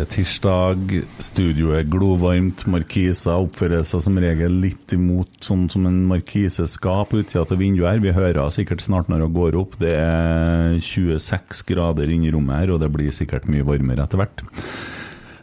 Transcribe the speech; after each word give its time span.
Det 0.00 0.06
er 0.06 0.14
tirsdag, 0.14 0.92
studioet 1.20 1.82
er 1.82 1.88
glovarmt, 1.92 2.62
markiser 2.72 3.42
oppfører 3.42 3.82
seg 3.84 4.00
som 4.06 4.16
regel 4.16 4.54
litt 4.62 4.94
imot 4.96 5.42
sånn 5.44 5.66
som 5.68 5.84
en 5.90 5.98
markise 6.08 6.64
skal 6.72 7.02
på 7.10 7.18
utsida 7.20 7.42
til 7.50 7.58
vinduet 7.60 7.90
her. 7.90 8.00
Vi 8.00 8.14
hører 8.16 8.48
sikkert 8.54 8.80
snart 8.80 9.10
når 9.12 9.26
det 9.26 9.28
går 9.34 9.58
opp. 9.60 9.76
Det 9.82 9.92
er 9.92 10.78
26 10.80 11.60
grader 11.68 12.08
inne 12.16 12.30
i 12.30 12.32
rommet 12.32 12.62
her, 12.62 12.72
og 12.72 12.80
det 12.80 12.88
blir 12.94 13.12
sikkert 13.12 13.44
mye 13.52 13.66
varmere 13.68 14.06
etter 14.08 14.22
hvert. 14.22 14.46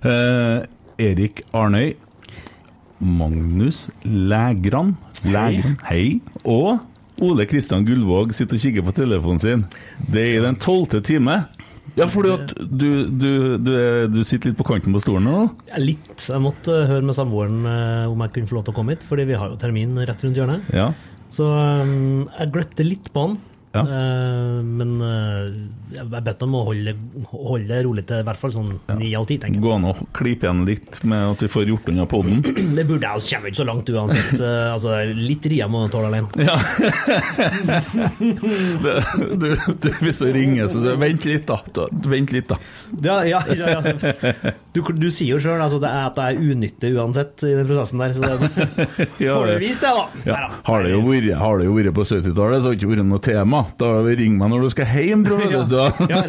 Eh, 0.02 0.66
Erik 1.06 1.44
Arnøy, 1.54 1.94
Magnus 2.98 3.92
Lægran, 4.10 4.96
Lægran, 5.22 5.78
hei, 5.86 6.18
og 6.42 6.82
Ole 7.22 7.46
Kristian 7.46 7.86
Gullvåg 7.86 8.34
sitter 8.34 8.58
og 8.58 8.66
kikker 8.66 8.90
på 8.90 8.98
telefonen 9.04 9.46
sin. 9.46 9.68
Det 10.02 10.26
er 10.26 10.40
i 10.40 10.44
den 10.50 10.58
tolvte 10.66 11.06
time. 11.06 11.44
Ja, 11.98 12.06
fordi 12.12 12.30
at 12.36 12.54
du, 12.58 12.90
du, 13.10 13.32
du, 13.58 13.74
du 14.14 14.20
sitter 14.22 14.52
litt 14.52 14.60
på 14.60 14.68
kanten 14.68 14.94
på 14.94 15.02
stolen 15.02 15.26
nå? 15.26 15.44
Ja, 15.72 15.82
Litt. 15.82 16.28
Jeg 16.30 16.42
måtte 16.44 16.76
høre 16.90 17.06
med 17.06 17.18
samboeren 17.18 17.66
eh, 17.66 18.06
om 18.12 18.22
jeg 18.26 18.36
kunne 18.36 18.50
få 18.50 18.60
lov 18.60 18.68
til 18.68 18.76
å 18.76 18.78
komme 18.78 18.94
hit, 18.94 19.06
fordi 19.08 19.26
vi 19.32 19.38
har 19.40 19.54
jo 19.54 19.60
termin 19.62 19.98
rett 20.06 20.22
rundt 20.26 20.38
hjørnet. 20.38 20.70
Ja. 20.76 20.92
Så 21.34 21.48
um, 21.50 22.28
jeg 22.38 22.54
gløtte 22.54 22.86
litt 22.86 23.10
på 23.14 23.26
han. 23.26 23.38
Ja. 23.78 23.84
Eh, 23.98 24.60
men 24.66 24.96
eh, 25.06 25.44
jeg 25.98 26.08
bedt 26.12 26.42
dem 26.42 26.56
å 26.58 26.64
holde, 26.68 26.94
holde 27.32 27.68
det 27.70 27.80
rolig 27.86 28.04
til 28.10 28.22
i 28.22 28.26
hvert 28.28 28.42
fall 28.42 28.54
sånn 28.56 28.72
ni 29.00 29.14
av 29.18 29.28
ti, 29.30 29.38
tenker 29.42 29.58
jeg. 29.60 29.64
Gå 29.64 29.74
an 29.76 29.88
å 29.90 29.94
klippe 30.18 30.48
igjen 30.48 30.64
litt 30.68 31.02
med 31.08 31.34
at 31.34 31.46
vi 31.46 31.50
får 31.52 31.70
gjort 31.72 31.92
unna 31.94 32.08
podden. 32.10 32.42
Det 32.78 32.86
burde 32.88 33.08
jeg 33.08 33.22
jo 33.22 33.32
kommer 33.32 33.52
ikke 33.52 33.62
så 33.62 33.68
langt 33.68 33.92
uansett. 33.94 34.34
Eh, 34.42 34.74
altså, 34.74 34.98
litt 35.18 35.48
ria 35.52 35.70
må 35.72 35.86
du 35.86 35.94
tåle 35.94 36.12
alene. 36.12 36.30
Ja. 36.42 36.58
Det, 38.18 38.94
du, 39.38 39.48
du, 39.82 39.88
hvis 40.02 40.20
du 40.22 40.28
ringer, 40.34 40.68
så 40.72 40.82
sier 40.84 41.00
vent 41.00 41.26
litt, 41.28 41.48
da. 41.50 41.88
Vent 42.08 42.34
litt, 42.36 42.50
da. 42.52 42.58
Ja, 43.04 43.18
ja, 43.28 43.42
ja, 43.52 43.72
ja, 43.74 43.80
altså, 43.80 44.54
du, 44.74 44.82
du 44.98 45.08
sier 45.14 45.36
jo 45.36 45.42
sjøl 45.44 45.62
altså, 45.64 45.80
det 45.84 45.92
at 45.92 46.20
jeg 46.20 46.38
er 46.38 46.54
unyttig 46.54 46.92
uansett 46.98 47.44
i 47.48 47.54
den 47.58 47.68
prosessen 47.70 48.04
der. 48.04 48.16
Så 48.18 48.22
det, 48.24 49.08
får 49.20 49.52
du 49.52 49.56
vist 49.62 49.86
det, 49.86 49.94
da. 49.94 50.06
Ja. 50.28 50.42
Har 50.68 50.86
det 50.86 50.94
jo 50.94 51.76
vært 51.78 51.94
på 51.98 52.08
70-tallet, 52.08 52.62
så 52.62 52.70
har 52.70 52.76
det 52.76 52.80
ikke 52.82 52.92
vært 52.94 53.08
noe 53.08 53.24
tema. 53.24 53.64
Da 53.78 53.90
ring 54.06 54.38
meg 54.40 54.52
når 54.52 54.64
du 54.66 54.70
skal 54.74 54.90
hjem 54.90 55.26
tror 55.28 55.44
jeg. 55.44 55.54
Ja. 56.12 56.22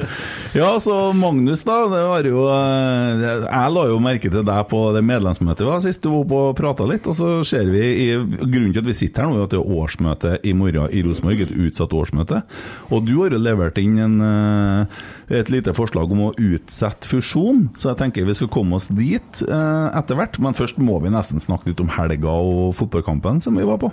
Ja, 0.60 0.70
så 0.82 1.12
Magnus, 1.14 1.62
da. 1.66 1.76
Det 1.90 2.00
var 2.08 2.26
jo 2.26 2.42
eh, 2.50 3.22
Jeg 3.46 3.72
la 3.74 3.84
jo 3.86 4.00
merke 4.02 4.30
til 4.32 4.42
deg 4.46 4.64
på 4.70 4.80
det 4.96 5.02
medlemsmøtet 5.06 5.62
vi 5.62 5.68
var 5.70 5.82
sist 5.84 6.02
du 6.02 6.10
var 6.10 6.24
oppe 6.24 6.40
og 6.50 6.56
prata 6.58 6.86
litt. 6.90 7.06
Og 7.10 7.16
så 7.16 7.30
ser 7.46 7.70
vi 7.70 7.84
i 8.06 8.08
Grunnen 8.18 8.74
til 8.74 8.82
at 8.82 8.90
vi 8.90 8.96
sitter 8.96 9.24
her 9.26 9.30
nå, 9.30 9.38
er 9.40 9.46
at 9.46 9.54
det 9.54 9.60
er 9.60 9.78
årsmøte 9.80 10.34
i 10.46 10.54
morgen 10.56 10.90
i 10.90 11.04
Rosenborg. 11.06 11.44
Et 11.46 11.54
utsatt 11.68 11.94
årsmøte. 11.96 12.42
Og 12.90 13.06
du 13.06 13.14
har 13.20 13.36
jo 13.36 13.40
levert 13.40 13.78
inn 13.80 13.96
en, 14.02 14.18
eh, 14.26 15.00
et 15.40 15.52
lite 15.52 15.74
forslag 15.76 16.10
om 16.12 16.26
å 16.28 16.34
utsette 16.34 17.08
fusjon, 17.10 17.68
så 17.78 17.92
jeg 17.92 18.00
tenker 18.02 18.26
vi 18.28 18.36
skal 18.38 18.50
komme 18.52 18.78
oss 18.80 18.90
dit 18.90 19.42
eh, 19.46 19.88
etter 20.00 20.18
hvert. 20.18 20.40
Men 20.42 20.56
først 20.58 20.80
må 20.82 20.98
vi 21.04 21.12
nesten 21.14 21.42
snakke 21.42 21.70
litt 21.70 21.82
om 21.84 21.92
helga 21.94 22.34
og 22.34 22.74
fotballkampen 22.78 23.40
som 23.44 23.58
vi 23.58 23.66
var 23.68 23.80
på. 23.82 23.92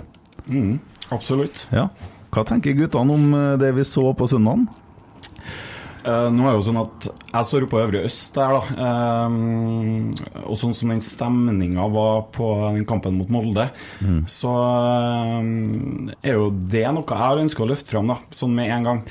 Absolutt. 1.14 1.66
Ja. 1.72 1.88
Hva 2.38 2.46
tenker 2.46 2.76
guttene 2.78 3.14
om 3.16 3.32
eh, 3.34 3.56
det 3.58 3.72
vi 3.74 3.86
så 3.86 4.12
på 4.14 4.28
søndagen? 4.30 4.68
Uh, 6.06 6.28
nå 6.30 6.44
er 6.46 6.52
det 6.54 6.58
jo 6.60 6.66
sånn 6.68 6.78
at 6.80 7.06
jeg 7.10 7.46
står 7.48 7.64
på 7.68 7.80
Øvre 7.82 8.04
Øst 8.06 8.36
der, 8.38 8.54
da. 8.54 8.84
Eh, 8.86 10.44
og 10.46 10.56
sånn 10.56 10.76
som 10.76 10.92
den 10.94 11.02
stemninga 11.04 11.88
var 11.92 12.22
på 12.32 12.46
den 12.76 12.86
kampen 12.88 13.18
mot 13.18 13.32
Molde, 13.32 13.66
så 14.30 14.52
eh, 14.62 16.14
er 16.22 16.38
jo 16.38 16.48
det 16.54 16.86
noe 16.94 17.04
jeg 17.04 17.20
har 17.20 17.42
ønska 17.42 17.66
å 17.66 17.68
løfte 17.68 17.92
fram, 17.92 18.14
da, 18.14 18.16
sånn 18.32 18.54
med 18.56 18.72
en 18.72 18.88
gang. 18.88 19.02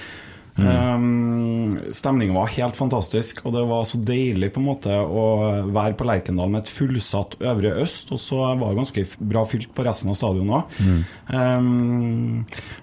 Mm. 0.58 1.78
Stemninga 1.94 2.34
var 2.34 2.50
helt 2.56 2.78
fantastisk, 2.78 3.44
og 3.46 3.54
det 3.56 3.64
var 3.70 3.84
så 3.88 4.00
deilig 4.02 4.50
på 4.56 4.62
en 4.62 4.68
måte 4.70 4.94
å 4.94 5.26
være 5.70 5.96
på 5.98 6.08
Lerkendal 6.08 6.50
med 6.54 6.64
et 6.64 6.72
fullsatt 6.72 7.38
Øvre 7.42 7.76
Øst, 7.84 8.12
og 8.16 8.22
så 8.22 8.42
var 8.58 8.72
det 8.72 8.80
ganske 8.80 9.06
bra 9.34 9.44
fylt 9.50 9.70
på 9.78 9.86
resten 9.86 10.12
av 10.14 10.18
stadionet 10.18 10.58
òg. 10.58 10.74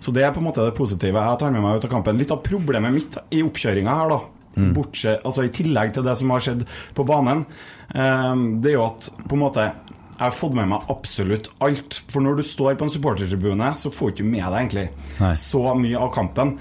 så 0.04 0.14
det 0.14 0.24
er 0.24 0.34
på 0.34 0.42
en 0.42 0.48
måte 0.48 0.64
det 0.64 0.76
positive 0.76 1.24
jeg 1.24 1.40
tar 1.40 1.54
med 1.54 1.64
meg 1.64 1.80
ut 1.80 1.88
av 1.88 1.92
kampen. 1.96 2.20
Litt 2.20 2.34
av 2.34 2.44
problemet 2.44 2.94
mitt 2.94 3.18
i 3.34 3.42
oppkjøringa 3.44 3.98
her, 3.98 4.14
da, 4.14 4.20
bortsett, 4.76 5.24
altså 5.26 5.46
i 5.46 5.52
tillegg 5.54 5.94
til 5.94 6.06
det 6.06 6.14
som 6.20 6.30
har 6.34 6.44
skjedd 6.44 6.64
på 6.94 7.06
banen, 7.08 7.44
um, 7.94 8.46
det 8.62 8.72
er 8.72 8.78
jo 8.78 8.86
at 8.86 9.10
på 9.24 9.36
en 9.36 9.44
måte 9.46 9.68
jeg 10.14 10.22
har 10.22 10.34
fått 10.34 10.54
med 10.54 10.68
meg 10.70 10.90
absolutt 10.92 11.48
alt. 11.64 11.96
For 12.06 12.22
når 12.22 12.38
du 12.38 12.44
står 12.46 12.76
på 12.78 12.86
en 12.86 12.92
supportertribune, 12.92 13.70
så 13.74 13.90
får 13.90 14.12
du 14.12 14.14
ikke 14.14 14.28
med 14.28 14.44
deg 14.44 14.58
egentlig 14.60 14.84
Nei. 15.18 15.32
så 15.38 15.62
mye 15.74 15.98
av 15.98 16.12
kampen. 16.14 16.52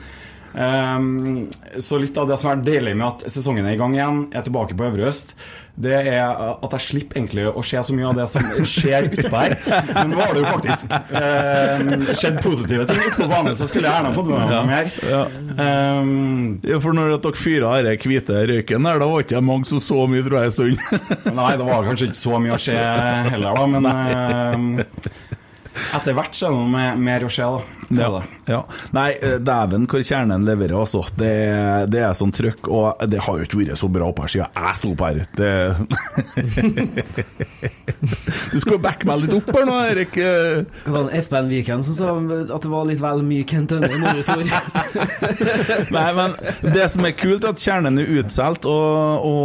Um, 0.53 1.47
så 1.81 1.97
litt 1.97 2.17
av 2.21 2.29
det 2.29 2.37
som 2.37 2.51
er 2.53 2.61
deilig 2.61 2.93
med 2.99 3.07
at 3.09 3.27
sesongen 3.33 3.65
er 3.65 3.73
i 3.73 3.79
gang 3.81 3.95
igjen, 3.97 4.23
er 4.37 4.45
tilbake 4.45 4.77
på 4.77 4.85
Øvre 4.91 5.09
Øst, 5.09 5.33
det 5.73 5.95
er 6.05 6.27
at 6.61 6.73
jeg 6.75 6.83
slipper 6.83 7.17
egentlig 7.17 7.47
å 7.49 7.63
se 7.65 7.79
så 7.81 7.95
mye 7.97 8.05
av 8.11 8.19
det 8.19 8.27
som 8.29 8.43
skjer 8.69 9.07
utpå 9.07 9.31
her. 9.33 9.55
Men 9.95 10.11
nå 10.11 10.19
har 10.19 10.35
det 10.35 10.43
jo 10.43 10.51
faktisk 10.51 10.91
um, 10.93 12.03
skjedd 12.13 12.37
positive 12.45 12.85
ting 12.91 13.01
ute 13.01 13.15
på 13.17 13.29
banen, 13.31 13.57
så 13.57 13.65
skulle 13.65 13.89
jeg 13.89 13.97
gjerne 13.97 14.13
fått 14.13 14.29
med 14.29 14.43
meg 14.51 14.69
mer. 14.69 14.91
Ja. 15.09 15.23
Um, 15.57 16.59
Ja, 16.69 16.77
for 16.83 16.93
når 16.93 17.15
dere 17.17 17.33
fyra 17.41 17.73
denne 17.81 17.97
hvite 17.97 18.43
røyken 18.53 18.85
der, 18.85 19.01
da 19.01 19.09
var 19.09 19.25
ikke 19.25 19.39
det 19.39 19.43
mange 19.49 19.65
som 19.71 19.81
så 19.81 20.05
mye, 20.05 20.21
tror 20.27 20.37
jeg, 20.43 20.51
en 20.51 20.55
stund. 20.59 21.33
Nei, 21.33 21.49
det 21.57 21.65
var 21.71 21.89
kanskje 21.89 22.11
ikke 22.11 22.21
så 22.21 22.37
mye 22.45 22.53
å 22.53 22.61
se 22.61 22.77
heller, 23.33 23.57
da, 23.57 23.65
men 23.73 24.83
etter 25.97 26.13
hvert 26.17 26.33
så 26.37 26.43
er 26.47 26.51
det 26.53 26.59
noe 26.59 26.71
med, 26.73 26.89
mer 27.09 27.21
å 27.27 27.31
skje, 27.33 27.45
da. 27.57 27.61
Det 27.93 27.99
er 27.99 28.03
Ja, 28.03 28.09
det. 28.13 28.23
ja. 28.49 28.61
Nei, 28.95 29.09
eh, 29.21 29.37
dæven 29.43 29.83
hvor 29.91 30.01
kjernen 30.05 30.41
leverer, 30.47 30.75
altså. 30.79 31.01
Det, 31.19 31.33
det 31.93 32.01
er 32.07 32.13
sånn 32.17 32.31
trøkk, 32.33 32.63
og 32.73 32.83
det 33.11 33.19
har 33.21 33.33
jo 33.37 33.43
ikke 33.45 33.59
vært 33.61 33.77
så 33.81 33.87
bra 33.91 34.05
oppe 34.09 34.21
her 34.25 34.31
siden 34.33 34.49
jeg 34.55 34.73
sto 34.79 34.87
opp 34.93 35.01
her. 35.03 35.15
Det 35.37 35.51
Du 38.53 38.59
skal 38.61 38.73
jo 38.75 38.79
backe 38.81 39.07
meg 39.07 39.21
litt 39.23 39.33
opp 39.37 39.49
her 39.55 39.65
nå, 39.67 39.75
Erik. 39.89 40.13
Eh, 40.21 40.63
Det 40.85 40.91
var 40.93 41.09
Espen 41.15 41.47
Viken 41.51 41.83
som 41.85 41.93
sa 41.97 42.05
at 42.55 42.63
det 42.65 42.71
var 42.71 42.85
litt 42.89 43.01
vel 43.03 43.19
mye 43.25 43.45
Kent 43.49 43.71
Ønne 43.75 43.89
i 43.91 43.99
monitor. 44.01 44.43
Nei, 45.95 46.09
men 46.17 46.29
det 46.73 46.87
som 46.93 47.05
er 47.07 47.13
kult, 47.17 47.43
er 47.45 47.51
at 47.53 47.63
kjernen 47.63 47.95
er 48.01 48.07
utsolgt, 48.21 48.63
og, 48.69 49.27
og 49.29 49.41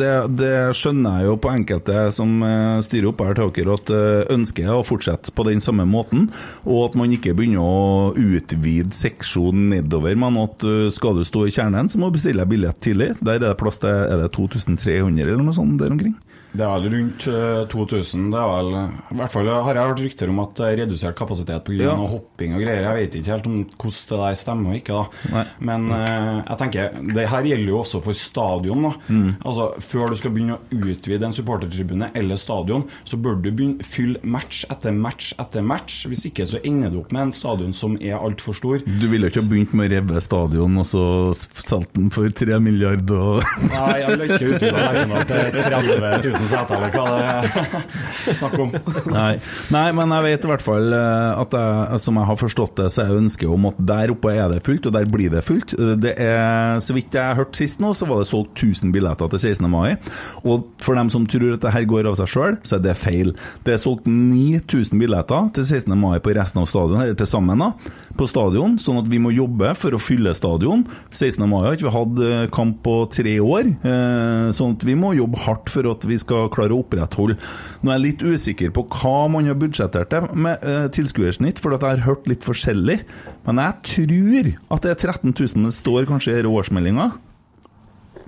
det, 0.00 0.12
det 0.38 0.52
skjønner 0.78 1.12
jeg 1.22 1.26
jo 1.30 1.34
på 1.44 1.52
enkelte 1.54 1.96
som 2.16 2.30
eh, 2.46 2.78
styrer 2.86 3.08
opp 3.12 3.20
her 3.26 3.34
til 3.38 3.48
dere, 3.60 3.72
at 3.80 3.88
ønsket 3.90 4.38
ønsker 4.40 4.64
å 4.72 4.80
fortsette 4.86 5.19
på 5.28 5.44
den 5.44 5.60
samme 5.60 5.84
måten, 5.84 6.30
og 6.64 6.88
at 6.88 6.96
man 6.96 7.12
ikke 7.12 7.34
begynner 7.36 7.60
å 7.60 8.14
utvide 8.16 8.94
seksjonen 8.96 9.68
nedover, 9.74 10.16
men 10.16 10.40
at 10.40 10.64
eh, 10.64 10.88
skal 10.94 11.20
du 11.20 11.26
stå 11.26 11.44
i 11.46 11.54
kjernen, 11.54 11.92
så 11.92 12.00
må 12.00 12.08
du 12.08 12.16
bestille 12.16 12.48
billett 12.48 12.80
tidlig. 12.80 13.12
Der 13.20 13.36
er 13.36 13.44
det 13.50 13.54
plass 13.60 13.82
til 13.82 13.92
er 13.92 14.24
det 14.24 14.32
2300 14.36 15.26
eller 15.26 15.44
noe 15.44 15.56
sånt 15.56 15.76
der 15.82 15.92
omkring. 15.92 16.16
Det 16.52 16.64
er 16.66 16.72
vel 16.82 16.94
rundt 16.96 17.26
eh, 17.30 17.60
2000. 17.70 18.30
Det 18.32 18.38
er 18.40 18.48
vel, 18.50 18.70
I 19.14 19.18
hvert 19.20 19.32
fall 19.34 19.50
har 19.50 19.78
jeg 19.78 19.90
hørt 19.90 20.00
rykter 20.04 20.32
om 20.32 20.40
at 20.42 20.54
det 20.58 20.66
er 20.66 20.78
redusert 20.84 21.16
kapasitet 21.18 21.64
pga. 21.66 21.78
Ja. 21.84 21.94
hopping 22.10 22.56
og 22.56 22.64
greier. 22.64 22.82
Jeg 22.88 22.96
vet 22.98 23.18
ikke 23.20 23.32
helt 23.36 23.46
om 23.50 23.58
hvordan 23.70 23.98
det 24.10 24.18
der 24.20 24.38
stemmer 24.40 24.70
og 24.74 24.78
ikke. 24.80 24.96
da 24.98 25.34
Nei. 25.36 25.44
Men 25.70 25.86
eh, 25.94 26.40
jeg 26.50 26.60
tenker, 26.64 26.96
det 27.14 27.26
her 27.30 27.48
gjelder 27.50 27.70
jo 27.74 27.78
også 27.84 28.02
for 28.04 28.18
stadion. 28.18 28.82
da 28.88 28.92
Mm. 29.10 29.34
Altså 29.46 29.68
Før 29.80 30.10
du 30.12 30.16
skal 30.18 30.30
begynne 30.34 30.56
å 30.58 30.78
utvide 30.90 31.26
en 31.26 31.32
supportertribune 31.34 32.10
eller 32.14 32.38
stadion, 32.38 32.84
så 33.04 33.16
bør 33.20 33.38
du 33.40 33.48
begynne 33.50 33.84
fylle 33.86 34.20
match 34.22 34.64
etter 34.70 34.92
match 34.94 35.32
etter 35.40 35.62
match. 35.66 36.04
Hvis 36.10 36.24
ikke 36.28 36.46
så 36.46 36.60
ender 36.66 36.90
du 36.92 37.00
opp 37.00 37.12
med 37.14 37.22
en 37.28 37.32
stadion 37.34 37.72
som 37.76 37.96
er 38.00 38.18
altfor 38.18 38.56
stor. 38.56 38.82
Du 38.86 39.06
ville 39.10 39.30
ikke 39.30 39.42
ha 39.42 39.48
begynt 39.50 39.74
med 39.78 39.90
å 39.90 39.94
reve 39.96 40.20
stadion, 40.24 40.78
og 40.82 40.86
så 40.88 41.02
solgt 41.34 41.94
den 41.96 42.10
for 42.14 42.28
3 42.30 42.58
milliarder 42.62 43.20
og 43.20 43.44
Nei, 43.70 44.00
jeg 44.02 44.10
vil 44.16 44.24
ikke 44.26 44.50
utvide 44.54 44.74
verden 44.74 45.14
til 45.30 45.58
30 45.60 46.30
000 46.30 46.39
seter, 46.48 46.76
eller 46.76 46.90
hva 46.94 47.04
det 47.10 48.32
er 48.32 48.38
snakk 48.38 48.56
om. 48.62 48.72
Nei. 49.12 49.32
Nei, 49.74 49.86
men 49.96 50.14
jeg 50.16 50.26
vet 50.26 50.46
i 50.46 50.50
hvert 50.52 50.64
fall 50.64 50.94
eh, 50.96 51.40
at 51.42 51.56
jeg, 51.56 52.00
som 52.06 52.20
jeg 52.20 52.28
har 52.30 52.40
forstått 52.40 52.76
det, 52.80 52.88
så 52.94 53.04
er 53.04 53.18
ønsket 53.18 53.50
om 53.50 53.68
at 53.70 53.80
der 53.90 54.14
oppe 54.14 54.32
er 54.34 54.52
det 54.54 54.62
fullt, 54.66 54.88
og 54.88 54.94
der 54.96 55.08
blir 55.10 55.32
det 55.32 55.44
fullt. 55.46 55.74
Det 56.00 56.14
er, 56.16 56.80
Så 56.84 56.96
vidt 56.96 57.14
jeg 57.16 57.22
har 57.24 57.38
hørt 57.38 57.58
sist 57.58 57.80
nå, 57.82 57.92
så 57.96 58.08
var 58.08 58.22
det 58.22 58.30
solgt 58.30 58.54
1000 58.56 58.92
billetter 58.94 59.30
til 59.34 59.42
16. 59.42 59.68
mai. 59.70 59.96
Og 60.44 60.68
for 60.82 60.98
dem 60.98 61.10
som 61.12 61.26
tror 61.30 61.54
at 61.56 61.64
det 61.64 61.74
her 61.74 61.88
går 61.90 62.08
av 62.10 62.18
seg 62.20 62.30
sjøl, 62.30 62.58
så 62.66 62.78
er 62.78 62.84
det 62.84 62.96
feil. 63.00 63.34
Det 63.66 63.74
er 63.74 63.82
solgt 63.82 64.08
9000 64.10 64.96
billetter 65.00 65.50
til 65.56 65.66
16. 65.66 65.96
mai 65.98 66.18
på 66.22 66.34
resten 66.36 66.62
av 66.62 66.68
stadion, 66.70 67.00
eller 67.02 67.18
til 67.18 67.28
sammen, 67.30 67.60
da, 67.60 67.72
på 68.16 68.28
stadion, 68.30 68.78
sånn 68.80 69.00
at 69.02 69.08
vi 69.10 69.20
må 69.22 69.32
jobbe 69.34 69.74
for 69.78 69.96
å 69.96 70.00
fylle 70.02 70.34
stadion. 70.36 70.84
16. 71.10 71.44
mai 71.50 71.60
har 71.66 71.76
ikke 71.76 71.88
vi 71.88 71.94
hatt 71.96 72.22
eh, 72.26 72.46
kamp 72.54 72.80
på 72.84 72.96
tre 73.12 73.36
år, 73.42 73.70
eh, 73.86 74.50
sånn 74.56 74.76
at 74.76 74.84
vi 74.86 74.94
må 74.98 75.12
jobbe 75.16 75.40
hardt 75.44 75.70
for 75.72 75.88
at 75.90 76.04
vi 76.08 76.16
skal 76.20 76.29
klare 76.52 76.76
å 76.76 76.82
opprettholde. 76.84 77.38
Nå 77.82 77.90
er 77.90 77.98
jeg 77.98 78.06
litt 78.06 78.24
usikker 78.26 78.74
på 78.76 78.86
hva 79.00 79.16
man 79.32 79.48
har 79.48 79.58
budsjettert 79.60 80.12
det 80.12 80.22
med 80.34 80.66
eh, 80.66 80.86
tilskuersnitt, 80.94 81.62
for 81.62 81.76
jeg 81.76 81.84
har 81.84 82.06
hørt 82.06 82.28
litt 82.30 82.46
forskjellig. 82.46 83.00
Men 83.48 83.62
jeg 83.62 83.90
tror 83.94 84.52
at 84.76 84.86
det 84.86 84.94
er 84.94 85.02
13 85.12 85.34
000 85.34 85.66
det 85.70 85.76
står 85.76 86.08
kanskje 86.10 86.38
i 86.40 86.48
årsmeldinga. 86.48 87.10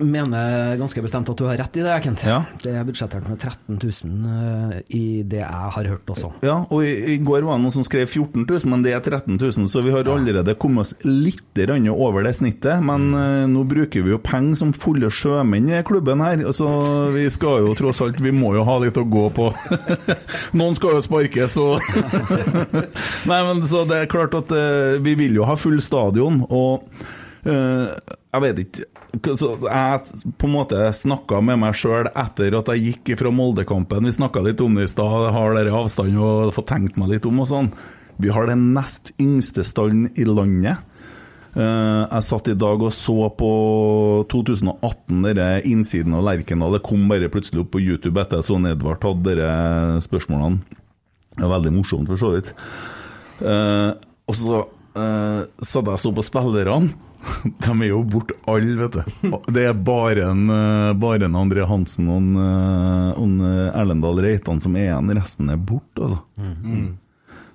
Mener 0.01 0.73
ganske 0.79 1.01
bestemt 1.03 1.29
at 1.29 1.37
du 1.37 1.45
har 1.45 1.57
rett 1.59 1.77
i 1.77 1.83
det, 1.85 1.93
Kent. 2.01 2.23
Ja. 2.25 2.39
Det 2.63 2.71
er 2.73 2.85
budsjettert 2.87 3.27
med 3.29 3.37
13 3.37 3.77
000 3.77 4.31
eh, 4.33 4.77
i 4.97 5.03
det 5.29 5.41
jeg 5.43 5.69
har 5.75 5.89
hørt 5.91 6.09
også. 6.09 6.31
Ja, 6.45 6.55
og 6.73 6.81
i, 6.87 7.19
går 7.21 7.45
var 7.45 7.59
det 7.59 7.65
noen 7.65 7.75
som 7.75 7.85
skrev 7.85 8.07
14 8.07 8.47
000, 8.47 8.71
men 8.71 8.85
det 8.85 8.95
er 8.95 9.03
13 9.03 9.37
000, 9.37 9.69
så 9.69 9.83
vi 9.85 9.93
har 9.93 10.09
allerede 10.09 10.55
kommet 10.57 10.87
oss 10.87 10.95
litt 11.05 11.41
over 11.93 12.25
det 12.25 12.33
snittet. 12.39 12.81
Men 12.81 13.13
eh, 13.13 13.45
nå 13.51 13.65
bruker 13.69 14.05
vi 14.05 14.15
jo 14.15 14.21
penger 14.23 14.63
som 14.63 14.73
fulle 14.73 15.11
sjømenn 15.13 15.69
i 15.69 15.83
klubben 15.85 16.23
her, 16.25 16.41
så 16.55 16.69
vi 17.13 17.27
skal 17.33 17.67
jo 17.67 17.75
tross 17.77 18.01
alt 18.01 18.21
Vi 18.23 18.33
må 18.33 18.53
jo 18.57 18.65
ha 18.65 18.79
litt 18.81 18.97
å 18.97 19.05
gå 19.05 19.27
på. 19.35 19.51
Noen 20.59 20.77
skal 20.79 20.97
jo 20.97 21.05
sparkes, 21.05 21.57
så 21.57 21.77
Nei, 23.29 23.41
men 23.45 23.61
så 23.69 23.83
det 23.89 24.01
er 24.01 24.11
klart 24.11 24.33
at 24.37 24.53
eh, 24.57 24.97
vi 25.03 25.13
vil 25.19 25.37
jo 25.37 25.47
ha 25.47 25.57
full 25.59 25.81
stadion, 25.83 26.45
og 26.49 26.89
jeg 27.43 28.39
vet 28.39 28.59
ikke 28.61 28.85
så 29.13 29.51
Jeg 29.61 30.31
på 30.41 30.47
en 30.47 30.55
måte 30.55 30.87
snakka 30.97 31.41
med 31.45 31.59
meg 31.61 31.75
sjøl 31.77 32.09
etter 32.09 32.55
at 32.57 32.71
jeg 32.73 32.85
gikk 32.87 33.19
fra 33.19 33.31
Moldekampen. 33.33 34.07
Vi 34.09 34.15
snakka 34.15 34.41
litt 34.41 34.61
om 34.63 34.73
det 34.77 34.87
i 34.87 34.93
stad, 34.93 35.29
har 35.35 35.53
dere 35.53 35.75
avstand 35.77 36.17
og 36.17 36.53
fått 36.55 36.71
tenkt 36.71 36.97
meg 36.97 37.13
litt 37.13 37.27
om 37.29 37.43
og 37.43 37.51
sånn. 37.51 37.69
Vi 38.17 38.33
har 38.33 38.49
den 38.49 38.71
nest 38.73 39.13
yngste 39.21 39.65
stallen 39.65 40.09
i 40.17 40.25
landet. 40.25 40.81
Eh, 41.53 42.03
jeg 42.09 42.25
satt 42.25 42.49
i 42.49 42.57
dag 42.57 42.81
og 42.81 42.93
så 42.95 43.29
på 43.37 43.51
2018, 44.33 45.21
denne 45.27 45.49
innsiden 45.69 46.15
av 46.17 46.25
Lerkendal. 46.25 46.77
Det 46.77 46.85
kom 46.85 47.05
bare 47.09 47.29
plutselig 47.33 47.61
opp 47.61 47.73
på 47.75 47.83
YouTube 47.83 48.17
etter 48.21 48.41
at 48.41 48.49
Son 48.49 48.65
Edvard 48.69 49.05
hadde 49.05 49.37
disse 49.37 50.07
spørsmålene. 50.09 50.81
Det 51.33 51.45
var 51.45 51.59
veldig 51.59 51.73
morsomt, 51.77 52.09
for 52.09 52.21
så 52.21 52.33
vidt. 52.33 52.53
Eh, 53.41 53.91
og 54.29 54.37
så 54.37 54.59
uh, 54.95 55.41
satt 55.59 55.89
jeg 55.89 55.97
og 55.97 56.01
så 56.01 56.13
på 56.15 56.25
spillerne. 56.25 56.93
De 57.63 57.73
er 57.73 57.89
jo 57.89 58.01
borte 58.07 58.35
alle, 58.49 58.73
vet 58.79 58.97
du. 58.97 59.37
Det 59.53 59.63
er 59.69 59.77
bare 59.77 60.27
en, 60.31 60.43
eh, 60.51 60.91
bare 60.99 61.27
en 61.27 61.39
André 61.39 61.65
Hansen 61.69 62.09
og 62.11 62.19
en, 62.19 62.33
eh, 62.39 63.09
og 63.13 63.23
en 63.27 63.37
eh, 63.47 63.79
Erlendal 63.79 64.21
Reitan 64.25 64.61
som 64.63 64.75
er 64.79 64.89
igjen. 64.89 65.13
Resten 65.17 65.53
er 65.53 65.61
borte, 65.61 66.09
altså. 66.09 66.21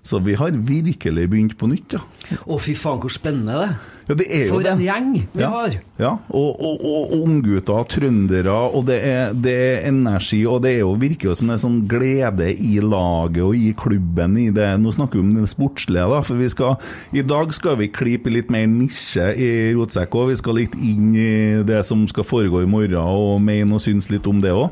Så 0.09 0.23
vi 0.25 0.39
har 0.41 0.55
virkelig 0.65 1.27
begynt 1.29 1.57
på 1.61 1.69
nytt, 1.69 1.99
ja. 1.99 2.39
Å, 2.47 2.57
fy 2.63 2.73
faen, 2.79 3.01
hvor 3.03 3.13
spennende 3.13 3.59
det 3.59 3.67
er. 3.67 3.79
Ja, 4.09 4.15
det 4.17 4.25
er 4.33 4.47
jo 4.47 4.55
For 4.55 4.65
det. 4.65 4.71
en 4.73 4.81
gjeng 4.81 5.09
vi 5.35 5.41
Ja. 5.43 5.49
har! 5.53 5.75
Ja, 6.01 6.11
og, 6.33 6.61
og, 6.65 6.85
og 6.89 7.11
unggutter, 7.19 7.85
trøndere, 7.93 8.55
og 8.73 8.87
det 8.89 8.97
er, 9.05 9.35
det 9.37 9.53
er 9.53 9.89
energi, 9.91 10.39
og 10.49 10.63
det 10.65 10.71
er 10.77 10.79
jo 10.81 10.95
virker 10.97 11.29
jo 11.29 11.35
som 11.37 11.51
det 11.51 11.59
er 11.59 11.63
sånn 11.65 11.81
glede 11.91 12.49
i 12.57 12.79
laget 12.81 13.43
og 13.45 13.55
i 13.59 13.75
klubben 13.77 14.39
i 14.41 14.47
det. 14.55 14.69
Nå 14.81 14.95
snakker 14.97 15.19
vi 15.21 15.25
om 15.27 15.35
det 15.37 15.51
sportslige, 15.53 16.07
da, 16.09 16.23
for 16.25 16.41
vi 16.41 16.49
skal, 16.49 16.79
i 17.13 17.21
dag 17.27 17.53
skal 17.53 17.77
vi 17.83 17.91
klype 17.93 18.33
litt 18.33 18.49
mer 18.55 18.65
nisje 18.71 19.29
i 19.37 19.51
rotsekk, 19.77 20.17
og 20.23 20.31
vi 20.33 20.39
skal 20.41 20.57
litt 20.63 20.79
inn 20.81 21.13
i 21.19 21.29
det 21.69 21.83
som 21.85 22.07
skal 22.09 22.25
foregå 22.25 22.63
i 22.65 22.71
morgen, 22.71 22.97
og 23.03 23.43
mene 23.45 23.77
og 23.77 23.85
synes 23.85 24.09
litt 24.11 24.27
om 24.31 24.41
det 24.41 24.55
òg. 24.57 24.71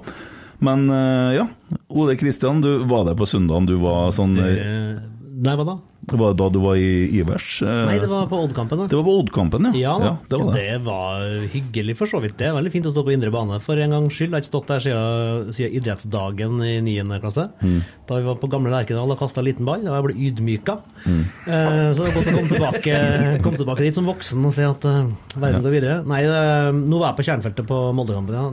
Men 0.64 0.86
eh, 0.88 1.34
ja, 1.36 1.44
Ole 1.92 2.14
Kristian, 2.16 2.62
du 2.64 2.78
var 2.88 3.04
der 3.04 3.18
på 3.18 3.26
søndagen 3.28 3.66
du 3.68 3.74
var 3.82 4.08
sånn 4.16 4.32
eh, 4.40 4.96
Nei, 5.36 5.52
hva 5.52 5.66
da? 5.68 5.74
Var 6.06 6.32
det 6.32 6.38
da 6.38 6.46
du 6.54 6.60
var 6.62 6.78
i 6.78 6.90
Ivers? 7.18 7.62
Eh, 7.66 7.80
Nei, 7.88 7.96
det 7.98 8.06
var 8.10 8.28
på 8.30 8.38
Odd-kampen. 8.44 8.84
det 8.86 8.94
var 8.94 9.06
på 9.06 9.14
Odd-kampen, 9.20 9.66
ja. 9.74 9.74
Ja, 9.74 9.94
da. 9.98 10.12
det 10.30 10.38
var 10.38 10.52
det. 10.54 10.62
det 10.62 10.76
var 10.86 11.24
hyggelig 11.50 11.96
for 11.98 12.10
så 12.10 12.20
vidt. 12.22 12.36
Det 12.38 12.46
er 12.46 12.54
veldig 12.54 12.72
fint 12.74 12.86
å 12.86 12.92
stå 12.94 13.02
på 13.06 13.14
indre 13.14 13.32
bane 13.34 13.58
for 13.64 13.80
en 13.82 13.94
gangs 13.96 14.14
skyld. 14.14 14.30
Jeg 14.30 14.36
har 14.36 14.44
ikke 14.44 14.52
stått 14.52 14.70
der 14.70 14.84
siden, 14.84 15.50
siden 15.56 15.74
idrettsdagen 15.80 16.62
i 16.62 16.76
9. 16.86 17.18
klasse. 17.24 17.48
Mm. 17.58 17.80
Da 18.06 18.20
vi 18.20 18.28
var 18.28 18.38
på 18.38 18.50
gamle 18.52 18.70
Lerkendal 18.70 19.16
og 19.16 19.18
kasta 19.18 19.42
liten 19.42 19.66
ball. 19.66 19.82
Da 19.82 19.98
jeg 19.98 20.06
ble 20.06 20.16
ydmyka. 20.28 20.78
Mm. 21.06 21.24
Eh, 21.24 21.90
så 21.90 22.06
det 22.06 22.12
er 22.12 22.16
godt 22.20 22.30
å 22.30 22.36
komme 22.36 22.52
tilbake, 22.54 23.00
komme 23.42 23.62
tilbake 23.64 23.86
dit 23.88 23.98
som 23.98 24.06
voksen 24.06 24.46
og 24.46 24.54
se 24.54 24.68
at 24.68 24.86
uh, 24.86 25.10
verden 25.34 25.66
går 25.66 25.74
videre. 25.74 25.98
Nei, 26.06 26.22
det, 26.22 26.38
nå 26.86 27.02
var 27.02 27.12
jeg 27.12 27.18
på 27.18 27.26
kjernefeltet 27.32 27.66
på 27.66 27.80
Moldekampen. 27.98 28.38
Ja. 28.38 28.46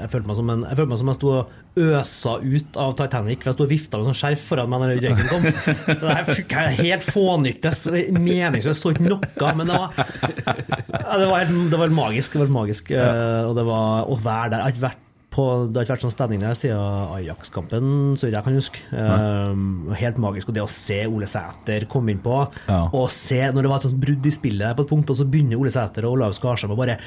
Jeg, 0.00 0.12
følte 0.14 0.32
meg 0.32 0.40
som 0.40 0.56
en, 0.56 0.64
jeg 0.70 0.80
følte 0.80 0.94
meg 0.94 1.02
som 1.02 1.12
jeg 1.12 1.20
sto 1.20 1.34
og 1.34 1.54
øsa 1.76 2.36
ut 2.42 2.76
av 2.78 2.92
Titanic. 2.98 3.40
For 3.42 3.50
jeg 3.50 3.56
sto 3.58 3.64
og 3.66 3.70
vifta 3.72 3.98
med 4.00 4.08
sånn 4.10 4.18
skjerf 4.20 4.44
foran 4.50 4.70
meg 4.70 4.82
når 4.84 4.92
røyken 4.94 5.30
kom. 5.30 5.46
Det 5.88 6.12
er 6.14 6.28
fikk 6.28 6.54
jeg 6.54 6.76
helt 6.80 7.06
fånyttes. 7.08 7.80
Meningsløst. 8.14 8.84
Så 8.84 8.92
ikke 8.94 9.08
noe. 9.08 9.54
Men 9.58 9.66
det 9.70 9.78
var, 9.80 9.88
det 9.98 11.28
var, 11.30 11.38
helt, 11.44 11.70
det 11.72 11.80
var 11.84 11.96
magisk. 12.00 12.36
Det 12.36 12.44
var 12.44 12.52
magisk. 12.60 12.92
Eh, 12.94 13.40
Og 13.48 13.56
det 13.58 13.66
var 13.68 14.06
å 14.10 14.18
være 14.18 14.52
der. 14.54 14.60
Jeg 14.60 14.64
har 14.68 14.76
ikke 14.76 14.86
vært 14.88 15.03
på, 15.34 15.44
det 15.68 15.76
har 15.80 15.84
ikke 15.88 15.94
vært 15.96 16.04
sånn 16.06 16.14
stemning 16.14 16.40
der 16.44 16.54
siden 16.54 16.78
Ajax-kampen, 17.18 17.88
så 18.20 18.30
jeg 18.30 18.44
kan 18.46 18.54
huske. 18.56 18.82
Um, 18.94 19.92
helt 19.98 20.20
magisk. 20.22 20.48
Og 20.48 20.54
det 20.56 20.62
å 20.64 20.70
se 20.70 21.00
Ole 21.10 21.26
Sæter 21.30 21.86
komme 21.90 22.14
innpå, 22.14 22.38
Ja. 22.68 22.84
og 22.92 23.10
se 23.10 23.40
når 23.50 23.62
det 23.66 23.70
var 23.72 23.76
et 23.82 23.88
sånt 23.88 24.00
brudd 24.00 24.26
i 24.26 24.34
spillet 24.34 24.76
på 24.78 24.84
et 24.86 24.92
punkt, 24.94 25.10
og 25.10 25.16
så 25.18 25.26
begynner 25.28 25.58
Ole 25.60 25.70
Sæter 25.74 26.06
og 26.06 26.16
Olav 26.18 26.36
Skarsheim 26.38 26.72
å 26.74 26.78
bare, 26.78 26.98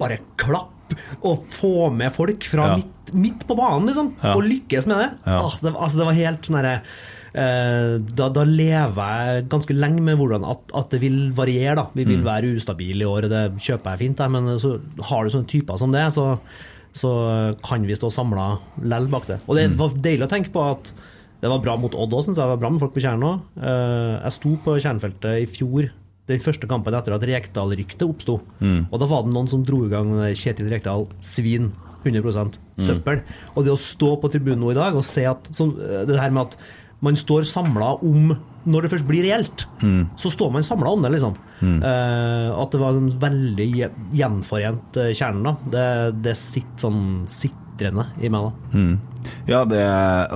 bare 0.00 0.18
klappe 0.36 0.98
og 1.22 1.44
få 1.50 1.90
med 1.94 2.12
folk 2.12 2.44
fra 2.44 2.66
Ja. 2.70 2.76
midt, 2.76 3.14
midt 3.14 3.46
på 3.46 3.56
banen, 3.56 3.86
liksom, 3.88 4.12
Ja. 4.22 4.34
og 4.34 4.42
lykkes 4.44 4.86
med 4.86 4.98
det. 4.98 5.10
Ah, 5.26 5.50
det, 5.62 5.74
altså, 5.74 5.96
det 5.98 6.06
var 6.06 6.12
helt 6.14 6.42
sånn 6.42 6.56
herre 6.62 6.82
Uh, 7.32 7.98
da, 8.02 8.28
da 8.28 8.42
lever 8.42 8.96
jeg 9.38 9.44
ganske 9.52 9.70
lenge 9.78 10.00
med 10.02 10.16
hvordan 10.18 10.42
at, 10.50 10.64
at 10.74 10.90
det 10.90 10.98
vil 11.00 11.30
variere. 11.30 11.76
da. 11.76 11.84
Vi 11.94 12.02
vil 12.02 12.18
Mm. 12.18 12.24
være 12.26 12.56
ustabile 12.58 13.02
i 13.02 13.06
år, 13.06 13.28
det 13.30 13.52
kjøper 13.62 13.84
jeg 13.94 13.98
fint, 14.00 14.16
da, 14.16 14.26
men 14.26 14.58
så 14.58 14.80
har 15.00 15.22
du 15.22 15.30
sånne 15.30 15.46
typer 15.46 15.78
som 15.78 15.92
det, 15.92 16.12
så, 16.12 16.40
så 16.92 17.54
kan 17.62 17.82
vi 17.86 17.94
stå 17.94 18.10
samla 18.10 18.58
lell 18.82 19.06
bak 19.08 19.26
det. 19.26 19.40
Og 19.48 19.56
det 19.56 19.68
Mm. 19.70 19.76
var 19.78 19.88
deilig 19.90 20.26
å 20.26 20.30
tenke 20.30 20.50
på 20.52 20.62
at 20.70 20.92
det 21.40 21.48
var 21.48 21.58
bra 21.64 21.76
mot 21.76 21.94
Odd 21.94 22.12
òg, 22.12 22.24
syns 22.24 22.36
jeg. 22.36 22.44
Det 22.44 22.52
var 22.56 22.56
bra 22.60 22.70
med 22.70 22.80
folk 22.80 22.92
på 22.94 23.00
Tjern 23.00 23.22
òg. 23.24 23.40
Jeg 24.24 24.32
sto 24.32 24.56
på 24.64 24.74
Tjernfeltet 24.80 25.42
i 25.42 25.46
fjor, 25.46 25.90
den 26.28 26.38
første 26.40 26.68
kampen 26.68 26.94
etter 26.94 27.14
at 27.14 27.22
Rekdal-ryktet 27.22 28.02
oppsto. 28.06 28.40
Mm. 28.60 28.88
Og 28.92 28.98
da 29.00 29.06
var 29.06 29.22
det 29.24 29.32
noen 29.32 29.48
som 29.48 29.64
dro 29.64 29.84
i 29.86 29.88
gang 29.88 30.12
Kjetil 30.34 30.68
Rekdal 30.70 31.06
svin. 31.22 31.72
100% 32.04 32.54
søppel. 32.80 33.18
Og 33.54 33.64
det 33.66 33.72
å 33.74 33.76
stå 33.76 34.14
på 34.22 34.30
tribunen 34.32 34.60
nå 34.60 34.70
i 34.70 34.74
dag 34.78 34.94
og 34.96 35.04
se 35.04 35.20
at 35.28 35.44
så, 35.52 35.66
det 36.08 36.16
her 36.18 36.30
med 36.32 36.46
at 36.46 36.56
man 37.00 37.16
står 37.16 37.46
samla 37.48 37.94
om 38.04 38.34
Når 38.68 38.84
det 38.84 38.90
først 38.92 39.06
blir 39.08 39.24
reelt, 39.24 39.62
så 40.20 40.28
står 40.28 40.50
man 40.52 40.64
samla 40.66 40.90
om 40.92 41.00
det, 41.00 41.14
liksom. 41.14 41.32
Eh, 41.64 42.48
at 42.52 42.74
det 42.74 42.80
var 42.82 42.92
en 42.92 43.06
veldig 43.22 43.68
gjenforent 44.12 44.98
eh, 45.00 45.14
kjerne, 45.16 45.40
da. 45.48 45.70
Det, 45.72 45.86
det 46.26 46.34
sitter 46.36 46.82
sånn 46.84 47.24
sitrende 47.80 48.06
i 48.20 48.28
meg, 48.28 48.44
da. 48.44 48.78
Mm. 48.78 48.98
Ja, 49.46 49.64
det, 49.68 49.80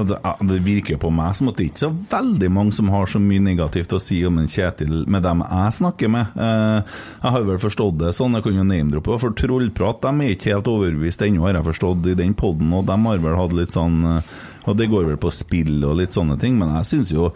det, 0.09 0.19
det 0.49 0.59
virker 0.65 0.99
på 1.01 1.11
meg 1.15 1.37
som 1.37 1.49
at 1.49 1.59
det 1.59 1.71
ikke 1.71 1.79
er 1.79 1.87
så 1.87 1.91
veldig 2.11 2.51
mange 2.53 2.75
som 2.77 2.91
har 2.93 3.09
så 3.09 3.21
mye 3.23 3.43
negativt 3.43 3.95
å 3.97 4.01
si 4.03 4.21
om 4.27 4.39
en 4.41 4.51
Kjetil 4.51 5.05
med 5.11 5.25
dem 5.25 5.43
jeg 5.45 5.77
snakker 5.79 6.13
med. 6.13 6.37
Eh, 6.37 6.95
jeg 7.23 7.35
har 7.37 7.49
vel 7.49 7.61
forstått 7.63 7.99
det 8.03 8.15
sånn, 8.17 8.37
jeg 8.37 8.47
kan 8.47 8.61
jo 8.61 8.67
name-droppe, 8.69 9.19
for 9.23 9.37
Trollprat 9.39 10.03
de 10.05 10.15
er 10.15 10.37
ikke 10.37 10.55
helt 10.55 10.71
overbevist 10.71 11.25
ennå, 11.25 11.47
har 11.49 11.59
jeg 11.59 11.69
forstått, 11.73 12.09
i 12.13 12.19
den 12.19 12.37
poden, 12.39 12.73
og 12.77 12.87
de 12.89 12.99
har 13.09 13.25
vel 13.25 13.39
hatt 13.41 13.57
litt 13.57 13.77
sånn 13.77 14.01
eh, 14.11 14.33
Og 14.65 14.79
det 14.79 14.89
går 14.89 15.11
vel 15.11 15.21
på 15.21 15.33
spill 15.35 15.83
og 15.85 15.99
litt 16.01 16.17
sånne 16.17 16.39
ting, 16.41 16.57
men 16.61 16.77
jeg 16.79 16.91
syns 16.95 17.13
jo 17.13 17.33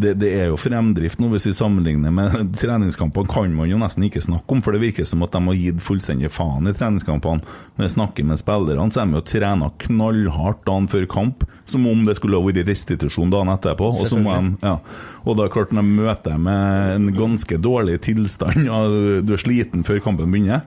det, 0.00 0.14
det 0.22 0.30
er 0.38 0.48
jo 0.50 0.58
fremdrift 0.60 1.20
nå, 1.20 1.30
hvis 1.32 1.48
vi 1.48 1.54
sammenligner 1.56 2.12
med 2.14 2.36
treningskampene, 2.60 3.28
kan 3.30 3.54
man 3.54 3.70
jo 3.70 3.80
nesten 3.80 4.06
ikke 4.08 4.22
snakke 4.24 4.54
om, 4.54 4.62
for 4.64 4.74
det 4.74 4.82
virker 4.82 5.08
som 5.08 5.24
at 5.26 5.34
de 5.34 5.42
har 5.48 5.58
gitt 5.58 5.84
fullstendig 5.84 6.30
faen 6.34 6.68
i 6.70 6.74
treningskampene. 6.76 7.44
Når 7.76 7.88
jeg 7.88 7.94
snakker 7.96 8.28
med 8.28 8.40
spillerne, 8.40 8.88
så 8.94 9.02
er 9.02 9.10
de 9.10 9.18
jo 9.18 9.24
trena 9.32 9.70
knallhardt 9.84 10.64
dagen 10.68 10.90
før 10.90 11.06
kamp, 11.10 11.46
som 11.68 11.86
om 11.90 12.04
det 12.08 12.18
skulle 12.18 12.40
ha 12.40 12.46
vært 12.46 12.68
restitusjon 12.68 13.32
dagen 13.34 13.52
etterpå. 13.54 13.92
Og, 13.92 14.04
så 14.10 14.20
må 14.20 14.34
de, 14.34 14.54
ja. 14.64 14.76
og 15.24 15.40
da 15.40 15.48
klart, 15.52 15.74
når 15.74 15.86
de 15.86 16.02
møter 16.02 16.42
med 16.42 16.96
en 16.96 17.08
ganske 17.16 17.60
dårlig 17.62 18.00
tilstand, 18.08 18.66
ja, 18.68 18.84
du 19.22 19.34
er 19.34 19.42
sliten 19.42 19.86
før 19.86 20.02
kampen 20.04 20.30
begynner, 20.32 20.66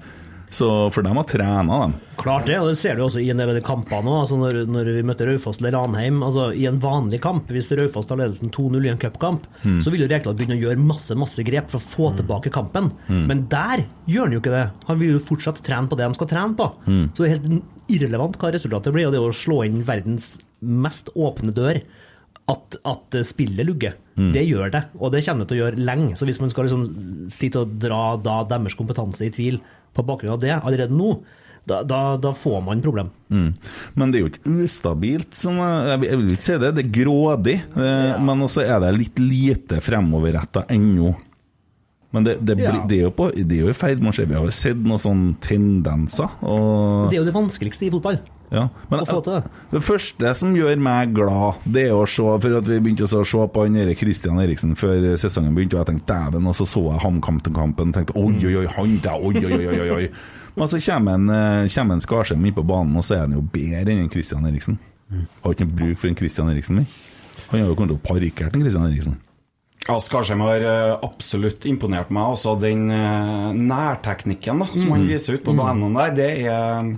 så 0.51 0.67
for 0.91 1.05
de 1.05 1.12
har 1.15 1.24
trena, 1.29 1.77
dem. 1.86 1.93
Klart 2.20 2.46
det, 2.50 2.58
og 2.60 2.67
det 2.70 2.77
ser 2.77 2.98
du 3.00 3.05
også 3.05 3.22
i 3.24 3.29
en 3.31 3.39
del 3.39 3.50
av 3.50 3.55
de 3.58 3.63
kampene. 3.65 4.12
Altså 4.22 4.36
når, 4.38 4.60
når 4.70 4.89
vi 4.98 5.03
møtte 5.08 5.25
Raufoss 5.29 5.62
eller 5.62 5.74
Ranheim. 5.77 6.20
Altså 6.27 6.50
I 6.53 6.65
en 6.70 6.77
vanlig 6.84 7.22
kamp, 7.24 7.48
hvis 7.55 7.72
Raufoss 7.79 8.10
tar 8.10 8.20
ledelsen 8.20 8.51
2-0 8.53 8.86
i 8.86 8.91
en 8.91 9.00
cupkamp, 9.01 9.48
Mm. 9.63 9.79
så 9.86 9.91
vil 9.93 10.01
jo 10.03 10.10
Rekdal 10.12 10.34
begynne 10.36 10.55
å 10.58 10.62
gjøre 10.65 10.81
masse 10.81 11.15
masse 11.15 11.43
grep 11.46 11.70
for 11.72 11.77
å 11.79 11.88
få 11.96 12.12
tilbake 12.17 12.51
kampen. 12.53 12.91
Mm. 13.08 13.24
Men 13.29 13.43
der 13.50 13.86
gjør 14.10 14.27
han 14.27 14.36
jo 14.36 14.41
ikke 14.43 14.53
det. 14.58 14.63
Han 14.88 15.00
vil 15.01 15.15
jo 15.15 15.24
fortsatt 15.31 15.63
trene 15.65 15.88
på 15.91 15.98
det 16.00 16.08
de 16.10 16.17
skal 16.20 16.31
trene 16.31 16.58
på. 16.58 16.67
Mm. 16.88 17.03
Så 17.15 17.24
det 17.24 17.27
er 17.29 17.36
helt 17.38 17.89
irrelevant 17.96 18.38
hva 18.41 18.51
resultatet 18.53 18.93
blir, 18.96 19.08
og 19.10 19.13
det 19.15 19.22
å 19.24 19.31
slå 19.34 19.63
inn 19.67 19.81
verdens 19.88 20.34
mest 20.62 21.10
åpne 21.15 21.53
dør. 21.58 21.81
At, 22.51 22.74
at 22.89 23.15
spillet 23.24 23.63
lugger. 23.63 23.93
Mm. 24.17 24.31
Det 24.36 24.41
gjør 24.43 24.72
det, 24.74 24.79
og 25.00 25.12
det 25.13 25.22
kommer 25.24 25.46
det 25.46 25.51
til 25.53 25.60
å 25.62 25.62
gjøre 25.62 25.84
lenge. 25.88 26.15
Så 26.20 26.25
hvis 26.27 26.39
man 26.41 26.50
skal 26.51 26.65
liksom 26.67 27.29
sitte 27.31 27.62
og 27.62 27.77
dra 27.79 28.17
da 28.20 28.41
deres 28.50 28.75
kompetanse 28.75 29.24
i 29.24 29.31
tvil 29.31 29.62
på 29.93 30.05
bakgrunn 30.07 30.36
av 30.36 30.41
det 30.43 30.53
allerede 30.57 30.95
nå, 30.95 31.15
da, 31.67 31.81
da, 31.86 32.17
da 32.17 32.31
får 32.33 32.62
man 32.65 32.79
problem. 32.81 33.12
Mm. 33.29 33.50
Men 33.93 34.12
det 34.12 34.17
er 34.17 34.24
jo 34.24 34.29
ikke 34.31 34.53
ustabilt, 34.65 35.36
som 35.38 35.60
jeg, 35.62 36.00
jeg 36.07 36.17
vil 36.21 36.31
ikke 36.33 36.48
si 36.48 36.55
det. 36.63 36.71
Det 36.77 36.86
er 36.88 36.93
grådig. 36.95 37.57
Eh, 37.77 38.13
Men 38.25 38.41
også 38.48 38.63
er 38.65 38.79
det 38.81 38.95
litt 38.98 39.21
lite 39.21 39.77
fremoverretta 39.86 40.63
ennå. 40.74 41.13
Men 42.12 42.25
det, 42.27 42.39
det, 42.41 42.57
blir, 42.57 42.65
Ja. 42.74 42.81
det, 42.89 42.98
er 42.98 43.05
jo 43.05 43.12
på, 43.15 43.29
det 43.31 43.55
er 43.55 43.62
jo 43.67 43.69
i 43.71 43.77
ferd 43.77 44.01
med 44.03 44.12
å 44.12 44.15
skje. 44.17 44.25
Vi 44.27 44.36
har 44.36 44.43
jo 44.43 44.51
sett 44.55 44.81
noen 44.83 45.00
sånne 45.00 45.36
tendenser. 45.45 46.33
Og, 46.43 47.07
Det 47.12 47.19
er 47.19 47.21
jo 47.21 47.29
det 47.29 47.38
vanskeligste 47.38 47.88
i 47.88 47.91
fotball. 47.93 48.17
Ja. 48.51 48.65
Men 48.91 49.00
å 49.00 49.08
få 49.08 49.22
til 49.24 49.38
det. 49.38 49.51
det 49.72 49.81
første 49.86 50.34
som 50.36 50.55
gjør 50.58 50.75
meg 50.84 51.13
glad, 51.15 51.62
det 51.65 51.86
er 51.88 51.96
å 51.96 52.03
se 52.10 52.25
For 52.43 52.58
at 52.58 52.67
vi 52.67 52.79
begynte 52.84 53.08
å 53.08 53.24
se 53.24 53.46
på 53.48 53.63
han 53.63 53.77
der 53.79 53.93
Christian 53.96 54.39
Eriksen 54.43 54.75
før 54.75 55.08
sesongen 55.22 55.55
begynte, 55.55 55.77
og 55.79 55.86
jeg 55.86 55.93
tenkte 55.93 56.12
dæven, 56.13 56.48
og 56.51 56.55
så 56.60 56.67
så 56.67 56.84
jeg 56.91 57.03
HamKam-kampen 57.05 57.93
og 57.93 57.96
tenkte 57.96 58.17
oi, 58.20 58.36
oi, 58.46 58.55
oi, 58.62 58.67
han 58.75 58.98
der, 59.01 59.17
oi, 59.24 59.34
oi, 59.46 59.65
oi, 59.72 59.89
oi. 59.96 60.12
Men 60.60 60.67
så 60.67 60.81
kommer 60.84 61.15
en, 61.15 61.29
eh, 61.31 61.70
kommer 61.72 61.96
en 61.96 62.03
Skarsheim 62.03 62.46
inn 62.46 62.53
på 62.58 62.65
banen, 62.67 62.98
og 63.00 63.03
så 63.08 63.15
er 63.15 63.25
han 63.25 63.38
jo 63.39 63.41
bedre 63.41 63.96
enn 63.96 64.10
Kristian 64.12 64.43
Christian 64.43 64.48
Eriksen. 64.51 64.79
Har 65.43 65.55
ikke 65.55 65.67
bruk 65.72 65.98
for 66.00 66.08
en 66.12 66.15
Christian 66.20 66.50
Eriksen, 66.51 66.79
vi. 66.84 66.86
Han 67.51 67.60
har 67.62 67.67
jo 67.72 67.75
kommet 67.75 67.96
til 67.96 68.00
å 68.00 68.08
parkert 68.08 68.53
en 68.55 68.62
Christian 68.63 68.88
Eriksen. 68.88 69.15
Ja, 69.88 69.96
Skarsheim 69.98 70.43
har 70.46 70.62
eh, 70.62 70.98
absolutt 71.08 71.65
imponert 71.65 72.12
meg. 72.13 72.22
Altså 72.36 72.53
Den 72.60 72.84
eh, 72.91 73.51
nærteknikken 73.58 74.60
da, 74.62 74.67
som 74.75 74.91
han 74.93 75.01
Mm. 75.08 75.10
viser 75.10 75.39
ut 75.39 75.43
på 75.48 75.55
banen 75.58 75.96
der, 75.98 76.12
det 76.15 76.29
er 76.46 76.91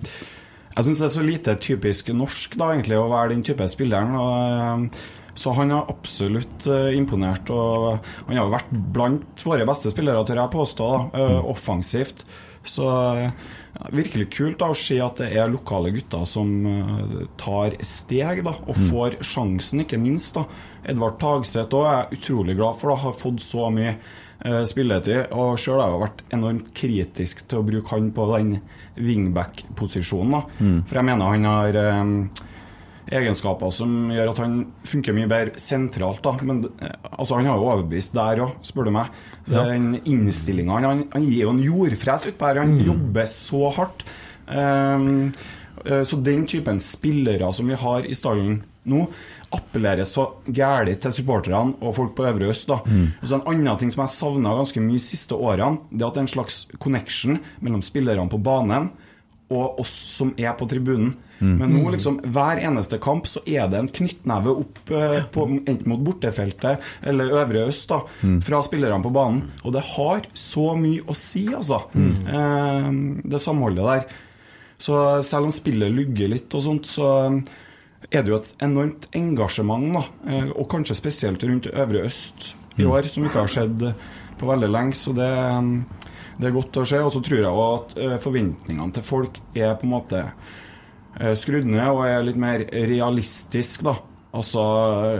Jeg 0.75 0.85
syns 0.87 1.01
det 1.03 1.05
er 1.05 1.13
så 1.13 1.23
lite 1.25 1.53
typisk 1.61 2.07
norsk 2.17 2.55
da, 2.57 2.71
egentlig, 2.73 2.97
å 2.97 3.09
være 3.11 3.29
den 3.35 3.43
type 3.45 3.67
spilleren. 3.69 4.15
Og, 4.17 4.87
eh, 4.93 5.01
så 5.37 5.53
han 5.57 5.69
har 5.73 5.87
absolutt 5.89 6.65
eh, 6.69 6.91
imponert. 6.97 7.49
Og 7.53 7.99
han 8.27 8.37
har 8.37 8.45
jo 8.47 8.53
vært 8.55 8.71
blant 8.93 9.43
våre 9.45 9.65
beste 9.69 9.91
spillere, 9.93 10.23
tør 10.25 10.41
jeg 10.41 10.53
påstå, 10.55 10.87
da, 11.13 11.25
eh, 11.25 11.41
offensivt. 11.53 12.25
Så 12.63 12.85
virkelig 13.91 14.29
kult 14.31 14.59
da, 14.61 14.69
å 14.71 14.77
se 14.77 14.99
at 15.03 15.17
det 15.19 15.31
er 15.35 15.49
lokale 15.51 15.91
gutter 15.91 16.23
som 16.29 16.47
tar 17.41 17.73
steg 17.83 18.43
da, 18.45 18.51
og 18.67 18.75
Mm. 18.77 18.89
får 18.89 19.17
sjansen, 19.25 19.81
ikke 19.83 19.99
minst. 19.99 20.35
da. 20.35 20.45
Edvard 20.85 21.17
Tagseth 21.19 21.69
òg 21.73 21.85
er 21.89 22.07
jeg 22.07 22.19
utrolig 22.21 22.55
glad 22.55 22.75
for. 22.77 22.89
da, 22.89 22.95
Har 23.01 23.11
fått 23.11 23.41
så 23.41 23.69
mye 23.73 23.97
spilletid. 24.67 25.31
Og 25.31 25.57
sjøl 25.61 25.79
har 25.79 25.89
jeg 25.89 25.95
jo 25.95 26.01
vært 26.03 26.23
enormt 26.35 26.71
kritisk 26.75 27.45
til 27.47 27.61
å 27.61 27.67
bruke 27.67 27.93
han 27.93 28.09
på 28.15 28.25
den 28.33 28.57
wingback-posisjonen. 28.97 30.49
Mm. 30.59 30.81
For 30.89 30.99
jeg 30.99 31.07
mener 31.07 31.31
han 31.33 31.47
har 31.47 31.79
eh, 31.79 32.43
egenskaper 33.19 33.73
som 33.73 34.11
gjør 34.13 34.33
at 34.33 34.41
han 34.43 34.59
funker 34.87 35.15
mye 35.15 35.31
bedre 35.31 35.61
sentralt. 35.61 36.23
da, 36.25 36.35
Men 36.43 36.63
eh, 36.79 36.93
altså, 37.11 37.39
han 37.39 37.49
har 37.49 37.59
jo 37.59 37.71
overbevist 37.71 38.15
der 38.17 38.43
òg, 38.45 38.59
spør 38.65 38.89
du 38.89 38.93
meg. 38.99 39.17
Ja. 39.47 39.65
Den 39.71 39.97
innstillinga 40.03 40.79
han, 40.83 41.07
han, 41.13 41.27
gir 41.27 41.47
jo 41.47 41.55
en 41.55 41.63
jordfres 41.63 42.29
utpå 42.31 42.51
her. 42.51 42.63
Han 42.63 42.77
jobber 42.83 43.27
så 43.31 43.73
hardt. 43.79 44.07
Eh, 44.47 45.09
så 45.83 46.19
den 46.23 46.45
typen 46.47 46.77
spillere 46.79 47.49
som 47.51 47.67
vi 47.67 47.75
har 47.79 48.05
i 48.07 48.15
stallen 48.15 48.61
nå, 48.87 49.07
appellerer 49.53 50.07
så 50.07 50.27
gærent 50.47 51.01
til 51.05 51.15
supporterne 51.19 51.77
og 51.81 51.95
folk 51.95 52.15
på 52.17 52.25
Øvre 52.29 52.49
Øst. 52.51 52.67
da. 52.67 52.81
Og 53.21 53.27
så 53.29 53.35
En 53.39 53.47
annen 53.53 53.77
ting 53.79 53.91
som 53.93 54.03
jeg 54.05 54.15
savna 54.15 54.55
ganske 54.57 54.81
mye 54.81 54.99
de 54.99 55.05
siste 55.05 55.35
årene, 55.35 55.79
det 55.91 56.05
at 56.05 56.13
det 56.13 56.21
er 56.23 56.27
en 56.27 56.35
slags 56.35 56.67
connection 56.79 57.39
mellom 57.61 57.81
spillerne 57.81 58.29
på 58.29 58.41
banen 58.43 58.91
og 59.53 59.79
oss 59.83 59.91
som 59.91 60.33
er 60.37 60.53
på 60.57 60.65
tribunen. 60.69 61.13
Men 61.43 61.73
nå 61.75 61.89
liksom, 61.91 62.21
hver 62.31 62.61
eneste 62.63 62.97
kamp 63.03 63.27
så 63.27 63.41
er 63.45 63.67
det 63.67 63.79
en 63.81 63.89
knyttneve 63.91 64.53
opp 64.61 64.91
eh, 64.95 65.25
på, 65.33 65.43
enten 65.67 65.89
mot 65.91 65.99
bortefeltet 65.99 66.79
eller 67.03 67.33
Øvre 67.41 67.65
Øst 67.67 67.89
da, 67.91 67.97
fra 68.45 68.61
spillerne 68.63 69.03
på 69.03 69.11
banen. 69.11 69.41
Og 69.63 69.73
det 69.75 69.83
har 69.89 70.23
så 70.33 70.69
mye 70.79 71.03
å 71.03 71.15
si, 71.17 71.49
altså. 71.53 71.81
Eh, 71.93 72.87
det 73.27 73.41
samholdet 73.43 73.89
der. 73.89 74.07
Så 74.79 75.21
selv 75.23 75.49
om 75.49 75.51
spillet 75.51 75.91
lugger 75.91 76.31
litt 76.31 76.55
og 76.55 76.63
sånt, 76.63 76.87
så 76.87 77.11
er 78.11 78.23
det 78.23 78.31
jo 78.33 78.39
et 78.41 78.51
enormt 78.65 79.07
engasjement, 79.15 79.87
da. 79.93 80.03
Eh, 80.27 80.49
Og 80.55 80.67
kanskje 80.71 80.95
spesielt 80.99 81.43
rundt 81.43 81.67
Øvre 81.73 82.05
Øst 82.07 82.53
i 82.77 82.85
år, 82.85 83.03
som 83.07 83.23
ikke 83.25 83.39
har 83.43 83.47
skjedd 83.47 83.83
på 84.39 84.47
veldig 84.49 84.69
lenge. 84.73 84.93
Så 84.97 85.13
det, 85.13 85.29
det 86.39 86.47
er 86.49 86.55
godt 86.55 86.81
å 86.81 86.85
se. 86.89 86.99
Og 87.03 87.11
så 87.13 87.21
tror 87.23 87.43
jeg 87.43 87.67
at 87.67 87.97
eh, 87.97 88.17
forventningene 88.23 88.93
til 88.95 89.03
folk 89.03 89.37
er 89.55 89.75
på 89.77 89.85
en 89.87 89.93
måte 89.93 90.23
eh, 91.19 91.35
skrudd 91.37 91.65
ned 91.69 91.85
og 91.91 92.05
er 92.07 92.25
litt 92.25 92.39
mer 92.41 92.65
realistisk, 92.71 93.85
da. 93.85 93.95
Altså, 94.33 94.61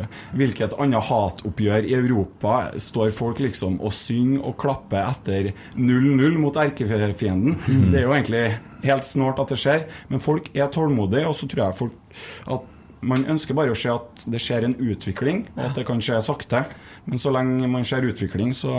eh, 0.01 0.21
hvilket 0.33 0.73
annet 0.81 1.05
hatoppgjør 1.05 1.85
i 1.85 1.93
Europa 1.99 2.71
står 2.81 3.11
folk 3.13 3.43
liksom 3.45 3.75
og 3.85 3.93
synger 3.93 4.41
og 4.49 4.55
klapper 4.57 5.05
etter 5.11 5.51
0-0 5.77 6.39
mot 6.41 6.57
erkefienden? 6.57 7.59
Det 7.93 7.99
er 8.01 8.07
jo 8.07 8.15
egentlig 8.15 8.45
helt 8.83 9.05
snålt 9.05 9.37
at 9.39 9.53
det 9.53 9.59
skjer, 9.61 9.85
men 10.09 10.19
folk 10.19 10.49
er 10.57 10.73
tålmodige, 10.73 11.27
og 11.29 11.37
så 11.37 11.45
tror 11.47 11.67
jeg 11.67 11.77
folk 11.77 12.17
at 12.57 12.65
man 13.03 13.27
ønsker 13.33 13.57
bare 13.57 13.73
å 13.73 13.77
se 13.77 13.91
at 13.91 14.25
det 14.29 14.41
skjer 14.41 14.67
en 14.67 14.75
utvikling, 14.79 15.45
og 15.55 15.67
at 15.69 15.77
det 15.79 15.85
kan 15.87 16.01
skje 16.03 16.21
sakte. 16.25 16.65
Men 17.09 17.21
så 17.21 17.33
lenge 17.35 17.69
man 17.69 17.85
ser 17.87 18.07
utvikling, 18.07 18.53
så 18.55 18.73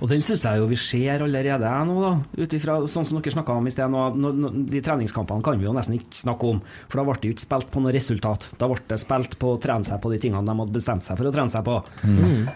Og 0.00 0.08
den 0.08 0.22
syns 0.24 0.44
jeg 0.46 0.58
jo 0.58 0.68
vi 0.70 0.76
ser 0.80 1.22
allerede 1.22 1.70
nå, 1.86 1.94
da. 2.00 2.12
Ut 2.40 2.54
ifra 2.56 2.76
sånn 2.88 3.04
som 3.06 3.18
dere 3.18 3.34
snakka 3.34 3.56
om 3.58 3.66
i 3.68 3.72
sted. 3.74 3.90
Nå, 3.90 4.04
nå, 4.16 4.50
de 4.70 4.80
treningskampene 4.82 5.44
kan 5.44 5.58
vi 5.60 5.66
jo 5.66 5.74
nesten 5.76 5.98
ikke 5.98 6.18
snakke 6.18 6.50
om, 6.54 6.60
for 6.88 7.00
da 7.00 7.04
ble 7.08 7.16
det 7.20 7.30
jo 7.30 7.36
ikke 7.36 7.46
spilt 7.46 7.72
på 7.74 7.82
noe 7.84 7.94
resultat. 7.94 8.46
Da 8.60 8.68
ble 8.70 8.80
det 8.90 9.00
spilt 9.02 9.36
på 9.40 9.54
å 9.54 9.60
trene 9.60 9.86
seg 9.86 10.00
på 10.02 10.12
de 10.14 10.20
tingene 10.22 10.46
de 10.46 10.56
hadde 10.62 10.76
bestemt 10.78 11.06
seg 11.06 11.18
for 11.20 11.30
å 11.30 11.34
trene 11.34 11.52
seg 11.52 11.66
på. 11.66 11.80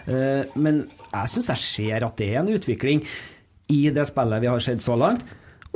Eh, 0.09 0.55
men 0.57 0.81
jeg 1.11 1.33
syns 1.35 1.51
jeg 1.53 1.63
ser 1.65 2.07
at 2.07 2.17
det 2.19 2.31
er 2.33 2.41
en 2.41 2.53
utvikling 2.55 3.03
i 3.69 3.83
det 3.93 4.07
spillet 4.09 4.41
vi 4.41 4.49
har 4.49 4.63
sett 4.63 4.81
så 4.83 4.97
langt. 4.97 5.23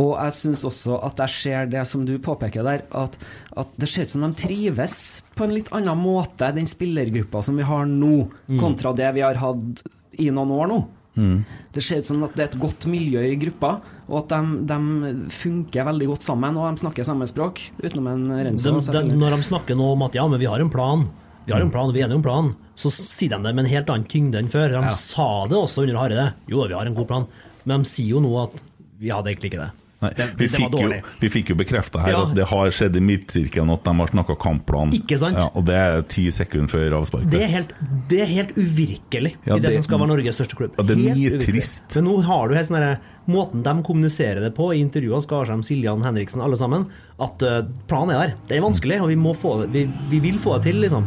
Og 0.02 0.16
jeg 0.18 0.34
syns 0.34 0.64
også 0.66 0.96
at 1.06 1.20
jeg 1.22 1.30
ser 1.30 1.66
det 1.70 1.84
som 1.86 2.02
du 2.06 2.16
påpeker 2.18 2.64
der, 2.66 2.82
at, 2.98 3.18
at 3.56 3.76
det 3.78 3.88
ser 3.92 4.08
ut 4.08 4.10
som 4.16 4.24
de 4.26 4.32
trives 4.42 4.96
på 5.38 5.46
en 5.46 5.54
litt 5.54 5.70
annen 5.72 6.00
måte, 6.02 6.50
den 6.56 6.66
spillergruppa 6.66 7.44
som 7.46 7.60
vi 7.62 7.64
har 7.68 7.86
nå, 7.86 8.28
Mm. 8.50 8.58
kontra 8.60 8.94
det 8.98 9.12
vi 9.14 9.22
har 9.22 9.36
hatt 9.36 9.84
i 10.18 10.30
noen 10.34 10.50
år 10.52 10.68
nå. 10.72 10.80
Mm. 11.16 11.46
Det 11.72 11.84
ser 11.86 12.00
ut 12.02 12.08
som 12.10 12.24
at 12.26 12.34
det 12.34 12.42
er 12.42 12.50
et 12.50 12.60
godt 12.60 12.88
miljø 12.90 13.22
i 13.22 13.36
gruppa, 13.38 13.76
og 14.10 14.24
at 14.24 14.34
de, 14.34 14.66
de 14.66 15.30
funker 15.30 15.86
veldig 15.86 16.08
godt 16.10 16.24
sammen, 16.26 16.58
og 16.58 16.74
de 16.74 16.82
snakker 16.82 17.06
samme 17.06 17.28
språk, 17.30 17.62
utenom 17.84 18.08
en 18.10 18.26
Renzo. 18.50 18.72
når 18.74 19.36
de 19.38 19.44
snakker 19.46 19.78
nå 19.78 19.92
om 19.94 20.02
at 20.08 20.16
ja, 20.18 20.26
men 20.28 20.42
vi 20.42 20.50
har 20.50 20.60
en 20.60 20.74
plan, 20.74 21.06
vi 21.46 21.54
har 21.54 21.62
en 21.62 21.70
plan, 21.70 21.94
vi 21.94 22.02
er 22.02 22.08
enige 22.08 22.18
om 22.18 22.26
planen, 22.26 22.56
så 22.76 22.90
sier 22.90 23.30
de 23.38 23.44
det 23.46 23.54
med 23.54 23.66
en 23.68 23.72
helt 23.76 23.90
annen 23.94 24.10
tyngde 24.10 24.42
enn 24.42 24.50
før. 24.50 24.70
De 24.74 24.82
Ja. 24.82 24.92
sa 24.98 25.46
det 25.46 25.58
også 25.60 25.84
under 25.86 26.02
Hareide. 26.02 26.34
Jo, 26.50 26.66
vi 26.66 26.74
har 26.74 26.86
en 26.90 26.96
god 26.96 27.08
plan. 27.08 27.28
Men 27.66 27.84
de 27.84 27.90
sier 27.94 28.10
jo 28.18 28.20
nå 28.20 28.34
at 28.42 28.64
vi 29.00 29.10
hadde 29.14 29.30
egentlig 29.30 29.52
ikke 29.54 29.62
det. 29.68 29.72
Det- 30.12 30.27
vi, 30.38 30.48
det 30.48 30.51
fikk 30.51 30.75
jo, 30.81 30.89
vi 31.22 31.29
fikk 31.29 31.50
jo 31.50 31.55
bekrefta 31.55 32.01
her 32.03 32.12
Ja. 32.12 32.22
at 32.27 32.36
det 32.36 32.45
har 32.50 32.67
skjedd 32.75 32.95
i 32.95 33.00
midtsirkelen 33.00 33.72
at 33.74 33.83
de 33.83 33.93
har 33.95 34.07
snakka 34.07 34.36
kampplan. 34.39 34.91
Ikke 34.93 35.17
sant? 35.19 35.38
Ja, 35.39 35.50
og 35.55 35.65
det 35.65 35.75
er 35.75 36.01
ti 36.03 36.27
sekunder 36.31 36.67
før 36.69 36.98
avspark. 37.00 37.29
Det 37.29 37.50
helt, 37.50 37.72
det 38.10 38.22
er 38.22 38.25
helt 38.25 38.53
uvirkelig 38.57 39.36
Ja, 39.45 39.55
i 39.55 39.60
det, 39.60 39.69
det- 39.69 39.74
som 39.79 39.83
skal 39.83 40.00
være 40.00 40.07
Norges 40.13 40.36
største 40.36 40.55
klubb. 40.60 40.72
Ja, 40.77 40.83
det 40.83 40.98
er 40.98 41.15
nitrist. 41.15 41.88
uvirkelig. 41.89 41.95
Men 41.95 42.03
nå 42.05 42.22
har 42.24 42.48
du 42.50 42.55
helt 42.55 42.67
sånn 42.69 42.98
Måten 43.25 43.63
de 43.63 43.72
kommuniserer 43.88 44.41
det 44.43 44.53
på 44.53 44.74
i 44.75 44.81
intervjuene, 44.83 45.24
Skarsheim, 45.24 45.62
Siljan, 45.63 46.01
Henriksen, 46.03 46.41
alle 46.43 46.57
sammen, 46.60 46.89
at 47.24 47.41
eh, 47.41 47.62
planen 47.88 48.12
er 48.12 48.19
der. 48.27 48.33
Det 48.50 48.57
er 48.57 48.62
vanskelig, 48.65 48.98
og 49.01 49.07
vi, 49.07 49.15
må 49.15 49.31
få 49.33 49.62
det, 49.62 49.72
vi, 49.72 49.83
vi 50.12 50.19
vil 50.19 50.38
få 50.43 50.57
det 50.57 50.63
til, 50.74 50.81
liksom. 50.83 51.05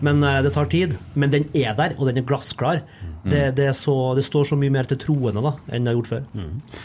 Men 0.00 0.22
eh, 0.24 0.40
det 0.46 0.54
tar 0.54 0.64
tid. 0.72 0.96
Men 1.14 1.28
den 1.30 1.44
er 1.52 1.74
der, 1.76 1.92
og 1.98 2.06
den 2.08 2.16
er 2.16 2.22
glassklar. 2.24 2.80
Det, 3.24 3.42
det, 3.56 3.66
er 3.70 3.76
så, 3.76 3.94
det 4.18 4.24
står 4.26 4.50
så 4.52 4.58
mye 4.60 4.72
mer 4.74 4.88
til 4.90 5.00
troende 5.02 5.42
da, 5.44 5.54
enn 5.72 5.84
det 5.86 5.92
har 5.92 5.98
gjort 5.98 6.12
før. 6.12 6.28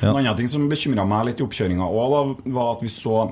En 0.01 0.09
annen 0.15 0.35
ting 0.39 0.49
som 0.51 0.65
bekymra 0.71 1.05
meg 1.07 1.29
litt 1.29 1.43
i 1.43 1.45
oppkjøringa 1.45 1.85
òg, 1.85 2.33
var 2.55 2.73
at 2.73 2.83
vi 2.83 2.89
så 2.93 3.27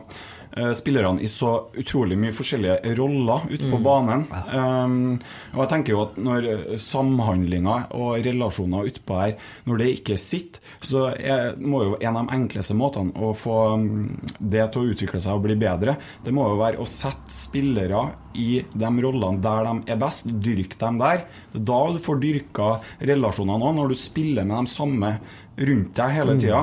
eh, 0.57 0.71
spillerne 0.77 1.21
i 1.23 1.27
så 1.31 1.51
utrolig 1.79 2.17
mye 2.19 2.33
forskjellige 2.35 2.95
roller 2.97 3.47
ute 3.49 3.69
på 3.71 3.77
Mm. 3.79 3.83
banen. 3.83 4.25
Um, 4.53 5.19
og 5.55 5.61
jeg 5.63 5.69
tenker 5.73 5.93
jo 5.95 6.01
at 6.03 6.17
når 6.17 6.47
eh, 6.51 6.77
samhandlinga 6.77 7.75
og 7.97 8.21
relasjoner 8.25 8.89
utpå 8.91 9.19
her, 9.21 9.35
når 9.65 9.77
det 9.81 9.89
ikke 9.99 10.17
sitter, 10.21 10.61
så 10.81 11.05
er, 11.15 11.55
må 11.59 11.83
jo 11.85 11.97
en 12.01 12.17
av 12.17 12.27
de 12.27 12.35
enkleste 12.39 12.75
måtene 12.77 13.13
å 13.15 13.33
få 13.37 13.57
um, 13.75 13.87
det 14.39 14.67
til 14.73 14.81
å 14.83 14.91
utvikle 14.95 15.21
seg 15.23 15.37
og 15.37 15.45
bli 15.45 15.55
bedre, 15.61 15.97
det 16.25 16.33
må 16.33 16.47
jo 16.49 16.59
være 16.61 16.81
å 16.81 16.87
sette 16.89 17.31
spillere 17.33 18.05
i 18.39 18.61
de 18.71 18.91
rollene 19.03 19.41
der 19.43 19.67
de 19.67 19.91
er 19.91 19.99
best, 20.01 20.27
Dyrk 20.41 20.77
dem 20.79 20.97
der. 21.01 21.25
Er 21.53 21.59
da 21.67 21.79
du 21.93 21.99
får 22.01 22.19
dyrka 22.23 22.69
relasjonene 23.01 23.65
òg, 23.67 23.75
når 23.77 23.91
du 23.91 23.95
spiller 23.99 24.45
med 24.47 24.65
de 24.65 24.71
samme 24.71 25.11
rundt 25.61 25.91
deg 25.97 26.13
hele 26.15 26.37
tida. 26.39 26.61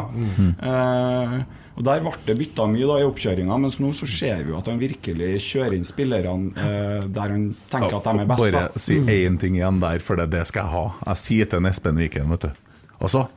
Eh, 0.58 1.34
og 1.78 1.84
Der 1.86 2.00
ble 2.02 2.10
det 2.26 2.34
bytta 2.40 2.64
mye 2.66 2.86
da 2.90 2.96
i 2.98 3.06
oppkjøringa, 3.06 3.56
mens 3.62 3.76
nå 3.78 3.92
så 3.94 4.06
ser 4.10 4.40
vi 4.42 4.50
jo 4.50 4.58
at 4.58 4.66
han 4.66 4.80
virkelig 4.80 5.28
kjører 5.44 5.76
inn 5.76 5.86
spillerne 5.86 6.50
eh, 6.58 7.04
der 7.06 7.34
han 7.36 7.44
tenker 7.70 8.00
at 8.00 8.08
de 8.08 8.24
er 8.24 8.30
best. 8.32 8.42
Bare 8.42 8.62
da. 8.66 8.82
si 8.82 8.96
én 8.98 9.38
ting 9.38 9.54
igjen 9.60 9.78
der, 9.84 10.02
for 10.02 10.18
det, 10.18 10.26
det 10.34 10.42
skal 10.50 10.66
jeg 10.66 10.74
ha. 10.74 11.12
Jeg 11.12 11.22
sier 11.22 11.50
til 11.50 11.62
en 11.62 11.70
Espen 11.70 12.00
Viken, 12.02 12.32
vet 12.34 12.48
du. 12.48 12.64
Altså, 12.98 13.28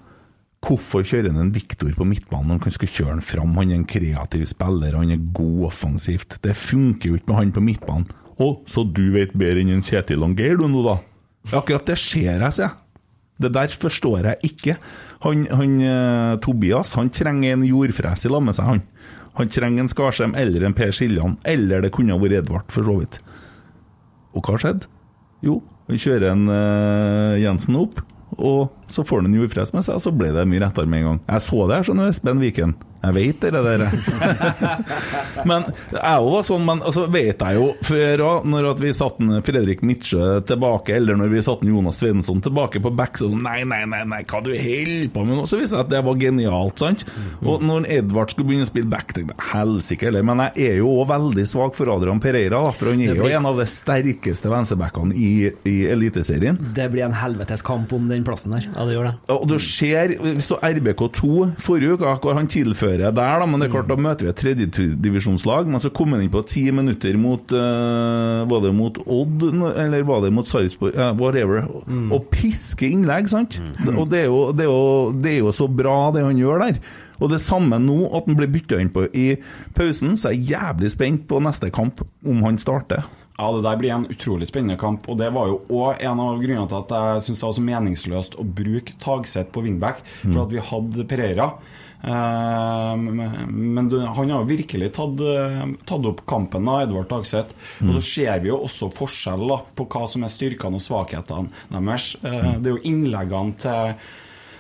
hvorfor 0.65 1.05
kjører 1.05 1.29
han 1.29 1.43
en 1.43 1.53
Viktor 1.53 1.93
på 1.93 2.07
midtbanen 2.10 2.55
når 2.55 2.65
han 2.65 2.77
skal 2.79 2.93
kjøre 2.95 3.13
han 3.13 3.24
fram? 3.29 3.53
Han 3.60 3.75
er 3.75 3.77
en 3.83 3.88
kreativ 3.93 4.48
spiller, 4.50 4.98
han 4.98 5.13
er 5.13 5.29
god 5.38 5.67
offensivt. 5.69 6.39
Det 6.41 6.57
funker 6.57 7.12
jo 7.12 7.21
ikke 7.21 7.29
med 7.29 7.41
han 7.43 7.55
på 7.60 7.65
midtbanen. 7.69 8.10
Å, 8.41 8.53
så 8.65 8.88
du 8.89 9.05
vet 9.13 9.38
bedre 9.38 9.62
enn 9.62 9.75
en 9.75 9.86
Kjetil 9.86 10.25
Geir 10.33 10.57
du 10.57 10.65
nå, 10.65 10.81
da? 10.88 10.98
Akkurat 11.62 11.86
det 11.93 12.01
ser 12.01 12.41
jeg, 12.41 12.53
sier 12.57 12.71
jeg. 12.71 12.77
Det 13.41 13.50
der 13.53 13.74
forstår 13.81 14.27
jeg 14.31 14.51
ikke. 14.51 14.75
Han, 15.22 15.44
han 15.54 15.74
eh, 15.86 16.36
Tobias 16.42 16.96
han 16.98 17.12
trenger 17.13 17.54
en 17.54 17.66
jordfres 17.68 18.25
i 18.25 18.32
lag 18.32 18.42
med 18.46 18.58
seg, 18.58 18.70
han. 18.72 18.82
Han 19.38 19.51
trenger 19.54 19.84
en 19.84 19.92
Skarsheim 19.92 20.34
eller 20.36 20.66
en 20.66 20.75
Per 20.75 20.94
Siljan, 20.96 21.38
eller 21.48 21.84
det 21.86 21.94
kunne 21.96 22.16
ha 22.16 22.22
vært 22.22 22.42
Edvard, 22.42 22.72
for 22.74 22.88
så 22.88 22.96
vidt. 23.00 23.20
Og 24.36 24.48
hva 24.48 24.58
skjedde? 24.60 24.90
Jo, 25.46 25.60
han 25.88 26.01
kjører 26.01 26.34
en 26.34 26.48
uh, 26.51 27.40
Jensen 27.40 27.78
opp, 27.80 28.01
og 28.38 28.74
så 28.92 29.06
får 29.08 29.22
han 29.22 29.32
en 29.32 29.40
jordfres 29.42 29.74
med 29.75 29.86
seg, 29.86 29.98
og 29.98 30.04
så 30.04 30.13
ble 30.16 30.32
det 30.36 30.48
mye 30.50 30.63
rettere 30.63 30.90
med 30.90 31.01
en 31.01 31.08
gang. 31.10 31.22
Jeg 31.28 31.46
så 31.48 31.62
det 31.63 31.78
her, 31.78 31.88
skjønner 31.88 32.10
du, 32.10 32.16
Espen 32.16 32.44
Viken. 32.44 32.75
Jeg 33.01 33.15
vet 33.15 33.41
det 33.41 33.62
der. 33.65 33.84
men 35.50 35.63
jeg 35.96 36.25
var 36.27 36.43
sånn, 36.46 36.65
men 36.67 36.84
altså, 36.86 37.07
vet 37.11 37.42
jeg 37.42 37.57
jo 37.57 37.72
før 37.85 38.24
òg, 38.27 38.50
når 38.51 38.68
vi 38.81 38.92
satte 38.94 39.40
Fredrik 39.48 39.81
Midtsjø 39.87 40.27
tilbake, 40.46 40.94
eller 41.00 41.18
når 41.18 41.31
vi 41.33 41.42
satte 41.46 41.66
Jonas 41.66 42.01
Svensson 42.01 42.44
tilbake 42.46 42.81
på 42.83 42.92
back, 42.94 43.18
så 43.18 43.31
sånn 43.31 43.42
Nei, 43.42 43.64
nei, 43.66 43.81
nei, 43.90 44.03
nei, 44.05 44.22
hva 44.29 44.44
du 44.46 44.51
holder 44.53 45.09
på 45.14 45.25
med 45.25 45.40
nå? 45.40 45.48
Så 45.50 45.57
viste 45.57 45.79
jeg 45.79 45.87
at 45.87 45.92
det 45.94 46.03
var 46.05 46.20
genialt, 46.22 46.83
sant? 46.83 47.05
Og 47.42 47.66
når 47.66 47.87
Edvard 47.98 48.33
skulle 48.33 48.51
begynne 48.51 48.68
å 48.68 48.70
spille 48.70 48.92
back, 48.92 49.16
tenkte 49.16 49.33
jeg 49.33 49.50
helsike 49.50 50.07
heller. 50.07 50.27
Men 50.27 50.46
jeg 50.46 50.70
er 50.70 50.79
jo 50.83 50.94
òg 51.01 51.09
veldig 51.09 51.48
svak 51.50 51.77
for 51.77 51.90
Adrian 51.94 52.22
Pereira, 52.22 52.61
da, 52.68 52.75
for 52.77 52.92
han 52.92 53.01
er 53.01 53.18
jo 53.18 53.31
en 53.31 53.50
av 53.50 53.57
de 53.57 53.66
sterkeste 53.70 54.51
venstrebackene 54.51 55.18
i, 55.18 55.50
i 55.66 55.75
Eliteserien. 55.90 56.59
Det 56.77 56.85
blir 56.94 57.07
en 57.07 57.18
helvetes 57.18 57.66
kamp 57.66 57.94
om 57.98 58.05
den 58.11 58.25
plassen 58.27 58.53
der. 58.53 58.70
Ja, 58.70 58.85
det 58.85 58.98
gjør 58.98 59.09
det. 59.09 59.16
Og 59.33 59.50
du 59.50 59.57
ser, 59.64 60.16
så 60.46 60.61
RBK2 60.61 61.33
forrige 61.61 61.98
uke, 61.98 62.16
hvor 62.22 62.37
han 62.37 62.50
tilfører 62.51 62.91
der, 63.00 63.12
da, 63.16 63.46
men 63.48 63.60
det 63.62 63.70
er 63.70 63.74
klart 63.74 63.88
da 63.88 63.96
møter 63.96 64.25
vi 64.27 64.30
et 64.34 64.40
tredjedivisjonslag. 64.42 65.68
Men 65.72 65.80
så 65.80 65.90
kom 65.94 66.12
han 66.16 66.22
inn 66.25 66.32
på 66.34 66.42
ti 66.50 66.66
minutter 66.75 67.16
mot 67.18 67.54
uh, 67.56 68.44
Var 68.50 68.62
det 68.66 68.74
mot 68.75 68.98
Odd, 69.06 69.46
eller 69.80 70.04
var 70.04 70.22
det 70.25 70.34
mot 70.36 70.48
Sarpsborg? 70.50 70.96
Uh, 70.98 71.14
whatever. 71.20 71.64
Og 72.12 72.27
piske 72.34 72.90
innlegg, 72.92 73.30
sant? 73.32 73.62
Og 73.96 74.10
det 74.12 74.25
er, 74.25 74.27
jo, 74.27 74.51
det, 74.51 74.66
er 74.66 74.72
jo, 74.72 75.12
det 75.24 75.32
er 75.36 75.40
jo 75.46 75.51
så 75.56 75.70
bra, 75.72 76.12
det 76.16 76.25
han 76.25 76.38
gjør 76.40 76.66
der. 76.68 76.82
Og 77.22 77.30
det 77.30 77.42
samme 77.44 77.77
nå, 77.77 78.00
at 78.18 78.25
han 78.27 78.36
blir 78.40 78.50
bytta 78.50 78.80
inn 78.82 78.90
på 78.94 79.06
i 79.14 79.36
pausen, 79.77 80.16
så 80.18 80.32
er 80.32 80.38
jeg 80.40 80.56
jævlig 80.56 80.90
spent 80.96 81.27
på 81.30 81.40
neste 81.46 81.70
kamp, 81.74 82.01
om 82.25 82.42
han 82.48 82.58
starter. 82.62 83.06
Ja, 83.42 83.48
det 83.56 83.64
der 83.66 83.77
blir 83.80 83.94
en 83.96 84.04
utrolig 84.12 84.46
spennende 84.50 84.75
kamp, 84.77 85.08
og 85.10 85.18
det 85.18 85.32
var 85.34 85.48
jo 85.50 85.62
òg 85.74 86.01
en 86.06 86.20
av 86.22 86.42
grunnene 86.42 86.68
til 86.70 86.77
at 86.77 86.92
jeg 86.94 87.24
syns 87.25 87.40
det 87.42 87.46
var 87.48 87.56
så 87.58 87.64
meningsløst 87.66 88.36
å 88.38 88.44
bruke 88.46 88.94
Tagseth 89.01 89.50
på 89.56 89.64
wingback, 89.66 90.04
for 90.22 90.36
Mm. 90.36 90.42
at 90.44 90.51
vi 90.54 90.66
hadde 90.68 91.06
Pereira. 91.10 91.48
Eh, 92.03 92.96
men 92.98 93.92
han 93.92 94.29
har 94.29 94.48
virkelig 94.50 94.92
tatt, 94.98 95.22
eh, 95.22 95.66
tatt 95.85 96.07
opp 96.09 96.25
kampen, 96.25 96.66
da, 96.66 96.81
Edvard 96.85 97.09
Tagseth. 97.09 97.53
Og 97.85 97.94
så 97.98 98.01
ser 98.01 98.40
vi 98.42 98.50
jo 98.50 98.61
også 98.66 98.90
forskjell 98.94 99.48
da, 99.51 99.61
på 99.75 99.87
hva 99.92 100.07
som 100.09 100.25
er 100.25 100.33
styrkene 100.33 100.79
og 100.79 100.85
svakhetene 100.85 101.51
deres. 101.70 102.16
Eh, 102.24 102.53
det 102.59 102.72
er 102.72 102.77
jo 102.77 102.85
innleggene 102.90 103.57
til 103.61 103.94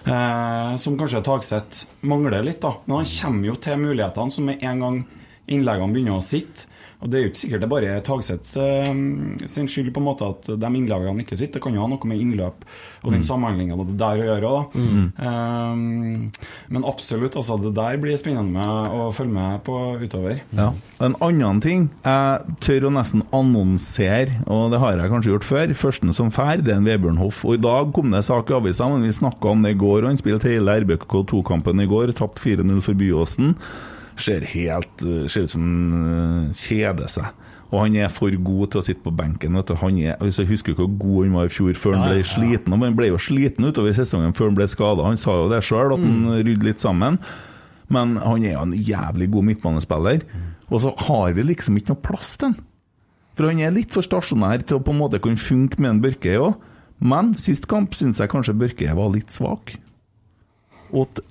eh, 0.05 0.75
som 0.81 0.99
kanskje 0.99 1.23
Tagseth 1.25 1.85
mangler 2.01 2.45
litt, 2.45 2.61
da. 2.61 2.75
Men 2.85 3.01
han 3.01 3.15
kommer 3.17 3.51
jo 3.51 3.57
til 3.61 3.81
mulighetene 3.87 4.37
som 4.37 4.45
med 4.49 4.63
en 4.63 4.85
gang 4.85 5.01
innleggene 5.51 5.95
begynner 5.95 6.21
å 6.21 6.25
sitte. 6.25 6.69
Og 7.01 7.09
Det 7.09 7.17
er 7.17 7.23
jo 7.25 7.29
ikke 7.31 7.41
sikkert 7.41 7.61
det 7.65 7.69
bare 7.71 7.91
er 7.95 8.01
Tagseth 8.05 8.57
eh, 8.61 9.47
sin 9.49 9.67
skyld 9.67 9.89
på 9.95 10.01
en 10.03 10.05
måte 10.05 10.27
at 10.29 10.51
de 10.61 10.69
innlagene 10.77 11.23
ikke 11.23 11.37
sitter. 11.39 11.57
Det 11.57 11.63
kan 11.65 11.73
jo 11.73 11.81
ha 11.81 11.87
noe 11.89 12.05
med 12.07 12.21
innløp 12.21 12.65
og 13.01 13.09
den 13.11 13.21
Mm. 13.21 13.25
samhandlinga 13.25 13.77
det 13.81 13.97
der 13.97 14.21
å 14.21 14.27
gjøre 14.29 14.51
òg. 14.51 14.75
Mm. 14.77 15.07
Um, 15.17 16.31
men 16.69 16.85
absolutt, 16.85 17.35
altså. 17.35 17.57
Det 17.61 17.73
der 17.75 17.97
blir 17.97 18.17
spennende 18.19 18.53
med 18.53 18.93
å 18.93 19.07
følge 19.15 19.33
med 19.33 19.63
på 19.65 19.77
utover. 20.01 20.41
Ja. 20.53 20.71
En 21.01 21.15
annen 21.21 21.61
ting 21.63 21.89
jeg 22.05 22.57
tør 22.61 22.87
å 22.89 22.93
nesten 22.93 23.23
annonsere, 23.33 24.41
og 24.47 24.71
det 24.73 24.79
har 24.83 24.97
jeg 25.01 25.11
kanskje 25.11 25.33
gjort 25.33 25.47
før, 25.49 25.73
førsten 25.81 26.13
som 26.13 26.29
fær, 26.33 26.61
det 26.61 26.73
er 26.75 26.79
en 26.81 26.85
Vebjørn 26.89 27.17
Hoff. 27.21 27.43
Og 27.45 27.57
I 27.57 27.63
dag 27.65 27.91
kom 27.95 28.11
det 28.13 28.23
sak 28.27 28.49
i 28.51 28.57
avisa, 28.59 28.87
men 28.91 29.01
vi 29.07 29.13
snakka 29.15 29.51
om 29.55 29.65
det 29.65 29.73
i 29.75 29.79
går, 29.81 30.03
og 30.03 30.11
han 30.11 30.21
spilte 30.21 30.51
hele 30.51 30.77
RBK2-kampen 30.83 31.81
i 31.81 31.89
går, 31.89 32.13
tapt 32.17 32.39
4-0 32.43 32.81
for 32.85 32.93
Byåsen. 33.01 33.55
Ser 34.21 34.45
helt 34.53 35.05
eh, 35.05 35.25
Ser 35.31 35.47
ut 35.47 35.53
som 35.53 35.65
han 35.65 36.05
eh, 36.49 36.57
kjeder 36.57 37.09
seg. 37.11 37.47
Og 37.71 37.85
han 37.85 37.95
er 38.03 38.09
for 38.11 38.33
god 38.35 38.73
til 38.73 38.81
å 38.81 38.83
sitte 38.83 39.03
på 39.05 39.13
benken. 39.15 39.55
Vet 39.55 39.69
du. 39.71 39.77
Han 39.79 39.99
er, 40.01 40.17
hvis 40.19 40.41
jeg 40.41 40.49
husker 40.49 40.75
hvor 40.75 40.89
god 40.91 41.21
han 41.23 41.37
var 41.37 41.47
i 41.47 41.53
fjor 41.55 41.77
før 41.79 41.95
han 41.95 42.09
ble 42.09 42.17
ja. 42.19 42.27
sliten. 42.27 42.75
Og 42.75 42.83
han 42.83 42.97
ble 42.97 43.07
jo 43.13 43.21
sliten 43.21 43.69
utover 43.69 43.95
sesongen 43.95 44.35
før 44.35 44.49
han 44.49 44.57
ble 44.59 44.67
skada. 44.71 45.05
Han 45.07 45.21
sa 45.21 45.37
jo 45.39 45.47
det 45.51 45.61
sjøl, 45.63 45.95
at 45.95 46.03
han 46.03 46.41
rydde 46.41 46.67
litt 46.67 46.83
sammen. 46.83 47.21
Men 47.91 48.17
han 48.19 48.43
er 48.43 48.57
jo 48.57 48.65
en 48.65 48.75
jævlig 48.75 49.29
god 49.31 49.47
midtbanespiller. 49.51 50.25
Og 50.67 50.83
så 50.83 50.91
har 51.07 51.31
vi 51.37 51.47
liksom 51.47 51.79
ikke 51.79 51.93
noe 51.93 52.03
plass 52.11 52.35
til 52.35 52.51
han. 52.51 52.59
For 53.39 53.47
han 53.47 53.63
er 53.63 53.71
litt 53.73 53.95
for 53.95 54.03
stasjonær 54.03 54.65
til 54.67 54.79
å 54.81 54.83
på 54.83 54.91
en 54.91 54.99
måte 54.99 55.21
kunne 55.23 55.39
funke 55.39 55.79
med 55.79 55.93
en 55.93 56.03
Børke 56.03 56.35
òg. 56.43 56.59
Men 57.01 57.31
sist 57.39 57.65
kamp 57.71 57.95
syns 57.97 58.19
jeg 58.21 58.29
kanskje 58.31 58.57
Børke 58.57 58.91
var 58.97 59.15
litt 59.15 59.33
svak. 59.33 59.73
Og 60.91 61.23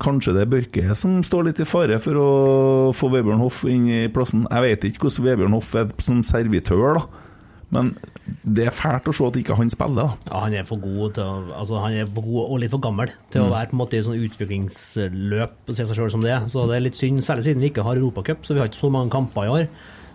kanskje 0.00 0.34
det 0.36 0.42
er 0.46 0.50
Børke 0.52 0.96
som 0.96 1.22
står 1.26 1.44
litt 1.48 1.60
i 1.60 1.66
fare 1.68 1.98
for 2.02 2.18
å 2.20 2.28
få 2.96 3.10
Vebjørn 3.12 3.40
Hoff 3.42 3.64
inn 3.68 3.86
i 3.90 4.02
plassen. 4.12 4.46
Jeg 4.50 4.62
vet 4.66 4.84
ikke 4.92 5.08
hvordan 5.08 5.26
Vebjørn 5.30 5.56
Hoff 5.58 5.74
er 5.74 5.88
som 6.04 6.22
servitør, 6.26 7.00
da. 7.00 7.24
Men 7.70 7.90
det 8.48 8.64
er 8.64 8.72
fælt 8.72 9.04
å 9.10 9.12
se 9.12 9.26
at 9.28 9.34
ikke 9.36 9.56
han 9.58 9.68
spiller. 9.68 10.06
da. 10.08 10.30
Ja, 10.32 10.38
han 10.46 10.54
er 10.56 10.64
for 10.64 10.80
god 10.80 11.14
til 11.18 11.22
å, 11.24 11.34
altså 11.52 11.82
han 11.82 11.92
er 12.00 12.06
for 12.06 12.24
god 12.24 12.46
og 12.54 12.60
litt 12.62 12.70
for 12.72 12.80
gammel 12.80 13.10
til 13.30 13.42
å 13.42 13.48
Mm. 13.48 13.52
være 13.52 13.68
på 13.68 13.76
en 13.76 13.82
måte 13.82 13.98
i 13.98 14.00
sånn 14.06 14.22
utviklingsløp 14.24 15.68
og 15.68 15.74
se 15.76 15.84
seg 15.86 15.96
selv 15.96 16.10
som 16.14 16.22
det 16.24 16.30
er. 16.32 16.46
Så 16.48 16.64
det 16.68 16.76
er 16.78 16.84
litt 16.86 16.96
synd, 16.98 17.20
særlig 17.24 17.44
siden 17.44 17.60
vi 17.60 17.70
ikke 17.70 17.84
har 17.84 17.96
Europacup, 18.00 18.40
så 18.46 18.54
vi 18.54 18.60
har 18.62 18.68
ikke 18.70 18.80
så 18.80 18.90
mange 18.90 19.10
kamper 19.12 19.44
i 19.44 19.52
år. 19.52 19.68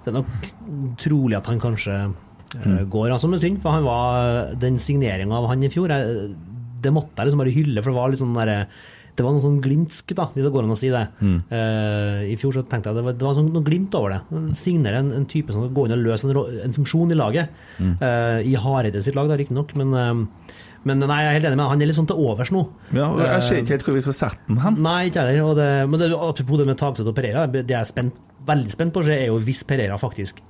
Det 0.03 0.11
er 0.11 0.17
nok 0.17 0.97
trolig 0.97 1.37
at 1.37 1.45
han 1.47 1.59
kanskje 1.59 1.93
eh, 1.93 2.11
Mm. 2.53 2.89
går, 2.89 3.09
altså, 3.09 3.27
men 3.29 3.39
synd, 3.41 3.61
for 3.63 3.71
han 3.71 3.83
var 3.83 4.53
den 4.61 4.75
signeringa 4.77 5.33
av 5.33 5.47
han 5.49 5.63
i 5.63 5.69
fjor. 5.69 5.87
Jeg, 5.89 6.35
det 6.83 6.91
måtte 6.93 7.15
jeg 7.17 7.25
liksom 7.31 7.39
bare 7.41 7.53
hylle, 7.55 7.81
for 7.81 7.89
det 7.91 7.97
var 7.97 8.09
litt 8.11 8.19
sånn 8.21 8.35
derre 8.35 8.67
det 9.15 9.23
var 9.25 9.35
noe 9.35 9.43
sånn 9.43 9.59
glimtsk, 9.61 10.13
da, 10.17 10.25
hvis 10.33 10.45
det 10.47 10.51
går 10.55 10.65
an 10.65 10.73
å 10.73 10.79
si 10.79 10.89
det. 10.93 11.03
Mm. 11.21 11.37
Uh, 11.51 12.19
I 12.33 12.35
fjor 12.41 12.55
så 12.57 12.63
tenkte 12.65 12.89
jeg 12.91 12.97
det 12.97 13.05
var, 13.05 13.13
det 13.19 13.27
var 13.27 13.35
sånn, 13.37 13.51
noe 13.53 13.63
glimt 13.67 13.93
over 13.99 14.15
det. 14.15 14.41
Signere 14.57 15.03
en, 15.03 15.11
en 15.19 15.25
type 15.29 15.53
som 15.53 15.67
går 15.73 15.89
inn 15.91 15.97
og 15.99 16.05
løser 16.07 16.33
en, 16.33 16.59
en 16.67 16.75
funksjon 16.79 17.13
i 17.13 17.17
laget. 17.19 17.53
Mm. 17.77 17.95
Uh, 18.01 18.39
I 18.49 18.55
Hareide 18.63 19.03
sitt 19.05 19.15
lag, 19.17 19.29
da, 19.31 19.37
riktignok, 19.39 19.75
men 19.79 19.93
uh, 19.93 20.53
men 20.83 20.99
nei, 20.99 21.15
jeg 21.23 21.29
er 21.29 21.35
helt 21.37 21.45
enig 21.47 21.55
med. 21.61 21.69
Han 21.71 21.79
er 21.81 21.87
litt 21.87 21.95
sånn 21.95 22.07
til 22.09 22.17
overs 22.19 22.49
nå. 22.51 22.61
Ja, 22.91 23.05
og 23.07 23.21
jeg 23.23 23.43
ser 23.47 23.59
ikke 23.61 23.71
helt 23.77 23.85
hvor 23.87 23.95
vi 23.95 24.01
skal 24.03 24.15
sette 24.17 24.49
den 24.49 24.57
hen. 24.59 24.81
Nei, 24.83 24.97
ikke 25.07 25.21
heller. 25.23 25.45
og 25.47 25.53
det- 25.55 25.87
Men 25.87 26.01
det, 26.01 26.09
apropos 26.11 26.57
det 26.59 26.65
med 26.67 26.75
Tagseth 26.81 27.07
og 27.07 27.15
Pereira, 27.15 27.45
det 27.47 27.63
jeg 27.71 27.79
er 27.79 27.87
spent, 27.87 28.17
veldig 28.45 28.73
spent 28.73 28.91
på, 28.91 28.99
er 29.07 29.27
jo 29.29 29.37
hvis 29.39 29.63
Pereira 29.63 29.95
faktisk 29.95 30.41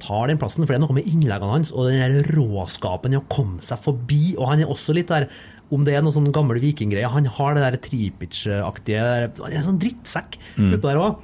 tar 0.00 0.28
den 0.32 0.38
plassen. 0.40 0.64
For 0.64 0.72
det 0.72 0.80
er 0.80 0.86
noe 0.86 0.96
med 0.96 1.04
innleggene 1.12 1.52
hans 1.58 1.74
og 1.76 1.90
den 1.90 2.00
der 2.00 2.32
råskapen 2.32 3.12
i 3.12 3.20
å 3.20 3.26
komme 3.28 3.60
seg 3.60 3.84
forbi. 3.84 4.32
Og 4.38 4.48
han 4.48 4.64
er 4.64 4.72
også 4.72 4.94
litt 4.96 5.12
der 5.12 5.28
om 5.72 5.84
det 5.86 5.94
er 5.96 6.02
noe 6.04 6.12
sånn 6.12 6.30
gammel 6.34 6.60
vikinggreie. 6.60 7.08
Han 7.08 7.24
har 7.38 7.54
det 7.56 7.62
der 7.64 7.78
Tripic-aktige 7.80 9.02
Han 9.40 9.52
er 9.52 9.56
en 9.62 9.68
sånn 9.70 9.80
drittsekk 9.80 10.36
Mm. 10.58 10.72
utpå 10.74 10.82
der 10.90 11.00
òg. 11.00 11.16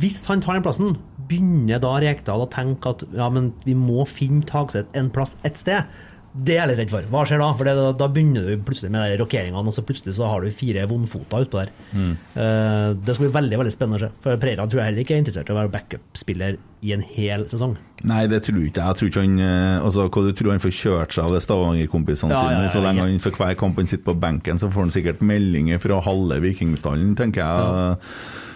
hvis 0.00 0.26
han 0.26 0.40
tar 0.40 0.54
den 0.54 0.62
plassen, 0.64 0.96
begynner 1.30 1.78
da 1.80 1.92
Rekdal 2.02 2.42
å 2.42 2.50
tenke 2.50 2.90
at 2.90 3.04
ja, 3.14 3.28
men 3.30 3.52
vi 3.64 3.74
må 3.74 4.06
finne 4.08 4.42
Tagseth 4.44 4.88
en 4.94 5.10
plass 5.10 5.36
et 5.44 5.56
sted. 5.56 5.84
Det 6.30 6.54
er 6.54 6.60
jeg 6.60 6.70
litt 6.70 6.78
redd 6.84 6.92
for. 6.92 7.06
Hva 7.10 7.24
skjer 7.26 7.40
da? 7.42 7.46
For 7.58 7.66
det, 7.66 7.72
da, 7.74 7.86
da 7.98 8.06
begynner 8.14 8.44
du 8.46 8.60
plutselig 8.62 8.92
med 8.94 9.16
rokeringene, 9.18 9.64
og 9.66 9.74
så 9.74 9.82
plutselig 9.82 10.14
så 10.14 10.28
har 10.30 10.44
du 10.44 10.52
fire 10.54 10.84
vondfoter 10.86 11.46
utpå 11.46 11.58
der. 11.58 11.72
Mm. 11.90 12.12
Uh, 12.36 12.92
det 13.02 13.16
skal 13.16 13.24
bli 13.26 13.32
veldig 13.34 13.58
veldig 13.64 13.72
spennende 13.74 13.98
å 13.98 14.02
se. 14.04 14.10
For 14.22 14.38
Preira 14.42 14.66
tror 14.70 14.82
jeg 14.82 14.90
heller 14.92 15.02
ikke 15.02 15.16
er 15.16 15.22
interessert 15.24 15.50
i 15.50 15.54
å 15.56 15.58
være 15.58 15.72
backup-spiller 15.74 16.60
i 16.86 16.94
en 16.94 17.02
hel 17.04 17.42
sesong. 17.50 17.74
Nei, 18.06 18.22
det 18.30 18.44
tror 18.46 18.62
ikke 18.62 18.84
jeg. 18.86 18.98
Tror 19.00 19.10
ikke 19.10 19.24
han 19.26 19.42
eh, 19.44 19.82
altså, 19.84 20.06
Hva 20.06 20.22
du 20.24 20.30
tror 20.38 20.54
han 20.54 20.62
får 20.62 20.76
kjørt 20.78 21.16
seg 21.16 21.26
av 21.26 21.34
det 21.34 21.42
Stavanger-kompisene 21.44 22.32
Ja, 22.32 22.38
ja, 22.38 22.44
sine? 22.46 22.62
ja, 22.64 22.70
Så 22.72 22.84
lenge 22.86 23.04
han 23.04 23.18
for 23.20 23.36
hver 23.42 23.58
kamp 23.60 23.82
han 23.82 23.90
sitter 23.90 24.06
på 24.06 24.14
benken, 24.22 24.62
så 24.62 24.70
får 24.72 24.86
han 24.86 24.94
sikkert 24.94 25.26
meldinger 25.26 25.82
fra 25.82 25.98
halve 26.06 26.38
Vikingstallen, 26.46 27.12
tenker 27.18 27.42
jeg. 27.42 27.98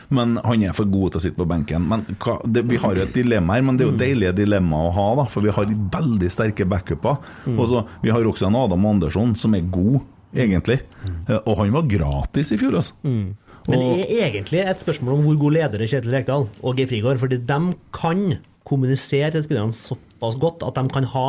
Men 0.08 0.36
han 0.44 0.62
er 0.66 0.74
for 0.76 0.88
god 0.90 1.14
til 1.14 1.20
å 1.20 1.24
sitte 1.24 1.38
på 1.40 1.46
benken. 1.48 1.86
Men 1.88 2.04
hva, 2.22 2.38
det, 2.44 2.64
Vi 2.68 2.80
har 2.82 2.96
jo 2.98 3.04
et 3.06 3.14
dilemma 3.14 3.56
her, 3.56 3.62
men 3.62 3.78
det 3.78 3.86
er 3.86 3.90
jo 3.92 3.98
deilige 4.00 4.34
dilemmaer 4.42 4.90
å 4.90 4.94
ha, 4.98 5.06
da, 5.22 5.24
for 5.30 5.44
vi 5.46 5.54
har 5.54 5.70
veldig 5.70 6.30
sterke 6.32 6.66
backuper. 6.68 7.16
Mm. 7.46 7.58
Og 7.58 7.70
så, 7.70 7.84
vi 8.02 8.12
har 8.14 8.24
også 8.28 8.48
en 8.50 8.58
Adam 8.60 8.84
Andersson 8.90 9.34
som 9.38 9.54
er 9.56 9.64
god, 9.72 10.00
egentlig. 10.34 10.80
Eh, 11.28 11.38
Og 11.40 11.56
han 11.62 11.72
var 11.72 11.88
gratis 11.88 12.52
i 12.52 12.60
fjor, 12.60 12.76
altså. 12.80 12.96
Mm. 13.02 13.36
Men 13.64 13.80
det 13.80 14.08
er 14.12 14.26
egentlig 14.28 14.60
et 14.60 14.82
spørsmål 14.84 15.14
om 15.14 15.22
hvor 15.24 15.38
god 15.46 15.54
leder 15.56 15.80
er 15.80 15.88
Kjetil 15.88 16.12
Rekdal 16.12 16.42
og 16.60 16.76
Geir 16.76 16.90
Frigård. 16.90 17.20
fordi 17.22 17.38
de 17.48 17.60
kan 17.96 18.36
kommunisere 18.68 19.30
til 19.32 19.44
spillerne 19.44 19.72
såpass 19.76 20.36
godt 20.40 20.64
at 20.66 20.76
de 20.76 20.92
kan 20.92 21.06
ha 21.14 21.28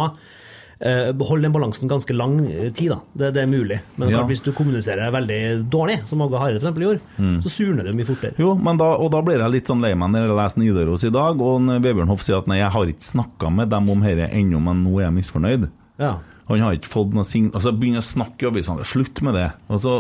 eh, 0.86 1.12
Beholde 1.18 1.48
den 1.48 1.56
balansen 1.56 1.90
ganske 1.90 2.14
lang 2.16 2.38
eh, 2.46 2.70
tid. 2.72 2.90
da. 2.94 3.00
Det, 3.18 3.34
det 3.36 3.44
er 3.44 3.48
mulig. 3.52 3.80
Men 3.98 4.10
Ja. 4.14 4.24
hvis 4.30 4.44
du 4.46 4.52
kommuniserer 4.54 5.12
veldig 5.12 5.40
dårlig, 5.74 5.98
som 6.08 6.22
Åge 6.22 6.38
Hareide 6.40 6.62
eksempel 6.62 6.86
gjorde, 6.86 7.02
Mm. 7.18 7.42
så 7.44 7.50
surner 7.50 7.84
det 7.84 7.96
mye 7.96 8.06
fortere. 8.06 8.34
Jo, 8.38 8.54
men 8.56 8.78
da, 8.78 8.92
og 8.96 9.10
da 9.12 9.22
blir 9.22 9.40
jeg 9.40 9.52
litt 9.52 9.68
sånn 9.68 9.82
lei 9.82 9.94
meg 9.96 10.12
når 10.12 10.28
jeg 10.28 10.38
leser 10.38 10.60
Nidaros 10.62 11.04
i 11.04 11.10
dag, 11.12 11.42
og 11.42 11.62
Vebjørn 11.82 12.08
Hoff 12.08 12.22
sier 12.22 12.38
at 12.38 12.48
nei, 12.48 12.58
jeg 12.60 12.72
har 12.72 12.86
ikke 12.86 13.10
snakka 13.12 13.52
med 13.54 13.70
dem 13.70 13.90
om 13.90 14.02
dette 14.02 14.30
ennå, 14.32 14.62
men 14.62 14.84
nå 14.86 15.00
er 15.00 15.10
jeg 15.10 15.18
misfornøyd. 15.20 15.70
Ja. 16.00 16.18
Han 16.46 16.62
har 16.62 16.76
ikke 16.78 16.92
fått 16.92 17.16
noe 17.18 17.26
sign... 17.26 17.48
Altså, 17.58 17.72
begynner 17.74 18.04
å 18.04 18.06
snakke 18.06 18.46
i 18.46 18.50
avisene. 18.52 18.86
Slutt 18.86 19.22
med 19.26 19.34
det. 19.34 19.48
Altså, 19.66 19.96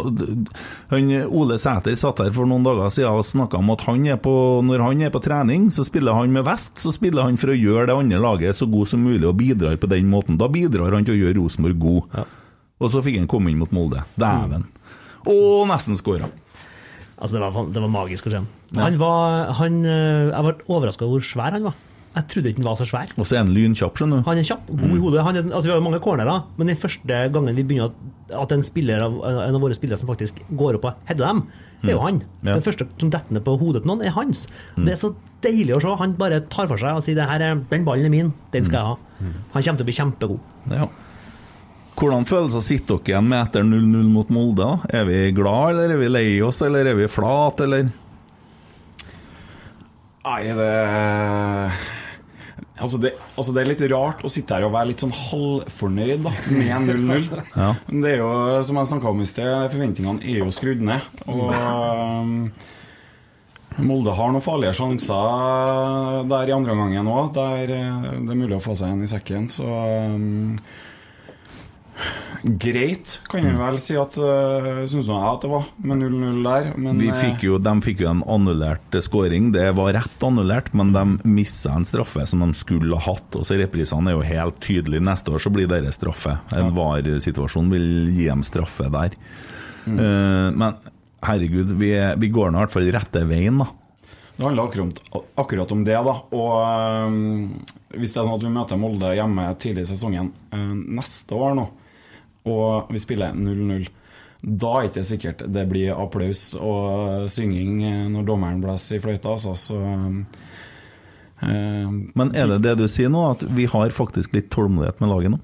han, 0.91 1.10
Ole 1.25 1.58
Sæter 1.62 1.97
satt 1.97 2.21
her 2.21 2.29
for 2.36 2.45
noen 2.49 2.67
dager 2.67 2.91
siden 2.93 3.17
og 3.17 3.25
snakka 3.25 3.58
om 3.63 3.73
at 3.73 3.86
han 3.88 4.05
på, 4.21 4.36
når 4.67 4.84
han 4.86 5.01
er 5.08 5.13
på 5.13 5.23
trening, 5.25 5.71
så 5.73 5.86
spiller 5.88 6.13
han 6.13 6.36
med 6.36 6.45
vest. 6.45 6.77
Så 6.84 6.93
spiller 6.93 7.25
han 7.25 7.39
for 7.41 7.49
å 7.49 7.58
gjøre 7.58 7.89
det 7.89 7.97
andre 7.97 8.21
laget 8.21 8.60
så 8.60 8.69
god 8.69 8.91
som 8.93 9.01
mulig, 9.01 9.25
og 9.25 9.39
bidrar 9.41 9.79
på 9.81 9.89
den 9.89 10.12
måten. 10.12 10.38
Da 10.38 10.51
bidrar 10.51 10.93
han 10.93 11.08
til 11.08 11.17
å 11.17 11.21
gjøre 11.23 11.39
Rosenborg 11.39 11.81
god. 11.81 12.19
Og 12.77 12.91
så 12.93 13.01
fikk 13.01 13.17
han 13.23 13.29
komme 13.31 13.49
inn 13.49 13.62
mot 13.62 13.73
Molde. 13.73 14.05
Dæven. 14.19 14.67
Og 15.25 15.65
nesten 15.71 15.97
skåra. 15.97 16.29
Altså, 17.15 17.38
det 17.38 17.41
var, 17.41 17.73
det 17.73 17.81
var 17.81 17.91
magisk 17.91 18.27
å 18.27 18.34
se 18.34 18.41
ham. 18.43 18.47
Ja. 18.69 18.84
Han 18.84 18.97
var, 18.99 19.51
han, 19.62 19.81
eh, 19.88 20.29
jeg 20.29 20.45
ble 20.45 20.55
overraska 20.67 21.08
over 21.08 21.21
hvor 21.21 21.25
svær 21.25 21.55
han 21.55 21.69
var. 21.71 21.77
Jeg 22.15 22.28
trodde 22.32 22.51
ikke 22.51 22.62
han 22.62 22.67
var 22.69 22.78
så 22.80 22.88
svær. 22.88 23.13
Og 23.19 23.28
så 23.28 23.36
er 23.36 23.41
han 23.43 23.51
lynkjapp, 23.51 23.97
skjønner 23.99 24.21
du. 24.21 24.28
Han 24.30 24.39
er 24.39 24.47
kjapp, 24.47 24.69
god 24.71 24.95
i 24.95 24.99
hodet. 25.04 25.23
Han 25.28 25.39
er, 25.39 25.47
altså, 25.49 25.67
vi 25.67 25.73
har 25.73 25.80
jo 25.82 25.86
mange 25.86 26.01
cornerer, 26.04 26.45
men 26.56 26.71
den 26.71 26.80
første 26.80 27.21
gangen 27.36 27.58
vi 27.58 27.65
begynner 27.67 27.91
at, 27.91 28.54
en 28.56 28.63
av, 29.04 29.17
en 29.43 29.58
av 29.58 29.63
våre 29.65 29.75
spillere 29.75 29.99
som 29.99 30.10
faktisk 30.10 30.39
går 30.56 30.80
opp 30.80 30.88
og 30.88 31.08
header 31.10 31.28
dem, 31.28 31.41
det 31.82 31.91
er 31.91 31.97
jo 31.97 32.06
han. 32.06 32.21
Ja. 32.39 32.54
Den 32.54 32.63
første 32.65 32.88
som 33.01 33.12
detter 33.13 33.36
ned 33.36 33.43
på 33.45 33.58
hodet 33.60 33.84
til 33.84 33.91
noen, 33.91 34.06
er 34.08 34.15
hans. 34.15 34.45
Mm. 34.78 34.86
Det 34.88 34.93
er 34.95 35.01
så 35.01 35.12
deilig 35.43 35.75
å 35.75 35.82
se. 35.84 35.95
Han 36.01 36.15
bare 36.19 36.39
tar 36.51 36.71
for 36.71 36.82
seg 36.82 37.01
og 37.01 37.04
sier 37.06 37.19
det 37.19 37.28
her 37.30 37.43
er, 37.43 37.60
den 37.71 37.88
ballen 37.88 38.08
er 38.08 38.13
min, 38.13 38.32
den 38.56 38.67
skal 38.67 38.80
jeg 38.80 38.93
ha. 38.93 38.95
Han 39.19 39.60
kommer 39.60 39.82
til 39.82 39.86
å 39.86 39.89
bli 39.91 39.97
kjempegod. 39.99 40.56
Ja. 40.71 40.88
Hvordan 41.95 42.25
følelser 42.28 42.63
sitter 42.63 42.97
dere 42.97 43.13
igjen 43.13 43.30
med 43.32 43.39
etter 43.39 43.67
0-0 43.67 44.08
mot 44.12 44.32
Molde? 44.34 44.63
da? 44.63 44.97
Er 44.99 45.06
vi 45.08 45.19
glad, 45.36 45.75
eller 45.75 45.93
er 45.95 46.01
vi 46.01 46.10
lei 46.12 46.25
oss, 46.43 46.60
eller 46.65 46.89
er 46.91 46.97
vi 46.97 47.12
flat, 47.12 47.62
eller? 47.63 47.91
Nei, 50.25 50.41
det 50.58 50.71
altså 52.75 52.99
det, 53.01 53.11
altså 53.35 53.53
det 53.55 53.61
er 53.61 53.69
litt 53.69 53.83
rart 53.93 54.23
å 54.25 54.31
sitte 54.31 54.57
her 54.57 54.67
og 54.67 54.73
være 54.75 54.91
litt 54.91 55.03
sånn 55.03 55.13
halvfornøyd 55.15 56.23
da, 56.25 56.33
med 56.51 56.89
0-0. 56.91 57.27
Ja. 57.55 57.69
Men 57.88 58.01
Det 58.03 58.13
er 58.13 58.23
jo, 58.23 58.31
som 58.67 58.79
jeg 58.81 58.91
snakka 58.91 59.11
om 59.11 59.21
i 59.23 59.27
sted, 59.29 59.51
forventningene 59.73 60.25
er 60.25 60.41
jo 60.43 60.53
skrudd 60.53 60.83
ned. 60.83 61.21
Og 61.31 61.45
um, 61.55 62.33
Molde 63.85 64.15
har 64.15 64.31
noen 64.31 64.43
farlige 64.43 64.75
sjanser 64.77 66.27
der 66.31 66.51
i 66.51 66.55
andre 66.55 66.75
omgang 66.75 67.09
òg, 67.11 67.33
der 67.35 67.73
eh, 67.75 68.05
det 68.23 68.31
er 68.31 68.39
mulig 68.39 68.55
å 68.55 68.63
få 68.63 68.75
seg 68.79 68.93
en 68.93 69.03
i 69.03 69.09
sekken. 69.11 69.49
Så 69.51 69.67
um, 69.67 70.55
greit, 72.45 73.15
kan 73.31 73.45
jeg 73.45 73.58
vel 73.58 73.77
si 73.81 73.95
at 73.97 74.17
uh, 74.21 74.84
syns 74.86 75.08
nå 75.10 75.15
jeg 75.17 75.29
at 75.31 75.45
det 75.45 75.49
var, 75.49 75.67
med 75.89 76.03
0-0 76.03 76.41
der. 76.45 76.67
Men 76.77 76.99
Vi 77.01 77.10
eh, 77.10 77.17
fikk 77.17 77.45
jo, 77.47 77.60
de 77.62 77.73
fikk 77.86 78.03
jo 78.03 78.12
en 78.12 78.23
annullert 78.36 78.97
scoring. 79.05 79.49
Det 79.55 79.65
var 79.77 79.95
rett 79.97 80.25
annullert, 80.27 80.69
men 80.77 80.91
de 80.95 81.05
missa 81.25 81.73
en 81.73 81.88
straffe 81.88 82.25
som 82.29 82.43
de 82.45 82.51
skulle 82.58 82.99
ha 82.99 83.13
hatt. 83.15 83.39
Og 83.39 83.47
så 83.47 83.58
Reprisene 83.60 84.12
er 84.12 84.19
jo 84.19 84.27
helt 84.27 84.60
tydelige. 84.63 85.05
Neste 85.08 85.34
år 85.34 85.41
så 85.41 85.53
blir 85.53 85.71
det 85.71 85.95
straffe. 85.95 86.38
En 86.53 86.75
VAR-situasjon 86.75 87.71
vil 87.73 87.88
gi 88.13 88.27
dem 88.29 88.45
straffe 88.45 88.91
der. 88.93 89.17
Mm. 89.86 89.97
Uh, 89.97 90.51
men 90.53 90.77
herregud, 91.25 91.73
vi, 91.79 91.95
vi 92.21 92.29
går 92.34 92.51
nå 92.51 92.60
i 92.60 92.65
hvert 92.65 92.75
fall 92.75 92.93
rette 92.93 93.25
veien, 93.25 93.63
da. 93.63 93.71
Det 94.36 94.43
handler 94.43 94.67
akkurat, 94.67 95.01
akkurat 95.39 95.71
om 95.71 95.84
det, 95.88 95.95
da. 95.95 96.13
Og 96.36 96.53
øhm, 96.60 97.51
hvis 97.95 98.12
det 98.12 98.19
er 98.19 98.27
sånn 98.27 98.36
at 98.36 98.43
vi 98.43 98.51
møter 98.51 98.79
Molde 98.79 99.13
hjemme 99.15 99.47
tidlig 99.63 99.86
i 99.86 99.91
sesongen 99.93 100.34
øh, 100.51 100.73
neste 100.99 101.38
år 101.39 101.55
nå, 101.55 101.69
og 102.45 102.91
vi 102.93 103.01
spiller 103.01 103.34
0-0, 103.38 103.88
da 104.45 104.71
er 104.77 104.89
ikke 104.89 105.05
sikkert 105.08 105.41
det 105.49 105.63
blir 105.69 105.95
applaus 105.95 106.51
og 106.60 107.25
synging 107.31 107.79
øh, 107.81 108.03
når 108.13 108.27
dommeren 108.27 108.62
blåser 108.62 108.99
i 108.99 109.01
fløyta, 109.01 109.34
altså. 109.34 109.55
Så 109.58 109.79
øhm, 109.79 110.19
øhm, 111.41 111.97
Men 112.13 112.36
er 112.36 112.53
det 112.53 112.62
det 112.67 112.77
du 112.84 112.88
sier 112.91 113.10
nå, 113.10 113.23
at 113.31 113.45
vi 113.58 113.65
har 113.71 113.95
faktisk 113.95 114.36
litt 114.38 114.51
tålmodighet 114.53 115.01
med 115.01 115.13
laget 115.13 115.36
nå? 115.36 115.41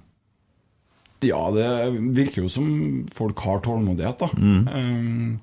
Ja, 1.22 1.42
det 1.54 1.68
virker 2.18 2.44
jo 2.44 2.50
som 2.50 2.70
folk 3.14 3.42
har 3.46 3.62
tålmodighet, 3.62 4.22
da. 4.22 4.30
Mm. 4.38 4.68
Um, 4.68 5.40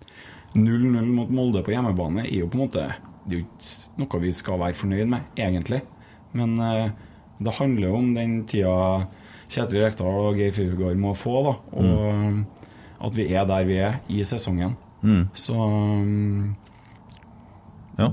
0-0 0.54 1.10
mot 1.12 1.30
Molde 1.30 1.62
på 1.62 1.74
hjemmebane 1.74 2.24
er 2.24 2.40
jo 2.40 2.48
på 2.48 2.56
en 2.56 2.64
måte 2.64 2.86
Det 3.28 3.36
er 3.36 3.40
jo 3.40 3.44
ikke 3.44 4.00
noe 4.00 4.20
vi 4.22 4.32
skal 4.32 4.60
være 4.62 4.78
fornøyd 4.78 5.10
med, 5.12 5.26
egentlig. 5.36 5.82
Men 6.38 6.54
eh, 6.64 6.90
det 7.44 7.54
handler 7.58 7.90
jo 7.90 7.98
om 7.98 8.14
den 8.16 8.38
tida 8.48 8.76
Kjetil 9.48 9.84
Rekdal 9.84 10.22
og 10.28 10.38
Geir 10.38 10.52
Frigård 10.52 10.98
må 11.00 11.14
få, 11.16 11.42
da. 11.46 11.54
Og 11.80 12.14
mm. 12.14 12.40
at 13.08 13.16
vi 13.16 13.28
er 13.32 13.46
der 13.48 13.68
vi 13.68 13.78
er 13.80 14.00
i 14.12 14.24
sesongen. 14.28 14.76
Mm. 15.00 15.28
Så 15.38 15.54
um, 15.54 16.56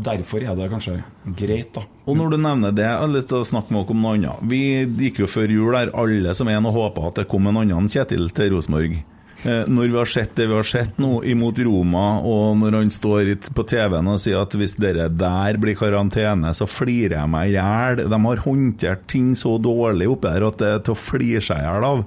derfor 0.05 0.43
er 0.43 0.55
det 0.57 0.69
kanskje 0.71 0.99
greit, 1.37 1.73
da. 1.75 1.83
Og 2.05 2.17
når 2.19 2.35
du 2.35 2.37
nevner 2.37 2.75
det, 2.75 2.87
til 3.27 3.41
å 3.41 3.47
snakke 3.47 3.73
med 3.73 3.83
dere 3.83 3.95
om 3.97 4.05
noe 4.05 4.15
annet. 4.19 4.45
Vi 4.51 4.61
gikk 5.07 5.23
jo 5.23 5.29
før 5.29 5.51
jul 5.51 5.75
der, 5.75 5.91
alle 5.97 6.37
som 6.37 6.49
en, 6.51 6.69
og 6.69 6.77
håpa 6.77 7.09
at 7.09 7.21
det 7.21 7.29
kom 7.31 7.49
en 7.49 7.63
annen 7.63 7.91
Kjetil 7.91 8.29
til 8.35 8.53
Rosenborg. 8.55 9.01
Eh, 9.45 9.63
Når 9.69 9.91
vi 9.91 9.97
har 9.99 10.09
sett 10.09 10.31
det 10.39 10.47
vi 10.49 10.55
har 10.57 10.65
sett 10.65 10.97
nå 11.01 11.19
imot 11.29 11.59
Roma, 11.67 12.05
og 12.25 12.55
når 12.57 12.79
han 12.79 12.89
står 12.93 13.27
på 13.53 13.65
TV-en 13.69 14.07
og 14.09 14.21
sier 14.23 14.39
at 14.41 14.55
hvis 14.57 14.73
dere 14.81 15.05
der 15.13 15.59
blir 15.61 15.77
karantene, 15.77 16.49
så 16.57 16.65
flirer 16.65 17.19
jeg 17.19 17.29
meg 17.29 17.51
i 17.51 17.57
hjel. 17.59 18.01
De 18.09 18.19
har 18.23 18.41
håndtert 18.47 19.05
ting 19.11 19.35
så 19.37 19.59
dårlig 19.61 20.07
oppi 20.09 20.31
der 20.33 20.47
at 20.47 20.57
det 20.63 20.71
er 20.71 20.81
til 20.87 20.95
å 20.95 20.97
flire 20.97 21.43
seg 21.45 21.61
i 21.61 21.67
hjel 21.67 21.85
av. 21.91 22.01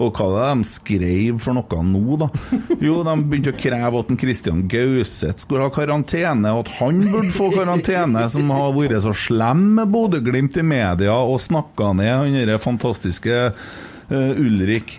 Og 0.00 0.16
hva 0.16 0.26
er 0.26 0.34
det 0.34 0.48
de 0.64 0.68
skrev 0.72 1.38
for 1.44 1.58
noe 1.60 1.82
nå, 1.84 2.16
da? 2.24 2.28
Jo, 2.82 3.02
de 3.06 3.14
begynte 3.20 3.52
å 3.52 3.58
kreve 3.60 4.00
at 4.02 4.10
en 4.10 4.20
Christian 4.24 4.64
Gauseth 4.72 5.44
skulle 5.44 5.66
ha 5.68 5.74
karantene, 5.74 6.54
og 6.56 6.64
at 6.64 6.74
han 6.80 7.04
burde 7.04 7.30
få 7.36 7.50
karantene, 7.54 8.24
som 8.32 8.50
har 8.56 8.74
vært 8.74 8.96
så 9.04 9.14
slem 9.14 9.62
med 9.78 9.92
Bodø-Glimt 9.94 10.56
i 10.58 10.66
media 10.66 11.14
og 11.20 11.38
snakka 11.44 11.92
ned 12.00 12.10
han 12.16 12.38
derre 12.40 12.58
fantastiske 12.62 13.38
uh, 13.52 14.32
Ulrik. 14.40 14.96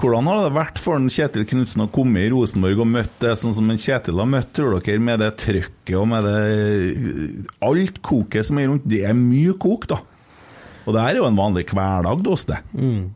Hvordan 0.00 0.28
har 0.30 0.38
det 0.46 0.52
vært 0.56 0.78
for 0.80 1.08
Kjetil 1.12 1.44
Knutsen 1.44 1.84
å 1.84 1.90
komme 1.92 2.22
i 2.22 2.30
Rosenborg 2.32 2.78
og 2.80 2.88
møtt 2.88 3.18
det 3.20 3.34
sånn 3.36 3.52
som 3.52 3.68
en 3.68 3.80
Kjetil 3.80 4.22
har 4.22 4.30
møtt, 4.32 4.48
tror 4.56 4.78
dere, 4.78 5.02
med 5.04 5.20
det 5.20 5.34
trøkket 5.42 5.96
og 5.98 6.06
med 6.08 6.24
det 6.24 7.50
Alt 7.66 8.00
koket 8.00 8.48
som 8.48 8.62
er 8.62 8.70
rundt. 8.70 8.86
Det 8.88 9.02
er 9.04 9.18
mye 9.18 9.52
kok, 9.60 9.84
da. 9.90 10.00
Og 10.86 10.96
det 10.96 11.04
her 11.04 11.12
er 11.12 11.20
jo 11.20 11.28
en 11.28 11.36
vanlig 11.36 11.66
hverdag 11.68 12.24
hos 12.32 12.46
det. 12.48 12.62
Mm. 12.72 13.10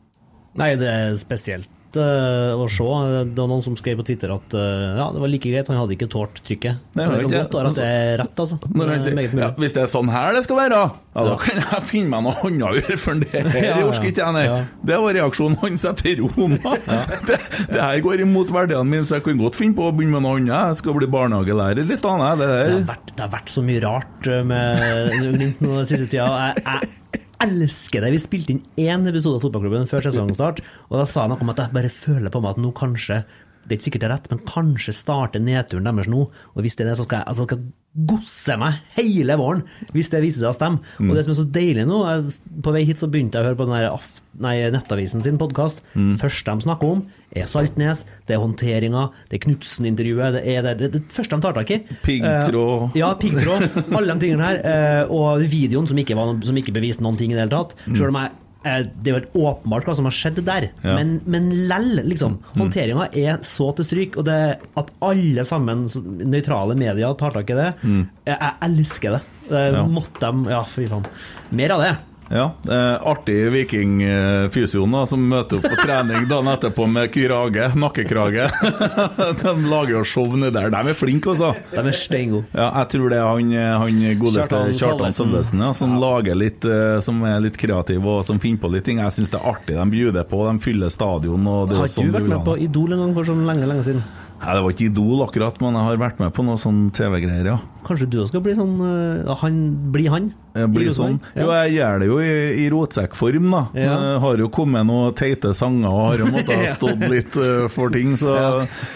Nei, 0.60 0.68
det 0.78 0.90
er 0.92 1.16
spesielt 1.18 1.70
eh, 2.00 2.54
å 2.58 2.66
se. 2.70 2.86
Det 3.30 3.40
var 3.40 3.50
noen 3.50 3.64
som 3.64 3.76
skrev 3.78 4.00
på 4.00 4.06
Twitter 4.08 4.32
at 4.34 4.56
uh, 4.56 4.96
ja, 4.98 5.06
det 5.14 5.22
var 5.22 5.30
like 5.32 5.50
greit, 5.50 5.70
han 5.70 5.80
hadde 5.80 5.96
ikke 5.96 6.08
tålt 6.12 6.40
trykket. 6.46 6.80
Nei, 6.98 7.06
det 7.06 7.20
kan 7.24 7.34
godt 7.34 7.56
være 7.58 7.72
at 7.72 7.78
det 7.80 7.88
er 7.88 8.18
rett, 8.22 8.42
altså. 8.44 8.58
Når 8.64 8.92
han 8.92 8.98
er 8.98 9.06
sier 9.06 9.42
ja, 9.44 9.50
hvis 9.60 9.76
det 9.76 9.84
er 9.84 9.90
sånn 9.90 10.12
her 10.12 10.34
det 10.36 10.44
skal 10.46 10.58
være, 10.58 10.80
ja, 11.14 11.24
da 11.28 11.34
kan 11.40 11.60
jeg 11.62 11.86
finne 11.86 12.10
meg 12.10 12.24
noe 12.26 12.48
annet 12.48 12.90
å 12.94 12.98
for 13.00 13.20
det 13.22 13.30
her 13.30 13.50
Ja, 13.68 13.76
orker 13.86 14.08
ikke 14.10 14.24
jeg, 14.24 14.34
nei. 14.36 14.62
Det 14.90 14.98
var 15.04 15.16
reaksjonen 15.18 15.60
hans 15.62 15.86
etter 15.90 16.24
Roma. 16.24 16.74
Det, 17.24 17.36
det 17.70 17.80
her 17.80 18.00
går 18.04 18.24
imot 18.24 18.50
verdiene 18.52 18.84
mine, 18.88 19.06
så 19.08 19.18
jeg 19.18 19.24
kan 19.28 19.38
godt 19.40 19.56
finne 19.58 19.76
på 19.76 19.86
å 19.88 19.92
begynne 19.94 20.18
med 20.18 20.26
noe 20.26 20.40
annet. 20.40 20.74
Jeg 20.74 20.80
skal 20.82 20.96
bli 20.98 21.08
barnehagelærer 21.10 21.86
i 21.86 21.98
stedet. 21.98 22.32
Det 22.40 22.48
Det 22.50 22.74
har, 22.74 22.84
vært, 22.90 23.14
det 23.14 23.24
har 23.24 23.32
vært 23.32 23.52
så 23.54 23.64
mye 23.64 23.82
rart 23.84 24.28
eh, 24.28 24.42
med 24.46 24.84
Glimt 25.34 25.62
nå 25.64 25.78
den 25.78 25.88
siste 25.88 26.08
tida. 26.10 26.28
Jeg, 26.28 26.64
jeg 26.64 27.03
elsker 27.42 28.04
det. 28.04 28.12
Vi 28.14 28.20
spilte 28.22 28.54
inn 28.54 28.62
én 28.80 29.08
episode 29.10 29.38
av 29.38 29.46
Fotballklubben 29.46 29.88
før 29.90 30.06
sesongstart, 30.06 30.62
og 30.90 31.00
da 31.00 31.06
sa 31.08 31.24
jeg 31.24 31.34
noe 31.34 31.44
om 31.44 31.52
at 31.52 31.62
jeg 31.62 31.74
bare 31.74 31.92
føler 31.92 32.32
på 32.32 32.42
meg 32.44 32.54
at 32.54 32.62
nå 32.62 32.70
kanskje 32.76 33.22
det 33.64 33.72
er 33.72 33.78
ikke 33.78 33.88
sikkert 33.88 34.04
det 34.04 34.10
er 34.10 34.14
rett, 34.16 34.28
men 34.32 34.44
kanskje 34.48 34.94
starter 34.96 35.42
nedturen 35.42 35.88
deres 35.88 36.10
nå. 36.12 36.28
Og 36.54 36.62
hvis 36.64 36.76
det 36.76 36.84
er 36.84 36.92
det, 36.92 36.98
så 37.00 37.08
skal 37.08 37.22
jeg, 37.22 37.28
altså 37.32 37.48
skal 37.48 37.64
gosse 37.94 38.56
meg 38.58 38.80
hele 38.96 39.36
våren, 39.38 39.60
hvis 39.94 40.10
det 40.10 40.20
viser 40.24 40.42
seg 40.42 40.50
å 40.50 40.56
stemme. 40.56 40.94
Mm. 40.98 41.10
Og 41.10 41.16
det 41.16 41.22
som 41.24 41.34
er 41.34 41.38
så 41.38 41.46
deilig 41.54 41.84
nå, 41.86 42.00
jeg, 42.10 42.56
på 42.66 42.74
vei 42.74 42.82
hit 42.88 42.98
så 42.98 43.08
begynte 43.10 43.38
jeg 43.38 43.46
å 43.46 43.48
høre 43.52 43.58
på 43.60 43.68
den 43.68 43.76
der 43.76 43.86
aft, 43.92 44.24
nei, 44.42 44.56
Nettavisen 44.74 45.22
sin 45.22 45.38
podkast. 45.38 45.84
Mm. 45.94 46.16
Første 46.18 46.56
de 46.58 46.66
snakker 46.66 46.96
om, 46.96 47.04
er 47.34 47.46
Saltnes, 47.50 48.02
det 48.26 48.34
er 48.34 48.42
håndteringa, 48.42 49.06
det 49.30 49.38
er 49.38 49.44
Knutsen-intervjuet, 49.46 50.40
det 50.40 50.42
er 50.50 50.66
det, 50.66 50.74
det, 50.82 50.90
det 50.96 51.02
første 51.14 51.38
de 51.38 51.46
tar 51.46 51.56
tak 51.60 51.70
i. 51.70 51.80
Piggtråd. 52.02 52.88
Uh, 52.90 52.98
ja, 52.98 53.12
piggtråd. 53.20 53.68
Alle 53.86 54.10
de 54.10 54.26
tingene 54.26 54.50
her. 54.50 54.62
Uh, 54.66 55.14
og 55.14 55.46
videoen 55.46 55.86
som 55.90 55.98
ikke, 56.02 56.18
var, 56.18 56.34
som 56.46 56.58
ikke 56.58 56.74
beviste 56.74 57.06
noen 57.06 57.20
ting 57.20 57.30
i 57.30 57.38
det 57.38 57.46
hele 57.46 57.54
tatt. 57.54 57.78
Selv 57.92 58.10
om 58.10 58.18
jeg 58.24 58.34
det 58.64 59.12
er 59.12 59.20
jo 59.20 59.44
åpenbart 59.50 59.84
hva 59.84 59.94
som 59.98 60.06
har 60.08 60.14
skjedd 60.16 60.38
der, 60.46 60.70
Ja. 60.82 60.94
men, 60.96 61.20
men 61.26 61.50
lell, 61.68 62.00
liksom. 62.08 62.38
Håndteringa 62.56 63.10
er 63.12 63.38
så 63.44 63.68
til 63.76 63.84
stryk, 63.84 64.16
og 64.16 64.24
det 64.24 64.38
at 64.80 64.90
alle 65.04 65.44
sammen, 65.44 65.84
nøytrale 66.24 66.74
medier, 66.80 67.14
tar 67.20 67.30
tak 67.36 67.50
i 67.52 67.58
det, 67.60 67.68
jeg, 67.84 68.38
jeg 68.38 68.52
elsker 68.70 69.18
det. 69.18 69.22
Eh, 69.50 69.70
Ja. 69.74 69.84
Måtte 69.84 70.20
de 70.24 70.50
Ja, 70.50 70.62
fy 70.64 70.86
faen. 70.88 71.04
Mer 71.52 71.74
av 71.76 71.82
det. 71.84 71.92
Ja, 72.32 72.46
eh, 72.68 73.06
Artig 73.10 73.36
vikingfysioen 73.52 74.94
som 75.06 75.24
møter 75.28 75.58
opp 75.58 75.66
på 75.68 75.76
trening 75.82 76.24
dagen 76.30 76.48
etterpå 76.54 76.86
med 76.88 77.12
kyrage, 77.12 77.66
nakkekrage. 77.76 78.46
De 79.42 79.52
lager 79.68 79.92
jo 79.98 80.04
show 80.08 80.36
nedi 80.38 80.54
der. 80.56 80.70
De 80.72 80.92
er 80.94 80.96
flinke, 80.96 81.34
altså. 81.34 81.52
De 81.72 81.82
er 81.82 81.96
steingode. 81.96 82.48
Ja, 82.54 82.70
jeg 82.80 82.90
tror 82.94 83.12
det 83.12 83.20
er 83.20 83.28
han, 83.28 83.52
han 83.84 84.02
godeste 84.20 84.62
Kjartan 84.80 85.14
Salvesen. 85.14 85.64
Ja, 85.66 85.72
som 85.76 85.96
lager 86.00 86.38
litt 86.38 86.64
eh, 86.64 86.98
Som 87.04 87.22
er 87.28 87.40
litt 87.44 87.58
kreativ 87.60 88.04
og 88.08 88.22
som 88.26 88.40
finner 88.42 88.62
på 88.64 88.72
litt 88.72 88.88
ting. 88.88 89.02
Jeg 89.04 89.18
syns 89.18 89.32
det 89.34 89.40
er 89.40 89.50
artig. 89.52 89.76
De 89.78 89.86
bjuder 89.92 90.28
på, 90.28 90.44
de 90.48 90.64
fyller 90.64 90.92
stadion. 90.92 91.48
Og 91.50 91.68
det 91.70 91.80
Har 91.80 91.90
sånn 91.92 92.08
ikke 92.08 92.12
du 92.12 92.18
vært 92.20 92.32
med 92.34 92.46
på. 92.48 92.58
Idol 92.64 92.96
en 92.96 93.04
gang 93.04 93.16
for 93.18 93.32
sånn 93.32 93.44
lenge, 93.48 93.68
lenge 93.68 93.86
siden? 93.86 94.04
Nei, 94.40 94.54
Det 94.54 94.62
var 94.64 94.74
ikke 94.74 94.88
Idol 94.90 95.24
akkurat, 95.24 95.60
men 95.62 95.78
jeg 95.78 95.88
har 95.88 96.00
vært 96.04 96.22
med 96.22 96.34
på 96.36 96.44
noe 96.46 96.60
sånn 96.60 96.88
TV-greier, 96.94 97.52
ja. 97.54 97.58
Kanskje 97.84 98.08
du 98.10 98.18
skal 98.28 98.42
bli 98.44 98.56
sånn 98.56 98.78
uh, 98.80 99.34
han, 99.42 99.60
Bli 99.92 100.08
han? 100.12 100.32
Bli 100.54 100.86
sånn. 100.94 101.16
Jo, 101.34 101.48
jeg 101.50 101.72
gjør 101.74 101.96
det 101.98 102.06
jo 102.06 102.16
i, 102.22 102.34
i 102.62 102.66
rotsekkform, 102.70 103.48
da. 103.50 103.62
Ja. 103.74 103.94
Jeg 103.98 104.18
har 104.22 104.42
jo 104.44 104.46
kommet 104.54 104.86
noen 104.86 105.16
teite 105.18 105.50
sanger 105.56 105.90
og 105.90 106.04
har 106.12 106.22
jo 106.22 106.28
måttet 106.36 106.68
stått 106.76 107.02
litt 107.10 107.34
uh, 107.40 107.66
for 107.72 107.90
ting, 107.90 108.14
så 108.20 108.36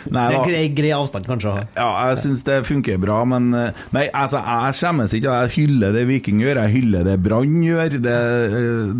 Nei 0.07 0.29
Det 0.31 0.39
er 0.39 0.47
grei, 0.47 0.63
grei 0.77 0.93
avstand, 0.95 1.27
kanskje, 1.27 1.51
å 1.51 1.57
ha. 1.57 1.65
Ja, 1.75 1.89
jeg 2.13 2.23
syns 2.23 2.45
det 2.47 2.61
funker 2.69 3.01
bra, 3.03 3.19
men 3.29 3.51
eh, 3.59 3.83
Nei, 3.95 4.05
altså, 4.15 4.39
jeg 4.39 4.77
skjemmes 4.79 5.15
ikke. 5.19 5.35
Jeg 5.43 5.55
hyller 5.57 5.97
det 5.97 6.05
Viking 6.09 6.43
gjør, 6.45 6.61
jeg 6.63 6.75
hyller 6.77 7.09
det 7.09 7.17
Brann 7.25 7.59
gjør. 7.65 7.99
Det, 8.07 8.17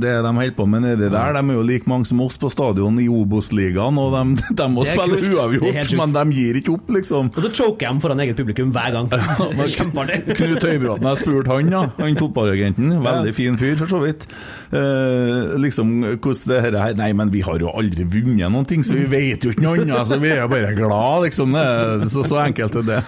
det 0.03 0.17
de 0.27 0.33
holder 0.41 0.57
på 0.59 0.67
med 0.71 0.85
nedi 0.85 1.07
der. 1.07 1.39
De 1.39 1.43
er 1.43 1.59
jo 1.61 1.65
like 1.67 1.91
mange 1.91 2.11
som 2.11 2.21
oss 2.25 2.41
på 2.41 2.51
stadion 2.53 2.99
i 2.99 3.07
Obos-ligaen, 3.13 4.03
og 4.03 4.17
de, 4.17 4.49
de 4.59 4.69
må 4.75 4.87
spille 4.89 5.23
uavgjort, 5.31 5.95
men 6.03 6.19
de 6.19 6.27
gir 6.35 6.59
ikke 6.61 6.75
opp, 6.77 6.93
liksom. 6.95 7.33
Og 7.35 7.41
så 7.45 7.51
choker 7.57 7.89
de 7.91 8.05
foran 8.05 8.23
eget 8.25 8.39
publikum 8.39 8.71
hver 8.75 8.95
gang. 8.95 9.11
Knut 10.39 10.65
Høybråten, 10.65 11.09
jeg 11.09 11.21
spurte 11.23 11.55
han, 11.55 11.73
ja. 11.73 11.83
Han 11.99 12.19
fotballagenten. 12.21 12.95
Veldig 13.05 13.35
fin 13.37 13.59
fyr, 13.61 13.75
for 13.81 13.91
så 13.91 14.03
vidt. 14.05 14.29
Eh, 14.71 15.57
liksom, 15.65 15.95
hvordan 16.21 16.53
det 16.53 16.61
her 16.67 16.79
er 16.79 16.97
Nei, 16.99 17.11
men 17.17 17.31
vi 17.33 17.41
har 17.47 17.61
jo 17.63 17.71
aldri 17.73 18.05
vunnet 18.09 18.53
noen 18.53 18.67
ting, 18.69 18.85
så 18.87 18.97
vi 18.99 19.07
vet 19.11 19.45
jo 19.45 19.53
ikke 19.55 19.65
noe 19.65 19.83
annet. 19.83 20.09
Så 20.11 20.21
vi 20.23 20.33
er 20.35 20.43
jo 20.45 20.51
bare 20.53 20.73
glad, 20.77 21.27
liksom. 21.27 21.57
Så, 22.11 22.25
så 22.29 22.41
enkelt 22.45 22.79
er 22.83 22.89
det. 22.93 23.01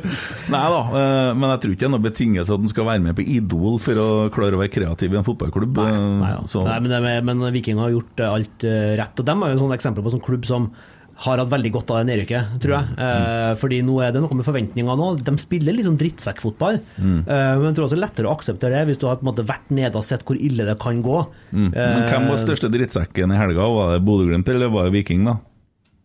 nei 0.54 0.64
da, 0.72 0.80
eh, 1.02 1.30
men 1.36 1.52
jeg 1.54 1.62
tror 1.64 1.74
ikke 1.76 1.84
det 1.84 1.90
er 1.90 1.94
noen 1.96 2.08
betingelse 2.08 2.54
at 2.58 2.64
en 2.64 2.72
skal 2.72 2.88
være 2.88 3.04
med 3.04 3.18
på 3.18 3.26
Idol 3.38 3.78
for 3.82 4.02
å 4.02 4.08
klare 4.34 4.56
å 4.56 4.62
være 4.62 4.72
kreativ 4.74 5.12
i 5.14 5.20
en 5.20 5.26
fotballklubb. 5.26 5.82
Nei, 5.82 5.88
Eh, 5.98 6.20
nei, 6.22 6.30
ja. 6.34 6.44
så, 6.50 6.64
nei 6.66 6.78
men, 6.84 7.26
men 7.26 7.48
Viking 7.54 7.80
har 7.82 7.92
gjort 7.94 8.22
eh, 8.22 8.30
alt 8.38 8.66
eh, 8.68 8.94
rett. 9.00 9.18
Og 9.22 9.28
dem 9.28 9.44
er 9.44 9.54
jo 9.54 9.68
et 9.68 9.78
eksempel 9.78 10.04
på 10.04 10.10
en 10.10 10.18
sånn 10.18 10.24
klubb 10.24 10.48
som 10.48 10.70
har 11.18 11.40
hatt 11.42 11.50
veldig 11.50 11.70
godt 11.74 11.88
av 11.90 11.96
det 11.98 12.06
nedrykket, 12.12 12.50
tror 12.62 12.74
jeg. 12.76 12.96
Eh, 13.02 13.52
fordi 13.58 13.80
nå 13.82 13.96
er 14.06 14.12
det 14.14 14.20
noe 14.22 14.36
med 14.38 14.46
forventninger 14.46 14.98
nå. 15.00 15.08
De 15.26 15.34
spiller 15.42 15.74
litt 15.74 15.88
sånn 15.88 15.98
drittsekkfotball. 15.98 16.78
Eh, 16.78 17.24
men 17.26 17.64
jeg 17.66 17.74
tror 17.74 17.88
også 17.88 17.96
det 17.96 17.98
er 17.98 18.04
lettere 18.06 18.30
å 18.30 18.36
akseptere 18.36 18.78
det 18.78 18.84
hvis 18.92 19.00
du 19.02 19.08
har 19.08 19.18
på 19.18 19.26
en 19.26 19.30
måte 19.32 19.46
vært 19.48 19.72
nede 19.74 19.98
og 19.98 20.06
sett 20.06 20.22
hvor 20.28 20.38
ille 20.38 20.66
det 20.68 20.76
kan 20.78 21.02
gå. 21.02 21.18
mm. 21.50 21.68
Men 21.74 22.06
hvem 22.06 22.28
var 22.30 22.38
Eh, 22.38 22.44
største 22.44 22.70
drittsekken 22.70 23.34
i 23.34 23.40
helga? 23.40 23.66
Var 23.66 23.92
det 23.96 24.04
Bodø-Glimt 24.06 24.48
eller 24.54 24.70
var 24.70 24.86
det 24.86 24.94
Viking, 24.94 25.24
da? 25.26 25.38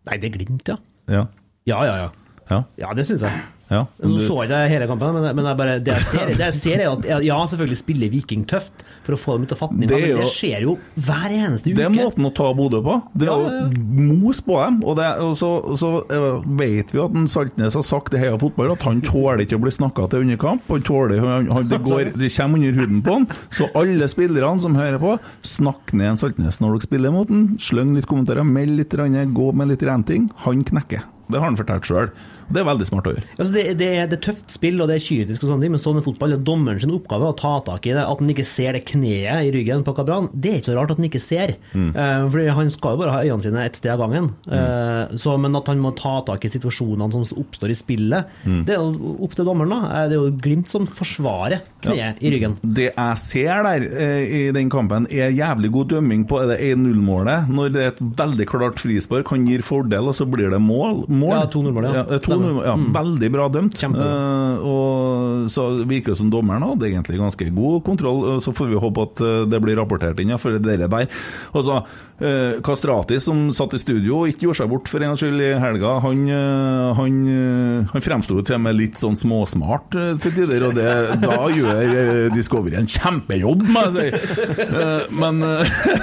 Nei, 0.09 0.17
det 0.17 0.31
er 0.31 0.37
Glimt, 0.39 0.67
ja. 0.73 0.77
Ja. 1.07 1.27
Ja, 1.69 1.83
ja, 1.85 1.95
ja. 2.07 2.09
Ja. 2.49 2.63
Ja, 2.81 2.93
det 2.97 3.05
syns 3.07 3.21
jeg. 3.23 3.31
Ja. 3.71 3.85
Nå 4.03 4.17
Du- 4.19 4.25
så 4.27 4.43
jeg 4.43 4.49
ikke 4.49 4.71
hele 4.73 4.87
kampen, 4.89 5.13
men, 5.15 5.35
men 5.37 5.45
jeg 5.47 5.57
bare, 5.57 5.75
det, 5.79 5.93
jeg 5.95 6.07
ser, 6.09 6.31
det 6.39 6.45
jeg 6.47 6.55
ser 6.57 6.83
er 6.83 6.89
at 6.91 7.23
ja, 7.23 7.37
selvfølgelig 7.47 7.79
spiller 7.79 8.11
Viking 8.11 8.43
tøft 8.49 8.83
for 9.05 9.15
å 9.15 9.19
få 9.19 9.37
dem 9.37 9.47
ut 9.47 9.53
av 9.55 9.63
er 9.63 9.73
men 9.73 9.89
det 9.89 10.27
skjer 10.31 10.65
jo 10.65 10.75
hver 10.95 11.33
eneste 11.33 11.71
uke. 11.71 11.77
Det 11.79 11.85
er 11.85 11.93
måten 11.93 12.27
å 12.27 12.31
ta 12.35 12.49
Bodø 12.55 12.81
på. 12.83 12.97
Det 13.15 13.27
er 13.27 13.31
Ja, 13.31 13.37
å 13.37 13.69
mos 13.73 14.41
på 14.43 14.57
dem. 14.59 14.81
Og, 14.83 14.97
det, 14.99 15.07
og 15.23 15.35
så, 15.39 15.51
så 15.79 15.91
eh, 16.11 16.43
vet 16.59 16.93
vi 16.93 17.01
at 17.03 17.17
Saltnes 17.31 17.77
har 17.79 17.85
sagt 17.87 18.15
i 18.15 18.21
Heia 18.21 18.37
Fotball 18.41 18.73
at 18.75 18.83
han 18.87 19.01
tåler 19.05 19.43
ikke 19.45 19.59
å 19.59 19.63
bli 19.63 19.73
snakka 19.73 20.09
til 20.11 20.25
under 20.25 20.39
kamp. 20.41 20.67
Han 20.71 20.85
tåler, 20.85 21.23
han, 21.23 21.49
han, 21.53 21.69
det, 21.71 21.81
går, 21.87 22.13
det 22.19 22.31
kommer 22.35 22.61
under 22.61 22.79
huden 22.83 23.01
på 23.05 23.17
han. 23.19 23.27
Så 23.53 23.69
alle 23.79 24.09
spillerne 24.11 24.63
som 24.63 24.77
hører 24.79 24.99
på, 25.01 25.17
snakk 25.47 25.95
ned 25.95 26.13
en 26.13 26.21
Saltnes 26.21 26.61
når 26.63 26.77
dere 26.77 26.87
spiller 26.89 27.15
mot 27.15 27.31
han. 27.31 27.49
Sløng 27.63 27.95
litt 27.97 28.09
kommentarer, 28.09 28.47
meld 28.47 28.77
litt, 28.79 28.93
gå 29.33 29.49
med 29.57 29.71
litt 29.73 29.83
renting. 29.87 30.29
Han 30.45 30.63
knekker. 30.67 31.07
Det 31.31 31.39
har 31.39 31.47
han 31.47 31.57
fortalt 31.59 31.87
sjøl. 31.87 32.11
Det 32.49 32.61
er 32.61 32.67
veldig 32.67 32.87
smart 32.89 33.07
å 33.07 33.13
gjøre. 33.15 33.23
Altså 33.37 33.53
det, 33.53 33.63
det, 33.79 33.87
er, 34.01 34.07
det 34.11 34.17
er 34.19 34.23
tøft 34.27 34.51
spill 34.53 34.81
og 34.83 34.89
det 34.91 34.97
er 34.99 35.03
kynisk, 35.05 35.43
og 35.43 35.49
sånne 35.53 35.63
ting, 35.65 35.73
men 35.75 35.81
sånn 35.83 35.99
er 35.99 36.05
fotball. 36.05 36.35
Er 36.35 36.43
dommeren 36.43 36.81
sin 36.83 36.93
oppgave 36.95 37.29
å 37.31 37.35
ta 37.39 37.53
tak 37.65 37.87
i 37.87 37.93
det. 37.95 38.03
At 38.03 38.19
han 38.23 38.29
ikke 38.33 38.45
ser 38.47 38.73
det 38.77 38.83
kneet 38.89 39.47
i 39.47 39.51
ryggen 39.55 39.83
på 39.85 39.93
Cabran, 39.97 40.29
det 40.33 40.51
er 40.51 40.59
ikke 40.61 40.71
så 40.71 40.77
rart 40.79 40.91
at 40.95 40.99
han 41.01 41.09
ikke 41.09 41.21
ser. 41.23 41.55
Eh, 41.73 42.25
fordi 42.29 42.47
Han 42.53 42.69
skal 42.73 42.95
jo 42.95 43.01
bare 43.03 43.11
ha 43.15 43.21
øynene 43.23 43.43
sine 43.45 43.63
ett 43.65 43.75
sted 43.79 43.91
av 43.93 44.03
gangen. 44.03 44.31
Eh, 44.49 45.15
så, 45.17 45.37
men 45.41 45.55
at 45.55 45.67
han 45.71 45.79
må 45.83 45.93
ta 45.97 46.19
tak 46.27 46.45
i 46.45 46.51
situasjonene 46.53 47.11
som 47.11 47.43
oppstår 47.43 47.71
i 47.73 47.77
spillet, 47.77 48.33
det 48.67 48.75
er 48.75 48.81
jo 48.81 49.15
opp 49.23 49.35
til 49.37 49.45
dommeren. 49.47 49.69
da. 49.73 50.03
Eh, 50.03 50.09
Det 50.09 50.17
er 50.17 50.21
jo 50.21 50.31
Glimt 50.43 50.67
som 50.67 50.85
forsvarer 50.89 51.61
kneet 51.83 52.19
i 52.23 52.31
ryggen. 52.33 52.57
Det 52.63 52.89
jeg 52.93 53.17
ser 53.21 53.63
der 53.63 53.83
uh, 53.85 54.23
i 54.23 54.41
den 54.55 54.69
kampen, 54.71 55.05
er 55.11 55.31
jævlig 55.31 55.69
god 55.71 55.89
dømming 55.93 56.25
på 56.27 56.39
er 56.41 56.49
det 56.53 56.57
1-0-målet. 56.73 57.47
Når 57.53 57.71
det 57.73 57.81
er 57.83 57.91
et 57.93 58.01
veldig 58.19 58.47
klart 58.49 58.81
frispark, 58.81 59.29
han 59.33 59.45
gir 59.47 59.63
fordel, 59.65 60.09
og 60.11 60.15
så 60.17 60.27
blir 60.29 60.49
det 60.53 60.59
mål. 60.63 61.03
mål. 61.07 61.35
Ja, 61.35 61.45
2-0-mål, 61.53 61.87
ja. 61.89 61.93
Ja, 62.01 62.19
2-0, 62.33 62.61
ja. 62.65 62.75
Mm. 62.79 62.87
Veldig 62.95 63.29
bra 63.33 63.47
dømt. 63.53 63.77
Eh, 63.83 64.65
og 64.67 65.51
så 65.53 65.67
virker 65.83 66.13
det 66.13 66.19
som 66.21 66.31
dommeren 66.33 66.65
hadde 66.65 66.89
egentlig 66.89 67.21
ganske 67.21 67.49
god 67.55 67.83
kontroll. 67.87 68.23
Så 68.43 68.55
får 68.55 68.71
vi 68.71 68.81
håpe 68.83 69.07
at 69.07 69.23
eh, 69.23 69.43
det 69.51 69.61
blir 69.63 69.79
rapportert 69.79 70.19
inn, 70.23 70.33
ja, 70.33 70.41
for 70.41 70.57
det 70.57 70.79
der. 70.81 71.07
Og 71.53 71.67
så 71.67 71.81
eh, 72.23 72.61
Kastrati, 72.65 73.19
som 73.23 73.45
satt 73.55 73.75
i 73.77 73.81
studio 73.81 74.21
og 74.21 74.31
ikke 74.31 74.47
gjorde 74.47 74.61
seg 74.61 74.71
bort 74.71 74.89
for 74.91 75.03
en 75.03 75.11
gangs 75.13 75.23
skyld 75.23 75.43
i 75.43 75.51
helga, 75.61 75.95
han, 76.03 76.23
eh, 76.31 76.89
han, 76.99 77.19
eh, 77.33 77.91
han 77.91 78.05
fremsto 78.05 78.39
til 78.41 78.57
og 78.57 78.63
med 78.65 78.77
litt 78.79 79.01
sånn 79.01 79.17
småsmart 79.19 79.97
eh, 79.99 80.11
til 80.23 80.35
tider, 80.39 80.67
og 80.69 80.77
det, 80.77 80.89
da 81.23 81.39
gjør 81.53 82.33
Discovery 82.33 82.79
en 82.79 82.89
kjempejobb, 82.89 83.65
må 83.73 83.85
jeg 83.87 83.93
si. 83.97 84.63
Eh, 84.63 85.13
men 85.13 85.43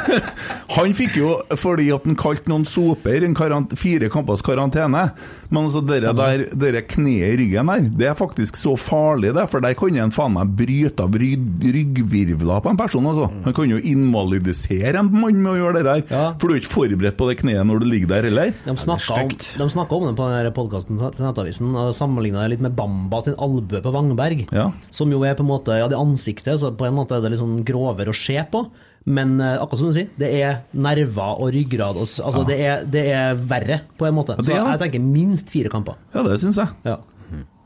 han 0.77 0.97
fikk 0.97 1.19
jo, 1.21 1.35
fordi 1.59 1.91
at 1.95 2.07
han 2.09 2.19
kalte 2.21 2.51
noen 2.53 2.67
soper, 2.69 3.25
en 3.27 3.37
karant 3.37 3.75
fire 3.79 4.11
kampers 4.13 4.45
karantene. 4.47 5.09
Men 5.51 5.67
altså, 5.67 5.83
dere, 5.83 6.13
der, 6.15 6.81
kneet 6.91 7.35
i 7.35 7.39
ryggen 7.41 7.71
der, 7.73 7.87
det 8.01 8.11
er 8.13 8.19
faktisk 8.19 8.59
så 8.59 8.77
farlig, 8.79 9.33
det. 9.37 9.47
For 9.51 9.63
der 9.65 9.75
kan 9.79 9.99
en 9.99 10.15
faen 10.15 10.37
meg 10.37 10.53
bryte 10.59 11.05
av 11.05 11.17
rygg, 11.19 11.65
ryggvirvler 11.75 12.63
på 12.63 12.73
en 12.73 12.79
person. 12.79 13.09
Altså. 13.11 13.27
Han 13.47 13.57
kan 13.57 13.73
jo 13.73 13.81
invalidisere 13.81 15.01
en 15.01 15.11
mann 15.11 15.41
med 15.43 15.53
å 15.55 15.59
gjøre 15.59 15.81
det 15.81 15.87
der. 15.89 16.05
Ja. 16.11 16.23
For 16.41 16.51
du 16.51 16.57
er 16.57 16.61
ikke 16.61 16.73
forberedt 16.73 17.17
på 17.19 17.29
det 17.31 17.37
kneet 17.41 17.67
når 17.67 17.83
du 17.83 17.87
ligger 17.89 18.11
der 18.11 18.27
heller. 18.29 18.53
De 18.67 18.75
snakka 18.83 19.21
om, 19.23 19.31
de 19.31 19.67
om 19.71 20.09
det 20.11 20.53
på 20.53 20.57
podkasten 20.59 20.99
til 20.99 21.25
Nettavisen, 21.25 21.71
og 21.79 21.93
sammenligna 21.97 22.43
det 22.45 22.57
litt 22.57 22.65
med 22.67 22.75
Bamba 22.79 23.23
sin 23.27 23.39
albue 23.39 23.83
på 23.85 23.93
Vangberg. 23.95 24.45
Ja. 24.55 24.71
Som 24.95 25.15
jo 25.15 25.23
er 25.27 25.39
på 25.39 25.47
en 25.47 25.53
måte 25.53 25.79
Ja, 25.79 25.89
det 25.91 25.99
ansiktet, 26.01 26.59
så 26.61 26.73
på 26.75 26.89
en 26.89 26.99
måte 26.99 27.17
er 27.19 27.25
det 27.25 27.35
litt 27.35 27.43
sånn 27.43 27.61
grovere 27.67 28.11
å 28.11 28.17
se 28.17 28.37
på. 28.51 28.65
Men 29.11 29.39
eh, 29.41 29.55
akkurat 29.63 29.81
som 29.81 29.93
du 29.95 29.97
sier, 29.97 30.11
det 30.21 30.33
er 30.43 30.59
nerver 30.77 31.41
og 31.41 31.55
ryggrad. 31.55 31.97
Og, 31.97 32.05
altså, 32.09 32.27
altså, 32.27 32.43
det, 32.51 32.59
er, 32.61 32.85
det 32.91 33.07
er 33.15 33.39
verre, 33.39 33.81
på 33.97 34.11
en 34.11 34.19
måte. 34.19 34.37
Ja, 34.37 34.43
det 34.45 34.51
Så 34.51 34.59
jeg 34.59 34.83
tenker 34.85 35.07
minst 35.07 35.55
fire 35.55 35.73
kamper. 35.73 35.97
Ja, 36.13 36.27
det 36.27 36.37
syns 36.43 36.61
jeg. 36.61 36.77
Ja, 36.91 36.99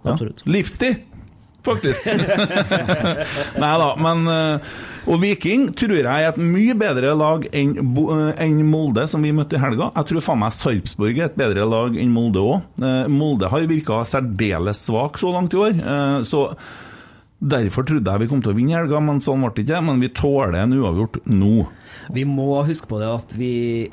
Ja. 0.05 0.13
absolutt. 0.13 0.43
Livstid! 0.45 1.01
faktisk. 1.65 2.07
Nei 3.63 3.75
da, 3.81 3.87
men 4.01 4.27
eh, 4.29 4.75
Og 5.05 5.19
Viking 5.21 5.67
tror 5.77 5.93
jeg 5.99 6.07
er 6.07 6.31
et 6.31 6.39
mye 6.41 6.75
bedre 6.81 7.11
lag 7.19 7.43
enn 7.53 7.75
eh, 7.77 8.31
enn 8.47 8.63
Molde, 8.71 9.05
som 9.11 9.21
vi 9.27 9.35
møtte 9.37 9.59
i 9.59 9.61
helga. 9.61 9.91
Jeg 9.99 10.09
tror 10.11 10.25
faen 10.25 10.41
meg 10.41 10.55
Sarpsborg 10.57 11.19
er 11.21 11.29
et 11.29 11.37
bedre 11.37 11.67
lag 11.69 11.99
enn 12.01 12.13
Molde 12.15 12.41
òg. 12.41 12.81
Molde 13.13 13.51
har 13.53 13.67
virka 13.69 14.01
særdeles 14.09 14.81
svak 14.89 15.21
så 15.21 15.35
langt 15.35 15.53
i 15.53 15.61
år. 15.61 15.77
eh, 15.81 16.23
Så 16.25 16.47
Derfor 17.45 17.85
trodde 17.85 18.09
jeg 18.09 18.23
vi 18.23 18.27
kom 18.31 18.41
til 18.41 18.55
å 18.55 18.57
vinne 18.57 18.73
i 18.73 18.77
helga, 18.79 19.01
men 19.05 19.19
sånn 19.21 19.43
ble 19.43 19.51
det 19.53 19.67
ikke. 19.67 19.81
Men 19.85 19.99
vi 20.01 20.09
tåler 20.17 20.55
en 20.63 20.73
uavgjort 20.73 21.19
nå. 21.29 21.67
Vi 22.15 22.23
må 22.25 22.47
huske 22.65 22.89
på 22.89 23.01
det 23.03 23.11
at 23.11 23.35
vi 23.37 23.51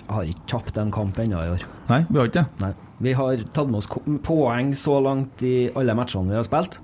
har 0.08 0.24
ikke 0.30 0.46
tapt 0.48 0.78
en 0.80 0.92
kamp 0.94 1.18
ennå 1.20 1.42
i 1.44 1.50
år. 1.58 1.66
Nei, 1.90 2.00
vi 2.08 2.20
har 2.22 2.30
ikke 2.30 2.46
det. 2.62 2.70
Vi 3.02 3.16
har 3.18 3.44
tatt 3.52 3.68
med 3.68 3.82
oss 3.82 3.90
poeng 4.24 4.72
så 4.78 5.02
langt 5.04 5.44
i 5.44 5.68
alle 5.76 5.96
matchene 5.98 6.32
vi 6.32 6.38
har 6.40 6.48
spilt, 6.48 6.78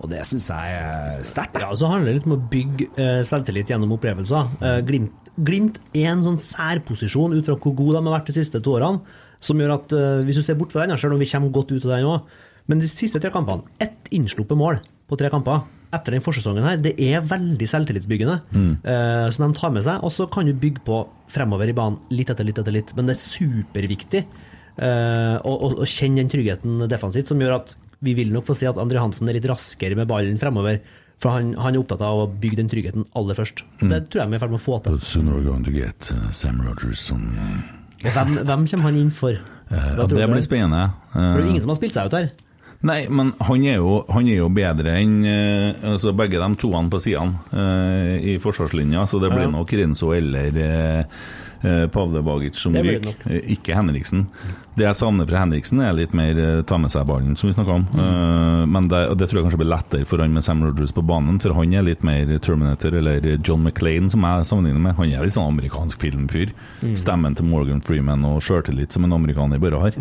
og 0.00 0.08
det 0.08 0.22
syns 0.28 0.48
jeg 0.48 0.76
er 0.80 1.24
sterkt. 1.28 1.58
Ja, 1.60 1.70
så 1.76 1.88
handler 1.90 2.10
det 2.10 2.20
litt 2.20 2.28
om 2.28 2.36
å 2.38 2.44
bygge 2.52 2.86
eh, 3.00 3.18
selvtillit 3.26 3.72
gjennom 3.72 3.92
opplevelser. 3.96 4.54
Eh, 4.64 4.78
glimt, 4.88 5.32
glimt 5.36 5.80
er 5.92 6.12
en 6.14 6.24
sånn 6.24 6.38
særposisjon 6.40 7.34
ut 7.36 7.50
fra 7.50 7.58
hvor 7.60 7.74
gode 7.76 7.98
de 7.98 8.08
har 8.08 8.16
vært 8.16 8.30
de 8.30 8.36
siste 8.38 8.62
to 8.64 8.78
årene, 8.78 9.02
som 9.44 9.60
gjør 9.60 9.74
at 9.76 9.92
eh, 9.96 10.22
hvis 10.28 10.40
du 10.40 10.44
ser 10.46 10.56
bort 10.60 10.72
fra 10.72 10.86
den, 10.86 10.96
selv 11.00 11.16
om 11.16 11.20
vi 11.20 11.28
kommer 11.28 11.52
godt 11.52 11.74
ut 11.74 11.84
av 11.84 11.92
den 11.92 12.08
òg, 12.08 12.32
men 12.70 12.80
de 12.80 12.88
siste 12.88 13.20
tre 13.20 13.32
kampene, 13.34 13.66
ett 13.82 14.08
innsluppet 14.14 14.56
mål 14.56 14.80
på 15.10 15.18
tre 15.20 15.28
kamper 15.32 15.66
etter 15.90 16.14
den 16.14 16.22
forsesongen 16.22 16.64
her, 16.64 16.78
det 16.80 16.94
er 17.02 17.24
veldig 17.26 17.66
selvtillitsbyggende, 17.66 18.36
eh, 18.54 19.26
som 19.34 19.44
de 19.44 19.58
tar 19.58 19.74
med 19.74 19.82
seg. 19.84 20.04
Og 20.06 20.14
så 20.14 20.28
kan 20.30 20.46
du 20.46 20.54
bygge 20.54 20.84
på 20.86 21.02
fremover 21.32 21.68
i 21.68 21.74
banen 21.76 21.98
litt 22.14 22.30
etter 22.30 22.46
litt 22.46 22.60
etter 22.62 22.76
litt, 22.76 22.94
men 22.96 23.10
det 23.10 23.18
er 23.18 23.26
superviktig 23.26 24.24
Uh, 24.80 25.36
å, 25.44 25.74
å 25.82 25.84
kjenne 25.84 26.22
den 26.22 26.30
tryggheten 26.32 26.86
defensivt, 26.88 27.28
som 27.28 27.40
gjør 27.42 27.58
at 27.58 27.74
vi 28.00 28.14
vil 28.16 28.32
nok 28.32 28.46
få 28.48 28.56
se 28.56 28.68
at 28.70 28.78
André 28.80 29.00
Hansen 29.02 29.28
er 29.28 29.36
litt 29.38 29.48
raskere 29.50 29.96
med 29.98 30.08
ballen 30.10 30.38
fremover. 30.40 30.80
For 31.20 31.36
han, 31.36 31.50
han 31.60 31.74
er 31.76 31.82
opptatt 31.82 32.00
av 32.00 32.22
å 32.22 32.28
bygge 32.40 32.56
den 32.62 32.70
tryggheten 32.72 33.04
aller 33.18 33.36
først. 33.36 33.60
Det 33.82 33.98
tror 34.08 34.22
jeg 34.22 34.30
vi 34.32 34.36
er 34.36 34.40
i 34.40 34.40
ferd 34.40 34.54
med 34.54 34.60
å 34.62 34.64
få 34.64 34.78
til. 34.86 34.96
Sooner 35.04 35.36
we're 35.36 35.44
going 35.44 35.66
to 35.66 35.74
get 35.74 36.08
uh, 36.16 36.30
Sam 36.32 36.62
Rogers 36.64 37.02
som 37.10 37.26
Og 38.00 38.14
hvem, 38.14 38.38
hvem 38.48 38.62
kommer 38.70 38.86
han 38.88 38.96
inn 39.02 39.10
for? 39.12 39.36
Uh, 39.68 40.06
det 40.08 40.30
blir 40.30 40.46
spennende. 40.46 40.86
For 41.12 41.20
det 41.20 41.42
er 41.42 41.44
Eh, 41.44 41.50
ingen 41.52 41.66
som 41.66 41.74
har 41.74 41.76
spilt 41.82 41.98
seg 41.98 42.08
ut 42.08 42.16
her. 42.16 42.30
Nei, 42.88 43.02
men 43.12 43.34
han 43.44 43.64
er 43.68 43.76
jo, 43.76 43.98
han 44.08 44.24
er 44.32 44.38
jo 44.38 44.48
bedre 44.56 44.94
enn 45.02 45.18
uh, 45.28 45.90
altså 45.92 46.14
begge 46.16 46.40
de 46.40 46.48
toene 46.62 46.88
på 46.88 47.02
sidene 47.04 47.36
uh, 47.52 48.16
i 48.16 48.38
forsvarslinja, 48.40 49.04
så 49.04 49.20
det 49.20 49.28
blir 49.34 49.44
Ja. 49.44 49.52
nok 49.52 49.74
Renzo 49.76 50.14
eller 50.16 50.56
eh, 50.56 51.84
Pavle 51.92 52.22
Bagic 52.24 52.56
som 52.56 52.72
ryker, 52.72 53.12
ikke 53.52 53.76
Henriksen. 53.76 54.22
Det 54.80 54.86
jeg 54.86 54.96
savner 54.96 55.26
fra 55.28 55.42
Henriksen, 55.42 55.82
er 55.84 55.92
litt 55.92 56.14
mer 56.16 56.38
eh, 56.40 56.62
ta 56.64 56.78
med 56.80 56.88
seg 56.92 57.04
ballen, 57.08 57.34
som 57.36 57.50
vi 57.50 57.52
snakka 57.52 57.74
om. 57.74 57.82
Mm. 57.92 58.00
Uh, 58.00 58.62
men 58.70 58.86
det, 58.88 59.00
det 59.20 59.26
tror 59.28 59.40
jeg 59.40 59.46
kanskje 59.48 59.60
blir 59.60 59.68
lettere 59.74 60.06
for 60.08 60.22
han 60.22 60.32
med 60.32 60.44
Sam 60.46 60.62
Rogers 60.64 60.94
på 60.96 61.04
banen, 61.04 61.36
for 61.42 61.52
han 61.58 61.74
er 61.76 61.84
litt 61.84 62.04
mer 62.06 62.30
Terminator 62.40 62.96
eller 62.96 63.26
John 63.36 63.60
McClain, 63.60 64.08
som 64.12 64.24
jeg 64.24 64.46
sammenligner 64.48 64.80
med. 64.86 64.96
Han 64.96 65.12
er 65.12 65.26
litt 65.26 65.36
sånn 65.36 65.50
amerikansk 65.52 66.00
filmfyr. 66.00 66.54
Mm. 66.80 66.94
Stemmen 66.96 67.36
til 67.36 67.48
Morgan 67.50 67.82
Freeman 67.84 68.24
og 68.24 68.40
sjøltillit 68.46 68.96
som 68.96 69.04
en 69.04 69.16
amerikaner 69.18 69.60
bare 69.60 69.82
har. 69.82 69.98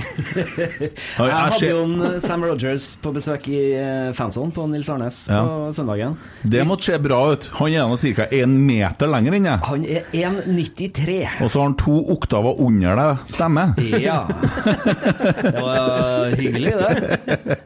Jeg 1.20 1.36
hadde 1.36 1.68
jo 1.68 1.82
en 1.84 1.96
eh, 2.06 2.15
Sam 2.24 2.44
Rogers 2.48 2.86
på 3.04 3.12
besøk 3.15 3.50
i 3.52 3.60
eh, 3.76 4.22
på 4.56 4.68
Nils 4.72 4.89
Arnes 4.92 5.18
Ja. 5.30 5.42
på 5.44 5.74
søndagen. 5.76 6.15
Det 6.44 6.63
måtte 6.68 6.88
se 6.88 7.00
bra 7.04 7.20
ut. 7.34 7.50
Han 7.60 7.74
er 7.76 7.89
nå 7.89 7.98
ca. 8.00 8.30
én 8.32 8.56
meter 8.63 9.12
lenger 9.12 9.36
enn 9.36 9.50
jeg. 9.50 9.63
Han 9.68 9.86
er 9.86 10.08
1,93. 10.15 11.20
Og 11.44 11.52
så 11.52 11.60
har 11.60 11.68
han 11.68 11.78
to 11.80 12.00
oktaver 12.15 12.63
under 12.63 13.00
deg 13.00 13.28
stemme. 13.36 13.68
Ja. 14.00 14.22
Det 14.69 15.62
var 15.62 16.36
hyggelig, 16.36 16.73
det. 16.79 16.91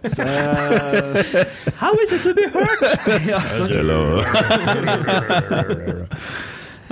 Så, 0.09 0.23
How 1.81 1.93
is 2.03 2.13
it 2.13 2.23
to 2.23 2.33
be 2.37 2.47
hurt? 2.53 2.81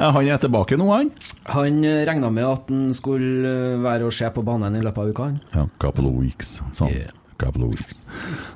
ja, 0.02 0.10
han 0.12 0.28
er 0.28 0.38
tilbake 0.41 0.78
nå, 0.80 0.88
han. 0.91 1.10
han 1.52 1.82
regna 2.08 2.30
med 2.34 2.47
at 2.47 2.69
han 2.71 2.93
skulle 2.97 3.50
eh, 3.76 3.80
være 3.84 4.08
og 4.10 4.15
se 4.15 4.30
på 4.34 4.43
banen 4.45 4.78
i 4.78 4.84
løpet 4.84 5.02
av 5.04 5.10
uka. 5.12 5.32
Ja, 5.56 5.65
couple 5.82 6.08
of 6.10 6.15
weeks. 6.21 6.62
Sånn. 6.76 6.93
Yeah. 6.95 7.12
Couple 7.41 7.65
of 7.65 7.74
weeks. 7.74 8.02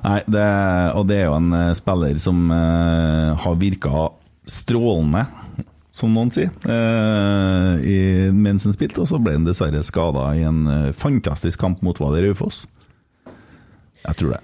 Nei, 0.04 0.20
det, 0.30 0.46
og 0.94 1.08
det 1.10 1.20
er 1.22 1.26
jo 1.28 1.38
en 1.38 1.52
eh, 1.58 1.72
spiller 1.78 2.20
som 2.22 2.46
uh, 2.52 3.34
har 3.42 3.58
virka 3.58 4.08
strålende, 4.46 5.24
som 5.96 6.12
noen 6.12 6.28
sier, 6.34 6.50
eh, 6.68 8.28
mens 8.36 8.66
han 8.68 8.74
spilte, 8.76 9.00
og 9.00 9.08
så 9.08 9.20
ble 9.22 9.38
han 9.38 9.46
dessverre 9.48 9.80
skada 9.86 10.28
i 10.36 10.44
en 10.44 10.66
eh, 10.68 10.94
fantastisk 10.96 11.62
kamp 11.62 11.80
mot 11.86 11.96
Valer 12.02 12.28
Raufoss. 12.28 12.66
Jeg 14.04 14.20
tror 14.20 14.36
det. 14.36 14.42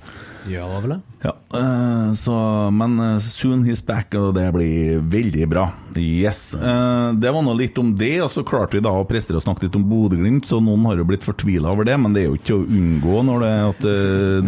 Ja 0.50 0.66
vel, 0.80 0.98
Ja, 1.22 1.36
eh, 1.54 2.12
så, 2.12 2.34
men 2.74 2.98
eh, 3.00 3.18
soon 3.18 3.62
he's 3.64 3.86
back, 3.86 4.14
og 4.18 4.34
det 4.34 4.48
blir 4.54 4.98
veldig 4.98 5.46
bra. 5.48 5.68
Yes. 5.94 6.54
eh, 6.54 7.12
det 7.14 7.30
var 7.30 7.44
nå 7.46 7.54
litt 7.54 7.78
om 7.78 7.92
det, 7.98 8.16
og 8.24 8.30
så 8.34 8.42
klarte 8.46 8.74
vi 8.78 8.82
da 8.82 8.90
å 8.90 9.04
prestere 9.06 9.38
å 9.38 9.44
snakke 9.44 9.68
litt 9.68 9.76
om 9.78 9.84
Bodø-Glimt, 9.86 10.48
så 10.48 10.58
noen 10.58 10.82
har 10.88 10.98
jo 10.98 11.06
blitt 11.06 11.22
fortvila 11.22 11.70
over 11.70 11.86
det, 11.86 11.94
men 12.00 12.16
det 12.16 12.24
er 12.24 12.26
jo 12.32 12.38
ikke 12.40 12.56
å 12.56 12.64
unngå 12.64 13.22
når 13.28 13.44
det, 13.44 13.52
at 13.68 13.86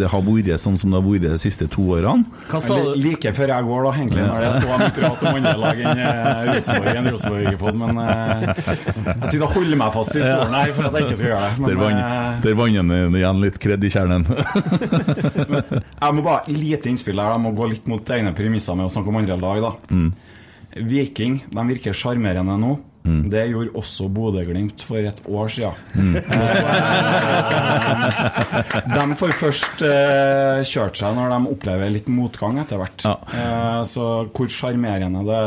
det 0.01 0.09
har 0.11 0.25
vært 0.25 0.51
sånn 0.65 0.75
som 0.81 0.91
det 0.91 0.99
har 0.99 1.05
vært 1.07 1.27
de 1.29 1.39
siste 1.45 1.69
to 1.71 1.85
årene. 1.95 2.27
Hva 2.51 2.59
sa 2.63 2.79
du? 2.81 2.91
Like 2.99 3.31
før 3.37 3.55
jeg 3.55 3.67
går, 3.69 3.87
da, 3.87 3.95
egentlig, 3.95 4.27
når 4.27 4.43
det 4.43 4.49
er 4.49 4.57
så 4.59 4.81
mye 4.81 4.91
prat 4.99 5.23
om 5.23 5.39
andre 5.39 5.55
lag 5.63 5.83
enn 5.85 6.03
Rosenborg 6.51 6.91
i 6.91 6.99
en 6.99 7.09
Rosenborg-pod, 7.15 7.81
men 7.85 8.03
jeg 8.03 9.31
sitter 9.31 9.47
og 9.47 9.55
holder 9.55 9.79
meg 9.79 9.95
fast 9.95 10.19
i 10.19 10.25
stolen 10.25 10.59
her 10.59 10.75
for 10.75 10.89
at 10.89 10.99
jeg 10.99 11.07
ikke 11.07 11.19
skal 11.21 11.31
gjøre 11.31 11.45
det. 11.45 11.51
Men 11.63 12.03
der 12.43 12.59
vant 12.59 12.81
han 12.81 13.19
igjen 13.21 13.43
litt 13.45 13.61
kred 13.63 13.87
i 13.87 13.93
kjernen. 13.95 14.27
jeg 15.95 16.15
må 16.15 16.23
bare 16.25 16.51
lite 16.51 16.89
innspill 16.91 17.19
her. 17.21 17.35
Jeg 17.35 17.43
må 17.45 17.53
gå 17.55 17.69
litt 17.71 17.87
mot 17.87 18.09
egne 18.11 18.33
premisser 18.35 18.75
med 18.77 18.89
å 18.89 18.91
snakke 18.91 19.11
om 19.11 19.21
andre 19.21 19.37
lag. 19.39 19.61
da 19.63 20.81
Viking 20.85 21.39
de 21.51 21.63
virker 21.69 21.95
sjarmerende 21.95 22.57
nå. 22.59 22.73
Det 23.05 23.43
gjorde 23.51 23.69
også 23.77 24.07
Bodø-Glimt 24.09 24.81
for 24.85 24.97
et 24.97 25.21
år 25.29 25.47
siden. 25.53 25.73
Mm. 25.93 26.15
de 28.95 29.15
får 29.19 29.31
først 29.39 29.81
eh, 29.85 30.61
kjørt 30.65 30.97
seg 31.01 31.15
når 31.17 31.27
de 31.35 31.39
opplever 31.53 31.89
litt 31.93 32.07
motgang 32.11 32.59
etter 32.63 32.77
hvert. 32.81 32.99
Ja. 33.05 33.15
Eh, 33.29 33.81
så 33.89 34.03
hvor 34.33 34.47
sjarmerende 34.51 35.21
det 35.27 35.41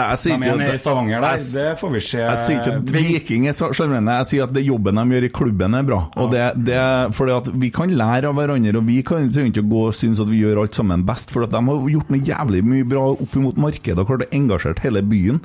de 0.00 0.32
er 0.32 0.38
nede 0.40 0.68
i 0.72 0.78
Stavanger 0.80 1.20
der, 1.24 1.36
det 1.54 1.66
får 1.80 1.90
vi 1.96 2.00
se. 2.04 2.20
Jeg 2.22 2.38
sier 2.44 2.56
ikke 2.60 2.74
at 2.78 2.92
Viking 2.94 3.42
er 3.50 3.54
sjarmerende, 3.58 4.12
jeg 4.22 4.28
sier 4.30 4.42
at 4.46 4.54
det 4.54 4.62
jobben 4.64 4.94
de 5.00 5.04
gjør 5.16 5.24
i 5.26 5.32
klubben 5.40 5.72
er 5.76 5.84
bra. 5.90 6.00
Og 6.20 6.26
det, 6.32 6.44
det, 6.68 6.80
fordi 7.16 7.32
at 7.36 7.46
Vi 7.60 7.68
kan 7.74 7.90
lære 7.90 8.26
av 8.30 8.34
hverandre, 8.38 8.78
og 8.78 8.84
vi 8.86 8.98
kan, 9.06 9.28
trenger 9.34 9.50
ikke 9.52 9.66
å 9.66 9.72
gå 9.74 9.82
og 9.90 9.94
synes 9.98 10.18
at 10.22 10.30
vi 10.30 10.38
gjør 10.44 10.62
alt 10.64 10.74
sammen 10.78 11.00
best. 11.08 11.28
For 11.34 11.40
at 11.46 11.52
de 11.52 11.60
har 11.66 11.76
gjort 11.96 12.10
noe 12.14 12.22
jævlig 12.30 12.62
mye 12.66 12.84
bra 12.88 13.04
opp 13.12 13.32
mot 13.42 13.56
markedet 13.60 13.98
og 13.98 14.08
klart 14.08 14.26
å 14.28 14.34
engasjert 14.36 14.82
hele 14.86 15.02
byen. 15.06 15.38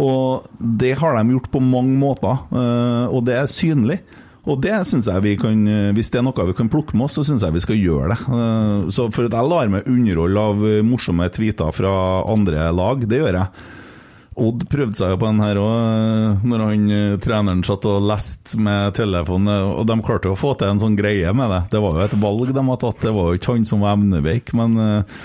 Og 0.00 0.46
det 0.58 0.96
har 0.98 1.16
de 1.20 1.34
gjort 1.36 1.50
på 1.54 1.62
mange 1.62 1.94
måter, 2.00 2.40
eh, 2.50 3.06
og 3.14 3.24
det 3.28 3.36
er 3.38 3.50
synlig. 3.50 4.00
Og 4.44 4.58
det 4.60 4.74
synes 4.84 5.06
jeg 5.08 5.22
vi 5.24 5.30
kan 5.40 5.56
Hvis 5.96 6.10
det 6.12 6.18
er 6.20 6.24
noe 6.26 6.44
vi 6.50 6.52
kan 6.52 6.68
plukke 6.68 6.92
med 6.92 7.06
oss, 7.06 7.14
så 7.16 7.22
syns 7.24 7.40
jeg 7.46 7.54
vi 7.54 7.62
skal 7.64 7.78
gjøre 7.80 8.10
det. 8.12 8.18
Eh, 8.28 8.90
Så 8.92 9.06
for 9.14 9.24
at 9.24 9.32
jeg 9.32 9.48
lar 9.48 9.70
meg 9.72 9.86
underholde 9.88 10.42
av 10.50 10.66
eh, 10.68 10.82
morsomme 10.84 11.30
tweeter 11.32 11.72
fra 11.72 11.94
andre 12.28 12.66
lag, 12.76 13.06
det 13.08 13.22
gjør 13.22 13.38
jeg. 13.40 13.48
Odd 14.34 14.64
prøvde 14.66 14.98
seg 14.98 15.12
jo 15.12 15.18
på 15.22 15.28
den 15.30 15.40
her 15.44 15.58
òg, 15.62 16.42
når 16.44 16.62
han 16.66 16.84
eh, 16.90 17.16
treneren 17.22 17.62
satt 17.64 17.86
og 17.86 18.02
leste 18.10 18.58
med 18.60 18.92
telefonen. 18.98 19.48
Og 19.78 19.86
de 19.88 19.96
klarte 20.04 20.26
jo 20.28 20.34
å 20.34 20.40
få 20.42 20.52
til 20.58 20.72
en 20.74 20.82
sånn 20.82 20.98
greie 20.98 21.30
med 21.32 21.48
det. 21.54 21.62
Det 21.76 21.80
var 21.84 21.96
jo 21.96 22.04
et 22.08 22.18
valg 22.26 22.50
de 22.52 22.66
hadde 22.68 22.80
tatt, 22.82 23.00
det 23.06 23.14
var 23.14 23.30
jo 23.30 23.38
ikke 23.40 23.54
han 23.54 23.64
som 23.70 23.80
var 23.86 23.94
evneveik, 23.96 24.52
men 24.58 24.76
eh, 24.76 25.20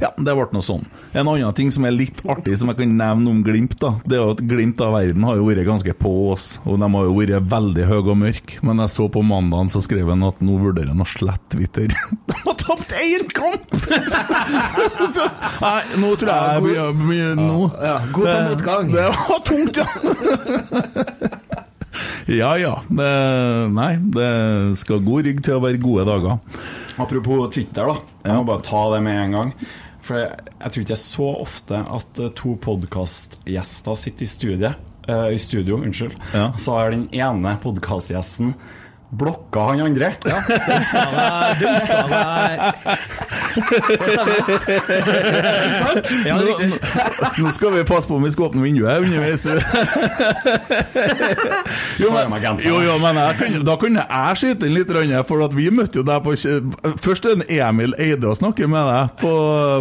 ja, 0.00 0.08
det 0.16 0.32
ble 0.32 0.46
noe 0.54 0.64
sånn. 0.64 0.86
En 1.12 1.28
annen 1.28 1.52
ting 1.56 1.70
som 1.74 1.84
er 1.84 1.92
litt 1.92 2.22
artig, 2.24 2.56
som 2.60 2.70
jeg 2.72 2.78
kan 2.78 2.92
nevne 2.96 3.32
om 3.34 3.42
Glimt, 3.44 3.76
da, 3.82 3.92
det 4.08 4.16
er 4.16 4.22
jo 4.22 4.34
at 4.34 4.42
Glimt 4.48 4.80
av 4.84 4.94
verden 4.96 5.26
har 5.28 5.36
jo 5.36 5.48
vært 5.48 5.66
ganske 5.68 5.94
på 6.00 6.12
oss. 6.32 6.46
Og 6.64 6.80
de 6.80 6.88
har 6.94 7.08
jo 7.08 7.16
vært 7.18 7.50
veldig 7.52 7.88
høye 7.90 8.06
og 8.06 8.18
mørke. 8.22 8.60
Men 8.66 8.80
jeg 8.84 8.94
så 8.94 9.08
på 9.12 9.22
mandagen, 9.26 9.72
så 9.72 9.82
skrev 9.84 10.08
han 10.12 10.24
at 10.24 10.40
nå 10.44 10.56
vurderer 10.62 10.92
han 10.94 11.04
å 11.04 11.08
slette 11.08 11.56
Twitter. 11.56 11.92
De 12.30 12.38
har 12.46 12.56
tapt 12.60 12.94
én 12.96 13.26
kamp! 13.34 13.76
Så, 15.10 15.24
nei, 15.62 15.80
nå 15.98 16.12
tror 16.20 16.30
jeg 16.30 16.54
jeg 16.54 16.64
mye 16.64 16.84
begynner 17.00 17.40
nå. 17.42 17.68
Ja, 17.82 17.96
god 18.14 18.28
på 18.30 18.36
motgang. 18.50 18.90
Det 18.94 19.06
var 19.16 19.44
tungt, 19.48 19.80
ja. 19.80 19.88
Ja 22.30 22.52
ja. 22.60 22.76
Det, 22.86 23.10
nei, 23.74 23.94
det 24.14 24.30
skal 24.78 25.02
god 25.02 25.26
rygg 25.26 25.40
til 25.42 25.56
å 25.58 25.62
være 25.64 25.80
gode 25.82 26.06
dager. 26.06 26.38
Apropos 27.00 27.48
Twitter, 27.54 27.90
da. 27.90 27.96
Jeg 28.26 28.36
må 28.36 28.44
bare 28.46 28.64
ta 28.66 28.82
det 28.94 29.00
med 29.04 29.18
en 29.24 29.34
gang. 29.36 29.52
For 30.10 30.18
jeg, 30.18 30.30
jeg 30.58 30.72
tror 30.74 30.82
ikke 30.82 30.90
det 30.90 30.96
er 30.96 31.02
så 31.06 31.26
ofte 31.46 31.80
at 31.96 32.20
eh, 32.24 32.32
to 32.34 32.56
podkastgjester 32.66 33.98
sitter 33.98 34.26
i 34.26 34.30
studiet. 34.34 34.88
eh, 35.06 35.26
I 35.36 35.38
studio, 35.38 35.78
unnskyld. 35.78 36.16
Ja. 36.34 36.48
Så 36.58 36.74
er 36.80 36.90
den 36.96 37.06
ene 37.14 37.52
podkastgjesten 37.62 38.54
blokka 39.10 39.60
han 39.70 39.80
andre. 39.80 40.12
Ja, 40.24 40.40
dunka 41.60 42.06
meg 42.10 42.60
jeg. 42.60 42.70
Sant? 45.80 46.10
Ja, 46.26 46.36
nå, 46.38 46.44
nå 47.38 47.52
skal 47.54 47.72
vi 47.74 47.84
passe 47.88 48.08
på 48.08 48.14
om 48.18 48.24
vi 48.26 48.32
skal 48.34 48.44
åpne 48.48 48.62
vinduet 48.62 49.02
underveis. 49.02 49.44
jo, 52.02 52.08
men, 52.14 52.26
jo, 52.62 52.76
jo, 52.86 52.94
men 53.02 53.14
jeg 53.18 53.34
kunne, 53.40 53.58
da 53.66 53.74
kunne 53.80 54.00
jeg 54.04 54.36
skyte 54.42 54.64
inn 54.68 54.76
litt, 54.78 54.90
for 55.28 55.38
at 55.44 55.52
vi 55.56 55.66
møtte 55.74 55.98
jo 56.00 56.04
deg 56.06 56.18
på 56.24 56.30
Først 57.00 57.24
er 57.26 57.34
det 57.40 57.46
Emil 57.58 57.92
Eide 58.00 58.26
og 58.30 58.36
snakker 58.38 58.66
med 58.70 58.84
deg 58.86 59.02
på, 59.22 59.32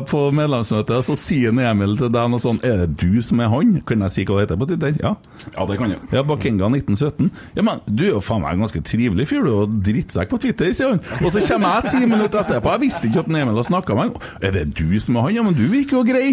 på 0.09 0.19
medlemsmøtet, 0.35 0.99
så 1.05 1.13
sier 1.19 1.49
Emil 1.53 1.97
til 1.99 2.09
deg 2.13 2.25
noe 2.31 2.39
sånn 2.41 2.59
Er 2.65 2.75
det 2.83 2.89
du 3.01 3.21
som 3.25 3.39
er 3.43 3.49
han? 3.51 3.69
Kan 3.87 4.01
jeg 4.05 4.11
si 4.13 4.21
hva 4.25 4.33
det 4.39 4.45
heter 4.47 4.59
på 4.59 4.67
Twitter? 4.69 4.91
Ja. 5.01 5.11
Ja, 5.53 5.61
det 5.69 5.75
kan 5.79 5.87
du. 5.93 5.97
Ja, 6.15 6.21
Bakenga 6.25 6.65
1917. 6.71 7.29
Ja, 7.57 7.61
men 7.65 7.75
du 7.85 8.03
er 8.07 8.13
jo 8.15 8.21
faen 8.23 8.41
meg 8.43 8.59
ganske 8.61 8.81
trivelig 8.85 9.18
fyr, 9.27 9.43
du 9.43 9.51
er 9.63 9.73
drittsekk 9.89 10.29
på 10.31 10.39
Twitter, 10.45 10.71
sier 10.75 10.95
han. 10.95 11.01
Og 11.23 11.33
så 11.33 11.43
kommer 11.47 11.79
jeg 11.81 11.95
ti 11.95 12.05
minutter 12.05 12.43
etterpå, 12.43 12.75
jeg 12.75 12.85
visste 12.85 13.09
ikke 13.09 13.25
at 13.25 13.33
Emil 13.33 13.51
hadde 13.51 13.67
snakka 13.67 13.97
med 13.97 14.13
meg. 14.13 14.29
Er 14.45 14.55
det 14.55 14.65
du 14.77 14.87
som 15.03 15.19
er 15.19 15.27
han? 15.27 15.35
Ja, 15.35 15.43
men 15.43 15.57
du 15.57 15.65
virker 15.71 15.99
jo 15.99 16.05
grei. 16.07 16.29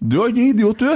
Du 0.00 0.14
er 0.24 0.30
ikke 0.32 0.44
idiot, 0.54 0.80
du. 0.80 0.86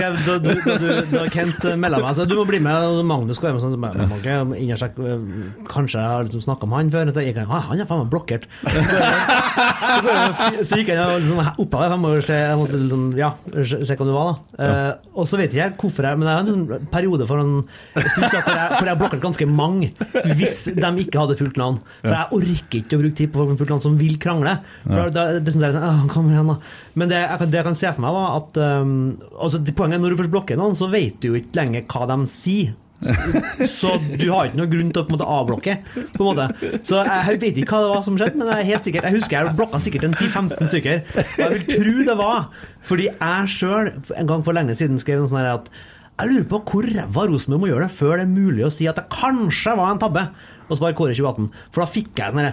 Jeg 0.00 0.16
da, 0.24 0.36
du, 0.40 0.48
da, 0.64 0.74
du, 0.80 0.86
da 1.12 1.24
Kent 1.28 1.64
melda 1.76 1.98
meg 2.00 2.14
så, 2.16 2.24
Du 2.24 2.32
må 2.38 2.46
bli 2.48 2.56
med, 2.62 2.72
og 2.88 3.02
Magnus 3.04 3.36
skal 3.36 3.50
være 3.50 3.58
med. 3.58 3.64
Sånn, 3.66 3.74
så 3.76 4.00
jeg, 4.00 4.06
ok, 4.16 4.56
inn 4.64 4.72
og 4.72 4.80
sjekk, 4.80 4.96
øh, 5.04 5.26
Kanskje 5.68 6.00
jeg 6.00 6.08
har 6.14 6.24
liksom 6.24 6.44
snakka 6.46 6.68
med 6.70 6.78
han 6.80 6.92
før. 6.94 7.10
Jeg 7.20 7.34
gikk, 7.34 7.42
ah, 7.52 7.66
han 7.68 7.82
er 7.84 7.88
faen 7.90 8.00
meg 8.00 8.08
blokkert. 8.14 8.46
Så, 8.64 10.00
går 10.00 10.08
jeg- 10.08 10.80
gikk 10.80 10.92
han 10.94 11.02
og 11.04 11.20
liksom 11.20 11.42
der, 11.42 11.52
for 11.60 11.84
jeg 11.84 12.00
må 12.00 12.14
se, 12.24 12.38
jeg 12.40 12.56
måtte 12.62 12.80
liksom, 12.80 13.04
ja, 13.20 13.30
sjekke 13.60 14.06
om 14.06 14.10
det 14.10 14.16
var. 14.16 14.32
da 14.56 14.70
Eh, 14.70 14.92
Og 15.20 15.26
så 15.28 15.36
vet 15.40 15.52
ikke 15.52 15.60
jeg 15.60 15.72
hvorfor 15.80 16.06
jeg 16.06 16.18
Men 16.20 16.28
jeg 16.28 16.34
har 16.36 16.40
en 16.44 16.50
sånn 16.50 16.88
periode 16.92 17.26
for 17.28 17.40
en 17.40 17.52
hvor 17.60 18.02
jeg, 18.04 18.42
hvor 18.44 18.86
jeg 18.86 18.92
har 18.94 18.98
blokkert 19.00 19.22
ganske 19.24 19.46
mange, 19.48 19.90
hvis 20.38 20.58
de 20.76 20.90
ikke 21.04 21.20
hadde 21.22 21.36
fullt 21.38 21.56
navn. 21.60 21.78
For 22.02 22.14
jeg 22.16 22.40
orker 22.40 22.78
ikke 22.80 22.96
å 22.96 23.02
bruke 23.04 23.16
tid 23.20 23.32
på 23.32 23.40
folk 23.42 23.52
med 23.52 23.60
fullt 23.60 23.72
navn 23.74 23.84
som 23.84 23.98
vil 24.00 24.16
krangle. 24.22 24.56
For 24.88 25.12
da, 25.14 25.26
det 25.40 25.52
synes 25.54 25.66
jeg 25.68 25.76
sånn, 25.76 25.86
«Åh, 25.90 26.02
kom 26.12 26.30
igjen 26.32 26.52
da 26.54 26.58
Men 26.98 27.10
det 27.10 27.22
det 27.40 27.60
jeg 27.60 27.66
kan 27.66 27.78
se 27.78 27.90
for 27.94 28.04
meg, 28.04 28.14
var 28.16 28.36
at 28.40 28.60
um, 28.82 28.94
altså, 29.38 29.60
Poenget 29.70 29.98
er 29.98 30.04
når 30.04 30.14
du 30.14 30.20
først 30.20 30.32
blokker 30.32 30.58
noen, 30.58 30.78
så 30.78 30.90
vet 30.90 31.20
du 31.22 31.30
jo 31.30 31.40
ikke 31.40 31.60
lenger 31.60 31.84
hva 31.90 32.08
de 32.10 32.22
sier. 32.30 32.72
Så 33.80 33.94
du 34.04 34.26
har 34.28 34.50
ikke 34.50 34.58
noe 34.58 34.68
grunn 34.68 34.90
til 34.92 35.00
å 35.00 35.04
på 35.06 35.12
en 35.12 35.16
måte 35.16 35.28
avblokke. 35.32 35.76
På 36.12 36.20
en 36.20 36.26
måte. 36.26 36.74
Så 36.84 36.98
jeg 37.00 37.38
vet 37.40 37.60
ikke 37.62 37.78
hva 37.78 37.86
det 37.86 37.94
var 37.94 38.02
som 38.04 38.18
skjedde, 38.20 38.36
men 38.36 38.50
jeg 38.52 38.60
er 38.60 38.68
helt 38.68 38.88
sikker 38.88 39.06
Jeg 39.08 39.16
husker 39.16 39.38
jeg 39.38 39.56
blokka 39.56 39.80
sikkert 39.80 40.04
en 40.04 40.16
10-15 40.18 40.68
stykker. 40.68 41.00
Og 41.16 41.40
jeg 41.40 41.54
vil 41.54 41.64
tro 41.70 41.94
det 42.10 42.18
var 42.20 42.66
fordi 42.84 43.08
jeg 43.08 43.54
sjøl 43.54 43.90
en 44.16 44.28
gang 44.28 44.44
for 44.44 44.56
lenge 44.56 44.76
siden 44.76 45.00
skrev 45.00 45.20
noe 45.20 45.30
sånt 45.32 45.42
her 45.42 45.50
at 45.54 45.72
jeg 46.20 46.28
lurer 46.28 46.48
på 46.50 46.60
hvor 46.68 46.88
ræva 46.92 47.22
Rosenborg 47.30 47.62
må 47.62 47.68
gjøre 47.70 47.86
det 47.86 47.96
før 47.96 48.18
det 48.18 48.24
er 48.26 48.32
mulig 48.32 48.64
å 48.66 48.72
si 48.72 48.88
at 48.90 48.98
det 49.00 49.06
kanskje 49.12 49.72
var 49.78 49.94
en 49.94 50.00
tabbe 50.02 50.26
å 50.68 50.76
spare 50.76 50.96
Kåre 50.96 51.16
2018. 51.16 51.48
For 51.72 51.82
da 51.82 51.88
fikk 51.88 52.20
jeg 52.20 52.34
sånn 52.34 52.50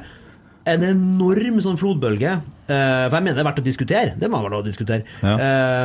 en 0.67 0.83
enorm 0.83 1.59
sånn 1.63 1.79
flodbølge. 1.79 2.37
Eh, 2.67 3.05
for 3.07 3.15
jeg 3.15 3.23
mener 3.23 3.37
det 3.37 3.43
er 3.43 3.47
verdt 3.47 3.61
å 3.61 3.63
diskutere. 3.63 4.13
Det 4.19 4.27
må 4.27 4.41
være 4.43 4.51
lov 4.57 4.65
å 4.65 4.67
diskutere. 4.67 5.05
Ja. 5.23 5.35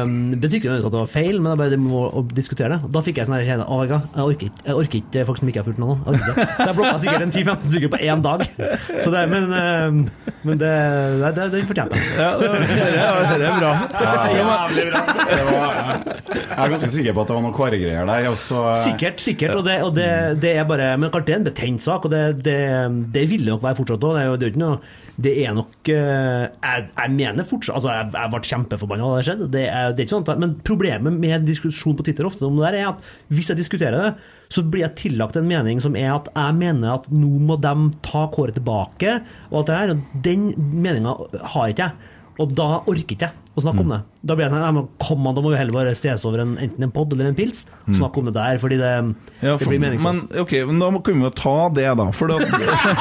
Uh, 0.02 0.32
det 0.32 0.40
betyr 0.42 0.58
ikke 0.58 0.72
at 0.80 0.86
det 0.88 0.98
var 0.98 1.10
feil, 1.10 1.38
men 1.38 1.52
det 1.52 1.58
bare 1.60 1.72
det 1.74 1.78
må 1.78 2.00
å 2.10 2.22
diskutere 2.34 2.74
det. 2.74 2.90
Da 2.96 3.02
fikk 3.06 3.20
jeg 3.20 3.28
sånn 3.28 3.36
her 3.38 3.46
kjenne, 3.46 3.66
«Å, 3.70 3.76
vet 3.82 3.92
du 3.92 3.94
hva, 3.94 4.00
jeg 4.32 4.50
jeg 4.66 4.78
orker 4.78 4.98
ikke 4.98 5.24
folk 5.28 5.38
som 5.38 5.50
ikke 5.52 5.62
har 5.62 5.68
fulgt 5.68 5.82
noe 5.82 5.94
nå. 5.94 5.98
Jeg 6.02 6.18
orker. 6.18 6.50
Så 6.56 6.66
jeg 6.66 6.76
blokka 6.78 6.94
sikkert 7.04 7.26
en 7.26 7.34
10-15 7.36 7.72
stykker 7.74 7.92
på 7.92 8.00
én 8.02 8.24
dag. 8.24 8.44
Så 9.04 9.12
det, 9.14 9.22
men, 9.30 9.46
uh, 9.54 10.32
men 10.48 10.62
det, 10.62 10.72
det, 11.22 11.30
det, 11.38 11.46
det 11.54 11.62
fortjente 11.70 12.00
jeg. 12.00 12.10
Ja, 12.18 12.32
det, 12.40 12.50
det, 12.66 12.88
det 13.30 13.46
er 13.52 13.62
bra. 13.62 13.72
Jævlig 14.32 14.88
bra. 14.90 15.04
Det 15.22 15.38
var, 15.52 15.78
jeg 16.32 16.66
er 16.66 16.74
ganske 16.74 16.90
sikker 16.96 17.14
på 17.14 17.22
at 17.22 17.30
det 17.30 17.36
var 17.36 17.46
noen 17.46 17.56
Kåre-greier 17.56 18.10
der. 18.10 18.28
Også, 18.32 18.64
Sikkert, 18.82 19.22
sikkert. 19.22 19.54
Og 19.60 19.66
det, 19.68 19.78
og 19.86 19.94
det, 19.94 20.10
det 20.42 20.56
er 20.58 20.66
bare 20.68 20.92
Men 20.98 21.14
klart 21.14 21.30
det 21.30 21.36
er 21.36 21.40
en 21.44 21.46
betent 21.46 21.84
sak, 21.84 22.08
og 22.08 22.12
det, 22.12 22.42
det, 22.42 22.58
det 23.14 23.24
vil 23.30 23.46
det 23.46 23.54
nok 23.54 23.64
være 23.68 23.78
fortsatt 23.78 24.10
òg. 24.10 24.18
Det 24.18 24.26
er 24.26 24.48
jo 24.48 24.52
ikke 24.56 24.64
noe 24.66 24.80
Det 25.20 25.32
er 25.44 25.52
nok 25.52 25.88
eh, 25.92 26.44
Jeg, 26.48 26.84
jeg 26.88 27.12
mener 27.12 27.44
fortsatt 27.44 27.76
Altså, 27.76 27.90
jeg, 27.92 28.12
jeg 28.14 28.32
ble 28.32 28.40
kjempeforbanna 28.48 29.08
da 29.10 29.18
det 29.18 29.26
skjedde. 29.26 29.48
Det 29.52 29.64
er, 29.66 29.90
det 29.92 30.00
er 30.00 30.06
ikke 30.06 30.14
sånn 30.14 30.40
men 30.42 30.54
problemet 30.64 31.18
med 31.24 31.44
diskusjon 31.48 31.96
på 31.98 32.06
Twitter 32.06 32.28
ofte 32.28 32.46
om 32.48 32.56
det 32.56 32.70
der 32.70 32.78
er 32.80 32.88
at 32.92 33.02
hvis 33.32 33.50
jeg 33.52 33.60
diskuterer 33.60 33.98
det, 33.98 34.30
så 34.52 34.64
blir 34.64 34.86
jeg 34.86 34.96
tillagt 35.00 35.36
en 35.38 35.48
mening 35.48 35.80
som 35.82 35.96
er 35.98 36.14
at 36.14 36.30
jeg 36.32 36.56
mener 36.58 36.96
at 36.96 37.10
nå 37.12 37.30
må 37.44 37.58
de 37.60 37.74
ta 38.04 38.26
Kåre 38.32 38.54
tilbake, 38.56 39.18
og 39.50 39.62
alt 39.62 39.70
det 39.70 39.78
her. 39.78 39.94
Den 40.24 40.48
meninga 40.56 41.14
har 41.54 41.72
ikke 41.72 41.88
jeg. 41.88 42.11
Og 42.40 42.52
da 42.56 42.68
orker 42.88 43.16
ikke 43.16 43.28
jeg 43.28 43.42
å 43.52 43.60
snakke 43.60 43.82
om 43.84 43.90
det. 43.92 43.98
Da 44.24 44.34
blir 44.36 44.46
jeg 44.46 44.52
sånn, 44.54 44.62
men 44.78 44.86
kom 45.02 45.26
an, 45.28 45.34
da 45.36 45.42
må 45.44 45.50
vi 45.52 45.58
heller 45.60 45.74
bare 45.76 45.92
ses 45.98 46.22
over 46.24 46.40
en, 46.40 46.54
enten 46.62 46.86
en 46.86 46.92
pod 46.94 47.12
eller 47.12 47.28
en 47.28 47.36
pils, 47.36 47.66
og 47.84 47.98
snakke 47.98 48.22
om 48.22 48.30
det 48.30 48.34
der, 48.38 48.60
fordi 48.62 48.78
det, 48.80 48.92
Ja, 49.42 49.58
det 49.60 49.68
blir 49.68 49.82
meningsløst. 49.82 50.22
men 50.22 50.40
ok, 50.40 50.54
men 50.70 50.80
da 50.80 50.88
kan 51.04 51.20
vi 51.20 51.26
jo 51.26 51.32
ta 51.36 51.56
det, 51.76 51.84
da. 52.00 52.06
For 52.16 52.32
da, 52.32 52.38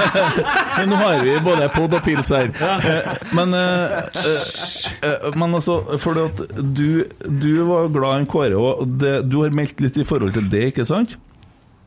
men 0.81 0.91
nå 0.91 0.99
har 0.99 1.23
vi 1.23 1.37
både 1.45 1.69
pod 1.71 1.95
og 1.95 2.03
pils 2.03 2.33
her. 2.35 2.51
Ja. 2.59 3.15
Men, 3.31 3.55
uh, 3.55 4.01
eh, 4.11 5.07
eh, 5.07 5.29
men 5.39 5.55
altså, 5.55 5.79
for 6.03 6.19
at 6.25 6.43
du, 6.59 7.05
du 7.23 7.51
var 7.69 7.87
glad 7.95 8.27
i 8.27 8.29
Kåre, 8.35 8.59
og 8.59 8.83
det, 8.99 9.21
du 9.31 9.39
har 9.45 9.55
meldt 9.55 9.79
litt 9.83 10.01
i 10.03 10.07
forhold 10.07 10.35
til 10.35 10.51
det, 10.51 10.73
ikke 10.73 10.87
sant? 10.89 11.15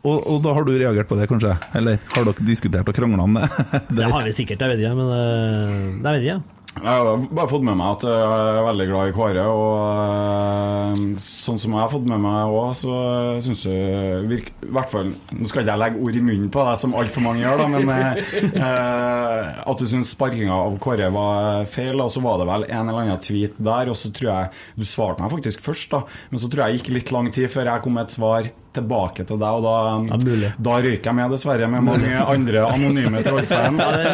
Og, 0.05 0.19
og 0.21 0.41
da 0.45 0.57
har 0.57 0.65
du 0.65 0.73
reagert 0.73 1.09
på 1.09 1.21
det, 1.21 1.29
kanskje? 1.29 1.53
Eller 1.77 2.01
har 2.17 2.27
dere 2.29 2.49
diskutert 2.49 2.89
og 2.89 2.97
krangla 2.97 3.29
om 3.29 3.39
det? 3.41 3.47
Det 4.01 4.09
har 4.09 4.25
vi 4.25 4.37
sikkert, 4.37 4.65
jeg 4.65 4.73
vet 4.73 4.85
ikke, 4.85 4.97
men 4.97 6.01
det 6.05 6.19
vet 6.19 6.31
jeg. 6.33 6.54
Jeg 6.75 6.91
har 6.91 7.21
bare 7.31 7.49
fått 7.49 7.63
med 7.65 7.77
meg 7.79 7.93
at 7.95 8.05
jeg 8.09 8.31
er 8.35 8.65
veldig 8.67 8.87
glad 8.91 9.11
i 9.11 9.13
Kåre. 9.15 9.45
Og 9.47 9.75
eh, 9.95 11.05
sånn 11.23 11.61
som 11.63 11.77
jeg 11.77 11.81
har 11.81 11.93
fått 11.93 12.09
med 12.11 12.23
meg 12.25 12.51
òg, 12.51 12.73
så 12.77 12.97
syns 13.45 13.63
jeg 13.69 14.25
virk, 14.31 14.51
i 14.67 14.73
hvert 14.75 14.91
fall 14.91 15.13
Nå 15.15 15.49
skal 15.51 15.63
ikke 15.63 15.71
jeg 15.71 15.83
legge 15.85 16.03
ord 16.03 16.19
i 16.19 16.25
munnen 16.25 16.51
på 16.53 16.65
deg, 16.67 16.81
som 16.83 16.97
altfor 16.99 17.25
mange 17.25 17.45
gjør, 17.45 17.63
da, 17.63 17.69
men 17.71 17.93
eh, 17.95 18.19
eh, 18.59 19.63
at 19.65 19.81
du 19.81 19.87
syns 19.91 20.13
sparkinga 20.17 20.59
av 20.67 20.81
Kåre 20.83 21.13
var 21.15 21.71
feil, 21.71 22.03
og 22.03 22.11
så 22.13 22.25
var 22.25 22.43
det 22.43 22.51
vel 22.51 22.67
en 22.69 22.91
eller 22.91 23.05
annen 23.05 23.23
tweet 23.23 23.57
der, 23.63 23.93
og 23.93 23.99
så 23.99 24.11
tror 24.15 24.31
jeg 24.33 24.83
Du 24.83 24.89
svarte 24.89 25.23
meg 25.25 25.33
faktisk 25.33 25.63
først, 25.65 25.95
da, 25.95 26.03
men 26.33 26.43
så 26.43 26.51
tror 26.51 26.65
jeg 26.65 26.75
det 26.75 26.83
gikk 26.83 26.95
litt 26.99 27.15
lang 27.15 27.31
tid 27.35 27.51
før 27.55 27.71
jeg 27.71 27.87
kom 27.87 27.97
med 27.97 28.09
et 28.09 28.19
svar 28.19 28.51
tilbake 28.75 29.25
til 29.29 29.39
deg, 29.41 29.59
og 29.59 29.65
da, 29.65 29.75
Ja, 30.15 30.51
da 30.67 30.77
røyker 30.85 31.11
jeg 31.11 31.17
med, 31.19 31.33
dessverre, 31.35 31.69
med 31.71 31.85
mange 31.87 32.11
andre 32.21 32.65
anonyme 32.69 33.23
trollfans. 33.27 33.81
Det, 33.81 34.05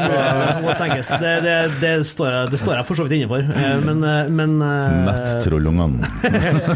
det. 0.61 1.21
Det, 1.21 1.35
det, 1.45 1.57
det, 1.83 1.93
står 2.09 2.31
jeg, 2.35 2.51
det 2.55 2.61
står 2.61 2.77
jeg 2.79 2.89
for 2.89 3.01
så 3.01 3.07
vidt 3.07 3.17
inne 3.19 3.31
for. 3.31 3.45
Eh, 3.45 3.77
Men, 3.87 4.03
øh, 4.05 4.31
men 4.31 4.57
øh, 4.63 4.97
Nettrollungene. 5.09 6.11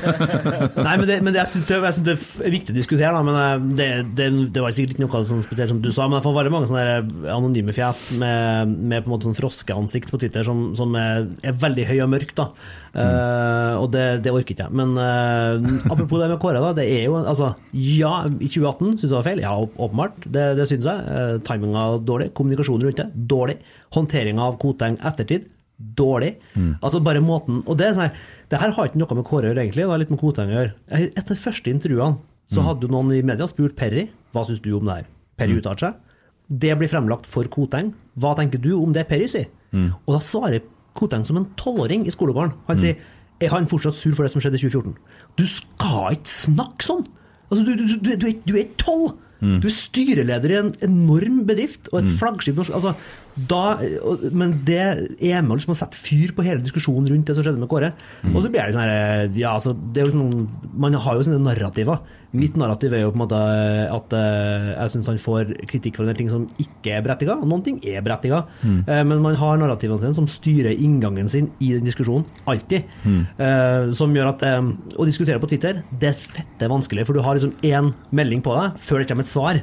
Nei, 0.87 0.95
men 1.01 1.07
det, 1.09 1.19
men 1.25 1.35
det, 1.35 1.43
jeg 1.43 1.53
syns 1.55 2.01
det, 2.05 2.17
er 2.17 2.55
viktig 2.55 2.75
å 2.75 2.79
diskutere, 2.79 3.13
da, 3.15 3.23
men 3.27 3.41
eh, 3.41 3.67
det, 3.81 3.89
det, 4.19 4.29
det 4.55 4.65
var 4.65 4.75
sikkert 4.77 4.97
ikke 4.97 5.07
noe 5.07 5.25
sånn 5.29 5.45
spesielt 5.47 5.73
som 5.75 5.83
du 5.85 5.91
sa, 5.95 6.07
men 6.09 6.19
det 6.19 6.25
får 6.27 6.39
være 6.39 6.55
mange 6.55 6.71
sånne 6.71 7.29
anonyme 7.35 7.75
fjes 7.77 8.07
med, 8.21 8.73
med 8.75 9.05
på 9.05 9.11
en 9.11 9.17
måte 9.17 9.29
sånn 9.29 9.39
froskeansikt 9.39 10.13
på 10.13 10.21
Twitter 10.23 10.47
som, 10.47 10.71
som 10.79 10.95
er, 10.99 11.29
er 11.45 11.61
veldig 11.65 11.89
høy 11.91 11.99
og 12.07 12.11
mørk, 12.17 12.35
da. 12.39 12.51
Eh, 12.95 13.75
og 13.81 13.89
det, 13.95 14.05
det 14.23 14.31
orker 14.31 14.55
ikke 14.55 14.67
jeg. 14.69 14.75
Men 14.79 14.93
uh, 14.95 15.89
apropos 15.91 16.21
det 16.23 16.29
med 16.31 16.39
Kåre, 16.43 16.61
da. 16.63 16.71
Det 16.79 16.85
er 16.95 17.07
jo 17.09 17.17
altså 17.21 17.49
Ja, 17.75 18.13
i 18.29 18.47
2018 18.47 19.01
syns 19.01 19.03
jeg 19.03 19.11
det 19.11 19.17
var 19.19 19.27
feil. 19.27 19.43
Ja, 19.43 19.55
åp- 19.59 19.81
åpenbart. 19.89 20.21
Det, 20.27 20.45
det 20.61 20.69
syns 20.71 20.87
jeg. 20.87 21.09
Uh, 21.09 21.39
Timinga 21.47 21.87
dårlig. 22.07 22.31
Kommunikasjonen 22.39 22.87
rundt 22.87 23.01
det 23.03 23.09
dårlig. 23.35 23.57
Håndteringa 23.99 24.47
av 24.47 24.59
Koteng 24.63 24.99
ettertid 25.03 25.49
dårlig. 25.99 26.37
Altså 26.87 27.01
bare 27.03 27.19
måten 27.21 27.57
Og 27.67 27.75
det 27.77 27.89
er 27.89 27.97
sånn 27.97 28.05
her 28.07 28.19
Det 28.53 28.61
her 28.63 28.71
har 28.77 28.87
ikke 28.87 29.01
noe 29.01 29.17
med 29.19 29.27
Kåre 29.27 29.49
å 29.49 29.51
gjøre, 29.51 29.65
egentlig. 29.65 29.83
Det 29.83 29.91
har 29.91 30.01
litt 30.05 30.13
med 30.15 30.21
Koteng 30.23 30.53
å 30.53 30.55
gjøre. 30.55 30.75
Etter 31.11 31.33
de 31.35 31.41
første 31.43 31.73
intervjuene 31.75 32.21
så 32.55 32.63
hadde 32.63 32.87
jo 32.87 32.93
noen 32.93 33.11
i 33.17 33.23
media 33.27 33.47
spurt 33.51 33.75
Perry 33.75 34.05
hva 34.37 34.45
syns 34.47 34.61
du 34.63 34.69
om 34.77 34.85
det 34.87 35.01
her. 35.01 35.07
Perry 35.41 35.57
uttaler 35.59 35.81
seg. 35.81 35.95
Det 36.63 36.75
blir 36.79 36.91
fremlagt 36.93 37.27
for 37.27 37.49
Koteng. 37.51 37.91
Hva 38.21 38.35
tenker 38.39 38.61
du 38.63 38.71
om 38.77 38.93
det 38.95 39.07
Perry 39.11 39.27
sier? 39.33 39.49
Og 40.07 40.13
da 40.15 40.21
svarer 40.23 40.61
Koteng 40.95 41.25
som 41.27 41.37
en 41.41 41.49
tolvåring 41.59 42.07
i 42.07 42.13
skolegården. 42.15 42.53
Han 42.69 42.79
sier 42.79 42.97
er 43.43 43.51
han 43.51 43.67
fortsatt 43.67 43.97
sur 43.99 44.15
for 44.15 44.23
det 44.25 44.31
som 44.33 44.41
skjedde 44.41 44.61
i 44.61 44.63
2014? 44.63 44.95
Du 45.37 45.45
skal 45.51 46.15
ikke 46.15 46.31
snakke 46.31 46.87
sånn! 46.87 47.05
Altså, 47.51 47.65
du, 47.67 47.73
du, 47.77 47.85
du, 47.99 48.17
du, 48.17 48.27
er- 48.31 48.41
du 48.47 48.55
er 48.61 48.69
tolv! 48.81 49.17
Du 49.61 49.67
er 49.69 49.75
styreleder 49.77 50.53
i 50.55 50.57
en 50.57 50.71
enorm 50.87 51.43
bedrift 51.45 51.91
og 51.93 51.99
et 52.01 52.07
flaggskip. 52.17 52.57
Altså, 52.63 52.95
da, 53.35 53.79
men 54.31 54.53
det 54.67 54.81
er 55.19 55.41
med 55.43 55.59
liksom 55.59 55.75
å 55.75 55.79
sette 55.79 55.99
fyr 55.99 56.31
på 56.37 56.45
hele 56.47 56.63
diskusjonen 56.63 57.09
rundt 57.11 57.27
det 57.27 57.35
som 57.35 57.43
skjedde 57.43 57.59
med 57.59 57.71
Kåre. 57.71 57.91
Og 58.31 58.45
så 58.45 58.51
blir 58.51 58.63
det 58.63 58.75
sånn 58.77 58.85
her 58.85 59.35
ja, 59.35 59.57
altså, 59.57 59.73
det 59.75 60.03
er 60.03 60.07
jo 60.07 60.13
liksom, 60.13 60.71
Man 60.79 60.95
har 60.95 61.19
jo 61.19 61.25
sine 61.27 61.41
narrativer. 61.43 61.99
Mitt 62.35 62.57
narrativ 62.59 62.95
er 62.95 63.05
jo 63.05 63.13
på 63.15 63.19
en 63.19 63.23
måte 63.25 63.41
at 63.95 64.15
eh, 64.19 64.71
jeg 64.73 64.93
syns 64.95 65.11
han 65.13 65.21
får 65.23 65.53
kritikk 65.71 65.99
for 65.99 66.05
en 66.05 66.11
del 66.11 66.19
ting 66.19 66.31
som 66.33 66.47
ikke 66.63 66.97
er 66.97 67.05
berettiga, 67.07 67.37
og 67.39 67.47
noen 67.51 67.63
ting 67.67 67.77
er 67.87 68.03
berettiga. 68.07 68.41
Eh, 68.87 69.03
men 69.07 69.23
man 69.23 69.39
har 69.39 69.61
narrativene 69.61 70.01
sine 70.03 70.19
som 70.19 70.27
styrer 70.31 70.75
inngangen 70.75 71.31
sin 71.31 71.51
i 71.63 71.73
den 71.77 71.87
diskusjonen. 71.87 72.27
Alltid. 72.51 72.91
Eh, 73.07 73.91
som 73.95 74.15
gjør 74.15 74.33
at 74.33 74.43
eh, 74.47 74.73
å 74.99 75.07
diskutere 75.07 75.43
på 75.43 75.51
Twitter, 75.51 75.83
det 75.91 76.11
er 76.11 76.19
fette 76.19 76.71
vanskelig, 76.71 77.07
for 77.07 77.15
du 77.19 77.23
har 77.23 77.39
liksom 77.39 77.55
én 77.67 77.93
melding 78.15 78.43
på 78.47 78.55
deg 78.59 78.83
før 78.83 79.03
det 79.03 79.11
kommer 79.11 79.27
et 79.27 79.35
svar. 79.35 79.63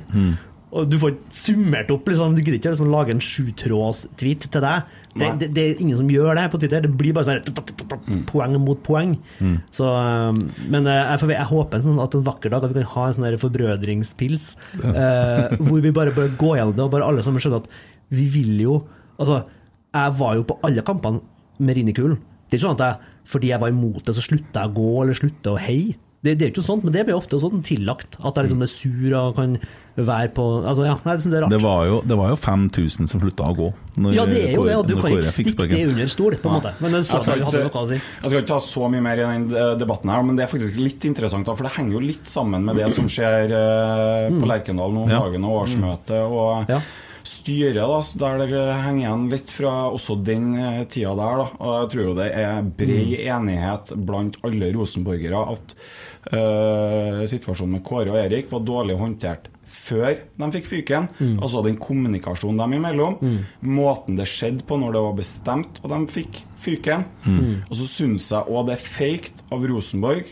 Og 0.72 0.88
du 0.88 0.96
får 1.02 1.12
ikke 1.12 1.36
summert 1.36 1.90
opp, 1.92 2.08
liksom. 2.08 2.36
Du 2.36 2.40
gidder 2.40 2.58
ikke 2.58 2.72
liksom, 2.72 2.92
lage 2.94 3.12
en 3.12 3.24
sjutråds-tweet 3.24 4.46
til 4.54 4.64
deg. 4.64 4.92
Det, 5.12 5.32
det, 5.42 5.50
det 5.56 5.64
er 5.66 5.82
ingen 5.84 5.98
som 6.00 6.12
gjør 6.12 6.38
det 6.40 6.46
på 6.54 6.62
Twitter. 6.62 6.86
Det 6.86 6.92
blir 6.96 7.16
bare 7.18 7.42
sånn 7.42 8.22
poeng 8.30 8.56
mot 8.64 8.80
poeng. 8.86 9.18
Så, 9.76 9.90
um, 9.90 10.40
men 10.72 10.88
eh, 10.88 11.02
jeg, 11.02 11.22
får, 11.24 11.34
jeg 11.36 11.50
håper 11.52 11.84
sånn 11.84 12.00
at 12.04 12.16
en 12.16 12.24
vakker 12.28 12.54
dag 12.54 12.64
at 12.64 12.72
vi 12.72 12.86
kan 12.86 12.94
ha 12.94 13.08
en 13.10 13.18
sånn 13.18 13.42
forbrødringspils, 13.42 14.48
eh, 14.94 15.58
hvor 15.66 15.84
vi 15.84 15.92
bare, 15.96 16.16
bare 16.16 16.32
går 16.40 16.62
gjennom 16.62 16.78
det, 16.78 16.86
og 16.88 16.96
bare 16.96 17.10
alle 17.12 17.26
sammen 17.28 17.44
skjønner 17.44 17.66
at 17.66 17.72
vi 18.12 18.28
vil 18.32 18.58
jo 18.64 18.82
Altså, 19.22 19.44
jeg 19.94 20.14
var 20.18 20.32
jo 20.34 20.46
på 20.50 20.56
alle 20.66 20.82
kampene 20.82 21.20
med 21.62 21.76
Rinikulen. 21.78 22.16
Det 22.50 22.56
er 22.56 22.58
ikke 22.58 22.64
sånn 22.64 22.78
at 22.80 22.86
jeg, 22.88 23.18
fordi 23.30 23.52
jeg 23.52 23.62
var 23.62 23.70
imot 23.70 24.08
det, 24.08 24.16
så 24.18 24.24
slutta 24.26 24.64
jeg 24.64 24.72
å 24.72 24.78
gå 24.80 24.94
eller 25.04 25.20
slutta 25.20 25.52
å 25.54 25.60
heie. 25.62 25.94
Det, 26.22 26.36
det 26.38 26.46
er 26.46 26.50
jo 26.52 26.54
ikke 26.60 26.64
sånt, 26.68 26.84
men 26.86 26.94
det 26.94 27.02
blir 27.08 27.16
ofte 27.18 27.40
sånn 27.42 27.64
tillagt. 27.66 28.20
At 28.22 28.36
jeg 28.38 28.46
liksom 28.52 28.62
er 28.62 28.70
sur 28.70 29.14
og 29.18 29.36
kan 29.40 29.56
være 29.98 30.30
på 30.38 30.44
Altså, 30.70 30.86
ja, 30.86 30.94
nei, 31.04 31.16
det 31.18 31.34
er 31.34 31.42
rart. 31.44 31.50
Det 31.52 31.60
var 31.64 31.82
jo, 31.90 31.96
det 32.08 32.18
var 32.20 32.30
jo 32.30 32.38
5000 32.38 33.10
som 33.10 33.20
slutta 33.24 33.48
å 33.50 33.56
gå. 33.58 33.70
når 33.98 34.14
Ja, 34.16 34.26
det 34.30 34.44
er 34.46 34.54
jo 34.54 34.68
det, 34.70 34.76
og 34.78 34.86
du 34.88 34.94
kan 35.02 35.16
ikke 35.18 35.34
stikke 35.34 35.68
det 35.74 35.82
under 35.90 36.08
stol, 36.14 36.38
på 36.38 36.48
en 36.52 36.60
måte. 36.60 36.72
Men 36.80 37.00
så 37.02 37.18
Jeg 37.18 37.26
skal, 37.26 37.42
ikke, 37.42 37.66
noe 37.66 37.82
å 37.82 37.90
si. 37.90 37.98
jeg 37.98 38.30
skal 38.30 38.38
ikke 38.40 38.52
ta 38.54 38.60
så 38.70 38.88
mye 38.94 39.02
mer 39.10 39.18
i 39.18 39.26
den 39.28 39.50
eh, 39.52 39.74
debatten 39.82 40.14
her, 40.14 40.24
men 40.30 40.38
det 40.38 40.46
er 40.46 40.52
faktisk 40.54 40.78
litt 40.80 41.04
interessant, 41.10 41.50
da, 41.50 41.56
for 41.58 41.68
det 41.68 41.74
henger 41.76 41.98
jo 41.98 42.04
litt 42.06 42.30
sammen 42.30 42.64
med 42.70 42.78
det 42.80 42.92
som 42.94 43.10
skjer 43.10 43.52
eh, 43.58 44.30
på 44.38 44.46
Lerkendal 44.54 44.94
nå 44.94 45.04
om 45.08 45.10
Ja. 45.18 45.24
dagen, 45.26 45.44
og 45.50 45.64
årsmøte 45.66 46.22
og 46.30 46.70
Ja. 46.72 46.80
styret, 47.24 47.76
da, 47.76 48.00
der 48.18 48.46
det 48.48 48.64
henger 48.86 49.04
igjen 49.04 49.26
litt 49.30 49.52
fra 49.54 49.74
også 49.92 50.16
den 50.26 50.54
eh, 50.58 50.84
tida 50.86 51.12
der. 51.20 51.44
da, 51.44 51.50
og 51.60 51.76
Jeg 51.84 51.92
tror 51.94 52.04
jo 52.08 52.16
det 52.18 52.30
er 52.34 52.62
bred 52.64 53.18
enighet 53.20 53.92
blant 54.08 54.38
alle 54.48 54.72
rosenborgere 54.74 55.44
at 55.58 55.76
eh, 56.30 57.24
situasjonen 57.32 57.78
med 57.78 57.84
Kåre 57.88 58.14
og 58.14 58.20
Erik 58.22 58.52
var 58.52 58.64
dårlig 58.68 59.00
håndtert 59.00 59.50
før 59.72 60.18
de 60.36 60.50
fikk 60.52 60.68
fyken. 60.68 61.08
Altså 61.40 61.62
den 61.64 61.78
kommunikasjonen 61.80 62.60
dem 62.60 62.74
imellom. 62.76 63.16
Måten 63.64 64.18
det 64.20 64.28
skjedde 64.28 64.66
på 64.68 64.76
når 64.82 64.98
det 64.98 65.04
var 65.06 65.16
bestemt 65.16 65.80
at 65.80 65.94
de 65.94 66.00
fikk 66.12 66.42
fyken. 66.60 67.06
Og 67.70 67.78
så 67.80 67.88
syns 67.88 68.28
jeg 68.34 68.52
òg 68.52 68.68
det 68.68 68.76
er 68.76 68.84
feigt 68.84 69.44
av 69.52 69.64
Rosenborg 69.72 70.28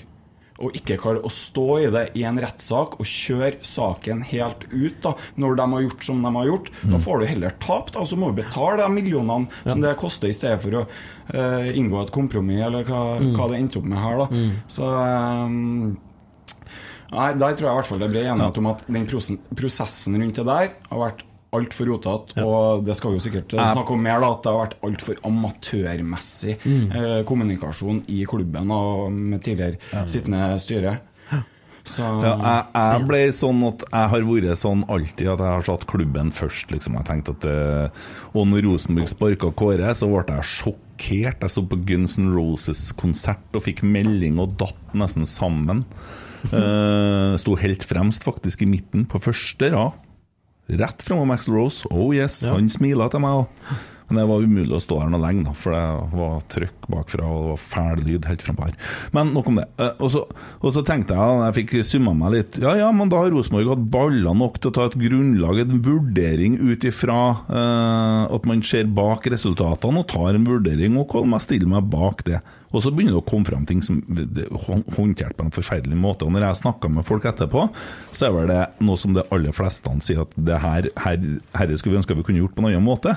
å 0.59 0.69
ikke 0.75 0.97
klarer 0.99 1.25
å 1.25 1.31
stå 1.31 1.67
i 1.79 1.87
det 1.93 2.03
i 2.19 2.25
en 2.27 2.39
rettssak 2.41 2.97
og 2.99 3.07
kjøre 3.07 3.61
saken 3.65 4.21
helt 4.27 4.65
ut 4.71 4.97
da, 5.05 5.13
når 5.39 5.55
de 5.59 5.67
har 5.73 5.85
gjort 5.85 6.03
som 6.09 6.21
de 6.25 6.33
har 6.35 6.49
gjort. 6.49 6.69
Da 6.91 6.99
får 7.01 7.19
du 7.23 7.25
heller 7.31 7.55
tap, 7.63 7.93
da, 7.95 8.03
og 8.03 8.09
så 8.11 8.19
må 8.19 8.29
du 8.31 8.41
betale 8.41 8.81
de 8.83 8.89
millionene 8.93 9.47
som 9.63 9.81
det 9.83 9.95
koster, 10.01 10.29
i 10.29 10.35
stedet 10.35 10.59
for 10.63 10.81
å 10.81 10.83
uh, 10.85 11.69
inngå 11.71 12.03
et 12.03 12.13
kompromiss, 12.15 12.61
eller 12.67 12.83
hva, 12.87 13.03
hva 13.23 13.49
det 13.51 13.61
endte 13.61 13.79
opp 13.81 13.89
med 13.89 14.03
her. 14.03 14.23
da. 14.25 14.45
Så 14.67 14.89
Um, 14.99 15.97
Nei, 17.09 17.31
Der 17.41 17.55
tror 17.57 17.65
jeg 17.65 17.73
i 17.73 17.77
hvert 17.79 17.89
fall 17.89 18.01
det 18.03 18.11
ble 18.11 18.21
enighet 18.21 18.59
om 18.61 18.67
at 18.69 18.83
den 18.85 19.07
prosessen 19.09 20.17
rundt 20.21 20.37
det 20.37 20.45
der 20.45 20.67
har 20.91 20.99
vært 21.01 21.23
altfor 21.55 21.89
rotete. 21.89 22.45
Og 22.45 22.85
det 22.85 22.95
skal 22.97 23.13
vi 23.13 23.19
jo 23.19 23.25
sikkert 23.25 23.53
eh, 23.57 23.71
snakke 23.73 23.95
om 23.95 24.03
mer, 24.05 24.21
da, 24.23 24.31
at 24.35 24.45
det 24.45 24.53
har 24.53 24.63
vært 24.63 24.79
altfor 24.85 25.21
amatørmessig 25.29 26.57
eh, 26.59 27.21
kommunikasjon 27.29 28.03
i 28.11 28.23
klubben 28.29 28.73
og 28.75 29.07
med 29.13 29.43
tidligere 29.45 30.07
sittende 30.09 30.51
styre. 30.61 30.99
Så 31.87 32.03
Ja, 32.21 32.33
jeg, 32.35 32.65
jeg 32.75 33.05
ble 33.07 33.21
sånn 33.33 33.61
at 33.65 33.83
jeg 33.87 34.11
har 34.11 34.25
vært 34.27 34.59
sånn 34.61 34.83
alltid 34.91 35.31
at 35.31 35.41
jeg 35.41 35.55
har 35.55 35.65
satt 35.65 35.85
klubben 35.89 36.31
først. 36.35 36.73
Liksom. 36.73 36.97
Jeg 36.99 37.07
tenkte 37.07 37.35
at 37.35 37.45
det, 37.45 37.55
Og 38.37 38.45
når 38.49 38.67
Rosenborg 38.67 39.09
sparka 39.09 39.51
Kåre, 39.57 39.93
så 39.97 40.09
ble 40.11 40.25
jeg 40.27 40.49
sjokkert. 40.51 41.45
Jeg 41.45 41.53
sto 41.53 41.63
på 41.71 41.79
Guns 41.87 42.17
N' 42.19 42.33
Roses-konsert 42.35 43.55
og 43.55 43.65
fikk 43.65 43.81
melding 43.87 44.41
og 44.43 44.57
datt 44.59 44.97
nesten 44.97 45.25
sammen. 45.29 45.85
Uh, 46.51 47.35
sto 47.41 47.55
helt 47.59 47.83
fremst, 47.87 48.27
faktisk, 48.27 48.63
i 48.63 48.69
midten, 48.69 49.07
på 49.09 49.21
første 49.23 49.71
rad. 49.73 49.97
Rett 50.69 51.01
framom 51.05 51.27
Max 51.33 51.49
Rose. 51.49 51.87
Oh 51.89 52.11
yes, 52.15 52.43
han 52.45 52.69
smila 52.69 53.09
til 53.09 53.23
meg 53.25 53.41
òg. 53.43 53.63
Men 54.09 54.17
det 54.17 54.23
var 54.25 54.41
umulig 54.41 54.73
å 54.73 54.79
stå 54.81 54.95
her 55.03 55.09
noe 55.13 55.21
lenge, 55.21 55.43
da, 55.45 55.51
for 55.53 55.69
det 55.75 55.81
var 56.17 56.39
trøkk 56.49 56.87
bakfra 56.89 57.27
og 57.29 57.43
det 57.43 57.49
var 57.51 57.59
fæl 57.61 57.99
lyd 58.07 58.25
helt 58.25 58.41
frampå 58.41 58.65
her. 58.65 58.77
Men 59.13 59.29
nok 59.35 59.51
om 59.51 59.59
det. 59.59 59.67
Eh, 59.77 59.91
Og 60.01 60.09
så, 60.09 60.23
og 60.65 60.73
så 60.73 60.81
tenkte 60.81 61.13
jeg, 61.13 61.35
da 61.37 61.45
jeg 61.51 61.57
fikk 61.59 61.75
summa 61.85 62.15
meg 62.17 62.33
litt 62.33 62.57
Ja 62.57 62.73
ja, 62.79 62.87
men 62.89 63.11
da 63.13 63.19
har 63.21 63.29
Rosenborg 63.35 63.69
hatt 63.69 63.83
baller 63.93 64.33
nok 64.33 64.57
til 64.57 64.71
å 64.71 64.75
ta 64.79 64.87
et 64.89 64.97
grunnlag, 64.97 65.61
en 65.61 65.83
vurdering 65.85 66.57
ut 66.57 66.87
ifra 66.89 67.19
eh, 67.53 68.33
at 68.33 68.49
man 68.49 68.65
ser 68.65 68.89
bak 68.89 69.29
resultatene 69.29 70.01
og 70.01 70.09
tar 70.09 70.33
en 70.33 70.49
vurdering, 70.49 70.97
og 70.97 71.11
kan 71.13 71.37
jeg 71.37 71.45
stille 71.45 71.69
meg 71.69 71.85
bak 71.93 72.25
det. 72.25 72.41
Og 72.69 72.83
så 72.83 72.91
begynner 72.93 73.17
det 73.17 73.23
å 73.23 73.27
komme 73.29 73.47
frem 73.47 73.65
ting 73.69 73.81
som 73.85 74.01
er 74.13 74.49
håndtert 74.95 75.35
på 75.37 75.47
en 75.47 75.53
forferdelig 75.53 75.97
måte. 75.97 76.27
Og 76.27 76.35
når 76.35 76.47
jeg 76.47 76.61
snakker 76.61 76.93
med 76.93 77.07
folk 77.07 77.25
etterpå, 77.25 77.65
så 78.13 78.27
er 78.27 78.35
vel 78.35 78.51
det 78.51 78.61
noe 78.85 78.99
som 79.01 79.15
de 79.17 79.25
aller 79.33 79.55
fleste 79.55 79.95
sier 80.05 80.21
at 80.21 80.33
det 80.37 80.61
her, 80.61 80.89
her, 81.01 81.19
her 81.57 81.75
skulle 81.79 81.95
vi 81.95 82.01
ønske 82.03 82.17
vi 82.17 82.25
kunne 82.27 82.43
gjort 82.43 82.55
på 82.55 82.63
en 82.63 82.69
annen 82.69 82.85
måte. 82.85 83.15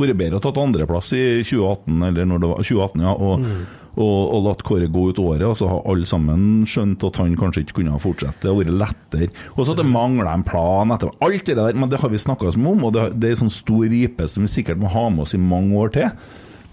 Vært 0.00 0.18
bedre 0.18 0.40
å 0.40 0.44
tatt 0.44 0.60
andreplass 0.60 1.12
i 1.16 1.24
2018, 1.44 2.04
eller 2.08 2.28
når 2.30 2.44
det 2.44 2.52
var 2.52 2.68
2018, 2.70 3.04
ja. 3.04 3.14
Og, 3.14 3.48
og, 3.94 4.20
og 4.34 4.46
latt 4.48 4.64
Kåre 4.66 4.88
gå 4.90 5.04
ut 5.12 5.20
året, 5.22 5.44
og 5.46 5.58
så 5.58 5.68
har 5.70 5.84
alle 5.90 6.08
sammen 6.08 6.64
skjønt 6.66 7.04
at 7.06 7.20
han 7.20 7.36
kanskje 7.38 7.62
ikke 7.64 7.78
kunne 7.80 7.94
ha 7.94 8.00
fortsatt. 8.02 8.40
Det 8.42 8.50
har 8.50 8.56
vært 8.58 8.74
lettere. 8.74 9.28
Og 9.54 9.60
så 9.62 9.74
at 9.74 9.82
det 9.82 9.90
mangler 9.90 10.32
en 10.32 10.46
plan 10.46 10.94
etter 10.94 11.12
Alt 11.24 11.46
det 11.46 11.58
der, 11.60 11.76
men 11.78 11.92
det 11.92 12.00
har 12.02 12.10
vi 12.10 12.22
snakka 12.22 12.50
om, 12.56 12.88
og 12.88 12.96
det, 12.96 13.10
det 13.20 13.30
er 13.30 13.36
en 13.36 13.44
sånn 13.44 13.54
stor 13.54 13.84
ripe 13.92 14.26
som 14.30 14.46
vi 14.46 14.50
sikkert 14.50 14.80
må 14.80 14.90
ha 14.90 15.06
med 15.12 15.26
oss 15.26 15.36
i 15.36 15.42
mange 15.42 15.76
år 15.78 15.94
til. 15.94 16.10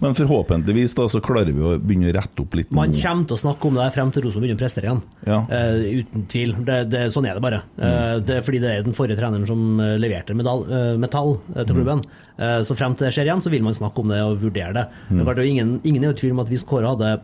Men 0.02 0.16
forhåpentligvis 0.18 0.96
da 0.98 1.04
så 1.10 1.20
klarer 1.22 1.54
vi 1.54 1.62
å 1.62 1.76
begynne 1.78 2.10
å 2.10 2.14
rette 2.16 2.42
opp 2.42 2.56
litt 2.58 2.72
Man 2.74 2.94
kommer 2.98 3.28
til 3.28 3.36
å 3.36 3.42
snakke 3.44 3.68
om 3.68 3.78
det 3.78 3.86
frem 3.94 4.10
til 4.14 4.24
Rosenborg 4.26 4.48
begynner 4.48 4.58
å 4.58 4.62
prestere 4.64 4.88
igjen. 4.88 5.02
Ja. 5.28 5.38
Uh, 5.46 6.00
uten 6.02 6.24
tvil. 6.32 6.54
Det, 6.66 6.78
det, 6.90 7.04
sånn 7.14 7.28
er 7.30 7.38
det 7.38 7.44
bare. 7.44 7.60
Uh, 7.78 8.16
det 8.18 8.40
er 8.40 8.46
fordi 8.46 8.62
det 8.64 8.72
er 8.72 8.86
den 8.86 8.96
forrige 8.98 9.20
treneren 9.20 9.46
som 9.46 9.78
eh, 9.82 9.94
leverte 10.02 10.34
medal, 10.34 10.64
uh, 10.66 10.94
metall 10.98 11.36
til 11.54 11.76
klubben. 11.76 12.02
Eh, 12.34 12.58
så 12.66 12.74
frem 12.74 12.96
til 12.96 13.06
det 13.06 13.12
skjer 13.14 13.28
igjen, 13.28 13.44
så 13.44 13.52
vil 13.52 13.62
man 13.62 13.76
snakke 13.78 14.02
om 14.02 14.10
det 14.10 14.18
og 14.24 14.40
vurdere 14.42 14.74
det. 14.74 14.84
Mm. 15.12 15.22
det 15.28 15.46
ingen, 15.46 15.72
ingen 15.86 16.08
er 16.08 16.16
i 16.16 16.18
tvil 16.18 16.34
om 16.34 16.42
at 16.42 16.50
hvis 16.50 16.66
Kåre 16.66 16.90
hadde 16.90 17.20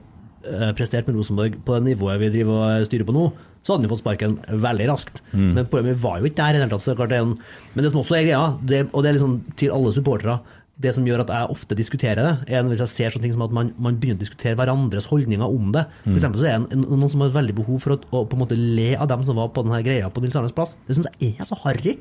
prestert 0.79 1.09
med 1.09 1.17
Rosenborg 1.19 1.57
på 1.67 1.75
det 1.75 1.91
nivået 1.91 2.21
vi 2.23 2.29
driver 2.33 2.63
og 2.63 2.85
styrer 2.87 3.05
på 3.05 3.13
nå, 3.13 3.25
så 3.67 3.75
hadde 3.75 3.83
han 3.83 3.89
jo 3.89 3.91
fått 3.91 4.01
sparken 4.05 4.37
veldig 4.63 4.87
raskt. 4.89 5.19
Men 5.35 5.67
problemet 5.69 5.99
var 6.01 6.21
jo 6.21 6.29
ikke 6.29 6.39
der 6.39 6.57
i 6.57 6.61
det 6.61 6.69
hele 6.69 6.79
tatt. 6.79 7.43
Men 7.75 7.85
det 7.85 7.91
som 7.91 8.01
også 8.01 8.17
er 8.17 8.29
greia, 8.29 8.45
det, 8.63 8.85
og 8.93 9.03
det 9.03 9.11
er 9.11 9.19
liksom 9.19 9.35
til 9.61 9.75
alle 9.75 9.93
supportere 9.93 10.39
det 10.79 10.93
som 10.95 11.07
gjør 11.07 11.25
at 11.25 11.33
jeg 11.35 11.51
ofte 11.53 11.77
diskuterer 11.79 12.23
det, 12.23 12.55
er 12.55 12.67
hvis 12.69 12.83
jeg 12.85 12.93
ser 12.93 13.15
sånne 13.15 13.27
ting 13.27 13.35
som 13.35 13.45
at 13.49 13.55
man, 13.55 13.73
man 13.83 13.99
begynner 13.99 14.21
å 14.21 14.23
diskutere 14.23 14.59
hverandres 14.59 15.09
holdninger 15.11 15.43
om 15.43 15.73
det. 15.75 15.85
For 16.05 16.19
eksempel 16.21 16.43
så 16.43 16.47
er 16.47 16.55
det 16.55 16.61
en, 16.61 16.69
en, 16.77 17.01
noen 17.03 17.13
som 17.13 17.25
har 17.25 17.33
veldig 17.35 17.57
behov 17.59 17.81
for 17.83 17.97
å, 17.97 17.99
å 18.15 18.25
på 18.31 18.39
en 18.39 18.43
måte 18.45 18.59
le 18.59 18.93
av 18.95 19.11
dem 19.11 19.25
som 19.27 19.39
var 19.41 19.51
på 19.55 19.65
denne 19.67 19.81
greia 19.87 20.11
på 20.13 20.23
Nils 20.23 20.39
Arnes 20.39 20.55
plass. 20.55 20.77
Det 20.87 20.99
syns 20.99 21.11
jeg 21.19 21.35
er 21.35 21.49
så 21.49 21.59
harry. 21.65 21.97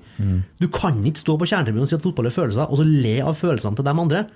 Du 0.61 0.67
kan 0.73 0.99
ikke 1.01 1.23
stå 1.23 1.37
på 1.41 1.49
kjernetribunen 1.49 1.87
og 1.87 1.91
si 1.91 1.97
at 1.97 2.05
fotball 2.05 2.29
er 2.29 2.37
følelser, 2.37 2.69
og 2.69 2.81
så 2.81 2.85
le 2.87 3.15
av 3.25 3.39
følelsene 3.39 3.79
til 3.79 3.89
dem 3.89 4.03
andre. 4.05 4.27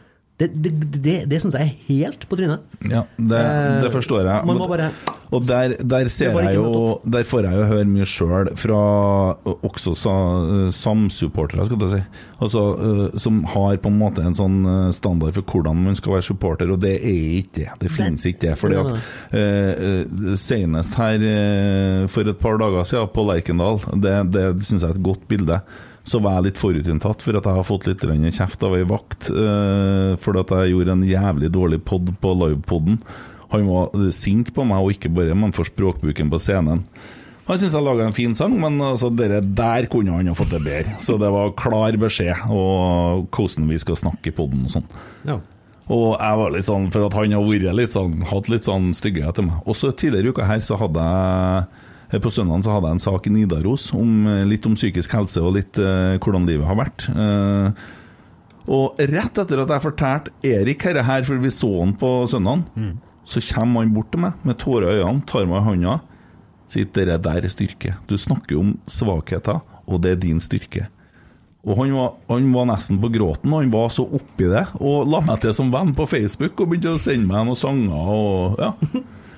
Det, 0.41 0.49
det, 0.57 0.71
det, 0.97 1.15
det 1.29 1.39
syns 1.43 1.55
jeg 1.57 1.69
er 1.69 1.73
helt 1.87 2.23
på 2.29 2.37
trynet. 2.39 2.63
Ja, 2.89 3.05
det, 3.17 3.41
det 3.83 3.89
Eh, 3.91 3.93
forstår 3.93 4.25
jeg. 4.25 4.45
Man 4.49 4.57
må 4.57 4.67
bare 4.69 4.89
Og 5.31 5.45
der, 5.47 5.75
der 5.79 6.09
ser 6.11 6.33
jeg 6.41 6.55
jo 6.55 6.99
Der 7.07 7.23
får 7.23 7.45
jeg 7.45 7.55
jo 7.55 7.67
høre 7.69 7.85
mye 7.87 8.07
sjøl 8.09 8.49
fra 8.59 8.79
også 9.45 9.93
sa, 9.95 10.15
samsupportere, 10.75 11.65
skal 11.67 11.85
jeg 11.85 11.91
si. 11.93 12.01
Altså, 12.41 12.63
som 13.21 13.43
har 13.53 13.77
på 13.83 13.91
en 13.91 13.99
måte 13.99 14.25
en 14.25 14.35
sånn 14.35 14.57
standard 14.95 15.37
for 15.37 15.53
hvordan 15.53 15.85
man 15.85 15.95
skal 15.95 16.17
være 16.17 16.27
supporter, 16.31 16.71
og 16.73 16.81
det 16.83 16.97
er 16.97 17.21
ikke 17.37 17.55
det. 17.61 17.69
Det 17.83 17.93
finnes 17.93 18.25
ikke 18.27 18.47
det. 18.47 18.57
Fordi 18.59 18.81
at 18.81 18.91
eh, 19.37 20.35
Senest 20.41 20.97
her 20.99 21.21
uh, 21.21 22.09
for 22.11 22.27
et 22.27 22.41
par 22.41 22.59
dager 22.59 22.87
siden 22.89 23.13
på 23.13 23.25
Lerkendal, 23.29 23.79
det, 24.03 24.17
det 24.33 24.45
syns 24.65 24.81
jeg 24.81 24.89
er 24.89 24.97
et 24.97 25.05
godt 25.05 25.23
bilde 25.31 25.61
så 26.11 26.19
var 26.23 26.37
jeg 26.37 26.49
litt 26.49 26.59
forutinntatt 26.61 27.23
for 27.23 27.39
at 27.39 27.47
jeg 27.47 27.57
har 27.57 27.67
fått 27.67 27.87
litt 27.87 28.03
kjeft 28.35 28.63
av 28.67 28.75
ei 28.75 28.83
vakt 28.87 29.29
uh, 29.31 30.17
for 30.21 30.39
at 30.41 30.51
jeg 30.57 30.73
gjorde 30.73 30.97
en 30.97 31.07
jævlig 31.07 31.51
dårlig 31.53 31.81
pod 31.87 32.11
på 32.21 32.33
livepoden. 32.43 32.99
Han 33.51 33.67
var 33.67 33.95
eh, 33.97 34.11
sint 34.15 34.53
på 34.55 34.63
meg, 34.63 34.79
og 34.79 34.93
ikke 34.95 35.11
bare 35.11 35.35
men 35.35 35.51
for 35.55 35.67
språkbruken 35.67 36.29
på 36.31 36.39
scenen. 36.39 36.85
Han 37.49 37.59
syntes 37.59 37.73
jeg 37.75 37.83
laga 37.83 38.05
en 38.07 38.15
fin 38.15 38.35
sang, 38.37 38.53
men 38.61 38.77
altså, 38.85 39.09
dere 39.11 39.41
der 39.43 39.89
kunne 39.91 40.15
han 40.15 40.29
ha 40.31 40.35
fått 40.37 40.53
det 40.53 40.61
bedre. 40.63 40.93
Så 41.03 41.17
det 41.19 41.31
var 41.33 41.51
klar 41.59 41.97
beskjed, 41.99 42.45
og 42.47 43.27
hvordan 43.33 43.67
vi 43.67 43.79
skal 43.81 43.99
snakke 43.99 44.31
i 44.31 44.35
poden 44.37 44.63
og 44.69 44.71
sånn. 44.71 44.87
Ja. 45.27 45.41
Og 45.91 46.13
jeg 46.15 46.39
var 46.39 46.53
litt 46.55 46.67
sånn, 46.69 46.87
for 46.93 47.09
at 47.09 47.17
han 47.17 47.35
har 47.35 47.43
vært 47.43 47.75
litt 47.75 47.95
sånn, 47.95 48.21
hatt 48.29 48.47
litt 48.51 48.67
sånn 48.67 48.91
stygghet 48.95 49.35
til 49.35 49.49
meg. 49.49 49.59
Også 49.67 49.91
tidligere 49.91 50.31
i 50.31 50.35
uka 50.35 50.47
her 50.47 50.63
så 50.63 50.79
hadde 50.79 51.07
jeg 51.11 51.80
på 52.19 52.31
søndagen 52.33 52.63
så 52.65 52.73
hadde 52.75 52.89
jeg 52.89 52.97
en 52.97 53.03
sak 53.05 53.27
i 53.27 53.31
Nidaros 53.31 53.87
om, 53.95 54.27
eh, 54.27 54.43
litt 54.47 54.65
om 54.67 54.75
psykisk 54.75 55.13
helse 55.15 55.39
og 55.39 55.55
litt 55.55 55.79
eh, 55.79 56.17
hvordan 56.19 56.47
livet 56.49 56.67
har 56.67 56.79
vært. 56.79 57.07
Eh, 57.07 57.71
og 58.71 58.99
rett 58.99 59.39
etter 59.41 59.63
at 59.63 59.71
jeg 59.71 59.85
fortalte 59.85 60.33
Erik 60.45 60.83
dette 60.83 61.05
her, 61.07 61.23
for 61.23 61.39
vi 61.41 61.49
så 61.53 61.71
han 61.79 61.95
på 61.97 62.11
søndagen, 62.29 62.99
så 63.25 63.41
kommer 63.53 63.81
han 63.81 63.93
bort 63.95 64.11
til 64.11 64.21
meg 64.21 64.43
med 64.45 64.59
tårer 64.61 64.91
i 64.91 65.01
øynene, 65.01 65.25
tar 65.25 65.47
meg 65.49 65.61
i 65.61 65.65
hånda, 65.65 65.95
sier 66.71 66.89
dere 66.93 67.17
der 67.21 67.47
er 67.47 67.51
styrke. 67.51 67.95
Du 68.07 68.17
snakker 68.21 68.59
om 68.59 68.75
svakheter, 68.85 69.63
og 69.87 70.03
det 70.03 70.13
er 70.13 70.21
din 70.21 70.39
styrke. 70.43 70.87
Og 71.61 71.77
han 71.77 71.93
var, 71.93 72.13
han 72.29 72.53
var 72.55 72.69
nesten 72.71 73.01
på 73.01 73.11
gråten, 73.13 73.51
og 73.53 73.61
han 73.61 73.73
var 73.73 73.91
så 73.93 74.05
oppi 74.05 74.47
det, 74.49 74.63
og 74.81 75.09
la 75.09 75.21
meg 75.25 75.41
til 75.43 75.53
som 75.57 75.73
venn 75.73 75.93
på 75.97 76.07
Facebook 76.09 76.61
og 76.61 76.71
begynte 76.71 76.95
å 76.95 77.01
sende 77.01 77.29
meg 77.29 77.45
noen 77.49 77.59
sanger 77.59 78.13
og 78.15 78.61
ja. 78.61 78.71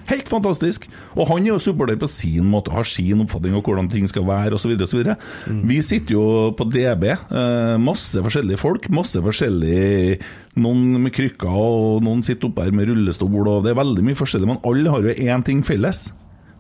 Helt 0.10 0.30
fantastisk! 0.32 0.88
Og 1.16 1.28
han 1.30 1.46
er 1.46 1.54
jo 1.54 1.62
supporter 1.64 1.98
på 2.00 2.10
sin 2.12 2.48
måte, 2.52 2.74
har 2.76 2.88
sin 2.88 3.24
oppfatning 3.24 3.56
av 3.56 3.64
hvordan 3.64 3.90
ting 3.92 4.08
skal 4.10 4.26
være 4.28 4.58
osv. 4.58 4.74
Mm. 4.76 5.62
Vi 5.70 5.80
sitter 5.86 6.18
jo 6.18 6.26
på 6.58 6.68
DB, 6.72 7.06
eh, 7.14 7.76
masse 7.82 8.24
forskjellige 8.24 8.62
folk, 8.62 8.90
masse 8.94 9.22
forskjellig 9.24 10.20
Noen 10.54 11.00
med 11.02 11.10
krykker, 11.16 11.50
og 11.50 12.04
noen 12.06 12.20
sitter 12.22 12.46
oppe 12.46 12.62
her 12.62 12.76
med 12.78 12.86
rullestol, 12.86 13.32
og 13.42 13.64
det 13.66 13.72
er 13.72 13.80
veldig 13.80 14.04
mye 14.06 14.18
forskjellig, 14.20 14.52
men 14.52 14.60
alle 14.70 14.92
har 14.94 15.08
jo 15.08 15.16
én 15.26 15.42
ting 15.48 15.64
felles. 15.66 16.12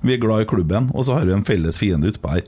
Vi 0.01 0.15
er 0.15 0.21
glad 0.23 0.41
i 0.41 0.47
klubben, 0.49 0.87
og 0.97 1.05
så 1.05 1.19
har 1.19 1.27
vi 1.29 1.35
en 1.35 1.45
felles 1.45 1.77
fiende 1.77 2.09
utpå 2.09 2.31
her. 2.33 2.41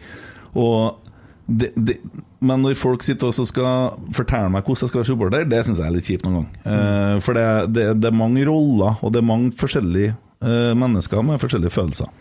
Og 0.57 1.05
det, 1.45 1.69
det, 1.77 1.99
men 2.41 2.63
når 2.65 2.77
folk 2.79 3.05
sitter 3.05 3.29
og 3.29 3.47
skal 3.47 3.99
fortelle 4.15 4.49
meg 4.49 4.65
hvordan 4.65 4.87
jeg 4.87 4.91
skal 4.91 5.01
være 5.03 5.09
supporter, 5.11 5.45
det 5.49 5.61
syns 5.67 5.81
jeg 5.81 5.87
er 5.87 5.93
litt 5.93 6.09
kjipt 6.09 6.25
noen 6.25 6.39
gang. 6.39 6.47
Eh, 6.65 7.15
for 7.21 7.37
det, 7.37 7.85
det, 8.01 8.09
er 8.09 8.17
mange 8.17 8.45
roller, 8.49 8.97
og 9.05 9.13
det 9.13 9.21
er 9.21 9.29
mange 9.29 9.53
forskjellige 9.59 10.15
mennesker 10.41 11.23
med 11.25 11.39
forskjellige 11.41 11.73
følelser. 11.73 12.11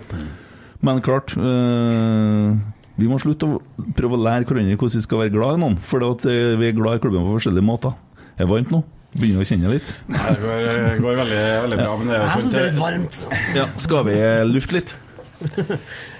Men 0.84 1.00
klart 1.04 1.34
eh, 1.36 2.54
Vi 3.00 3.08
må 3.10 3.18
slutte 3.22 3.48
å 3.48 3.60
prøve 3.96 4.18
å 4.18 4.24
lære 4.24 4.46
hverandre 4.48 4.76
hvordan 4.76 5.00
vi 5.00 5.06
skal 5.06 5.22
være 5.24 5.34
glad 5.34 5.56
i 5.56 5.62
noen. 5.64 5.78
For 5.82 6.04
eh, 6.04 6.54
vi 6.60 6.68
er 6.68 6.76
glad 6.76 6.98
i 6.98 7.04
klubben 7.04 7.24
på 7.26 7.38
forskjellige 7.38 7.66
måter. 7.66 7.96
Er 8.36 8.44
det 8.44 8.50
varmt 8.52 8.74
nå? 8.74 8.82
Begynner 9.14 9.44
å 9.44 9.46
kjenne 9.46 9.70
litt? 9.70 9.92
Nei, 10.10 10.22
det 10.34 10.40
går, 10.42 10.64
går 11.04 11.20
veldig, 11.22 11.42
veldig, 11.64 11.78
bra. 11.78 11.92
Men 12.00 12.08
det 12.10 12.16
er 12.16 12.18
jo 12.18 12.24
Jeg 12.24 12.32
sånn 12.32 12.44
syns 12.44 12.54
det 12.54 12.60
er 12.60 12.68
litt 12.68 12.80
varmt. 12.82 13.20
Ja, 13.54 13.66
skal 13.84 14.08
vi 14.08 14.18
lufte 14.50 14.78
litt? 14.80 14.96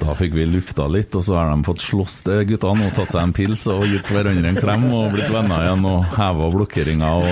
Da 0.00 0.12
fikk 0.18 0.34
vi 0.36 0.44
lufta 0.50 0.84
litt, 0.92 1.14
og 1.16 1.22
så 1.24 1.36
har 1.38 1.48
de 1.48 1.64
fått 1.64 1.80
slåss, 1.80 2.16
de 2.26 2.34
guttene, 2.50 2.88
og 2.90 2.96
tatt 2.98 3.14
seg 3.14 3.22
en 3.24 3.32
pils 3.36 3.62
og 3.72 3.86
gitt 3.88 4.10
hverandre 4.12 4.50
en 4.52 4.58
klem 4.60 4.84
og 4.92 5.14
blitt 5.14 5.30
venner 5.32 5.64
igjen 5.64 5.86
og 5.88 6.04
heva 6.18 6.48
blokkeringa 6.52 7.08
og 7.16 7.24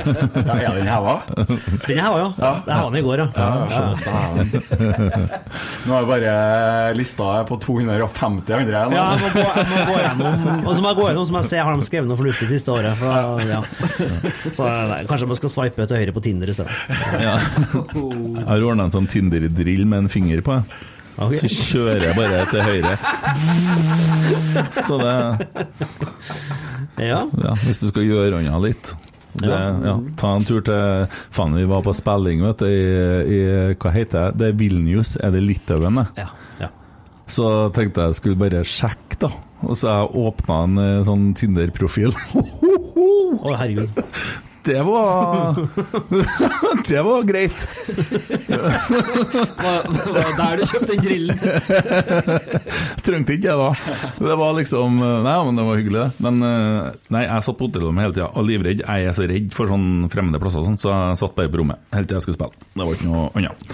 Ja, 0.50 0.54
er 0.56 0.78
den 0.78 0.88
heva? 0.88 1.14
Den 1.84 2.00
heva, 2.00 2.16
ja. 2.22 2.28
Det 2.64 2.72
heva 2.72 2.88
den 2.88 2.98
i 3.00 3.04
går, 3.04 3.18
ja. 3.20 3.28
Nå 5.84 5.98
er 5.98 6.08
bare 6.08 6.32
lista 6.96 7.28
på 7.48 7.58
250 7.60 8.56
andre 8.56 8.80
igjen. 8.80 8.96
Ja, 8.96 9.04
jeg 9.10 9.20
må 9.20 9.28
gå, 9.36 9.44
jeg 9.60 9.68
må 9.70 9.84
gå 9.90 9.98
gjennom 10.00 10.64
Og 10.64 10.72
så 10.72 10.80
må 10.84 10.92
jeg 10.94 10.98
gå 11.00 11.06
gjennom 11.10 11.28
som 11.28 11.38
jeg 11.40 11.50
ser 11.52 11.62
har 11.68 11.76
de 11.76 11.86
skrevet 11.90 12.08
noe 12.10 12.20
fornuftig 12.20 12.48
siste 12.54 12.72
året. 12.72 12.96
For, 13.00 13.44
ja. 13.50 13.60
Så 14.56 14.62
nei, 14.94 15.00
kanskje 15.10 15.28
man 15.30 15.40
skal 15.40 15.54
swipe 15.58 15.88
til 15.90 16.00
høyre 16.00 16.16
på 16.16 16.24
Tinder 16.24 16.48
i 16.52 16.56
stedet. 16.56 16.72
ja. 17.20 17.36
Jeg 17.90 18.48
har 18.48 18.66
ordna 18.70 18.88
en 18.88 18.94
sånn 18.94 19.08
Tinder-drill 19.10 19.84
med 19.90 20.04
en 20.04 20.12
finger 20.12 20.42
på. 20.46 20.60
Okay. 21.20 21.42
Så 21.42 21.50
kjører 21.74 22.06
jeg 22.06 22.16
bare 22.16 22.44
til 22.48 22.62
høyre. 22.64 22.94
Så 24.86 24.96
det 25.02 25.14
Ja. 27.00 27.20
Ja, 27.28 27.54
hvis 27.64 27.80
du 27.82 27.88
skal 27.90 28.06
gjøre 28.08 28.40
unna 28.40 28.60
litt. 28.62 28.94
Det, 29.30 29.46
ja, 29.46 29.92
ta 30.18 30.32
en 30.34 30.44
tur 30.44 30.58
til 30.66 31.04
Faen, 31.30 31.54
vi 31.54 31.62
var 31.70 31.84
på 31.86 31.92
spilling, 31.94 32.40
vet 32.42 32.64
du, 32.64 32.66
i, 32.66 32.80
i 33.30 33.40
Hva 33.78 33.92
heter 33.94 34.30
det? 34.30 34.40
Det 34.40 34.48
er 34.48 34.56
Vilnius. 34.58 35.14
Er 35.22 35.34
det 35.34 35.44
Litauen, 35.44 36.00
det? 36.00 36.06
Ja. 36.18 36.26
ja. 36.64 36.70
Så 37.30 37.46
tenkte 37.76 38.08
jeg 38.08 38.18
skulle 38.18 38.40
bare 38.40 38.64
sjekke, 38.66 39.20
da. 39.22 39.30
Og 39.68 39.76
så 39.76 39.92
jeg 39.92 40.12
åpna 40.24 40.62
en 40.66 40.82
eh, 40.82 41.02
sånn 41.06 41.30
Tinder-profil. 41.36 42.16
Å, 43.44 43.54
herregud. 43.60 44.02
Det 44.64 44.82
var 44.82 45.56
Det 46.88 47.02
var 47.02 47.22
greit. 47.22 47.66
Var 49.56 50.26
det 50.26 50.34
der 50.36 50.60
du 50.60 50.64
kjøpte 50.68 50.90
den 50.90 51.04
grillen? 51.04 51.38
Trengte 53.06 53.36
ikke 53.36 53.48
det, 53.48 53.56
da. 53.56 53.70
Det 54.20 54.36
var 54.42 54.52
liksom 54.58 55.00
Nei, 55.00 55.36
men 55.46 55.58
det 55.58 55.66
var 55.66 55.80
hyggelig, 55.80 56.04
det. 56.04 56.26
Men 56.26 56.44
eh, 56.46 56.92
nei, 57.14 57.24
jeg 57.26 57.46
satt 57.46 57.58
på 57.58 57.70
hotellrommet 57.70 58.06
hele 58.06 58.16
tida 58.18 58.28
og 58.34 58.46
livredd. 58.48 58.84
Jeg 58.84 59.08
er 59.10 59.16
så 59.16 59.28
redd 59.30 59.50
for 59.56 59.70
sånne 59.70 60.10
fremmede 60.12 60.42
plasser, 60.42 60.68
så 60.80 60.92
jeg 60.92 61.20
satt 61.22 61.36
bare 61.38 61.52
på 61.52 61.62
rommet 61.62 61.80
helt 61.96 62.10
til 62.10 62.18
jeg 62.20 62.28
skulle 62.28 62.40
spille. 62.40 62.70
Det 62.76 62.84
var 62.86 62.96
ikke 62.96 63.10
noe 63.10 63.28
annet. 63.40 63.66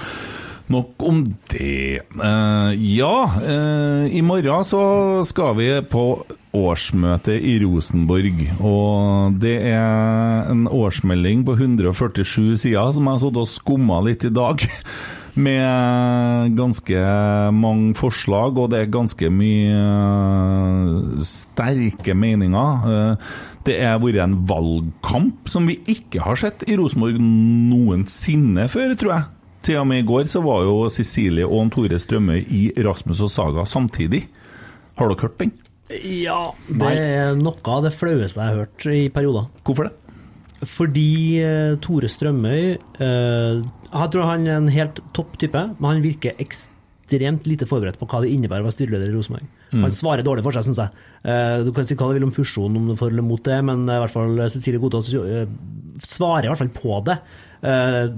Nok 0.72 1.03
om 1.07 1.20
det. 1.53 2.01
Eh, 2.03 2.70
ja, 2.97 3.14
eh, 3.43 4.16
i 4.18 4.22
morgen 4.26 4.66
så 4.66 4.82
skal 5.28 5.55
vi 5.59 5.68
på 5.91 6.09
årsmøte 6.57 7.37
i 7.37 7.59
Rosenborg. 7.63 8.41
Og 8.65 9.37
det 9.43 9.57
er 9.73 10.49
en 10.53 10.65
årsmelding 10.73 11.45
på 11.47 11.57
147 11.59 12.57
sider 12.65 12.93
som 12.97 13.07
jeg 13.07 13.13
har 13.17 13.23
sittet 13.23 13.43
og 13.45 13.51
skumma 13.53 14.01
litt 14.07 14.25
i 14.29 14.33
dag. 14.35 14.65
Med 15.37 16.55
ganske 16.57 17.01
mange 17.53 17.91
forslag, 17.99 18.57
og 18.57 18.71
det 18.73 18.79
er 18.81 18.95
ganske 18.95 19.29
mye 19.29 19.83
eh, 19.85 21.25
sterke 21.29 22.15
meninger. 22.17 22.87
Eh, 22.89 23.35
Det 23.67 23.75
er 23.83 23.99
vært 23.99 24.23
en 24.23 24.37
valgkamp 24.47 25.49
som 25.51 25.67
vi 25.67 25.75
ikke 25.91 26.23
har 26.23 26.39
sett 26.39 26.63
i 26.71 26.77
Rosenborg 26.79 27.19
noensinne 27.19 28.69
før, 28.71 28.95
tror 28.95 29.13
jeg. 29.13 29.25
Til 29.67 29.81
og 29.81 29.89
med 29.91 30.05
i 30.05 30.07
går 30.07 30.29
så 30.31 30.39
var 30.45 30.63
jo 30.63 30.77
Cecilie 30.95 31.45
og 31.45 31.73
Tore 31.75 31.99
Strømøy 31.99 32.45
i 32.47 32.61
Rasmus 32.87 33.25
og 33.27 33.33
Saga 33.35 33.65
samtidig. 33.67 34.23
Har 34.97 35.11
dere 35.11 35.27
hørt 35.27 35.41
den? 35.43 35.51
Ja, 35.87 36.51
det 36.66 36.89
er 36.99 37.37
noe 37.39 37.70
av 37.70 37.84
det 37.87 37.93
flaueste 37.95 38.43
jeg 38.43 38.53
har 38.53 38.64
hørt 38.64 38.87
i 38.91 39.07
perioder. 39.14 39.47
Hvorfor 39.66 39.89
det? 39.89 39.95
Fordi 40.66 41.11
uh, 41.45 41.74
Tore 41.84 42.09
Strømøy 42.09 42.78
uh, 42.99 43.61
Jeg 43.61 44.09
tror 44.12 44.24
han 44.24 44.47
er 44.49 44.57
en 44.57 44.72
helt 44.72 45.03
topp 45.14 45.37
type, 45.39 45.62
men 45.76 45.87
han 45.87 46.03
virker 46.03 46.39
ekstremt 46.43 47.47
lite 47.47 47.68
forberedt 47.70 48.01
på 48.01 48.09
hva 48.11 48.22
det 48.24 48.32
innebærer 48.34 48.64
å 48.64 48.70
være 48.70 48.78
styreleder 48.78 49.12
i 49.12 49.14
Rosenborg. 49.14 49.53
Han 49.76 49.95
svarer 49.95 50.26
dårlig 50.26 50.43
for 50.47 50.57
seg, 50.57 50.66
syns 50.66 50.80
jeg. 50.82 51.07
Uh, 51.22 51.62
du 51.66 51.70
kan 51.76 51.87
si 51.87 51.99
hva 51.99 52.11
du 52.11 52.18
vil 52.18 52.26
om 52.26 52.34
fusjon, 52.34 52.80
om 52.80 52.91
du 52.91 52.97
får 52.99 53.12
eller 53.14 53.28
mot 53.28 53.45
det, 53.47 53.61
men 53.68 53.84
i 53.87 54.01
hvert 54.03 54.14
fall 54.14 54.47
Cecilie 54.51 54.82
Godtaas 54.82 55.12
svarer 56.07 56.49
i 56.49 56.51
hvert 56.51 56.64
fall 56.64 56.74
på 56.74 56.99
det. 57.07 57.20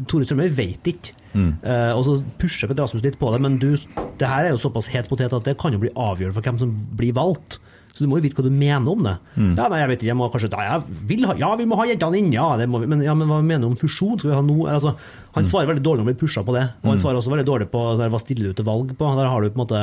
Tore 0.08 0.26
Strømøy 0.26 0.48
vet 0.56 0.88
ikke. 0.94 1.17
Eh, 1.36 1.92
og 1.94 2.04
så 2.06 2.18
pusher 2.40 2.70
Petter 2.70 2.86
Rasmus 2.86 3.04
litt 3.04 3.18
på 3.20 3.32
det, 3.34 3.40
men 3.44 3.58
du, 3.62 3.72
det 4.18 4.28
her 4.28 4.48
er 4.48 4.54
jo 4.54 4.60
såpass 4.62 4.90
het 4.92 5.08
potet 5.10 5.34
at 5.34 5.48
det 5.48 5.58
kan 5.60 5.74
jo 5.74 5.82
bli 5.82 5.92
avgjørende 5.94 6.36
for 6.36 6.46
hvem 6.46 6.60
som 6.60 6.76
blir 6.98 7.16
valgt. 7.16 7.58
Så 7.94 8.04
du 8.04 8.10
må 8.12 8.20
jo 8.20 8.28
vite 8.28 8.38
hva 8.38 8.44
du 8.46 8.54
mener 8.54 8.92
om 8.92 9.00
det. 9.02 9.14
Ja, 9.58 9.64
nei, 9.72 9.80
jeg 9.80 9.88
vet 9.90 10.02
ikke, 10.02 10.10
jeg 10.12 10.18
må 10.20 10.26
kanskje 10.30 10.50
ja, 10.54 10.76
ha, 10.78 11.34
ja, 11.40 11.48
vi 11.58 11.64
må 11.66 11.78
ha 11.80 11.86
jentene 11.88 12.20
inn, 12.20 12.28
ja, 12.30 12.44
vi, 12.60 12.66
men, 12.70 13.00
ja, 13.02 13.14
men 13.18 13.26
hva 13.26 13.40
mener 13.42 13.64
du 13.64 13.72
om 13.72 13.80
fusjon? 13.80 14.20
Skal 14.20 14.30
vi 14.30 14.36
ha 14.36 14.44
noe? 14.44 14.68
Altså, 14.70 14.92
han 15.34 15.48
svarer 15.48 15.72
veldig 15.72 15.82
dårlig 15.82 16.04
når 16.04 16.06
han 16.06 16.12
blir 16.12 16.20
pusha 16.20 16.44
på 16.46 16.54
det, 16.54 16.62
og 16.84 16.92
han 16.92 17.02
svarer 17.02 17.18
også 17.18 17.32
veldig 17.32 17.48
dårlig 17.48 17.66
på 17.72 17.82
der, 17.98 18.12
hva 18.12 18.20
stiller 18.22 18.52
du 18.52 18.60
til 18.60 18.68
valg 18.68 18.92
på. 18.94 19.10
Der 19.18 19.32
har 19.32 19.42
du 19.42 19.50
på 19.50 19.58
en 19.58 19.64
måte 19.64 19.82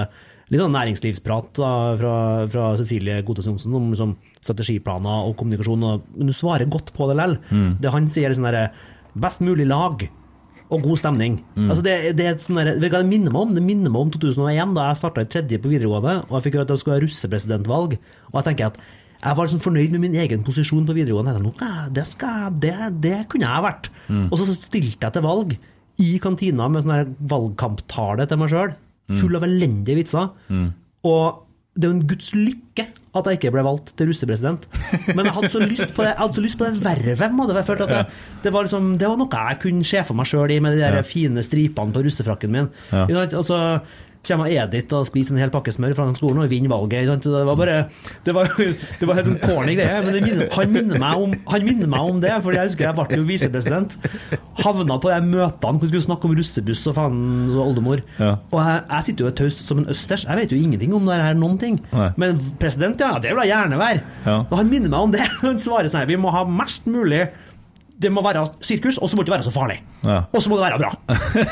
litt 0.53 0.61
sånn 0.61 0.75
næringslivsprat 0.77 1.59
da, 1.59 1.71
fra, 1.99 2.15
fra 2.53 2.69
Cecilie 2.79 3.17
Godtås 3.25 3.49
Johnsen 3.49 3.75
om 3.75 3.89
liksom, 3.91 4.15
strategiplaner 4.45 5.27
og 5.27 5.35
kommunikasjon, 5.41 5.83
og, 5.89 6.05
men 6.15 6.29
du 6.31 6.35
svarer 6.37 6.69
godt 6.71 6.93
på 6.95 7.09
det 7.09 7.17
likevel. 7.19 7.75
Det 7.83 7.95
han 7.97 8.07
sier, 8.07 8.29
er 8.29 8.37
sånn 8.37 8.47
derre 8.47 8.69
best 9.17 9.43
mulig 9.43 9.67
lag 9.67 10.07
og 10.69 10.81
god 10.81 10.97
stemning. 10.97 11.39
Altså 11.69 11.83
det, 11.85 11.93
det, 12.17 12.25
er 12.25 12.31
et 12.35 12.41
sånn 12.41 12.57
der- 12.57 12.79
det 12.79 13.05
minner 13.05 13.31
meg 13.31 13.41
om? 13.41 13.53
Det 13.55 13.61
minner 13.63 13.89
meg 13.93 14.01
om 14.01 14.11
2001, 14.11 14.73
da 14.75 14.87
jeg 14.89 14.97
starta 14.97 15.21
i 15.21 15.29
tredje 15.29 15.59
på 15.61 15.69
videregående, 15.69 16.15
og 16.29 16.31
jeg 16.39 16.43
fikk 16.47 16.53
høre 16.57 16.65
at 16.65 16.67
det 16.73 16.79
skulle 16.81 16.95
være 16.99 17.05
russepresidentvalg. 17.05 17.97
Og 18.31 18.37
jeg 18.39 18.43
tenker 18.49 18.65
at 18.71 18.77
jeg 19.25 19.35
var 19.37 19.45
liksom 19.47 19.61
fornøyd 19.63 19.91
med 19.91 20.01
min 20.01 20.15
egen 20.21 20.43
posisjon 20.43 20.85
på 20.85 20.93
videregående. 20.97 21.33
Jeg 21.33 21.41
tenkte, 21.41 21.93
det, 21.93 22.05
skal, 22.07 22.51
det, 22.59 22.73
det 23.01 23.27
kunne 23.29 23.47
jeg 23.47 23.63
vært. 23.63 23.89
Og 24.31 24.37
så 24.37 24.49
stilte 24.55 25.01
jeg 25.05 25.13
til 25.13 25.21
valg 25.25 25.55
i 25.97 26.17
kantina 26.19 26.67
med 26.69 26.83
sånn 26.83 27.15
valgkamptale 27.31 28.27
til 28.27 28.37
meg 28.41 28.49
sjøl, 28.51 28.73
full 29.21 29.35
av 29.37 29.43
elendige 29.47 29.95
vitser. 30.01 30.29
Og 31.05 31.43
det 31.75 31.85
er 31.85 31.91
jo 31.91 31.95
en 31.99 32.07
guds 32.09 32.31
lykke 32.35 32.87
at 33.15 33.29
jeg 33.29 33.39
ikke 33.39 33.53
ble 33.55 33.65
valgt 33.65 33.93
til 33.95 34.09
russepresident. 34.09 34.65
Men 35.15 35.29
jeg 35.29 35.35
hadde 35.37 35.51
så 35.53 35.61
lyst 35.63 35.93
på 35.95 36.03
det, 36.03 36.09
jeg 36.11 36.19
hadde 36.19 36.37
så 36.37 36.43
lyst 36.43 36.59
på 36.59 36.67
det 36.67 36.83
vervet. 36.83 37.21
Hadde. 37.25 37.55
Jeg 37.55 37.67
følt 37.69 37.85
at 37.85 37.93
jeg, 37.95 38.07
det, 38.43 38.53
var 38.55 38.67
liksom, 38.67 38.89
det 38.99 39.11
var 39.11 39.21
noe 39.21 39.43
jeg 39.45 39.61
kunne 39.63 39.87
se 39.87 40.03
for 40.07 40.19
meg 40.19 40.29
sjøl 40.29 40.55
i, 40.55 40.59
med 40.63 40.75
de 40.75 40.83
der 40.83 40.99
fine 41.07 41.43
stripene 41.45 41.95
på 41.95 42.03
russefrakken 42.05 42.51
min. 42.55 42.71
Ja. 42.91 43.05
Ikke 43.05 43.21
sant? 43.21 43.37
Og 43.39 43.47
så 43.47 43.61
kommer 44.27 44.51
Edith 44.51 44.95
og 44.97 45.05
spiser 45.07 45.35
en 45.35 45.41
hel 45.43 45.53
pakke 45.53 45.73
smør 45.73 45.95
fra 45.97 46.07
skolen 46.17 46.43
og 46.43 46.51
vinner 46.51 46.71
valget. 46.71 47.23
Det 47.25 47.45
var 47.47 47.57
bare 47.59 47.77
Det 48.25 48.33
var, 48.35 48.49
det 48.99 49.07
var 49.07 49.19
helt 49.19 49.31
en 49.31 49.39
corny 49.41 49.75
greie, 49.77 50.01
men 50.05 50.15
det 50.15 50.23
minner, 50.25 50.49
han, 50.55 50.73
minner 50.73 51.01
meg 51.01 51.23
om, 51.25 51.35
han 51.51 51.67
minner 51.67 51.91
meg 51.91 52.09
om 52.11 52.21
det. 52.23 52.33
For 52.45 52.57
jeg 52.57 52.71
husker 52.71 52.87
jeg 52.89 52.97
ble 52.97 53.19
jo 53.21 53.27
visepresident. 53.29 53.95
Havna 54.61 54.99
på 55.01 55.11
de 55.11 55.19
møtene 55.29 55.79
hvor 55.79 55.85
vi 55.85 55.91
skulle 55.91 56.07
snakke 56.07 56.29
om 56.29 56.35
russebuss 56.39 56.83
og 56.91 56.97
faen 56.97 57.23
og 57.53 57.61
oldemor. 57.67 58.03
Ja. 58.19 58.35
Og 58.51 58.59
jeg, 58.61 58.83
jeg 58.91 59.07
sitter 59.09 59.27
jo 59.27 59.33
taust 59.41 59.65
som 59.67 59.81
en 59.83 59.89
østers. 59.93 60.27
Jeg 60.27 60.41
vet 60.41 60.53
jo 60.53 60.59
ingenting 60.59 60.95
om 60.97 61.07
det 61.09 61.21
her, 61.21 61.37
noen 61.37 61.57
ting. 61.61 61.79
Nei. 61.93 62.11
Men 62.21 62.39
president, 62.61 63.01
ja, 63.01 63.15
det 63.21 63.33
vil 63.33 63.43
jeg 63.45 63.53
gjerne 63.53 63.81
være. 63.81 64.03
Ja. 64.25 64.37
Og 64.45 64.55
han 64.59 64.71
minner 64.71 64.91
meg 64.91 65.09
om 65.09 65.15
det. 65.15 65.25
Han 65.45 65.59
svarer 65.61 65.89
sånn 65.91 66.01
her, 66.01 66.09
vi 66.09 66.17
må 66.19 66.31
ha 66.33 66.41
mest 66.47 66.87
mulig 66.89 67.25
Det 67.95 68.11
må 68.11 68.23
være 68.25 68.43
sirkus, 68.59 68.97
og 68.99 69.07
så 69.07 69.15
må 69.15 69.23
det 69.23 69.29
ikke 69.29 69.37
være 69.37 69.47
så 69.47 69.53
farlig. 69.55 69.77
Ja. 70.03 70.17
Og 70.35 70.43
så 70.43 70.51
må 70.51 70.59
det 70.59 70.65
være 70.67 70.79
bra. 70.81 70.91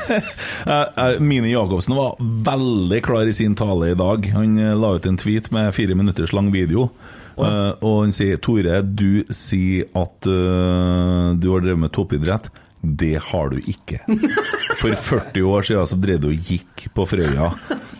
Mine 0.68 1.06
eh, 1.06 1.22
Mini 1.24 1.54
Jacobsen 1.54 1.96
var 1.96 2.18
veldig 2.20 3.00
klar 3.06 3.30
i 3.30 3.36
sin 3.36 3.56
tale 3.56 3.94
i 3.94 4.00
dag. 4.00 4.28
Han 4.36 4.58
eh, 4.60 4.74
la 4.76 4.96
ut 4.98 5.08
en 5.08 5.20
tweet 5.20 5.52
med 5.56 5.72
fire 5.76 5.96
minutters 5.96 6.34
lang 6.36 6.52
video. 6.54 6.90
Eh, 7.38 7.72
og 7.80 8.04
han 8.04 8.12
sier 8.16 8.42
Tore, 8.44 8.82
du 8.84 9.24
sier 9.34 9.88
at 9.98 10.28
uh, 10.30 11.32
du 11.34 11.48
har 11.54 11.64
drevet 11.64 11.82
med 11.86 11.94
toppidrett. 11.96 12.52
Det 12.84 13.16
har 13.32 13.50
du 13.50 13.62
ikke. 13.64 14.02
For 14.82 14.92
40 14.92 15.48
år 15.48 15.64
siden 15.70 15.88
så 15.88 15.98
drev 16.04 16.20
du 16.20 16.28
og 16.34 16.52
gikk 16.52 16.90
på 16.94 17.06
Frøya. 17.08 17.54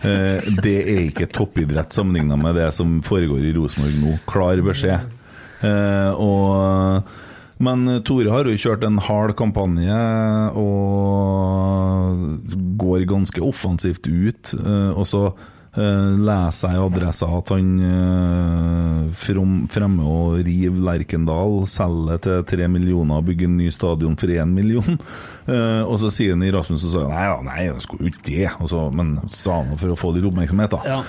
Eh, 0.04 0.48
det 0.60 0.76
er 0.82 1.06
ikke 1.06 1.30
toppidrett 1.32 1.96
sammenligna 1.96 2.36
med 2.36 2.58
det 2.60 2.68
som 2.76 2.98
foregår 3.04 3.46
i 3.48 3.54
Rosenborg 3.56 3.96
nå. 4.02 4.18
Klar 4.28 4.60
beskjed. 4.66 5.06
Eh, 5.64 6.10
og 6.20 7.08
Men 7.64 7.86
Tore 8.04 8.28
har 8.34 8.48
jo 8.50 8.58
kjørt 8.60 8.84
en 8.86 8.98
hard 9.06 9.32
kampanje 9.38 9.96
og 10.60 12.46
går 12.80 13.04
ganske 13.08 13.40
offensivt 13.44 14.06
ut. 14.10 14.54
eh, 14.58 14.90
Og 14.92 15.06
så 15.08 15.22
eh, 15.30 16.10
leser 16.20 16.74
jeg 16.74 16.80
i 16.80 16.84
adressa 16.84 17.28
at 17.38 17.52
han 17.54 17.70
eh, 17.88 19.08
fremmer 19.16 20.04
og 20.08 20.40
rive 20.46 20.82
Lerkendal, 20.84 21.62
selger 21.70 22.20
til 22.26 22.44
tre 22.50 22.68
millioner 22.70 23.20
og 23.20 23.26
bygger 23.30 23.48
en 23.50 23.56
ny 23.62 23.70
stadion 23.74 24.16
for 24.20 24.28
én 24.34 24.52
million. 24.54 24.98
Og 25.90 25.96
så 26.00 26.08
sier 26.14 26.32
han 26.36 26.42
i 26.46 26.52
Rasmus 26.54 26.84
og 26.86 26.92
sier 26.94 27.08
nei 27.10 27.24
da, 27.28 27.40
nei, 27.44 27.58
jeg 27.68 27.82
skulle 27.84 28.06
jo 28.06 28.12
ikke 28.14 28.26
det. 28.30 28.46
Og 28.64 28.70
så, 28.72 28.84
men 28.96 29.16
sa 29.28 29.58
han 29.62 29.76
for 29.80 29.92
å 29.92 29.98
få 30.00 30.14
litt 30.16 30.24
oppmerksomhet, 30.28 30.72
da. 30.72 30.80
Ja. 30.88 31.00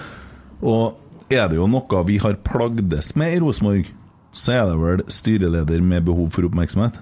Og 0.66 1.32
er 1.32 1.47
det 1.49 1.58
jo 1.58 1.68
noe 1.72 2.01
vi 2.08 2.18
har 2.22 2.36
plagdes 2.45 3.14
med 3.18 3.34
i 3.38 3.39
Rosenborg, 3.41 3.88
så 4.36 4.55
er 4.57 4.65
det 4.69 4.79
vel 4.81 5.03
styreleder 5.11 5.83
med 5.83 6.05
behov 6.07 6.31
for 6.36 6.47
oppmerksomhet. 6.47 6.99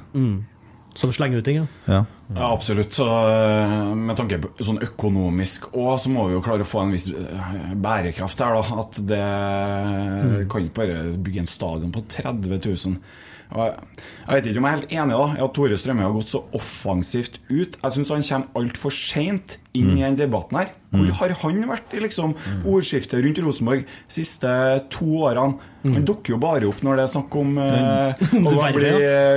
Som 0.94 1.10
slenger 1.10 1.42
ut 1.42 1.48
ting, 1.48 1.58
ja. 1.58 1.66
Ja. 1.90 2.04
Ja, 2.36 2.54
absolutt. 2.54 2.94
Så, 2.94 3.06
eh, 3.06 3.96
med 3.98 4.18
tanke 4.18 4.40
på 4.42 4.52
sånn 4.66 4.82
økonomisk 4.86 5.68
òg, 5.74 5.98
så 6.02 6.10
må 6.14 6.28
vi 6.28 6.36
jo 6.36 6.44
klare 6.46 6.66
å 6.66 6.70
få 6.70 6.84
en 6.84 6.94
viss 6.94 7.10
eh, 7.10 7.74
bærekraft 7.74 8.42
her. 8.46 8.54
da 8.58 8.80
At 8.84 9.02
det 9.10 10.48
kan 10.50 10.66
ikke 10.66 10.78
bare 10.80 11.18
bygge 11.18 11.44
en 11.44 11.50
stadion 11.50 11.94
på 11.94 12.06
30 12.08 12.62
000. 12.62 12.98
Jeg- 13.54 14.34
vet 14.34 14.46
ikke 14.50 14.58
om 14.58 14.66
jeg 14.66 14.74
er 14.74 14.78
helt 14.80 14.94
enig 14.98 15.18
da 15.18 15.26
i 15.38 15.44
at 15.46 15.54
Tore 15.54 15.78
Strømøy 15.78 16.02
har 16.08 16.14
gått 16.16 16.32
så 16.32 16.44
offensivt 16.58 17.36
ut. 17.50 17.78
Jeg 17.84 17.92
syns 17.92 18.10
han 18.10 18.24
kommer 18.24 18.48
altfor 18.56 18.92
seint 18.92 19.58
inn 19.76 19.92
i 19.98 20.02
den 20.02 20.16
debatten 20.18 20.58
her. 20.58 20.72
Hvor 20.94 21.10
har 21.18 21.30
han 21.42 21.64
vært 21.66 21.94
i 21.98 22.00
liksom 22.00 22.36
ordskiftet 22.70 23.24
rundt 23.24 23.40
Rosenborg 23.42 23.86
de 23.86 24.14
siste 24.14 24.48
to 24.94 25.06
årene? 25.26 25.58
Han 25.84 26.06
dukker 26.06 26.30
jo 26.36 26.38
bare 26.38 26.66
opp 26.70 26.82
når 26.86 26.96
det 26.96 27.04
er 27.04 27.12
snakk 27.14 27.36
om 27.36 27.58
eh, 27.58 28.14
å 28.48 28.74
bli 28.78 28.92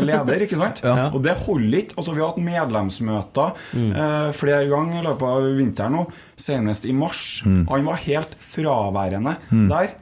leder, 0.06 0.44
ikke 0.46 0.56
sant? 0.60 0.80
Ja. 0.84 1.08
Og 1.12 1.22
det 1.24 1.34
holder 1.46 1.78
ikke. 1.80 1.96
Altså, 1.96 2.14
vi 2.14 2.20
har 2.20 2.32
hatt 2.32 2.44
medlemsmøter 2.44 3.54
eh, 3.74 4.32
flere 4.36 4.68
ganger 4.70 5.00
i 5.00 5.06
løpet 5.08 5.28
av 5.28 5.48
vinteren 5.58 5.92
nå, 5.96 6.06
senest 6.36 6.86
i 6.86 6.92
mars. 6.92 7.42
Han 7.44 7.84
var 7.88 7.96
helt 8.04 8.36
fraværende 8.38 9.36
der. 9.72 9.94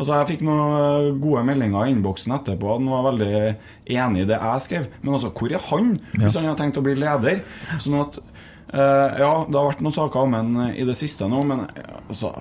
Altså, 0.00 0.14
Jeg 0.16 0.28
fikk 0.32 0.42
noen 0.48 1.20
gode 1.20 1.44
meldinger 1.44 1.84
i 1.84 1.92
innboksen 1.92 2.32
etterpå. 2.38 2.72
Han 2.78 2.88
var 2.88 3.06
veldig 3.12 3.32
enig 3.92 4.22
i 4.24 4.28
det 4.30 4.38
jeg 4.40 4.64
skrev. 4.66 4.86
Men 5.04 5.12
altså, 5.18 5.28
hvor 5.36 5.52
er 5.52 5.60
han, 5.70 5.90
hvis 6.16 6.38
han 6.40 6.48
har 6.48 6.56
tenkt 6.56 6.80
å 6.80 6.84
bli 6.86 6.94
leder? 6.96 7.42
Sånn 7.78 7.98
at 8.00 8.16
eh, 8.72 9.20
Ja, 9.20 9.32
det 9.44 9.58
har 9.60 9.68
vært 9.74 9.84
noen 9.84 9.92
saker 10.00 10.24
om 10.24 10.32
ham 10.38 10.56
i 10.72 10.86
det 10.88 10.96
siste 10.96 11.28
nå, 11.28 11.42
men 11.44 11.66
eh, 11.68 11.96
altså 12.08 12.32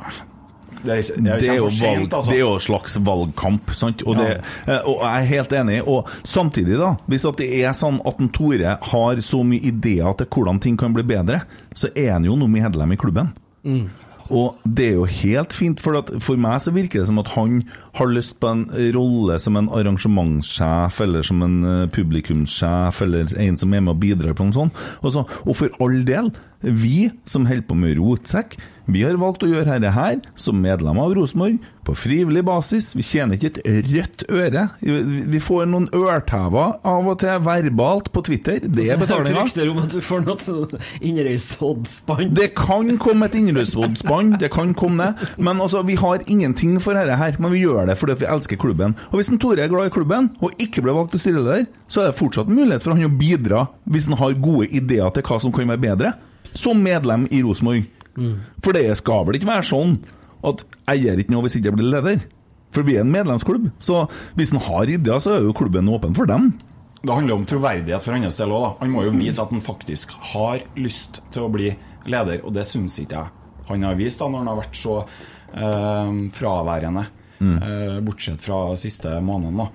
Det 0.79 0.93
er, 0.93 1.01
ikke- 1.03 1.19
det 1.19 1.31
er, 1.33 1.39
Det 1.43 1.49
er, 1.49 1.55
jo 1.59 1.69
sent, 1.75 2.13
altså. 2.15 2.29
det 2.31 2.37
er 2.37 2.43
jo 2.45 2.53
en 2.55 2.63
slags 2.63 2.93
valgkamp, 3.03 3.71
sant? 3.75 4.03
Og, 4.07 4.15
det, 4.15 4.27
eh, 4.69 4.79
og 4.87 5.01
jeg 5.03 5.11
er 5.19 5.31
helt 5.35 5.51
enig. 5.59 5.79
Og 5.91 6.07
samtidig, 6.23 6.77
da, 6.79 6.93
hvis 7.11 7.25
at 7.27 7.35
det 7.43 7.49
er 7.65 7.73
sånn 7.75 7.99
at 8.07 8.21
en 8.23 8.29
Tore 8.31 8.77
har 8.93 9.15
så 9.25 9.43
mye 9.43 9.59
ideer 9.73 10.13
til 10.21 10.27
hvordan 10.31 10.61
ting 10.63 10.77
kan 10.79 10.93
bli 10.95 11.03
bedre, 11.03 11.41
så 11.75 11.91
er 11.91 12.13
han 12.15 12.23
jo 12.23 12.37
nå 12.39 12.47
medlem 12.47 12.95
i 12.95 13.01
klubben. 13.01 13.33
Og 14.29 14.59
det 14.63 14.91
er 14.91 14.97
jo 14.99 15.07
helt 15.09 15.53
fint, 15.57 15.81
for, 15.81 15.99
for 16.21 16.39
meg 16.41 16.59
så 16.61 16.73
virker 16.75 17.01
det 17.01 17.09
som 17.09 17.21
at 17.21 17.31
han 17.33 17.63
har 17.97 18.11
lyst 18.13 18.37
på 18.41 18.51
en 18.51 18.67
rolle 18.95 19.39
som 19.41 19.57
en 19.57 19.71
arrangementssjef, 19.73 21.01
eller 21.05 21.25
som 21.25 21.41
en 21.45 21.57
eh, 21.65 21.87
publikumssjef, 21.93 23.01
eller 23.05 23.33
en 23.41 23.57
som 23.59 23.73
er 23.73 23.83
med 23.85 23.95
og 23.95 24.03
bidrar 24.03 24.37
på 24.37 24.47
noe 24.47 24.57
sånt. 24.57 24.85
Og, 25.01 25.11
så, 25.15 25.25
og 25.45 25.57
for 25.57 25.81
all 25.83 26.01
del, 26.07 26.31
vi 26.61 27.09
som 27.29 27.47
holder 27.49 27.67
på 27.69 27.77
med 27.79 27.97
rotsekk, 27.99 28.57
vi 28.89 29.03
har 29.05 29.17
valgt 29.21 29.43
å 29.45 29.49
gjøre 29.49 29.75
dette 29.77 29.91
her 29.93 30.17
som 30.39 30.57
medlem 30.63 30.97
av 30.97 31.13
Rosenborg, 31.13 31.59
på 31.85 31.93
frivillig 31.97 32.41
basis. 32.45 32.91
Vi 32.97 33.03
tjener 33.05 33.37
ikke 33.37 33.61
et 33.61 33.87
rødt 33.89 34.23
øre. 34.29 34.65
Vi 34.81 35.41
får 35.41 35.65
noen 35.69 35.87
ørtever 35.95 36.75
av 36.85 37.09
og 37.09 37.17
til 37.21 37.41
verbalt 37.45 38.11
på 38.13 38.23
Twitter. 38.25 38.59
Det 38.65 38.85
er 38.89 38.99
betalinga. 39.03 39.45
Rykter 39.45 39.69
om 39.71 39.81
at 39.81 39.93
du 39.93 40.01
får 40.05 40.25
noe 40.25 40.81
Inderøysoddspann. 41.05 42.33
Det 42.37 42.51
kan 42.57 42.93
komme 43.01 43.29
et 43.29 43.37
innrømsvodsbånd, 43.39 44.39
det 44.41 44.51
kan 44.53 44.73
komme 44.77 45.09
det. 45.09 45.29
Men 45.37 45.61
altså, 45.61 45.83
vi 45.85 45.97
har 45.99 46.25
ingenting 46.25 46.77
for 46.81 46.97
dette 46.97 47.17
her, 47.19 47.37
men 47.41 47.53
vi 47.53 47.63
gjør 47.65 47.89
det 47.89 47.97
fordi 47.99 48.17
vi 48.23 48.29
elsker 48.29 48.61
klubben. 48.61 48.97
Og 49.09 49.19
hvis 49.19 49.31
en 49.33 49.41
Tore 49.41 49.65
er 49.65 49.71
glad 49.71 49.89
i 49.89 49.93
klubben, 49.93 50.31
og 50.41 50.57
ikke 50.61 50.83
ble 50.85 50.97
valgt 50.97 51.13
til 51.15 51.23
styreleder, 51.25 51.69
så 51.89 52.03
er 52.03 52.11
det 52.11 52.19
fortsatt 52.19 52.49
mulighet 52.49 52.85
for 52.85 52.93
han 52.93 53.05
å 53.05 53.13
bidra 53.21 53.67
hvis 53.89 54.09
han 54.09 54.17
har 54.19 54.37
gode 54.41 54.69
ideer 54.73 55.13
til 55.13 55.25
hva 55.25 55.39
som 55.41 55.53
kan 55.55 55.69
være 55.69 55.85
bedre, 55.89 56.13
som 56.57 56.81
medlem 56.83 57.27
i 57.31 57.41
Rosenborg. 57.45 57.87
For 58.63 58.75
det 58.75 58.87
skal 58.99 59.25
vel 59.27 59.37
ikke 59.39 59.47
være 59.49 59.67
sånn 59.69 59.95
at 60.49 60.63
jeg 60.89 61.05
gjør 61.05 61.21
ikke 61.23 61.33
noe 61.33 61.45
hvis 61.45 61.57
ikke 61.59 61.71
jeg 61.71 61.77
blir 61.79 61.91
leder. 61.93 62.25
For 62.75 62.85
vi 62.85 62.97
er 62.99 63.05
en 63.05 63.13
medlemsklubb, 63.13 63.71
så 63.81 64.03
hvis 64.37 64.51
han 64.53 64.61
har 64.61 64.91
ideer, 64.91 65.21
så 65.23 65.37
er 65.37 65.47
jo 65.47 65.55
klubben 65.57 65.89
åpen 65.89 66.13
for 66.17 66.29
dem. 66.29 66.51
Det 66.99 67.15
handler 67.15 67.39
om 67.39 67.47
troverdighet 67.47 68.03
for 68.03 68.13
hans 68.13 68.37
del 68.37 68.53
òg. 68.53 68.75
Han 68.81 68.91
må 68.93 69.05
jo 69.07 69.15
vise 69.15 69.41
at 69.41 69.53
han 69.53 69.63
faktisk 69.63 70.13
har 70.33 70.61
lyst 70.77 71.21
til 71.33 71.47
å 71.47 71.51
bli 71.53 71.71
leder, 72.09 72.43
og 72.43 72.53
det 72.53 72.67
syns 72.67 72.99
ikke 73.01 73.23
jeg 73.23 73.35
han 73.69 73.83
har 73.85 73.97
vist 73.99 74.19
da 74.21 74.27
når 74.29 74.41
han 74.43 74.49
har 74.49 74.59
vært 74.63 74.79
så 74.79 74.95
eh, 75.53 76.15
fraværende. 76.35 77.05
eh, 77.39 77.99
bortsett 78.03 78.41
fra 78.41 78.75
siste 78.79 79.19
måneden, 79.23 79.61
da. 79.61 79.67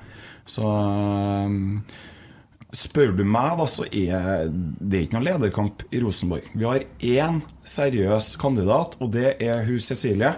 Så 0.50 0.64
eh, 0.66 1.54
Spør 2.74 3.12
du 3.14 3.22
meg, 3.22 3.52
da, 3.60 3.64
så 3.70 3.84
er 3.86 4.48
det 4.50 5.04
ikke 5.04 5.14
noen 5.14 5.26
lederkamp 5.28 5.84
i 5.94 6.00
Rosenborg. 6.02 6.48
Vi 6.58 6.66
har 6.66 6.82
én 7.06 7.36
seriøs 7.70 8.32
kandidat, 8.42 8.96
og 8.98 9.12
det 9.14 9.36
er 9.46 9.62
hun 9.68 9.78
Cecilie. 9.78 10.32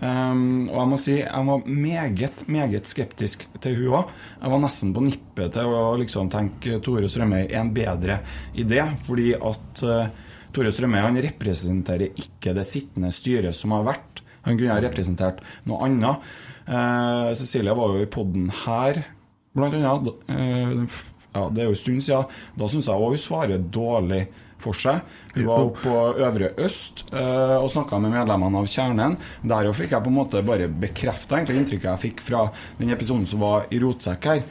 Um, 0.00 0.70
og 0.70 0.78
jeg 0.78 0.88
må 0.88 0.98
si 1.02 1.16
jeg 1.18 1.48
var 1.50 1.66
meget, 1.68 2.44
meget 2.48 2.88
skeptisk 2.88 3.44
til 3.60 3.76
hun 3.82 3.98
òg. 4.00 4.14
Jeg 4.40 4.54
var 4.54 4.64
nesten 4.64 4.94
på 4.96 5.04
nippet 5.04 5.52
til 5.58 5.76
å 5.76 5.84
liksom 6.00 6.32
tenke 6.32 6.80
Tore 6.80 7.12
Strømøy 7.12 7.44
er 7.44 7.60
en 7.60 7.74
bedre 7.76 8.20
idé, 8.56 8.80
fordi 9.04 9.34
at 9.36 9.84
uh, 9.84 10.08
Tore 10.56 10.72
Strømøy 10.72 11.04
han 11.04 11.20
representerer 11.28 12.16
ikke 12.16 12.56
det 12.56 12.66
sittende 12.72 13.12
styret 13.12 13.56
som 13.56 13.76
har 13.76 13.84
vært. 13.92 14.24
Han 14.48 14.56
kunne 14.56 14.74
ha 14.74 14.80
representert 14.82 15.44
noe 15.68 15.84
annet. 15.86 16.24
Uh, 16.64 17.30
Cecilie 17.36 17.76
var 17.76 17.98
jo 17.98 18.06
i 18.06 18.10
podden 18.16 18.48
her, 18.64 19.04
blant 19.52 19.76
annet. 19.76 20.14
eh, 20.32 21.02
ja, 21.32 21.48
det 21.48 21.62
er 21.62 21.70
jo 21.70 21.76
en 21.76 21.82
stund 21.82 22.04
siden. 22.04 22.40
Da 22.60 22.68
syns 22.68 22.88
jeg 22.90 23.12
hun 23.12 23.20
svarer 23.20 23.68
dårlig 23.72 24.26
for 24.62 24.78
seg. 24.78 25.02
Hun 25.34 25.46
var 25.48 25.64
oppe 25.64 25.82
på 25.82 25.94
Øvre 26.22 26.50
Øst 26.62 27.04
eh, 27.10 27.56
og 27.56 27.68
snakka 27.72 27.98
med 28.02 28.14
medlemmene 28.14 28.60
av 28.60 28.68
Kjernen. 28.70 29.16
Der 29.48 29.70
fikk 29.76 29.94
jeg 29.94 30.04
på 30.04 30.12
en 30.12 30.18
måte 30.18 30.42
bare 30.46 30.68
bekrefta 30.68 31.40
inntrykket 31.42 31.88
jeg 31.88 32.02
fikk 32.04 32.22
fra 32.24 32.44
den 32.78 32.92
episoden 32.94 33.26
som 33.28 33.42
var 33.42 33.66
i 33.72 33.80
Rotsekk 33.82 34.28
her. 34.30 34.44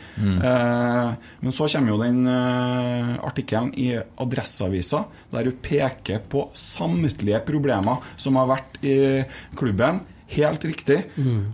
Eh, 0.52 1.12
men 1.46 1.56
så 1.56 1.70
kommer 1.72 1.94
jo 1.94 2.02
den 2.02 2.24
eh, 2.28 3.14
artikkelen 3.30 3.72
i 3.80 3.92
Adresseavisa 3.96 5.06
der 5.32 5.48
hun 5.48 5.62
peker 5.64 6.26
på 6.32 6.50
samtlige 6.58 7.44
problemer 7.48 8.04
som 8.20 8.40
har 8.42 8.52
vært 8.52 8.82
i 8.84 8.98
klubben. 9.58 10.04
Helt 10.32 10.64
riktig. 10.64 11.00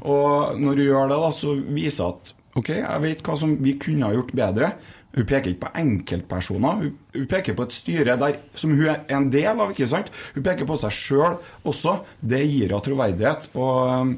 Og 0.05 0.57
når 0.61 0.75
hun 0.77 0.85
gjør 0.85 1.07
det, 1.09 1.21
da, 1.23 1.29
så 1.33 1.53
viser 1.57 2.11
at 2.11 2.33
ok, 2.57 2.69
jeg 2.77 3.03
vet 3.03 3.23
hva 3.25 3.37
som 3.39 3.55
vi 3.61 3.73
kunne 3.81 4.05
ha 4.05 4.13
gjort 4.15 4.33
bedre. 4.37 4.71
Hun 5.17 5.25
peker 5.25 5.51
ikke 5.51 5.65
på 5.65 5.73
enkeltpersoner, 5.81 6.81
hun, 6.83 6.97
hun 7.15 7.29
peker 7.29 7.55
på 7.57 7.65
et 7.65 7.73
styre 7.73 8.17
der, 8.21 8.37
som 8.53 8.75
hun 8.77 8.91
er 8.93 8.99
en 9.17 9.31
del 9.33 9.49
av. 9.49 9.71
ikke 9.73 9.89
sant? 9.89 10.11
Hun 10.35 10.45
peker 10.45 10.69
på 10.69 10.77
seg 10.77 10.93
sjøl 10.93 11.39
også. 11.65 11.97
Det 12.21 12.43
gir 12.45 12.69
henne 12.69 12.83
troverdighet. 12.85 13.49
Og 13.57 14.13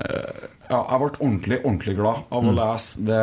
ja, 0.00 0.78
jeg 0.78 0.98
ble 1.02 1.08
ordentlig, 1.20 1.58
ordentlig 1.62 1.94
glad 1.98 2.30
av 2.32 2.46
å 2.48 2.52
lese 2.56 3.02
det, 3.04 3.18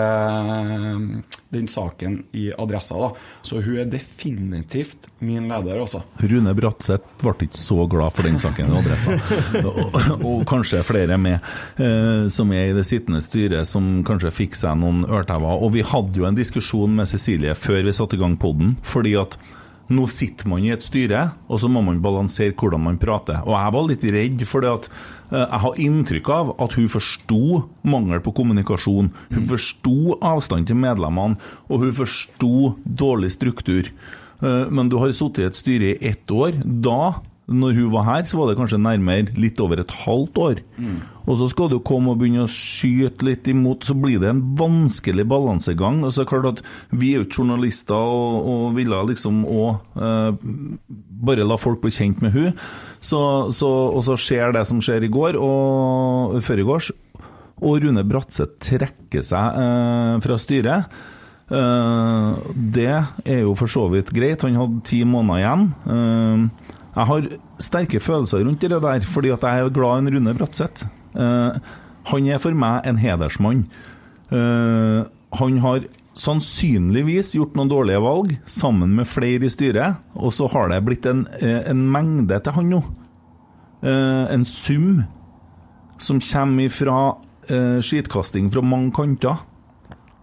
den 1.56 1.68
saken 1.72 2.20
i 2.38 2.50
Adressa. 2.54 3.00
da. 3.02 3.10
Så 3.42 3.62
hun 3.66 3.80
er 3.82 3.90
definitivt 3.90 5.10
min 5.26 5.50
leder, 5.50 5.80
altså. 5.82 6.04
Rune 6.22 6.54
Bratseth 6.56 7.10
ble 7.24 7.34
ikke 7.48 7.60
så 7.60 7.88
glad 7.90 8.14
for 8.16 8.30
den 8.30 8.40
saken 8.42 8.70
i 8.70 8.80
adressa. 8.80 9.18
og, 9.66 10.00
og 10.20 10.44
kanskje 10.50 10.84
flere 10.88 11.18
med, 11.22 11.42
eh, 11.82 12.28
som 12.32 12.54
er 12.54 12.70
i 12.70 12.76
det 12.78 12.86
sittende 12.88 13.24
styret, 13.26 13.68
som 13.70 14.04
kanskje 14.08 14.36
fikk 14.36 14.60
seg 14.60 14.78
noen 14.80 15.06
ørtauer. 15.10 15.64
Og 15.66 15.74
vi 15.76 15.86
hadde 15.86 16.22
jo 16.22 16.30
en 16.30 16.38
diskusjon 16.38 16.94
med 17.02 17.10
Cecilie 17.10 17.58
før 17.58 17.82
vi 17.88 17.98
satte 17.98 18.20
i 18.20 18.22
gang 18.22 18.38
podden, 18.40 18.78
fordi 18.86 19.18
at 19.20 19.40
nå 19.90 20.06
sitter 20.12 20.46
man 20.52 20.62
i 20.62 20.70
et 20.70 20.84
styre, 20.86 21.32
og 21.50 21.62
så 21.62 21.70
må 21.72 21.82
man 21.82 22.02
balansere 22.04 22.54
hvordan 22.54 22.84
man 22.86 23.00
prater. 23.02 23.42
Og 23.42 23.56
jeg 23.58 23.74
var 23.74 23.88
litt 23.90 24.06
redd, 24.14 24.44
for 24.46 24.62
det 24.62 24.74
at 24.76 24.90
jeg 25.32 25.60
har 25.64 25.76
inntrykk 25.78 26.30
av 26.34 26.54
at 26.62 26.74
hun 26.74 26.88
forsto 26.90 27.42
mangel 27.84 28.22
på 28.26 28.34
kommunikasjon. 28.34 29.12
Hun 29.30 29.46
forsto 29.52 30.18
avstand 30.26 30.68
til 30.68 30.76
medlemmene, 30.82 31.38
og 31.70 31.84
hun 31.86 31.94
forsto 31.94 32.76
dårlig 32.86 33.32
struktur. 33.36 33.92
Eh, 34.42 34.66
Men 34.72 34.90
du 34.90 34.98
har 34.98 35.12
sittet 35.12 35.40
i 35.44 35.48
et 35.50 35.56
styre 35.60 35.92
i 35.94 36.08
ett 36.14 36.26
år. 36.32 36.58
Da, 36.82 37.20
når 37.50 37.74
hun 37.74 37.92
var 37.92 38.04
her, 38.04 38.24
så 38.24 38.38
var 38.38 38.50
det 38.50 38.58
kanskje 38.58 38.82
nærmere 38.82 39.36
litt 39.38 39.60
over 39.60 39.80
et 39.80 39.92
halvt 40.06 40.38
år. 40.38 40.64
Og 41.30 41.38
så 41.38 41.48
skal 41.52 41.70
du 41.70 41.78
komme 41.86 42.14
og 42.14 42.22
begynne 42.22 42.48
å 42.48 42.50
skyte 42.50 43.26
litt 43.28 43.48
imot, 43.52 43.86
så 43.86 43.94
blir 43.94 44.22
det 44.22 44.32
en 44.32 44.42
vanskelig 44.58 45.28
balansegang. 45.30 46.02
Og 46.02 46.14
så 46.14 46.24
er 46.24 46.26
det 46.26 46.32
klart 46.32 46.50
at 46.50 46.64
vi 46.90 47.12
er 47.14 47.22
jo 47.22 47.28
ikke 47.28 47.44
journalister 47.44 47.94
og, 48.00 48.48
og 48.50 48.64
ville 48.80 49.04
liksom 49.12 49.44
òg 49.46 50.02
eh, 50.02 50.32
bare 51.30 51.46
la 51.46 51.60
folk 51.62 51.84
bli 51.84 51.94
kjent 51.94 52.24
med 52.26 52.34
hun. 52.34 52.50
Så, 52.98 53.22
så, 53.54 53.70
og 53.94 54.02
så 54.08 54.18
skjer 54.20 54.58
det 54.58 54.66
som 54.70 54.82
skjer 54.82 55.06
i 55.06 55.12
går, 55.14 55.38
og 55.38 56.40
før. 56.46 56.66
Og 57.60 57.84
Rune 57.84 58.04
Bratseth 58.08 58.58
trekker 58.66 59.24
seg 59.26 59.62
eh, 59.62 60.18
fra 60.26 60.42
styret. 60.42 61.00
Uh, 61.50 62.38
det 62.54 62.92
er 62.94 63.40
jo 63.42 63.56
for 63.58 63.72
så 63.72 63.88
vidt 63.90 64.12
greit. 64.14 64.44
Han 64.46 64.60
hadde 64.60 64.84
ti 64.86 65.00
måneder 65.02 65.42
igjen. 65.42 65.64
Uh, 65.90 66.76
jeg 66.94 67.10
har 67.10 67.28
sterke 67.64 68.02
følelser 68.04 68.44
rundt 68.46 68.62
det 68.62 68.78
der, 68.78 69.06
fordi 69.06 69.32
at 69.34 69.46
jeg 69.46 69.66
er 69.66 69.74
glad 69.74 69.98
i 69.98 70.04
en 70.04 70.18
Rune 70.18 70.36
Bratseth. 70.38 70.86
Eh, 71.16 71.60
han 72.10 72.28
er 72.28 72.42
for 72.42 72.58
meg 72.58 72.88
en 72.90 73.00
hedersmann. 73.02 73.66
Eh, 74.32 75.04
han 75.40 75.60
har 75.64 75.86
sannsynligvis 76.20 77.34
gjort 77.38 77.56
noen 77.56 77.72
dårlige 77.72 78.02
valg, 78.04 78.34
sammen 78.50 78.96
med 78.98 79.08
flere 79.08 79.48
i 79.48 79.54
styret, 79.54 80.02
og 80.20 80.34
så 80.36 80.50
har 80.52 80.70
det 80.74 80.82
blitt 80.86 81.06
en, 81.08 81.28
eh, 81.40 81.64
en 81.70 81.86
mengde 81.92 82.40
til 82.44 82.58
han 82.58 82.70
nå. 82.70 82.84
En 83.80 84.44
sum 84.44 85.06
som 86.04 86.20
kommer 86.20 86.70
fra 86.70 87.16
eh, 87.50 87.80
skitkasting 87.84 88.50
fra 88.52 88.64
mange 88.66 88.92
kanter. 88.96 89.44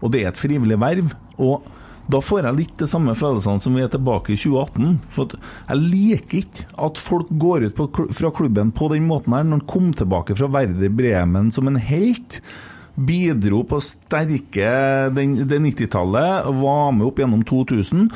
Og 0.05 0.13
det 0.13 0.23
er 0.23 0.33
et 0.33 0.41
frivillig 0.41 0.79
verv. 0.81 1.15
Og 1.39 1.65
da 2.13 2.21
får 2.23 2.47
jeg 2.47 2.59
litt 2.61 2.77
de 2.79 2.87
samme 2.91 3.15
følelsene 3.19 3.63
som 3.63 3.75
vi 3.75 3.83
er 3.83 3.91
tilbake 3.91 4.35
i 4.35 4.39
2018. 4.39 4.95
For 5.15 5.35
jeg 5.35 5.83
liker 5.83 6.41
ikke 6.45 6.67
at 6.87 7.01
folk 7.03 7.33
går 7.43 7.69
ut 7.69 7.77
på, 7.79 7.89
fra 8.15 8.31
klubben 8.35 8.71
på 8.77 8.91
den 8.93 9.09
måten 9.09 9.35
her, 9.35 9.47
når 9.47 9.61
han 9.61 9.69
kom 9.73 9.93
tilbake 9.97 10.37
fra 10.39 10.51
Werder 10.55 10.93
Bremen 10.95 11.53
som 11.55 11.71
en 11.71 11.81
helt. 11.83 12.41
Bidro 12.97 13.61
på 13.69 13.77
sterke 13.85 14.69
det 15.13 15.59
90-tallet, 15.61 16.47
var 16.63 16.95
med 16.97 17.11
opp 17.11 17.19
gjennom 17.21 17.43
2000. 17.45 18.07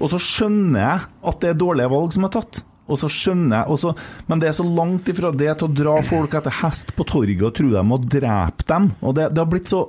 Og 0.00 0.10
så 0.10 0.18
skjønner 0.18 0.80
jeg 0.80 1.10
at 1.30 1.42
det 1.42 1.52
er 1.52 1.60
dårlige 1.60 1.92
valg 1.92 2.16
som 2.16 2.26
er 2.26 2.32
tatt. 2.34 2.64
Og 2.84 2.98
så 3.00 3.08
skjønner 3.08 3.62
jeg 3.62 3.72
også, 3.72 3.94
Men 4.28 4.40
det 4.40 4.48
er 4.50 4.56
så 4.58 4.66
langt 4.66 5.08
ifra 5.08 5.30
det 5.32 5.52
til 5.60 5.68
å 5.68 5.76
dra 5.76 5.94
folk 6.04 6.34
etter 6.36 6.52
hest 6.62 6.92
på 6.96 7.06
torget 7.08 7.44
og 7.46 7.54
tro 7.56 7.70
de 7.72 7.84
må 7.86 8.00
drepe 8.02 8.66
dem. 8.68 8.90
Og 9.00 9.14
det, 9.16 9.30
det 9.32 9.40
har 9.40 9.52
blitt 9.52 9.70
så 9.72 9.86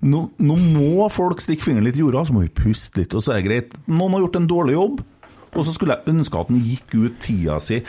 nå, 0.00 0.20
nå 0.40 0.56
må 0.56 1.08
folk 1.12 1.42
stikke 1.44 1.66
fingeren 1.66 1.86
litt 1.88 1.98
i 1.98 2.04
jorda, 2.04 2.24
så 2.26 2.36
må 2.36 2.44
vi 2.46 2.54
puste 2.62 3.02
litt, 3.02 3.14
og 3.16 3.24
så 3.24 3.34
er 3.34 3.40
det 3.40 3.48
greit. 3.48 3.74
Noen 3.90 4.16
har 4.16 4.24
gjort 4.24 4.38
en 4.40 4.48
dårlig 4.50 4.76
jobb, 4.76 5.02
og 5.50 5.66
så 5.66 5.74
skulle 5.74 5.98
jeg 5.98 6.14
ønske 6.14 6.40
at 6.40 6.52
han 6.52 6.62
gikk 6.64 6.96
ut 6.96 7.20
tida 7.24 7.58
si. 7.62 7.82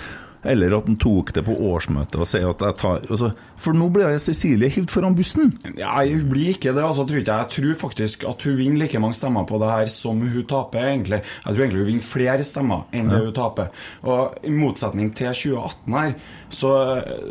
Eller 0.43 0.73
at 0.73 0.87
han 0.89 0.97
tok 1.01 1.33
det 1.35 1.43
på 1.45 1.53
årsmøtet 1.69 2.17
og 2.17 2.29
sier 2.29 2.47
at 2.49 2.63
jeg 2.65 2.77
tar 2.81 3.03
altså, 3.05 3.31
For 3.61 3.77
nå 3.77 3.91
blir 3.93 4.09
jeg 4.09 4.23
Cecilie 4.25 4.71
hivd 4.73 4.89
foran 4.89 5.17
bussen. 5.17 5.51
Nei, 5.75 6.05
hun 6.09 6.27
blir 6.31 6.55
ikke 6.55 6.73
det, 6.73 6.81
altså, 6.81 7.05
tror 7.05 7.21
jeg. 7.21 7.27
Jeg 7.29 7.49
tror 7.55 7.79
faktisk 7.83 8.25
at 8.29 8.45
hun 8.47 8.57
vinner 8.57 8.83
like 8.83 9.01
mange 9.01 9.17
stemmer 9.19 9.45
på 9.49 9.59
det 9.61 9.69
her 9.69 9.91
som 9.93 10.21
hun 10.21 10.47
taper, 10.49 10.87
egentlig. 10.95 11.21
Jeg 11.21 11.53
tror 11.53 11.65
egentlig 11.65 11.83
hun 11.83 11.91
vinner 11.91 12.07
flere 12.09 12.47
stemmer 12.47 12.87
enn 12.97 13.11
det 13.11 13.21
hun 13.21 13.35
taper. 13.37 13.69
Og 14.01 14.47
i 14.47 14.53
motsetning 14.55 15.11
til 15.17 15.29
2018 15.29 15.99
her, 15.99 16.15
så 16.51 16.71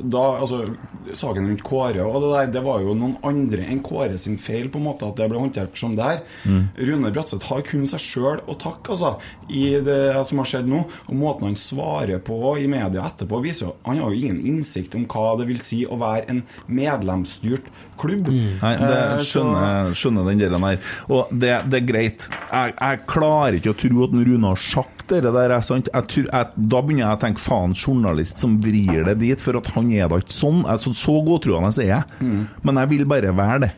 da 0.00 0.26
Altså, 0.40 0.62
saken 1.16 1.48
rundt 1.50 1.62
Kåre 1.66 2.04
og 2.06 2.22
det 2.22 2.30
der, 2.30 2.50
det 2.54 2.62
var 2.64 2.80
jo 2.80 2.94
noen 2.96 3.16
andre 3.26 3.66
enn 3.68 3.82
Kåre 3.84 4.16
sin 4.20 4.38
feil, 4.40 4.70
på 4.72 4.80
en 4.80 4.86
måte, 4.86 5.08
at 5.08 5.18
det 5.18 5.26
ble 5.28 5.40
håndtert 5.42 5.76
som 5.76 5.96
det 5.98 6.06
her. 6.06 6.22
Mm. 6.48 6.62
Rune 6.88 7.10
Bratseth 7.12 7.50
har 7.50 7.64
kun 7.66 7.84
seg 7.90 8.02
sjøl 8.04 8.40
å 8.46 8.56
takke, 8.60 8.94
altså, 8.94 9.16
i 9.50 9.66
det 9.84 10.00
som 10.28 10.40
har 10.40 10.48
skjedd 10.48 10.70
nå. 10.70 10.84
Og 11.10 11.18
måten 11.18 11.50
han 11.50 11.58
svarer 11.58 12.22
på 12.24 12.54
i 12.60 12.68
media 12.70 12.99
etterpå, 13.06 13.40
viser 13.44 13.66
jo 13.66 13.74
Han 13.86 13.98
har 14.00 14.10
jo 14.12 14.18
ingen 14.20 14.40
innsikt 14.46 14.94
om 14.98 15.06
hva 15.10 15.36
det 15.40 15.46
vil 15.48 15.60
si 15.64 15.82
å 15.86 15.98
være 16.00 16.28
en 16.32 16.42
medlemsstyrt 16.68 17.68
klubb. 18.00 18.28
Nei, 18.30 18.72
det 18.80 18.96
Eh, 19.00 19.18
skjønner, 19.24 19.92
skjønner 19.96 20.28
den 20.30 20.40
delen 20.40 20.64
her. 20.64 20.78
Og 21.08 21.28
det, 21.32 21.52
det 21.70 21.80
er 21.82 21.86
greit. 21.88 22.26
Jeg, 22.50 22.74
jeg 22.76 23.02
klarer 23.10 23.58
ikke 23.58 23.74
å 23.74 23.78
tro 23.82 24.04
at 24.06 24.14
Rune 24.16 24.52
har 24.52 24.62
sagt 24.62 25.06
det 25.10 25.22
der. 25.26 25.50
Er 25.56 25.64
sant? 25.66 25.90
Jeg 25.92 26.08
tror, 26.12 26.28
jeg, 26.30 26.66
da 26.70 26.80
begynner 26.86 27.04
jeg 27.06 27.18
å 27.18 27.22
tenke 27.26 27.42
faen, 27.44 27.74
journalist 27.76 28.40
som 28.42 28.56
vrir 28.62 29.04
det 29.08 29.18
dit, 29.20 29.40
for 29.42 29.58
at 29.60 29.70
han 29.74 29.90
er 29.92 30.08
da 30.12 30.20
ikke 30.22 30.36
sånn. 30.36 30.64
Altså, 30.70 30.94
så 30.96 31.18
godtroende 31.26 31.72
er 31.82 31.90
jeg. 31.90 32.18
Mm. 32.20 32.42
Men 32.66 32.82
jeg 32.84 32.92
vil 32.94 33.06
bare 33.10 33.34
være 33.36 33.62
det. 33.66 33.72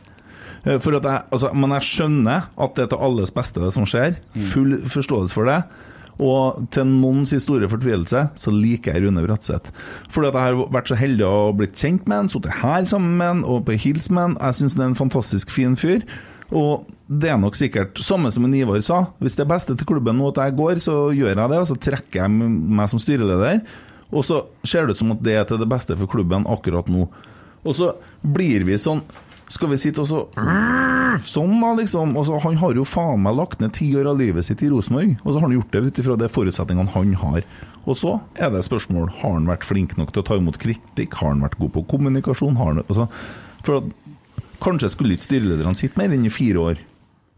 Eh, 0.65 0.79
For 0.79 0.95
at 0.99 1.09
jeg, 1.09 1.25
altså, 1.35 1.53
men 1.59 1.75
jeg 1.79 1.89
skjønner 1.91 2.51
at 2.57 2.77
det 2.77 2.85
er 2.87 2.93
til 2.95 3.07
alles 3.09 3.33
beste, 3.35 3.63
det 3.65 3.73
som 3.75 3.89
skjer. 3.89 4.21
Full 4.53 4.77
forståelse 4.93 5.35
for 5.35 5.51
det. 5.51 5.61
Og 6.21 6.67
til 6.75 6.89
noens 6.89 7.33
store 7.43 7.69
fortvilelse 7.71 8.27
så 8.39 8.53
liker 8.53 8.97
jeg 8.97 9.07
Rune 9.07 9.25
Bratseth. 9.25 9.73
Fordi 10.13 10.29
at 10.29 10.37
jeg 10.37 10.49
har 10.49 10.75
vært 10.75 10.93
så 10.93 10.99
heldig 10.99 11.25
å 11.29 11.55
blitt 11.57 11.79
kjent 11.79 12.05
med 12.11 12.25
han, 12.25 12.33
sittet 12.33 12.61
her 12.61 12.85
sammen 12.89 13.17
med 13.21 13.31
han 13.31 13.47
og 13.49 13.65
på 13.69 13.79
hils 13.87 14.11
med 14.13 14.23
han. 14.27 14.37
Jeg 14.41 14.61
syns 14.61 14.77
han 14.77 14.85
er 14.85 14.93
en 14.93 15.01
fantastisk 15.01 15.55
fin 15.55 15.79
fyr. 15.79 16.05
Og 16.53 16.85
det 17.09 17.31
er 17.33 17.41
nok 17.41 17.57
sikkert 17.57 18.01
samme 18.05 18.31
som 18.33 18.45
en 18.45 18.55
Ivar 18.55 18.83
sa. 18.85 19.07
Hvis 19.25 19.39
det 19.39 19.47
er 19.47 19.55
beste 19.55 19.77
til 19.79 19.89
klubben 19.89 20.19
nå 20.21 20.29
at 20.35 20.43
jeg 20.45 20.59
går, 20.59 20.83
så 20.85 20.97
gjør 21.17 21.33
jeg 21.33 21.53
det, 21.55 21.61
og 21.63 21.69
så 21.71 21.79
trekker 21.89 22.21
jeg 22.21 22.33
meg 22.33 22.93
som 22.93 23.01
styreleder. 23.01 23.63
Og 24.13 24.27
så 24.29 24.43
ser 24.69 24.85
det 24.85 24.97
ut 24.97 25.01
som 25.01 25.15
at 25.15 25.23
det 25.25 25.39
er 25.41 25.47
til 25.49 25.61
det 25.63 25.71
beste 25.73 25.97
for 25.97 26.11
klubben 26.13 26.45
akkurat 26.51 26.91
nå. 26.93 27.07
Og 27.63 27.77
så 27.79 27.95
blir 28.21 28.67
vi 28.69 28.77
sånn 28.81 29.01
Skal 29.53 29.69
vi 29.73 29.81
sitte 29.81 30.01
og 30.01 30.09
så 30.09 30.23
Sånn, 31.29 31.59
da, 31.61 31.75
liksom. 31.77 32.15
Og 32.17 32.31
han 32.41 32.57
har 32.57 32.79
jo 32.79 32.87
faen 32.89 33.21
meg 33.21 33.37
lagt 33.37 33.61
ned 33.61 33.75
ti 33.77 33.91
år 34.01 34.09
av 34.15 34.21
livet 34.21 34.47
sitt 34.47 34.63
i 34.65 34.71
Rosenborg, 34.73 35.19
og 35.21 35.29
så 35.29 35.35
har 35.37 35.45
han 35.45 35.57
gjort 35.59 35.75
det 35.75 35.83
ut 35.85 36.01
ifra 36.01 36.17
de 36.17 36.29
forutsetningene 36.33 36.95
han 36.95 37.13
har. 37.21 37.45
Og 37.83 37.99
så 37.99 38.15
er 38.39 38.53
det 38.55 38.63
spørsmål 38.65 39.11
Har 39.19 39.35
han 39.35 39.49
vært 39.51 39.67
flink 39.67 39.97
nok 39.99 40.13
til 40.15 40.23
å 40.23 40.27
ta 40.29 40.39
imot 40.39 40.57
kritikk, 40.63 41.19
har 41.21 41.35
han 41.35 41.45
vært 41.45 41.59
god 41.61 41.75
på 41.75 41.85
kommunikasjon? 41.93 42.57
Har 42.57 42.73
han, 42.73 42.81
altså, 42.87 43.09
for 43.67 43.83
at, 43.83 43.93
kanskje 44.63 44.93
skulle 44.95 45.19
ikke 45.19 45.29
styrelederne 45.29 45.77
sitte 45.77 46.01
mer 46.01 46.15
enn 46.15 46.25
i 46.29 46.33
fire 46.33 46.65
år. 46.73 46.83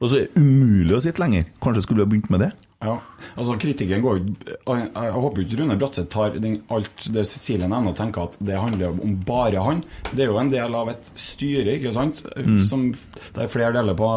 Og 0.02 0.10
så 0.10 0.20
er 0.20 0.26
det 0.28 0.42
umulig 0.42 0.94
å 0.96 1.02
sitte 1.02 1.22
lenger. 1.22 1.48
Kanskje 1.64 1.86
skulle 1.86 2.02
vi 2.02 2.06
ha 2.06 2.12
begynt 2.12 2.30
med 2.32 2.44
det? 2.44 2.50
Ja, 2.84 2.98
altså 3.38 3.54
kritikken 3.62 4.02
går 4.04 4.18
jo 4.18 4.34
Jeg, 4.44 4.88
jeg 4.92 5.12
håper 5.16 5.40
ikke 5.44 5.58
Rune 5.62 5.76
Bratseth 5.80 6.10
tar 6.12 6.34
den, 6.36 6.58
alt 6.74 7.06
det 7.14 7.24
Cecilie 7.30 7.64
nevner 7.70 7.94
og 7.94 7.96
tenker 7.96 8.26
at 8.28 8.36
det 8.44 8.58
handler 8.60 8.92
om 9.00 9.14
bare 9.24 9.62
han. 9.64 9.80
Det 10.12 10.26
er 10.26 10.32
jo 10.32 10.38
en 10.42 10.50
del 10.52 10.74
av 10.76 10.90
et 10.92 11.10
styre, 11.16 11.78
ikke 11.78 11.94
sant, 11.96 12.20
Mm. 12.36 12.58
som 12.68 12.88
der 13.34 13.48
flere 13.48 13.72
deler 13.72 13.96
på 13.96 14.08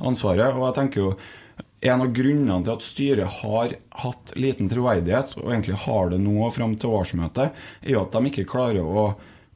ansvaret. 0.00 0.54
Og 0.56 0.64
jeg 0.70 0.74
tenker 0.78 1.00
jo 1.02 1.14
en 1.84 2.00
av 2.00 2.12
grunnene 2.16 2.64
til 2.64 2.72
at 2.72 2.80
styret 2.86 3.28
har 3.42 3.74
hatt 4.00 4.32
liten 4.40 4.70
troverdighet, 4.72 5.36
og 5.42 5.50
egentlig 5.52 5.76
har 5.84 6.08
det 6.14 6.20
nå 6.24 6.50
fram 6.54 6.76
til 6.80 6.94
årsmøtet, 6.96 7.50
er 7.84 7.90
jo 7.92 8.00
at 8.06 8.12
de 8.16 8.30
ikke 8.30 8.46
klarer 8.48 8.80
å 8.80 9.14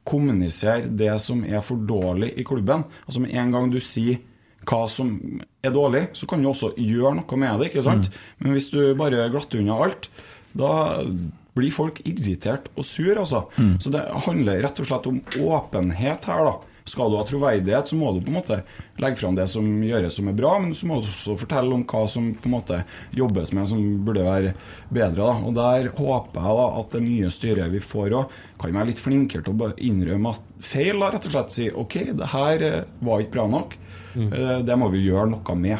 kommunisere 0.09 0.89
det 0.95 1.11
som 1.21 1.41
er 1.45 1.61
for 1.65 1.77
dårlig 1.89 2.31
i 2.37 2.45
klubben. 2.47 2.85
Altså 3.07 3.21
Med 3.21 3.33
en 3.33 3.51
gang 3.51 3.71
du 3.71 3.79
sier 3.79 4.19
hva 4.67 4.87
som 4.91 5.13
er 5.63 5.71
dårlig, 5.71 6.07
så 6.13 6.27
kan 6.27 6.41
du 6.43 6.49
også 6.49 6.73
gjøre 6.77 7.15
noe 7.21 7.37
med 7.39 7.59
det. 7.59 7.69
ikke 7.71 7.83
sant? 7.85 8.09
Men 8.39 8.53
hvis 8.53 8.69
du 8.71 8.93
bare 8.99 9.29
glatter 9.31 9.59
unna 9.61 9.77
alt, 9.85 10.09
da 10.53 11.01
blir 11.55 11.71
folk 11.73 11.99
irritert 12.07 12.69
og 12.77 12.85
sur, 12.85 13.17
altså. 13.19 13.45
Så 13.81 13.91
det 13.91 14.03
handler 14.25 14.61
rett 14.63 14.79
og 14.79 14.85
slett 14.87 15.07
om 15.09 15.21
åpenhet 15.43 16.25
her, 16.29 16.43
da. 16.45 16.57
Skal 16.89 17.11
du 17.11 17.17
ha 17.19 17.23
troverdighet, 17.27 17.85
så 17.91 17.95
må 17.99 18.09
du 18.15 18.21
på 18.23 18.31
en 18.31 18.37
måte 18.39 18.55
legge 18.97 19.19
fram 19.19 19.35
det 19.37 19.43
som 19.51 19.65
gjøres 19.85 20.15
som 20.17 20.27
er 20.31 20.33
bra, 20.33 20.55
men 20.57 20.71
så 20.73 20.87
må 20.89 20.95
du 20.97 21.05
også 21.05 21.35
fortelle 21.37 21.75
om 21.75 21.83
hva 21.85 21.99
som 22.09 22.31
på 22.33 22.49
en 22.49 22.55
måte 22.55 22.79
jobbes 23.13 23.51
med 23.53 23.67
som 23.69 23.83
burde 24.07 24.23
være 24.25 24.53
bedre. 24.89 25.19
da. 25.21 25.35
Og 25.45 25.53
Der 25.53 25.89
håper 25.93 26.39
jeg 26.41 26.57
da 26.57 26.65
at 26.79 26.95
det 26.95 27.03
nye 27.05 27.29
styret 27.29 27.69
vi 27.75 27.79
får 27.83 28.15
òg, 28.17 28.33
kan 28.57 28.73
være 28.73 28.89
litt 28.89 29.03
flinkere 29.03 29.45
til 29.45 29.53
å 29.53 29.69
innrømme 29.77 30.33
at 30.33 30.41
feil. 30.65 30.97
da, 30.97 31.11
Rett 31.13 31.27
og 31.29 31.35
slett 31.35 31.53
si 31.53 31.69
OK, 31.69 31.99
det 32.17 32.31
her 32.33 32.65
eh, 32.71 32.81
var 33.05 33.21
ikke 33.21 33.35
bra 33.37 33.45
nok. 33.53 33.77
Eh, 34.15 34.59
Det 34.65 34.77
må 34.79 34.89
vi 34.93 35.05
gjøre 35.05 35.29
noe 35.33 35.55
med. 35.59 35.79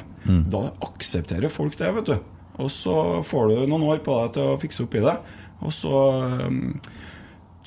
Da 0.52 0.66
aksepterer 0.86 1.50
folk 1.50 1.78
det, 1.80 1.92
vet 1.96 2.12
du. 2.12 2.18
Og 2.60 2.72
så 2.72 2.96
får 3.24 3.50
du 3.50 3.68
noen 3.72 3.88
år 3.88 4.02
på 4.04 4.16
deg 4.20 4.34
til 4.36 4.50
å 4.52 4.58
fikse 4.60 4.84
opp 4.84 4.98
i 5.00 5.04
det. 5.06 5.16
Og 5.64 5.72
så 5.76 6.02
um, 6.48 6.74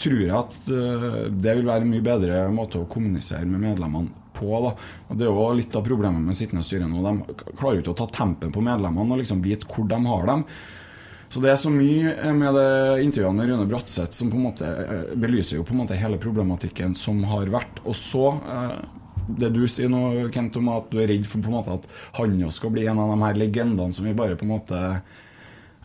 tror 0.01 0.19
jeg 0.21 0.35
at 0.37 0.59
uh, 0.69 1.31
det 1.33 1.55
vil 1.59 1.69
være 1.69 1.85
en 1.87 1.93
mye 1.93 2.05
bedre 2.05 2.43
måte 2.53 2.81
å 2.81 2.89
kommunisere 2.89 3.49
med 3.49 3.65
medlemmene 3.65 4.13
på. 4.37 4.53
Da. 4.67 4.75
Og 5.09 5.17
Det 5.17 5.27
er 5.27 5.33
jo 5.33 5.49
litt 5.57 5.77
av 5.77 5.87
problemet 5.87 6.21
med 6.25 6.37
sittende 6.37 6.65
styre 6.67 6.89
nå. 6.89 7.01
De 7.05 7.41
klarer 7.57 7.79
jo 7.81 7.85
ikke 7.87 7.97
å 7.97 8.01
ta 8.03 8.09
tempen 8.21 8.53
på 8.53 8.65
medlemmene 8.65 9.17
og 9.17 9.21
liksom 9.23 9.43
vite 9.45 9.69
hvor 9.69 9.89
de 9.89 10.01
har 10.09 10.29
dem. 10.29 10.47
Så 11.33 11.41
det 11.41 11.49
er 11.49 11.61
så 11.61 11.71
mye 11.73 12.33
med 12.37 12.53
det 12.59 13.05
intervjuene 13.07 13.39
med 13.39 13.49
Rune 13.49 13.69
Bratseth 13.71 14.13
som 14.13 14.29
på 14.29 14.37
en 14.37 14.49
måte 14.51 14.69
belyser 15.17 15.57
jo 15.57 15.65
på 15.65 15.73
en 15.73 15.81
måte 15.81 15.97
hele 15.97 16.19
problematikken 16.21 16.93
som 16.99 17.23
har 17.31 17.49
vært. 17.53 17.81
Og 17.89 17.97
så 17.97 18.27
eh, 18.37 18.75
det 19.29 19.53
du 19.55 19.63
sier 19.71 19.91
nå, 19.93 20.31
Kent, 20.35 20.57
om 20.61 20.73
at 20.75 20.91
du 20.93 20.99
er 21.03 21.11
redd 21.11 21.29
for 21.29 21.43
på 21.45 21.51
en 21.53 21.59
måte 21.59 21.77
at 21.77 21.87
han 22.19 22.35
også 22.49 22.63
skal 22.63 22.75
bli 22.75 22.89
en 22.91 23.01
av 23.03 23.13
de 23.13 23.21
her 23.23 23.39
legendene 23.39 23.95
som 23.95 24.09
vi 24.09 24.17
bare 24.17 24.39
på 24.39 24.47
en 24.47 24.55
måte 24.55 24.83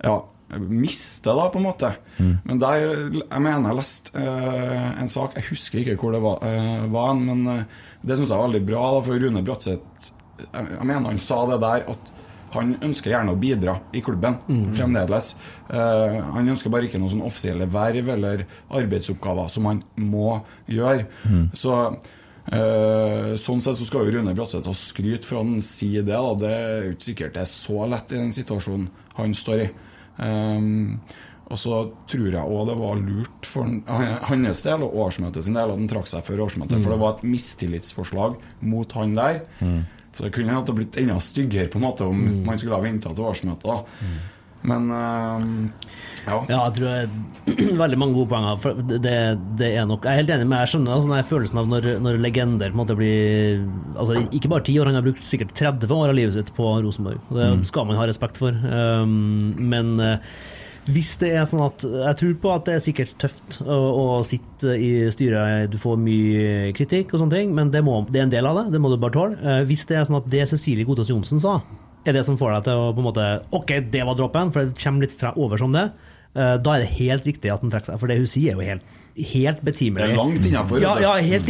ja, 0.03 0.15
mister, 0.57 1.35
da, 1.35 1.47
på 1.51 1.59
en 1.59 1.67
måte. 1.67 1.91
Men 2.17 2.59
der 2.61 2.77
Jeg 2.79 3.41
mener 3.43 3.69
jeg 3.69 3.79
leste 3.79 4.21
eh, 4.21 5.01
en 5.01 5.09
sak, 5.11 5.35
jeg 5.35 5.49
husker 5.51 5.81
ikke 5.81 5.97
hvor 6.01 6.15
det 6.15 6.21
var, 6.23 6.43
eh, 6.47 6.85
var 6.91 7.17
men 7.19 7.47
eh, 7.51 7.65
det 8.01 8.17
syns 8.17 8.29
jeg 8.31 8.38
var 8.38 8.47
veldig 8.47 8.67
bra, 8.67 8.85
da, 8.95 9.01
for 9.07 9.25
Rune 9.25 9.43
Bratseth 9.43 10.13
jeg, 10.38 10.69
jeg 10.69 10.85
mener 10.85 11.09
han 11.09 11.19
sa 11.21 11.41
det 11.49 11.59
der 11.63 11.88
at 11.89 12.13
han 12.53 12.75
ønsker 12.85 13.11
gjerne 13.11 13.33
å 13.33 13.39
bidra 13.39 13.73
i 13.91 14.01
klubben 14.05 14.38
fremdeles. 14.77 15.33
Eh, 15.67 16.19
han 16.33 16.47
ønsker 16.53 16.71
bare 16.71 16.88
ikke 16.88 17.01
noen 17.01 17.11
sånn 17.11 17.25
offisielle 17.27 17.67
verv 17.69 18.13
eller 18.13 18.45
arbeidsoppgaver 18.79 19.51
som 19.51 19.67
han 19.67 19.81
må 19.99 20.38
gjøre. 20.71 21.09
Så 21.57 21.73
eh, 21.75 21.97
Sånn 22.52 23.62
sett 23.62 23.76
så 23.80 23.86
skal 23.88 24.06
jo 24.08 24.18
Rune 24.18 24.34
Bratseth 24.38 24.68
ha 24.70 24.74
skryt 24.78 25.26
for 25.28 25.41
han 25.41 25.58
sier 25.66 26.04
det. 26.08 26.16
Da. 26.16 26.34
Det 26.39 26.52
er 26.56 26.84
jo 26.88 26.91
ikke 26.95 27.08
sikkert 27.12 27.34
det 27.36 27.41
er 27.43 27.52
så 27.52 27.88
lett 27.91 28.12
i 28.14 28.20
den 28.22 28.32
situasjonen 28.36 28.88
han 29.18 29.34
står 29.38 29.64
i. 29.66 29.70
Um, 30.18 31.00
og 31.48 31.60
så 31.62 31.76
tror 32.12 32.26
jeg 32.34 32.43
òg 32.43 32.64
det 32.68 32.78
var 32.80 32.95
lurt 33.00 33.45
for 33.48 33.64
han- 33.64 33.84
hans 34.28 34.64
del 34.64 34.84
og 34.84 34.95
årsmøtet 34.95 35.43
sin 35.45 35.54
del 35.56 35.70
at 35.72 35.78
han 35.78 35.88
trakk 35.88 36.08
seg 36.08 36.24
før 36.28 36.45
årsmøtet. 36.48 36.82
For 36.84 36.91
det 36.91 37.00
var 37.00 37.14
et 37.16 37.24
mistillitsforslag 37.24 38.36
mot 38.62 38.91
han 38.93 39.14
der. 39.16 39.41
Så 40.14 40.24
det 40.26 40.34
kunne 40.34 40.52
hatt 40.56 40.66
blitt 40.76 40.98
enda 40.98 41.20
styggere 41.22 41.70
på 41.70 41.78
en 41.78 41.84
måte 41.86 42.02
om 42.08 42.18
Mm. 42.18 42.45
man 42.45 42.58
skulle 42.58 42.76
ha 42.76 42.82
venta 42.82 43.14
til 43.14 43.24
årsmøtet. 43.24 43.64
da. 43.64 43.84
Men 44.68 44.89
eh, 44.91 45.45
ja. 46.28 46.38
Ja, 46.51 46.57
jeg 46.68 46.74
tror 46.76 46.88
jeg 46.91 47.76
veldig 47.84 47.99
mange 48.01 48.18
gode 48.18 48.30
poenger. 48.34 48.57
For 48.59 48.82
det, 48.89 49.13
det 49.61 49.70
er 49.80 49.86
nok, 49.88 50.03
Jeg 50.03 50.11
er 50.11 50.20
helt 50.22 50.34
enig 50.36 50.47
med 50.51 50.59
jeg 50.65 50.74
skjønner 50.74 50.95
altså, 50.97 51.11
den 51.13 51.30
følelsen 51.30 51.61
av 51.61 51.70
når, 51.72 51.88
når 52.03 52.20
legender 52.26 52.74
på 52.74 52.76
en 52.76 52.82
måte 52.82 52.97
blir 52.99 53.63
altså 53.95 54.20
Ikke 54.36 54.51
bare 54.51 54.65
10 54.68 54.76
år, 54.84 54.91
han 54.91 54.99
har 54.99 55.07
brukt 55.07 55.24
sikkert 55.30 55.55
30 55.55 55.95
år 55.95 56.11
av 56.11 56.20
livet 56.20 56.36
sitt 56.36 56.51
på 56.57 56.74
Rosenborg. 56.84 57.24
Det 57.32 57.47
Mm. 57.47 57.63
skal 57.70 57.88
man 57.88 57.95
ha 58.01 58.05
respekt 58.11 58.38
for. 58.43 58.51
Um, 58.51 59.39
men 59.72 59.93
eh, 60.03 60.18
hvis 60.88 61.13
det 61.20 61.34
er 61.36 61.43
sånn 61.47 61.63
at 61.65 61.82
Jeg 61.84 62.15
tror 62.20 62.36
på 62.43 62.51
at 62.53 62.68
det 62.68 62.76
er 62.78 62.84
sikkert 62.84 63.15
tøft 63.20 63.57
å, 63.63 63.76
å 63.76 64.05
sitte 64.28 64.76
i 64.80 64.91
styret, 65.11 65.72
du 65.72 65.76
får 65.82 65.97
mye 65.99 66.70
kritikk 66.76 67.11
og 67.15 67.24
sånne 67.24 67.39
ting, 67.39 67.55
men 67.55 67.72
det, 67.74 67.82
må, 67.84 68.01
det 68.11 68.22
er 68.22 68.28
en 68.28 68.32
del 68.36 68.47
av 68.51 68.61
det. 68.61 68.68
Det 68.76 68.80
må 68.84 68.91
du 68.91 68.99
bare 68.99 69.15
tåle. 69.15 69.39
Eh, 69.39 69.63
Hvis 69.68 69.84
det 69.89 69.97
er 69.99 70.07
sånn 70.07 70.20
at 70.22 70.28
det 70.32 70.45
Cecilie 70.51 70.88
Godtas 70.88 71.11
Johnsen 71.11 71.39
sa, 71.43 71.57
er 72.12 72.18
det 72.20 72.26
som 72.28 72.38
får 72.39 72.53
deg 72.58 72.64
til 72.68 72.74
å 72.82 72.93
på 72.95 73.01
en 73.03 73.08
måte 73.10 73.26
OK, 73.51 73.74
det 73.91 74.03
var 74.05 74.16
droppen, 74.20 74.51
for 74.53 74.66
det 74.66 74.78
kommer 74.82 75.01
litt 75.05 75.16
fra 75.18 75.34
over 75.36 75.58
som 75.62 75.72
det. 75.76 75.91
eh, 76.36 76.58
Da 76.58 76.76
er 76.76 76.80
det 76.86 76.93
helt 76.99 77.26
riktig 77.26 77.51
at 77.53 77.62
han 77.62 77.72
trekker 77.72 77.91
seg, 77.93 77.99
for 77.99 78.08
det 78.08 78.18
hun 78.18 78.26
sier 78.30 78.53
er 78.53 78.55
jo 78.62 78.70
helt 78.72 78.93
Helt 79.18 79.64
betimelig. 79.66 79.97
Det 79.97 80.14
er 80.14 80.18
langt 80.20 80.43
innenfor, 80.45 80.78
Ja, 80.80 80.91
ja 81.01 81.16
helt 81.16 81.47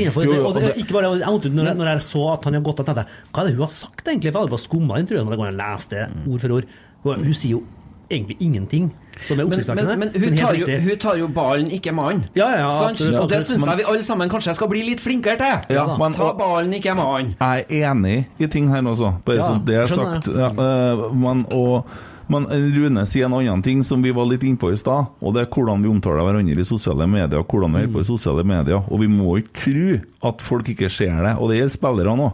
det- 0.55 0.77
ikke 0.79 0.93
bare, 0.95 1.19
jeg 1.19 1.51
når, 1.51 1.73
når 1.75 1.87
jeg 1.91 1.99
så 1.99 2.21
at 2.33 2.45
han 2.45 2.53
har 2.53 2.61
gått 2.63 2.79
av, 2.79 2.85
dette, 2.85 3.03
hva 3.33 3.41
er 3.41 3.45
det 3.49 3.55
hun 3.57 3.65
har 3.65 3.73
sagt 3.75 4.05
egentlig? 4.07 4.31
For 4.31 4.39
jeg 4.39 4.47
hadde 4.47 4.55
bare 4.55 4.67
skumma 4.69 4.99
intervjuet, 5.01 5.25
når 5.25 5.31
det 5.31 5.39
går 5.41 5.47
an 5.47 5.57
å 5.59 5.63
lese 5.65 5.89
det 5.89 6.31
ord 6.31 6.39
for 6.39 6.51
ord. 6.55 6.65
Hun, 7.03 7.23
hun 7.25 7.33
sier 7.33 7.51
jo 7.51 7.63
egentlig 8.09 8.37
ingenting 8.39 8.93
som 9.25 9.39
er 9.39 9.43
Men, 9.43 9.47
oppsiktsvekkende. 9.51 9.97
men, 9.97 9.99
men 10.13 10.21
hun, 10.23 10.37
tar 10.37 10.53
jo, 10.59 10.65
hun 10.89 10.97
tar 11.01 11.15
jo 11.17 11.27
ballen, 11.27 11.69
ikke 11.71 11.93
mannen. 11.95 12.25
Ja, 12.35 12.49
ja, 12.53 12.67
ja, 12.69 13.21
Og 13.21 13.29
det 13.29 13.41
syns 13.43 13.65
jeg 13.65 13.77
vi 13.77 13.83
alle 13.87 14.03
sammen 14.03 14.29
kanskje 14.29 14.53
skal 14.55 14.67
bli 14.69 14.83
litt 14.83 14.99
flinkere 15.03 15.37
til. 15.37 15.75
Ja, 15.75 15.87
men- 15.97 16.13
Ta 16.13 16.33
ballen, 16.33 16.73
ikke 16.73 16.95
mannen. 16.95 17.33
Jeg 17.39 17.65
er 17.69 17.91
enig 17.93 18.27
i 18.39 18.47
ting 18.47 18.69
her 18.69 18.81
også, 18.83 19.13
bare 19.25 19.37
Ja, 19.37 19.43
så 19.43 19.65
det 19.65 19.75
er 19.75 19.87
sagt. 19.87 20.27
Ja, 20.27 20.49
eh, 20.51 21.13
men, 21.13 21.45
og, 21.51 21.85
men 22.29 22.45
Rune 22.51 23.05
sier 23.07 23.25
en 23.25 23.33
annen 23.33 23.61
ting 23.63 23.83
som 23.83 24.01
vi 24.03 24.11
var 24.11 24.25
litt 24.27 24.43
innpå 24.43 24.71
i 24.73 24.77
stad, 24.77 25.07
og 25.21 25.33
det 25.33 25.45
er 25.45 25.49
hvordan 25.53 25.81
vi 25.81 25.89
omtaler 25.89 26.23
hverandre 26.27 26.59
i 26.59 26.63
sosiale 26.67 27.07
medier. 27.07 27.43
hvordan 27.43 27.73
vi 27.73 27.83
er 27.83 27.87
på 27.87 28.01
i 28.01 28.03
sosiale 28.03 28.43
medier, 28.43 28.83
Og 28.91 28.99
vi 28.99 29.07
må 29.07 29.37
ikke 29.39 29.53
tro 29.63 30.29
at 30.29 30.41
folk 30.41 30.67
ikke 30.69 30.89
ser 30.91 31.15
det, 31.23 31.37
og 31.39 31.49
det 31.49 31.57
gjelder 31.61 31.77
spillere 31.77 32.15
nå. 32.17 32.31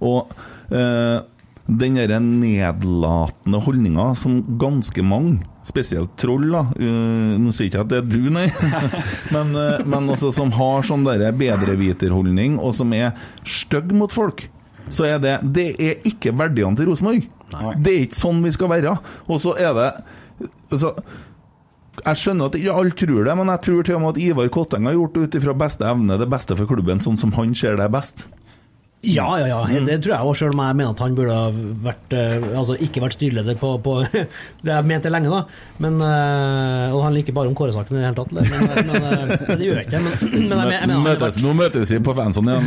Og 0.00 0.32
eh, 0.72 1.20
den 1.68 1.94
derre 1.98 2.20
nedlatende 2.22 3.60
holdninga 3.60 4.14
som 4.16 4.40
ganske 4.58 5.02
mange, 5.02 5.40
spesielt 5.66 6.16
troll, 6.20 6.48
da 6.52 6.64
Uh, 6.76 7.36
Nå 7.40 7.52
sier 7.54 7.68
ikke 7.68 7.80
jeg 7.80 7.86
at 7.86 7.90
det 7.92 7.98
er 7.98 8.08
du, 8.10 8.28
nei, 8.32 8.46
men, 9.34 9.52
uh, 9.56 9.82
men 9.86 10.12
også 10.12 10.32
som 10.34 10.52
har 10.56 10.86
sånn 10.86 11.06
bedreviterholdning, 11.06 12.58
og 12.60 12.74
som 12.76 12.92
er 12.96 13.16
stygg 13.46 13.94
mot 13.96 14.12
folk, 14.12 14.46
så 14.92 15.06
er 15.08 15.22
det 15.22 15.38
Det 15.56 15.68
er 15.82 16.04
ikke 16.06 16.34
verdiene 16.36 16.78
til 16.78 16.90
Rosenborg. 16.90 17.24
Det 17.82 17.92
er 17.92 18.04
ikke 18.06 18.18
sånn 18.18 18.42
vi 18.44 18.52
skal 18.54 18.70
være. 18.70 18.92
Og 19.26 19.40
så 19.42 19.54
er 19.58 19.72
det 19.74 19.88
altså, 20.70 20.92
jeg 22.04 22.20
skjønner 22.20 22.50
at 22.50 22.58
ikke 22.58 22.74
alle 22.76 22.96
tror 22.98 23.26
det, 23.26 23.36
men 23.38 23.52
jeg 23.54 23.62
tror 23.66 23.86
til 23.86 23.98
og 23.98 24.02
med 24.04 24.14
at 24.14 24.22
Ivar 24.22 24.50
Kotteng 24.52 24.88
har 24.88 24.96
gjort 24.96 25.18
ut 25.18 25.38
ifra 25.38 25.54
beste 25.56 25.86
evne 25.88 26.18
det 26.20 26.28
beste 26.30 26.58
for 26.58 26.70
klubben, 26.70 27.02
sånn 27.02 27.18
som 27.20 27.32
han 27.38 27.54
ser 27.56 27.78
det 27.80 27.88
best. 27.94 28.26
Ja, 29.06 29.26
ja, 29.38 29.46
ja. 29.46 29.58
Mm. 29.70 29.84
Det 29.86 29.98
tror 30.02 30.12
jeg 30.16 30.26
òg, 30.26 30.34
selv 30.40 30.54
om 30.56 30.60
jeg 30.64 30.76
mener 30.80 30.94
at 30.96 31.00
han 31.04 31.14
burde 31.14 31.34
ha 31.36 31.50
vært 31.84 32.14
eh, 32.16 32.46
Altså 32.58 32.74
ikke 32.82 33.02
vært 33.04 33.14
styreleder 33.14 33.58
på, 33.60 33.68
på 33.84 33.92
Det 34.64 34.72
jeg 34.72 34.86
mente 34.88 35.12
lenge, 35.12 35.30
da. 35.30 35.42
Men, 35.84 36.00
eh, 36.02 36.94
og 36.96 37.04
han 37.04 37.14
liker 37.14 37.36
bare 37.36 37.52
om 37.52 37.54
Kåre-saken 37.54 37.94
i 37.94 38.00
det 38.00 38.06
hele 38.08 38.16
tatt. 38.16 38.32
Men, 38.34 38.48
men, 38.50 38.88
men, 38.88 39.06
eh, 39.06 39.44
det 39.60 39.68
gjør 39.68 39.78
jeg 39.78 39.86
ikke. 39.86 40.00
Men, 40.00 40.16
men 40.48 40.62
jeg, 40.64 40.88
mener 40.88 41.04
møtes, 41.04 41.38
nå 41.44 41.52
møtes 41.54 41.92
vi 41.94 42.00
på 42.08 42.16
fansonen 42.18 42.56
igjen. 42.56 42.66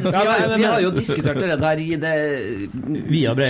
Vi 0.10 0.14
har, 0.16 0.54
vi 0.56 0.64
har 0.64 0.80
jo 0.84 0.90
diskutert 0.94 1.38
det 1.42 1.56
der 1.60 1.80
i 1.82 1.90
det 2.00 2.14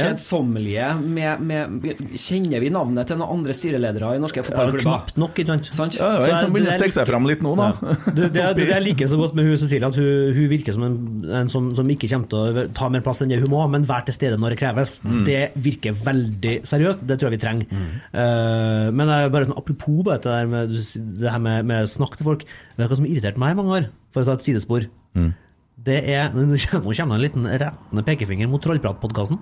kjedsommelige 0.01 0.89
med, 1.01 1.41
med 1.47 1.87
Kjenner 2.21 2.63
vi 2.63 2.71
navnet 2.73 3.09
til 3.11 3.19
noen 3.21 3.39
andre 3.39 3.55
styreledere 3.57 4.15
i 4.17 4.21
norske 4.23 4.41
Ja, 4.43 4.47
fotballklubber? 4.47 4.85
knapt 4.85 5.21
nok, 5.21 5.39
ikke 5.43 5.59
sant? 5.75 5.99
Ja, 5.99 6.11
det 6.19 6.29
er 6.29 6.35
en 6.37 6.43
som 6.45 6.55
begynner 6.55 6.75
å 6.75 6.79
stikke 6.79 6.97
seg 6.97 7.09
frem 7.11 7.29
litt 7.29 7.43
nå, 7.45 7.55
da. 7.59 7.71
Ja. 7.81 7.97
Det, 8.11 8.29
det, 8.35 8.43
er- 8.45 8.57
det 8.59 8.69
jeg 8.71 8.85
liker 8.89 9.11
så 9.11 9.19
godt 9.21 9.37
med 9.39 9.49
hun 9.51 9.59
Cecilie, 9.61 9.89
at 9.91 9.99
hun, 9.99 10.35
hun 10.37 10.49
virker 10.53 10.77
som 10.77 10.87
en, 10.87 10.99
en 11.43 11.51
som, 11.53 11.69
som 11.77 11.90
ikke 11.95 12.09
kommer 12.13 12.31
til 12.31 12.61
å 12.63 12.65
ta 12.77 12.89
mer 12.93 13.03
plass 13.05 13.23
enn 13.25 13.33
det 13.33 13.41
hun 13.43 13.53
må, 13.53 13.61
men 13.73 13.87
være 13.89 14.09
til 14.09 14.17
stede 14.17 14.39
når 14.41 14.55
det 14.55 14.61
kreves. 14.63 14.97
Mm. 15.05 15.21
Det 15.27 15.41
virker 15.67 15.97
veldig 16.07 16.55
seriøst. 16.69 17.05
Det 17.09 17.19
tror 17.21 17.31
jeg 17.31 17.39
vi 17.39 17.43
trenger. 17.45 17.85
Eh, 18.13 18.89
men 18.95 19.13
jeg, 19.15 19.33
bare 19.35 19.49
sånn, 19.49 19.59
apropos 19.61 20.03
bare 20.07 20.23
det, 20.23 20.33
der 20.33 20.51
med, 20.51 20.75
det 21.21 21.35
her 21.35 21.45
med, 21.47 21.71
med 21.71 21.91
snakk 21.91 22.19
til 22.19 22.29
folk. 22.31 22.45
Det 22.75 22.85
er 22.85 22.91
noe 22.91 23.01
som 23.03 23.09
irriterte 23.09 23.43
meg 23.43 23.55
i 23.55 23.61
mange 23.61 23.79
år? 23.79 23.89
For 24.15 24.25
å 24.25 24.31
ta 24.31 24.37
et 24.39 24.47
sidespor. 24.47 24.87
Mm. 25.19 25.33
Det 25.81 25.99
er, 26.13 26.35
Nå 26.37 26.59
kommer 26.61 26.93
det 26.93 27.05
en 27.07 27.25
liten 27.25 27.49
rettende 27.49 28.05
pekefinger 28.07 28.51
mot 28.51 28.63
Trollpratpodkasten. 28.65 29.41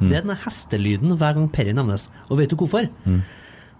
Mm. 0.00 0.06
Det 0.06 0.14
er 0.14 0.24
denne 0.24 0.38
hestelyden 0.44 1.16
hver 1.20 1.36
gang 1.36 1.48
Perry 1.52 1.74
nevnes. 1.76 2.08
Og 2.28 2.40
vet 2.40 2.52
du 2.52 2.56
hvorfor? 2.60 2.88
Mm. 3.04 3.22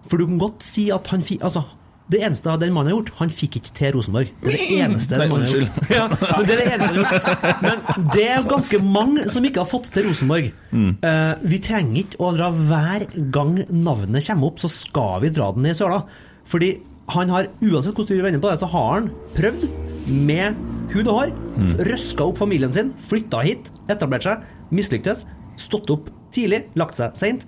For 0.09 0.21
du 0.21 0.27
kan 0.27 0.41
godt 0.41 0.65
si 0.65 0.89
at 0.93 1.07
han 1.13 1.25
Altså, 1.41 1.65
det 2.11 2.21
eneste 2.27 2.53
den 2.61 2.73
mannen 2.75 2.91
har 2.91 2.97
gjort, 2.99 3.13
han 3.21 3.31
fikk 3.35 3.57
ikke 3.61 3.73
til 3.79 3.93
Rosenborg. 3.97 4.31
Det 4.43 4.51
er 4.51 4.57
det 4.59 4.79
eneste 4.85 5.19
den 5.21 5.31
mannen 5.31 5.47
har 5.47 5.61
gjort. 5.61 5.79
Ja, 5.95 6.05
men 6.11 6.49
det 6.49 6.55
er 6.57 6.61
det 6.61 6.67
eneste 6.75 6.89
han 6.89 6.97
har 6.97 7.01
gjort. 7.01 7.63
Men 7.63 8.11
det 8.17 8.25
er 8.35 8.47
ganske 8.51 8.81
mange 8.83 9.25
som 9.31 9.47
ikke 9.47 9.63
har 9.63 9.71
fått 9.71 9.91
til 9.95 10.09
Rosenborg. 10.09 10.51
Mm. 10.75 10.91
Uh, 11.05 11.33
vi 11.53 11.61
trenger 11.63 12.03
ikke 12.03 12.21
å 12.27 12.33
dra 12.37 12.51
hver 12.57 13.07
gang 13.35 13.57
navnet 13.71 14.27
kommer 14.27 14.51
opp, 14.51 14.63
så 14.63 14.71
skal 14.73 15.23
vi 15.25 15.33
dra 15.39 15.53
den 15.55 15.67
ned 15.69 15.77
i 15.77 15.81
søla. 15.81 16.03
Fordi 16.51 16.73
han 17.11 17.31
har, 17.35 17.49
uansett 17.63 17.97
hvordan 17.99 18.19
vi 18.21 18.23
vender 18.27 18.43
på 18.43 18.51
det, 18.53 18.59
så 18.63 18.69
har 18.71 18.91
han 18.97 19.09
prøvd 19.35 19.65
med 20.11 20.59
hud 20.93 21.07
og 21.11 21.15
hår, 21.21 21.33
Mm. 21.61 21.73
røska 21.91 22.25
opp 22.25 22.39
familien 22.41 22.73
sin, 22.73 22.93
flytta 23.09 23.43
hit, 23.45 23.67
etablert 23.93 24.25
seg, 24.25 24.45
mislyktes, 24.73 25.25
stått 25.61 25.91
opp 25.93 26.07
tidlig, 26.33 26.63
lagt 26.79 26.97
seg 26.97 27.19
seint. 27.19 27.43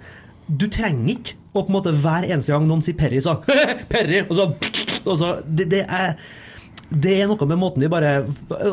Du 0.50 0.66
trenger 0.68 1.14
ikke 1.14 1.38
å 1.53 1.61
på 1.62 1.68
en 1.68 1.76
måte 1.76 1.92
hver 1.92 2.24
eneste 2.28 2.53
gang 2.55 2.64
noen 2.68 2.80
sier 2.84 2.96
Perry, 2.96 3.20
så 3.24 3.38
Perry! 3.92 4.22
Og 4.28 4.36
så, 4.38 4.48
og 5.05 5.18
så 5.20 5.34
det, 5.44 5.66
det, 5.72 5.82
er, 5.84 6.14
det 6.92 7.12
er 7.22 7.28
noe 7.28 7.46
med 7.48 7.59
måten 7.61 7.80
de 7.84 7.88
bare 7.92 8.11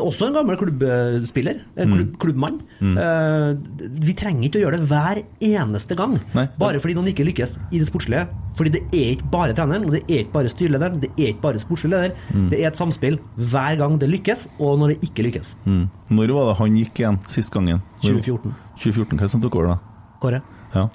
Også 0.00 0.26
en 0.28 0.34
gammel 0.36 0.56
klubbspiller. 0.60 1.62
En 1.76 1.92
klubb, 1.92 2.06
Mm. 2.10 2.16
klubbmann. 2.20 2.56
Mm. 2.80 2.96
Uh, 2.96 3.88
vi 4.04 4.12
trenger 4.16 4.46
ikke 4.48 4.60
å 4.60 4.62
gjøre 4.64 4.78
det 4.80 4.88
hver 4.90 5.20
eneste 5.44 5.96
gang. 5.98 6.18
Nei. 6.36 6.46
Bare 6.60 6.80
fordi 6.80 6.94
noen 6.96 7.08
ikke 7.12 7.24
lykkes 7.28 7.54
i 7.72 7.80
det 7.80 7.88
sportslige. 7.88 8.26
Fordi 8.56 8.72
det 8.76 8.82
er 8.92 9.12
ikke 9.16 9.28
bare 9.32 9.56
treneren, 9.56 9.84
og 9.88 9.94
det 9.96 10.02
er 10.06 10.22
ikke 10.24 10.34
bare 10.38 10.52
styrelederen, 10.52 11.00
det 11.04 11.10
er 11.16 11.32
ikke 11.34 11.44
bare 11.46 11.60
sportslig 11.62 11.92
leder. 11.94 12.14
Mm. 12.32 12.46
Det 12.52 12.60
er 12.62 12.68
et 12.70 12.80
samspill 12.80 13.18
hver 13.36 13.76
gang 13.80 13.98
det 14.00 14.08
lykkes, 14.12 14.46
og 14.60 14.78
når 14.82 14.94
det 14.94 15.10
ikke 15.10 15.24
lykkes. 15.28 15.52
Mm. 15.68 15.84
Når 16.16 16.34
var 16.36 16.50
det 16.52 16.56
han 16.60 16.80
gikk 16.80 17.02
igjen 17.04 17.20
sist 17.36 17.52
gangen? 17.56 17.80
Når- 18.04 18.20
2014. 18.24 18.56
2014, 18.80 19.20
Hva 19.20 19.28
som 19.36 19.44
tok 19.44 19.56
over 19.60 19.74
da? 19.74 19.78
Kåre? 20.24 20.42
Ja, 20.74 20.88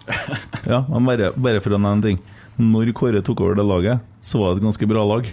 ja 0.66 0.84
men 0.90 1.06
bare, 1.10 1.32
bare 1.36 1.62
for 1.62 1.76
å 1.76 1.80
nevne 1.80 1.98
en 2.00 2.02
ting. 2.10 2.20
Når 2.56 2.94
Kåre 2.96 3.20
tok 3.26 3.42
over 3.44 3.58
det 3.60 3.66
laget, 3.68 4.00
så 4.24 4.40
var 4.40 4.54
det 4.56 4.62
et 4.62 4.68
ganske 4.70 4.88
bra 4.88 5.02
lag. 5.04 5.26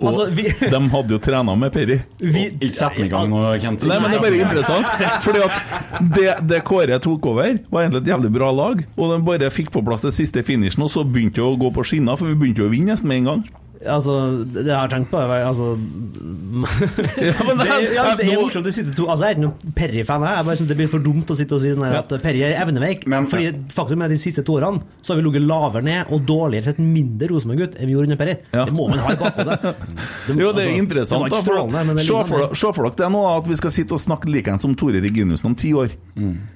Og 0.00 0.06
Altså, 0.08 0.24
vi- 0.32 0.54
de 0.72 0.78
hadde 0.94 1.12
jo 1.12 1.18
trena 1.20 1.52
med 1.60 1.72
Perry. 1.74 1.98
Vi- 2.18 2.46
Ikke 2.56 2.74
sett 2.78 2.96
den 2.96 3.04
i 3.06 3.12
gang 3.12 3.28
nå, 3.28 3.42
Kent. 3.60 3.84
Nei, 3.84 3.98
men 4.00 4.08
det 4.10 4.16
er 4.16 4.24
bare 4.24 4.38
interessant. 4.46 4.86
Fordi 5.26 5.42
at 5.44 6.00
det, 6.16 6.30
det 6.48 6.62
Kåre 6.64 6.96
tok 7.04 7.26
over, 7.34 7.58
var 7.68 7.84
egentlig 7.84 8.00
et 8.06 8.12
jævlig 8.14 8.32
bra 8.32 8.48
lag. 8.56 8.80
Og 8.96 9.12
de 9.12 9.18
bare 9.28 9.50
fikk 9.52 9.68
på 9.74 9.84
plass 9.84 10.00
det 10.06 10.14
siste 10.16 10.40
finishen, 10.46 10.80
og 10.86 10.88
så 10.94 11.04
begynte 11.04 11.42
det 11.42 11.44
å 11.44 11.58
gå 11.60 11.68
på 11.76 11.84
skinner, 11.84 12.16
for 12.16 12.32
vi 12.32 12.38
begynte 12.40 12.64
jo 12.64 12.70
å 12.70 12.72
vinne 12.72 12.94
nesten 12.96 13.12
med 13.12 13.20
en 13.20 13.30
gang. 13.34 13.44
Altså, 13.84 14.14
det 14.54 14.64
jeg 14.66 14.76
har 14.78 14.88
tenkt 14.88 15.10
på 15.10 15.18
er 15.20 15.42
altså, 15.44 15.74
men 15.76 17.58
det, 17.60 17.66
det- 17.68 17.94
ja, 17.94 18.04
det 18.16 18.26
er 18.30 18.38
morsomt 18.40 18.66
å 18.68 18.72
sitte 18.72 18.94
to 18.96 19.06
Altså, 19.10 19.26
Jeg 19.26 19.34
er 19.34 19.36
ikke 19.36 19.44
noen 19.44 19.74
Perry-fan, 19.76 20.24
jeg. 20.24 20.44
Bare 20.48 20.56
synes 20.60 20.70
det 20.70 20.76
blir 20.78 20.88
for 20.92 21.02
dumt 21.04 21.30
å 21.30 21.36
sitte 21.38 21.56
og 21.56 21.60
si 21.62 21.72
sånn 21.74 21.84
her 21.88 21.98
at 22.00 22.14
Perry 22.22 22.42
er 22.46 22.54
evneveik. 22.62 23.04
Fordi 23.30 23.50
faktum 23.76 24.00
er 24.04 24.08
at 24.08 24.14
de 24.14 24.20
siste 24.22 24.44
to 24.46 24.56
årene 24.56 24.80
så 25.04 25.12
har 25.12 25.20
vi 25.20 25.26
ligget 25.26 25.44
lavere 25.48 25.82
ned 25.84 26.12
og 26.14 26.24
dårligere 26.28 26.70
sett 26.70 26.80
mindre 26.80 27.28
Rosenborg-gutt 27.34 27.76
enn 27.76 27.90
vi 27.90 27.96
gjorde 27.96 28.08
under 28.10 28.20
Perry. 28.22 28.36
Det 28.54 28.74
må 28.74 28.88
man 28.92 29.02
ha 29.04 29.12
i 29.12 29.20
bakhodet. 29.20 29.58
Det- 30.24 30.38
Jo, 30.40 30.52
det 30.56 30.64
er 30.64 30.70
altså, 30.70 30.80
interessant. 30.80 31.30
det 31.30 31.42
strålende, 31.44 31.72
da, 31.74 31.84
for 31.84 31.84
men 31.84 31.98
er 31.98 32.04
Se 32.04 32.12
liksom 32.14 32.28
for, 32.30 32.44
dere- 32.46 32.56
se 32.62 32.72
for 32.78 32.88
dere 32.88 32.96
det 33.04 33.10
nå, 33.12 33.22
at 33.36 33.48
vi 33.52 33.56
skal 33.60 33.74
sitte 33.74 33.96
og 33.98 34.00
snakke 34.02 34.30
likeens 34.32 34.64
som 34.64 34.74
Tore 34.78 35.00
Reginussen 35.04 35.50
om 35.50 35.54
ti 35.58 35.74
år. 35.76 35.92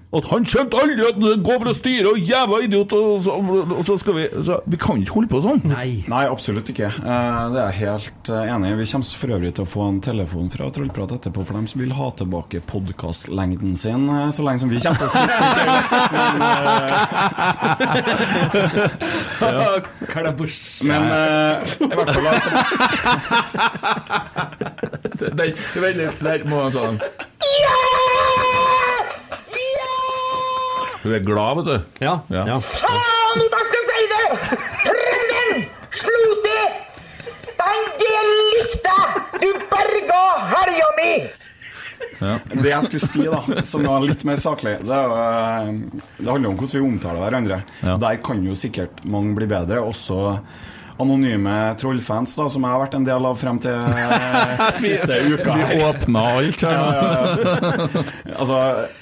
At 0.09 0.25
han 0.31 0.41
skjønte 0.49 0.73
aldri 0.81 1.05
at 1.05 1.19
det 1.21 1.35
går 1.45 1.59
for 1.61 1.69
å 1.69 1.75
styre, 1.77 2.09
og 2.15 2.23
jævla 2.25 2.63
idiot, 2.65 2.89
og 2.97 3.21
så, 3.27 3.33
og 3.77 3.83
så 3.85 3.93
skal 4.01 4.15
vi 4.17 4.23
så, 4.47 4.57
Vi 4.65 4.79
kan 4.81 4.97
ikke 5.03 5.13
holde 5.19 5.29
på 5.29 5.37
sånn. 5.45 5.61
Nei. 5.69 6.01
absolutt 6.33 6.65
ikke. 6.73 6.89
Eh, 6.89 7.53
Det 7.53 7.61
er 7.61 7.69
jeg 7.69 7.77
helt 7.83 8.25
eh, 8.33 8.49
enig 8.55 8.71
i. 8.73 8.79
Vi 8.81 8.87
kommer 8.89 9.05
for 9.21 9.29
øvrig 9.37 9.53
til 9.59 9.65
å 9.67 9.69
få 9.69 9.83
en 9.91 10.01
telefon 10.05 10.49
fra 10.55 10.71
Trollprat 10.73 11.13
etterpå 11.19 11.41
for 11.45 11.53
dem 11.59 11.67
som 11.69 11.77
vil 11.85 11.93
ha 11.99 12.09
tilbake 12.17 12.57
podkastlengden 12.73 13.73
sin, 13.77 14.09
eh, 14.09 14.33
så 14.33 14.41
lenge 14.49 14.61
som 14.65 14.73
vi 14.73 14.81
kommer 14.81 14.97
til 14.97 15.09
å 15.09 15.13
sitte 15.13 15.37
Men, 20.89 20.89
Men 20.89 21.05
i 21.85 21.97
hvert 21.99 22.13
fall 22.17 22.25
Vent 25.19 25.97
litt, 25.99 26.21
der 26.25 26.41
må 26.49 26.57
han 26.65 26.73
sånn 26.75 26.97
Du 31.03 31.13
er 31.15 31.23
glad, 31.23 31.61
vet 31.61 31.69
du. 31.69 32.05
Ja. 32.05 32.19
Faen, 32.29 33.43
hva 33.53 33.61
skal 33.69 33.79
jeg 33.79 33.87
si 33.89 34.07
det? 34.13 34.25
Trønderen! 34.87 35.67
Slut 36.03 36.47
til! 36.47 36.79
Den 37.59 37.85
del 38.01 38.33
likte 38.55 38.95
jeg! 38.95 39.27
Du 39.43 39.51
berga 39.71 40.23
helga 40.55 40.89
mi! 40.99 41.13
Det 42.19 42.71
jeg 42.73 42.89
skulle 42.89 43.07
si, 43.07 43.23
da, 43.31 43.63
som 43.67 43.85
var 43.87 44.03
litt 44.03 44.25
mer 44.27 44.39
saklig, 44.43 44.73
det, 44.83 44.97
er 44.97 45.69
eh, 45.69 45.69
det 46.19 46.27
handler 46.27 46.51
om 46.51 46.57
hvordan 46.59 46.75
vi 46.75 46.87
omtaler 46.89 47.23
hverandre. 47.23 47.61
Der 48.03 48.19
kan 48.25 48.43
jo 48.43 48.57
sikkert 48.59 49.05
mange 49.07 49.37
bli 49.39 49.47
bedre. 49.51 49.79
Også 49.87 50.19
anonyme 51.03 51.55
trollfans, 51.81 52.35
da, 52.39 52.47
som 52.51 52.65
jeg 52.65 52.75
har 52.75 52.83
vært 52.83 52.97
en 52.99 53.07
del 53.07 53.29
av 53.29 53.39
frem 53.39 53.61
til 53.63 53.75
eh, 54.03 54.79
siste 54.83 55.19
uka. 55.33 55.57
Vi 55.59 55.83
åpna 55.89 56.25
alt 56.39 56.65
her. 56.67 58.07
Altså, 58.39 58.59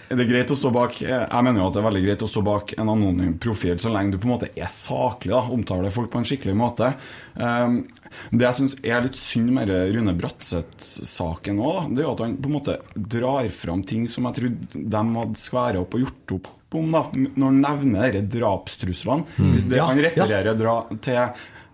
det 0.09 0.23
er 0.23 0.29
greit 0.31 0.51
å 0.53 0.57
stå 0.57 0.71
bak 0.73 0.95
Jeg 1.03 1.45
mener 1.45 1.61
jo 1.61 1.67
at 1.67 1.75
det 1.75 1.81
er 1.83 1.87
veldig 1.87 2.03
greit 2.05 2.23
å 2.25 2.29
stå 2.31 2.41
bak 2.47 2.73
en 2.79 2.89
anonym 2.93 3.35
profil 3.43 3.77
så 3.83 3.91
lenge 3.93 4.15
du 4.15 4.21
på 4.23 4.29
en 4.29 4.33
måte 4.33 4.49
er 4.55 4.71
saklig, 4.73 5.35
da, 5.35 5.43
omtaler 5.53 5.93
folk 5.93 6.09
på 6.13 6.23
en 6.23 6.29
skikkelig 6.29 6.55
måte. 6.57 6.93
Um, 7.35 7.83
det 8.31 8.47
jeg 8.47 8.59
syns 8.61 8.77
er 8.87 9.05
litt 9.05 9.19
synd 9.19 9.53
med 9.57 9.73
Rune 9.93 10.15
Bratseth-saken 10.17 11.61
òg, 11.61 11.91
det 11.93 12.03
er 12.03 12.09
jo 12.09 12.15
at 12.15 12.23
han 12.25 12.37
på 12.41 12.51
en 12.51 12.57
måte 12.57 12.79
drar 12.97 13.49
fram 13.53 13.85
ting 13.87 14.07
som 14.11 14.29
jeg 14.31 14.39
trodde 14.41 14.85
de 14.97 15.03
hadde 15.19 15.43
skværa 15.43 15.83
opp 15.83 15.99
og 15.99 16.07
gjort 16.07 16.37
opp 16.39 16.53
om, 16.77 16.93
da, 16.93 17.03
når 17.15 17.47
han 17.47 17.61
nevner 17.63 18.17
disse 18.17 18.33
drapstruslene. 18.37 19.27
Mm. 19.37 19.53
Hvis 19.55 19.69
det, 19.71 19.79
Ja, 19.79 19.87
han 19.91 20.01
ja. 20.03 20.55
dra, 20.59 20.77
til 21.01 21.21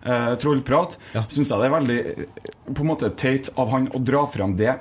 eh, 0.05 0.35
trollprat, 0.41 0.97
syns 1.27 1.49
jeg 1.49 1.59
det 1.59 1.69
er 1.69 1.75
veldig 1.77 1.99
eh, 1.99 2.49
på 2.73 2.81
en 2.83 2.91
måte 2.93 3.09
teit 3.15 3.49
av 3.57 3.71
han 3.71 3.87
å 3.95 4.03
dra 4.03 4.25
fram 4.27 4.55
det. 4.59 4.75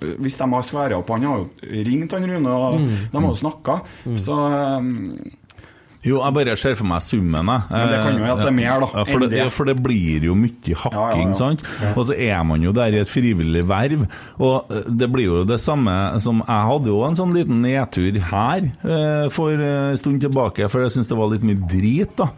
Eh, 0.00 0.14
Hvis 0.22 0.38
de 0.40 0.46
har 0.52 0.62
sværa 0.64 0.96
opp 1.02 1.10
Han 1.12 1.22
har 1.28 1.42
jo 1.42 1.50
ringt 1.84 2.12
han 2.16 2.24
Rune, 2.30 2.48
og 2.48 2.80
Mm. 2.80 2.88
de 3.12 3.18
har 3.20 3.28
jo 3.28 3.36
snakka. 3.36 3.80
Så 4.16 4.32
um, 4.80 5.18
Jo, 6.02 6.16
jeg 6.24 6.32
bare 6.32 6.54
ser 6.56 6.74
for 6.80 6.88
meg 6.88 7.02
summen, 7.04 7.44
jeg. 7.44 7.62
Men 7.68 7.90
det 7.92 7.98
kan 8.00 8.14
jo 8.16 8.22
være 8.24 8.32
at 8.32 8.38
det 8.40 8.46
er 8.48 8.54
mer, 8.56 8.80
da, 8.80 8.86
Ja, 8.96 9.02
for, 9.04 9.18
det, 9.20 9.36
ja, 9.36 9.48
for 9.52 9.68
det 9.68 9.74
blir 9.84 10.24
jo 10.24 10.32
mye 10.34 10.76
hakking, 10.80 11.26
ja. 11.28 11.36
sant? 11.36 11.64
Ja. 11.82 11.90
Og 11.92 12.06
så 12.08 12.16
er 12.16 12.40
man 12.48 12.62
jo 12.64 12.72
der 12.72 12.96
i 12.96 13.02
et 13.02 13.10
frivillig 13.12 13.66
verv. 13.68 14.06
Og 14.40 14.72
eh, 14.72 14.88
det 14.88 15.10
blir 15.12 15.26
jo 15.28 15.42
det 15.44 15.58
samme 15.60 15.92
som 16.24 16.40
Jeg 16.40 16.70
hadde 16.70 16.88
jo 16.88 17.02
en 17.04 17.18
sånn 17.20 17.36
liten 17.36 17.60
nedtur 17.60 18.16
her 18.30 18.70
for 19.36 19.52
en 19.52 20.00
stund 20.00 20.24
tilbake, 20.24 20.70
for 20.72 20.86
jeg 20.86 20.96
syns 20.96 21.12
det 21.12 21.18
var 21.20 21.34
litt 21.34 21.44
mye 21.44 21.60
drit, 21.68 22.16
da. 22.16 22.30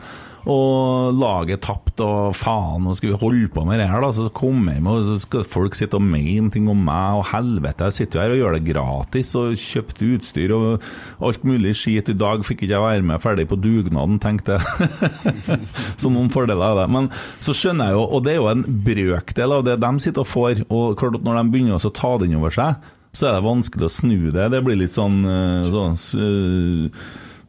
Og 0.50 1.14
laget 1.14 1.62
tapte, 1.62 2.02
og 2.02 2.34
faen, 2.34 2.82
nå 2.82 2.96
skal 2.98 3.12
vi 3.12 3.18
holde 3.20 3.50
på 3.54 3.62
med 3.66 3.78
det 3.78 3.86
her, 3.90 4.02
da. 4.02 4.10
Så 4.16 4.26
kom 4.34 4.66
jeg 4.66 4.82
med, 4.82 4.90
og 4.90 5.06
så 5.06 5.18
skal 5.22 5.46
folk 5.46 5.76
sitte 5.78 5.98
og 6.00 6.06
mene 6.06 6.50
ting 6.50 6.66
om 6.70 6.80
meg, 6.82 7.20
og 7.20 7.28
helvete, 7.30 7.90
jeg 7.90 7.98
sitter 8.00 8.18
jo 8.18 8.22
her 8.24 8.34
og 8.34 8.40
gjør 8.40 8.56
det 8.56 8.64
gratis, 8.72 9.32
og 9.38 9.60
kjøpte 9.62 10.08
utstyr 10.16 10.54
og 10.56 10.88
alt 11.22 11.46
mulig 11.46 11.76
skit. 11.78 12.10
I 12.10 12.18
dag 12.18 12.42
fikk 12.46 12.64
ikke 12.64 12.74
jeg 12.74 12.86
være 12.86 13.06
med 13.12 13.22
ferdig 13.22 13.46
på 13.50 13.60
dugnaden, 13.62 14.18
tenkte 14.22 14.58
jeg. 14.58 14.98
så 16.00 16.10
noen 16.10 16.32
fordeler 16.34 16.72
er 16.72 16.82
det. 16.82 16.88
Men 16.96 17.12
så 17.42 17.54
skjønner 17.56 17.92
jeg 17.92 18.00
jo, 18.00 18.08
og 18.08 18.26
det 18.26 18.34
er 18.34 18.40
jo 18.40 18.50
en 18.50 18.66
brøkdel 18.88 19.58
av 19.58 19.68
det 19.68 19.78
de 19.82 19.92
sitter 20.02 20.24
og 20.24 20.32
får, 20.32 20.66
og 20.72 21.06
når 21.22 21.38
de 21.38 21.46
begynner 21.54 21.78
å 21.78 21.94
ta 21.94 22.16
det 22.18 22.28
inn 22.28 22.40
over 22.40 22.54
seg, 22.54 22.90
så 23.12 23.28
er 23.28 23.36
det 23.36 23.44
vanskelig 23.44 23.86
å 23.86 23.92
snu 23.92 24.18
det. 24.32 24.48
Det 24.54 24.62
blir 24.64 24.78
litt 24.80 24.96
sånn, 24.96 25.20
sånn 25.68 25.98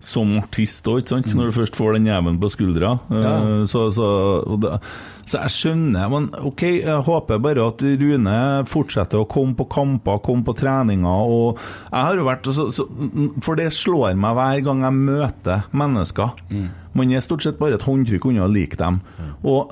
som 0.04 0.34
artist 0.42 0.88
òg, 0.92 1.00
ikke 1.02 1.14
sant? 1.14 1.34
Når 1.40 1.50
du 1.50 1.56
først 1.56 1.78
får 1.80 1.94
den 1.96 2.08
jævelen 2.10 2.40
på 2.42 2.50
skuldra. 2.52 2.90
Eh, 3.10 3.22
Ja. 3.24 3.36
Så, 3.70 3.86
så, 3.96 4.08
og 4.44 4.58
det, 4.66 4.74
så 5.26 5.40
jeg 5.46 5.54
skjønner, 5.56 6.10
men 6.12 6.26
OK, 6.44 6.64
jeg 6.84 7.06
håper 7.08 7.40
bare 7.40 7.64
at 7.72 7.84
Rune 8.02 8.34
fortsetter 8.68 9.22
å 9.24 9.28
komme 9.32 9.56
på 9.56 9.68
kamper, 9.72 10.20
komme 10.26 10.44
på 10.44 10.56
treninger. 10.60 11.08
og 11.08 11.62
jeg 11.88 12.02
har 12.10 12.20
jo 12.20 12.26
vært, 12.28 12.50
så, 12.52 12.66
så, 12.76 12.88
For 13.42 13.56
det 13.56 13.70
slår 13.72 14.18
meg 14.20 14.36
hver 14.36 14.60
gang 14.68 14.84
jeg 14.84 15.00
møter 15.00 15.64
mennesker. 15.72 16.36
Man 16.94 17.14
er 17.16 17.24
stort 17.24 17.42
sett 17.48 17.58
bare 17.62 17.80
et 17.80 17.88
håndtrykk 17.88 18.28
unna 18.30 18.44
å 18.46 18.52
like 18.52 18.76
dem. 18.78 19.00
Og 19.48 19.72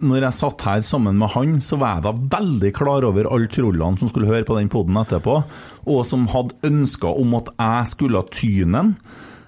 når 0.00 0.22
jeg 0.28 0.32
satt 0.38 0.62
her 0.64 0.80
sammen 0.86 1.18
med 1.20 1.28
han, 1.34 1.58
så 1.60 1.76
var 1.80 1.98
jeg 1.98 2.04
da 2.06 2.12
veldig 2.38 2.70
klar 2.76 3.04
over 3.04 3.26
alle 3.28 3.48
trollene 3.52 4.00
som 4.00 4.08
skulle 4.08 4.28
høre 4.30 4.46
på 4.48 4.56
den 4.56 4.70
poden 4.72 4.96
etterpå, 4.96 5.40
og 5.88 6.06
som 6.08 6.28
hadde 6.32 6.56
ønsker 6.68 7.18
om 7.20 7.34
at 7.40 7.50
jeg 7.56 7.90
skulle 7.96 8.22
tyne 8.32 8.72
den. 8.78 8.94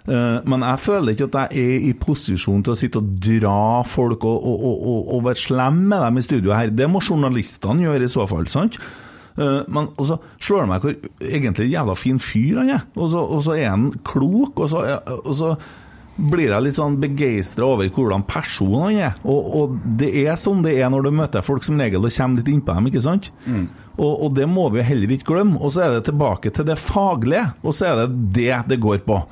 Eh, 0.09 0.41
Men 0.49 0.65
jeg 0.67 0.83
føler 0.83 1.15
ikke 1.15 1.29
at 1.31 1.39
jeg 1.53 1.63
er 1.63 1.87
i 1.91 1.93
posisjon 1.99 2.65
til 2.65 2.75
å 2.75 2.79
sitte 2.79 3.03
og 3.03 3.13
dra 3.23 3.83
folk 3.87 4.25
og, 4.27 4.49
og, 4.51 4.65
og, 4.67 4.99
og, 5.15 5.23
være 5.29 5.43
slem 5.45 5.85
med 5.93 6.03
dem 6.03 6.19
i 6.19 6.27
studio 6.27 6.57
her. 6.57 6.73
Det 6.75 6.91
må 6.91 7.03
journalistene 7.05 7.87
gjøre 7.87 8.09
i 8.09 8.13
så 8.13 8.27
fall, 8.31 8.49
sant? 8.51 8.81
Eh, 9.39 9.61
Men 9.69 9.93
så 10.03 10.19
slår 10.43 10.65
det 10.65 10.73
meg 10.73 10.83
hvor 10.89 10.99
egentlig 11.23 11.71
jævla 11.71 11.95
fin 11.99 12.19
fyr 12.23 12.65
han 12.65 12.75
er. 12.81 12.83
Og 12.97 13.15
så, 13.15 13.23
og 13.23 13.47
så 13.47 13.57
er 13.61 13.71
han 13.71 13.93
klok, 14.05 14.59
og 14.59 14.73
så, 14.75 14.83
og 15.23 15.33
så 15.39 15.55
blir 16.13 16.51
jeg 16.51 16.61
litt 16.67 16.77
sånn 16.77 16.99
begeistra 17.01 17.65
over 17.73 17.89
hvordan 17.89 18.27
person 18.29 18.75
han 18.83 18.99
er. 19.07 19.15
Og, 19.25 19.47
og 19.57 19.79
det 19.99 20.11
er 20.27 20.37
sånn 20.37 20.61
det 20.67 20.75
er 20.83 20.91
når 20.93 21.07
du 21.07 21.11
møter 21.23 21.47
folk 21.47 21.65
som 21.65 21.81
regel 21.81 22.05
og 22.05 22.13
kommer 22.13 22.43
litt 22.43 22.51
innpå 22.53 22.75
dem, 22.77 22.91
ikke 22.91 23.01
sant? 23.07 23.31
Og, 23.97 24.13
og 24.27 24.35
det 24.37 24.45
må 24.51 24.67
vi 24.75 24.85
heller 24.85 25.15
ikke 25.15 25.31
glemme. 25.33 25.57
Og 25.63 25.73
så 25.73 25.87
er 25.87 25.97
det 25.97 26.05
tilbake 26.11 26.53
til 26.53 26.69
det 26.69 26.77
faglige, 26.83 27.47
og 27.65 27.73
så 27.79 27.89
er 27.89 28.03
det 28.03 28.21
det 28.37 28.61
det 28.75 28.81
går 28.85 29.01
på. 29.09 29.23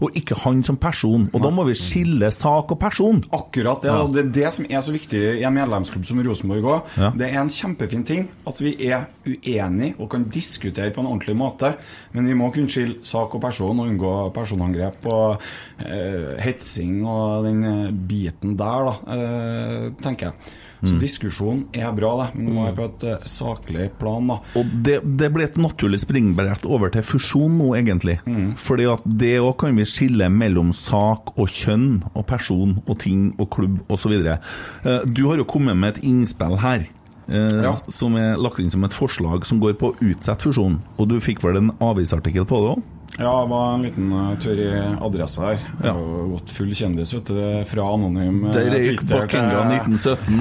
Og 0.00 0.16
ikke 0.16 0.38
han 0.44 0.62
som 0.64 0.78
person. 0.80 1.28
Og 1.34 1.42
da 1.44 1.50
må 1.52 1.66
vi 1.68 1.76
skille 1.78 2.30
sak 2.32 2.72
og 2.72 2.78
person. 2.80 3.20
Akkurat 3.36 3.84
det. 3.84 3.92
Ja. 3.92 4.06
Det 4.08 4.22
er 4.22 4.30
det 4.38 4.52
som 4.56 4.68
er 4.70 4.84
så 4.84 4.94
viktig 4.94 5.20
i 5.40 5.44
en 5.46 5.56
medlemsklubb 5.56 6.06
som 6.08 6.22
Rosenborg 6.24 6.68
òg. 6.70 6.94
Ja. 6.96 7.10
Det 7.20 7.28
er 7.28 7.40
en 7.42 7.52
kjempefin 7.52 8.06
ting 8.08 8.28
at 8.48 8.62
vi 8.62 8.74
er 8.88 9.10
uenige 9.26 9.98
og 9.98 10.10
kan 10.14 10.24
diskutere 10.32 10.92
på 10.94 11.04
en 11.04 11.10
ordentlig 11.10 11.36
måte. 11.36 11.74
Men 12.16 12.30
vi 12.30 12.38
må 12.38 12.48
kunne 12.54 12.72
skille 12.72 13.04
sak 13.06 13.36
og 13.36 13.44
person 13.44 13.82
og 13.82 13.92
unngå 13.92 14.14
personangrep 14.36 15.06
og 15.10 15.44
uh, 15.84 16.32
hetsing 16.40 17.04
og 17.04 17.46
den 17.46 17.62
eh, 17.66 17.92
biten 17.92 18.56
der, 18.58 18.90
da, 18.90 19.20
uh, 19.20 19.86
tenker 20.00 20.30
jeg. 20.30 20.56
Så 20.82 20.94
Mm. 20.94 21.00
diskusjon 21.00 21.64
er 21.74 21.92
bra, 21.92 22.10
det, 22.32 22.34
men 22.40 22.54
må 22.54 22.62
være 22.64 22.76
på 22.76 22.84
et 22.88 23.02
eh, 23.04 23.24
saklig 23.28 23.90
plan. 23.98 24.26
da. 24.26 24.38
Og 24.56 24.64
det, 24.82 25.00
det 25.18 25.28
ble 25.32 25.44
et 25.44 25.56
naturlig 25.60 26.00
springbrett 26.00 26.64
over 26.64 26.88
til 26.90 27.02
fusjon 27.02 27.58
nå, 27.58 27.74
egentlig. 27.76 28.18
Fordi 28.56 28.86
at 28.92 29.02
det 29.04 29.34
òg 29.40 29.58
kan 29.58 29.76
vi 29.76 29.84
skille 29.84 30.30
mellom 30.32 30.72
sak 30.72 31.34
og 31.36 31.48
kjønn 31.48 32.02
og 32.14 32.26
person 32.26 32.78
og 32.86 32.98
ting 32.98 33.34
og 33.38 33.50
klubb 33.50 33.80
osv. 33.90 34.12
Uh, 34.84 35.04
du 35.04 35.26
har 35.28 35.36
jo 35.36 35.44
kommet 35.44 35.76
med 35.76 35.96
et 35.98 36.02
innspill 36.04 36.56
her. 36.58 36.86
eh, 37.28 37.62
Ja. 37.62 37.74
Som 37.88 38.16
er 38.16 38.36
lagt 38.40 38.58
inn 38.58 38.70
som 38.70 38.82
et 38.84 38.92
forslag 38.96 39.44
som 39.46 39.60
går 39.60 39.74
på 39.78 39.92
å 39.92 39.96
utsette 40.00 40.42
fusjon. 40.48 40.80
Og 40.98 41.08
du 41.08 41.20
fikk 41.20 41.42
vel 41.44 41.56
en 41.58 41.70
avisartikkel 41.80 42.44
på 42.44 42.56
det 42.58 42.70
òg? 42.76 42.82
Ja, 43.20 43.32
det 43.42 43.50
var 43.52 43.74
en 43.74 43.82
liten 43.84 44.12
uh, 44.16 44.32
tur 44.40 44.56
i 44.64 44.70
adressa 45.04 45.50
her. 45.50 45.58
Har 45.84 46.28
gått 46.32 46.50
full 46.56 46.72
kjendis, 46.74 47.12
vet 47.14 47.28
du. 47.28 47.40
Fra 47.68 47.82
anonym 47.94 48.44
uh, 48.46 48.52
Det 48.54 48.64
røyk 48.72 49.04
på 49.04 49.20
1917. 49.28 50.40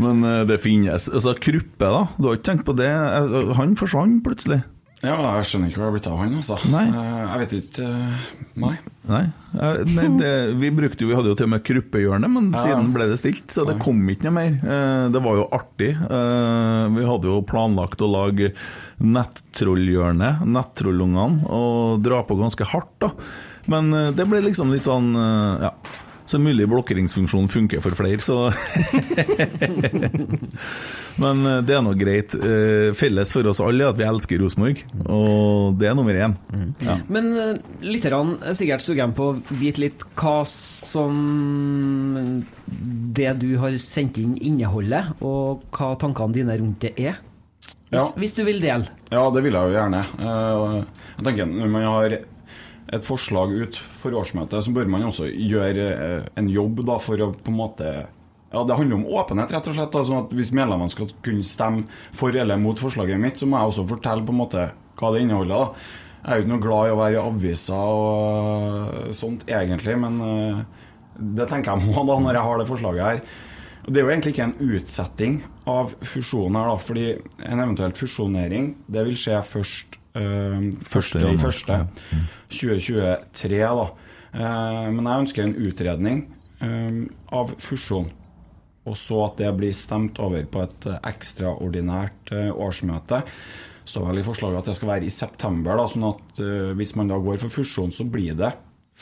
Men 0.00 0.24
eh, 0.24 0.42
det 0.48 0.58
finnes 0.62 1.08
Altså, 1.12 1.34
Kruppe, 1.38 1.84
da? 1.84 2.06
Du 2.16 2.28
har 2.28 2.38
ikke 2.38 2.48
tenkt 2.50 2.66
på 2.68 2.76
det? 2.78 2.90
Eh, 2.90 3.52
Han 3.58 3.76
forsvant 3.78 4.22
plutselig. 4.24 4.62
Ja, 5.02 5.16
jeg 5.40 5.46
skjønner 5.50 5.70
ikke 5.72 5.80
hva 5.80 5.86
det 5.86 5.90
har 5.90 5.94
blitt 5.96 6.06
av 6.12 6.18
han, 6.20 6.34
altså. 6.38 6.56
Nei. 6.70 6.82
Jeg 6.94 7.38
vet 7.40 7.54
ikke 7.58 7.86
eh, 7.88 8.18
Nei. 8.62 8.74
Nei, 9.10 9.22
eh, 9.58 9.80
nei 9.96 10.04
det, 10.20 10.30
vi 10.60 10.68
brukte 10.76 11.02
jo, 11.02 11.08
vi 11.10 11.16
hadde 11.18 11.32
jo 11.32 11.38
til 11.40 11.48
og 11.48 11.52
med 11.56 11.64
kruppehjørne, 11.66 12.28
men 12.30 12.50
Ja. 12.52 12.60
siden 12.62 12.92
ble 12.94 13.08
det 13.10 13.16
stilt, 13.18 13.48
så 13.50 13.64
det 13.66 13.80
kom 13.82 13.98
ikke 14.12 14.28
noe 14.28 14.36
mer. 14.36 14.52
Eh, 14.62 15.08
Det 15.10 15.22
var 15.24 15.40
jo 15.40 15.48
artig. 15.58 15.90
Vi 15.98 17.08
hadde 17.08 17.32
jo 17.32 17.40
planlagt 17.42 17.98
å 18.04 18.10
lage 18.12 18.52
nettrollhjørne, 19.02 20.30
nettrollungene, 20.46 21.48
og 21.50 22.02
dra 22.06 22.22
på 22.28 22.38
ganske 22.38 22.64
hardt, 22.70 22.94
da. 23.02 23.10
Men 23.66 23.90
det 24.14 24.26
ble 24.30 24.40
liksom 24.46 24.70
litt 24.70 24.86
sånn, 24.86 25.12
ja. 25.66 25.74
Så 26.32 26.38
mulig 26.40 26.64
blokkeringsfunksjonen 26.70 27.50
funker 27.52 27.82
for 27.84 27.92
flere, 27.98 28.22
så 28.24 28.46
Men 31.22 31.42
eh, 31.46 31.58
det 31.66 31.74
er 31.76 31.82
nå 31.84 31.92
greit. 31.98 32.34
Eh, 32.38 32.92
Felles 32.96 33.32
for 33.34 33.46
oss 33.50 33.60
alle 33.62 33.84
er 33.84 33.90
at 33.92 33.98
vi 34.00 34.06
elsker 34.08 34.40
Rosenborg, 34.42 34.80
og 35.12 35.76
det 35.80 35.90
er 35.90 35.96
nummer 35.98 36.16
én. 36.16 36.34
Ja. 36.84 36.94
Men 37.12 37.24
litt 37.84 38.02
lytterne 38.02 38.38
er 38.48 38.56
sikkert 38.58 38.84
sugen 38.86 39.12
på 39.16 39.28
å 39.32 39.34
vite 39.60 39.82
litt 39.84 40.00
hva 40.18 40.38
som 40.48 41.12
det 43.12 43.30
du 43.42 43.50
har 43.60 43.76
sendt 43.82 44.18
inn 44.22 44.34
inneholder, 44.40 45.04
og 45.20 45.66
hva 45.76 45.88
tankene 46.00 46.36
dine 46.40 46.56
rundt 46.62 46.80
det 46.86 46.94
er. 46.96 47.20
Hvis, 47.92 47.92
Ja. 47.92 48.06
hvis 48.16 48.32
du 48.32 48.40
vil 48.48 48.60
dele. 48.62 48.86
Ja, 49.12 49.26
det 49.30 49.42
vil 49.44 49.52
jeg 49.52 49.68
jo 49.68 49.74
gjerne. 49.76 50.00
Eh, 50.18 50.84
Jeg 51.18 51.24
tenker 51.26 51.44
Når 51.46 51.68
man 51.68 51.82
har 51.84 52.08
et 52.92 53.06
forslag 53.06 53.54
ut 53.56 53.78
for 54.02 54.14
årsmøtet, 54.20 54.64
så 54.64 54.72
bør 54.74 54.90
man 54.92 55.06
også 55.08 55.30
gjøre 55.32 55.86
eh, 55.92 56.26
en 56.38 56.50
jobb 56.52 56.84
da 56.88 56.98
for 57.00 57.24
å 57.24 57.32
på 57.32 57.52
en 57.52 57.58
måte 57.62 57.92
ja, 58.52 58.60
Det 58.68 58.76
handler 58.76 58.98
om 58.98 59.06
åpenhet, 59.16 59.52
rett 59.54 59.68
og 59.70 59.76
slett. 59.78 59.92
da, 59.94 60.02
sånn 60.04 60.26
at 60.26 60.32
Hvis 60.36 60.52
medlemmene 60.52 60.92
skal 60.92 61.08
kunne 61.24 61.46
stemme 61.46 61.86
for 62.12 62.36
eller 62.36 62.60
mot 62.60 62.76
forslaget 62.76 63.20
mitt, 63.20 63.40
så 63.40 63.48
må 63.48 63.56
jeg 63.56 63.72
også 63.72 63.86
fortelle 63.94 64.26
på 64.28 64.34
en 64.34 64.42
måte 64.42 64.66
hva 65.00 65.12
det 65.14 65.22
inneholder. 65.24 65.54
da. 65.56 65.86
Jeg 66.22 66.28
er 66.28 66.36
jo 66.36 66.44
ikke 66.44 66.52
noe 66.52 66.62
glad 66.66 66.84
i 66.84 66.92
å 66.92 66.98
være 67.00 67.16
i 67.16 67.22
aviser 67.22 67.94
og 68.02 69.14
sånt, 69.16 69.48
egentlig, 69.48 69.96
men 70.04 70.20
eh, 70.26 70.60
det 71.38 71.48
tenker 71.48 71.72
jeg 71.72 71.88
må 71.88 72.04
da 72.06 72.18
når 72.20 72.38
jeg 72.38 72.46
har 72.50 72.60
det 72.60 72.68
forslaget 72.68 73.08
her. 73.08 73.24
Og 73.82 73.88
Det 73.88 73.98
er 73.98 74.04
jo 74.04 74.12
egentlig 74.12 74.34
ikke 74.36 74.46
en 74.50 74.76
utsetting 74.76 75.40
av 75.72 75.96
fusjonen 76.06 76.60
her, 76.60 76.68
da, 76.70 76.76
fordi 76.90 77.08
en 77.48 77.64
eventuelt 77.64 77.98
fusjonering 77.98 78.70
det 78.92 79.08
vil 79.08 79.18
skje 79.18 79.40
først 79.48 79.98
første 80.14 81.20
i 81.24 81.38
første 81.40 81.78
2023. 82.52 83.60
da. 83.60 83.86
Eh, 84.32 84.88
men 84.92 85.06
jeg 85.06 85.26
ønsker 85.26 85.44
en 85.44 85.56
utredning 85.60 86.24
øh, 86.64 87.04
av 87.32 87.54
fusjon. 87.60 88.10
og 88.82 88.96
så 88.98 89.18
at 89.28 89.36
det 89.38 89.50
blir 89.54 89.74
stemt 89.76 90.18
over 90.18 90.42
på 90.50 90.64
et 90.64 90.86
eh, 90.90 90.98
ekstraordinært 91.12 92.32
eh, 92.34 92.50
årsmøte. 92.50 93.22
står 93.84 94.06
vel 94.08 94.18
i 94.18 94.24
forslaget 94.26 94.58
at 94.58 94.70
det 94.70 94.76
skal 94.76 94.88
være 94.88 95.06
i 95.06 95.10
september, 95.10 95.76
da, 95.76 95.86
sånn 95.86 96.08
at 96.08 96.40
eh, 96.42 96.72
hvis 96.78 96.96
man 96.96 97.08
da 97.08 97.18
går 97.18 97.38
for 97.44 97.48
fusjon, 97.48 97.92
så 97.92 98.04
blir 98.04 98.34
det 98.34 98.52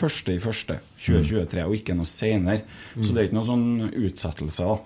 første 0.01 0.35
i 0.35 0.41
første 0.41 0.79
2023, 0.99 1.65
og 1.65 1.75
ikke 1.77 1.97
noe 1.97 2.09
senere. 2.09 2.63
Så 3.01 3.13
det 3.13 3.21
er 3.21 3.29
ikke 3.29 3.37
noe 3.37 3.49
sånn 3.49 3.91
utsettelse, 3.91 4.69
da. 4.69 4.77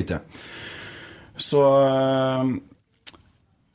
Ikke. 0.00 0.20
Så 1.36 1.60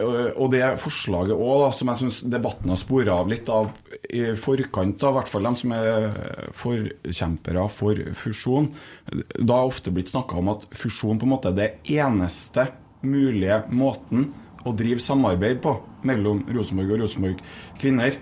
Og 0.02 0.52
det 0.54 0.64
forslaget 0.82 1.36
òg, 1.36 1.68
som 1.76 1.92
jeg 1.92 2.02
syns 2.02 2.22
debatten 2.32 2.72
har 2.74 2.80
spora 2.80 3.18
av 3.22 3.32
litt 3.32 3.50
av 3.52 3.72
i 4.12 4.24
forkant, 4.40 5.04
av, 5.04 5.14
i 5.14 5.20
hvert 5.20 5.32
fall 5.32 5.48
dem 5.50 5.58
som 5.60 5.74
er 5.76 6.08
forkjempere 6.58 7.68
for 7.72 8.04
fusjon, 8.18 8.72
da 9.38 9.62
har 9.62 9.72
ofte 9.72 9.94
blitt 9.94 10.12
snakka 10.12 10.40
om 10.42 10.52
at 10.54 10.68
fusjon 10.76 11.20
på 11.22 11.28
en 11.28 11.34
måte 11.36 11.52
er 11.52 11.60
det 11.60 11.70
eneste 11.98 12.68
mulige 13.02 13.64
måten 13.74 14.30
å 14.66 14.74
drive 14.78 15.02
samarbeid 15.02 15.62
på 15.64 15.74
mellom 16.06 16.44
Rosenborg 16.54 16.96
og 16.96 17.04
Rosenborg 17.06 17.42
kvinner. 17.82 18.18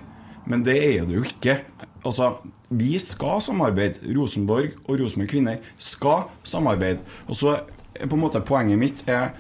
Men 0.50 0.64
det 0.66 0.78
er 0.82 1.06
det 1.06 1.18
jo 1.18 1.26
ikke. 1.28 1.60
Altså, 2.08 2.32
vi 2.70 2.96
skal 3.02 3.42
samarbeide. 3.44 4.02
Rosenborg 4.16 4.78
og 4.86 5.02
Rosenborg 5.02 5.30
kvinner 5.34 5.60
skal 5.78 6.30
samarbeide. 6.48 7.04
Og 7.28 7.38
så 7.38 7.58
på 8.00 8.16
en 8.16 8.24
måte 8.24 8.42
poenget 8.46 8.80
mitt 8.80 9.04
er 9.10 9.34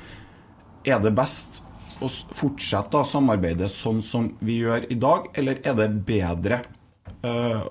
er 0.87 0.99
det 1.03 1.11
best 1.15 1.63
å 1.99 2.09
fortsette 2.09 2.99
å 2.99 3.07
samarbeide 3.07 3.69
sånn 3.71 4.01
som 4.05 4.31
vi 4.45 4.59
gjør 4.63 4.87
i 4.91 4.97
dag, 4.99 5.29
eller 5.37 5.59
er 5.67 5.77
det 5.77 5.89
bedre 6.07 6.61
uh, 7.25 7.65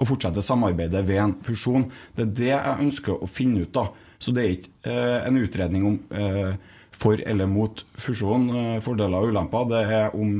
å 0.00 0.08
fortsette 0.08 0.44
samarbeidet 0.44 1.04
ved 1.06 1.22
en 1.22 1.36
fusjon? 1.44 1.88
Det 2.16 2.26
er 2.26 2.34
det 2.40 2.50
jeg 2.52 2.86
ønsker 2.86 3.16
å 3.16 3.30
finne 3.30 3.64
ut 3.64 3.80
av. 3.80 3.92
Så 4.18 4.32
det 4.32 4.44
er 4.44 4.54
ikke 4.56 4.72
uh, 4.88 5.18
en 5.28 5.40
utredning 5.42 5.88
om 5.88 5.98
uh, 6.14 6.54
for 6.94 7.18
eller 7.26 7.50
mot 7.50 7.80
fusjon, 7.98 8.46
fordeler 8.84 9.24
og 9.24 9.32
ulemper. 9.34 9.64
Det 9.66 9.80
er 9.96 10.12
om 10.14 10.36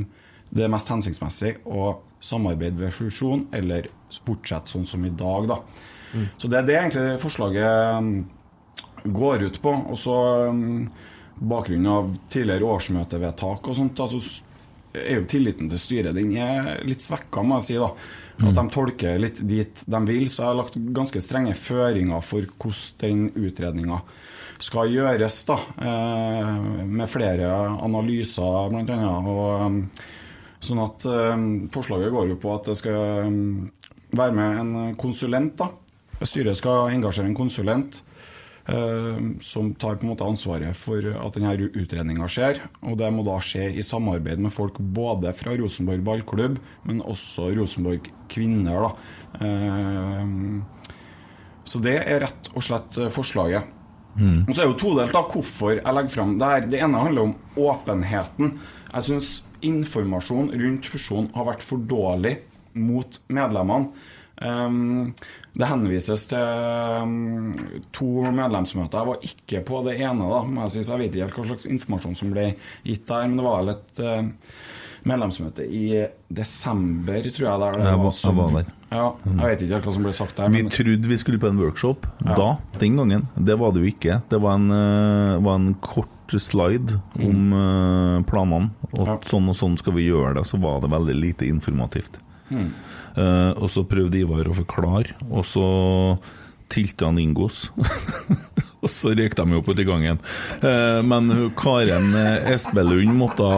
det 0.55 0.63
er 0.63 0.71
mest 0.71 0.87
hensiktsmessig 0.87 1.57
å 1.67 1.97
samarbeide 2.23 2.79
ved 2.79 2.93
fusjon, 2.95 3.43
eller 3.53 3.89
fortsette 4.23 4.71
sånn 4.71 4.87
som 4.87 5.03
i 5.03 5.11
dag, 5.11 5.49
da. 5.51 5.59
Så 6.39 6.47
det 6.47 6.61
er 6.61 6.67
det 6.67 6.77
egentlig 6.79 7.19
forslaget 7.19 8.05
mm, 8.05 8.13
går 9.15 9.45
ut 9.49 9.59
på. 9.61 9.73
Og 9.91 9.99
så 9.99 10.15
mm, 10.55 10.87
bakgrunnen 11.39 11.91
av 11.91 12.11
tidligere 12.31 12.67
årsmøtevedtak 12.75 13.67
og 13.67 13.77
sånt, 13.77 13.99
altså 13.99 14.21
er 14.95 15.19
jo 15.19 15.25
tilliten 15.29 15.69
til 15.71 15.81
styret 15.81 16.15
den 16.15 16.33
er 16.39 16.83
litt 16.87 17.03
svekka, 17.03 17.43
må 17.43 17.59
jeg 17.59 17.67
si. 17.67 17.79
da. 17.81 17.89
At 18.45 18.57
de 18.57 18.65
tolker 18.73 19.19
litt 19.21 19.41
dit 19.47 19.83
de 19.87 20.01
vil. 20.07 20.27
Så 20.31 20.41
jeg 20.41 20.49
har 20.49 20.59
lagt 20.59 20.77
ganske 20.95 21.21
strenge 21.23 21.55
føringer 21.55 22.23
for 22.25 22.47
hvordan 22.59 23.01
den 23.03 23.47
utredninga 23.47 24.01
skal 24.63 24.91
gjøres, 24.91 25.41
da. 25.47 25.57
Eh, 25.83 26.51
med 26.87 27.11
flere 27.11 27.49
analyser, 27.83 28.69
annet. 28.69 28.91
Og, 28.95 29.65
mm, 29.71 29.81
sånn 30.63 30.83
at 30.83 31.07
eh, 31.11 31.47
forslaget 31.75 32.13
går 32.15 32.31
jo 32.31 32.39
på 32.39 32.53
at 32.55 32.71
det 32.71 32.77
skal 32.79 33.31
mm, 33.31 33.49
være 34.15 34.37
med 34.39 34.61
en 34.63 34.75
konsulent, 34.99 35.57
da. 35.59 35.71
Styret 36.23 36.55
skal 36.55 36.93
engasjere 36.95 37.27
en 37.27 37.35
konsulent 37.37 37.99
som 38.65 39.67
tar 39.77 39.99
på 39.99 40.07
en 40.07 40.09
måte 40.09 40.25
ansvaret 40.25 40.73
for 40.79 40.97
at 40.97 41.35
denne 41.37 41.67
utredninga 41.69 42.25
skjer. 42.31 42.63
Og 42.81 42.97
det 42.97 43.11
må 43.13 43.21
da 43.27 43.35
skje 43.43 43.67
i 43.77 43.85
samarbeid 43.85 44.41
med 44.41 44.53
folk 44.55 44.79
både 44.79 45.35
fra 45.37 45.53
Rosenborg 45.59 46.01
ballklubb, 46.07 46.57
men 46.89 47.03
også 47.05 47.51
Rosenborg 47.59 48.09
kvinner. 48.31 48.87
da. 48.87 48.91
Eh, 49.45 50.25
så 51.65 51.81
det 51.81 51.99
er 52.01 52.25
rett 52.25 52.49
og 52.55 52.65
slett 52.65 52.97
forslaget. 52.97 53.13
forslaget. 53.13 53.71
Og 54.15 54.53
så 54.55 54.63
er 54.63 54.69
jo 54.69 54.77
todelt 54.79 55.15
da, 55.15 55.23
hvorfor 55.27 55.75
jeg 55.75 55.95
legger 55.97 56.13
fram 56.13 56.35
det 56.39 56.51
her. 56.51 56.67
Det 56.71 56.81
ene 56.85 57.03
handler 57.03 57.29
om 57.29 57.35
åpenheten. 57.59 58.57
Jeg 58.93 59.07
syns 59.09 59.31
informasjon 59.65 60.53
rundt 60.55 60.87
fusjon 60.87 61.31
har 61.35 61.49
vært 61.49 61.65
for 61.65 61.83
dårlig 61.83 62.37
mot 62.79 63.19
medlemmene. 63.27 63.91
Um, 64.43 65.13
det 65.55 65.67
henvises 65.69 66.25
til 66.27 66.39
um, 67.03 67.57
to 67.95 68.07
medlemsmøter. 68.35 68.99
Jeg 68.99 69.07
var 69.07 69.27
ikke 69.29 69.61
på 69.65 69.83
det 69.87 69.97
ene, 70.01 70.27
da, 70.29 70.43
Men 70.43 70.63
jeg 70.65 70.73
synes, 70.77 70.89
jeg 70.89 70.99
vet 70.99 71.15
ikke 71.15 71.27
helt 71.29 71.37
hva 71.39 71.45
slags 71.51 71.65
informasjon 71.71 72.15
som 72.19 72.31
ble 72.35 72.47
gitt 72.83 73.05
der. 73.07 73.27
Men 73.29 73.37
det 73.39 73.45
var 73.45 73.61
vel 73.63 73.73
et 73.75 74.01
uh, 74.03 74.49
medlemsmøte 75.05 75.65
i 75.69 75.85
desember, 76.33 77.21
tror 77.29 77.47
jeg. 77.49 77.59
Der 77.63 77.71
det 77.79 77.85
Jeg 77.85 77.99
var- 78.03 78.11
som- 78.11 78.35
jeg 78.35 78.43
var 78.53 78.61
der. 78.61 78.71
Ja, 78.91 79.05
jeg 79.25 79.35
vet 79.49 79.61
ikke 79.61 79.73
helt 79.75 79.85
hva 79.85 79.93
som 79.93 80.03
ble 80.03 80.13
sagt 80.13 80.35
der. 80.37 80.49
Vi 80.49 80.63
trodde 80.69 81.07
vi 81.09 81.17
skulle 81.17 81.39
på 81.39 81.47
en 81.49 81.57
workshop 81.59 82.05
Ja. 82.25 82.35
da, 82.35 82.57
den 82.79 82.95
gangen. 82.97 83.27
Det 83.37 83.57
var 83.59 83.71
det 83.73 83.81
jo 83.83 83.91
ikke. 83.91 84.21
Det 84.29 84.39
var 84.41 84.55
en, 84.55 84.69
eh, 84.71 85.39
var 85.41 85.55
en 85.55 85.73
kort 85.75 86.09
slide 86.27 87.01
om 87.19 87.53
eh, 87.53 88.21
planene. 88.23 88.71
Og 88.97 89.23
sånn 89.25 89.47
og 89.49 89.55
sånn 89.55 89.77
skal 89.77 89.93
vi 89.93 90.07
gjøre 90.09 90.35
det. 90.35 90.45
Så 90.45 90.59
var 90.59 90.79
det 90.81 90.89
veldig 90.89 91.15
lite 91.15 91.45
informativt. 91.47 92.19
Mm. 92.51 92.71
Eh, 93.15 93.51
og 93.55 93.69
så 93.71 93.85
prøvde 93.87 94.19
Ivar 94.21 94.49
å 94.49 94.57
forklare, 94.57 95.15
og 95.29 95.45
så 95.47 95.67
tilte 96.71 97.07
han 97.07 97.19
Ingos. 97.21 97.69
og 98.83 98.89
så 98.91 99.13
røyk 99.15 99.37
de 99.37 99.45
jo 99.53 99.63
på 99.65 99.75
i 99.77 99.87
gangen. 99.87 100.21
Eh, 100.59 101.01
men 101.05 101.51
Karen 101.59 102.11
eh, 102.17 102.51
Espelund 102.55 103.15
måtte 103.17 103.49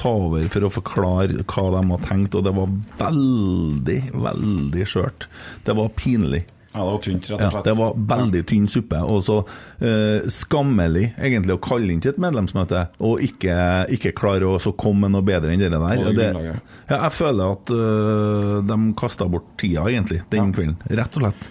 ta 0.00 0.12
over 0.12 0.46
for 0.52 0.68
å 0.68 0.72
forklare 0.72 1.42
hva 1.42 1.66
de 1.74 1.82
hadde 1.82 2.02
tenkt, 2.08 2.36
og 2.38 2.46
det 2.46 2.54
var 2.56 2.74
veldig, 3.02 4.00
veldig 4.28 4.88
skjørt. 4.90 5.28
Det 5.66 5.76
var 5.78 5.94
pinlig. 5.98 6.44
Ja, 6.74 6.82
det 6.82 6.90
var 6.90 7.02
tynt, 7.04 7.26
rett 7.30 7.38
og 7.38 7.52
slett. 7.52 7.66
det 7.68 7.72
var 7.78 7.98
veldig 8.10 8.40
tynn 8.50 8.64
suppe, 8.66 8.98
og 8.98 9.20
så 9.22 9.36
eh, 9.78 10.24
skammelig 10.26 11.04
egentlig 11.22 11.54
å 11.54 11.60
kalle 11.62 11.92
inn 11.94 12.00
til 12.02 12.10
et 12.10 12.18
medlemsmøte 12.18 12.80
og 12.98 13.22
ikke, 13.22 13.54
ikke 13.94 14.10
klare 14.18 14.48
å 14.50 14.72
komme 14.74 15.06
med 15.06 15.14
noe 15.14 15.26
bedre 15.26 15.54
enn 15.54 15.62
det 15.62 15.70
der. 15.70 16.02
Det 16.02 16.16
det, 16.18 16.30
ja, 16.42 16.58
jeg 16.96 17.14
føler 17.14 17.54
at 17.54 17.70
uh, 17.70 18.58
de 18.66 18.78
kasta 18.98 19.28
bort 19.30 19.52
tida, 19.60 19.86
egentlig, 19.86 20.24
den 20.34 20.50
kvelden. 20.56 20.80
Rett 20.90 21.20
og 21.20 21.28
slett. 21.28 21.50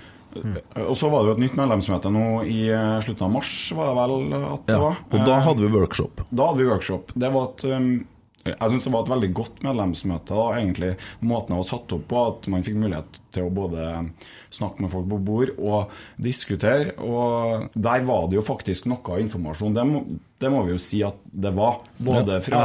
Og 0.84 0.96
så 0.98 1.10
var 1.14 1.24
det 1.24 1.32
jo 1.32 1.36
et 1.38 1.44
nytt 1.46 1.60
medlemsmøte 1.60 2.12
nå 2.12 2.28
i 2.50 2.64
eh, 2.74 2.96
slutten 3.06 3.28
av 3.28 3.36
mars, 3.36 3.52
var 3.78 3.92
det 3.92 3.98
vel 4.00 4.16
at 4.50 4.66
det 4.68 4.76
Ja, 4.76 4.82
var. 4.82 5.04
og 5.08 5.28
da 5.30 5.38
hadde 5.46 5.64
vi 5.64 5.70
workshop. 5.76 6.24
Da 6.32 6.50
hadde 6.50 6.64
vi 6.64 6.72
workshop. 6.72 7.14
Det 7.16 7.30
var 7.32 7.52
et 7.52 7.66
um, 7.70 7.94
jeg 8.44 8.74
syns 8.74 8.84
det 8.84 8.92
var 8.92 9.06
et 9.06 9.12
veldig 9.14 9.30
godt 9.40 9.62
medlemsmøte. 9.64 10.36
da, 10.36 10.48
egentlig 10.60 10.90
Måten 11.24 11.54
det 11.54 11.60
var 11.62 11.68
satt 11.70 11.94
opp 11.96 12.08
på, 12.10 12.24
at 12.34 12.48
man 12.52 12.66
fikk 12.66 12.76
mulighet 12.82 13.22
til 13.32 13.48
å 13.48 13.54
både 13.56 13.86
snakke 14.54 14.84
med 14.86 14.92
folk 14.94 15.08
på 15.10 15.20
bord 15.26 15.52
og 15.58 15.94
diskutere. 16.22 16.94
Og 17.02 17.70
der 17.76 18.04
var 18.08 18.28
det 18.30 18.38
jo 18.40 18.46
faktisk 18.46 18.86
noe 18.92 19.20
informasjon. 19.24 19.74
Det 19.76 19.86
må, 19.90 20.04
det 20.40 20.52
må 20.54 20.64
vi 20.68 20.76
jo 20.76 20.82
si 20.82 21.04
at 21.06 21.18
det 21.34 21.54
var. 21.58 21.80
Både 22.00 22.40
Ja. 22.40 22.44
fra 22.46 22.64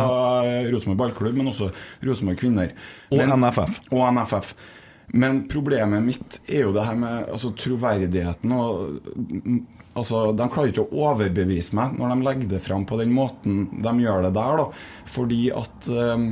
Rosenborg 0.72 0.98
ballklubb, 1.04 1.36
men 1.40 1.48
også 1.52 1.70
Rosenborg 2.04 2.38
kvinner. 2.42 2.74
Og 3.10 3.18
Men- 3.18 3.40
NFF. 3.40 3.80
Og 3.90 4.04
NFF. 4.14 4.54
Men 5.14 5.46
problemet 5.48 6.02
mitt 6.04 6.40
er 6.46 6.66
jo 6.66 6.72
det 6.72 6.84
her 6.84 6.94
med 6.94 7.30
altså, 7.32 7.48
troverdigheten. 7.56 8.52
og 8.52 8.98
altså, 9.96 10.36
De 10.36 10.48
klarer 10.52 10.68
ikke 10.72 10.84
å 10.84 11.00
overbevise 11.14 11.72
meg 11.78 11.94
når 11.98 12.12
de 12.14 12.26
legger 12.26 12.48
det 12.52 12.60
fram 12.62 12.84
på 12.84 12.98
den 13.00 13.14
måten 13.16 13.82
de 13.82 13.94
gjør 14.04 14.26
det 14.28 14.34
der. 14.36 14.56
da 14.60 14.66
Fordi 15.06 15.40
at 15.56 15.88
um, 15.88 16.28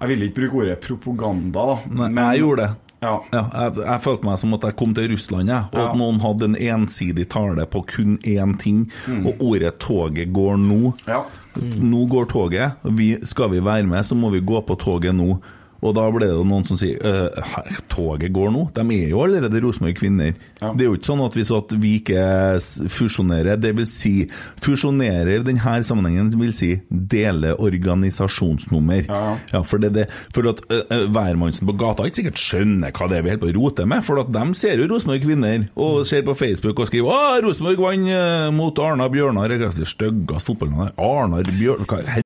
Jeg 0.00 0.08
vil 0.10 0.26
ikke 0.26 0.40
bruke 0.42 0.58
ordet 0.64 0.80
propaganda, 0.84 1.62
da. 1.70 2.08
Nei, 2.08 2.26
jeg 2.36 2.42
gjorde 2.42 2.66
det. 2.66 2.76
Ja. 3.02 3.20
jeg, 3.32 3.76
jeg 3.84 4.00
følte 4.02 4.24
meg 4.24 4.38
som 4.40 4.54
at 4.54 4.62
jeg 4.62 4.76
kom 4.76 4.94
til 4.94 5.10
Russland, 5.12 5.48
jeg, 5.48 5.64
og 5.72 5.78
Ja. 5.78 5.88
at 5.90 5.96
noen 6.00 6.20
hadde 6.20 6.44
en 6.48 6.56
ensidig 6.56 7.28
tale 7.28 7.66
på 7.66 7.82
kun 7.86 8.18
én 8.24 8.56
ting, 8.58 8.90
og 9.26 9.34
ordet 9.40 9.78
'toget 9.78 10.32
går 10.32 10.56
nå'. 10.56 10.94
Nå 11.56 12.06
går 12.08 12.24
toget, 12.28 12.72
vi, 12.84 13.16
skal 13.22 13.50
vi 13.50 13.60
være 13.60 13.86
med, 13.86 14.02
så 14.04 14.14
må 14.16 14.30
vi 14.30 14.40
gå 14.40 14.60
på 14.66 14.74
toget 14.78 15.14
nå. 15.14 15.38
Og 15.84 15.94
da 15.96 16.06
ble 16.12 16.28
det 16.28 16.36
noen 16.48 16.66
som 16.68 16.78
sier 16.80 17.00
«Øh, 17.04 17.36
her, 17.52 17.80
toget 17.92 18.32
går 18.34 18.52
nå? 18.54 18.66
De 18.76 18.84
er 18.96 19.10
jo 19.12 19.22
allerede 19.24 19.62
Rosenborg 19.64 19.96
kvinner. 19.98 20.34
Det 20.60 20.84
er 20.84 20.88
jo 20.88 20.96
ikke 20.96 21.10
sånn 21.10 21.24
at 21.26 21.36
hvis 21.36 21.52
at 21.54 21.74
vi 21.82 21.96
ikke 22.00 22.26
fusjonerer, 22.92 23.60
det 23.60 23.74
vil 23.76 23.88
si 23.90 24.14
Fusjonerer 24.64 25.44
denne 25.46 25.76
sammenhengen 25.86 26.32
vil 26.40 26.52
si 26.56 26.70
dele 26.88 27.54
organisasjonsnummer. 27.54 29.06
Ja, 29.52 29.62
for 29.66 29.82
det, 29.82 29.92
det, 29.96 30.06
for 30.34 30.48
at 30.50 30.62
uh, 30.72 31.66
på 31.66 31.76
gata 31.78 32.06
ikke 32.06 32.22
sikkert 32.22 32.42
skjønner 32.42 32.94
hva 32.96 33.08
det 33.10 33.20
er 33.20 33.26
vi 33.26 33.34
holder 33.34 33.44
på 33.44 33.50
å 33.50 33.56
rote 33.58 33.88
med, 33.88 34.04
for 34.06 34.22
at 34.22 34.32
de 34.34 34.44
ser 34.58 34.82
jo 34.82 34.88
Rosenborg 34.90 35.24
kvinner 35.24 35.66
og 35.74 36.04
ser 36.08 36.26
på 36.26 36.36
Facebook 36.38 36.80
og 36.80 36.90
skriver 36.90 37.10
'Å, 37.10 37.40
Rosenborg 37.46 37.82
vant 37.86 38.54
mot 38.56 38.78
Arna 38.82 39.10
Bjørnar'. 39.12 39.56
Det 39.56 39.82
er 39.84 39.92
styggeste 39.94 40.52
fotballnavnene. 40.52 40.94
Arnar 40.98 41.52
Bjørnar 41.52 42.25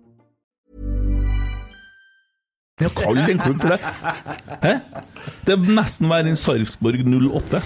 Ja, 2.81 2.89
kalle 2.95 3.27
en 3.29 3.41
klubb 3.41 3.61
for 3.61 3.75
det. 3.75 3.79
Hæ? 4.63 4.73
Det 5.45 5.53
er 5.53 5.73
nesten 5.77 6.09
verre 6.09 6.31
enn 6.31 6.39
Sarpsborg 6.39 7.03
08. 7.05 7.61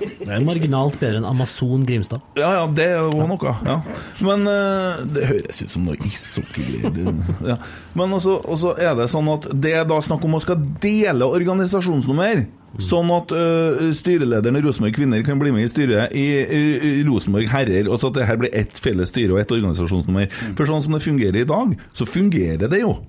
Det 0.00 0.28
er 0.30 0.44
marginalt 0.46 0.98
bedre 1.00 1.20
enn 1.20 1.26
Amazon 1.26 1.82
Grimstad. 1.88 2.22
Ja, 2.38 2.52
ja, 2.60 2.62
det 2.70 2.86
er 2.92 3.02
jo 3.08 3.26
noe. 3.26 3.54
Ja. 3.66 3.80
Men 4.22 4.46
uh, 4.46 5.02
det 5.10 5.26
høres 5.30 5.60
ut 5.64 5.74
som 5.74 5.86
noe 5.88 5.98
ishockeygreier. 6.06 7.18
Ja. 7.50 7.58
Men 7.98 8.14
også, 8.14 8.36
også 8.46 8.76
er 8.78 8.94
det 8.98 9.10
sånn 9.12 9.28
at 9.32 9.48
det 9.58 9.74
er 9.80 9.86
da 9.88 9.98
snakk 10.04 10.24
om 10.26 10.38
å 10.38 10.42
skal 10.44 10.62
dele 10.82 11.28
organisasjonsnummer. 11.28 12.46
Sånn 12.78 13.10
at 13.10 13.32
uh, 13.34 13.88
styrelederen 13.96 14.60
i 14.60 14.62
Rosenborg 14.62 14.94
Kvinner 14.94 15.24
kan 15.26 15.40
bli 15.40 15.50
med 15.54 15.66
i 15.66 15.70
styret 15.72 16.14
i, 16.14 16.26
i, 16.44 16.60
i 17.00 17.06
Rosenborg 17.08 17.50
Herrer, 17.50 17.90
og 17.90 17.98
så 17.98 18.12
at 18.12 18.20
det 18.20 18.28
her 18.28 18.38
blir 18.38 18.54
ett 18.54 18.78
felles 18.78 19.10
styre 19.10 19.34
og 19.34 19.42
ett 19.42 19.54
organisasjonsnummer. 19.56 20.30
For 20.54 20.70
sånn 20.70 20.84
som 20.86 20.94
det 20.94 21.02
fungerer 21.02 21.42
i 21.42 21.48
dag, 21.48 21.74
så 21.96 22.06
fungerer 22.06 22.70
det 22.70 22.84
jo. 22.84 23.00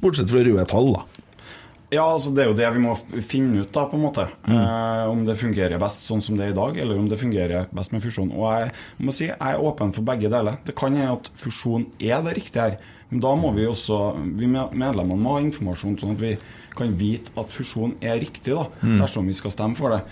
Bortsett 0.00 0.30
fra 0.30 0.44
røde 0.46 0.66
tall, 0.70 0.92
da. 0.94 1.02
Ja, 1.90 2.02
altså 2.04 2.34
det 2.36 2.42
er 2.44 2.50
jo 2.50 2.56
det 2.58 2.68
vi 2.74 2.80
må 2.84 2.92
finne 3.24 3.62
ut, 3.62 3.70
da, 3.72 3.86
på 3.88 3.96
en 3.96 4.02
måte. 4.04 4.26
Eh, 4.44 5.04
om 5.08 5.22
det 5.24 5.38
fungerer 5.40 5.80
best 5.80 6.04
sånn 6.04 6.20
som 6.20 6.36
det 6.36 6.44
er 6.44 6.52
i 6.52 6.58
dag, 6.58 6.76
eller 6.76 6.98
om 7.00 7.06
det 7.08 7.16
fungerer 7.18 7.70
best 7.72 7.94
med 7.94 8.02
fusjon. 8.04 8.28
Og 8.36 8.44
jeg 8.60 8.70
må 9.08 9.14
si, 9.16 9.24
jeg 9.30 9.38
er 9.40 9.56
åpen 9.64 9.94
for 9.96 10.04
begge 10.04 10.28
deler. 10.28 10.58
Det 10.68 10.74
kan 10.76 10.92
hende 10.94 11.14
at 11.16 11.30
fusjon 11.40 11.86
er 11.98 12.20
det 12.26 12.36
riktige 12.36 12.60
her. 12.66 12.76
Men 13.10 13.20
da 13.24 13.32
må 13.40 13.54
vi 13.56 13.64
også, 13.64 13.96
vi 14.36 14.46
med- 14.46 14.74
medlemmene 14.76 15.16
må 15.16 15.38
ha 15.38 15.40
informasjon, 15.40 15.96
sånn 15.98 16.12
at 16.12 16.20
vi 16.20 16.36
kan 16.76 16.92
vite 16.94 17.32
at 17.40 17.48
fusjon 17.48 17.94
er 18.02 18.20
riktig, 18.20 18.52
da, 18.54 18.66
Mm. 18.84 18.98
dersom 19.00 19.24
vi 19.26 19.32
skal 19.32 19.50
stemme 19.50 19.74
for 19.74 19.88
det. 19.96 20.02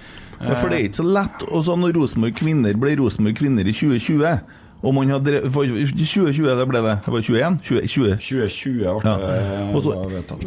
Ja, 0.40 0.54
for 0.54 0.70
det 0.70 0.80
er 0.80 0.88
ikke 0.88 1.04
så 1.04 1.12
lett. 1.12 1.42
Og 1.52 1.62
så 1.64 1.76
når 1.76 1.92
Rosenborg 1.94 2.34
Kvinner 2.36 2.72
ble 2.74 2.96
Rosenborg 2.96 3.36
Kvinner 3.36 3.68
i 3.68 3.72
2020 3.72 4.40
og 4.82 4.94
man 4.94 5.08
har 5.10 5.20
drevet, 5.24 5.50
for 5.52 5.64
2020 5.66 6.50
det 6.60 6.66
ble 6.70 6.82
det? 6.84 6.96
Det 7.06 7.12
var 7.14 7.22
21? 7.24 7.60
20, 7.62 7.86
20. 7.86 8.16
2020 8.20 9.00
ble 9.00 9.10
Ja. 9.10 9.16
det 9.22 9.76
Og 9.76 9.82
så 9.86 9.94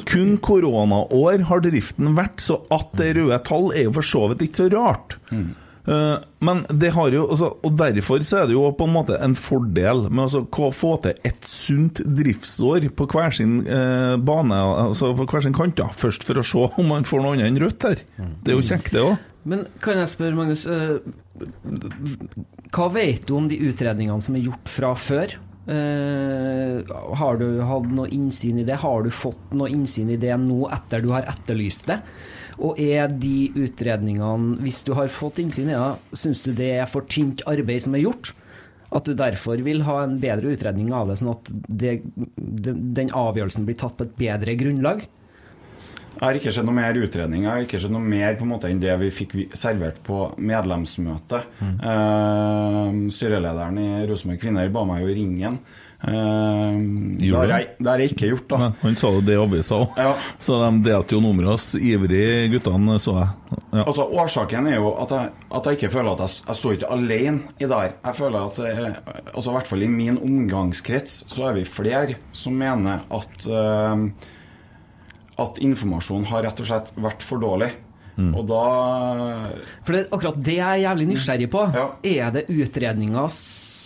kun 0.05 0.37
koronaår 0.37 1.41
har 1.49 1.59
driften 1.65 2.13
vært, 2.15 2.37
så 2.43 2.61
at 2.71 2.91
det 2.99 3.15
røde 3.17 3.41
tall 3.43 3.71
er 3.73 3.83
jo 3.89 3.95
for 3.97 4.01
så 4.05 4.27
vidt 4.31 4.45
ikke 4.49 4.61
så 4.63 4.69
rart. 4.75 5.17
Eh, 5.89 6.17
men 6.45 6.59
det 6.69 6.91
har 6.93 7.09
jo 7.09 7.23
altså, 7.31 7.47
Og 7.65 7.71
derfor 7.79 8.19
så 8.27 8.41
er 8.43 8.49
det 8.49 8.53
jo 8.53 8.67
på 8.77 8.85
en 8.85 8.93
måte 8.93 9.15
en 9.23 9.33
fordel 9.33 10.03
med 10.11 10.19
å 10.21 10.25
altså, 10.27 10.41
k- 10.51 10.69
få 10.75 10.91
til 11.01 11.15
et 11.25 11.47
sunt 11.49 12.01
driftsår 12.05 12.89
på 12.93 13.07
hver 13.09 13.31
sin 13.33 13.63
eh, 13.65 14.15
bane, 14.21 14.53
altså 14.53 15.15
på 15.17 15.25
hver 15.25 15.41
sin 15.47 15.55
kant, 15.55 15.75
da. 15.79 15.87
Først 15.95 16.23
for 16.27 16.35
å 16.37 16.45
se 16.45 16.67
om 16.77 16.87
man 16.93 17.07
får 17.07 17.23
noe 17.23 17.33
annet 17.39 17.47
enn 17.49 17.61
rødt 17.63 17.87
her. 17.87 18.03
Det 18.43 18.53
er 18.53 18.59
jo 18.59 18.67
kjekt, 18.69 18.91
det 18.93 19.01
òg. 19.07 19.17
Men 19.47 19.67
kan 19.83 19.99
jeg 20.01 20.11
spørre, 20.11 20.35
Magnus, 20.35 20.65
eh, 20.67 20.99
hva 22.75 22.87
vet 22.91 23.27
du 23.27 23.35
om 23.37 23.47
de 23.49 23.59
utredningene 23.69 24.23
som 24.23 24.35
er 24.35 24.43
gjort 24.49 24.71
fra 24.71 24.91
før? 24.99 25.37
Eh, 25.69 26.81
har 27.19 27.37
du 27.37 27.61
hatt 27.61 27.87
noe 27.93 28.09
innsyn 28.15 28.59
i 28.59 28.65
det? 28.65 28.79
Har 28.81 29.05
du 29.05 29.11
fått 29.13 29.53
noe 29.57 29.69
innsyn 29.69 30.09
i 30.09 30.19
det 30.19 30.33
nå 30.41 30.63
etter 30.73 31.03
du 31.03 31.11
har 31.13 31.29
etterlyst 31.29 31.91
det? 31.91 31.99
Og 32.59 32.79
er 32.81 33.07
de 33.07 33.51
utredningene, 33.55 34.57
hvis 34.65 34.81
du 34.87 34.91
har 34.97 35.11
fått 35.13 35.39
innsyn 35.39 35.69
i 35.69 35.77
det, 35.77 36.17
syns 36.19 36.41
du 36.43 36.51
det 36.57 36.73
er 36.81 36.89
for 36.89 37.07
tynt 37.07 37.45
arbeid 37.47 37.85
som 37.85 37.95
er 37.95 38.03
gjort? 38.03 38.33
At 38.89 39.05
du 39.05 39.13
derfor 39.13 39.61
vil 39.61 39.83
ha 39.85 40.01
en 40.03 40.17
bedre 40.19 40.55
utredning 40.55 40.89
av 40.95 41.11
det, 41.11 41.19
sånn 41.21 41.35
at 41.35 41.51
det, 41.53 41.99
den 42.17 43.13
avgjørelsen 43.13 43.67
blir 43.67 43.77
tatt 43.79 43.95
på 43.99 44.07
et 44.07 44.17
bedre 44.19 44.57
grunnlag? 44.59 45.05
Jeg 46.19 46.25
har 46.27 46.35
ikke 46.35 46.51
sett 46.51 46.67
noe 46.67 46.75
mer 46.75 46.97
utredning. 46.99 47.45
Jeg 47.45 47.49
har 47.49 47.63
ikke 47.63 47.79
sett 47.79 47.93
noe 47.95 48.03
mer 48.03 48.35
på 48.35 48.43
en 48.43 48.51
måte 48.51 48.67
enn 48.67 48.81
det 48.83 48.95
vi 48.99 49.11
fikk 49.15 49.35
servert 49.55 50.01
på 50.03 50.25
medlemsmøtet. 50.35 51.59
Eh, 51.63 52.89
styrelederen 53.15 53.79
i 53.79 53.91
Rosenborg 54.09 54.41
Kvinner 54.41 54.73
ba 54.73 54.83
meg 54.89 55.05
jo 55.05 55.13
ringe 55.15 55.45
ham. 55.47 55.61
Uh, 55.99 56.79
det, 57.19 57.27
har 57.33 57.49
jeg, 57.51 57.65
jeg 57.83 58.11
ikke 58.13 58.27
gjort, 58.29 58.45
da. 58.47 58.57
Men 58.61 58.75
han 58.85 58.93
sa 59.01 59.09
jo 59.11 59.23
det 59.27 59.33
i 59.35 59.39
avisa 59.41 59.79
òg. 59.83 59.97
Så 60.39 60.55
de 60.61 60.69
delte 60.85 61.17
jo 61.17 61.19
nummeret 61.23 61.51
hans 61.51 61.73
ivrig, 61.75 62.47
guttene, 62.53 62.95
så 63.03 63.17
jeg. 63.17 63.57
Ja. 63.73 63.83
Altså, 63.83 64.05
årsaken 64.07 64.69
er 64.71 64.77
jo 64.77 64.93
at 65.03 65.11
jeg, 65.11 65.33
at 65.59 65.67
jeg 65.67 65.79
ikke 65.79 65.91
føler 65.97 66.13
at 66.13 66.23
jeg, 66.23 66.45
jeg 66.47 66.59
står 66.61 66.77
ikke 66.77 66.93
alene 66.95 67.53
i 67.59 67.67
det 67.67 67.81
her. 67.81 67.97
Jeg 68.05 68.19
føler 68.21 68.39
at 68.47 68.61
eh, 68.63 68.85
altså, 69.33 69.51
I 69.51 69.57
hvert 69.57 69.71
fall 69.73 69.83
i 69.83 69.91
min 69.91 70.21
omgangskrets 70.23 71.19
så 71.27 71.49
er 71.49 71.59
vi 71.59 71.67
flere 71.67 72.15
som 72.31 72.55
mener 72.57 73.03
at 73.19 73.49
eh, 73.59 74.07
at 75.39 75.59
informasjonen 75.63 76.27
har 76.31 76.45
rett 76.45 76.59
og 76.61 76.69
slett 76.69 76.91
vært 76.99 77.23
for 77.25 77.41
dårlig. 77.41 77.71
Og 78.19 78.45
da 78.49 78.63
For 79.85 79.95
det, 79.95 80.03
akkurat 80.11 80.39
det 80.43 80.55
jeg 80.59 80.67
er 80.67 80.83
jævlig 80.83 81.07
nysgjerrig 81.13 81.49
på. 81.53 81.61
Er 82.03 82.31
det 82.35 82.45
utredninger 82.51 83.29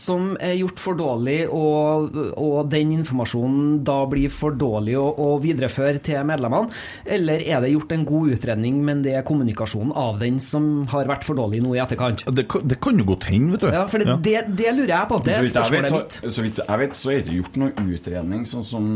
som 0.03 0.33
er 0.43 0.55
gjort 0.59 0.79
for 0.83 0.97
dårlig, 0.99 1.45
og, 1.53 2.15
og 2.41 2.69
den 2.71 2.91
informasjonen 2.97 3.83
da 3.87 4.01
blir 4.11 4.31
for 4.33 4.51
dårlig 4.59 4.97
å, 4.99 5.05
å 5.23 5.27
videreføre 5.43 6.01
til 6.03 6.23
medlemmene? 6.27 6.71
Eller 7.05 7.43
er 7.45 7.61
det 7.63 7.71
gjort 7.73 7.93
en 7.95 8.03
god 8.09 8.33
utredning, 8.35 8.81
men 8.83 9.03
det 9.05 9.13
er 9.19 9.23
kommunikasjonen 9.27 9.93
av 9.95 10.19
den 10.21 10.39
som 10.43 10.85
har 10.91 11.07
vært 11.09 11.23
for 11.27 11.39
dårlig 11.39 11.61
nå 11.63 11.75
i 11.77 11.81
etterkant? 11.83 12.25
Det, 12.35 12.47
kan- 12.51 12.65
det 12.67 12.79
kan 12.83 12.99
jo 12.99 13.05
godt 13.13 13.29
hende, 13.31 13.53
vet 13.55 13.63
du. 13.67 13.69
Ja, 13.73 13.85
for 13.91 14.03
det, 14.03 14.17
det, 14.25 14.35
det 14.59 14.73
lurer 14.75 14.93
jeg 14.95 15.09
på. 15.13 15.21
Det 15.23 15.37
er 15.37 15.47
spørsmålet 15.47 15.91
vet, 15.91 15.97
mitt. 15.99 16.19
så- 16.19 16.33
så 16.33 16.45
vidt 16.47 16.59
jeg 16.67 16.79
vet, 16.83 16.97
så 16.99 17.11
er 17.13 17.15
det 17.21 17.23
ikke 17.27 17.39
gjort 17.41 17.61
noen 17.63 17.93
utredning 17.95 18.45
sånn 18.49 18.65
som 18.67 18.89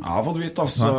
jeg 0.00 0.08
har 0.14 0.24
fått 0.30 0.40
vite. 0.40 0.68
da. 0.80 0.92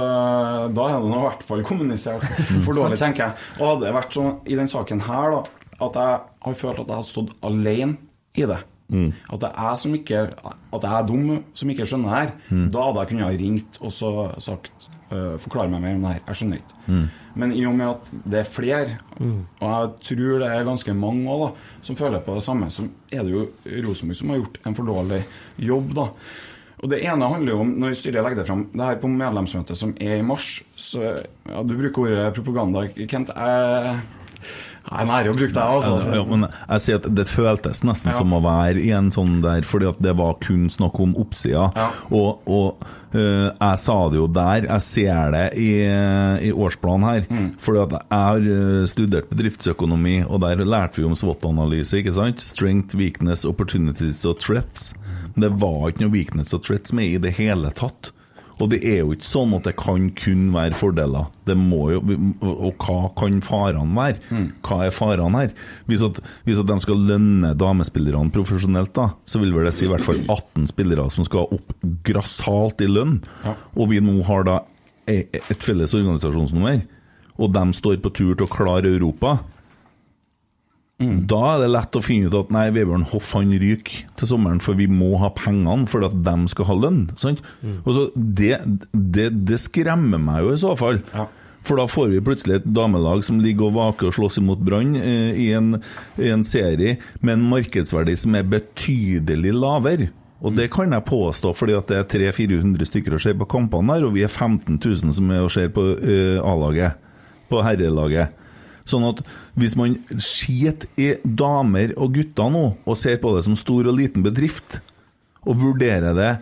Da 0.76 0.88
er 0.92 1.00
det 1.00 1.10
nå 1.10 1.18
i 1.20 1.26
hvert 1.26 1.44
fall 1.48 1.64
kommunisert 1.66 2.26
for 2.66 2.74
dårlig, 2.78 3.00
tenker 3.02 3.26
jeg. 3.26 3.34
Og 3.60 3.68
hadde 3.74 3.85
det 3.86 3.94
vært 3.95 4.16
sånn 4.18 4.40
i 4.49 4.57
den 4.57 4.70
saken 4.72 5.03
her, 5.07 5.36
da, 5.38 5.68
at 5.86 5.99
jeg 5.99 6.24
har 6.45 6.57
følt 6.62 6.80
at 6.82 6.90
jeg 6.90 6.99
har 7.02 7.07
stått 7.07 7.36
alene 7.45 7.98
i 8.36 8.48
det. 8.49 8.62
At 9.34 9.40
det 9.41 9.49
er 9.49 9.76
som 9.82 9.94
ikke 9.98 10.20
At 10.38 10.84
jeg 10.86 10.91
er 10.94 11.06
dum 11.10 11.40
som 11.57 11.70
ikke 11.74 11.88
skjønner 11.90 12.12
det 12.12 12.18
her. 12.20 12.34
Da 12.70 12.84
hadde 12.86 12.99
jeg 13.02 13.10
kunnet 13.10 13.26
ha 13.26 13.38
ringt 13.41 13.80
og 13.82 13.90
så 13.95 14.12
sagt 14.45 14.86
uh, 15.10 15.40
Forklar 15.41 15.72
meg 15.72 15.82
mer 15.82 15.95
om 15.98 16.03
det 16.06 16.12
her. 16.14 16.20
Jeg 16.28 16.38
skjønner 16.41 16.60
ikke. 16.62 16.76
Men 17.36 17.52
i 17.57 17.66
og 17.66 17.74
med 17.76 17.90
at 17.90 18.12
det 18.32 18.40
er 18.44 18.48
flere, 18.48 18.98
og 19.60 19.66
jeg 19.66 19.90
tror 20.07 20.38
det 20.40 20.52
er 20.53 20.68
ganske 20.70 20.94
mange 20.95 21.26
også, 21.28 21.48
da, 21.49 21.80
som 21.90 21.98
føler 21.99 22.22
på 22.24 22.36
det 22.38 22.44
samme, 22.45 22.70
så 22.72 22.86
er 23.12 23.26
det 23.28 23.34
jo 23.34 23.41
Rosenborg 23.88 24.16
som 24.22 24.30
har 24.32 24.38
gjort 24.40 24.60
en 24.70 24.78
for 24.78 24.88
dårlig 24.88 25.24
jobb. 25.60 25.90
da. 25.98 26.06
Og 26.84 26.89
Det 26.91 26.99
ene 27.07 27.30
handler 27.31 27.53
jo 27.56 27.61
om, 27.64 27.73
når 27.80 27.95
styret 27.97 28.22
legger 28.26 28.41
det 28.43 28.47
fram, 28.49 28.65
det 28.73 28.84
her 28.89 28.99
på 29.02 29.10
medlemsmøtet 29.10 29.80
som 29.80 29.93
er 30.02 30.18
i 30.19 30.26
mars 30.27 30.60
så, 30.76 31.15
ja, 31.47 31.64
Du 31.64 31.76
bruker 31.80 32.07
ordet 32.10 32.34
propaganda, 32.35 32.84
Kent. 33.07 33.31
Jeg, 33.35 33.95
jeg 34.85 34.99
er 35.02 35.07
nære 35.10 35.31
å 35.31 35.38
bruke 35.38 35.53
det, 35.56 35.61
altså. 35.64 35.95
Ja, 36.03 36.18
ja, 36.19 36.26
men 36.30 36.43
jeg 36.52 36.84
sier 36.85 36.99
at 36.99 37.07
det 37.18 37.26
føltes 37.31 37.80
nesten 37.88 38.11
Ja. 38.11 38.18
som 38.19 38.35
å 38.38 38.41
være 38.43 38.84
i 38.84 38.91
en 38.93 39.07
sånn 39.15 39.39
der, 39.41 39.65
fordi 39.65 39.88
at 39.89 40.02
det 40.03 40.14
var 40.19 40.35
kun 40.43 40.68
snakk 40.69 40.99
om 41.02 41.15
oppsida. 41.18 41.72
Og, 42.14 42.43
og 42.45 42.84
eh, 43.15 43.49
jeg 43.49 43.80
sa 43.81 43.95
det 44.14 44.19
jo 44.19 44.27
der, 44.35 44.68
jeg 44.69 44.85
ser 44.85 45.31
det 45.34 45.45
i, 45.57 45.72
i 46.45 46.52
årsplanen 46.53 47.07
her. 47.07 47.26
Mm. 47.31 47.47
Fordi 47.57 47.81
at 47.88 47.95
jeg 47.97 48.22
har 48.27 48.52
eh, 48.60 48.85
studert 48.91 49.31
bedriftsøkonomi, 49.34 50.19
og 50.27 50.43
der 50.45 50.61
lærte 50.68 51.02
vi 51.02 51.07
om 51.10 51.18
SWOT-analyse, 51.18 52.03
ikke 52.03 52.14
sant? 52.19 52.43
Strength, 52.45 52.93
weakness, 52.99 53.47
opportunities 53.49 54.22
og 54.30 54.38
threats. 54.43 54.91
Det 55.36 55.49
var 55.60 55.90
ikke 55.91 56.06
noe 56.06 56.14
weakness 56.16 56.53
og 56.56 56.64
threats 56.64 56.94
med 56.95 57.06
i 57.12 57.18
det 57.22 57.34
hele 57.40 57.72
tatt. 57.76 58.12
Og 58.64 58.70
det 58.72 58.78
er 58.88 59.02
jo 59.02 59.12
ikke 59.12 59.28
sånn 59.28 59.52
at 59.57 59.66
det 59.68 59.74
kan 59.76 60.06
kun 60.16 60.45
være 60.53 60.78
fordeler. 60.80 61.26
Det 61.44 61.57
må 61.60 61.90
jo, 61.91 61.99
Og 62.40 62.78
hva 62.80 63.10
kan 63.20 63.41
farene 63.44 63.91
være? 63.98 64.22
Hva 64.64 64.78
er 64.86 64.94
farene 64.95 65.41
her? 65.41 65.52
Hvis 65.90 66.02
at, 66.07 66.22
hvis 66.48 66.62
at 66.62 66.70
de 66.72 66.78
skal 66.86 67.02
lønne 67.10 67.52
damespillerne 67.60 68.32
profesjonelt, 68.32 68.94
da, 68.95 69.10
så 69.28 69.41
vil 69.44 69.52
vel 69.57 69.68
det 69.68 69.74
si 69.76 69.84
i 69.84 69.91
hvert 69.91 70.07
fall 70.07 70.22
18 70.32 70.70
spillere 70.72 71.10
som 71.12 71.28
skal 71.28 71.52
opp 71.52 71.76
grassat 72.07 72.80
i 72.86 72.88
lønn. 72.88 73.18
Og 73.76 73.90
vi 73.91 73.99
nå 73.99 74.22
har 74.30 74.48
da 74.48 74.62
e- 75.12 75.28
et 75.36 75.60
felles 75.68 75.91
organisasjonsnummer, 75.94 76.86
og 77.36 77.52
de 77.52 77.66
står 77.76 77.99
på 77.99 78.14
tur 78.16 78.36
til 78.40 78.48
å 78.48 78.53
klare 78.56 78.88
Europa. 78.95 79.41
Da 81.00 81.40
er 81.52 81.64
det 81.66 81.72
lett 81.74 81.96
å 82.00 82.02
finne 82.04 82.30
ut 82.32 82.36
at 82.40 82.52
nei, 82.56 82.70
Vebjørn 82.72 83.10
Hoff 83.12 83.34
han 83.36 83.50
ryker 83.60 84.06
til 84.16 84.30
sommeren, 84.30 84.62
for 84.64 84.80
vi 84.80 84.86
må 84.88 85.18
ha 85.20 85.28
pengene 85.36 85.90
for 85.92 86.06
at 86.08 86.16
de 86.24 86.36
skal 86.54 86.70
ha 86.70 86.78
lønn. 86.86 87.02
Sant? 87.20 87.42
Og 87.84 87.90
så 87.98 88.04
det, 88.16 88.54
det, 88.94 89.26
det 89.50 89.60
skremmer 89.60 90.22
meg 90.24 90.46
jo 90.46 90.54
i 90.54 90.62
så 90.62 90.72
fall. 90.80 91.02
For 91.66 91.82
da 91.82 91.88
får 91.90 92.12
vi 92.14 92.22
plutselig 92.22 92.60
et 92.60 92.68
damelag 92.78 93.24
som 93.26 93.40
ligger 93.42 93.68
og 93.72 93.76
vaker 93.76 94.12
og 94.12 94.16
slåss 94.16 94.38
imot 94.38 94.62
Brann 94.64 94.94
eh, 95.00 95.34
i, 95.42 95.50
en, 95.58 95.80
i 96.22 96.30
en 96.30 96.46
serie 96.46 97.00
med 97.20 97.40
en 97.40 97.48
markedsverdi 97.50 98.14
som 98.22 98.38
er 98.38 98.46
betydelig 98.48 99.52
lavere. 99.58 100.12
Og 100.46 100.54
det 100.56 100.70
kan 100.72 100.94
jeg 100.94 101.08
påstå 101.10 101.52
fordi 101.58 101.74
at 101.76 101.90
det 101.90 101.98
er 102.04 102.32
300-400 102.32 102.88
stykker 102.92 103.18
å 103.18 103.22
se 103.24 103.34
på 103.34 103.48
kampene 103.50 103.96
der, 103.98 104.06
og 104.06 104.14
vi 104.14 104.24
er 104.24 104.30
15 104.32 104.78
000 104.78 105.16
som 105.18 105.32
er 105.34 105.44
og 105.44 105.52
ser 105.52 105.74
på 105.74 105.90
eh, 105.98 106.38
A-laget, 106.40 107.02
på 107.50 107.66
herrelaget. 107.66 108.45
Sånn 108.86 109.06
at 109.07 109.22
hvis 109.57 109.74
man 109.80 109.95
skiter 110.22 110.90
i 111.02 111.16
damer 111.26 111.95
og 111.98 112.14
gutter 112.18 112.52
nå, 112.53 112.66
og 112.86 112.99
ser 113.02 113.18
på 113.22 113.34
det 113.36 113.45
som 113.48 113.57
stor 113.57 113.90
og 113.90 113.98
liten 113.98 114.26
bedrift, 114.26 114.80
og 115.45 115.62
vurderer 115.62 116.14
det 116.18 116.34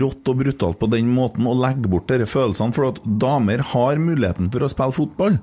rått 0.00 0.28
og 0.28 0.42
brutalt 0.42 0.80
på 0.80 0.88
den 0.92 1.08
måten, 1.12 1.48
og 1.48 1.60
legger 1.60 1.92
bort 1.92 2.10
disse 2.10 2.28
følelsene 2.28 2.76
For 2.76 2.90
at 2.90 3.00
damer 3.20 3.62
har 3.72 4.00
muligheten 4.00 4.50
for 4.52 4.64
å 4.64 4.68
spille 4.72 4.96
fotball. 4.96 5.40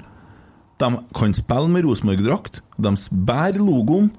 De 0.78 0.90
kan 1.18 1.34
spille 1.34 1.74
med 1.74 1.88
Rosenborg-drakt, 1.88 2.62
de 2.78 2.94
bærer 3.26 3.62
logoen, 3.62 4.12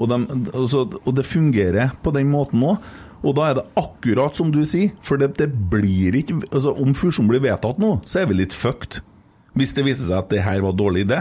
og, 0.00 0.08
de, 0.08 0.18
altså, 0.56 0.86
og 1.04 1.14
det 1.14 1.28
fungerer 1.28 1.92
på 2.02 2.12
den 2.16 2.30
måten 2.32 2.62
òg. 2.64 2.92
Og 3.22 3.36
da 3.38 3.48
er 3.48 3.58
det 3.58 3.68
akkurat 3.78 4.34
som 4.34 4.48
du 4.50 4.64
sier, 4.66 4.90
for 5.04 5.20
det, 5.20 5.36
det 5.38 5.46
blir 5.70 6.16
ikke 6.18 6.40
altså, 6.48 6.72
Om 6.74 6.94
fusjonen 6.98 7.30
blir 7.30 7.44
vedtatt 7.44 7.78
nå, 7.78 8.00
så 8.08 8.22
er 8.22 8.30
vi 8.30 8.40
litt 8.40 8.56
fucked. 8.56 8.98
Hvis 9.54 9.74
det 9.76 9.84
viser 9.86 10.08
seg 10.08 10.24
at 10.24 10.32
det 10.32 10.42
her 10.42 10.64
var 10.64 10.74
dårlig 10.74 11.04
idé. 11.06 11.20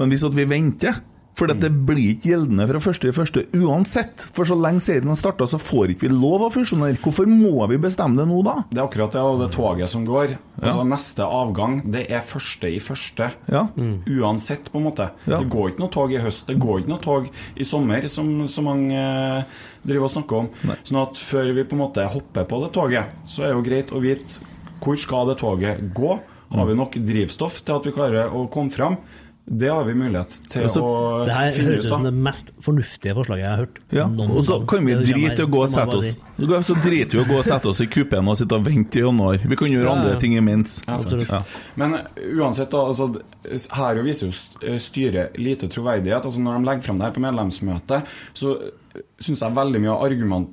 Men 0.00 0.12
hvis 0.12 0.24
at 0.24 0.36
vi 0.36 0.48
venter 0.48 1.02
For 1.32 1.48
det 1.48 1.70
blir 1.88 2.12
ikke 2.12 2.28
gjeldende 2.28 2.66
fra 2.68 2.80
første 2.84 3.08
i 3.08 3.14
første 3.16 3.42
uansett. 3.56 4.20
For 4.36 4.44
så 4.44 4.52
lenge 4.52 4.82
serien 4.84 5.08
har 5.08 5.16
starta, 5.16 5.46
så 5.48 5.56
får 5.58 5.94
ikke 5.94 6.04
vi 6.04 6.10
lov 6.12 6.42
å 6.44 6.50
fusjonere. 6.52 6.98
Hvorfor 7.00 7.24
må 7.26 7.64
vi 7.70 7.78
bestemme 7.80 8.20
det 8.20 8.26
nå, 8.28 8.42
da? 8.44 8.58
Det 8.68 8.76
er 8.76 8.84
akkurat 8.84 9.16
det, 9.16 9.22
og 9.24 9.40
det 9.40 9.48
toget 9.56 9.88
som 9.88 10.04
går. 10.04 10.34
Altså 10.60 10.84
Neste 10.84 11.24
avgang, 11.24 11.78
det 11.94 12.02
er 12.12 12.20
første 12.28 12.68
i 12.68 12.76
første. 12.84 13.30
Ja. 13.48 13.64
Uansett, 14.12 14.68
på 14.70 14.82
en 14.82 14.86
måte. 14.90 15.08
Ja. 15.24 15.40
Det 15.40 15.48
går 15.56 15.72
ikke 15.72 15.82
noe 15.86 15.94
tog 15.96 16.12
i 16.12 16.20
høst, 16.20 16.44
det 16.52 16.58
går 16.60 16.82
ikke 16.84 16.92
noe 16.92 17.02
tog 17.08 17.32
i 17.32 17.66
sommer, 17.72 18.10
som 18.12 18.30
så 18.44 18.66
mange 18.68 19.00
eh, 19.00 19.64
driver 19.88 20.10
og 20.10 20.14
snakker 20.18 20.42
om. 20.44 20.52
Sånn 20.84 21.00
at 21.06 21.24
før 21.32 21.48
vi 21.56 21.64
på 21.64 21.80
en 21.80 21.84
måte 21.86 22.06
hopper 22.12 22.44
på 22.52 22.60
det 22.66 22.72
toget, 22.76 23.24
så 23.24 23.46
er 23.48 23.54
det 23.54 23.56
jo 23.56 23.66
greit 23.72 23.96
å 23.96 24.04
vite 24.04 24.44
hvor 24.84 25.00
skal 25.00 25.32
det 25.32 25.40
toget 25.40 25.80
gå. 25.96 26.14
Har 26.52 26.68
vi 26.68 26.76
nok 26.76 27.00
drivstoff 27.00 27.62
til 27.64 27.80
at 27.80 27.86
vi 27.88 27.96
klarer 27.96 28.36
å 28.36 28.44
komme 28.52 28.68
fram? 28.74 29.00
Det 29.44 29.68
har 29.68 29.84
vi 29.84 29.94
mulighet 29.98 30.36
til 30.48 30.62
Altså, 30.68 30.80
å 30.86 31.24
det 31.26 31.34
her 31.34 31.48
finne 31.56 31.72
høres 31.72 31.82
ut 31.82 31.88
ut 31.88 31.92
som 31.92 32.04
det 32.06 32.12
mest 32.14 32.52
fornuftige 32.62 33.14
forslaget 33.16 33.42
jeg 33.42 33.50
har 33.50 33.60
hørt. 33.64 33.80
Ja, 33.92 34.04
og 34.06 34.44
så 34.46 34.58
kan 34.70 34.86
vi 34.86 34.94
drite 35.00 35.42
i 35.42 35.46
å 35.46 35.50
gå 35.50 35.64
og 35.64 35.72
sette 35.72 35.98
oss. 35.98 36.12
Så 36.68 36.76
driter 36.84 37.18
vi 37.18 37.22
å 37.24 37.26
gå 37.26 37.40
og 37.40 37.48
sette 37.48 37.70
oss 37.72 37.82
i 37.82 37.88
kupeen 37.90 38.30
og 38.30 38.38
sitte 38.38 38.56
og 38.56 38.68
vente 38.68 39.00
i 39.00 39.02
januar. 39.02 39.42
Vi 39.42 39.58
kan 39.58 39.72
gjøre 39.72 39.88
Ja, 39.88 39.96
andre 39.98 40.14
ting 40.22 40.36
imens. 40.38 40.78
Ja. 40.86 40.96
Ja. 41.26 41.42
Men 41.80 41.98
uansett, 42.38 42.70
da, 42.70 42.86
altså, 42.86 43.10
her 43.74 44.02
viser 44.06 44.30
jo 44.30 44.32
uh, 44.62 44.78
styret 44.82 45.38
lite 45.42 45.68
troverdighet. 45.72 46.30
Altså, 46.30 46.42
når 46.42 46.60
de 46.60 46.70
legger 46.70 46.86
frem 46.86 47.02
det 47.02 47.08
her 47.08 47.16
på 47.18 47.26
medlemsmøtet, 47.26 48.16
så 48.38 48.56
syns 49.18 49.42
jeg 49.42 49.58
veldig 49.58 49.82
mye 49.82 49.94
av 49.96 50.06
argument, 50.06 50.52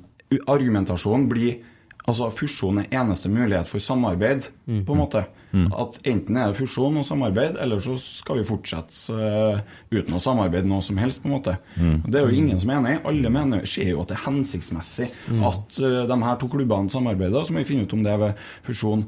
argumentasjonen 0.50 1.30
blir 1.30 1.60
Altså 2.08 2.30
Fusjon 2.32 2.80
er 2.80 2.94
eneste 2.96 3.28
mulighet 3.30 3.68
for 3.68 3.78
samarbeid, 3.78 4.48
på 4.66 4.94
en 4.94 4.98
måte. 4.98 5.20
At 5.50 5.98
enten 6.06 6.36
er 6.38 6.50
det 6.50 6.58
fusjon 6.60 7.00
og 7.00 7.06
samarbeid, 7.06 7.56
eller 7.60 7.82
så 7.82 7.96
skal 7.98 8.38
vi 8.38 8.46
fortsette 8.46 9.14
uh, 9.14 9.58
uten 9.90 10.14
å 10.14 10.22
samarbeide 10.22 10.70
noe 10.70 10.84
som 10.84 11.00
helst, 11.00 11.22
på 11.22 11.30
en 11.30 11.34
måte. 11.34 11.56
Mm. 11.74 11.96
Det 12.06 12.20
er 12.20 12.26
jo 12.28 12.38
ingen 12.38 12.60
som 12.62 12.70
er 12.70 12.78
enig. 12.78 12.94
Alle 13.10 13.32
mener, 13.34 13.66
ser 13.66 13.90
jo 13.90 14.04
at 14.04 14.12
det 14.12 14.18
er 14.18 14.26
hensiktsmessig 14.28 15.10
Mm. 15.30 15.42
at 15.46 15.78
uh, 15.82 16.06
de 16.06 16.16
her 16.22 16.38
to 16.40 16.48
klubbene 16.50 16.90
samarbeider. 16.90 17.44
Så 17.44 17.52
må 17.52 17.62
vi 17.62 17.70
finne 17.72 17.84
ut 17.84 17.94
om 17.94 18.02
det 18.06 18.12
er 18.12 18.22
ved 18.22 18.46
fusjon. 18.66 19.04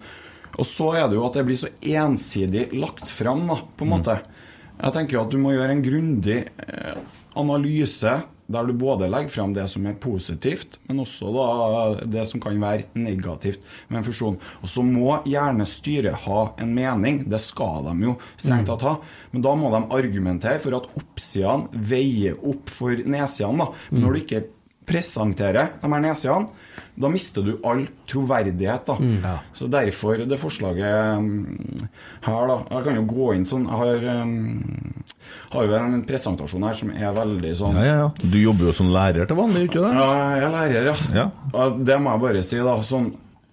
Og 0.58 0.66
så 0.68 0.90
er 0.98 1.08
det 1.08 1.16
jo 1.16 1.24
at 1.26 1.38
det 1.38 1.46
blir 1.48 1.58
så 1.58 1.70
ensidig 1.80 2.68
lagt 2.76 3.08
fram, 3.08 3.46
da, 3.48 3.62
på 3.76 3.86
en 3.86 3.92
måte. 3.94 4.18
Jeg 4.82 4.94
tenker 4.96 5.16
jo 5.16 5.22
at 5.22 5.32
du 5.32 5.38
må 5.40 5.54
gjøre 5.54 5.76
en 5.76 5.84
grundig 5.84 6.38
eh, 6.42 6.96
analyse 7.38 8.14
der 8.52 8.68
du 8.68 8.74
både 8.78 9.08
legger 9.10 9.32
frem 9.32 9.54
det 9.56 9.66
som 9.70 9.86
er 9.88 9.98
positivt, 10.00 10.78
men 10.88 11.02
også 11.02 11.32
da 11.34 11.48
det 12.16 12.26
som 12.30 12.42
kan 12.42 12.60
være 12.62 12.88
negativt 12.98 13.64
med 13.88 14.02
en 14.02 14.06
fusjon. 14.06 14.38
Og 14.62 14.70
så 14.70 14.84
må 14.86 15.18
gjerne 15.28 15.66
styret 15.68 16.24
ha 16.26 16.40
en 16.62 16.74
mening, 16.76 17.22
det 17.30 17.40
skal 17.42 17.88
de 17.88 17.96
jo 18.08 18.16
strengt 18.36 18.70
tatt 18.70 18.86
ha, 18.86 18.96
men 19.32 19.44
da 19.44 19.54
må 19.58 19.72
de 19.74 19.84
argumentere 19.98 20.62
for 20.62 20.78
at 20.78 20.90
oppsidene 20.98 21.84
veier 21.92 22.38
opp 22.38 22.72
for 22.72 22.96
nedsidene. 22.96 23.70
Men 23.90 24.04
når 24.04 24.12
du 24.12 24.22
ikke 24.22 24.44
presenterer 24.88 25.74
de 25.80 25.88
her 25.88 26.02
nedsidene, 26.02 26.61
da 26.94 27.08
mister 27.08 27.44
du 27.44 27.54
all 27.64 27.86
troverdighet. 28.08 28.86
da. 28.86 29.38
Så 29.56 29.66
derfor 29.72 30.20
det 30.28 30.38
forslaget 30.40 31.22
mm, 31.22 31.86
her, 32.26 32.50
da 32.50 32.58
Jeg 32.76 32.84
kan 32.84 32.98
jo 32.98 33.04
gå 33.08 33.28
inn 33.36 33.46
sånn 33.48 33.64
Jeg 33.64 33.80
har, 33.80 34.04
um, 34.20 34.34
har 35.54 35.68
jo 35.70 35.78
en 35.78 36.04
presentasjon 36.08 36.66
her 36.68 36.76
som 36.76 36.92
er 36.92 37.16
veldig 37.16 37.54
sånn 37.56 37.78
Ja, 37.80 37.86
ja, 37.86 37.96
ja. 38.02 38.10
Du 38.20 38.36
jobber 38.42 38.68
jo 38.68 38.76
som 38.76 38.92
lærer 38.92 39.28
til 39.28 39.40
vanlig, 39.40 39.66
ikke 39.70 39.86
det? 39.86 39.94
Ja, 39.96 40.10
jeg 40.36 40.44
er 40.44 40.54
lærer, 40.58 40.90
ja. 40.90 40.96
Ja. 41.16 41.68
Det 41.80 41.98
må 42.02 42.12
jeg 42.12 42.24
bare 42.26 42.44
si, 42.46 42.60
da. 42.60 42.76
Sånn, 42.84 43.08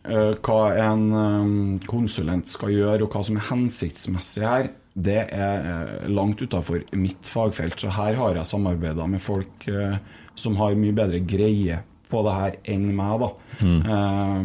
uh, 0.09 0.33
hva 0.35 0.59
en 0.89 1.07
um, 1.15 1.55
konsulent 1.87 2.51
skal 2.51 2.75
gjøre, 2.75 3.07
og 3.07 3.15
hva 3.15 3.23
som 3.25 3.39
er 3.39 3.49
hensiktsmessig 3.53 4.45
her, 4.45 4.71
det 4.99 5.21
er 5.31 5.67
eh, 5.69 6.07
langt 6.11 6.41
utafor 6.41 6.81
mitt 6.97 7.29
fagfelt. 7.29 7.79
Så 7.79 7.91
her 7.95 8.17
har 8.19 8.35
jeg 8.35 8.49
samarbeida 8.49 9.05
med 9.07 9.21
folk 9.23 9.67
eh, 9.71 9.95
som 10.39 10.57
har 10.59 10.75
mye 10.79 10.95
bedre 10.95 11.21
greie 11.23 11.79
på 12.09 12.23
det 12.25 12.33
her 12.39 12.59
enn 12.73 12.89
meg, 12.97 13.19
da. 13.21 13.29
Eh, 13.61 14.43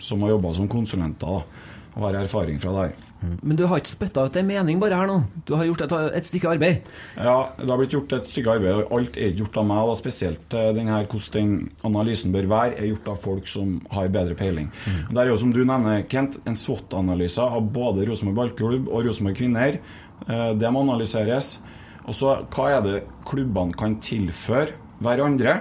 som 0.00 0.22
har 0.24 0.34
jobba 0.36 0.54
som 0.54 0.68
konsulenter, 0.70 1.26
da. 1.40 1.68
Og 1.96 2.04
har 2.06 2.20
erfaring 2.22 2.60
fra 2.62 2.70
det 2.76 2.82
her. 2.88 3.06
Men 3.42 3.56
du 3.58 3.66
har 3.68 3.80
ikke 3.82 3.90
spytta 3.90 4.22
ut 4.24 4.36
en 4.40 4.46
mening 4.48 4.78
bare 4.80 4.96
her 4.96 5.08
nå? 5.10 5.18
Du 5.44 5.50
har 5.58 5.66
gjort 5.66 5.82
et, 5.84 5.92
et 6.16 6.24
stykke 6.28 6.52
arbeid? 6.54 6.86
Ja, 7.18 7.34
det 7.58 7.66
har 7.68 7.80
blitt 7.80 7.92
gjort 7.92 8.14
et 8.16 8.30
stykke 8.30 8.54
arbeid, 8.54 8.78
og 8.86 8.94
alt 8.96 9.18
er 9.20 9.34
gjort 9.36 9.58
av 9.60 9.66
meg. 9.68 9.80
Da. 9.90 9.96
Spesielt 9.98 10.54
eh, 10.56 10.68
den 10.76 10.88
her, 10.88 11.04
hvordan 11.10 11.34
den 11.34 11.66
analysen 11.90 12.32
bør 12.32 12.46
være, 12.48 12.78
er 12.78 12.88
gjort 12.92 13.10
av 13.12 13.18
folk 13.20 13.50
som 13.50 13.74
har 13.92 14.08
bedre 14.14 14.38
peiling. 14.38 14.70
Mm. 14.86 15.02
Det 15.10 15.20
er 15.24 15.32
jo, 15.32 15.36
som 15.42 15.52
du 15.52 15.60
nevner, 15.68 16.06
Kent, 16.08 16.38
en 16.48 16.56
SWOT-analyse 16.56 17.44
av 17.44 17.66
både 17.74 18.06
Rosenborg 18.08 18.38
ballklubb 18.38 18.88
og 18.88 19.04
Rosenborg 19.10 19.36
kvinner. 19.42 19.80
Eh, 20.24 20.46
Det 20.62 20.72
må 20.72 20.86
analyseres. 20.86 21.58
Og 22.06 22.16
så 22.16 22.38
hva 22.54 22.70
er 22.78 22.86
det 22.86 22.96
klubbene 23.28 23.76
kan 23.76 23.98
tilføre 24.00 24.72
hverandre? 25.04 25.58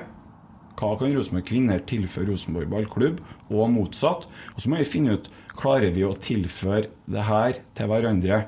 Hva 0.80 0.94
kan 0.96 1.12
Rosenborg 1.12 1.48
kvinner 1.50 1.82
tilføre 1.84 2.30
Rosenborg 2.30 2.70
ballklubb, 2.72 3.20
og 3.52 3.72
motsatt? 3.74 4.30
Og 4.56 4.64
så 4.64 4.72
må 4.72 4.80
vi 4.80 4.88
finne 4.88 5.18
ut 5.18 5.28
klarer 5.60 5.92
vi 5.92 6.06
å 6.08 6.16
tilføre 6.16 6.88
det 7.10 7.26
her 7.28 7.60
til 7.76 7.92
hverandre 7.92 8.46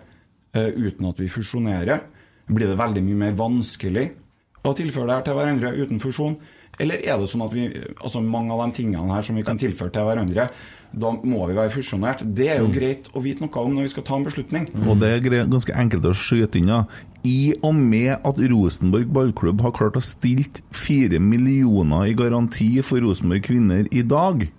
uh, 0.55 0.71
uten 0.71 1.09
at 1.09 1.19
vi 1.19 1.27
fusjonerer. 1.31 2.05
Blir 2.47 2.71
det 2.71 2.79
veldig 2.79 3.03
mye 3.03 3.19
mer 3.25 3.37
vanskelig 3.39 4.07
å 4.63 4.71
tilføre 4.77 5.09
det 5.09 5.17
her 5.17 5.27
til 5.27 5.39
hverandre 5.39 5.73
uten 5.75 5.99
fusjon? 6.03 6.39
Eller 6.79 7.01
er 7.03 7.17
det 7.19 7.27
sånn 7.29 7.43
at 7.45 7.53
vi, 7.53 7.65
altså 8.01 8.21
mange 8.23 8.53
av 8.53 8.61
de 8.65 8.77
tingene 8.81 9.11
her 9.13 9.21
som 9.21 9.35
vi 9.35 9.43
kan 9.43 9.57
tilføre 9.59 9.91
til 9.91 10.05
hverandre, 10.07 10.47
da 10.91 11.11
må 11.23 11.45
vi 11.47 11.53
være 11.55 11.71
fusjonert? 11.71 12.23
Det 12.35 12.47
er 12.49 12.59
jo 12.59 12.67
Mm. 12.67 12.73
greit 12.73 13.09
å 13.13 13.21
vite 13.21 13.41
noe 13.41 13.61
om 13.65 13.75
når 13.75 13.81
vi 13.83 13.87
skal 13.93 14.03
ta 14.03 14.15
en 14.15 14.25
beslutning. 14.25 14.65
Og 14.87 14.99
det 14.99 15.09
er 15.09 15.45
ganske 15.47 15.73
enkelt 15.75 16.03
å 16.03 16.13
skyte 16.15 16.57
inn, 16.57 16.67
ja. 16.67 16.85
I 17.23 17.53
og 17.61 17.75
med 17.75 18.17
at 18.25 18.37
Rosenborg 18.37 19.11
ballklubb 19.13 19.61
har 19.61 19.71
klart 19.71 19.93
å 19.99 20.01
stilt 20.01 20.61
fire 20.71 21.19
millioner 21.19 22.07
i 22.09 22.13
garanti 22.17 22.81
for 22.83 22.99
Rosenborg 22.99 23.43
kvinner 23.43 23.87
i 23.91 24.01
dag 24.01 24.49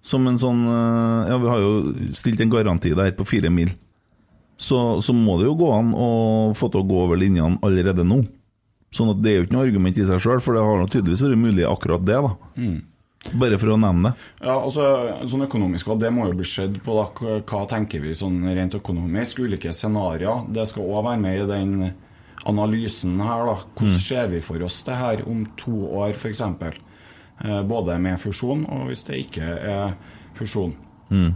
Som 0.00 0.26
en 0.28 0.38
sånn 0.38 0.62
eh, 0.64 1.28
Ja, 1.28 1.36
vi 1.38 1.48
har 1.48 1.58
jo 1.58 1.92
stilt 2.14 2.40
en 2.40 2.48
garanti 2.50 2.94
der 2.94 3.10
på 3.12 3.26
fire 3.26 3.50
mil. 3.50 3.68
Så, 4.56 5.02
så 5.02 5.12
må 5.12 5.36
det 5.38 5.46
jo 5.46 5.54
gå 5.58 5.68
an 5.74 5.92
å 5.92 6.54
få 6.56 6.70
til 6.72 6.80
å 6.80 6.88
gå 6.88 7.02
over 7.04 7.16
linjene 7.20 7.58
allerede 7.62 8.06
nå. 8.06 8.22
Sånn 8.90 9.10
at 9.12 9.20
det 9.22 9.30
er 9.30 9.36
jo 9.36 9.44
ikke 9.46 9.52
noe 9.58 9.66
argument 9.68 9.98
i 10.00 10.04
seg 10.08 10.20
sjøl, 10.24 10.40
for 10.40 10.54
det 10.56 10.62
har 10.64 10.86
tydeligvis 10.88 11.22
vært 11.26 11.38
mulig 11.42 11.64
akkurat 11.68 12.04
det, 12.08 12.20
da. 12.24 12.30
Mm. 12.56 12.78
Bare 13.38 13.58
for 13.58 13.74
å 13.74 13.76
nevne 13.76 14.02
det. 14.12 14.28
Ja, 14.46 14.54
altså 14.62 14.84
sånn 15.28 15.44
økonomisk, 15.44 15.88
og 15.92 15.98
det 16.00 16.12
må 16.14 16.28
jo 16.30 16.36
bli 16.38 16.46
sett 16.48 16.78
på 16.84 16.94
da, 16.96 17.04
hva- 17.18 17.42
hva 17.42 17.64
tenker 17.68 18.00
vi 18.00 18.14
sånn 18.16 18.38
rent 18.56 18.74
økonomisk, 18.78 19.40
ulike 19.44 19.72
scenarioer. 19.74 20.46
Det 20.54 20.66
skal 20.70 20.86
òg 20.86 21.04
være 21.04 21.20
med 21.20 21.42
i 21.42 21.46
den 21.50 21.94
analysen 22.46 23.18
her, 23.20 23.44
da. 23.46 23.54
Hvordan 23.76 23.94
Mm. 23.94 24.00
ser 24.08 24.28
vi 24.28 24.40
for 24.40 24.62
oss 24.62 24.82
det 24.84 24.94
her 24.94 25.22
om 25.28 25.44
to 25.56 25.70
år, 25.92 26.14
f.eks.? 26.14 26.40
Eh, 26.40 27.62
både 27.62 27.98
med 28.00 28.18
fusjon 28.18 28.64
og 28.68 28.88
hvis 28.88 29.04
det 29.04 29.16
ikke 29.26 29.42
er 29.42 29.94
fusjon. 30.34 30.72
Mm. 31.10 31.34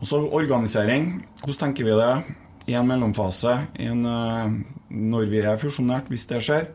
Og 0.00 0.06
så 0.06 0.18
organisering. 0.32 1.22
Hvordan 1.40 1.58
tenker 1.74 1.84
vi 1.84 1.90
det? 1.96 2.34
I 2.68 2.74
en 2.74 2.86
mellomfase, 2.86 3.66
i 3.78 3.84
en, 3.86 4.04
eh, 4.04 4.50
når 4.90 5.28
vi 5.32 5.42
er 5.42 5.60
fusjonert, 5.60 6.08
hvis 6.12 6.26
det 6.30 6.42
skjer. 6.46 6.70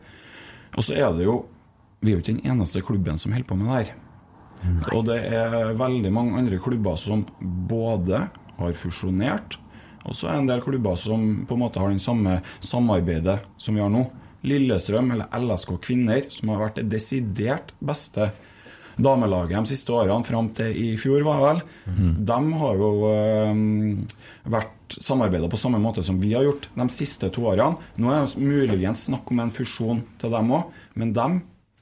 Og 0.76 0.86
så 0.86 0.96
er 0.96 1.10
det 1.16 1.28
jo 1.28 1.42
Vi 2.02 2.10
er 2.10 2.16
jo 2.16 2.22
ikke 2.24 2.32
den 2.34 2.46
eneste 2.50 2.80
klubben 2.82 3.18
som 3.20 3.30
holder 3.30 3.46
på 3.46 3.54
med 3.54 3.68
det 3.70 3.76
her. 3.76 3.90
Og 4.90 5.04
det 5.06 5.18
er 5.22 5.76
veldig 5.78 6.10
mange 6.10 6.38
andre 6.38 6.58
klubber 6.58 6.96
som 6.98 7.22
både 7.38 8.24
har 8.58 8.72
fusjonert, 8.74 9.54
og 10.02 10.16
så 10.18 10.28
er 10.28 10.34
det 10.34 10.42
en 10.42 10.50
del 10.50 10.64
klubber 10.64 10.98
som 10.98 11.44
på 11.46 11.54
en 11.54 11.62
måte 11.62 11.78
har 11.78 11.92
den 11.92 12.02
samme 12.02 12.40
samarbeidet 12.58 13.38
som 13.60 13.78
vi 13.78 13.82
har 13.84 13.92
nå. 13.92 14.04
Lillestrøm, 14.42 15.12
eller 15.14 15.30
LSK 15.38 15.76
Kvinner, 15.84 16.24
som 16.34 16.50
har 16.50 16.64
vært 16.64 16.80
det 16.80 16.88
desidert 16.96 17.70
beste 17.78 18.32
damelaget 18.96 19.56
de 19.56 19.72
siste 19.72 19.94
årene, 19.94 20.26
fram 20.26 20.50
til 20.56 20.76
i 20.76 20.90
fjor, 21.00 21.22
var 21.26 21.40
det 21.40 21.46
vel. 21.48 21.62
De 22.32 22.38
har 22.62 22.82
jo 22.82 22.90
eh, 23.10 23.62
vært 24.52 24.98
samarbeida 25.00 25.48
på 25.48 25.60
samme 25.60 25.80
måte 25.82 26.04
som 26.04 26.18
vi 26.20 26.34
har 26.34 26.44
gjort 26.46 26.68
de 26.74 26.88
siste 26.92 27.30
to 27.32 27.46
årene. 27.52 27.78
Nå 27.96 28.12
er 28.12 28.26
det 28.26 28.42
muligens 28.42 29.06
snakk 29.08 29.30
om 29.32 29.40
en 29.44 29.54
fusjon 29.54 30.04
til 30.20 30.34
dem 30.34 30.52
òg, 30.58 30.68
men 30.98 31.14
de 31.16 31.28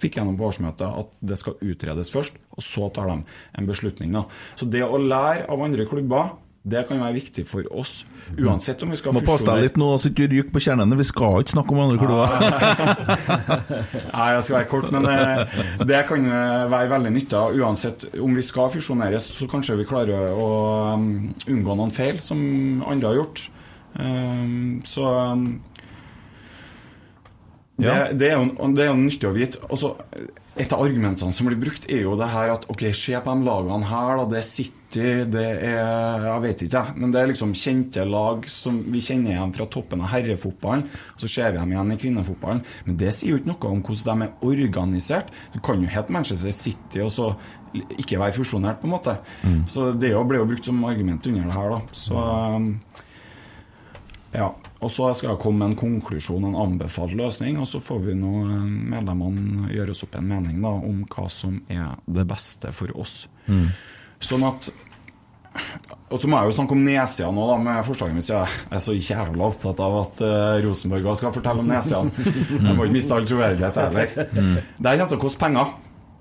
fikk 0.00 0.16
gjennom 0.16 0.38
på 0.38 0.46
årsmøtet 0.48 0.86
at 0.86 1.16
det 1.20 1.36
skal 1.40 1.58
utredes 1.60 2.12
først, 2.12 2.36
og 2.56 2.64
så 2.64 2.88
tar 2.94 3.10
de 3.10 3.18
en 3.20 3.68
beslutning. 3.68 4.14
Da. 4.16 4.24
Så 4.56 4.68
det 4.70 4.84
å 4.86 5.00
lære 5.00 5.48
av 5.50 5.64
andre 5.66 5.86
klubber, 5.88 6.32
det 6.60 6.82
kan 6.84 6.98
være 7.00 7.16
viktig 7.16 7.46
for 7.48 7.64
oss. 7.72 8.02
Uansett 8.36 8.82
om 8.84 8.90
vi 8.92 8.98
skal 9.00 9.14
Må 9.16 9.22
passe 9.24 9.46
deg 9.48 9.62
litt 9.64 9.78
nå 9.80 9.86
så 9.96 10.10
ikke 10.10 10.26
du 10.28 10.34
ryker 10.36 10.52
på 10.52 10.60
kjernene. 10.66 10.98
Vi 10.98 11.06
skal 11.08 11.40
ikke 11.40 11.54
snakke 11.54 11.72
om 11.72 11.80
andre 11.86 12.00
klubber. 12.02 12.34
Nei, 14.12 14.26
jeg 14.34 14.42
skal 14.44 14.56
være 14.58 14.68
kort, 14.68 14.90
men 14.92 15.08
det, 15.08 15.86
det 15.88 16.02
kan 16.10 16.26
eh, 16.28 16.66
være 16.74 16.90
veldig 16.92 17.12
nyttig. 17.14 17.62
Uansett 17.64 18.04
om 18.20 18.36
vi 18.36 18.44
skal 18.44 18.68
fusjoneres, 18.74 19.30
så 19.38 19.48
kanskje 19.48 19.78
vi 19.80 19.88
klarer 19.88 20.36
å 20.36 20.50
um, 21.00 21.08
unngå 21.48 21.78
noen 21.80 21.94
feil 21.96 22.20
som 22.20 22.42
andre 22.84 23.08
har 23.08 23.22
gjort. 23.22 23.46
Um, 23.96 24.82
så 24.86 25.06
um, 25.32 25.46
det, 27.80 27.94
det, 28.20 28.28
er 28.28 28.36
jo, 28.36 28.68
det 28.76 28.84
er 28.84 28.92
jo 28.92 28.98
nyttig 29.00 29.30
å 29.30 29.32
vite. 29.32 29.62
Altså, 29.72 29.94
et 30.60 30.76
av 30.76 30.84
argumentene 30.84 31.32
som 31.32 31.48
blir 31.48 31.56
brukt, 31.62 31.88
er 31.88 32.04
jo 32.04 32.18
det 32.20 32.28
her 32.34 32.52
at 32.52 32.68
ok, 32.68 32.90
se 32.92 33.16
på 33.16 33.38
de 33.38 33.48
lagene 33.48 33.88
her, 33.88 34.20
da. 34.20 34.28
Det 34.28 34.42
er 34.42 34.48
City, 34.90 35.24
det 35.30 35.46
er 35.62 36.24
Jeg 36.24 36.42
vet 36.42 36.62
ikke, 36.64 36.80
jeg. 36.80 36.94
Men 36.96 37.12
det 37.12 37.20
er 37.20 37.30
liksom 37.30 37.54
kjente 37.54 38.04
lag 38.04 38.46
som 38.50 38.80
vi 38.90 39.00
kjenner 39.00 39.34
igjen 39.34 39.54
fra 39.54 39.66
toppen 39.70 40.02
av 40.02 40.10
herrefotballen. 40.10 40.86
Og 41.14 41.22
så 41.22 41.28
ser 41.28 41.52
vi 41.52 41.60
dem 41.60 41.72
igjen 41.72 41.92
i 41.92 41.98
kvinnefotballen. 42.00 42.64
Men 42.86 42.96
det 42.98 43.12
sier 43.14 43.34
jo 43.34 43.40
ikke 43.40 43.52
noe 43.52 43.70
om 43.70 43.84
hvordan 43.86 44.24
de 44.24 44.28
er 44.28 44.48
organisert. 44.50 45.30
Du 45.54 45.60
kan 45.60 45.82
jo 45.82 45.90
hete 45.90 46.12
Manchester 46.12 46.54
City 46.54 47.04
og 47.04 47.12
så 47.14 47.32
ikke 47.70 48.18
være 48.18 48.34
fusjonert, 48.34 48.80
på 48.80 48.88
en 48.88 48.96
måte. 48.96 49.14
Mm. 49.46 49.62
Så 49.70 49.92
det 49.94 50.10
ble 50.10 50.40
jo 50.40 50.48
brukt 50.48 50.66
som 50.66 50.82
argument 50.84 51.26
under 51.30 51.46
det 51.46 51.54
her, 51.54 51.76
da. 51.76 51.80
Så 51.94 52.24
ja, 54.34 54.48
og 54.78 54.90
så 54.90 55.08
skal 55.14 55.32
jeg 55.32 55.40
komme 55.42 55.62
med 55.62 55.72
en 55.72 55.78
konklusjon, 55.78 56.44
en 56.46 56.58
anbefalt 56.58 57.14
løsning, 57.18 57.60
og 57.62 57.66
så 57.70 57.80
får 57.82 58.02
vi 58.04 58.16
nå 58.18 58.32
eh, 58.46 58.66
medlemmene 58.92 59.70
gjøre 59.74 59.94
oss 59.94 60.04
opp 60.06 60.18
en 60.18 60.28
mening 60.30 60.60
da, 60.62 60.70
om 60.70 61.00
hva 61.10 61.26
som 61.30 61.56
er 61.70 61.96
det 62.06 62.26
beste 62.30 62.70
for 62.74 62.94
oss. 62.98 63.24
Mm. 63.46 63.72
Sånn 64.20 64.44
at 64.46 64.70
Og 66.10 66.18
så 66.20 66.28
må 66.30 66.38
jeg 66.38 66.50
jo 66.50 66.54
snakke 66.58 66.74
om 66.76 66.82
nedsida 66.84 67.28
nå, 67.34 67.44
da, 67.48 67.56
med 67.62 67.84
forslaget 67.86 68.16
mitt, 68.16 68.28
jeg 68.30 68.74
er 68.76 68.82
så 68.82 68.94
jævla 68.94 69.46
opptatt 69.48 69.80
av 69.82 69.96
at 70.00 70.22
uh, 70.22 70.58
Rosenborg 70.64 71.08
skal 71.18 71.34
fortelle 71.34 71.62
om 71.62 71.70
nedsidene. 71.70 72.34
Jeg 72.66 72.74
må 72.74 72.86
ikke 72.86 72.96
miste 72.96 73.14
all 73.14 73.28
troverdighet 73.30 73.78
heller. 73.78 74.12
Mm. 74.34 74.56
Det 74.58 74.90
her 74.90 74.98
kommer 74.98 75.12
til 75.12 75.18
å 75.18 75.22
koste 75.22 75.42
penger, 75.42 75.72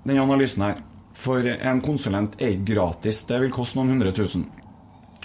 den 0.06 0.22
analysen 0.22 0.66
her. 0.66 0.80
For 1.20 1.46
en 1.52 1.82
konsulent 1.84 2.38
er 2.40 2.54
ikke 2.54 2.72
gratis. 2.72 3.24
Det 3.28 3.40
vil 3.42 3.54
koste 3.54 3.78
noen 3.78 3.96
hundre 3.96 4.14
tusen. 4.16 4.46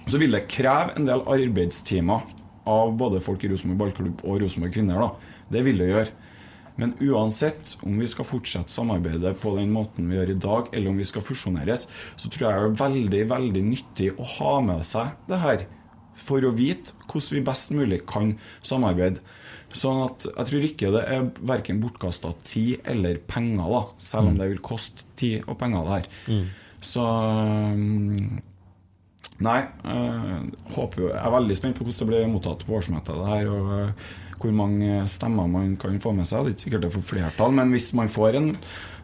Så 0.06 0.22
vil 0.22 0.34
det 0.38 0.48
kreve 0.52 0.98
en 0.98 1.08
del 1.08 1.22
arbeidstimer 1.36 2.26
av 2.70 2.94
både 2.98 3.22
folk 3.24 3.46
i 3.46 3.52
Rosenborg 3.54 3.84
ballklubb 3.84 4.26
og 4.26 4.42
Rosenborg 4.42 4.74
kvinner. 4.74 5.02
da. 5.02 5.36
Det 5.54 5.62
vil 5.66 5.82
det 5.82 5.92
gjøre. 5.92 6.14
Men 6.82 6.94
uansett 7.00 7.78
om 7.88 7.96
vi 8.02 8.08
skal 8.12 8.28
fortsette 8.28 8.74
samarbeidet 8.74 9.38
på 9.40 9.54
den 9.56 9.72
måten 9.76 10.10
vi 10.10 10.18
gjør 10.18 10.34
i 10.34 10.40
dag, 10.48 10.70
eller 10.76 10.92
om 10.92 11.00
vi 11.00 11.08
skal 11.08 11.24
fusjoneres, 11.24 11.88
så 12.20 12.32
tror 12.32 12.50
jeg 12.50 12.60
det 12.60 12.68
er 12.68 12.78
veldig 12.84 13.24
veldig 13.32 13.64
nyttig 13.70 14.12
å 14.20 14.28
ha 14.36 14.54
med 14.66 14.84
seg 14.88 15.16
det 15.30 15.40
her 15.44 15.66
for 16.16 16.44
å 16.48 16.54
vite 16.56 16.96
hvordan 17.06 17.36
vi 17.36 17.46
best 17.48 17.74
mulig 17.76 18.02
kan 18.08 18.36
samarbeide. 18.64 19.24
Sånn 19.76 20.06
at 20.06 20.24
jeg 20.30 20.50
tror 20.50 20.68
ikke 20.70 20.92
det 20.94 21.02
er 21.12 21.26
verken 21.44 21.82
bortkasta 21.84 22.32
tid 22.48 22.86
eller 22.88 23.18
penger, 23.28 23.66
da, 23.72 23.82
selv 24.00 24.32
om 24.32 24.38
det 24.40 24.52
vil 24.54 24.62
koste 24.64 25.08
tid 25.20 25.48
og 25.50 25.58
penger, 25.60 25.88
det 25.88 25.98
her. 25.98 26.46
Så 26.86 27.04
um, 27.04 28.38
Nei. 29.44 29.62
øh, 29.84 30.46
håper 30.78 31.02
jeg 31.10 31.18
er 31.20 31.34
veldig 31.34 31.58
spent 31.58 31.76
på 31.76 31.84
hvordan 31.84 32.00
det 32.00 32.08
blir 32.14 32.30
mottatt 32.32 32.64
på 32.64 32.78
årsmøtet. 32.78 33.18
Det 33.20 33.32
her, 33.34 33.50
og 33.52 33.74
øh, 33.76 34.14
hvor 34.42 34.52
mange 34.56 35.04
stemmer 35.12 35.48
man 35.50 35.76
kan 35.82 35.96
få 36.04 36.12
med 36.16 36.28
seg. 36.30 36.44
Det 36.46 36.52
er 36.52 36.56
ikke 36.58 36.66
sikkert 36.68 36.86
det 36.88 36.94
får 36.96 37.08
flertall, 37.14 37.56
men 37.58 37.72
hvis 37.76 37.92
man 37.98 38.12
får 38.12 38.38
en, 38.42 38.52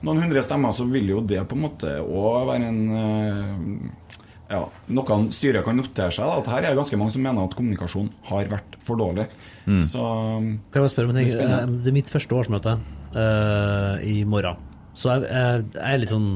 noen 0.06 0.22
hundre 0.26 0.44
stemmer, 0.45 0.76
så 0.76 0.86
vil 0.90 1.10
jo 1.14 1.22
det 1.26 1.41
på 1.49 1.58
en 1.58 1.66
måte 1.68 1.95
òg 2.02 2.48
være 2.52 2.70
en 2.70 2.82
øh, 3.02 4.20
ja, 4.52 4.62
Noe 4.91 5.18
styret 5.32 5.64
kan 5.64 5.78
notere 5.80 6.12
seg. 6.12 6.28
Da, 6.28 6.40
at 6.41 6.49
her 6.52 6.66
er 6.66 6.74
det 6.74 6.80
ganske 6.82 6.98
mange 6.99 7.14
som 7.16 7.24
mener 7.24 7.45
at 7.48 7.56
kommunikasjon 7.56 8.10
har 8.28 8.49
vært 8.52 8.76
for 8.84 8.99
dårlig. 8.99 9.30
Mm. 9.66 9.82
Så 9.88 10.02
Kan 10.03 10.82
jeg 10.82 10.84
bare 10.84 10.91
spørre 10.91 11.08
om 11.10 11.14
en 11.16 11.22
ting? 11.22 11.30
spennende. 11.32 11.62
Eh, 11.64 11.84
Det 11.86 11.91
er 11.94 11.95
mitt 11.95 12.12
første 12.12 12.36
årsmøte 12.36 12.74
uh, 13.16 13.95
i 14.03 14.24
morgen. 14.28 14.60
Så 14.94 15.14
jeg, 15.14 15.30
jeg, 15.32 15.64
jeg 15.78 15.94
er 15.95 16.02
litt 16.03 16.12
sånn 16.12 16.32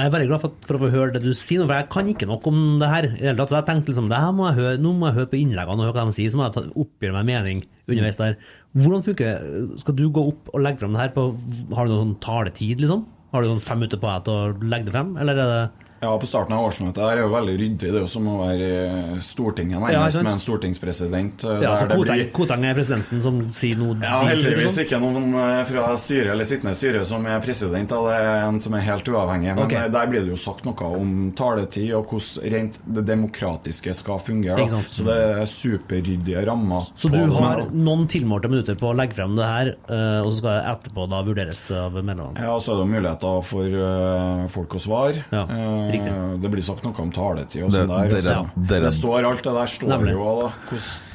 Jeg 0.00 0.08
er 0.08 0.12
veldig 0.14 0.28
glad 0.30 0.40
for, 0.42 0.54
for 0.64 0.76
å 0.76 0.80
få 0.80 0.88
høre 0.94 1.12
det 1.14 1.20
du 1.24 1.34
sier, 1.36 1.62
for 1.66 1.76
jeg 1.76 1.88
kan 1.92 2.08
ikke 2.08 2.28
noe 2.30 2.40
om 2.48 2.60
det 2.80 2.88
her. 2.88 3.08
Så 3.36 3.56
jeg 3.58 3.66
tenkte 3.68 3.92
liksom, 3.92 4.08
det 4.08 4.20
her 4.22 4.32
må 4.36 4.46
jeg 4.48 4.58
høre, 4.60 4.80
nå 4.80 4.94
må 4.96 5.10
jeg 5.10 5.18
høre 5.18 5.30
på 5.32 5.38
innleggene 5.40 5.82
og 5.82 5.88
høre 5.90 5.96
hva 5.98 6.06
de 6.08 6.16
sier, 6.16 6.32
så 6.32 6.40
må 6.40 6.46
jeg 6.46 6.72
oppgjøre 6.84 7.16
meg 7.18 7.28
mening 7.28 7.62
underveis 7.90 8.20
der. 8.20 8.38
Hvordan 8.80 9.04
funker 9.04 9.28
det? 9.28 9.80
Skal 9.82 9.98
du 9.98 10.04
gå 10.14 10.24
opp 10.32 10.50
og 10.54 10.64
legge 10.64 10.80
frem 10.80 10.94
det 10.94 11.02
her 11.02 11.12
på 11.14 11.26
Har 11.74 11.88
du 11.88 11.92
noen 11.92 12.04
sånn 12.04 12.18
taletid, 12.24 12.80
liksom? 12.80 13.04
Har 13.34 13.42
du 13.42 13.50
sånn 13.50 13.62
fem 13.62 13.82
minutter 13.82 14.00
på 14.00 14.08
deg 14.10 14.26
til 14.26 14.36
å 14.36 14.70
legge 14.72 14.88
det 14.88 14.94
frem, 14.94 15.12
eller 15.20 15.38
er 15.38 15.52
det 15.54 15.79
Ja, 16.00 16.14
på 16.18 16.24
starten 16.26 16.54
av 16.56 16.64
årsmøtet 16.64 16.96
her 17.04 17.18
er 17.18 17.26
jo 17.26 17.30
veldig 17.34 17.54
ryddig. 17.60 17.78
Det 17.80 17.90
er 17.92 18.04
jo 18.06 18.08
som 18.08 18.24
å 18.32 18.38
være 18.40 18.68
i 18.70 19.18
Stortinget 19.20 19.74
Ja, 19.76 19.80
nærmest, 20.00 20.16
ja, 20.16 20.22
med 20.24 20.32
en 20.32 20.38
stortingspresident. 20.40 21.44
eh, 21.44 21.60
Ja, 21.60 21.74
så 21.76 21.88
Koteng, 21.90 22.16
blir- 22.16 22.30
Koteng 22.32 22.64
er 22.64 22.74
presidenten 22.74 23.20
som 23.20 23.40
sier 23.52 23.76
noe 23.76 23.98
Ja, 24.00 24.20
heldigvis 24.24 24.78
liksom? 24.78 24.84
ikke 24.86 25.00
noen 25.02 25.34
eh, 25.34 25.64
fra 25.68 25.90
styret 26.00 26.30
eller 26.32 26.44
sittende 26.48 26.72
styre 26.74 27.04
som 27.04 27.26
er 27.26 27.40
president. 27.44 27.88
Da. 27.90 27.96
Det 28.08 28.16
er 28.16 28.48
en 28.48 28.60
som 28.60 28.74
er 28.74 28.80
helt 28.80 29.04
uavhengig. 29.04 29.54
Men 29.54 29.64
Ok. 29.66 29.72
eh, 29.74 29.88
der 29.88 30.06
blir 30.06 30.20
det 30.24 30.28
jo 30.32 30.36
sagt 30.40 30.64
noe 30.64 30.74
om 30.96 31.32
taletid 31.36 31.92
og 31.94 32.08
hvordan 32.08 32.50
rent 32.50 32.78
det 32.94 33.04
demokratiske 33.04 33.94
skal 33.94 34.18
fungere. 34.18 34.56
Da. 34.56 34.80
Så 34.88 35.04
det 35.04 35.18
er 35.18 35.44
superryddige 35.44 36.46
rammer. 36.46 36.80
Så 36.96 37.10
du 37.12 37.18
har 37.30 37.66
noen 37.72 38.06
tilmålte 38.08 38.48
minutter 38.48 38.74
på 38.74 38.88
å 38.88 38.96
legge 38.96 39.12
frem 39.20 39.36
det 39.36 39.44
her, 39.44 39.74
eh, 39.88 40.20
og 40.24 40.32
så 40.32 40.38
skal 40.38 40.50
det 40.62 40.64
etterpå 40.72 41.08
da 41.10 41.22
vurderes 41.22 41.70
av 41.76 41.92
medlemmene? 41.92 42.40
Ja, 42.40 42.56
så 42.56 42.72
er 42.72 42.80
det 42.80 42.88
jo 42.88 42.94
muligheter 42.96 43.44
for 43.44 43.64
eh, 43.68 44.48
folk 44.48 44.68
å 44.70 44.80
svare. 44.80 45.24
Eh, 45.30 45.89
riktig. 45.92 46.40
det 46.42 46.50
blir 46.50 46.62
sagt 46.62 46.84
noe 46.84 46.94
om 47.00 47.10
taletid 47.12 47.64
og 47.64 47.70
Det- 47.70 47.86
sånn 47.86 47.88
der. 47.88 48.08
dere- 48.08 48.22
så 48.22 48.82
det 48.82 48.92
står 48.94 49.24
alt 49.26 49.42
det 49.42 49.52
der 49.52 49.66
står 49.66 49.88
Nemlig. 49.88 50.12
jo 50.12 50.40
da. 50.40 50.46
Eh, 50.46 50.52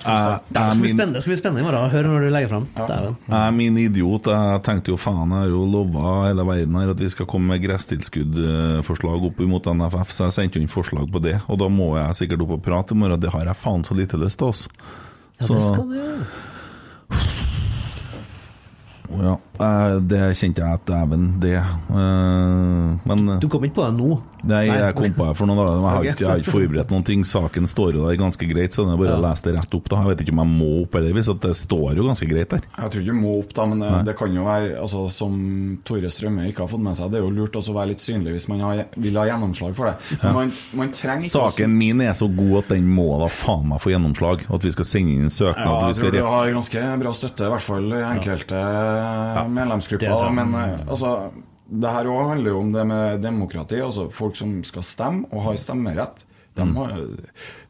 hvordan 0.06 0.39
Det 0.52 0.61
skal 0.61 0.81
bli 0.81 0.81
min- 0.88 0.97
spennende, 0.97 1.14
det 1.14 1.22
skal 1.23 1.31
bli 1.31 1.41
spennende 1.41 1.60
i 1.60 1.64
morgen 1.64 1.89
å 1.89 1.91
høre 1.91 2.06
når 2.06 2.19
du 2.19 2.30
legger 2.30 2.49
frem. 2.49 2.68
Dæven. 2.76 3.15
Jeg 3.27 3.47
er 3.47 3.52
min 3.52 3.77
idiot. 3.77 4.23
Jeg 4.26 4.64
tenkte 4.64 4.88
jo 4.93 4.97
faen, 4.97 5.30
jeg 5.30 5.38
har 5.39 5.47
jo 5.49 5.65
lova 5.65 6.27
hele 6.27 6.45
verden 6.45 6.76
her 6.76 6.89
at 6.91 6.97
vi 6.99 7.10
skal 7.10 7.26
komme 7.26 7.47
med 7.47 7.61
gresstilskuddforslag 7.64 9.26
opp 9.26 9.39
mot 9.39 9.64
NFF, 9.65 10.10
så 10.11 10.26
jeg 10.30 10.34
sendte 10.34 10.56
jo 10.56 10.61
inn 10.61 10.68
forslag 10.68 11.11
på 11.11 11.22
det. 11.22 11.41
Og 11.49 11.57
da 11.57 11.65
må 11.68 11.95
jeg 11.95 12.27
sikkert 12.30 12.41
opp 12.43 12.52
og 12.52 12.61
prate 12.64 12.91
i 12.91 12.95
morgen. 12.95 13.19
Det 13.19 13.31
har 13.31 13.45
jeg 13.45 13.56
faen 13.56 13.84
så 13.84 13.95
lite 13.95 14.18
lyst 14.18 14.38
til, 14.38 14.47
altså. 14.47 14.68
Ja, 15.39 15.47
det 15.47 15.64
skal 15.64 15.84
du 15.89 15.95
gjøre. 15.95 16.26
Ja, 19.22 19.38
eh, 19.60 19.99
det 20.02 20.22
kjente 20.38 20.61
jeg 20.64 20.73
at 20.80 20.86
dæven, 20.86 21.40
det. 21.40 21.57
uh, 21.90 22.95
Men 23.06 23.40
Du 23.40 23.48
kom 23.49 23.64
ikke 23.65 23.80
på 23.82 23.86
det 23.90 23.98
nå? 23.99 24.22
Nei, 24.45 24.68
Nei. 24.69 24.76
jeg 24.77 24.94
kom 24.94 25.14
på 25.18 25.26
det 25.26 25.36
for 25.40 25.49
noen 25.49 25.57
dager. 25.57 25.73
Jeg 25.73 25.90
har 25.90 26.03
ikke, 26.06 26.22
jeg 26.22 26.30
har 26.30 26.41
ikke 26.44 26.52
forberedt 26.53 26.91
noen 26.94 27.03
ting. 27.07 27.23
Saken 27.26 27.65
står 27.65 27.95
jo 27.98 28.03
der 28.06 28.18
ganske 28.19 28.45
greit, 28.45 28.76
så 28.77 28.84
det 28.86 28.94
er 28.94 28.99
bare 29.02 29.15
å 29.15 29.22
Ja. 29.23 29.30
lese 29.32 29.41
det 29.48 29.53
rett 29.56 29.73
opp. 29.73 29.90
da 29.90 29.95
Jeg 30.03 30.06
vet 30.11 30.22
ikke 30.22 30.34
om 30.38 30.41
jeg 30.44 30.52
må 30.60 30.68
opp 30.84 30.95
eller 30.99 31.14
hvis 31.18 31.30
det 31.41 31.53
står 31.57 31.95
jo 31.98 32.03
ganske 32.06 32.27
greit 32.30 32.49
der. 32.53 32.61
Jeg 32.77 32.91
tror 32.91 33.02
ikke 33.02 33.15
du 33.15 33.22
må 33.23 33.40
opp, 33.40 33.53
da, 33.57 33.65
men 33.65 33.80
det, 33.80 33.90
Nei. 33.90 34.03
det 34.03 34.15
kan 34.19 34.36
jo 34.36 34.44
være 34.45 34.77
altså, 34.82 35.10
Som 35.10 35.80
Tore 35.84 36.11
Strømme 36.14 36.45
ikke 36.52 36.60
har 36.61 36.68
fått 36.69 36.84
med 36.86 36.95
seg, 36.95 37.10
det 37.10 37.18
er 37.18 37.23
jo 37.26 37.32
lurt 37.34 37.53
også 37.57 37.73
å 37.73 37.77
være 37.80 37.88
litt 37.95 38.03
synlig 38.06 38.36
hvis 38.38 38.48
man 38.49 38.60
har, 38.61 38.86
vil 38.95 39.18
ha 39.18 39.26
gjennomslag 39.26 39.73
for 39.73 39.86
det. 39.90 39.95
Men 40.22 40.30
Ja. 40.30 40.34
man, 40.34 40.52
man 40.76 40.91
trenger 40.91 41.23
ikke 41.26 41.34
Saken 41.34 41.69
min 41.77 42.02
er 42.02 42.14
så 42.14 42.27
god 42.30 42.57
at 42.60 42.68
den 42.69 42.86
må 42.88 43.18
da 43.19 43.27
faen 43.27 43.68
meg 43.68 43.80
få 43.82 43.90
gjennomslag. 43.98 44.45
At 44.53 44.61
vi 44.61 44.72
skal 44.72 44.86
sende 44.86 45.11
inn 45.15 45.23
en 45.23 45.30
søknad. 45.34 45.65
Ja, 45.65 45.77
at 45.77 45.82
vi 45.82 45.88
jeg 45.90 45.95
skal 45.95 46.11
tror 46.11 46.19
du 46.22 46.26
har 46.30 46.53
ganske 46.53 46.99
bra 47.02 47.11
støtte, 47.18 47.41
i 47.41 47.49
hvert 47.49 47.61
fall 47.65 47.90
i 47.90 48.03
enkelte 48.14 48.61
medlemsgrupper. 48.61 49.45
Det. 50.22 50.32
Men 50.38 50.56
eh, 50.60 50.78
altså, 50.86 51.16
det 51.66 51.98
her 51.98 52.12
òg 52.12 52.32
handler 52.36 52.54
jo 52.54 52.62
om 52.62 52.72
det 52.76 52.86
med 52.88 53.20
demokrati. 53.26 53.82
Altså 53.82 54.08
Folk 54.14 54.40
som 54.40 54.58
skal 54.68 54.86
stemme 54.86 55.30
og 55.32 55.50
har 55.50 55.60
stemmerett, 55.62 56.26
De 56.56 56.64
har, 56.72 56.92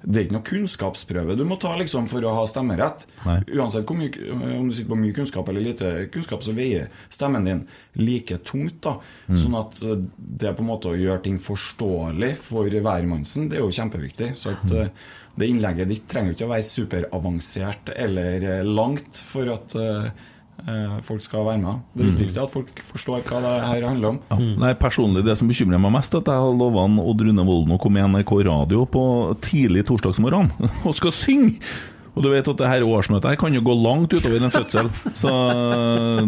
det 0.05 0.19
er 0.19 0.25
ikke 0.27 0.35
noe 0.35 0.45
kunnskapsprøve 0.45 1.33
du 1.39 1.41
må 1.49 1.55
ta 1.57 1.71
liksom 1.79 2.05
for 2.05 2.21
å 2.21 2.35
ha 2.37 2.43
stemmerett. 2.45 3.07
Nei. 3.23 3.39
Uansett 3.57 3.89
mye, 3.97 4.11
om 4.59 4.67
du 4.69 4.75
sitter 4.77 4.91
på 4.91 4.99
mye 4.99 5.15
kunnskap 5.17 5.49
eller 5.49 5.65
lite 5.65 5.93
kunnskap, 6.13 6.45
så 6.45 6.53
veier 6.53 6.91
stemmen 7.09 7.49
din 7.49 7.63
like 7.97 8.37
tungt. 8.45 8.83
da. 8.85 8.99
Mm. 9.25 9.39
Sånn 9.41 9.57
at 9.57 9.81
eh, 9.81 10.05
det 10.15 10.53
på 10.53 10.61
en 10.65 10.69
måte 10.69 10.93
å 10.93 10.99
gjøre 10.99 11.23
ting 11.25 11.41
forståelig 11.41 12.35
for 12.45 12.69
hvermannsen, 12.69 13.49
det 13.49 13.57
er 13.57 13.65
jo 13.65 13.73
kjempeviktig. 13.73 14.35
Så 14.37 14.53
at 14.53 14.75
eh, 14.75 14.93
det 15.35 15.49
innlegget 15.51 15.89
ditt 15.89 16.07
trenger 16.11 16.31
jo 16.31 16.37
ikke 16.37 16.47
å 16.47 16.53
være 16.53 16.67
superavansert 16.69 17.91
eller 17.95 18.47
eh, 18.51 18.63
langt 18.67 19.19
for 19.27 19.51
at 19.51 19.75
eh, 19.79 20.07
eh, 20.07 20.31
folk 21.01 21.21
skal 21.21 21.45
være 21.45 21.59
med. 21.61 21.81
Det 21.95 22.05
Mm. 22.05 22.11
viktigste 22.11 22.39
er 22.39 22.43
at 22.43 22.51
folk 22.51 22.81
forstår 22.83 23.21
hva 23.23 23.41
det 23.41 23.53
her 23.67 23.87
handler 23.87 24.07
om. 24.09 24.19
Ja. 24.31 24.37
Nei, 24.57 24.73
personlig 24.73 25.23
Det 25.25 25.37
som 25.37 25.47
bekymrer 25.47 25.79
meg 25.79 25.91
mest, 25.91 26.13
er 26.13 26.17
at 26.19 26.25
jeg 26.25 26.33
har 26.41 26.53
lova 26.53 26.85
Odd 26.85 27.21
Rune 27.21 27.45
Volden 27.45 27.75
å 27.75 27.79
komme 27.81 27.99
i 27.99 28.07
NRK 28.07 28.43
Radio 28.45 28.85
på 28.85 29.35
tidlig 29.41 29.85
torsdagsmorgen 29.85 30.51
og 30.85 30.95
skal 30.95 31.11
synge! 31.11 31.59
Og 32.15 32.23
du 32.23 32.29
vet 32.31 32.47
at 32.47 32.57
det 32.61 32.67
her 32.71 32.85
årsmøtet 32.87 33.27
her 33.33 33.35
kan 33.39 33.53
jo 33.53 33.61
gå 33.65 33.73
langt 33.75 34.13
utover 34.15 34.39
en 34.45 34.53
fødsel, 34.53 34.87
så 35.19 35.31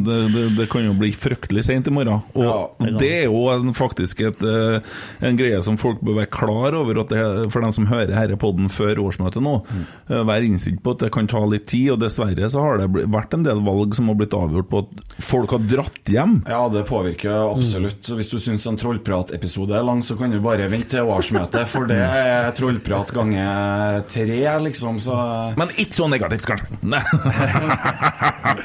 det, 0.03 0.18
det, 0.34 0.43
det 0.57 0.65
kan 0.72 0.84
jo 0.85 0.93
bli 0.99 1.11
fryktelig 1.15 1.64
seint 1.68 1.88
i 1.88 1.93
morgen. 1.95 2.22
Og 2.35 2.76
det 2.99 3.11
er 3.22 3.26
jo 3.30 3.45
en, 3.53 3.72
faktisk 3.77 4.22
et, 4.27 4.41
eh, 4.43 4.80
en 5.27 5.38
greie 5.39 5.61
som 5.65 5.77
folk 5.80 6.01
bør 6.03 6.19
være 6.22 6.31
klar 6.34 6.76
over, 6.77 6.99
at 7.03 7.11
det, 7.14 7.23
for 7.53 7.64
dem 7.64 7.73
som 7.76 7.88
hører 7.89 8.11
denne 8.14 8.39
poden 8.41 8.68
før 8.73 8.99
årsmøtet 9.07 9.43
nå, 9.43 9.57
Mm. 9.68 9.84
vær 10.27 10.43
innstilt 10.45 10.80
på 10.84 10.93
at 10.95 11.01
det 11.03 11.09
kan 11.11 11.27
ta 11.27 11.39
litt 11.49 11.65
tid. 11.68 11.89
Og 11.95 11.99
dessverre 12.01 12.47
så 12.51 12.61
har 12.64 12.77
det 12.81 13.05
vært 13.11 13.34
en 13.35 13.43
del 13.43 13.59
valg 13.65 13.95
som 13.97 14.07
har 14.11 14.15
blitt 14.19 14.35
avgjort 14.38 14.69
på 14.72 14.81
at 14.84 15.01
folk 15.23 15.51
har 15.55 15.64
dratt 15.68 16.11
hjem. 16.11 16.38
Ja, 16.47 16.61
det 16.72 16.84
påvirker 16.89 17.34
absolutt. 17.51 18.07
Hvis 18.15 18.30
du 18.31 18.38
syns 18.41 18.68
en 18.69 18.77
trollpratepisode 18.80 19.76
er 19.77 19.84
lang, 19.88 20.03
så 20.05 20.15
kan 20.19 20.31
du 20.31 20.39
bare 20.43 20.69
vente 20.72 20.93
til 20.95 21.09
årsmøtet, 21.09 21.68
for 21.72 21.89
det 21.89 21.99
er 21.99 22.51
trollprat 22.57 23.11
ganger 23.15 24.03
tre, 24.11 24.39
liksom. 24.68 24.99
Så 25.03 25.18
Men 25.57 25.73
ikke 25.83 25.97
så 25.97 26.07
negativt, 26.11 26.45
kanskje. 26.49 26.79
Nei. 26.93 27.01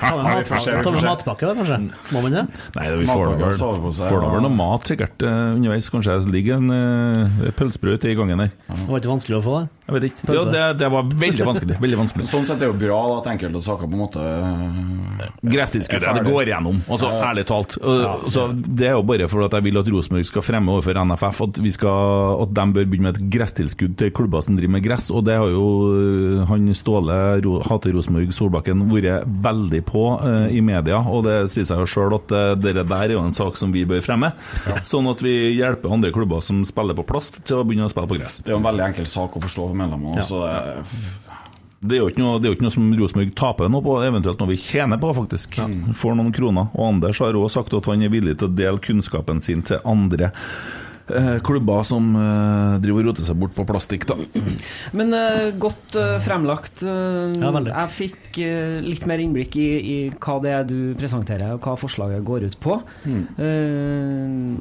Ta 0.02 0.92
med 0.92 1.04
matpakke, 1.04 1.46
da, 1.48 1.54
kanskje? 1.58 1.78
Må 2.14 2.22
man 2.24 2.36
det? 2.36 2.44
Nei, 2.76 2.86
vi 3.00 3.06
får 3.08 3.24
da 3.32 3.36
vel, 3.42 3.56
får 3.58 4.18
da 4.24 4.30
vel 4.34 4.44
noe 4.46 4.54
mat 4.56 4.88
sikkert 4.90 5.24
eh, 5.26 5.38
underveis. 5.56 5.88
Kanskje 5.92 6.18
det 6.24 6.34
ligger 6.34 6.60
en 6.60 6.72
uh, 6.72 7.50
pølsebrød 7.58 8.06
i 8.08 8.14
gangen 8.18 8.44
der. 8.44 8.52
Det 8.68 8.88
var 8.88 9.02
ikke 9.02 9.12
vanskelig 9.12 9.38
å 9.38 9.44
få 9.44 9.56
det? 9.60 9.64
Jeg 9.82 9.96
vet 9.96 10.06
ikke. 10.08 10.34
Jo, 10.36 10.42
det, 10.48 10.62
det 10.80 10.88
var 10.94 11.08
veldig 11.22 11.46
vanskelig. 11.48 11.78
Veldig 11.82 11.98
vanskelig. 11.98 12.28
Sånn 12.30 12.46
sett 12.48 12.60
er 12.60 12.64
det 12.64 12.70
jo 12.70 12.78
bra 12.80 13.00
da, 13.10 13.16
at 13.20 13.30
enkelte 13.34 13.62
saker 13.64 13.90
på 13.90 13.96
en 13.98 14.02
måte 14.04 14.22
øh, 14.22 15.24
Gresstilskuddet, 15.52 16.06
er 16.08 16.20
det 16.20 16.30
går 16.30 16.52
gjennom. 16.52 16.78
Altså, 16.86 17.10
ærlig 17.26 17.44
talt. 17.50 17.76
Og- 17.82 18.28
så 18.32 18.46
det 18.54 18.88
er 18.92 18.94
jo 18.96 19.02
bare 19.06 19.26
for 19.30 19.44
at 19.46 19.56
jeg 19.58 19.66
vil 19.66 19.80
at 19.82 19.90
Rosenborg 19.92 20.28
skal 20.28 20.46
fremme 20.46 20.72
overfor 20.72 21.00
NFF 21.02 21.42
at, 21.48 21.60
vi 21.64 21.72
skal, 21.74 22.38
at 22.46 22.54
de 22.56 22.66
bør 22.78 22.86
begynne 22.88 23.10
med 23.10 23.18
et 23.18 23.28
gresstilskudd 23.34 23.98
til 24.00 24.14
klubber 24.14 24.44
som 24.46 24.56
driver 24.56 24.76
med 24.78 24.86
gress. 24.86 25.10
Og 25.12 25.26
det 25.26 25.36
har 25.40 25.50
jo 25.50 25.66
han 26.48 26.70
Ståle 26.78 27.01
Ro, 27.44 27.62
hater 27.66 27.92
Rosenborg 27.96 28.30
Solbakken 28.32 28.84
vært 28.90 29.24
veldig 29.42 29.80
på 29.88 30.04
øh, 30.22 30.46
i 30.54 30.60
media, 30.60 30.98
og 31.02 31.24
det 31.24 31.50
sier 31.50 31.64
seg 31.64 31.78
jo 31.82 31.86
sjøl 31.86 32.14
at 32.14 32.28
det, 32.62 32.74
det 32.76 32.86
der 32.88 32.94
er 33.08 33.12
jo 33.16 33.24
en 33.24 33.32
sak 33.32 33.56
som 33.56 33.72
vi 33.72 33.84
bør 33.84 34.00
fremme. 34.04 34.32
Sånn 34.84 35.08
at 35.10 35.20
vi 35.24 35.34
hjelper 35.56 35.92
andre 35.92 36.12
klubber 36.14 36.40
som 36.42 36.62
spiller 36.68 36.94
på 36.94 37.06
plast, 37.08 37.40
til 37.44 37.56
å 37.60 37.64
begynne 37.66 37.88
å 37.88 37.92
spille 37.92 38.06
på 38.10 38.18
gress. 38.20 38.38
Det 38.42 38.52
er 38.52 38.56
jo 38.56 38.62
en 38.62 38.68
veldig 38.70 38.86
enkel 38.90 39.06
sak 39.10 39.34
å 39.36 39.42
forstå 39.42 39.68
for 39.72 39.74
medlemmene. 39.82 40.16
Ja. 40.16 40.22
så 40.22 40.44
det- 40.46 41.20
Det 41.82 41.96
er 41.98 42.18
noe, 42.20 42.38
det 42.38 42.46
er 42.46 42.52
jo 42.52 42.54
ikke 42.54 42.62
noe 42.62 42.70
som 42.70 42.92
Rosenborg 42.94 43.34
taper 43.34 43.68
noe 43.68 43.82
på, 43.82 43.96
eventuelt 44.06 44.38
noe 44.38 44.52
vi 44.52 44.56
tjener 44.56 45.00
på, 45.02 45.08
faktisk. 45.16 45.56
Får 45.98 46.14
noen 46.14 46.30
kroner. 46.32 46.68
Og 46.78 46.86
Anders 46.92 47.18
har 47.18 47.32
også 47.34 47.50
sagt 47.58 47.74
at 47.74 47.86
han 47.90 48.02
er 48.02 48.08
villig 48.08 48.36
til 48.38 48.46
å 48.46 48.54
dele 48.54 48.78
kunnskapen 48.78 49.40
sin 49.42 49.62
til 49.66 49.80
andre 49.84 50.28
eh, 50.30 50.32
klubber 51.44 51.82
som 51.88 52.10
eh, 52.16 52.76
driver 52.82 53.02
og 53.02 53.08
roter 53.10 53.26
seg 53.26 53.38
bort 53.40 53.54
på 53.56 53.64
plastikk, 53.68 54.06
da. 54.08 54.16
Men 54.98 55.12
eh, 55.16 55.48
godt 55.60 55.96
eh, 55.98 56.18
fremlagt. 56.22 56.82
eh, 56.82 57.32
Ja, 57.42 57.50
jeg 57.66 57.90
fikk 57.96 58.38
eh, 58.44 58.78
litt 58.84 59.06
mer 59.10 59.18
innblikk 59.24 59.56
i, 59.60 59.66
i 59.82 59.96
hva 60.14 60.38
det 60.44 60.52
er 60.54 60.68
du 60.68 60.78
presenterer, 61.00 61.54
og 61.56 61.66
hva 61.66 61.74
forslaget 61.80 62.22
går 62.24 62.46
ut 62.50 62.58
på. 62.62 62.78
Eh, 63.06 64.56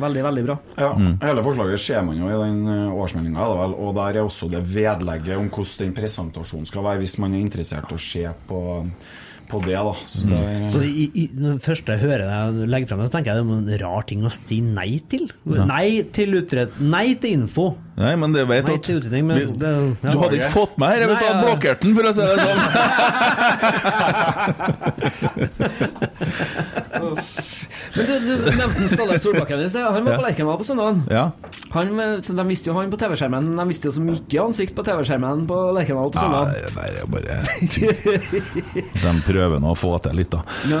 veldig, 0.00 0.22
veldig 0.24 0.44
bra. 0.46 0.56
Ja, 0.80 0.92
Hele 1.24 1.42
forslaget 1.44 1.80
ser 1.82 2.04
man 2.06 2.16
jo 2.20 2.28
i 2.30 2.36
den 2.40 2.62
årsmeldinga, 2.96 3.48
og 3.74 3.90
der 3.98 4.20
er 4.20 4.24
også 4.24 4.48
det 4.52 4.62
vedlegget 4.64 5.36
om 5.36 5.50
hvordan 5.52 5.86
den 5.86 5.96
presentasjonen 5.96 6.68
skal 6.68 6.86
være, 6.86 7.02
hvis 7.02 7.18
man 7.20 7.34
er 7.36 7.42
interessert 7.44 7.90
i 7.92 7.98
å 7.98 8.00
se 8.00 8.24
på, 8.48 8.62
på 9.50 9.58
det. 9.66 9.74
da 9.76 9.92
Så 10.06 10.24
det 10.30 10.40
Så 10.72 10.78
i, 10.86 11.04
i, 11.14 11.24
når 11.36 11.50
det 11.58 11.64
første 11.66 11.92
jeg 11.96 12.02
hører 12.04 12.24
deg 12.30 12.68
legge 12.70 12.86
frem 12.90 13.00
det, 13.02 13.08
så 13.10 13.14
tenker 13.18 13.28
jeg 13.32 13.36
det 13.40 13.44
er 13.50 13.54
en 13.60 13.80
rar 13.84 14.02
ting 14.08 14.20
å 14.26 14.32
si 14.34 14.58
nei 14.64 14.90
til. 15.10 15.24
Ja. 15.50 15.64
Nei 15.68 15.88
til 16.16 16.30
utredning 16.40 16.90
Nei 16.90 17.08
til 17.20 17.30
info. 17.40 17.66
Nei, 18.00 18.14
men 18.16 18.32
det 18.32 18.46
vet 18.48 18.64
Nei 18.68 18.74
at 18.78 18.84
til 18.86 18.96
utredning, 19.02 19.24
men 19.28 19.36
Vi- 19.40 19.46
det, 19.60 19.70
ja. 20.00 20.10
Du 20.10 20.18
hadde 20.22 20.36
ikke 20.40 20.54
fått 20.54 20.74
meg 20.80 20.88
her 20.94 21.00
hvis 21.10 21.18
du 21.18 21.24
hadde 21.26 21.36
ja. 21.36 21.44
blokkert 21.48 21.80
den, 21.84 21.92
for 21.98 22.04
å 22.08 22.12
si 22.16 22.22
det 22.24 22.38
sånn. 22.40 22.60
Men 27.96 28.06
du, 28.06 28.36
du 28.36 28.50
nevnte 28.56 28.88
Ståle 28.90 29.18
Solbakken 29.18 29.60
i 29.64 29.68
sted. 29.68 29.82
Han 29.84 30.04
var 30.04 30.12
Ja. 30.12 30.18
på 30.20 30.26
Lerkendal 30.28 30.58
på 30.60 30.64
søndagen. 30.68 31.02
Ja. 31.10 31.30
Han, 31.74 31.92
eh, 32.00 32.16
de 32.22 32.44
visste 32.48 32.70
jo 32.70 32.74
han 32.78 32.90
på 32.92 32.98
TV-skjermen. 33.00 33.48
De 33.58 33.64
visste 33.68 33.88
jo 33.90 33.94
så 33.96 34.02
mye 34.04 34.44
ansikt 34.44 34.74
på 34.78 34.84
TV-skjermen 34.86 35.46
på 35.50 35.58
Lerkendal 35.76 36.10
på 36.14 36.22
Ja, 36.22 36.44
nei, 36.44 36.88
det 36.94 37.02
er 37.02 37.10
bare 37.10 37.40
De 39.02 39.12
prøver 39.26 39.60
nå 39.62 39.72
å 39.74 39.78
få 39.78 39.92
til 40.04 40.16
litt, 40.20 40.30
da. 40.32 40.42
Ja. 40.70 40.80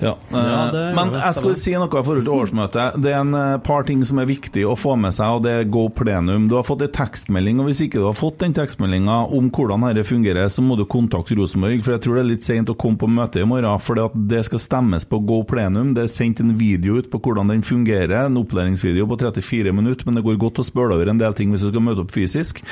Ja, 0.00 0.12
eh, 0.32 0.94
men 0.96 1.12
jeg 1.18 1.36
skulle 1.38 1.58
si 1.60 1.74
noe 1.76 1.88
i 1.90 2.04
forhold 2.06 2.24
til 2.26 2.34
årsmøtet. 2.34 2.98
Det 3.02 3.12
er 3.12 3.20
en 3.20 3.34
eh, 3.36 3.56
par 3.66 3.84
ting 3.88 4.02
som 4.08 4.20
er 4.22 4.28
viktig 4.30 4.64
å 4.68 4.76
få 4.78 4.96
med 5.00 5.14
seg, 5.16 5.38
og 5.38 5.44
det 5.46 5.54
er 5.60 5.68
go 5.70 5.86
plenum. 5.92 6.48
Du 6.50 6.56
har 6.58 6.66
fått 6.66 6.84
en 6.86 6.92
tekstmelding, 7.00 7.60
og 7.62 7.70
hvis 7.70 7.82
ikke 7.86 8.00
du 8.00 8.06
har 8.08 8.16
fått 8.18 8.40
den 8.42 8.54
tekstmeldinga 8.56 9.20
om 9.36 9.50
hvordan 9.54 9.86
dette 9.90 10.06
fungerer, 10.08 10.48
så 10.52 10.64
må 10.64 10.76
du 10.78 10.86
kontakte 10.90 11.36
Rosenborg, 11.38 11.82
for 11.84 11.96
jeg 11.96 12.04
tror 12.06 12.18
det 12.18 12.24
er 12.24 12.30
litt 12.32 12.46
seint 12.46 12.70
å 12.72 12.76
komme 12.80 12.98
på 13.00 13.10
møte 13.10 13.42
i 13.42 13.48
morgen, 13.48 13.70
for 13.82 14.00
det 14.14 14.44
skal 14.48 14.62
stemmes 14.62 15.06
på 15.10 15.20
go 15.28 15.42
plenum. 15.48 15.92
Det 15.96 16.06
er 16.06 16.12
sendt 16.12 16.39
en 16.40 16.54
video 16.58 16.98
ut 16.98 17.10
på 17.12 17.20
hvordan 17.22 17.52
den 17.52 17.62
fungerer, 17.66 18.26
en 18.26 18.38
opplæringsvideo 18.40 19.06
på 19.10 19.18
34 19.20 19.74
minutter, 19.76 20.06
men 20.08 20.18
det 20.18 20.24
går 20.26 20.40
godt 20.40 20.62
å 20.62 20.66
spørre 20.66 20.96
over 20.96 21.10
en 21.12 21.20
del 21.20 21.36
ting 21.36 21.52
hvis 21.52 21.64
du 21.66 21.70
skal 21.70 21.84
møte 21.84 22.04
opp 22.04 22.14
fysisk, 22.14 22.62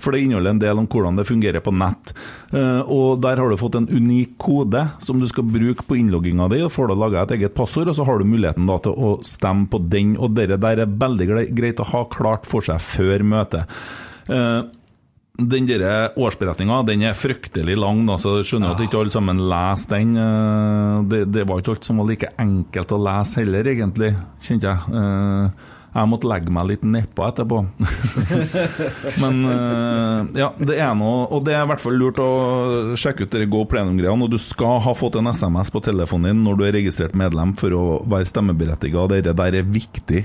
for 0.00 0.12
det 0.12 0.24
inneholder 0.24 0.56
en 0.56 0.62
del 0.62 0.82
om 0.82 0.88
hvordan 0.90 1.20
det 1.20 1.28
fungerer 1.28 1.64
på 1.64 1.74
nett. 1.76 2.14
Eh, 2.52 2.80
Og 2.90 3.20
der 3.22 3.36
har 3.38 3.50
du 3.50 3.56
fått 3.60 3.76
en 3.78 3.88
unik 3.90 4.36
kode 4.40 4.82
som 4.98 5.20
du 5.20 5.26
skal 5.30 5.44
bruke 5.46 5.86
på 5.86 5.98
innlogginga 6.00 6.48
di, 6.50 6.62
og 6.64 6.72
får 6.74 6.90
da 6.90 6.98
laga 6.98 7.22
et 7.22 7.36
eget 7.38 7.54
passord, 7.54 7.88
og 7.88 7.96
så 7.96 8.06
har 8.08 8.18
du 8.18 8.26
muligheten 8.28 8.66
da 8.66 8.78
til 8.82 8.96
å 8.96 9.14
stemme 9.26 9.68
på 9.70 9.82
den, 9.90 10.16
og 10.18 10.34
det 10.34 10.50
der 10.60 10.84
er 10.84 10.98
veldig 11.00 11.30
greit 11.54 11.80
å 11.80 11.90
ha 11.92 12.04
klart 12.10 12.48
for 12.48 12.64
seg 12.66 12.80
før 12.82 13.24
møtet. 13.26 13.80
Den 15.48 15.66
der 15.70 16.12
årsberetninga 16.20 16.82
den 16.88 17.02
er 17.08 17.16
fryktelig 17.16 17.76
lang, 17.80 18.04
da, 18.08 18.18
så 18.20 18.40
skjønner 18.44 18.74
at 18.74 18.80
ikke 18.84 18.98
alle 19.00 19.14
sammen 19.14 19.40
leser 19.50 19.94
den. 19.96 20.14
Eh, 20.20 21.02
Det, 21.10 21.24
det 21.32 21.46
var 21.48 21.60
ikke 21.62 21.72
alt 21.78 21.84
som 21.88 21.96
var 22.02 22.10
like 22.10 22.28
enkelt 22.38 22.92
å 22.92 22.98
lese 23.00 23.40
heller, 23.40 23.64
egentlig, 23.72 24.14
kjente 24.44 24.68
jeg. 24.68 24.94
Eh, 24.94 25.68
Jeg 25.90 26.06
måtte 26.06 26.28
legge 26.30 26.52
meg 26.54 26.68
litt 26.68 26.82
nedpå 26.86 27.24
etterpå. 27.26 27.64
Men 29.22 29.40
eh, 29.50 30.28
ja, 30.38 30.52
det 30.62 30.76
er 30.78 30.92
noe 30.94 31.24
Og 31.34 31.42
det 31.48 31.56
er 31.56 31.64
i 31.64 31.70
hvert 31.72 31.82
fall 31.82 31.96
lurt 31.98 32.20
å 32.22 32.94
sjekke 32.94 33.26
ut 33.26 33.34
det 33.34 33.48
Go 33.50 33.64
Plenum-greiene. 33.66 34.22
Og 34.22 34.30
du 34.30 34.38
skal 34.38 34.78
ha 34.84 34.94
fått 34.94 35.18
en 35.18 35.26
SMS 35.34 35.72
på 35.74 35.82
telefonen 35.82 36.30
din 36.30 36.44
når 36.46 36.60
du 36.60 36.64
er 36.68 36.76
registrert 36.78 37.16
medlem 37.18 37.56
for 37.58 37.74
å 37.74 37.82
være 38.06 38.28
stemmeberettiga. 38.30 39.08
Det 39.10 39.34
der 39.34 39.58
er 39.62 39.66
viktig. 39.66 40.22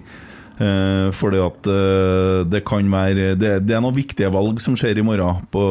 Uh, 0.56 1.12
fordi 1.12 1.42
at 1.44 1.68
eh, 1.68 2.46
det 2.48 2.62
kan 2.64 2.88
være 2.88 3.34
det, 3.36 3.50
det 3.68 3.74
er 3.76 3.82
noen 3.84 3.98
viktige 3.98 4.30
valg 4.32 4.62
som 4.64 4.78
skjer 4.80 5.02
i 5.02 5.04
morgen, 5.04 5.42
på, 5.52 5.64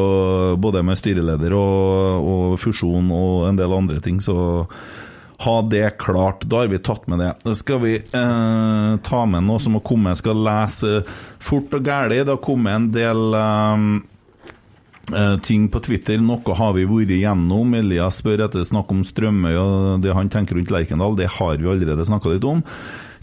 både 0.61 0.83
med 0.85 0.99
styreleder 0.99 1.55
og, 1.57 2.29
og 2.29 2.59
fusjon 2.61 3.09
og 3.09 3.47
en 3.49 3.57
del 3.57 3.73
andre 3.73 3.97
ting. 4.05 4.21
Så 4.21 4.35
ha 5.37 5.61
det 5.61 5.97
klart. 5.97 6.45
Da 6.45 6.63
har 6.63 6.67
vi 6.67 6.79
tatt 6.79 7.07
med 7.07 7.19
det. 7.19 7.31
Da 7.43 7.55
skal 7.55 7.81
vi 7.83 7.95
eh, 7.99 8.91
ta 9.03 9.21
med 9.25 9.43
noe 9.43 9.61
som 9.61 9.75
har 9.75 9.83
kommet. 9.85 10.15
Jeg 10.15 10.23
skal 10.23 10.43
lese 10.47 10.91
fort 11.43 11.75
og 11.75 11.87
gæli. 11.87 12.21
Det 12.23 12.35
har 12.35 12.43
kommet 12.43 12.77
en 12.77 12.87
del 12.95 13.37
eh, 13.41 13.85
eh, 15.11 15.35
ting 15.43 15.67
på 15.71 15.83
Twitter. 15.85 16.21
Noe 16.23 16.57
har 16.57 16.75
vi 16.77 16.87
vært 16.89 17.15
igjennom. 17.17 17.75
Elias 17.81 18.21
spør 18.23 18.47
etter 18.47 18.65
snakk 18.67 18.93
om 18.95 19.03
Strømøy 19.07 19.53
og 19.59 20.05
det 20.05 20.15
han 20.15 20.31
tenker 20.31 20.59
rundt 20.59 20.73
Lerkendal. 20.73 21.19
Det 21.19 21.31
har 21.39 21.59
vi 21.59 21.71
allerede 21.73 22.07
snakka 22.07 22.35
litt 22.35 22.47
om. 22.47 22.63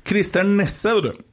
Christer 0.04 0.44
Nesse, 0.48 0.98
vet 0.98 1.12
du. 1.12 1.28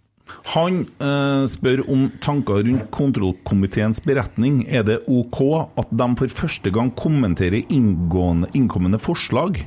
Han 0.53 0.81
eh, 1.03 1.43
spør 1.49 1.83
om 1.91 2.07
tanker 2.23 2.63
rundt 2.65 2.87
kontrollkomiteens 2.95 4.01
beretning. 4.05 4.63
Er 4.67 4.85
det 4.87 5.01
OK 5.09 5.41
at 5.79 5.91
de 5.91 6.09
for 6.21 6.37
første 6.43 6.73
gang 6.73 6.91
kommenterer 6.97 7.61
inngående, 7.67 8.49
innkommende 8.57 9.01
forslag? 9.01 9.61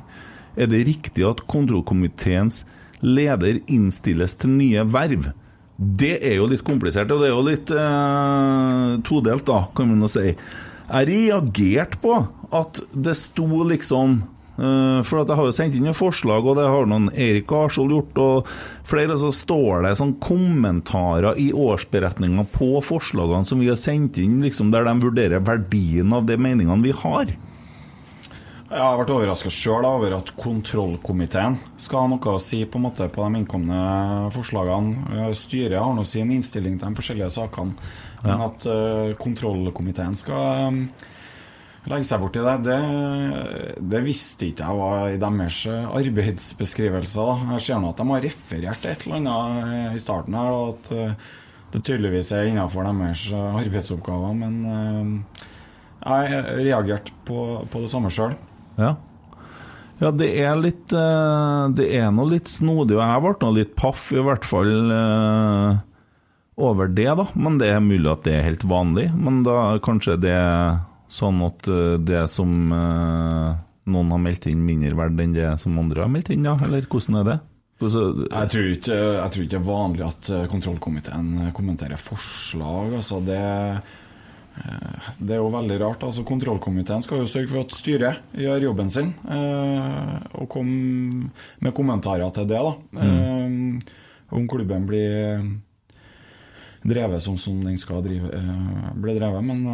Er 0.56 0.68
det 0.68 0.84
riktig 0.88 1.24
at 1.28 1.44
kontrollkomiteens 1.50 2.64
leder 3.02 3.60
innstilles 3.66 4.36
til 4.38 4.56
nye 4.58 4.84
verv? 4.86 5.30
Det 5.76 6.18
er 6.20 6.36
jo 6.38 6.50
litt 6.50 6.62
komplisert, 6.66 7.10
og 7.10 7.22
det 7.22 7.30
er 7.30 7.34
jo 7.34 7.46
litt 7.46 7.72
eh, 7.74 8.98
todelt, 9.08 9.46
da, 9.48 9.64
kan 9.74 9.90
man 9.90 10.04
jo 10.04 10.10
si. 10.12 10.34
Jeg 10.92 11.08
reagerte 11.08 11.98
på 12.02 12.18
at 12.52 12.82
det 12.92 13.14
sto 13.16 13.46
liksom 13.64 14.20
For 14.52 15.22
at 15.22 15.30
jeg 15.30 15.38
har 15.38 15.46
jo 15.48 15.54
sendt 15.56 15.76
inn 15.78 15.86
noen 15.86 15.96
forslag, 15.96 16.44
og 16.44 16.58
det 16.58 16.66
har 16.68 16.88
noen 16.88 17.06
Erik 17.16 17.50
Arsvold 17.56 17.94
gjort, 17.94 18.18
og 18.20 18.50
flere, 18.86 19.16
så 19.18 19.30
står 19.32 19.86
det 19.86 19.94
sånn 19.96 20.12
kommentarer 20.22 21.38
i 21.40 21.48
årsberetninga 21.56 22.44
på 22.52 22.74
forslagene 22.84 23.48
som 23.48 23.62
vi 23.62 23.70
har 23.72 23.80
sendt 23.80 24.20
inn, 24.20 24.42
liksom 24.44 24.74
der 24.74 24.84
de 24.88 24.98
vurderer 25.06 25.42
verdien 25.46 26.12
av 26.12 26.28
de 26.28 26.36
meningene 26.36 26.84
vi 26.84 26.92
har. 27.00 27.32
Jeg 28.72 28.80
har 28.80 28.96
vært 28.96 29.10
overraska 29.12 29.50
sjøl 29.52 29.84
over 29.84 30.14
at 30.16 30.30
kontrollkomiteen 30.38 31.58
skal 31.76 32.06
ha 32.06 32.08
noe 32.08 32.32
å 32.32 32.40
si 32.40 32.62
på 32.64 32.78
en 32.80 32.86
måte 32.86 33.08
på 33.12 33.26
de 33.26 33.42
innkomne 33.42 33.80
forslagene. 34.32 35.02
Eh, 35.12 35.32
Styret 35.36 35.76
har 35.76 35.92
nå 35.92 36.04
sin 36.08 36.32
innstilling 36.32 36.78
til 36.78 36.88
de 36.88 36.96
forskjellige 36.96 37.28
sakene, 37.34 37.76
men 38.24 38.44
at 38.46 38.64
eh, 38.64 39.12
kontrollkomiteen 39.20 40.16
skal 40.16 40.80
legge 41.90 42.06
seg 42.06 42.22
borti 42.22 42.42
det, 42.42 42.56
det, 42.66 42.78
det 43.90 44.00
visste 44.06 44.48
ikke 44.48 44.66
jeg 44.68 44.78
var 44.78 45.06
i 45.10 45.20
deres 45.20 45.62
eh, 45.70 45.94
arbeidsbeskrivelser. 46.00 47.46
Jeg 47.56 47.64
ser 47.66 47.80
nå 47.82 47.92
at 47.92 48.02
de 48.02 48.08
har 48.12 48.26
referert 48.26 48.86
et 48.86 49.06
eller 49.06 49.18
annet 49.18 49.96
i 49.98 50.02
starten 50.02 50.36
her, 50.38 50.58
at 50.70 50.92
eh, 50.94 51.30
det 51.72 51.80
tydeligvis 51.88 52.32
er 52.36 52.50
innenfor 52.50 52.86
deres 52.86 53.24
eh, 53.32 53.62
arbeidsoppgaver, 53.62 54.36
men 54.38 55.24
jeg 56.02 56.44
reagerte 56.66 57.14
på, 57.26 57.40
på 57.70 57.82
det 57.82 57.90
samme 57.90 58.10
sjøl. 58.14 58.36
Ja. 58.78 58.96
Ja, 60.02 60.10
det 60.10 60.32
er 60.40 60.56
litt 60.58 60.90
Det 60.90 61.84
er 61.94 62.08
noe 62.10 62.26
litt 62.32 62.48
snodig, 62.50 62.96
og 62.96 63.04
jeg 63.04 63.22
ble 63.22 63.34
nå 63.38 63.50
litt 63.54 63.76
paff, 63.78 64.08
i 64.10 64.24
hvert 64.24 64.42
fall 64.42 64.72
over 66.58 66.90
det, 66.90 67.06
da. 67.20 67.26
Men 67.38 67.60
det 67.60 67.68
er 67.70 67.84
mulig 67.84 68.10
at 68.10 68.24
det 68.26 68.34
er 68.34 68.48
helt 68.48 68.66
vanlig. 68.66 69.12
Men 69.14 69.44
da 69.46 69.76
kanskje 69.84 70.18
det 70.24 70.34
sånn 71.12 71.40
at 71.46 71.68
eh, 71.68 71.94
det 72.00 72.24
som 72.32 72.52
eh, 72.72 73.48
noen 73.92 74.12
har 74.14 74.20
meldt 74.22 74.46
inn, 74.50 74.62
mindre 74.64 74.94
verd 74.96 75.20
enn 75.20 75.34
det 75.36 75.48
som 75.62 75.78
andre 75.82 76.04
har 76.06 76.12
meldt 76.12 76.30
inn, 76.34 76.46
ja? 76.48 76.56
Eller 76.64 76.86
hvordan 76.88 77.20
er 77.20 77.28
det? 77.30 77.38
Hvordan, 77.82 78.28
Jeg 78.30 78.52
tror, 78.52 78.68
ikke, 78.76 78.96
jeg 78.96 79.32
tror 79.34 79.42
ikke 79.42 79.52
det 79.52 79.58
er 79.58 79.66
vanlig 79.66 80.04
at 80.06 80.30
eh, 80.30 80.44
kontrollkomiteen 80.52 81.50
kommenterer 81.56 81.98
forslag. 82.00 82.94
Altså 83.00 83.18
det, 83.26 83.40
det 85.18 85.34
er 85.34 85.40
jo 85.40 85.48
veldig 85.50 85.78
rart. 85.80 86.04
Altså 86.06 86.22
Kontrollkomiteen 86.28 87.02
skal 87.02 87.22
jo 87.22 87.30
sørge 87.30 87.50
for 87.50 87.64
at 87.64 87.74
styret 87.74 88.38
gjør 88.38 88.68
jobben 88.68 88.90
sin, 88.92 89.10
eh, 89.26 90.14
og 90.38 90.48
komme 90.52 91.30
med 91.64 91.74
kommentarer 91.74 92.30
til 92.36 92.46
det. 92.50 92.62
da. 92.62 93.02
Eh, 93.02 93.98
Om 94.32 94.46
klubben 94.48 94.86
blir 94.88 95.42
drevet 96.88 97.20
sånn 97.22 97.38
som 97.38 97.58
den 97.64 97.76
skal 97.78 98.00
drive, 98.04 98.30
eh, 98.32 98.92
bli 98.94 99.18
drevet. 99.18 99.44
Men 99.44 99.66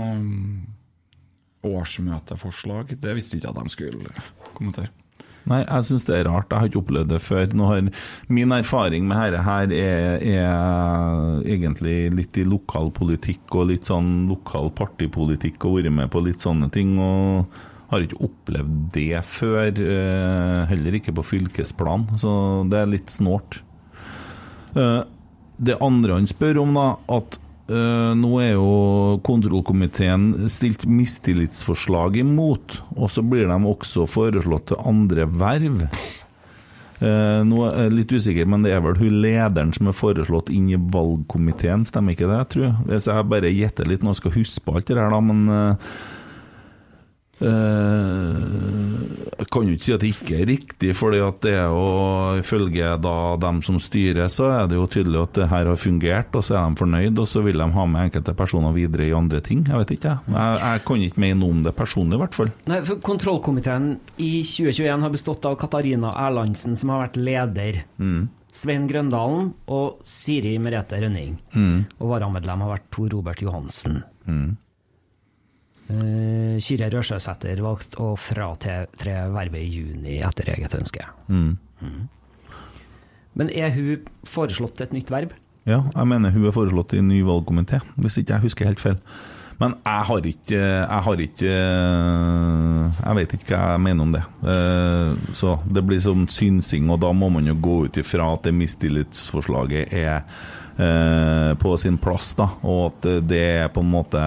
årsmøteforslag, 1.67 2.95
det 3.03 3.15
visste 3.19 3.39
ikke 3.39 3.53
at 3.53 3.61
de 3.63 3.75
skulle 3.75 4.25
kommentere. 4.55 4.93
Nei, 5.49 5.63
jeg 5.63 5.87
syns 5.89 6.05
det 6.05 6.13
er 6.19 6.27
rart. 6.29 6.51
Jeg 6.53 6.61
har 6.61 6.69
ikke 6.69 6.81
opplevd 6.83 7.09
det 7.09 7.23
før. 7.25 7.47
Har, 7.71 7.87
min 8.29 8.53
erfaring 8.53 9.07
med 9.09 9.23
dette 9.23 9.47
her 9.47 9.73
er, 9.73 10.19
er 10.21 11.39
egentlig 11.49 11.97
litt 12.13 12.37
i 12.37 12.45
lokalpolitikk 12.45 13.57
og 13.57 13.71
litt 13.71 13.89
sånn 13.89 14.27
lokal 14.29 14.69
partipolitikk 14.77 15.65
og 15.65 15.79
vært 15.79 15.95
med 16.03 16.13
på 16.13 16.21
litt 16.27 16.45
sånne 16.45 16.69
ting. 16.75 16.99
og 17.01 17.49
har 17.89 18.05
ikke 18.05 18.21
opplevd 18.27 18.81
det 18.93 19.21
før, 19.25 19.69
eh, 19.73 20.67
heller 20.69 20.99
ikke 20.99 21.15
på 21.17 21.25
fylkesplan, 21.25 22.05
så 22.21 22.69
det 22.69 22.83
er 22.83 22.91
litt 22.93 23.09
snålt. 23.09 23.63
Eh, 24.77 25.05
Det 25.61 25.75
andre 25.83 26.15
han 26.15 26.27
spør 26.27 26.61
om, 26.63 26.75
da, 26.75 26.97
at 27.09 27.37
eh, 27.73 28.13
nå 28.19 28.31
er 28.43 28.55
jo 28.55 29.19
kontrollkomiteen 29.27 30.49
stilt 30.53 30.87
mistillitsforslag 30.89 32.21
imot, 32.23 32.81
og 32.97 33.13
så 33.13 33.25
blir 33.25 33.49
de 33.49 33.59
også 33.73 34.09
foreslått 34.11 34.71
til 34.73 34.83
andre 34.89 35.29
verv. 35.29 35.85
Uh, 36.99 37.45
nå 37.47 37.61
er 37.63 37.85
jeg 37.85 37.93
litt 37.95 38.11
usikker, 38.11 38.47
men 38.51 38.65
det 38.65 38.73
er 38.75 38.81
vel 38.83 38.97
hun 38.99 39.21
lederen 39.23 39.69
som 39.71 39.87
er 39.87 39.95
foreslått 39.95 40.49
inn 40.51 40.65
i 40.73 40.81
valgkomiteen, 40.91 41.85
stemmer 41.87 42.17
ikke 42.17 42.27
det, 42.27 42.41
tror 42.51 42.65
jeg? 42.65 42.73
Hvis 42.89 43.07
jeg 43.07 43.29
bare 43.31 43.53
gjetter 43.55 43.87
litt 43.87 44.03
nå, 44.03 44.17
skal 44.19 44.35
huske 44.35 44.65
på 44.65 44.75
alt 44.75 44.91
det 44.91 44.99
her, 44.99 45.15
da, 45.15 45.21
men 45.23 45.45
Eh, 45.47 46.18
jeg 49.39 49.47
kan 49.55 49.69
jo 49.69 49.75
ikke 49.77 49.87
si 49.87 49.93
at 49.95 50.03
det 50.03 50.09
ikke 50.11 50.35
er 50.41 50.49
riktig, 50.51 50.91
at 50.91 51.39
det 51.45 51.53
er 51.55 51.69
jo 51.71 51.85
ifølge 52.41 52.89
da 52.99 53.37
dem 53.39 53.61
som 53.63 53.79
styrer, 53.79 54.29
så 54.33 54.45
er 54.57 54.67
det 54.71 54.77
jo 54.79 54.87
tydelig 54.91 55.21
at 55.23 55.35
det 55.39 55.47
her 55.53 55.65
har 55.71 55.79
fungert, 55.79 56.35
og 56.35 56.43
så 56.45 56.53
er 56.59 56.63
de 56.67 56.81
fornøyd, 56.83 57.17
og 57.23 57.29
så 57.31 57.39
vil 57.47 57.59
de 57.63 57.69
ha 57.77 57.85
med 57.87 58.09
enkelte 58.09 58.35
personer 58.39 58.73
videre 58.75 59.07
i 59.07 59.15
andre 59.15 59.41
ting. 59.45 59.63
Jeg 59.69 59.79
vet 59.85 59.91
ikke. 59.99 60.19
Jeg, 60.27 60.59
jeg 60.65 60.85
kan 60.91 60.99
ikke 61.07 61.23
mene 61.23 61.39
noe 61.43 61.55
om 61.55 61.63
det 61.67 61.75
personlig, 61.79 62.15
i 62.19 62.23
hvert 62.25 62.39
fall. 62.41 62.51
Nei, 62.71 62.81
for 62.89 62.97
Kontrollkomiteen 63.07 63.87
i 64.19 64.43
2021 64.43 65.07
har 65.07 65.15
bestått 65.15 65.47
av 65.49 65.55
Katarina 65.61 66.11
Erlandsen, 66.27 66.75
som 66.79 66.91
har 66.95 67.07
vært 67.07 67.23
leder. 67.23 67.75
Mm. 68.03 68.23
Svein 68.59 68.87
Grøndalen 68.91 69.53
og 69.71 70.01
Siri 70.03 70.59
Merete 70.63 70.99
Rønning. 70.99 71.37
Mm. 71.55 71.85
Og 72.01 72.07
varamedlem 72.11 72.65
har 72.65 72.75
vært 72.75 72.89
Tor 72.95 73.13
Robert 73.15 73.43
Johansen. 73.45 74.03
Mm. 74.27 74.57
Uh, 75.89 76.59
Kyrre 76.61 76.91
Røsjøsæter 76.93 77.63
valgte 77.65 78.03
å 78.05 78.13
fratre 78.21 78.83
vervet 79.33 79.63
i 79.63 79.71
juni 79.73 80.19
etter 80.27 80.51
eget 80.53 80.75
ønske. 80.77 81.07
Mm. 81.33 81.57
Men 83.39 83.51
er 83.55 83.71
hun 83.73 84.05
foreslått 84.29 84.83
et 84.85 84.93
nytt 84.97 85.11
verv? 85.15 85.33
Ja, 85.69 85.83
jeg 85.95 86.09
mener 86.11 86.33
hun 86.35 86.47
er 86.49 86.55
foreslått 86.57 86.95
i 86.97 87.01
en 87.03 87.09
ny 87.13 87.23
valgkomité, 87.27 87.81
hvis 88.01 88.19
ikke 88.21 88.37
jeg 88.37 88.47
husker 88.49 88.69
helt 88.71 88.83
feil. 88.83 89.01
Men 89.59 89.73
jeg 89.83 90.05
har 90.07 90.27
ikke 90.31 90.59
Jeg 90.61 91.03
har 91.03 91.21
ikke 91.25 91.55
Jeg 93.03 93.17
vet 93.19 93.33
ikke 93.35 93.57
hva 93.57 93.73
jeg 93.73 93.83
mener 93.83 94.05
om 94.05 94.13
det. 94.15 94.23
Eh, 94.47 95.33
Så 95.35 95.57
det 95.67 95.83
blir 95.87 95.99
sånn 96.03 96.29
synsing, 96.31 96.87
og 96.95 97.01
da 97.03 97.11
må 97.13 97.31
man 97.33 97.47
jo 97.51 97.57
gå 97.59 97.79
ut 97.89 97.99
ifra 97.99 98.29
at 98.37 98.47
det 98.47 98.55
mistillitsforslaget 98.55 99.93
er 99.93 100.15
eh, 100.21 100.23
på 100.79 101.73
sin 101.83 101.97
plass, 101.99 102.29
da, 102.39 102.45
og 102.63 102.85
at 102.85 103.07
det 103.27 103.41
er 103.43 103.71
på 103.75 103.83
en 103.83 103.89
måte 103.91 104.21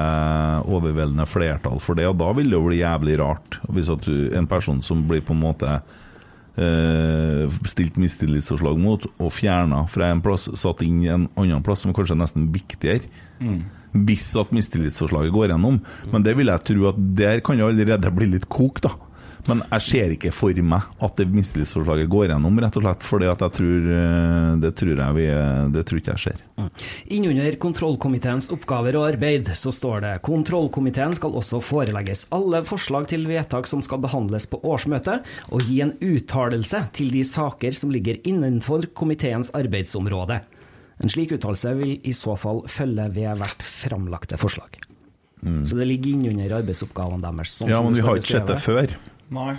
overveldende 0.68 1.23
flertall 1.23 1.80
for 1.80 1.95
det. 1.95 2.10
Og 2.10 2.18
da 2.19 2.28
vil 2.36 2.52
det 2.52 2.57
jo 2.57 2.65
bli 2.65 2.82
jævlig 2.82 3.15
rart 3.22 3.56
hvis 3.72 3.91
at 3.94 4.03
du, 4.03 4.34
en 4.36 4.49
person 4.52 4.82
som 4.84 5.06
blir 5.07 5.23
på 5.23 5.32
en 5.32 5.44
måte 5.45 5.78
eh, 6.60 7.60
stilt 7.69 7.99
mistillitsforslag 8.02 8.80
mot, 8.82 9.06
og 9.18 9.34
fjerna 9.34 9.86
fra 9.91 10.11
en 10.11 10.23
plass, 10.23 10.49
satt 10.60 10.84
inn 10.86 11.03
i 11.06 11.11
en 11.11 11.30
annen 11.40 11.64
plass 11.65 11.86
som 11.86 11.95
kanskje 11.95 12.18
er 12.18 12.23
nesten 12.23 12.49
viktigere. 12.53 13.07
Mm. 13.40 13.61
Hvis 14.07 14.30
at 14.40 14.53
mistillitsforslaget 14.56 15.34
går 15.36 15.52
gjennom. 15.52 15.82
Men 16.14 16.23
det 16.26 16.38
vil 16.38 16.52
jeg 16.52 16.68
tro 16.68 16.91
at 16.91 16.99
der 17.19 17.41
kan 17.44 17.60
det 17.60 17.68
allerede 17.68 18.14
bli 18.15 18.30
litt 18.36 18.48
kok, 18.52 18.80
da. 18.84 18.94
Men 19.48 19.64
jeg 19.72 19.86
ser 19.88 20.14
ikke 20.16 20.32
for 20.36 20.58
meg 20.62 21.02
at 21.02 21.18
det 21.18 21.28
mistillitsforslaget 21.34 22.10
går 22.12 22.28
gjennom, 22.30 22.60
rett 22.62 22.78
og 22.78 22.86
slett 22.86 23.06
fordi 23.08 23.30
at 23.32 23.42
jeg 23.46 23.56
tror 23.58 23.90
eh, 23.98 24.50
Det 24.62 24.72
tror 24.78 25.02
jeg 25.02 25.18
vi 25.18 25.28
Det 25.74 25.84
tror 25.88 26.02
ikke 26.02 26.16
jeg 26.16 26.24
skjer. 26.26 26.44
Innunder 27.18 27.58
kontrollkomiteens 27.62 28.52
oppgaver 28.54 29.00
og 29.00 29.08
arbeid 29.14 29.52
så 29.58 29.74
står 29.74 30.06
det 30.06 30.14
kontrollkomiteen 30.28 31.16
skal 31.18 31.38
også 31.40 31.62
forelegges 31.64 32.28
alle 32.36 32.62
forslag 32.68 33.08
til 33.12 33.26
vedtak 33.30 33.70
som 33.70 33.82
skal 33.86 34.02
behandles 34.04 34.48
på 34.50 34.60
årsmøtet, 34.68 35.26
og 35.50 35.66
gi 35.66 35.82
en 35.84 35.96
uttalelse 36.02 36.84
til 36.96 37.12
de 37.14 37.24
saker 37.28 37.76
som 37.78 37.94
ligger 37.94 38.20
innenfor 38.28 38.92
komiteens 38.98 39.52
arbeidsområde. 39.58 40.42
En 41.02 41.10
slik 41.10 41.34
uttalelse 41.34 41.74
vil 41.80 41.98
i 42.06 42.14
så 42.14 42.36
fall 42.38 42.64
følge 42.70 43.08
ved 43.16 43.42
hvert 43.42 43.66
framlagte 43.66 44.38
forslag. 44.42 44.78
Mm. 45.42 45.64
Så 45.66 45.78
det 45.80 45.88
ligger 45.90 46.14
innunder 46.14 46.60
arbeidsoppgavene 46.60 47.24
deres. 47.26 47.56
sånn 47.58 47.72
Ja, 47.74 47.82
men 47.82 47.98
vi 47.98 48.06
har 48.06 48.20
ikke 48.20 48.38
sett 48.38 48.52
det 48.52 48.60
før. 48.62 48.94
Nei. 49.32 49.56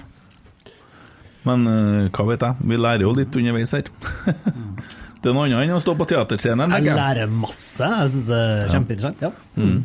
Men 1.49 1.67
uh, 1.67 2.09
hva 2.15 2.27
vet 2.29 2.45
jeg? 2.47 2.71
Vi 2.71 2.79
lærer 2.79 3.07
jo 3.07 3.13
litt 3.17 3.37
underveis 3.39 3.75
her. 3.75 3.89
det 5.23 5.31
er 5.31 5.35
noe 5.35 5.49
annet 5.49 5.65
enn 5.65 5.77
å 5.79 5.83
stå 5.83 5.95
på 5.99 6.09
teaterscenen. 6.13 6.75
Jeg 6.79 6.97
lærer 6.99 7.31
masse. 7.31 7.89
Jeg 7.89 8.13
synes 8.15 8.29
det 8.29 8.43
er 8.43 8.75
kjempeinteressant. 8.75 9.25
Ja. 9.25 9.33
Mm. 9.59 9.81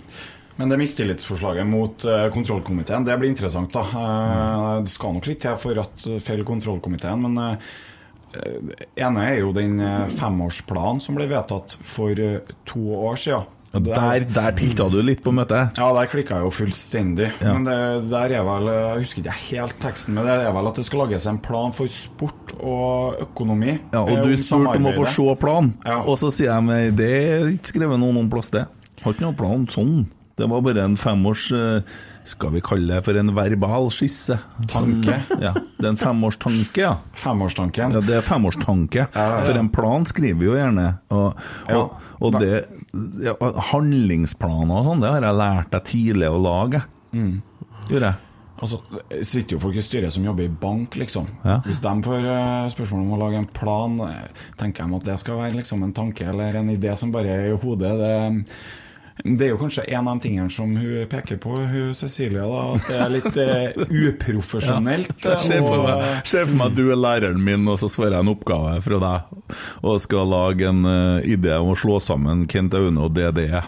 Men 0.58 0.74
det 0.74 0.80
mistillitsforslaget 0.82 1.68
mot 1.70 2.06
eh, 2.10 2.24
kontrollkomiteen, 2.34 3.04
det 3.06 3.18
blir 3.22 3.30
interessant. 3.30 3.70
da. 3.74 3.84
Uh, 3.94 4.72
det 4.86 4.94
skal 4.94 5.14
nok 5.14 5.30
litt 5.30 5.44
til 5.46 5.60
for 5.62 5.82
at 5.84 6.08
feil 6.26 6.42
kontrollkomiteen, 6.46 7.28
men 7.28 7.38
uh, 7.38 7.76
ene 8.98 9.28
er 9.30 9.38
jo 9.44 9.54
den 9.56 9.78
femårsplanen 10.14 11.02
som 11.02 11.18
ble 11.18 11.30
vedtatt 11.30 11.78
for 11.86 12.18
to 12.70 12.82
år 12.98 13.22
siden. 13.22 13.54
Der, 13.86 14.26
der 14.34 14.56
tilta 14.58 14.88
du 14.92 14.98
litt 15.06 15.22
på 15.26 15.32
møtet. 15.36 15.78
Ja, 15.78 15.90
der 15.94 16.10
klikka 16.12 16.40
jeg 16.40 16.48
jo 16.48 16.52
fullstendig. 16.56 17.30
Ja. 17.42 17.54
Men 17.54 17.68
det, 17.68 17.78
der 18.12 18.36
er 18.40 18.44
vel 18.48 18.70
Jeg 18.72 19.04
husker 19.04 19.24
ikke 19.24 19.38
helt 19.48 19.78
teksten, 19.84 20.18
men 20.18 20.26
det 20.30 20.36
er 20.48 20.52
vel 20.56 20.72
at 20.72 20.80
det 20.82 20.86
skal 20.88 21.04
lages 21.06 21.28
en 21.30 21.40
plan 21.44 21.74
for 21.76 21.92
sport 21.92 22.56
og 22.60 23.22
økonomi. 23.28 23.78
Ja, 23.94 24.04
eh, 24.04 24.12
og 24.14 24.28
du 24.28 24.36
spurte 24.40 24.76
om 24.80 24.90
å 24.92 24.96
få 24.98 25.08
se 25.14 25.38
planen, 25.42 25.74
og 26.04 26.14
så 26.22 26.32
sier 26.34 26.52
jeg 26.54 26.68
meg 26.68 26.94
det 26.98 27.12
er 27.18 27.50
ikke 27.54 27.76
skrevet 27.76 28.00
noe 28.02 28.16
noen 28.16 28.30
plass, 28.32 28.50
det. 28.54 28.66
Har 29.04 29.14
ikke 29.14 29.28
noen 29.28 29.38
plan 29.40 29.68
sånn. 29.72 29.98
Det 30.38 30.46
var 30.46 30.62
bare 30.62 30.84
en 30.86 30.94
femårs 31.02 31.48
eh, 31.58 31.80
Skal 32.30 32.52
vi 32.54 32.60
kalle 32.62 32.92
det 32.92 33.00
for 33.08 33.18
en 33.18 33.32
verbal 33.34 33.88
skisse? 33.90 34.36
Tanke. 34.70 35.16
Ja, 35.42 35.54
det 35.80 35.86
er 35.86 35.90
en 35.96 35.98
femårstanke, 35.98 36.84
ja. 36.84 36.92
Femårstanken. 37.18 37.96
Ja, 37.98 38.02
det 38.06 38.20
er 38.20 38.26
femårstanke. 38.26 39.08
ja. 39.08 39.30
For 39.48 39.58
en 39.58 39.72
plan 39.74 40.06
skriver 40.06 40.38
vi 40.38 40.50
jo 40.50 40.54
gjerne. 40.58 40.86
Og, 41.10 41.42
og, 41.74 41.96
og 42.22 42.38
det 42.42 42.52
ja, 43.24 43.34
Handlingsplaner 43.72 44.80
og 44.80 44.88
sånn, 44.88 45.04
det 45.04 45.12
har 45.12 45.28
jeg 45.28 45.40
lært 45.42 45.74
deg 45.76 45.86
tidlig 45.92 46.32
å 46.32 46.40
lage. 46.42 46.82
Mm. 47.16 47.36
Gjorde 47.88 48.12
jeg. 48.12 48.24
Altså, 48.58 48.80
det 48.90 49.20
sitter 49.30 49.54
jo 49.54 49.62
folk 49.62 49.78
i 49.78 49.84
styret 49.86 50.14
som 50.14 50.26
jobber 50.26 50.48
i 50.48 50.54
bank, 50.64 50.96
liksom. 50.98 51.28
Ja. 51.44 51.60
Hvis 51.66 51.82
de 51.84 51.94
får 52.08 52.26
eh, 52.26 52.70
spørsmål 52.74 53.04
om 53.04 53.14
å 53.14 53.20
lage 53.22 53.42
en 53.44 53.50
plan, 53.54 54.00
eh, 54.08 54.48
tenker 54.58 54.88
de 54.88 54.98
at 54.98 55.10
det 55.12 55.18
skal 55.22 55.38
være 55.44 55.60
liksom 55.60 55.86
en 55.86 55.94
tanke 55.94 56.26
eller 56.26 56.58
en 56.58 56.72
idé 56.74 56.96
som 56.98 57.14
bare 57.14 57.36
er 57.36 57.52
i 57.52 57.60
hodet. 57.62 57.94
Det, 58.02 58.16
det 59.24 59.48
er 59.48 59.50
jo 59.54 59.58
kanskje 59.62 59.86
en 59.98 60.08
av 60.08 60.20
de 60.20 60.28
tingene 60.28 60.52
som 60.54 60.76
hun 60.78 61.08
peker 61.10 61.40
på, 61.42 61.56
hun 61.58 61.94
Cecilia. 61.98 62.46
da, 62.46 62.66
at 62.76 62.90
det 62.90 63.00
er 63.02 63.14
litt 63.16 63.40
uh, 63.42 63.96
uprofesjonelt. 64.12 65.14
Ja. 65.26 65.40
Se 65.42 65.58
for 65.64 65.88
meg, 65.88 66.06
for 66.28 66.54
meg 66.60 66.68
at 66.72 66.78
du 66.78 66.86
er 66.92 67.02
læreren 67.02 67.42
min, 67.44 67.66
og 67.72 67.80
så 67.82 67.90
svarer 67.92 68.20
jeg 68.20 68.28
en 68.28 68.34
oppgave 68.36 68.78
fra 68.86 69.02
deg, 69.04 69.58
og 69.82 70.00
skal 70.04 70.30
lage 70.32 70.70
en 70.70 70.86
uh, 70.86 71.26
idé 71.26 71.58
om 71.58 71.74
å 71.74 71.80
slå 71.80 72.00
sammen 72.04 72.46
Kent 72.52 72.78
Aune 72.78 73.08
og 73.08 73.16
DDE. 73.18 73.64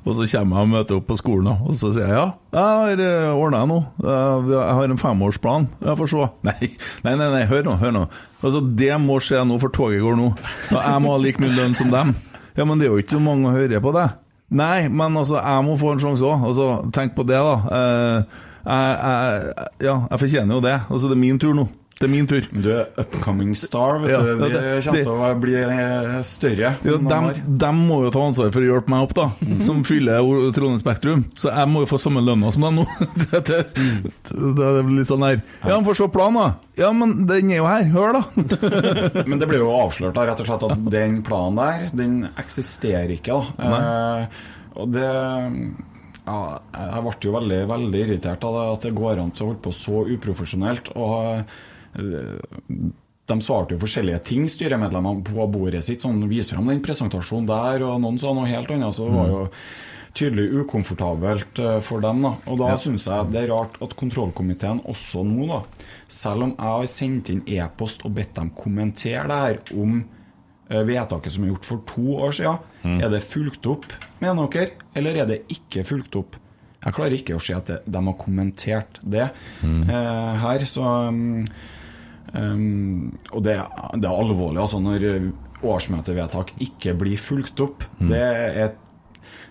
Og 0.00 0.14
så 0.16 0.24
kommer 0.32 0.56
jeg 0.62 0.64
og 0.64 0.70
møter 0.72 0.96
opp 0.96 1.06
på 1.10 1.16
skolen, 1.20 1.50
og 1.52 1.74
så 1.76 1.90
sier 1.92 2.08
jeg 2.08 2.16
ja, 2.16 2.28
jeg 2.56 2.96
har 3.04 3.36
ordna 3.36 3.60
nå. 3.68 3.76
Eh, 4.00 4.48
Jeg 4.48 4.76
har 4.78 4.88
en 4.88 4.98
femårsplan. 4.98 5.68
Jeg 5.84 5.98
får 6.00 6.10
se. 6.10 6.28
Nei, 6.48 6.70
nei, 7.04 7.12
nei, 7.20 7.28
nei 7.36 7.42
hør 7.50 7.68
nå, 7.68 7.76
hør 7.82 7.92
nå. 7.94 8.06
Altså, 8.40 8.62
det 8.64 8.94
må 9.04 9.20
skje 9.22 9.44
nå, 9.46 9.60
for 9.60 9.72
toget 9.76 10.00
går 10.02 10.16
nå. 10.18 10.30
Og 10.72 10.80
jeg 10.80 11.04
må 11.04 11.12
ha 11.12 11.20
like 11.20 11.44
mye 11.44 11.52
lønn 11.54 11.76
som 11.78 11.92
dem. 11.92 12.14
Ja, 12.56 12.66
men 12.66 12.80
det 12.80 12.86
er 12.88 12.94
jo 12.94 13.00
ikke 13.02 13.16
så 13.18 13.22
mange 13.22 13.50
å 13.50 13.54
høre 13.54 13.80
på 13.82 13.92
det. 13.96 14.08
Nei, 14.50 14.88
men 14.90 15.14
altså, 15.18 15.38
jeg 15.38 15.66
må 15.66 15.76
få 15.78 15.94
en 15.94 16.02
sjanse 16.02 16.26
òg. 16.26 16.46
Altså, 16.50 16.70
tenk 16.94 17.14
på 17.14 17.26
det, 17.28 17.38
da. 17.38 17.56
Eh, 17.76 18.40
jeg, 18.60 18.96
jeg, 18.96 19.68
ja, 19.86 19.94
jeg 20.10 20.22
fortjener 20.24 20.56
jo 20.58 20.64
det. 20.64 20.76
Altså, 20.88 21.10
det 21.10 21.16
er 21.16 21.22
min 21.22 21.38
tur 21.40 21.54
nå. 21.56 21.68
Det 22.00 22.06
er 22.08 22.12
min 22.14 22.24
tur. 22.24 22.46
Du 22.48 22.68
er 22.72 22.86
upcoming 22.96 23.50
star, 23.60 23.98
vet 24.00 24.14
Ja, 24.14 24.20
du. 24.24 24.38
De 24.40 24.46
det- 24.48 24.84
kommer 24.86 25.02
til 25.04 25.10
å 25.12 25.40
bli 25.40 25.54
eh, 25.60 26.14
større. 26.24 26.70
Ja, 26.80 26.94
de 26.96 27.10
dem, 27.10 27.58
dem 27.60 27.82
må 27.90 27.98
jo 28.06 28.10
ta 28.14 28.22
ansvar 28.24 28.48
for 28.54 28.64
å 28.64 28.70
hjelpe 28.70 28.88
meg 28.88 29.04
opp, 29.04 29.12
da, 29.18 29.26
som 29.60 29.82
fyller 29.84 30.24
Trondheim 30.56 30.80
Spektrum. 30.80 31.26
Så 31.36 31.52
jeg 31.52 31.68
må 31.68 31.82
jo 31.84 31.90
få 31.90 31.98
samme 32.00 32.22
lønna 32.24 32.48
som 32.54 32.64
dem 32.64 32.80
nå. 32.80 32.86
det, 33.20 33.42
det, 33.50 33.60
det 34.32 34.70
er 34.70 34.88
litt 34.88 35.10
sånn 35.12 35.26
her 35.28 35.42
Ja, 35.60 35.74
men 35.76 35.84
få 35.84 35.92
se 36.00 36.08
planen, 36.08 36.40
da. 36.40 36.48
Ja, 36.80 36.90
men 36.96 37.26
den 37.28 37.52
er 37.52 37.60
jo 37.60 37.68
her. 37.68 37.84
Hør, 37.92 38.16
da. 38.16 38.22
Men 39.28 39.36
det 39.42 39.50
blir 39.50 39.60
jo 39.60 39.68
avslørt 39.76 40.16
da, 40.16 40.24
rett 40.30 40.40
og 40.40 40.48
slett 40.48 40.64
at 40.72 40.84
den 40.96 41.20
planen 41.26 41.60
der, 41.60 41.88
den 42.00 42.18
eksisterer 42.40 43.12
ikke. 43.12 43.36
da. 43.60 43.72
Eh, 43.76 44.44
og 44.80 44.88
det 44.96 45.04
ja, 45.04 46.38
Jeg 46.72 47.02
ble 47.04 47.12
jo 47.28 47.32
veldig 47.36 47.60
veldig 47.68 48.06
irritert 48.06 48.44
av 48.48 48.56
det, 48.56 48.64
at 48.72 48.86
det 48.88 48.96
går 48.96 49.20
an 49.20 49.32
til 49.36 49.44
å 49.44 49.50
holde 49.52 49.64
på 49.68 49.72
så 49.76 50.06
uprofesjonelt. 50.16 50.94
og 50.96 51.44
de 51.94 53.36
svarte 53.40 53.76
jo 53.76 53.80
forskjellige 53.82 54.22
ting, 54.26 54.48
styremedlemmene 54.50 55.22
på 55.26 55.46
bordet 55.52 55.84
sitt. 55.86 56.02
sånn 56.02 56.22
Vis 56.30 56.50
fram 56.52 56.66
den 56.70 56.82
presentasjonen 56.82 57.46
der, 57.46 57.84
og 57.86 58.00
noen 58.02 58.18
sa 58.18 58.32
noe 58.34 58.48
helt 58.50 58.70
annet. 58.74 58.94
Så 58.96 59.06
det 59.06 59.14
var 59.14 59.28
jo 59.28 59.42
tydelig 60.18 60.48
ukomfortabelt 60.64 61.58
eh, 61.62 61.80
for 61.86 62.00
dem. 62.02 62.22
da 62.22 62.32
Og 62.50 62.58
da 62.58 62.68
Ja. 62.72 62.76
syns 62.76 63.04
jeg 63.06 63.30
det 63.30 63.44
er 63.44 63.52
rart 63.54 63.76
at 63.80 63.94
kontrollkomiteen 63.96 64.80
også 64.84 65.22
nå, 65.24 65.46
da 65.46 65.62
selv 66.08 66.42
om 66.42 66.50
jeg 66.50 66.66
har 66.66 66.86
sendt 66.86 67.30
inn 67.30 67.42
e-post 67.46 68.04
og 68.04 68.14
bedt 68.14 68.34
dem 68.34 68.50
kommentere 68.50 69.28
det 69.28 69.38
her 69.70 69.80
om 69.80 70.04
eh, 70.68 70.82
vedtaket 70.82 71.32
som 71.32 71.44
er 71.44 71.48
gjort 71.52 71.64
for 71.64 71.78
to 71.86 72.16
år 72.18 72.32
siden, 72.32 72.58
Mm. 72.82 73.00
er 73.04 73.10
det 73.10 73.22
fulgt 73.22 73.66
opp, 73.66 73.84
mener 74.22 74.48
dere, 74.48 74.70
eller 74.96 75.14
er 75.16 75.26
det 75.26 75.42
ikke 75.48 75.84
fulgt 75.84 76.16
opp? 76.16 76.36
Jeg 76.82 76.94
klarer 76.94 77.12
ikke 77.12 77.34
å 77.36 77.40
se 77.40 77.52
at 77.52 77.66
de 77.66 77.98
har 78.00 78.14
kommentert 78.14 78.98
det 79.04 79.30
Mm. 79.62 79.82
eh, 79.90 80.36
her, 80.38 80.58
så 80.64 80.82
um, 82.34 83.10
Og 83.32 83.42
det, 83.46 83.56
det 83.96 84.06
er 84.10 84.20
alvorlig, 84.22 84.60
altså, 84.62 84.80
når 84.82 85.06
eh, 85.08 85.30
årsmøtevedtak 85.60 86.54
ikke 86.64 86.94
blir 86.96 87.20
fulgt 87.20 87.60
opp. 87.60 87.84
Mm. 87.98 88.08
Det 88.12 88.22
er 88.22 88.72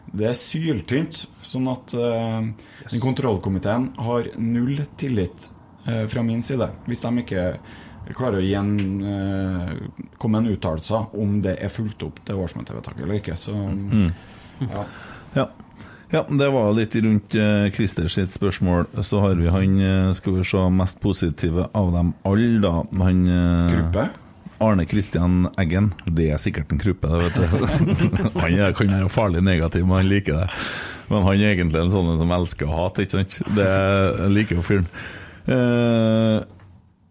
det 0.09 0.25
er 0.31 0.37
syltynt. 0.37 1.25
Sånn 1.45 1.67
at 1.69 1.93
eh, 1.93 2.47
den 2.89 3.03
kontrollkomiteen 3.03 3.91
har 4.01 4.31
null 4.41 4.81
tillit 4.97 5.49
uh, 5.85 6.05
fra 6.09 6.23
min 6.25 6.41
side. 6.45 6.65
Hvis 6.89 7.03
de 7.05 7.11
ikke 7.21 7.43
klarer 8.17 8.39
å 8.39 8.43
gi 8.43 8.55
en, 8.57 8.71
eh, 9.05 9.73
komme 10.17 10.39
en 10.41 10.49
uttalelse 10.49 11.01
om 11.19 11.39
det 11.43 11.57
er 11.61 11.69
fulgt 11.69 12.01
opp 12.07 12.21
det 12.25 12.33
årsmøtevedtaket 12.33 13.03
eller 13.05 13.19
ikke. 13.19 13.35
Så 13.37 13.53
Mm. 13.53 14.11
ja. 14.65 14.85
Ja. 15.35 15.45
Ja, 16.09 16.23
det 16.29 16.49
var 16.49 16.71
litt 16.73 16.95
rundt 16.95 17.35
eh, 17.37 17.67
Christer 17.75 18.09
sitt 18.09 18.33
spørsmål. 18.33 18.87
Så 19.05 19.21
har 19.21 19.37
vi 19.37 19.51
han, 19.53 19.77
eh, 19.83 20.11
skal 20.17 20.39
vi 20.39 20.45
se, 20.47 20.63
mest 20.73 20.99
positive 21.03 21.67
av 21.77 21.91
dem 21.93 22.13
alle, 22.25 22.57
da. 22.63 22.73
Han 23.03 23.21
eh, 23.29 23.75
Gruppe? 23.75 24.09
Arne 24.59 24.85
Kristian 24.89 25.47
Eggen. 25.61 25.93
Det 26.05 26.31
er 26.33 26.41
sikkert 26.41 26.73
en 26.73 26.81
gruppe, 26.81 27.07
det, 27.07 27.29
vet 27.29 27.37
du. 27.37 27.43
han 28.41 28.57
er, 28.57 28.73
kan 28.75 28.91
være 28.91 29.11
farlig 29.13 29.43
negativ, 29.45 29.85
men 29.85 30.01
han 30.01 30.09
liker 30.09 30.41
det. 30.41 30.47
Men 31.09 31.25
han 31.25 31.39
er 31.39 31.53
egentlig 31.53 31.83
en 31.85 31.93
sånn 31.93 32.11
som 32.19 32.33
elsker 32.35 32.67
å 32.67 32.83
hate, 32.83 33.05
ikke 33.05 33.21
sant? 33.21 33.39
Det 33.55 33.69
liker 34.33 34.59
jo 34.59 34.65
fyren. 34.65 34.89
Eh, 35.49 36.41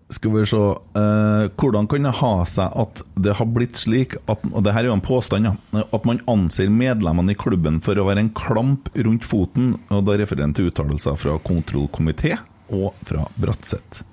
skal 0.09 0.33
vi 0.33 0.45
se 0.49 0.57
eh, 0.57 1.51
Hvordan 1.61 1.89
kan 1.89 2.07
det 2.07 2.15
ha 2.21 2.33
seg 2.49 2.73
at 2.81 3.03
det 3.21 3.37
har 3.37 3.49
blitt 3.53 3.77
slik 3.77 4.17
at, 4.25 4.45
Og 4.53 4.63
det 4.65 4.73
her 4.73 4.87
er 4.87 4.91
jo 4.91 4.97
en 4.97 5.05
påstand, 5.05 5.49
ja. 5.49 5.83
At 5.93 6.07
man 6.09 6.23
anser 6.31 6.73
medlemmene 6.73 7.35
i 7.35 7.39
klubben 7.39 7.83
for 7.85 7.99
å 7.99 8.07
være 8.09 8.25
en 8.25 8.35
klamp 8.37 8.89
rundt 8.97 9.27
foten. 9.29 9.75
Og 9.93 10.07
da 10.09 10.17
refererer 10.17 10.49
han 10.49 10.57
til 10.57 10.71
uttalelser 10.71 11.19
fra 11.21 11.37
kontrollkomité 11.45 12.39
og 12.73 12.97
fra 13.09 13.27
Bratseth. 13.41 14.05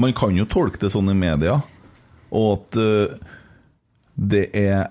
Man 0.00 0.14
kan 0.16 0.34
jo 0.34 0.46
tolke 0.50 0.80
det 0.82 0.90
sånn 0.90 1.12
i 1.12 1.14
media, 1.14 1.60
og 2.34 2.48
at 2.56 2.78
uh, 2.82 3.34
det 4.14 4.48
er 4.58 4.88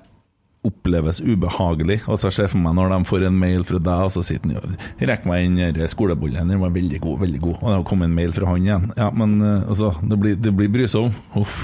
oppleves 0.64 1.19
ubehagelig. 1.22 2.02
Og 2.07 2.19
så 2.22 2.31
ser 2.34 2.48
for 2.52 2.61
meg 2.64 2.76
når 2.77 2.94
de 2.94 2.99
får 3.10 3.26
en 3.27 3.40
mail 3.40 3.65
fra 3.68 3.80
deg, 3.84 4.06
og 4.07 4.11
så 4.15 4.23
sitter 4.26 4.53
han 4.53 4.61
og 4.61 5.07
rekker 5.10 5.30
meg 5.30 5.48
inn 5.48 5.90
skolebollen. 5.91 6.49
Den 6.53 6.61
var 6.64 6.73
veldig 6.76 6.99
god, 7.03 7.19
veldig 7.26 7.41
god. 7.44 7.57
Og 7.60 7.68
det 7.68 7.76
har 7.77 7.85
kommet 7.90 8.10
en 8.10 8.15
mail 8.18 8.34
fra 8.35 8.49
han 8.49 8.64
igjen. 8.68 8.88
Ja, 8.98 9.10
men 9.11 9.35
eh, 9.41 9.68
altså, 9.68 9.91
det 10.02 10.19
blir, 10.22 10.38
det 10.40 10.53
blir 10.56 10.72
brysom. 10.73 11.11
Uff. 11.40 11.57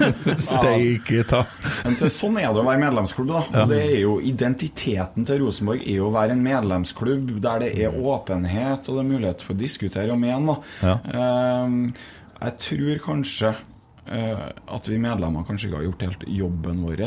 Steike 0.48 1.22
ta. 1.28 1.44
Sånn 2.06 2.38
er 2.40 2.48
det 2.52 2.62
å 2.62 2.66
være 2.66 2.82
medlemsklubb. 2.86 3.28
da 3.32 3.42
Ja. 3.46 3.62
Og 3.64 3.72
det 3.72 3.82
er 3.84 4.00
jo 4.00 4.16
Identiteten 4.26 5.26
til 5.28 5.40
Rosenborg 5.44 5.82
er 5.84 6.00
jo 6.00 6.08
å 6.08 6.14
være 6.14 6.34
en 6.36 6.42
medlemsklubb 6.44 7.36
der 7.44 7.62
det 7.64 7.70
er 7.84 7.94
åpenhet 7.96 8.88
og 8.88 8.98
det 8.98 9.02
er 9.04 9.08
mulighet 9.10 9.44
for 9.44 9.54
å 9.56 9.60
diskutere 9.60 10.12
og 10.14 10.20
mene. 10.22 10.56
da 10.82 10.90
Ja. 10.90 10.96
Ehm, 11.12 11.94
Jeg 12.40 12.58
tror 12.60 12.98
kanskje 13.06 13.54
eh, 14.12 14.48
at 14.68 14.88
vi 14.88 14.98
medlemmer 15.00 15.46
kanskje 15.48 15.68
ikke 15.70 15.78
har 15.80 15.86
gjort 15.88 16.02
helt 16.06 16.24
jobben 16.28 16.82
vår 16.84 17.00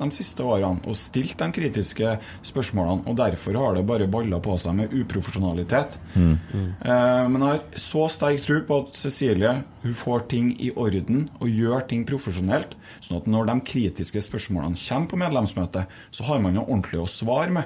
de 0.00 0.10
siste 0.16 0.42
årene 0.42 0.80
og 0.88 0.96
stilt 0.98 1.36
de 1.38 1.48
kritiske 1.52 2.14
spørsmålene. 2.48 3.04
Og 3.06 3.16
derfor 3.20 3.58
har 3.60 3.74
det 3.76 3.86
bare 3.86 4.08
balla 4.10 4.40
på 4.42 4.56
seg 4.58 4.74
med 4.78 4.94
uprofesjonalitet. 4.96 5.98
Mm. 6.16 6.32
Eh, 6.80 7.28
men 7.28 7.44
jeg 7.44 7.50
har 7.60 7.78
så 7.84 8.06
sterk 8.12 8.40
tro 8.44 8.60
på 8.66 8.78
at 8.84 8.96
Cecilie 9.00 9.52
hun 9.84 9.94
får 9.96 10.26
ting 10.32 10.50
i 10.60 10.70
orden 10.76 11.28
og 11.40 11.48
gjør 11.48 11.86
ting 11.88 12.04
profesjonelt. 12.08 12.74
Sånn 13.00 13.20
at 13.20 13.28
når 13.30 13.46
de 13.52 13.58
kritiske 13.70 14.20
spørsmålene 14.26 14.76
kommer 14.80 15.08
på 15.12 15.20
medlemsmøtet, 15.22 15.86
så 16.12 16.26
har 16.28 16.42
man 16.44 16.54
noe 16.58 16.66
ordentlig 16.68 17.00
å 17.00 17.08
svare 17.08 17.50
med. 17.54 17.64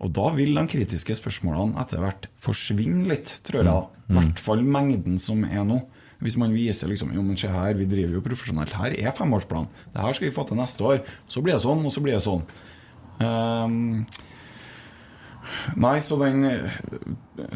Og 0.00 0.12
da 0.16 0.30
vil 0.36 0.54
de 0.56 0.66
kritiske 0.72 1.16
spørsmålene 1.18 1.80
etter 1.82 2.00
hvert 2.00 2.28
forsvinne 2.40 3.06
litt, 3.10 3.40
tror 3.44 3.64
jeg. 3.64 3.88
I 4.10 4.12
Mm. 4.12 4.16
hvert 4.20 4.38
fall 4.42 4.62
mengden 4.64 5.18
som 5.20 5.44
er 5.44 5.62
nå. 5.64 5.82
Hvis 6.20 6.36
man 6.40 6.52
viser 6.52 6.90
liksom, 6.90 7.14
jo, 7.16 7.22
men 7.24 7.38
se 7.40 7.48
her, 7.48 7.76
vi 7.78 7.88
driver 7.88 8.18
jo 8.18 8.24
profesjonelt. 8.24 8.74
Her 8.76 8.96
er 8.96 9.14
femårsplan. 9.16 9.70
Det 9.94 10.02
her 10.04 10.16
skal 10.16 10.28
vi 10.28 10.34
få 10.36 10.44
til 10.48 10.60
neste 10.60 10.84
år. 10.84 11.00
Så 11.30 11.40
blir 11.44 11.56
det 11.56 11.62
sånn, 11.64 11.80
og 11.86 11.94
så 11.94 12.02
blir 12.04 12.18
det 12.18 12.24
sånn. 12.26 12.44
Ehm, 13.24 14.04
nei, 15.80 15.98
så 16.04 16.16
den 16.20 16.44
eh, 16.44 16.78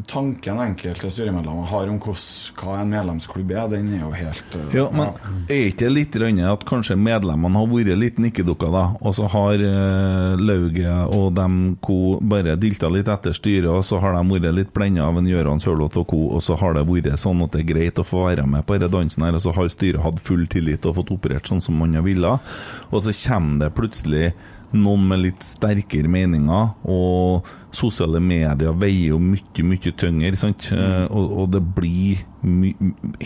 tanken 0.07 0.61
enkelte 0.61 1.11
styremedlemmer 1.11 1.69
har 1.71 1.91
om 1.91 1.99
hos, 2.05 2.27
hva 2.59 2.79
en 2.81 2.93
medlemsklubb 2.93 3.53
er, 3.55 3.69
den 3.73 3.91
er 3.95 4.03
jo 4.05 4.11
helt 4.17 4.57
uh, 4.57 4.65
Ja, 4.75 4.87
men 4.95 5.13
er 5.49 5.69
ikke 5.69 5.85
det 5.85 5.93
litt 5.93 6.19
at 6.45 6.65
kanskje 6.69 6.97
medlemmene 6.99 7.61
har 7.61 7.71
vært 7.71 8.01
litt 8.01 8.21
nikkedukker, 8.23 8.73
da, 8.75 8.85
og 9.01 9.17
så 9.17 9.29
har 9.33 9.61
uh, 9.61 10.41
Lauge 10.41 10.97
og 11.05 11.35
dem 11.37 11.59
co. 11.85 12.19
bare 12.21 12.57
dilta 12.61 12.91
litt 12.93 13.11
etter 13.11 13.37
styret, 13.37 13.71
og 13.71 13.85
så 13.87 14.01
har 14.03 14.17
de 14.17 14.25
vært 14.39 14.57
litt 14.57 14.73
blenda 14.77 15.09
av 15.09 15.21
en 15.21 15.29
Gøran 15.29 15.63
Sørloth 15.63 16.01
og 16.01 16.09
co., 16.11 16.23
og 16.39 16.45
så 16.45 16.59
har 16.61 16.79
det 16.79 16.87
vært 16.89 17.21
sånn 17.21 17.45
at 17.45 17.55
det 17.55 17.65
er 17.65 17.71
greit 17.75 18.01
å 18.01 18.07
få 18.07 18.27
være 18.29 18.47
med 18.49 18.67
på 18.67 18.79
denne 18.79 18.93
dansen 18.93 19.27
her, 19.27 19.37
og 19.37 19.45
så 19.45 19.55
har 19.57 19.71
styret 19.73 20.05
hatt 20.05 20.23
full 20.25 20.47
tillit 20.51 20.87
og 20.89 20.99
fått 21.01 21.15
operert 21.15 21.51
sånn 21.51 21.63
som 21.65 21.79
man 21.81 21.97
har 21.97 22.07
villet, 22.07 22.55
og 22.91 23.05
så 23.05 23.15
kommer 23.25 23.65
det 23.65 23.75
plutselig 23.77 24.33
noen 24.75 25.05
med 25.09 25.23
litt 25.23 25.45
sterkere 25.47 26.11
meninger, 26.11 26.73
og 26.91 27.47
sosiale 27.75 28.21
medier 28.23 28.75
veier 28.79 29.13
jo 29.13 29.21
mye, 29.23 29.67
mye 29.67 29.95
tyngre, 30.01 30.35
sant? 30.41 30.71
Eh, 30.75 31.05
og, 31.11 31.39
og 31.43 31.53
det 31.55 31.63
blir 31.77 32.25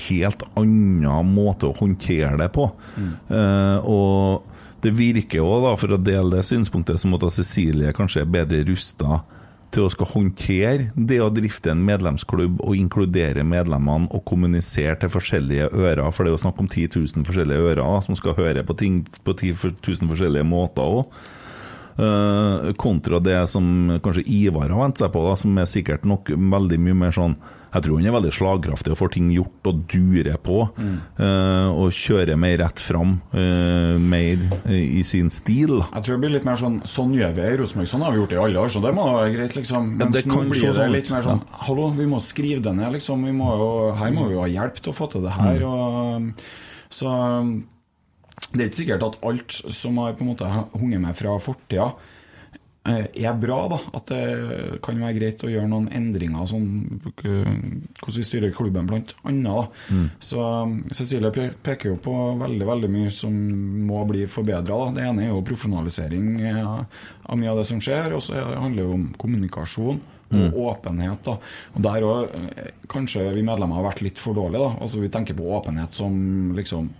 helt 0.08 0.44
annen 0.58 1.32
måte 1.34 1.68
å 1.68 1.76
håndtere 1.78 2.36
det 2.40 2.50
på. 2.54 2.68
Eh, 2.98 3.88
og 3.88 4.54
det 4.84 4.94
virker 4.94 5.40
jo, 5.40 5.48
da, 5.64 5.74
for 5.78 5.94
å 5.94 6.00
dele 6.00 6.38
det 6.38 6.46
synspunktet, 6.46 7.00
som 7.02 7.16
at 7.16 7.26
Cecilie 7.34 7.94
kanskje 7.96 8.22
er 8.22 8.32
bedre 8.38 8.62
rusta 8.68 9.22
til 9.74 9.84
å 9.84 9.90
skal 9.92 10.08
håndtere 10.08 10.86
det 10.96 11.18
å 11.20 11.28
drifte 11.32 11.72
en 11.74 11.82
medlemsklubb 11.84 12.62
og 12.64 12.76
inkludere 12.78 13.44
medlemmene 13.44 14.08
og 14.16 14.24
kommunisere 14.28 14.96
til 15.02 15.12
forskjellige 15.12 15.68
ører, 15.74 16.06
for 16.08 16.24
det 16.24 16.32
er 16.32 16.36
jo 16.38 16.44
snakk 16.46 16.62
om 16.62 16.70
10 16.70 16.94
000 16.96 17.26
forskjellige 17.28 17.72
ører 17.72 18.06
som 18.06 18.16
skal 18.16 18.36
høre 18.38 18.64
på 18.64 18.78
ting 18.80 19.02
på 19.26 19.34
10 19.34 19.58
000 19.84 20.08
forskjellige 20.08 20.48
måter 20.48 20.88
òg. 20.88 21.18
Kontra 22.78 23.18
det 23.18 23.38
som 23.50 23.98
kanskje 24.04 24.22
Ivar 24.30 24.70
har 24.70 24.84
vent 24.84 25.00
seg 25.00 25.10
på, 25.10 25.22
da, 25.26 25.36
som 25.38 25.56
er 25.58 25.66
sikkert 25.66 26.04
nok 26.06 26.30
veldig 26.30 26.78
mye 26.84 26.94
mer 26.94 27.14
sånn 27.14 27.34
Jeg 27.74 27.84
tror 27.84 27.98
han 27.98 28.06
er 28.08 28.14
veldig 28.14 28.30
slagkraftig 28.32 28.92
og 28.94 28.98
får 29.00 29.10
ting 29.16 29.32
gjort 29.34 29.66
og 29.68 29.80
durer 29.90 30.38
på. 30.40 30.60
eh, 30.78 31.68
og 31.68 31.90
kjører 31.92 32.38
mer 32.40 32.56
rett 32.62 32.80
fram, 32.80 33.18
uh, 33.34 33.98
mer 34.00 34.40
i 34.72 35.02
sin 35.04 35.28
stil. 35.28 35.82
Jeg 35.82 36.04
tror 36.06 36.14
det 36.14 36.22
blir 36.22 36.34
litt 36.38 36.46
mer 36.48 36.56
sånn 36.56 36.78
Sånn 36.88 37.12
gjør 37.16 37.34
vi 37.36 37.44
i 37.44 37.58
Rosenborg, 37.60 37.90
sånn 37.90 38.06
har 38.06 38.14
vi 38.14 38.22
gjort 38.22 38.32
det 38.32 38.38
i 38.38 38.42
alle 38.46 38.62
år, 38.62 38.72
så 38.72 38.82
det 38.84 38.94
må 38.96 39.08
være 39.18 39.34
greit, 39.34 39.58
liksom. 39.58 39.90
Ja, 39.98 40.06
Mens 40.06 40.16
det 40.16 40.24
nå 40.30 40.40
blir 40.46 40.64
det 40.64 40.74
sånn 40.78 40.94
litt 40.94 41.10
mer 41.12 41.26
sånn 41.26 41.42
Hallo, 41.66 41.90
vi 41.98 42.08
må 42.08 42.22
skrive 42.24 42.62
det 42.64 42.76
ned, 42.78 42.94
liksom. 42.96 43.26
Vi 43.28 43.34
må 43.36 43.52
jo, 43.60 43.70
her 43.98 44.14
må 44.14 44.30
vi 44.30 44.38
jo 44.38 44.44
ha 44.46 44.52
hjelp 44.54 44.80
til 44.80 44.94
å 44.94 44.96
få 44.96 45.10
til 45.12 45.26
det 45.26 45.34
her. 45.36 45.60
Mm. 45.66 46.30
Og, 46.32 46.46
så 46.88 47.12
det 48.52 48.60
er 48.60 48.68
ikke 48.70 48.82
sikkert 48.84 49.02
at 49.02 49.18
alt 49.22 49.50
som 49.74 49.96
har 49.98 50.12
på 50.14 50.24
en 50.24 50.32
måte 50.34 50.46
hunget 50.78 51.00
med 51.00 51.16
fra 51.16 51.38
fortida, 51.38 51.92
eh, 52.86 53.06
er 53.14 53.34
bra. 53.34 53.68
da 53.68 53.78
At 53.94 54.06
det 54.06 54.80
kan 54.82 54.96
være 55.00 55.18
greit 55.18 55.42
å 55.44 55.50
gjøre 55.50 55.68
noen 55.68 55.88
endringer, 55.92 56.46
sånn 56.48 57.00
eh, 57.24 57.52
hvordan 58.00 58.16
vi 58.16 58.24
styrer 58.24 58.54
klubben, 58.56 58.86
blant 58.86 59.14
annet. 59.24 59.44
da 59.44 59.94
Mm. 59.94 60.10
Så 60.20 60.38
um, 60.62 60.82
Cecilie 60.92 61.30
peker 61.62 61.90
jo 61.90 61.96
på 61.96 62.14
veldig 62.38 62.66
veldig 62.66 62.90
mye 62.90 63.10
som 63.10 63.32
må 63.86 64.06
bli 64.08 64.24
forbedra. 64.26 64.94
Det 64.94 65.02
ene 65.04 65.24
er 65.26 65.28
jo 65.34 65.42
profesjonalisering 65.42 66.40
eh, 66.40 66.84
av 67.28 67.36
mye 67.38 67.50
av 67.50 67.58
det 67.58 67.66
som 67.66 67.80
skjer, 67.80 68.14
og 68.14 68.22
så 68.22 68.34
er- 68.38 68.56
handler 68.60 68.82
det 68.84 68.94
om 68.94 69.14
kommunikasjon. 69.18 70.00
Og 70.30 70.36
Mm. 70.36 70.52
åpenhet. 70.52 71.22
da 71.24 71.38
Og 71.74 71.80
Der 71.82 72.02
òg 72.02 72.28
kanskje 72.86 73.32
vi 73.32 73.40
medlemmer 73.42 73.76
har 73.76 73.84
vært 73.94 74.02
litt 74.02 74.18
for 74.18 74.34
dårlige. 74.34 74.58
da 74.60 74.76
Altså 74.82 75.00
Vi 75.00 75.08
tenker 75.08 75.32
på 75.34 75.40
åpenhet 75.48 75.94
som 75.94 76.52
liksom 76.54 76.90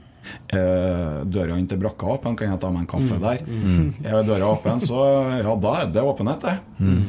Døra 1.29 1.57
inn 1.59 1.67
til 1.71 1.79
brakka 1.79 2.07
åpen, 2.17 2.37
kan 2.37 2.51
jeg 2.53 2.61
ta 2.61 2.71
meg 2.71 2.85
en 2.87 2.91
kaffe 2.91 3.17
Mm. 3.19 3.23
der? 3.23 3.39
Mm. 3.47 3.95
Er 4.05 4.23
døra 4.27 4.53
åpen, 4.55 4.81
så 4.81 5.03
ja, 5.43 5.55
da 5.57 5.73
er 5.83 5.87
det 5.93 6.03
åpenhet, 6.03 6.41
det. 6.41 6.59
Mm. 6.81 7.03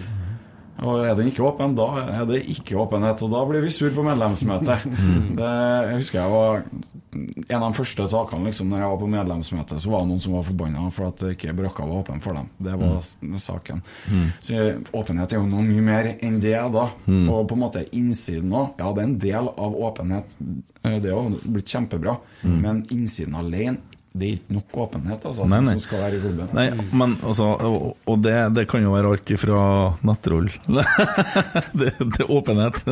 Og 0.80 1.01
er 1.03 1.15
den 1.18 1.27
ikke 1.27 1.43
åpen, 1.43 1.73
da 1.76 1.85
er 2.07 2.26
det 2.30 2.38
ikke 2.53 2.77
åpenhet, 2.80 3.19
og 3.26 3.31
da 3.34 3.41
blir 3.49 3.61
vi 3.65 3.72
sur 3.73 3.91
på 3.95 4.06
medlemsmøtet. 4.07 4.85
Mm. 4.99 5.35
Det, 5.35 5.49
jeg 5.89 5.97
husker 5.99 6.19
jeg 6.19 6.31
var 6.31 6.64
En 7.49 7.64
av 7.64 7.72
de 7.72 7.77
første 7.77 8.06
sakene 8.11 8.45
liksom, 8.49 8.68
når 8.69 8.81
jeg 8.84 8.89
var 8.91 8.99
på 9.01 9.07
medlemsmøte, 9.10 9.80
så 9.81 9.89
var 9.91 10.03
det 10.03 10.10
noen 10.11 10.22
som 10.22 10.35
var 10.38 10.43
forbanna 10.45 10.84
for 10.93 11.07
at 11.10 11.23
ikke 11.31 11.53
brakka 11.57 11.85
var 11.89 12.03
åpen 12.03 12.22
for 12.22 12.38
dem. 12.38 12.49
Det 12.61 12.76
var 12.77 12.99
saken. 13.41 13.81
Mm. 14.11 14.27
Så 14.45 14.60
åpenhet 14.93 15.34
er 15.34 15.39
jo 15.41 15.47
noe 15.49 15.65
mye 15.65 15.81
mer 15.88 16.11
enn 16.22 16.38
det, 16.43 16.53
da. 16.76 16.85
Mm. 17.10 17.26
Og 17.34 17.47
på 17.49 17.57
en 17.57 17.64
måte 17.64 17.84
innsiden 17.97 18.53
òg. 18.53 18.76
Ja, 18.80 18.91
det 18.93 19.01
er 19.03 19.10
en 19.10 19.18
del 19.26 19.49
av 19.56 19.80
åpenhet. 19.89 20.38
Eh, 20.84 20.99
Det 21.01 21.10
er 21.10 21.15
jo 21.15 21.39
blitt 21.49 21.73
kjempebra. 21.73 22.18
Mm. 22.43 22.60
Men 22.61 22.84
innsiden 22.93 23.35
alene, 23.35 23.77
det 24.18 24.26
er 24.26 24.38
ikke 24.40 24.56
nok 24.56 24.77
åpenhet 24.84 25.26
altså, 25.30 25.45
Nei, 25.45 25.60
nei. 25.61 25.73
som 25.77 25.84
skal 25.84 25.99
være 26.02 26.18
i 26.18 26.22
klubben. 26.23 26.48
Nei, 26.57 26.65
men 26.98 27.11
altså 27.22 27.49
Og, 27.68 27.84
og 28.10 28.23
det, 28.26 28.34
det 28.57 28.64
kan 28.72 28.81
jo 28.81 28.94
være 28.95 29.11
alt 29.14 29.34
ifra 29.36 29.60
nettroll 30.07 30.48
det, 31.80 31.91
det 31.99 32.23
er 32.23 32.31
åpenhet. 32.34 32.81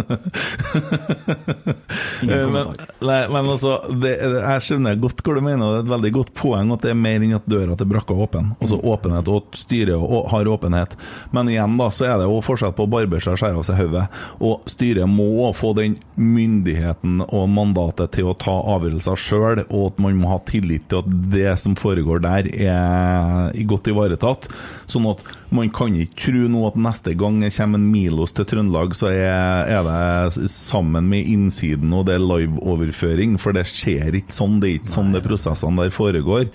Men, 2.28 2.72
nei, 3.02 3.18
men 3.30 3.50
altså 3.50 3.78
det, 4.02 4.12
Jeg 4.20 4.64
skjønner 4.66 4.98
godt 5.00 5.22
hva 5.26 5.36
du 5.38 5.42
mener, 5.44 5.62
det 5.62 5.80
er 5.82 5.86
et 5.86 5.92
veldig 5.92 6.12
godt 6.16 6.32
poeng 6.38 6.72
at 6.74 6.84
det 6.86 6.92
er 6.94 7.00
mer 7.00 7.24
enn 7.24 7.36
at 7.38 7.48
døra 7.50 7.76
til 7.78 7.90
brakka 7.90 8.16
er 8.16 8.24
åpen. 8.26 8.50
Altså 8.62 8.80
åpenhet, 8.82 9.30
og 9.32 9.58
styret 9.58 10.14
har 10.32 10.50
åpenhet. 10.50 10.96
Men 11.36 11.52
igjen 11.52 11.78
da, 11.80 11.90
så 11.94 12.08
er 12.10 12.16
det 12.22 12.28
jo 12.28 12.40
forskjell 12.46 12.74
på 12.78 12.88
å 12.88 12.92
barbere 12.92 13.24
seg 13.24 13.36
og 13.36 13.42
skjære 13.42 13.62
av 13.62 13.68
seg 13.68 13.80
hodet. 13.82 14.06
Og 14.44 14.70
styret 14.72 15.12
må 15.12 15.50
få 15.58 15.74
den 15.78 15.98
myndigheten 16.16 17.22
og 17.28 17.48
mandatet 17.54 18.16
til 18.18 18.32
å 18.32 18.38
ta 18.38 18.56
avgjørelser 18.76 19.24
sjøl, 19.28 19.64
og 19.68 19.92
at 19.92 20.02
man 20.04 20.20
må 20.22 20.34
ha 20.34 20.42
tillit 20.48 20.88
til 20.92 21.04
at 21.04 21.07
det 21.08 21.54
som 21.62 21.76
foregår 21.80 22.22
der, 22.24 22.50
er 22.54 23.68
godt 23.70 23.90
ivaretatt. 23.92 24.48
Sånn 24.90 25.08
at 25.10 25.24
man 25.54 25.72
kan 25.74 25.96
ikke 25.96 26.20
tro 26.28 26.48
nå 26.52 26.64
at 26.70 26.80
neste 26.88 27.16
gang 27.20 27.40
det 27.44 27.54
kommer 27.56 27.82
en 27.82 27.90
Milos 27.92 28.36
til 28.36 28.48
Trøndelag, 28.50 28.96
så 28.98 29.12
er, 29.14 29.70
er 29.72 29.88
det 29.88 30.50
sammen 30.52 31.08
med 31.12 31.28
innsiden 31.28 31.94
og 31.96 32.08
det 32.10 32.18
er 32.18 32.26
liveoverføring, 32.26 33.38
for 33.42 33.56
det 33.56 33.68
skjer 33.70 34.20
ikke 34.20 34.36
sånn. 34.36 34.60
Det 34.62 34.70
er 34.70 34.82
ikke 34.82 34.96
sånn 34.96 35.16
de 35.16 35.24
prosessene 35.24 35.88
der 35.88 35.96
foregår. 35.96 36.52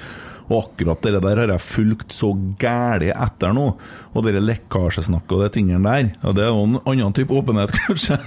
Og 0.51 0.57
akkurat 0.59 1.05
det 1.05 1.21
der 1.23 1.43
har 1.45 1.53
jeg 1.55 1.65
fulgt 1.65 2.15
så 2.17 2.33
gæli 2.61 3.13
etter 3.15 3.55
nå. 3.57 3.71
Og 4.13 4.27
det 4.27 4.41
lekkasjesnakket 4.43 5.33
og 5.37 5.43
de 5.45 5.49
tingene 5.55 5.81
der. 5.87 6.11
Og 6.29 6.37
det 6.37 6.45
er 6.45 6.51
jo 6.53 6.65
en 6.67 6.79
annen 6.81 7.15
type 7.17 7.35
åpenhet, 7.35 7.73
kanskje. 7.87 8.19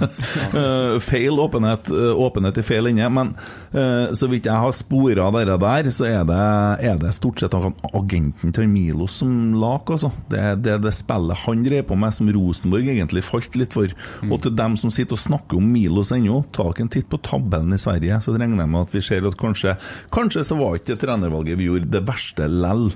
Eh, 0.55 0.95
feil 1.03 1.41
åpenhet, 1.41 1.89
eh, 1.93 2.21
åpenhet 2.25 2.59
i 2.61 2.65
feil 2.65 2.89
ende. 2.89 3.09
Men 3.13 3.33
eh, 3.71 4.13
så 4.17 4.29
vidt 4.31 4.49
jeg 4.49 4.61
har 4.63 4.73
spora 4.75 5.29
det 5.35 5.45
der, 5.51 5.91
så 5.93 6.07
er 6.09 6.23
det, 6.29 6.39
er 6.89 6.97
det 7.01 7.13
stort 7.17 7.43
sett 7.43 7.55
agenten 7.55 8.55
til 8.55 8.69
Milos 8.71 9.19
som 9.21 9.53
lak, 9.61 9.91
altså. 9.93 10.11
Det 10.31 10.41
er 10.41 10.57
det, 10.59 10.79
det 10.85 10.95
spillet 10.95 11.43
han 11.45 11.65
drev 11.65 11.85
på 11.89 11.99
med, 11.99 12.15
som 12.17 12.31
Rosenborg 12.33 12.89
egentlig 12.95 13.25
falt 13.25 13.57
litt 13.59 13.75
for. 13.75 13.93
Og 14.25 14.39
til 14.41 14.55
dem 14.57 14.79
som 14.81 14.93
sitter 14.93 15.17
og 15.17 15.21
snakker 15.21 15.59
om 15.59 15.69
Milos 15.75 16.13
ennå, 16.15 16.41
ta 16.55 16.67
en 16.75 16.91
titt 16.91 17.09
på 17.11 17.21
tabellen 17.23 17.75
i 17.75 17.81
Sverige, 17.81 18.19
så 18.23 18.33
regner 18.35 18.65
jeg 18.65 18.73
med 18.73 18.87
at 18.87 18.95
vi 18.95 19.03
ser 19.05 19.25
at 19.27 19.37
kanskje 19.39 19.75
Kanskje 20.13 20.43
så 20.47 20.57
var 20.57 20.77
ikke 20.77 20.97
trenervalget 20.99 21.59
vi 21.59 21.67
gjorde, 21.69 21.91
det 21.91 22.03
verste 22.07 22.47
lell. 22.49 22.89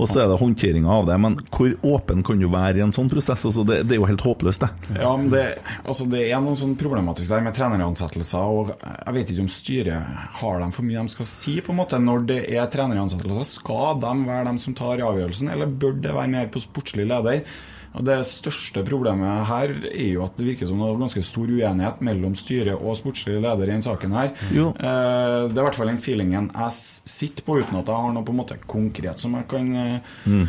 Og 0.00 0.08
så 0.08 0.22
er 0.22 0.30
det 0.30 0.38
håndteringa 0.40 0.90
av 0.90 1.06
det. 1.08 1.16
Men 1.20 1.36
hvor 1.52 1.74
åpen 1.94 2.22
kan 2.26 2.40
du 2.40 2.48
være 2.52 2.80
i 2.80 2.84
en 2.84 2.94
sånn 2.94 3.10
prosess? 3.12 3.44
Altså 3.48 3.64
det, 3.68 3.82
det 3.88 3.96
er 3.96 4.00
jo 4.00 4.08
helt 4.08 4.24
håpløst, 4.24 4.64
det. 4.64 4.98
Ja, 5.02 5.12
men 5.18 5.28
det, 5.32 5.44
altså 5.84 6.06
det 6.10 6.24
er 6.28 6.40
noe 6.44 6.58
sånn 6.58 6.74
problematisk 6.80 7.32
der 7.32 7.44
med 7.44 7.56
treneransettelser. 7.58 8.54
og 8.56 8.72
Jeg 8.72 9.16
vet 9.18 9.34
ikke 9.34 9.44
om 9.44 9.52
styret 9.52 10.16
har 10.40 10.64
dem 10.64 10.72
for 10.74 10.88
mye 10.88 11.04
de 11.04 11.16
skal 11.16 11.28
si. 11.28 11.58
på 11.64 11.74
en 11.74 11.80
måte 11.82 12.00
Når 12.02 12.26
det 12.30 12.40
er 12.54 12.72
treneransettelser, 12.72 13.50
skal 13.60 14.00
de 14.02 14.14
være 14.28 14.48
dem 14.48 14.62
som 14.62 14.76
tar 14.78 15.04
avgjørelsen, 15.04 15.52
eller 15.52 15.70
bør 15.70 16.00
det 16.00 16.16
være 16.16 16.34
mer 16.34 16.50
på 16.52 16.62
sportslig 16.64 17.06
leder? 17.10 17.44
Og 17.94 18.04
Det 18.04 18.18
største 18.26 18.82
problemet 18.88 19.46
her 19.46 19.72
er 19.92 20.06
jo 20.14 20.22
at 20.24 20.36
det 20.38 20.46
virker 20.46 20.66
som 20.66 20.78
det 20.80 20.88
er 20.88 21.00
ganske 21.02 21.22
stor 21.28 21.46
uenighet 21.52 22.00
mellom 22.00 22.34
styret 22.34 22.74
og 22.80 22.96
sportslig 22.96 23.40
leder 23.42 23.64
i 23.66 23.72
denne 23.74 23.82
saken. 23.84 24.12
her. 24.16 24.30
Jo. 24.50 24.68
Eh, 24.70 25.48
Det 25.48 25.56
er 25.56 25.60
i 25.60 25.66
hvert 25.66 25.74
fall 25.76 25.88
den 25.92 25.98
feelingen 25.98 26.50
jeg 26.54 26.70
sitter 26.72 27.42
på, 27.44 27.58
uten 27.60 27.76
at 27.78 27.86
jeg 27.86 27.94
har 27.96 28.12
noe 28.12 28.24
på 28.24 28.32
en 28.32 28.40
måte 28.40 28.56
konkret 28.66 29.18
som 29.20 29.34
jeg 29.34 29.48
kan 29.48 29.74
eh, 29.76 29.98
Mm. 30.26 30.48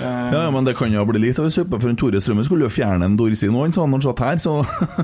Eh, 0.00 0.32
Ja, 0.32 0.50
men 0.54 0.64
det 0.64 0.74
kan 0.78 0.92
jo 0.92 1.04
bli 1.08 1.20
litt 1.22 1.38
av 1.38 1.46
en 1.48 1.54
suppe, 1.54 1.78
for 1.80 1.90
en 1.90 1.96
Tore 2.00 2.20
Strømme 2.22 2.44
skulle 2.46 2.66
jo 2.66 2.72
fjerne 2.72 3.04
en 3.08 3.16
Dorsin 3.18 3.54
òg, 3.54 3.74
han 3.76 3.92
han 3.96 4.04
satt 4.04 4.22
her, 4.24 4.36
så 4.40 4.54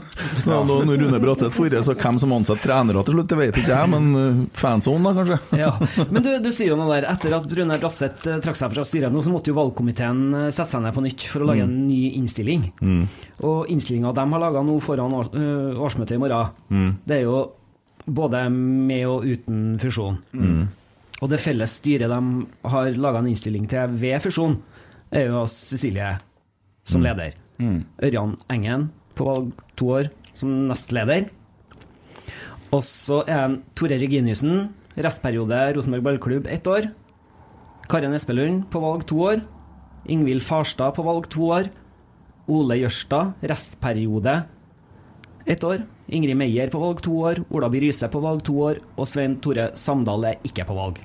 ja, 0.49 0.59
Når 0.65 0.95
Rune 1.03 1.21
Bratseth 1.23 1.57
forrige, 1.57 1.83
så 1.85 1.95
hvem 1.99 2.19
som 2.23 2.33
ansatte 2.37 2.65
trenere 2.65 3.03
til 3.07 3.17
slutt, 3.19 3.29
det 3.33 3.39
vet 3.41 3.61
ikke 3.61 3.75
jeg, 3.75 3.91
men 3.93 4.09
uh, 4.15 5.03
da, 5.05 5.13
kanskje? 5.19 5.39
Ja. 5.65 5.71
Men 6.11 6.23
du, 6.25 6.31
du 6.45 6.51
sier 6.55 6.73
jo 6.73 6.79
noe 6.81 6.91
der. 6.95 7.09
Etter 7.13 7.37
at 7.37 7.53
Rune 7.59 7.79
Bratseth 7.83 8.29
eh, 8.29 8.41
trakk 8.45 8.57
seg 8.59 8.73
fra 8.75 8.85
styret, 8.87 9.13
nå, 9.13 9.23
så 9.25 9.33
måtte 9.35 9.53
jo 9.53 9.59
valgkomiteen 9.59 10.25
eh, 10.45 10.49
sette 10.55 10.73
seg 10.75 10.85
ned 10.85 10.95
på 10.97 11.05
nytt 11.05 11.29
for 11.33 11.45
å 11.45 11.51
lage 11.53 11.59
Mm. 11.59 11.71
en 11.73 11.87
ny 11.89 12.01
innstilling. 12.21 12.67
Mm. 12.81 13.01
Og 13.49 13.67
innstillinga 13.73 14.13
de 14.15 14.25
har 14.31 14.43
laga 14.43 14.61
nå 14.63 14.77
foran 14.85 15.15
års, 15.19 15.31
årsmøtet 15.35 16.15
i 16.15 16.21
morgen, 16.23 16.53
Mm. 16.71 16.91
det 17.09 17.17
er 17.17 17.25
jo 17.27 17.39
både 18.07 18.45
med 18.53 19.07
og 19.09 19.25
uten 19.27 19.79
fusjon. 19.83 20.19
Mm. 20.33 20.69
Og 21.23 21.31
det 21.33 21.41
felles 21.43 21.73
styret 21.81 22.11
de 22.13 22.69
har 22.71 22.91
laga 22.95 23.19
en 23.19 23.27
innstilling 23.31 23.67
til 23.71 23.97
ved 23.99 24.21
fusjon, 24.23 24.59
er 25.11 25.27
jo 25.27 25.47
Cecilie 25.47 26.19
som 26.85 27.01
Mm. 27.01 27.05
leder. 27.07 27.33
Mm. 27.59 27.85
Ørjan 28.03 28.37
Engen 28.51 28.91
på 29.15 29.25
valg 29.25 29.53
to 29.77 29.87
år 29.87 30.11
som 30.35 30.69
nestleder. 30.69 31.29
Og 32.73 32.83
så 32.83 33.25
er 33.27 33.49
det 33.49 33.63
Tore 33.75 33.99
Reginiussen, 33.99 34.69
restperiode 34.97 35.75
Rosenborg 35.75 36.03
ballklubb 36.05 36.47
ett 36.47 36.67
år. 36.67 36.93
Karin 37.89 38.13
Espelund 38.15 38.69
på 38.71 38.81
valg 38.81 39.07
to 39.07 39.17
år. 39.17 39.43
Ingvild 40.07 40.43
Farstad 40.43 40.95
på 40.95 41.03
valg 41.03 41.29
to 41.31 41.41
år. 41.51 41.71
Ole 42.49 42.79
Jørstad, 42.79 43.35
restperiode 43.43 44.45
ett 45.47 45.65
år. 45.65 45.85
Ingrid 46.09 46.39
Meyer 46.41 46.71
på 46.73 46.81
valg 46.81 47.03
to 47.05 47.15
år. 47.29 47.43
Ola 47.53 47.69
By 47.73 47.83
Riise 47.83 48.09
på 48.09 48.21
valg 48.25 48.45
to 48.47 48.57
år. 48.65 48.81
Og 48.97 49.09
Svein 49.09 49.37
Tore 49.45 49.71
Samdal 49.77 50.31
er 50.31 50.47
ikke 50.47 50.67
på 50.69 50.77
valg. 50.77 51.01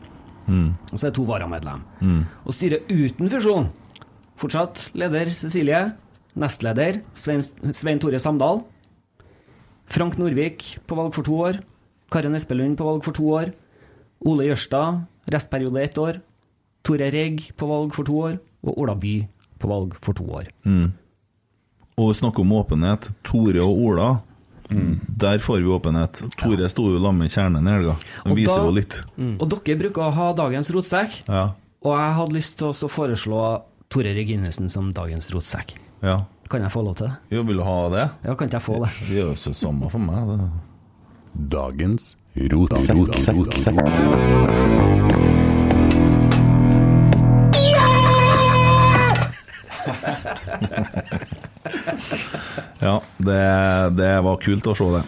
Mm. 0.47 0.73
Og 0.91 0.95
så 0.95 1.07
er 1.07 1.11
det 1.11 1.17
to 1.17 1.25
varamedlem. 1.27 1.84
Mm. 2.03 2.21
Og 2.43 2.55
styret 2.55 2.91
uten 2.91 3.31
fusjon. 3.31 3.69
Fortsatt 4.39 4.89
leder 4.97 5.31
Cecilie. 5.31 5.85
Nestleder 6.39 7.03
Svein, 7.19 7.43
Svein 7.75 7.99
Tore 8.01 8.19
Samdal. 8.19 8.63
Frank 9.85 10.17
Norvik 10.17 10.80
på 10.88 10.97
valg 10.97 11.13
for 11.13 11.27
to 11.27 11.38
år. 11.49 11.59
Karen 12.13 12.38
Espelund 12.38 12.80
på 12.80 12.88
valg 12.88 13.03
for 13.05 13.15
to 13.17 13.27
år. 13.35 13.53
Ole 14.23 14.47
Jørstad, 14.47 15.03
restperiode 15.30 15.84
ett 15.84 15.97
år. 15.99 16.19
Tore 16.84 17.11
Regg 17.11 17.51
på 17.59 17.67
valg 17.69 17.93
for 17.95 18.07
to 18.07 18.19
år. 18.30 18.38
Og 18.63 18.80
Ola 18.80 18.95
By 18.95 19.21
på 19.59 19.69
valg 19.71 19.95
for 20.03 20.15
to 20.17 20.25
år. 20.39 20.49
Mm. 20.65 20.93
Og 21.99 22.15
snakke 22.17 22.41
om 22.41 22.55
åpenhet. 22.57 23.11
Tore 23.27 23.61
og 23.61 23.77
Ola, 23.88 24.07
der 24.69 25.38
får 25.40 25.57
vi 25.61 25.68
åpenhet. 25.69 26.22
Tore 26.40 26.69
sto 26.69 26.84
jo 26.90 26.99
sammen 27.02 27.18
med 27.26 27.31
kjernen 27.31 27.68
i 27.68 27.72
helga. 27.72 27.95
Og 28.26 28.35
viser 28.38 28.56
da- 28.56 28.65
jo 28.65 28.72
litt. 28.72 29.03
Og 29.40 29.49
dere 29.49 29.77
bruker 29.80 30.02
å 30.07 30.11
ha 30.14 30.34
dagens 30.34 30.72
rotsekk. 30.72 31.23
Ja. 31.27 31.52
Og 31.84 31.98
jeg 31.99 32.14
hadde 32.15 32.34
lyst 32.34 32.57
til 32.57 32.68
å 32.72 32.90
foreslå 32.90 33.61
Tore 33.90 34.14
Reginussen 34.15 34.69
som 34.69 34.91
dagens 34.94 35.30
rotsekk. 35.31 35.73
ja. 36.02 36.23
Kan 36.49 36.61
jeg 36.61 36.72
få 36.72 36.84
lov 36.85 36.95
til 36.98 37.07
det? 37.07 37.15
Jo, 37.31 37.44
vil 37.44 37.57
du 37.57 37.64
ha 37.64 37.90
det? 37.90 38.10
Ja, 38.26 38.35
kan 38.35 38.48
ikke 38.48 38.60
jeg 38.60 38.61
få 38.61 38.80
det? 38.84 38.90
Det 39.07 39.15
gjør 39.18 39.30
jo 39.31 39.35
så 39.41 39.53
samme 39.56 39.90
for 39.90 39.98
meg. 39.98 40.27
Det. 40.27 40.49
Dagens 41.49 42.15
rotsekk. 42.38 43.84
Ja, 52.84 52.97
det, 53.23 53.41
det 53.95 54.11
var 54.26 54.39
kult 54.43 54.68
å 54.68 54.76
se 54.76 54.88
det. 54.97 55.01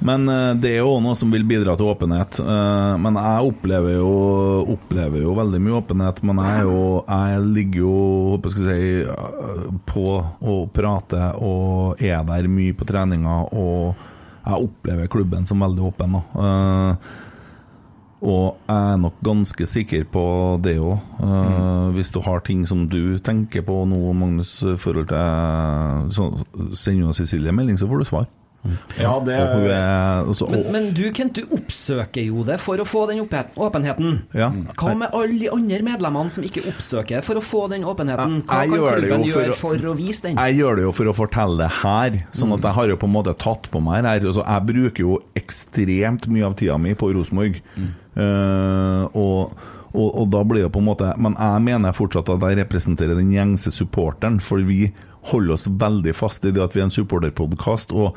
Men 0.00 0.24
eh, 0.32 0.54
det 0.56 0.70
er 0.72 0.78
jo 0.80 0.94
noe 1.04 1.16
som 1.18 1.28
vil 1.32 1.44
bidra 1.44 1.74
til 1.76 1.90
åpenhet. 1.92 2.38
Eh, 2.40 2.92
Men 3.04 3.18
jeg 3.20 3.50
opplever 3.50 3.98
jo, 3.98 4.12
opplever 4.76 5.26
jo 5.26 5.34
veldig 5.36 5.60
mye 5.60 5.80
åpenhet. 5.82 6.22
Men 6.24 6.40
jeg, 6.40 6.64
jo, 6.70 6.78
jeg 7.04 7.42
ligger 7.58 7.82
jo 7.84 7.96
håper 8.32 8.56
jeg 8.56 8.70
si, 8.70 8.92
eh, 9.04 9.66
på 9.90 10.06
og 10.16 10.62
prater 10.76 11.36
og 11.36 12.00
er 12.00 12.24
der 12.30 12.48
mye 12.48 12.76
på 12.80 12.88
treninga. 12.88 13.36
Og 13.52 14.06
jeg 14.46 14.70
opplever 14.70 15.12
klubben 15.12 15.44
som 15.46 15.60
veldig 15.60 15.90
åpen. 15.92 16.16
Da. 16.16 16.94
Eh, 18.22 18.28
Og 18.28 18.56
jeg 18.68 18.76
er 18.92 18.96
nok 19.00 19.14
ganske 19.24 19.66
sikker 19.66 20.04
på 20.12 20.24
det 20.62 20.76
òg. 20.78 20.98
Hvis 21.96 22.12
du 22.12 22.20
har 22.20 22.40
ting 22.40 22.66
som 22.66 22.86
du 22.88 23.18
tenker 23.18 23.62
på 23.62 23.84
nå, 23.88 24.12
Magnus, 24.12 24.62
i 24.62 24.76
forhold 24.76 25.08
til 25.08 26.12
så 26.12 26.28
Send 26.76 27.00
jo 27.00 27.12
Cecilie 27.16 27.48
en 27.48 27.56
melding, 27.56 27.78
så 27.80 27.88
får 27.88 27.98
du 27.98 28.04
svar. 28.04 28.28
Ja, 29.00 29.14
det 29.24 29.32
er, 29.32 30.20
altså, 30.28 30.44
Men, 30.52 30.66
men 30.72 30.88
du, 30.92 31.06
Kent, 31.16 31.38
du 31.38 31.48
oppsøker 31.56 32.20
jo 32.26 32.42
det 32.44 32.58
for 32.60 32.76
å 32.76 32.84
få 32.84 33.06
den 33.08 33.22
åpenheten. 33.24 34.18
Ja. 34.36 34.50
Hva 34.76 34.92
med 35.00 35.14
alle 35.16 35.38
de 35.40 35.48
andre 35.48 35.78
medlemmene 35.86 36.28
som 36.34 36.44
ikke 36.44 36.66
oppsøker 36.68 37.24
for 37.24 37.40
å 37.40 37.44
få 37.44 37.62
den 37.72 37.86
åpenheten? 37.88 38.42
Hva 38.44 38.58
Jeg 38.66 38.74
kan 38.74 38.76
gjør 38.82 38.98
klubben 39.00 39.24
gjøre 39.30 39.54
for, 39.56 39.78
for 39.80 39.88
å 39.88 39.96
vise 39.96 40.26
den? 40.28 40.36
Jeg 40.36 40.60
gjør 40.60 40.76
det 40.76 40.84
jo 40.84 40.92
for 40.92 41.08
å 41.08 41.16
fortelle 41.16 41.56
det 41.62 41.70
her, 41.80 42.20
sånn 42.36 42.52
at 42.58 42.68
jeg 42.68 42.76
har 42.76 42.92
jo 42.92 43.00
på 43.00 43.08
en 43.08 43.16
måte 43.16 43.36
tatt 43.40 43.70
på 43.72 43.80
meg 43.86 44.04
det 44.04 44.12
her. 44.12 44.28
Altså, 44.34 44.44
jeg 44.44 44.68
bruker 44.74 45.06
jo 45.06 45.16
ekstremt 45.40 46.28
mye 46.28 46.50
av 46.52 46.58
tida 46.60 46.76
mi 46.84 46.92
på 47.00 47.08
Rosenborg. 47.16 47.62
Eh, 47.80 47.88
og, 48.18 49.54
og, 49.92 50.08
og 50.08 50.26
da 50.32 50.42
blir 50.46 50.64
det 50.66 50.72
på 50.74 50.80
en 50.82 50.88
måte 50.88 51.12
Men 51.22 51.36
jeg 51.38 51.62
mener 51.62 51.94
fortsatt 51.94 52.28
at 52.32 52.42
jeg 52.42 52.58
representerer 52.58 53.18
den 53.18 53.30
gjengse 53.34 53.70
supporteren, 53.74 54.40
for 54.42 54.62
vi 54.66 54.90
holder 55.30 55.54
oss 55.54 55.68
veldig 55.68 56.14
fast 56.16 56.46
i 56.48 56.52
det 56.54 56.62
at 56.64 56.74
vi 56.74 56.82
er 56.82 56.88
en 56.88 56.94
supporterpodkast. 56.94 57.92
Og 57.92 58.16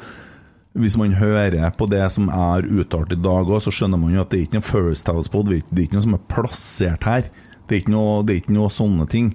hvis 0.73 0.97
man 0.97 1.13
hører 1.13 1.69
på 1.77 1.85
det 1.91 2.03
som 2.15 2.29
jeg 2.31 2.39
har 2.39 2.65
uttalt 2.65 3.13
i 3.13 3.21
dag 3.21 3.49
òg, 3.49 3.59
så 3.61 3.73
skjønner 3.73 3.99
man 4.01 4.15
jo 4.15 4.23
at 4.23 4.31
det 4.31 4.39
er 4.39 4.45
ikke 4.47 4.59
noe 4.59 4.69
First 4.69 5.11
House-pod, 5.11 5.51
det 5.51 5.63
er 5.75 5.85
ikke 5.85 5.99
noe 5.99 6.05
som 6.07 6.17
er 6.17 6.27
plassert 6.31 7.09
her. 7.09 7.27
Det 7.67 7.75
er 7.75 7.83
ikke 7.83 7.93
noe, 7.93 8.21
er 8.23 8.39
ikke 8.39 8.55
noe 8.55 8.71
sånne 8.73 9.07
ting. 9.11 9.33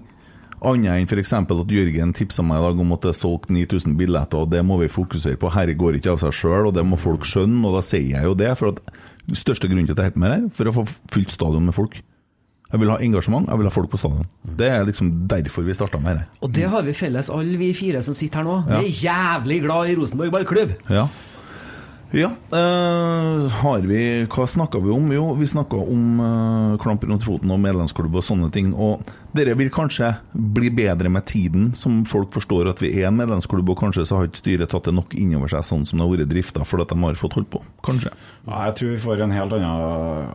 Annet 0.58 0.90
enn 0.90 1.06
f.eks. 1.06 1.32
at 1.38 1.70
Jørgen 1.70 2.12
tipsa 2.18 2.42
meg 2.42 2.58
i 2.58 2.64
dag 2.66 2.80
om 2.82 2.96
at 2.96 3.04
det 3.04 3.12
er 3.12 3.20
solgt 3.20 3.52
9000 3.54 3.94
billetter, 3.98 4.42
og 4.42 4.50
det 4.50 4.64
må 4.66 4.80
vi 4.80 4.90
fokusere 4.90 5.38
på. 5.38 5.52
Herre 5.54 5.76
går 5.78 6.00
ikke 6.00 6.16
av 6.16 6.24
seg 6.24 6.34
sjøl, 6.34 6.70
og 6.70 6.74
det 6.74 6.82
må 6.86 6.98
folk 6.98 7.26
skjønne, 7.28 7.62
og 7.68 7.78
da 7.78 7.84
sier 7.86 8.16
jeg 8.16 8.26
jo 8.26 8.34
det. 8.38 8.50
For 8.58 8.74
at 8.74 8.82
største 9.36 9.68
grunnen 9.68 9.88
til 9.88 9.96
at 9.96 10.04
jeg 10.04 10.12
holder 10.12 10.16
på 10.16 10.22
med 10.22 10.30
det 10.32 10.38
her, 10.38 10.48
for 10.56 10.70
å 10.70 10.76
få 10.78 10.86
fylt 11.12 11.34
stadion 11.34 11.66
med 11.68 11.76
folk. 11.76 12.00
Jeg 12.68 12.82
vil 12.82 12.90
ha 12.92 12.98
engasjement, 13.00 13.48
jeg 13.48 13.60
vil 13.60 13.68
ha 13.68 13.72
folk 13.72 13.88
på 13.92 14.00
stadion. 14.00 14.28
Det 14.58 14.68
er 14.68 14.84
liksom 14.84 15.10
derfor 15.30 15.64
vi 15.64 15.76
starta 15.76 16.00
med 16.04 16.20
det. 16.20 16.26
Og 16.44 16.52
det 16.52 16.66
har 16.68 16.84
vi 16.84 16.92
felles, 16.96 17.30
alle 17.32 17.56
vi 17.60 17.72
fire 17.76 18.02
som 18.04 18.16
sitter 18.16 18.42
her 18.42 18.48
nå. 18.48 18.58
Vi 18.68 18.90
er 18.90 19.00
jævlig 19.08 19.62
glad 19.64 19.88
i 19.88 19.96
Rosenborg 19.96 20.34
ballklubb. 20.34 20.76
Ja. 20.92 21.08
Ja, 22.08 22.30
eh, 22.56 23.48
har 23.60 23.82
vi 23.84 24.24
Hva 24.32 24.46
snakka 24.48 24.80
vi 24.80 24.92
om? 24.94 25.10
Jo, 25.12 25.34
vi 25.36 25.44
snakka 25.44 25.76
om 25.76 26.20
uh, 26.20 26.78
klamp 26.80 27.02
rundt 27.04 27.24
foten 27.24 27.50
og 27.52 27.60
medlemsklubb 27.60 28.14
og 28.16 28.24
sånne 28.24 28.48
ting. 28.52 28.70
Og 28.72 29.04
dere 29.36 29.54
vil 29.58 29.70
kanskje 29.72 30.10
bli 30.32 30.70
bedre 30.72 31.10
med 31.12 31.26
tiden, 31.28 31.72
som 31.76 32.00
folk 32.08 32.32
forstår 32.32 32.70
at 32.70 32.80
vi 32.82 32.90
er 33.00 33.08
en 33.08 33.18
medlemsklubb, 33.18 33.68
og 33.72 33.80
kanskje 33.82 34.06
så 34.08 34.18
har 34.18 34.28
ikke 34.28 34.40
styret 34.42 34.72
tatt 34.72 34.88
det 34.88 34.94
nok 34.96 35.14
innover 35.18 35.52
seg 35.52 35.66
sånn 35.68 35.84
som 35.88 36.00
det 36.00 36.06
har 36.06 36.14
vært 36.14 36.32
drifta, 36.32 36.64
fordi 36.68 36.86
at 36.86 36.94
de 36.94 36.98
har 37.04 37.20
fått 37.20 37.36
holdt 37.38 37.50
på. 37.52 37.62
Kanskje. 37.84 38.12
Ja, 38.48 38.62
jeg 38.68 38.76
tror 38.78 38.92
vi 38.94 39.00
får 39.02 39.22
en 39.26 39.34
helt 39.36 39.52
annen 39.52 39.66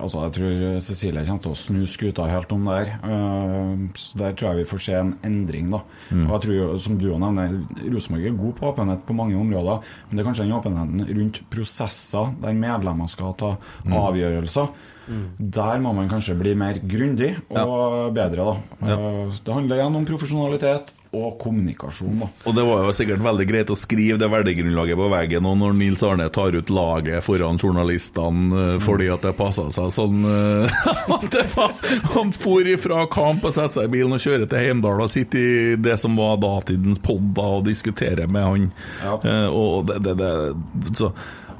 Altså, 0.04 0.24
jeg 0.28 0.34
tror 0.36 0.80
Cecilie 0.86 1.24
kommer 1.26 1.44
til 1.44 1.54
å 1.54 1.58
snu 1.58 1.80
skuta 1.90 2.28
helt 2.30 2.52
om 2.54 2.68
der. 2.70 2.92
her 3.02 3.74
så 3.98 4.20
der 4.20 4.36
tror 4.38 4.52
jeg 4.52 4.62
vi 4.62 4.70
får 4.70 4.84
se 4.86 4.96
en 5.00 5.14
endring, 5.26 5.72
da. 5.74 5.82
Mm. 6.12 6.28
Og 6.28 6.36
jeg 6.36 6.46
tror, 6.46 6.78
som 6.84 6.98
du 7.00 7.08
også 7.10 7.22
nevner, 7.24 7.58
Rosenborg 7.94 8.28
er 8.30 8.38
god 8.38 8.56
på 8.60 8.70
åpenhet 8.70 9.06
på 9.08 9.18
mange 9.18 9.40
områder, 9.40 9.94
men 10.10 10.18
det 10.18 10.24
er 10.24 10.30
kanskje 10.30 10.46
den 10.46 10.58
åpenheten 10.60 11.18
rundt 11.20 11.42
prosesser 11.54 12.34
der 12.44 12.58
medlemmer 12.58 13.10
skal 13.10 13.34
ta 13.40 13.56
Mm. 13.84 14.74
Avgjørelser. 15.04 15.54
Der 15.54 15.80
må 15.84 15.94
man 15.94 16.10
kanskje 16.10 16.36
bli 16.40 16.56
mer 16.56 16.80
grundig 16.80 17.36
og 17.50 18.14
bedre, 18.16 18.44
da. 18.44 18.88
Ja. 18.88 18.98
Det 19.44 19.54
handler 19.54 19.80
igjen 19.80 19.96
om 20.00 20.06
profesjonalitet 20.06 20.94
og 21.14 21.36
kommunikasjon, 21.38 22.24
da. 22.24 22.28
Og 22.50 22.56
det 22.58 22.64
var 22.66 22.88
jo 22.88 22.94
sikkert 22.98 23.22
veldig 23.22 23.46
greit 23.46 23.70
å 23.70 23.78
skrive 23.78 24.18
det 24.18 24.30
verdigrunnlaget 24.34 24.98
på 24.98 25.10
veggen, 25.14 25.46
og 25.46 25.60
når 25.62 25.76
Nils 25.78 26.04
Arne 26.08 26.26
tar 26.34 26.58
ut 26.58 26.72
laget 26.74 27.22
foran 27.26 27.60
journalistene 27.62 28.64
eh, 28.64 28.80
fordi 28.82 29.12
at 29.14 29.28
det 29.28 29.36
passa 29.38 29.68
seg 29.74 29.92
sånn 29.94 30.26
eh, 30.26 30.88
var, 31.54 31.76
Han 32.16 32.34
for 32.34 32.66
ifra 32.66 33.06
kamp 33.14 33.46
og 33.46 33.54
setter 33.54 33.84
seg 33.84 33.92
i 33.92 33.94
bilen 33.94 34.18
og 34.18 34.24
kjører 34.24 34.50
til 34.50 34.66
Heimdal 34.66 35.06
og 35.06 35.14
sitter 35.14 35.44
i 35.44 35.78
det 35.78 36.00
som 36.02 36.18
var 36.18 36.42
datidens 36.42 37.02
pod 37.04 37.38
og 37.44 37.62
diskuterer 37.68 38.26
med 38.30 38.44
han. 38.44 38.68
Ja. 39.04 39.14
og 39.54 39.88
det, 39.90 40.02
det, 40.04 40.16
det 40.18 40.98
så 40.98 41.12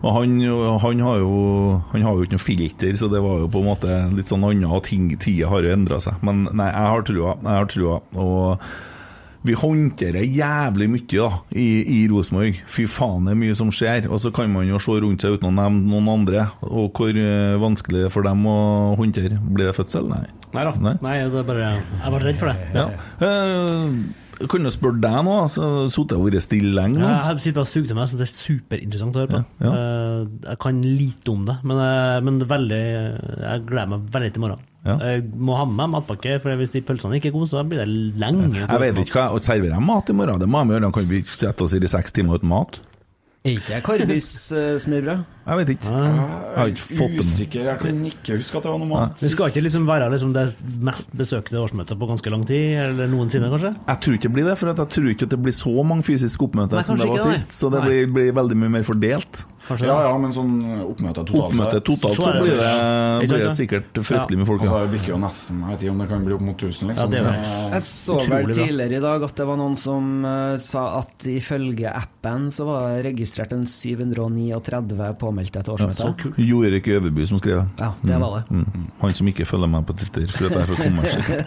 og 0.04 0.18
han, 0.18 0.40
han, 0.84 1.04
har 1.08 1.22
jo, 1.22 1.36
han 1.94 2.04
har 2.04 2.18
jo 2.18 2.26
ikke 2.26 2.36
noe 2.36 2.44
filter, 2.44 2.96
så 3.00 3.08
det 3.12 3.22
var 3.24 3.38
jo 3.40 3.52
på 3.52 3.62
en 3.62 3.70
måte 3.70 4.00
litt 4.12 4.32
sånn 4.32 4.44
annet, 4.44 4.90
tida 5.24 5.52
har 5.52 5.64
jo 5.64 5.72
endra 5.72 6.00
seg. 6.04 6.18
Men 6.28 6.44
nei, 6.52 6.68
jeg 6.68 6.90
har 6.92 7.06
trua. 7.08 7.36
Jeg 7.40 7.56
har 7.62 7.70
trua. 7.72 8.02
Og 8.20 8.66
vi 9.44 9.56
håndterer 9.60 10.24
jævlig 10.24 10.90
mye 10.92 11.08
da, 11.08 11.30
i, 11.56 11.68
i 11.84 12.00
Rosenborg. 12.12 12.60
Fy 12.72 12.86
faen, 12.92 13.28
det 13.28 13.34
er 13.34 13.40
mye 13.42 13.56
som 13.60 13.72
skjer. 13.76 14.10
Og 14.12 14.20
så 14.24 14.32
kan 14.36 14.52
man 14.52 14.68
jo 14.68 14.80
se 14.84 14.96
rundt 15.04 15.24
seg 15.24 15.38
uten 15.38 15.52
å 15.52 15.56
nevne 15.56 15.88
noen 15.88 16.12
andre. 16.18 16.50
Og 16.68 16.92
hvor 16.96 17.12
uh, 17.16 17.60
vanskelig 17.64 18.06
det 18.06 18.10
er 18.10 18.14
for 18.14 18.28
dem 18.28 18.44
å 18.48 18.58
håndtere. 19.00 19.40
Blir 19.40 19.72
det 19.72 19.78
fødsel? 19.80 20.12
Nei. 20.12 20.26
Nei 20.56 20.68
da. 20.68 20.76
Nei, 21.00 21.16
det 21.32 21.42
er 21.42 21.48
bare 21.48 21.72
Jeg 21.72 22.24
redd 22.28 22.44
for 22.44 22.52
det. 22.52 22.70
Ja. 22.76 22.86
Eh, 23.24 24.23
jeg 24.42 24.50
kan 24.50 24.70
spørre 24.74 25.00
deg 25.04 25.18
nå, 25.28 25.36
så 25.54 25.70
sittet 25.94 26.18
og 26.18 26.28
vært 26.28 26.46
stille 26.46 26.74
lenge 26.76 27.00
nå. 27.02 27.08
Jeg 27.08 27.44
sitter 27.44 27.58
bare 27.60 27.68
og 27.68 27.72
suger 27.72 27.88
til 27.90 27.98
meg. 27.98 28.04
Jeg 28.04 28.12
synes 28.12 28.22
det 28.22 28.28
er 28.28 28.36
superinteressant 28.42 29.18
å 29.18 29.24
høre 29.24 29.32
på. 29.32 29.42
Ja, 29.64 29.72
ja. 29.74 30.14
Jeg 30.50 30.60
kan 30.66 30.80
lite 30.84 31.34
om 31.34 31.44
det, 31.48 31.58
men, 31.64 31.82
eh, 31.84 32.20
men 32.26 32.40
det 32.40 32.48
er 32.48 32.54
veldig, 32.54 32.84
jeg 33.44 33.66
gleder 33.70 33.92
meg 33.94 34.08
veldig 34.16 34.32
til 34.32 34.42
i 34.42 34.46
morgen. 34.46 34.64
Ja. 34.84 34.96
Jeg 35.08 35.28
må 35.40 35.56
ha 35.56 35.68
med 35.70 35.78
meg 35.80 35.94
matpakke, 35.94 36.40
for 36.44 36.60
hvis 36.60 36.74
de 36.74 36.82
pølsene 36.84 37.20
ikke 37.20 37.32
er 37.32 37.36
gode, 37.38 37.52
så 37.54 37.64
blir 37.68 37.84
det 37.84 37.92
lenge. 38.20 38.50
Jeg 38.66 38.82
vet 38.84 39.04
ikke 39.06 39.20
hva 39.22 39.28
og 39.36 39.46
serverer 39.46 39.78
jeg 39.78 39.88
mat 39.92 40.10
i 40.12 40.18
morgen. 40.18 40.42
Det 40.42 40.50
må 40.50 40.64
jeg 40.66 40.76
gjøre. 40.76 40.92
Kan 40.98 41.08
vi 41.12 41.22
sette 41.30 41.68
oss 41.68 41.78
i 41.78 41.84
de 41.84 41.92
seks 41.92 42.16
timer 42.16 42.42
uten 42.42 42.52
mat? 42.52 42.82
Er 43.44 43.58
ikke 43.58 43.76
det 43.76 43.84
Karbis 43.84 44.28
smørbrød? 44.84 45.24
Jeg 45.44 45.60
vet 45.60 45.72
ikke. 45.74 45.92
Jeg 45.92 46.56
har 46.56 46.70
ikke 46.72 46.98
fått. 47.02 47.16
Usikker. 47.20 47.66
Jeg 47.68 47.80
kan 47.82 47.98
ikke 48.08 48.38
huske 48.40 48.60
at 48.60 48.64
det 48.64 48.72
var 48.72 48.80
noe 48.80 48.92
mat. 48.92 49.18
Det 49.20 49.32
skal 49.34 49.52
ikke 49.52 49.64
liksom 49.66 49.88
være 49.90 50.08
liksom 50.14 50.36
det 50.36 50.46
mest 50.88 51.12
besøkte 51.20 51.60
årsmøtet 51.60 52.00
på 52.00 52.08
ganske 52.14 52.32
lang 52.32 52.46
tid, 52.48 52.78
eller 52.86 53.12
noensinne, 53.12 53.50
kanskje? 53.52 53.74
Jeg 53.76 54.04
tror 54.06 54.16
ikke 54.18 54.30
det 54.30 54.36
blir 54.38 54.48
det, 54.48 54.56
for 54.62 54.72
jeg 54.72 54.92
tror 54.96 55.10
ikke 55.12 55.28
at 55.28 55.36
det 55.36 55.42
blir 55.44 55.58
så 55.58 55.74
mange 55.84 56.08
fysiske 56.08 56.48
oppmøter 56.48 56.80
Nei, 56.80 56.86
som 56.88 57.00
det 57.00 57.10
var 57.10 57.20
ikke 57.20 57.36
sist. 57.36 57.58
Så 57.60 57.72
det 57.74 57.84
blir, 57.84 58.08
blir 58.16 58.32
veldig 58.40 58.60
mye 58.64 58.78
mer 58.78 58.88
fordelt. 58.88 59.44
Kanskje 59.64 59.88
ja, 59.88 59.96
ja, 60.04 60.16
men 60.20 60.34
sånn 60.36 60.56
oppmøte 60.84 61.22
totalt 61.24 61.54
Oppmøte 61.54 61.80
totalt 61.88 62.18
så 62.20 62.32
blir 62.36 62.58
det, 62.60 62.72
blir 63.30 63.44
det 63.46 63.54
sikkert 63.56 64.00
fryktelig 64.04 64.42
mye 64.42 64.48
folk. 64.50 64.66
Altså, 64.66 64.82
det 64.84 64.92
virker 64.98 65.14
jo 65.14 65.20
nesten 65.24 65.62
Jeg 65.64 65.70
vet 65.70 65.86
ikke 65.86 65.94
om 65.94 66.02
det 66.04 66.08
kan 66.10 66.26
bli 66.26 66.36
opp 66.36 66.44
mot 66.44 66.66
1000, 66.68 66.90
liksom. 66.92 66.98
Ja, 67.00 67.06
det 67.14 67.22
er 67.22 67.78
Jeg 67.78 67.86
så 67.88 68.18
vel 68.20 68.52
tidligere 68.52 68.98
i 69.00 69.04
dag 69.06 69.24
at 69.30 69.40
det 69.40 69.48
var 69.48 69.60
noen 69.62 69.78
som 69.80 70.10
uh, 70.28 70.56
sa 70.60 70.84
at 71.00 71.28
ifølge 71.32 71.94
appen 71.96 72.50
så 72.52 72.68
var 72.68 72.90
det 72.90 73.06
registrert 73.08 73.56
en 73.56 73.64
739 73.70 75.14
påmeldte 75.34 75.60
et 75.64 75.70
årsmøte. 75.74 76.32
Jorik 76.38 76.88
Øverby 76.88 77.26
som 77.28 77.42
skrev 77.42 77.66
Ja, 77.80 77.92
det 78.04 78.20
var 78.22 78.40
det. 78.40 78.52
Mm. 78.52 78.66
Mm. 78.74 78.88
Han 79.02 79.14
som 79.14 79.28
ikke 79.28 79.46
følger 79.46 79.68
meg 79.68 79.86
på 79.86 79.94
Twitter, 79.98 80.28
for 80.32 80.46
at 80.46 80.52
jeg 80.52 80.62
er 80.62 80.66
for 80.66 80.76
kommersiell. 80.76 81.46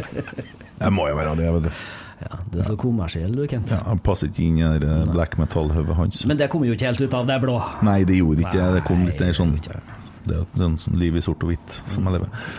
Jeg 0.84 0.92
må 0.92 1.08
jo 1.08 1.16
være 1.16 1.36
det, 1.36 1.52
vet 1.54 1.68
du. 1.68 1.70
Ja, 2.16 2.38
du 2.52 2.58
er 2.58 2.64
så 2.64 2.76
kommersiell 2.80 3.32
du, 3.36 3.44
Kent. 3.48 3.70
Ja, 3.72 3.82
han 3.84 4.00
passer 4.00 4.30
ikke 4.30 4.44
inn 4.44 4.58
i 4.60 4.78
det 4.80 4.94
black 5.10 5.36
metal-hodet 5.40 5.96
hans. 5.98 6.24
Men 6.28 6.38
det 6.40 6.48
kom 6.52 6.64
jo 6.64 6.76
ikke 6.76 6.88
helt 6.88 7.00
ut 7.00 7.16
av 7.16 7.28
det 7.28 7.36
blå. 7.42 7.56
Nei, 7.84 8.02
det 8.08 8.20
gjorde 8.20 8.44
ikke 8.44 8.56
det. 8.56 8.68
Det 8.78 8.84
kom 8.86 9.04
litt 9.04 9.20
der 9.20 9.36
sånn 9.36 9.56
Det 9.56 10.36
er 10.36 10.44
jo 10.44 10.70
sånn 10.80 11.00
liv 11.00 11.16
i 11.16 11.24
sort 11.24 11.44
og 11.44 11.52
hvitt 11.52 11.80
som 11.84 12.08
jeg 12.08 12.18
lever. 12.18 12.52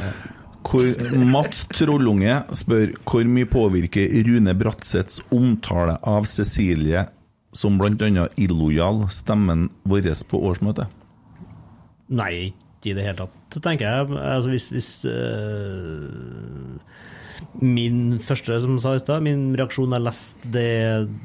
Hvor, 0.67 0.87
Mats 1.31 1.63
Trollunge 1.71 2.41
spør 2.59 2.91
hvor 3.07 3.29
mye 3.31 3.47
påvirker 3.47 4.11
Rune 4.27 4.53
Bratseths 4.57 5.21
omtale 5.31 5.95
av 6.03 6.27
Cecilie 6.27 7.05
som 7.57 7.79
bl.a. 7.79 8.27
illojal 8.37 9.07
stemmen 9.13 9.67
vår 9.89 10.11
på 10.29 10.39
årsmøtet? 10.51 10.93
Nei, 12.07 12.53
ikke 12.77 12.93
i 12.93 12.95
det 12.97 13.07
hele 13.07 13.25
tatt, 13.25 13.59
tenker 13.63 13.87
jeg. 13.87 14.07
Altså, 14.21 14.53
hvis, 14.53 14.69
hvis 14.71 14.89
øh, 15.09 16.77
Min 17.57 18.17
første, 18.21 18.59
som 18.61 18.77
sa 18.81 18.93
i 18.95 19.01
sted, 19.01 19.23
min 19.25 19.49
reaksjon 19.57 19.91
da 19.91 19.99
jeg 19.99 20.07
leste 20.07 20.53
det, 20.53 20.69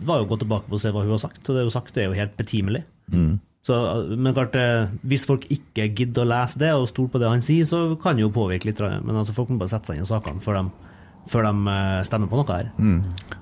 var 0.07 0.21
jo 0.21 0.27
å 0.27 0.31
gå 0.33 0.43
tilbake 0.43 0.69
på 0.71 0.79
å 0.79 0.83
se 0.83 0.93
hva 0.93 1.05
hun 1.05 1.15
har 1.15 1.23
sagt. 1.23 1.43
Og 1.45 1.55
det 1.55 1.65
hun 1.65 1.71
har 1.71 1.77
sagt, 1.77 1.95
det 1.95 2.05
er 2.05 2.11
jo 2.11 2.19
helt 2.19 2.37
betimelig. 2.41 2.85
Mm. 3.13 3.35
Så, 3.63 3.77
men 4.19 4.35
klart, 4.35 4.57
eh, 4.59 4.91
hvis 5.07 5.27
folk 5.29 5.45
ikke 5.53 5.87
gidder 5.93 6.25
å 6.25 6.31
lese 6.33 6.59
det 6.59 6.73
og 6.75 6.89
stole 6.91 7.13
på 7.13 7.21
det 7.23 7.29
han 7.31 7.45
sier, 7.45 7.69
så 7.69 7.85
kan 8.03 8.19
det 8.19 8.25
jo 8.25 8.33
påvirke 8.35 8.71
litt. 8.71 8.81
Men 8.81 9.21
altså, 9.21 9.37
folk 9.37 9.53
må 9.53 9.61
bare 9.61 9.75
sette 9.75 9.93
seg 9.93 10.01
inn 10.01 10.09
i 10.09 10.11
sakene 10.11 10.43
før 10.43 10.59
de, 10.59 10.92
før 11.31 11.47
de 11.47 11.73
eh, 11.73 12.01
stemmer 12.07 12.29
på 12.31 12.39
noe 12.41 12.57
her. 12.57 12.71
Mm. 12.79 12.97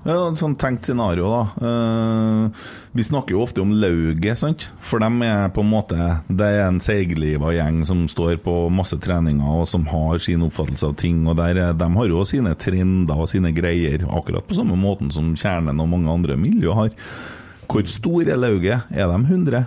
Ja, 0.05 0.15
sånn 0.37 0.55
tenkt 0.57 0.85
scenario, 0.87 1.27
da. 1.29 1.41
Eh, 1.67 2.61
vi 2.97 3.03
snakker 3.05 3.35
jo 3.35 3.41
ofte 3.45 3.61
om 3.63 3.71
lauget, 3.77 4.37
sant? 4.41 4.67
For 4.83 5.01
dem 5.03 5.19
er 5.25 5.49
på 5.53 5.61
en 5.63 5.69
måte 5.71 5.97
Det 6.27 6.47
er 6.47 6.65
en 6.67 6.79
seigliva 6.83 7.51
gjeng 7.55 7.81
som 7.87 8.05
står 8.11 8.39
på 8.45 8.55
masse 8.73 8.97
treninger, 9.01 9.45
og 9.61 9.67
som 9.69 9.85
har 9.91 10.17
sin 10.23 10.43
oppfattelse 10.47 10.89
av 10.91 10.95
ting. 11.01 11.21
Og 11.27 11.37
der, 11.39 11.57
er- 11.67 11.73
de 11.77 11.89
har 11.97 12.09
jo 12.11 12.23
sine 12.27 12.55
trender 12.55 13.17
og 13.25 13.29
sine 13.31 13.53
greier, 13.55 14.05
akkurat 14.09 14.47
på 14.47 14.57
samme 14.57 14.77
måten 14.79 15.11
som 15.13 15.33
Kjernen 15.35 15.79
og 15.81 15.89
mange 15.93 16.11
andre 16.11 16.37
miljø 16.39 16.73
har. 16.77 16.89
Hvor 17.71 17.85
stor 17.87 18.27
er 18.27 18.35
lauget? 18.41 18.83
Er 18.91 19.07
de 19.07 19.19
100? 19.23 19.65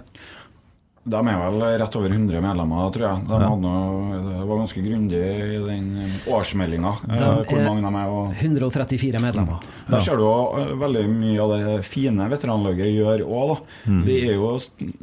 De 1.05 1.19
er 1.21 1.37
vel 1.37 1.61
rett 1.83 1.97
over 1.99 2.09
100 2.15 2.41
medlemmer, 2.41 2.87
tror 2.95 3.03
jeg. 3.05 3.25
De 3.29 3.39
Ja. 3.43 3.49
noe, 3.61 4.21
det 4.25 4.47
var 4.49 4.57
ganske 4.63 4.81
grundig 4.81 5.19
i 5.21 5.59
den 5.67 5.89
årsmeldinga 6.33 6.93
De 7.05 7.27
hvor 7.45 7.61
mange 7.67 7.83
de 7.85 7.91
er. 8.01 8.09
Og 8.09 8.33
134 8.41 9.21
medlemmer. 9.21 9.61
Der 9.91 10.01
ser 10.01 10.17
du 10.17 10.25
også 10.25 10.63
eh, 10.63 10.73
veldig 10.81 11.05
mye 11.13 11.41
av 11.45 11.53
det 11.53 11.85
fine 11.85 12.29
veteranlaget 12.33 12.89
gjør 12.97 13.25
òg. 13.29 13.59
Mm. 13.87 14.01
Det 14.07 14.17
er 14.31 14.35
jo, 14.39 14.55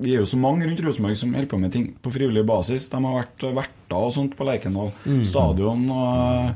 er 0.01 0.17
jo 0.17 0.25
så 0.25 0.41
mange 0.41 0.65
rundt 0.65 0.81
Rosenborg 0.87 1.17
som 1.21 1.33
holder 1.37 1.51
på 1.53 1.59
med 1.61 1.71
ting 1.71 1.93
på 2.01 2.11
frivillig 2.17 2.45
basis. 2.49 2.89
De 2.89 2.97
har 2.97 3.21
vært 3.21 3.45
verter 3.61 4.01
og 4.01 4.11
sånt 4.15 4.35
på 4.35 4.47
Lerkendal 4.47 4.89
Mm. 5.05 5.23
stadion. 5.23 5.85
Og, 5.91 6.55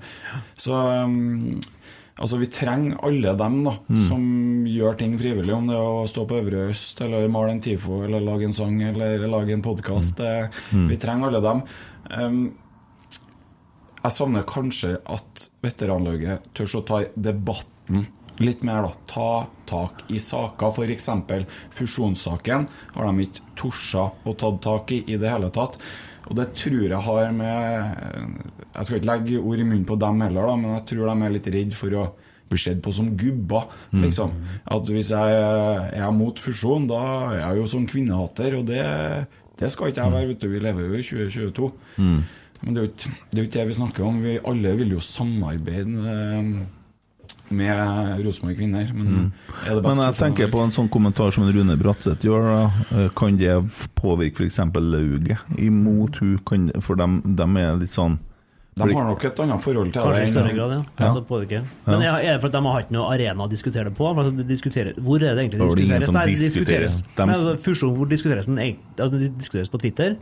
så 0.58 0.74
um, 1.06 1.60
Altså, 2.16 2.38
vi 2.40 2.48
trenger 2.48 2.96
alle 3.04 3.34
dem 3.36 3.64
da 3.66 3.74
Mm. 3.90 3.98
som 4.08 4.22
gjør 4.66 4.98
ting 4.98 5.18
frivillig, 5.20 5.54
om 5.54 5.68
det 5.68 5.76
er 5.76 5.82
å 5.84 6.08
stå 6.08 6.26
på 6.28 6.38
Øvre 6.42 6.70
Øst, 6.72 7.02
eller 7.02 7.28
male 7.28 7.52
en 7.52 7.60
TIFO, 7.60 8.04
eller 8.06 8.22
lage 8.24 8.46
en 8.46 8.54
sang, 8.54 8.82
eller 8.82 9.28
lage 9.28 9.52
en 9.52 9.62
podkast. 9.62 10.16
Mm. 10.72 10.88
Vi 10.90 10.98
trenger 10.98 11.28
alle 11.28 11.42
dem. 11.42 11.64
Um, 12.12 12.54
jeg 14.04 14.12
savner 14.12 14.44
kanskje 14.48 14.94
at 15.10 15.50
veteranlaget 15.66 16.46
tør 16.54 16.78
å 16.80 16.86
ta 16.86 17.04
debatten 17.18 18.06
litt 18.40 18.64
mer. 18.64 18.84
da, 18.84 18.92
Ta 19.08 19.48
tak 19.66 20.04
i 20.12 20.18
saker. 20.20 20.72
F.eks. 20.72 21.10
fusjonssaken 21.72 22.68
har 22.96 23.08
de 23.12 23.26
ikke 23.26 23.42
torsa 23.58 24.12
å 24.26 24.36
ta 24.38 24.52
tak 24.62 24.92
i 24.92 25.04
i 25.08 25.18
det 25.18 25.30
hele 25.32 25.50
tatt. 25.50 25.78
Og 26.26 26.38
det 26.40 26.48
tror 26.58 26.86
jeg 26.88 27.02
har 27.08 27.34
med 27.36 27.98
Jeg 28.76 28.86
skal 28.86 28.98
ikke 28.98 29.10
legge 29.12 29.42
ord 29.42 29.60
i 29.62 29.66
munnen 29.68 29.88
på 29.88 29.98
dem 30.02 30.24
heller, 30.26 30.50
da, 30.50 30.56
men 30.60 30.78
jeg 30.78 30.86
tror 30.92 31.12
de 31.12 31.26
er 31.26 31.36
litt 31.36 31.52
redd 31.54 31.76
for 31.78 31.98
å 31.98 32.06
bli 32.50 32.62
sett 32.62 32.82
på 32.84 32.94
som 32.94 33.12
gubber. 33.18 33.70
Mm. 33.92 34.02
Liksom. 34.06 34.34
At 34.76 34.90
hvis 34.92 35.12
jeg 35.14 35.38
er 35.98 36.16
mot 36.16 36.40
fusjon, 36.42 36.88
da 36.90 37.02
er 37.32 37.38
jeg 37.40 37.62
jo 37.62 37.70
sånn 37.76 37.88
kvinnehater, 37.90 38.58
og 38.60 38.68
det, 38.70 38.84
det 39.62 39.72
skal 39.74 39.92
ikke 39.92 40.04
jeg 40.04 40.16
være. 40.16 40.32
Vet 40.34 40.44
du. 40.44 40.50
Vi 40.52 40.64
lever 40.64 40.90
jo 40.90 41.00
i 41.00 41.06
2022. 41.06 41.72
Mm. 41.98 42.20
Men 42.62 42.76
det 42.76 42.82
er 42.82 42.88
jo 42.88 43.46
ikke 43.46 43.58
det, 43.60 43.68
vi 43.70 43.78
snakker 43.80 44.08
om. 44.08 44.22
Vi 44.24 44.38
alle 44.52 44.76
vil 44.80 44.96
jo 44.96 45.04
samarbeide 45.04 46.18
med 47.50 48.26
Rosenborg 48.26 48.58
kvinner. 48.58 48.94
Men 48.94 49.08
Mm. 49.08 49.32
er 49.68 49.76
det 49.76 49.84
Men 49.84 49.98
jeg 49.98 50.16
tenker 50.16 50.48
på 50.52 50.64
en 50.64 50.72
sånn 50.72 50.90
kommentar 50.90 51.32
som 51.34 51.44
Rune 51.44 51.78
Bratseth 51.78 52.22
gjør. 52.26 52.42
Da. 52.92 52.98
Eh, 53.04 53.10
Kan 53.16 53.38
det 53.38 53.56
påvirke 53.96 54.42
f.eks. 54.46 54.58
lauget 54.74 55.38
imot 55.58 56.16
hun? 56.18 56.72
For 56.82 56.96
dem, 56.96 57.22
dem 57.36 57.58
er 57.58 57.76
litt 57.78 57.90
sånn 57.92 58.18
De 58.78 58.82
har 58.94 59.06
nok 59.08 59.24
et 59.24 59.38
annet 59.40 59.62
forhold 59.62 59.94
til 59.94 60.02
Kanskje 60.04 60.24
i 60.24 60.26
større 60.28 60.54
grad, 60.54 60.72
ja. 60.76 60.84
Ja. 61.00 61.14
Det 61.14 61.28
påvirker. 61.28 61.64
Men 61.88 62.02
Ja. 62.02 62.18
er 62.18 62.34
det 62.34 62.42
for 62.42 62.48
at 62.48 62.52
de 62.54 62.62
har 62.62 62.82
ikke 62.82 62.92
noen 62.92 63.14
arena 63.14 63.44
å 63.46 63.50
diskutere 63.50 63.84
det 63.86 63.96
på? 63.96 64.36
De 64.38 64.44
diskuterer, 64.44 64.94
hvor 65.00 65.16
er 65.16 65.34
det 65.36 65.50
egentlig 65.50 65.60
Det 65.60 65.62
er 65.62 65.86
ingen 65.86 66.02
diskuteres? 66.02 66.06
som 66.06 66.14
det 66.14 66.26
diskuteres. 66.36 67.04
Nei, 67.18 67.28
altså, 67.28 67.58
fusjon, 67.58 67.96
hvor 67.96 68.06
diskuteres 68.10 68.46
den? 68.48 68.58
Altså, 69.00 69.18
det 69.20 69.38
diskuteres 69.38 69.70
på 69.70 69.80
Twitter. 69.80 70.18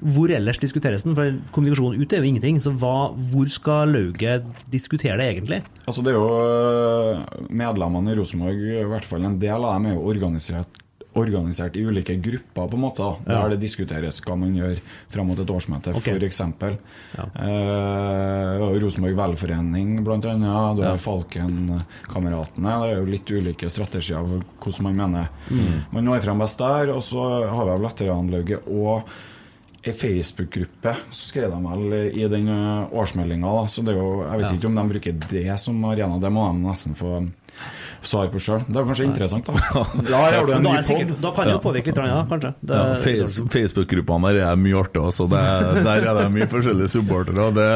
Hvor 0.00 0.30
ellers 0.34 0.58
diskuteres 0.58 1.02
den? 1.06 1.14
For 1.14 1.36
kommunikasjon 1.54 2.00
ut 2.00 2.12
er 2.12 2.18
jo 2.22 2.28
ingenting. 2.28 2.60
Så 2.60 2.72
hva, 2.76 3.12
hvor 3.30 3.48
skal 3.52 3.88
lauget 3.94 4.44
diskutere 4.72 5.16
det 5.20 5.28
egentlig? 5.36 5.62
Altså 5.86 6.02
Det 6.04 6.12
er 6.12 6.18
jo 6.18 6.30
øh, 6.40 7.24
medlemmene 7.50 8.12
i 8.12 8.18
Rosenborg, 8.18 8.64
i 8.80 8.88
hvert 8.90 9.04
fall 9.04 9.24
en 9.24 9.38
del 9.38 9.64
av 9.64 9.74
dem, 9.78 9.86
er 9.86 9.94
jo 9.94 10.08
organisert, 10.10 10.80
organisert 11.14 11.76
i 11.78 11.84
ulike 11.86 12.16
grupper, 12.18 12.66
på 12.68 12.74
en 12.74 12.82
måte. 12.82 13.06
der 13.24 13.30
Ja. 13.30 13.44
Det 13.52 13.60
diskuteres 13.62 14.18
hva 14.26 14.34
man 14.36 14.54
gjør 14.58 14.80
fram 15.14 15.28
mot 15.30 15.38
et 15.38 15.50
årsmøte, 15.54 15.92
okay. 15.94 16.16
for 16.16 16.24
Ja. 17.14 17.26
Eh, 17.46 18.64
Rosenborg 18.82 19.14
velforening, 19.20 20.00
annet. 20.50 20.80
Du 20.80 20.82
har 20.82 20.98
Falken-kameratene. 20.98 22.72
Det 22.82 22.90
er 22.90 22.98
jo 22.98 23.04
litt 23.12 23.30
ulike 23.30 23.70
strategier 23.70 24.26
for 24.26 24.42
hvordan 24.64 24.88
man 24.90 24.96
mener 25.04 25.28
Mm. 25.50 25.84
man 25.92 26.04
når 26.04 26.22
frem 26.24 26.38
best 26.42 26.58
der. 26.58 26.90
Og 26.94 27.02
så 27.02 27.22
har 27.48 27.64
vi 27.70 27.84
veteranlauget 27.86 28.66
og 28.68 29.02
ei 29.84 29.92
Facebook-gruppe 29.92 30.94
så 31.10 31.28
skrev 31.28 31.50
de 31.52 31.58
vel 31.64 31.94
i 32.16 32.28
den 32.28 32.48
årsmeldinga. 32.92 33.66
Så 33.68 33.84
det 33.84 33.92
er 33.94 33.98
jo, 34.00 34.22
jeg 34.24 34.40
vet 34.40 34.50
Ja. 34.50 34.56
ikke 34.56 34.66
om 34.70 34.74
de 34.80 34.84
bruker 34.94 35.12
det 35.30 35.60
som 35.60 35.84
arena. 35.84 36.18
Det 36.18 36.32
må 36.32 36.46
de 36.52 36.62
nesten 36.68 36.94
få 36.96 37.18
svar 38.08 38.30
på 38.32 38.40
sjøl. 38.42 38.62
Det 38.68 38.80
er 38.80 38.88
kanskje 38.88 39.06
interessant, 39.08 39.48
da. 39.48 39.82
Da 40.10 40.20
har 40.20 40.46
du 40.46 40.52
en 40.56 40.64
ny 40.66 40.72
er 40.78 40.86
sikkert, 40.86 41.12
pod. 41.14 41.20
da 41.24 41.32
kan 41.36 41.48
det 41.48 41.54
jo 41.56 41.62
påvirke 41.64 41.92
litt, 41.92 42.00
ja, 42.10 42.20
kanskje. 42.30 42.52
Det, 42.60 42.80
ja, 42.80 42.98
face, 43.04 43.46
Facebook-gruppene 43.54 44.32
der 44.34 44.48
er 44.50 44.60
mye 44.60 44.78
artig, 44.80 45.02
altså. 45.02 45.28
Det, 45.30 45.42
der 45.88 46.08
er 46.10 46.20
det 46.20 46.26
mye 46.34 46.48
forskjellige 46.52 46.92
supportere. 46.96 47.48
og 47.48 47.58
Det, 47.58 47.68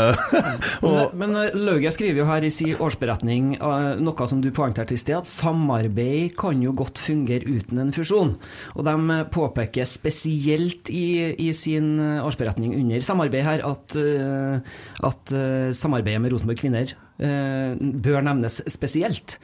og, 0.87 1.17
Men, 1.19 1.35
men 1.35 1.65
Lauget 1.69 1.97
skriver 1.97 2.23
jo 2.23 2.29
her 2.29 2.47
i 2.47 2.53
sin 2.55 2.77
årsberetning 2.79 3.55
eh, 3.59 3.89
noe 4.03 4.29
som 4.31 4.43
du 4.45 4.51
poengterte 4.55 4.97
i 4.97 5.01
sted, 5.01 5.19
at 5.21 5.31
samarbeid 5.31 6.37
kan 6.39 6.63
jo 6.65 6.75
godt 6.77 7.01
fungere 7.03 7.49
uten 7.49 7.83
en 7.83 7.93
fusjon. 7.97 8.35
Og 8.77 8.87
de 8.89 8.95
eh, 9.19 9.27
påpeker 9.35 9.89
spesielt 9.89 10.93
i, 10.93 11.35
i 11.39 11.51
sin 11.57 11.97
eh, 12.03 12.25
årsberetning 12.27 12.77
under 12.79 13.05
samarbeid 13.05 13.47
her 13.47 13.67
at, 13.67 13.99
eh, 13.99 14.81
at 15.09 15.35
eh, 15.35 15.71
samarbeidet 15.77 16.23
med 16.25 16.35
Rosenborg 16.35 16.61
kvinner 16.61 16.93
eh, 16.93 17.08
bør 17.19 18.23
nevnes 18.23 18.61
spesielt. 18.71 19.39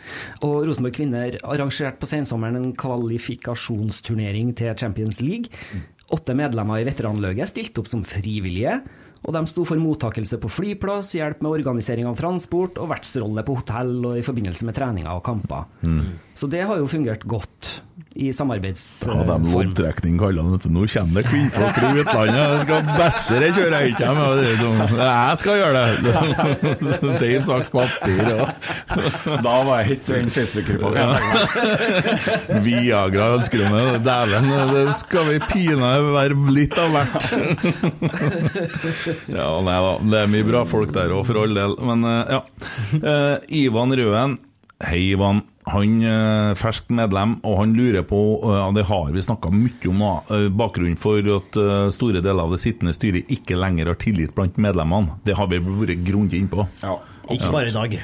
Og 0.47 0.63
Rosenborg 0.69 0.95
kvinner 0.95 1.39
arrangerte 1.43 1.99
på 1.99 2.11
sensommeren 2.11 2.61
en 2.61 2.75
kvalifikasjonsturnering 2.79 4.53
til 4.59 4.77
Champions 4.79 5.19
League. 5.25 5.51
Åtte 6.15 6.37
medlemmer 6.37 6.83
i 6.83 6.87
veteranlauget 6.87 7.51
stilte 7.51 7.83
opp 7.83 7.91
som 7.91 8.05
frivillige. 8.07 8.79
Og 9.25 9.33
de 9.33 9.41
sto 9.49 9.65
for 9.65 9.81
mottakelse 9.81 10.37
på 10.41 10.51
flyplass, 10.53 11.15
hjelp 11.17 11.41
med 11.45 11.57
organisering 11.57 12.09
av 12.11 12.19
transport 12.19 12.77
og 12.81 12.91
vertsrolle 12.91 13.45
på 13.47 13.57
hotell 13.57 13.97
og 14.03 14.19
i 14.21 14.25
forbindelse 14.27 14.69
med 14.69 14.77
treninger 14.77 15.09
og 15.09 15.25
kamper. 15.25 15.65
Mm. 15.81 16.19
Så 16.35 16.48
det 16.51 16.65
har 16.66 16.81
jo 16.81 16.86
fungert 16.90 17.23
godt 17.31 17.81
i 18.15 18.28
samarbeidsform. 18.32 19.27
Ja, 19.27 19.36
de 19.39 19.51
loddtrekning 19.51 20.19
kaller 20.19 20.43
han 20.47 20.59
det. 20.59 20.70
Nå 20.70 20.85
kommer 20.90 21.23
det 21.23 21.31
kvinnfolk 21.31 21.74
fra 21.78 21.89
utlandet. 21.98 22.43
Jeg 22.43 22.61
skal 22.62 22.81
bedre 22.90 23.48
kjøre 23.56 23.81
hit 23.82 23.94
ikke 23.94 24.11
med. 24.15 24.27
Det 24.39 24.52
dumt. 24.61 24.93
Jeg 25.01 25.40
skal 25.40 25.55
gjøre 25.59 25.82
det! 25.82 25.89
Stein, 26.98 27.47
saks, 27.48 27.70
papir 27.74 28.23
og 28.35 28.44
Da 29.47 29.55
var 29.66 29.82
jeg 29.82 29.89
hit 29.93 30.11
i 30.11 30.19
den 30.20 30.31
Facebook-gruppa. 30.35 30.89
Viagra 32.66 33.31
ønsker 33.39 33.65
du 33.65 33.66
meg. 33.74 33.98
Dæven, 34.06 34.51
det 34.74 34.85
skal 35.01 35.31
vi 35.32 35.40
pinadø 35.51 36.15
være 36.15 36.35
litt 36.55 36.78
av 36.78 36.94
hvert. 36.94 37.31
Ja, 39.31 39.48
nei 39.65 39.78
da. 39.89 39.94
Det 40.15 40.23
er 40.23 40.31
mye 40.31 40.47
bra 40.47 40.62
folk 40.69 40.94
der 40.94 41.15
òg, 41.15 41.27
for 41.27 41.43
all 41.43 41.55
del. 41.59 41.74
Men 41.90 42.06
eh, 42.11 42.36
ja. 42.39 42.40
Eh, 43.01 43.35
Ivan 43.65 43.94
Røen. 43.98 44.39
Hei, 44.85 45.02
Ivan. 45.15 45.43
Han 45.66 46.03
er 46.05 46.55
ferskt 46.61 46.91
medlem, 46.93 47.39
og 47.43 47.55
han 47.62 47.70
lurer 47.73 48.03
på 48.05 48.19
eh, 48.45 48.57
ja, 48.59 48.66
Det 48.77 48.82
har 48.91 49.12
vi 49.15 49.23
snakka 49.24 49.49
mye 49.55 49.89
om, 49.89 50.03
da. 50.03 50.11
eh, 50.36 50.49
Bakgrunnen 50.53 50.99
for 51.01 51.19
at 51.36 51.57
eh, 51.57 51.86
store 51.95 52.20
deler 52.20 52.43
av 52.45 52.53
det 52.53 52.61
sittende 52.61 52.93
styret 52.93 53.31
ikke 53.32 53.57
lenger 53.57 53.89
har 53.93 53.97
tillit 54.03 54.35
blant 54.36 54.59
medlemmene. 54.61 55.16
Det 55.24 55.36
har 55.39 55.49
vi 55.49 55.62
vært 55.65 56.03
grundig 56.05 56.43
innpå. 56.43 56.66
Ikke 57.32 57.53
bare 57.55 57.70
i 57.70 57.77
dag. 57.77 57.97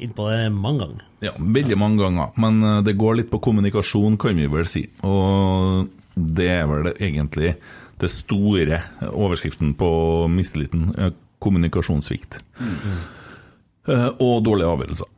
Innpå 0.00 0.28
det 0.30 0.50
mange 0.52 0.84
ganger. 0.84 1.06
Ja, 1.24 1.32
veldig 1.36 1.76
mange 1.80 2.00
ganger. 2.04 2.30
Men 2.40 2.60
eh, 2.64 2.82
det 2.84 2.98
går 3.00 3.16
litt 3.22 3.30
på 3.32 3.40
kommunikasjon, 3.48 4.18
kan 4.20 4.36
vi 4.36 4.46
vel 4.52 4.68
si. 4.68 4.84
Og 5.04 5.88
det 6.16 6.50
er 6.58 6.68
vel 6.68 6.90
egentlig 6.92 7.54
det 8.00 8.08
store 8.12 8.82
eh, 8.82 9.08
overskriften 9.12 9.72
på 9.80 9.90
mistilliten. 10.32 10.90
eh, 10.98 11.10
Kommunikasjonssvikt. 11.40 12.34
Eh, 12.60 14.08
Og 14.20 14.42
dårlige 14.44 14.68
avgjørelser. 14.74 15.08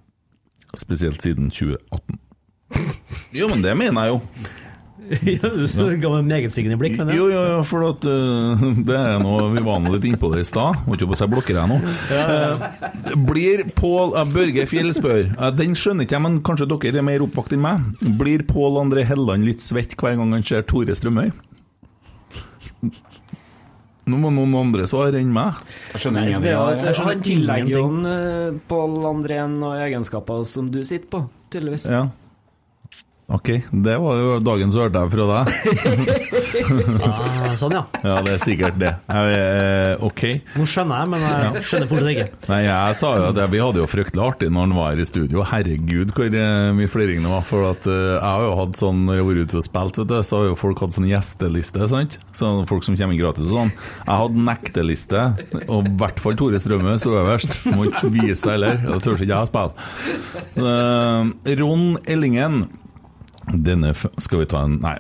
Spesielt 0.78 1.23
siden 1.23 1.51
2018. 1.51 2.19
Jo, 3.32 3.49
men 3.49 3.62
det 3.65 3.73
mener 3.77 4.07
jeg 4.07 4.12
jo. 4.12 4.20
ja, 5.35 5.49
du 5.51 5.97
ga 6.01 6.11
meg 6.15 6.28
megetsigende 6.28 6.78
blikk. 6.81 6.94
Men 7.01 7.11
ja. 7.12 7.16
Jo, 7.19 7.27
jo, 7.32 7.40
jo, 7.51 7.61
for 7.69 7.86
at, 7.90 8.07
uh, 8.07 8.62
det 8.89 8.97
er 8.97 9.19
noe 9.23 9.49
Vi 9.53 9.65
var 9.65 9.81
nå 9.82 9.93
litt 9.94 10.07
innpå 10.09 10.31
det 10.32 10.44
i 10.44 10.49
stad. 10.49 10.82
Må 10.86 10.97
ikke 10.97 11.11
på 11.11 11.19
seg 11.19 11.32
blokker 11.32 11.59
jeg 11.59 11.70
nå. 11.73 11.78
Uh, 12.12 13.15
blir 13.28 13.66
Pål 13.77 14.15
uh, 14.16 14.24
Børge 14.28 14.66
Fjell 14.70 14.93
spør 14.97 15.32
Den 15.59 15.77
skjønner 15.78 16.07
ikke 16.07 16.16
jeg, 16.19 16.27
men 16.28 16.40
kanskje 16.47 16.69
dere 16.70 17.03
er 17.03 17.09
mer 17.09 17.24
oppvakt 17.27 17.57
enn 17.57 17.65
meg. 17.65 17.89
Blir 18.20 18.47
Pål 18.49 18.81
André 18.85 19.07
Helland 19.09 19.49
litt 19.49 19.65
svett 19.65 19.97
hver 19.99 20.16
gang 20.20 20.36
han 20.36 20.47
ser 20.47 20.65
Tore 20.69 20.97
Strømøy? 20.97 21.32
Nå 24.11 24.19
må 24.19 24.33
noen 24.35 24.55
andre 24.59 24.87
svare 24.91 25.20
enn 25.23 25.31
meg. 25.35 25.61
Jeg 25.93 26.03
skjønner 26.03 26.27
er 26.27 26.57
at 26.59 26.87
av. 26.89 27.03
Han 27.07 27.20
tillegger 27.23 27.70
jo 27.70 27.85
eh, 28.11 28.57
Pål 28.70 28.97
André 29.12 29.39
noen 29.47 29.85
egenskaper 29.85 30.43
som 30.49 30.73
du 30.74 30.81
sitter 30.83 31.07
på, 31.12 31.20
tydeligvis. 31.55 31.87
Ja. 31.93 32.09
Ok, 33.33 33.49
det 33.73 33.95
var 33.97 34.19
jo 34.21 34.33
dagen 34.45 34.73
som 34.75 34.83
hørte 34.85 35.01
jeg 35.01 35.13
fra 35.15 35.25
deg. 35.33 35.45
Ah, 37.03 37.55
sånn, 37.59 37.73
ja. 37.75 37.81
Ja, 38.05 38.17
det 38.25 38.35
er 38.37 38.41
sikkert 38.43 38.77
det. 38.81 38.91
Jeg, 39.09 39.37
eh, 39.39 40.03
ok. 40.05 40.23
Nå 40.59 40.65
skjønner 40.69 41.01
jeg, 41.03 41.09
men 41.13 41.23
jeg 41.25 41.63
skjønner 41.67 41.89
fortsatt 41.91 42.11
ikke. 42.13 42.27
Nei, 42.51 42.59
jeg 42.67 42.97
sa 43.01 43.11
jo 43.17 43.25
at 43.31 43.39
jeg- 43.41 43.51
vi 43.53 43.61
hadde 43.63 43.81
jo 43.81 43.87
fryktelig 43.89 44.23
artig 44.25 44.49
når 44.53 44.61
han 44.67 44.75
var 44.77 44.91
her 44.93 45.01
i 45.03 45.07
studio. 45.09 45.43
Herregud, 45.49 46.13
hvor 46.17 46.29
eh, 46.43 46.73
mye 46.77 46.91
fliring 46.93 47.25
det 47.25 47.33
var. 47.33 47.45
For 47.49 47.65
at 47.71 47.87
eh, 47.89 48.17
jeg 48.19 48.21
har 48.27 48.45
jo 48.47 48.53
hatt 48.61 48.77
sånn 48.83 49.01
når 49.07 49.17
jeg 49.17 49.25
har 49.25 49.31
vært 49.31 49.43
ute 49.49 49.57
og 49.63 49.67
spilt, 49.67 50.01
vet 50.03 50.11
du, 50.13 50.17
så 50.29 50.37
har 50.41 50.45
jo 50.51 50.59
folk 50.63 50.85
hatt 50.85 50.97
sånn 50.99 51.09
gjesteliste, 51.11 51.89
sant? 51.93 52.19
Sånn 52.37 52.67
folk 52.71 52.85
som 52.87 52.97
kommer 53.01 53.17
inn 53.17 53.23
gratis 53.23 53.49
og 53.49 53.57
sånn. 53.57 53.73
Jeg 54.05 54.21
hadde 54.23 54.45
nekteliste, 54.51 55.25
og 55.69 55.89
i 55.89 55.95
hvert 56.05 56.21
fall 56.23 56.37
Tore 56.41 56.61
Strømme 56.63 56.99
sto 57.01 57.17
øverst. 57.23 57.59
Må 57.73 57.89
ikke 57.91 58.13
vise 58.13 58.39
seg 58.45 58.59
heller, 58.59 58.77
Jeg 58.93 59.05
tør 59.09 59.17
ikke 59.17 59.33
jeg 59.33 59.41
å 59.41 59.51
spille. 59.51 59.73
Ron 61.63 61.89
Ellingen. 62.07 62.63
Denne 63.53 63.93
skal 63.95 64.41
vi 64.41 64.47
ta 64.49 64.62
en 64.65 64.79
Nei. 64.81 64.95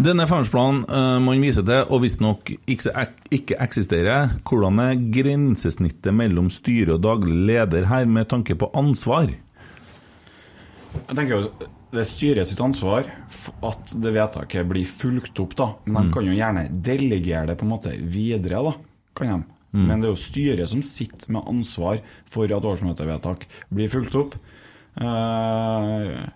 Denne 0.00 0.24
femårsplanen 0.30 0.84
uh, 0.88 1.18
man 1.20 1.42
viser 1.44 1.66
til, 1.66 1.84
og 1.92 2.00
visstnok 2.04 2.52
ikke, 2.66 3.06
ikke 3.36 3.58
eksisterer, 3.60 4.36
hvordan 4.48 4.80
er 4.80 5.02
grensesnittet 5.12 6.14
mellom 6.16 6.48
styre 6.52 6.96
og 6.96 7.02
daglig 7.04 7.36
leder 7.50 7.88
her, 7.90 8.06
med 8.08 8.30
tanke 8.30 8.56
på 8.58 8.70
ansvar? 8.78 9.28
Jeg 10.94 11.14
tenker 11.14 11.34
jo 11.36 11.50
Det 11.92 12.00
er 12.02 12.08
styret 12.08 12.48
sitt 12.50 12.60
ansvar 12.60 13.06
at 13.64 13.92
det 13.96 14.10
vedtaket 14.12 14.66
blir 14.68 14.84
fulgt 14.88 15.40
opp, 15.40 15.54
da. 15.56 15.70
Men 15.86 16.02
de 16.02 16.08
Mm. 16.08 16.12
kan 16.12 16.26
jo 16.26 16.32
gjerne 16.36 16.82
delegere 16.84 17.46
det 17.46 17.56
på 17.58 17.64
en 17.64 17.70
måte 17.72 17.92
videre, 17.96 18.60
da. 18.62 18.74
Kan 19.16 19.26
de. 19.28 19.38
Mm. 19.72 19.86
Men 19.86 20.00
det 20.00 20.08
er 20.08 20.12
jo 20.12 20.20
styret 20.20 20.68
som 20.68 20.82
sitter 20.82 21.32
med 21.32 21.48
ansvar 21.48 22.00
for 22.26 22.44
at 22.44 22.64
årsmøtevedtak 22.64 23.46
blir 23.72 23.88
fulgt 23.88 24.14
opp. 24.16 24.34
Eh, 25.00 26.28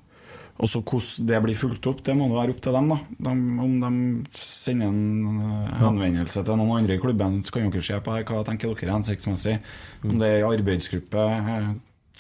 og 0.62 0.70
så 0.70 0.78
hvordan 0.78 1.26
det 1.26 1.40
blir 1.43 1.59
fulgt 1.59 1.86
opp, 1.90 2.02
det 2.06 2.14
må 2.14 2.28
det 2.30 2.36
være 2.39 2.55
opp 2.55 2.60
til 2.62 2.76
dem. 2.76 2.93
da 2.93 2.98
de, 3.26 3.32
Om 3.64 3.72
de 3.82 3.90
sender 4.39 4.93
en 4.93 5.40
eh, 5.43 5.72
henvendelse 5.80 6.44
til 6.47 6.60
noen 6.60 6.76
andre 6.76 6.98
i 6.98 7.02
klubben, 7.02 7.40
så 7.43 7.56
kan 7.56 7.72
dere 7.72 7.82
se 7.89 7.98
på 7.98 8.14
her, 8.14 8.26
hva 8.28 8.44
tenker 8.47 8.70
dere 8.70 8.89
er 8.89 8.94
hensiktsmessig. 8.94 9.59
Om 10.06 10.22
det 10.22 10.30
er 10.36 10.47
arbeidsgruppe, 10.47 11.26
eh, 11.40 11.68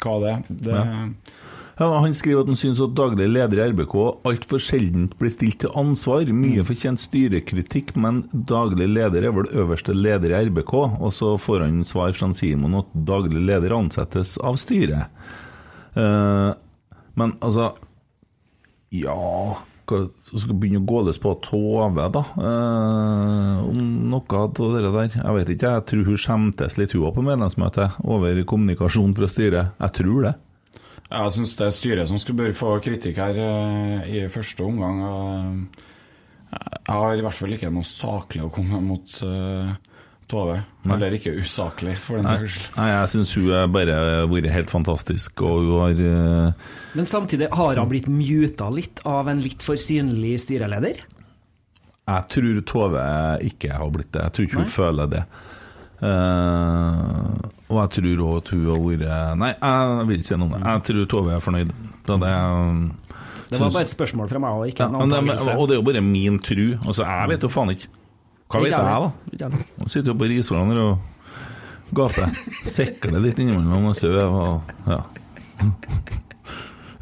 hva 0.02 0.18
det 0.24 0.34
er. 0.34 0.44
Det, 0.50 0.82
Ja. 0.82 1.06
Ja, 1.80 1.88
han 1.98 2.12
skriver 2.14 2.44
at 2.44 2.50
han 2.52 2.58
syns 2.58 2.80
at 2.84 2.92
daglig 2.94 3.24
leder 3.30 3.58
i 3.58 3.64
RBK 3.72 3.94
altfor 4.28 4.60
sjeldent 4.60 5.14
blir 5.18 5.32
stilt 5.32 5.62
til 5.64 5.72
ansvar. 5.78 6.28
Mye 6.28 6.64
fortjent 6.68 7.00
styrekritikk, 7.00 7.94
men 7.96 8.26
daglig 8.30 8.90
leder 8.92 9.24
er 9.24 9.32
vel 9.34 9.48
øverste 9.48 9.96
leder 9.96 10.34
i 10.34 10.42
RBK. 10.50 10.74
Og 11.00 11.14
så 11.16 11.32
får 11.40 11.64
han 11.64 11.80
svar 11.88 12.12
fra 12.14 12.28
Simon 12.36 12.76
at 12.82 12.92
daglig 13.08 13.40
leder 13.48 13.74
ansettes 13.78 14.36
av 14.44 14.60
styret. 14.60 15.08
Uh, 15.96 16.52
men 17.16 17.34
altså 17.40 17.72
Ja 18.92 19.16
så 19.92 20.40
skal 20.40 20.56
begynne 20.58 20.82
å 20.82 20.88
gå 20.88 21.02
løs 21.06 21.18
på 21.22 21.34
Tove, 21.44 22.06
da. 22.14 22.22
eh, 22.38 23.58
om 23.66 23.82
noe 24.12 24.38
av 24.38 24.54
det 24.56 24.92
der. 24.94 25.16
Jeg 25.18 25.36
vet 25.36 25.52
ikke, 25.54 25.74
jeg 25.76 25.86
tror 25.90 26.08
hun 26.08 26.22
skjemtes 26.24 26.78
litt 26.78 26.94
hun 26.96 27.06
òg, 27.06 27.14
på 27.16 27.26
medlemsmøtet 27.26 27.98
over 28.04 28.42
kommunikasjon 28.48 29.14
fra 29.18 29.28
styret. 29.30 29.74
Jeg 29.80 29.96
tror 29.98 30.28
det. 30.28 30.34
Jeg 31.12 31.32
syns 31.34 31.56
det 31.58 31.66
er 31.66 31.74
styret 31.76 32.08
som 32.08 32.20
skulle 32.20 32.40
bør 32.40 32.54
få 32.56 32.76
kritikk 32.84 33.20
her 33.20 33.36
eh, 33.36 34.06
i 34.08 34.28
første 34.32 34.64
omgang. 34.64 35.02
Jeg 36.52 36.96
har 36.96 37.16
i 37.16 37.24
hvert 37.24 37.36
fall 37.36 37.56
ikke 37.56 37.72
noe 37.72 37.88
saklig 37.88 38.44
å 38.44 38.52
komme 38.52 38.80
mot 38.84 39.18
eh, 39.26 39.74
Tove. 40.32 40.58
Nei. 40.82 40.96
Eller 40.96 41.14
ikke 41.18 41.34
usaklig, 41.36 41.94
for 42.00 42.18
den 42.18 42.28
saks 42.30 42.56
skyld. 42.56 42.68
nei, 42.78 42.88
jeg 42.90 43.10
syns 43.12 43.34
hun 43.36 43.50
har 43.52 43.68
bare 43.72 43.96
vært 44.32 44.52
helt 44.54 44.72
fantastisk, 44.72 45.44
og 45.44 45.60
hun 45.60 45.72
har 45.82 46.00
uh... 46.00 46.70
Men 46.96 47.08
samtidig 47.10 47.50
har 47.52 47.80
hun 47.80 47.90
blitt 47.90 48.08
muta 48.10 48.70
litt 48.72 49.02
av 49.08 49.28
en 49.30 49.42
litt 49.44 49.64
for 49.64 49.80
synlig 49.80 50.38
styreleder? 50.46 51.04
Jeg 52.02 52.28
tror 52.34 52.60
Tove 52.66 53.06
ikke 53.46 53.76
har 53.78 53.94
blitt 53.94 54.10
det. 54.14 54.26
Jeg 54.26 54.34
tror 54.36 54.48
ikke 54.48 54.60
hun 54.60 54.66
Nei. 54.66 54.74
føler 54.74 55.12
det. 55.12 55.22
Uh, 56.02 57.38
og 57.70 57.76
jeg 57.78 57.90
tror 57.94 58.22
òg 58.26 58.38
at 58.40 58.48
hun 58.50 58.64
har 58.66 58.80
vært 58.82 59.38
Nei, 59.38 59.52
jeg 59.54 60.06
vil 60.08 60.16
ikke 60.18 60.30
si 60.32 60.38
noe 60.40 60.48
om 60.48 60.56
det. 60.56 60.62
Jeg 60.66 60.86
tror 60.88 61.10
Tove 61.12 61.36
er 61.36 61.44
fornøyd. 61.44 61.74
Da 62.08 62.18
det, 62.18 62.32
Det 63.52 63.60
var 63.60 63.74
bare 63.76 63.86
et 63.86 63.92
spørsmål 63.92 64.32
fra 64.32 64.42
meg, 64.42 64.58
og 64.58 64.72
ikke 64.72 64.88
ja, 64.88 64.90
en 64.90 65.12
men 65.12 65.30
det. 65.30 65.54
Og 65.54 65.68
det 65.70 65.76
er 65.76 65.82
jo 65.82 65.86
bare 65.86 66.02
min 66.04 66.40
tru. 66.42 66.64
Altså, 66.80 67.04
jeg 67.06 67.36
vet 67.36 67.46
jo 67.46 67.52
faen 67.52 67.76
ikke. 67.76 67.92
Hva 68.52 68.60
vet 68.62 68.74
jeg, 68.74 68.84
da? 68.84 69.10
Jeg. 69.40 69.88
Sitter 69.88 70.12
jo 70.12 70.18
på 70.20 70.28
Risvollan 70.30 70.80
og 70.82 71.96
gaper. 71.96 72.32
Sikler 72.68 73.22
litt 73.24 73.40
innimellom 73.42 73.90
og 73.90 73.96
sover 73.98 74.36
og 74.36 74.72
ja. 74.88 75.00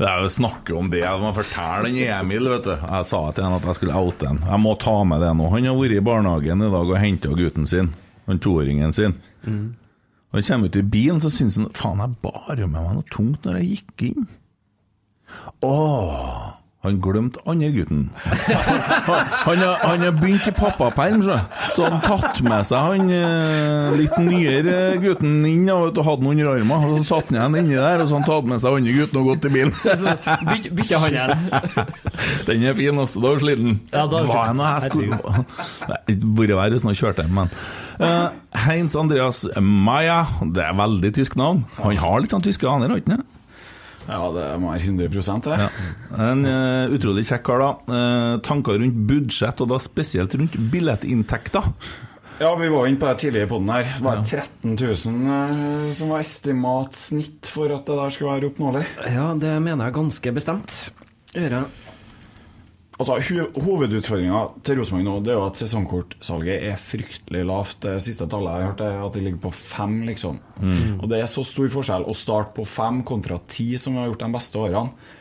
Det 0.00 0.08
er 0.08 0.22
jo 0.24 0.30
snakke 0.32 0.72
om 0.78 0.86
det. 0.88 1.02
Jeg 1.02 1.20
må 1.20 1.30
fortelle 1.36 1.90
den 1.90 1.98
Emil, 2.08 2.46
vet 2.48 2.64
du. 2.64 2.72
Jeg 2.72 3.08
sa 3.10 3.18
til 3.36 3.44
han 3.44 3.56
at 3.58 3.66
jeg 3.68 3.76
skulle 3.76 3.98
oute 4.00 4.30
han. 4.30 4.38
Jeg 4.46 4.60
må 4.62 4.72
ta 4.80 4.94
med 5.04 5.20
det 5.20 5.34
nå. 5.36 5.50
Han 5.52 5.66
har 5.68 5.76
vært 5.76 5.96
i 5.98 6.04
barnehagen 6.06 6.64
i 6.64 6.70
dag 6.72 6.92
og 6.94 7.00
henta 7.02 7.32
gutten 7.36 7.68
sin. 7.68 7.90
Han 8.30 8.40
toåringen 8.40 8.96
sin. 8.96 9.18
Og 9.44 10.38
Han 10.38 10.46
kommer 10.46 10.70
ut 10.70 10.78
i 10.78 10.82
bilen, 10.86 11.20
så 11.20 11.28
syns 11.34 11.58
han 11.58 11.68
faen, 11.74 12.00
jeg 12.00 12.16
bar 12.22 12.54
jo 12.56 12.68
med 12.70 12.80
meg 12.80 12.96
noe 13.00 13.08
tungt 13.10 13.44
når 13.44 13.58
jeg 13.58 13.80
gikk 13.80 14.04
inn. 14.12 14.28
Åh, 15.66 16.54
han 16.80 16.94
glemte 17.04 17.42
andre 17.44 17.68
gutten. 17.74 18.06
Han 18.24 19.58
har, 19.60 19.74
han 19.84 20.00
har 20.00 20.14
begynt 20.16 20.46
i 20.48 20.52
pappaperm, 20.56 21.20
så. 21.26 21.34
så 21.76 21.88
han 21.92 21.98
tatt 22.00 22.38
med 22.46 22.64
seg 22.64 22.86
han 22.86 23.10
eh, 23.12 23.90
litt 23.98 24.14
nyere 24.24 24.76
gutten 25.02 25.42
inn 25.44 25.66
og 25.74 25.90
vet 25.90 26.00
hadde 26.06 26.24
han 26.24 26.30
under 26.32 26.48
armen. 26.54 26.86
Så 27.02 27.02
satte 27.10 27.36
han 27.36 27.52
igjen 27.58 27.68
inni 27.68 27.76
der, 27.76 28.00
og 28.00 28.08
så 28.08 28.16
han 28.16 28.24
tatt 28.24 28.48
med 28.48 28.62
seg 28.64 28.78
andre 28.78 28.94
gutten 28.96 29.20
og 29.20 29.28
gått 29.28 29.48
i 29.50 29.52
bilen. 29.58 29.74
Byt- 30.50 30.70
Bytte 30.78 31.00
han 31.02 31.18
igjen. 31.18 31.34
Den 32.48 32.64
er 32.70 32.78
fin, 32.80 33.02
altså. 33.04 33.20
Da 33.26 33.34
du 33.36 33.44
sliten. 33.44 33.76
Ja, 33.92 34.06
da 34.08 34.22
Hva 34.30 34.38
er 34.48 34.56
nå 34.56 34.70
jeg 34.70 34.86
skulle 34.88 35.20
Ikke 36.14 36.32
vært 36.40 36.54
verre 36.62 36.70
hvis 36.78 36.86
han 36.88 36.96
kjørte, 36.96 37.26
men 37.28 37.52
uh, 38.00 38.30
Heinz 38.64 38.96
Andreas 38.96 39.42
Maya, 39.60 40.22
det 40.56 40.64
er 40.64 40.80
veldig 40.80 41.12
tysk 41.20 41.36
navn. 41.36 41.66
Han 41.76 42.00
har 42.00 42.24
litt 42.24 42.32
sånn 42.32 42.44
tyske 42.48 42.68
aner, 42.72 42.88
har 42.96 43.04
ikke 43.04 43.18
han? 43.18 43.28
Ja, 44.10 44.20
det 44.34 44.44
må 44.58 44.72
være 44.72 44.90
100 44.90 45.08
det. 45.46 45.56
Ja. 45.62 45.70
En 46.26 46.44
uh, 46.44 46.94
utrolig 46.96 47.26
kjekk 47.28 47.44
kar, 47.46 47.62
da. 47.62 47.72
Uh, 47.86 48.36
tanker 48.44 48.80
rundt 48.82 49.02
budsjett, 49.08 49.62
og 49.62 49.70
da 49.70 49.78
spesielt 49.82 50.34
rundt 50.34 50.56
billettinntekter. 50.72 51.70
Ja, 52.40 52.54
vi 52.56 52.70
var 52.72 52.86
inne 52.88 52.96
på 52.96 53.08
det 53.10 53.20
tidligere 53.20 53.50
på 53.50 53.58
den 53.60 53.68
her. 53.68 53.90
Det 53.98 54.04
var 54.04 54.22
13 54.24 54.76
000 54.80 54.92
eh, 54.96 55.90
som 55.92 56.08
var 56.14 56.22
estimat 56.24 56.96
snitt 56.96 57.50
for 57.52 57.68
at 57.74 57.84
det 57.84 57.98
der 57.98 58.14
skulle 58.14 58.32
være 58.32 58.48
oppnåelig. 58.48 58.86
Ja, 59.12 59.26
det 59.36 59.52
mener 59.60 59.90
jeg 59.90 59.96
ganske 59.98 60.32
bestemt. 60.38 60.78
Jeg. 61.36 61.66
Altså, 63.00 63.16
Hovedutfordringa 63.64 64.40
til 64.66 64.76
Rosenborg 64.76 65.06
nå 65.06 65.12
Det 65.24 65.32
er 65.32 65.38
jo 65.38 65.44
at 65.46 65.60
sesongkortsalget 65.60 66.66
er 66.68 66.80
fryktelig 66.80 67.44
lavt. 67.48 67.78
Det 67.86 67.94
siste 68.04 68.26
tallet 68.28 68.58
jeg 68.58 68.68
hørte, 68.68 68.90
hørt, 68.90 68.98
er 68.98 69.06
at 69.06 69.16
det 69.16 69.22
ligger 69.24 69.44
på 69.46 69.54
fem, 69.56 70.02
liksom. 70.08 70.36
Mm. 70.60 70.98
Og 70.98 71.06
det 71.08 71.22
er 71.22 71.30
så 71.30 71.44
stor 71.48 71.70
forskjell 71.72 72.04
å 72.04 72.16
starte 72.16 72.52
på 72.58 72.66
fem 72.68 73.00
kontra 73.08 73.40
ti, 73.48 73.70
som 73.80 73.96
vi 73.96 74.02
har 74.02 74.10
gjort 74.10 74.26
de 74.26 74.30
beste 74.36 74.60
årene. 74.60 75.16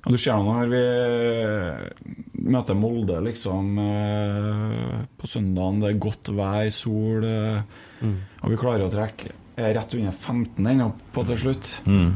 Og 0.00 0.14
Du 0.14 0.16
ser 0.16 0.38
nå 0.38 0.54
når 0.54 0.70
vi 0.70 2.46
møter 2.54 2.78
Molde 2.78 3.18
liksom 3.26 3.74
eh, 3.82 4.94
på 5.18 5.28
søndagen, 5.28 5.82
det 5.82 5.90
er 5.90 6.00
godt 6.06 6.30
vær, 6.32 6.70
sol, 6.72 7.26
mm. 8.00 8.16
og 8.40 8.54
vi 8.54 8.60
klarer 8.62 8.86
å 8.86 8.92
trekke 8.92 9.34
rett 9.60 9.94
under 9.98 10.14
15 10.14 10.70
ennå 10.72 10.86
på 11.12 11.26
til 11.28 11.42
slutt. 11.42 11.74
Mm. 11.84 12.14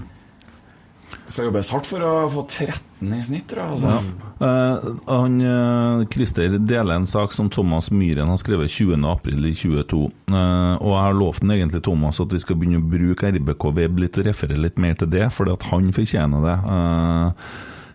Skal 1.27 1.47
jobbes 1.49 1.71
hardt 1.73 1.87
for 1.89 2.05
å 2.05 2.13
få 2.33 2.43
13 2.47 3.13
i 3.17 3.21
snitt, 3.25 3.53
jeg. 3.55 3.65
Altså. 3.65 3.91
Ja. 3.91 4.01
Eh, 4.45 4.87
han, 5.09 5.41
eh, 5.41 6.05
Christer 6.13 6.59
deler 6.59 6.95
en 6.97 7.07
sak 7.07 7.33
som 7.33 7.49
Thomas 7.53 7.91
Myhren 7.91 8.29
har 8.29 8.37
skrevet 8.41 8.69
20.4.22. 8.73 10.01
Uh, 10.31 10.75
og 10.81 10.91
jeg 10.93 11.03
har 11.05 11.15
lovt 11.19 11.41
den 11.45 11.55
egentlig 11.57 11.83
Thomas 11.87 12.21
at 12.21 12.33
vi 12.35 12.41
skal 12.43 12.57
begynne 12.61 12.81
å 12.83 12.89
bruke 12.91 13.31
RBK 13.35 13.69
Web 13.77 13.99
litt 14.03 14.19
og 14.21 14.27
referere 14.29 14.61
litt 14.65 14.79
mer 14.83 14.95
til 15.01 15.11
det, 15.13 15.29
fordi 15.35 15.55
at 15.55 15.69
han 15.71 15.93
fortjener 15.95 16.45
det. 16.45 16.57
Eh, 16.75 17.55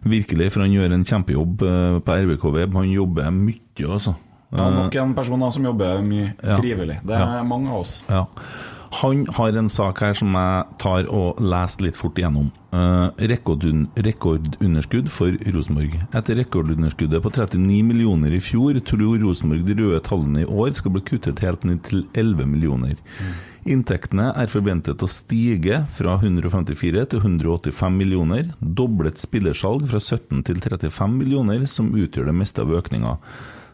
virkelig, 0.09 0.51
for 0.53 0.63
han 0.63 0.71
gjør 0.73 0.93
en 0.95 1.05
kjempejobb 1.05 1.63
eh, 1.67 1.99
på 2.05 2.17
RBK 2.23 2.49
Web. 2.55 2.73
Han 2.79 2.91
jobber 2.93 3.31
mye, 3.35 3.85
altså. 3.85 4.15
Ja, 4.15 4.25
Eh, 4.65 4.73
nok 4.73 4.95
en 4.97 5.11
person 5.13 5.39
da 5.43 5.51
som 5.53 5.65
jobber 5.67 5.99
mye 6.01 6.31
frivillig. 6.57 6.95
Det 7.05 7.13
er 7.13 7.19
Ja. 7.37 7.43
mange 7.43 7.69
av 7.69 7.81
oss. 7.83 8.03
Ja. 8.09 8.23
Han 8.91 9.27
har 9.37 9.53
en 9.53 9.69
sak 9.69 9.99
her 10.01 10.15
som 10.17 10.33
jeg 10.33 10.77
tar 10.81 11.09
og 11.13 11.37
leser 11.43 11.85
litt 11.85 11.97
fort 11.99 12.17
igjennom. 12.17 12.47
Uh, 12.73 13.09
rekordun 13.29 13.85
rekordunderskudd 13.97 15.11
for 15.13 15.37
Rosenborg. 15.53 15.99
Etter 16.09 16.39
rekordunderskuddet 16.41 17.21
på 17.21 17.31
39 17.33 17.83
millioner 17.85 18.33
i 18.33 18.41
fjor, 18.41 18.77
tror 18.85 19.21
Rosenborg 19.21 19.67
de 19.67 19.77
røde 19.77 20.01
tallene 20.05 20.41
i 20.41 20.49
år 20.49 20.73
skal 20.77 20.95
bli 20.95 21.03
kuttet 21.05 21.43
helt 21.45 21.67
ned 21.69 21.83
til 21.85 22.03
11 22.17 22.49
millioner. 22.49 22.97
Inntektene 23.69 24.31
er 24.39 24.49
forventet 24.49 25.03
å 25.05 25.11
stige 25.11 25.83
fra 25.93 26.15
154 26.17 27.05
til 27.11 27.21
185 27.21 27.97
millioner. 28.01 28.53
Doblet 28.59 29.21
spillersalg 29.21 29.85
fra 29.91 30.01
17 30.01 30.45
til 30.49 30.61
35 30.65 31.17
millioner, 31.19 31.65
som 31.69 31.93
utgjør 31.93 32.31
det 32.31 32.37
meste 32.41 32.65
av 32.65 32.73
økninga 32.79 33.17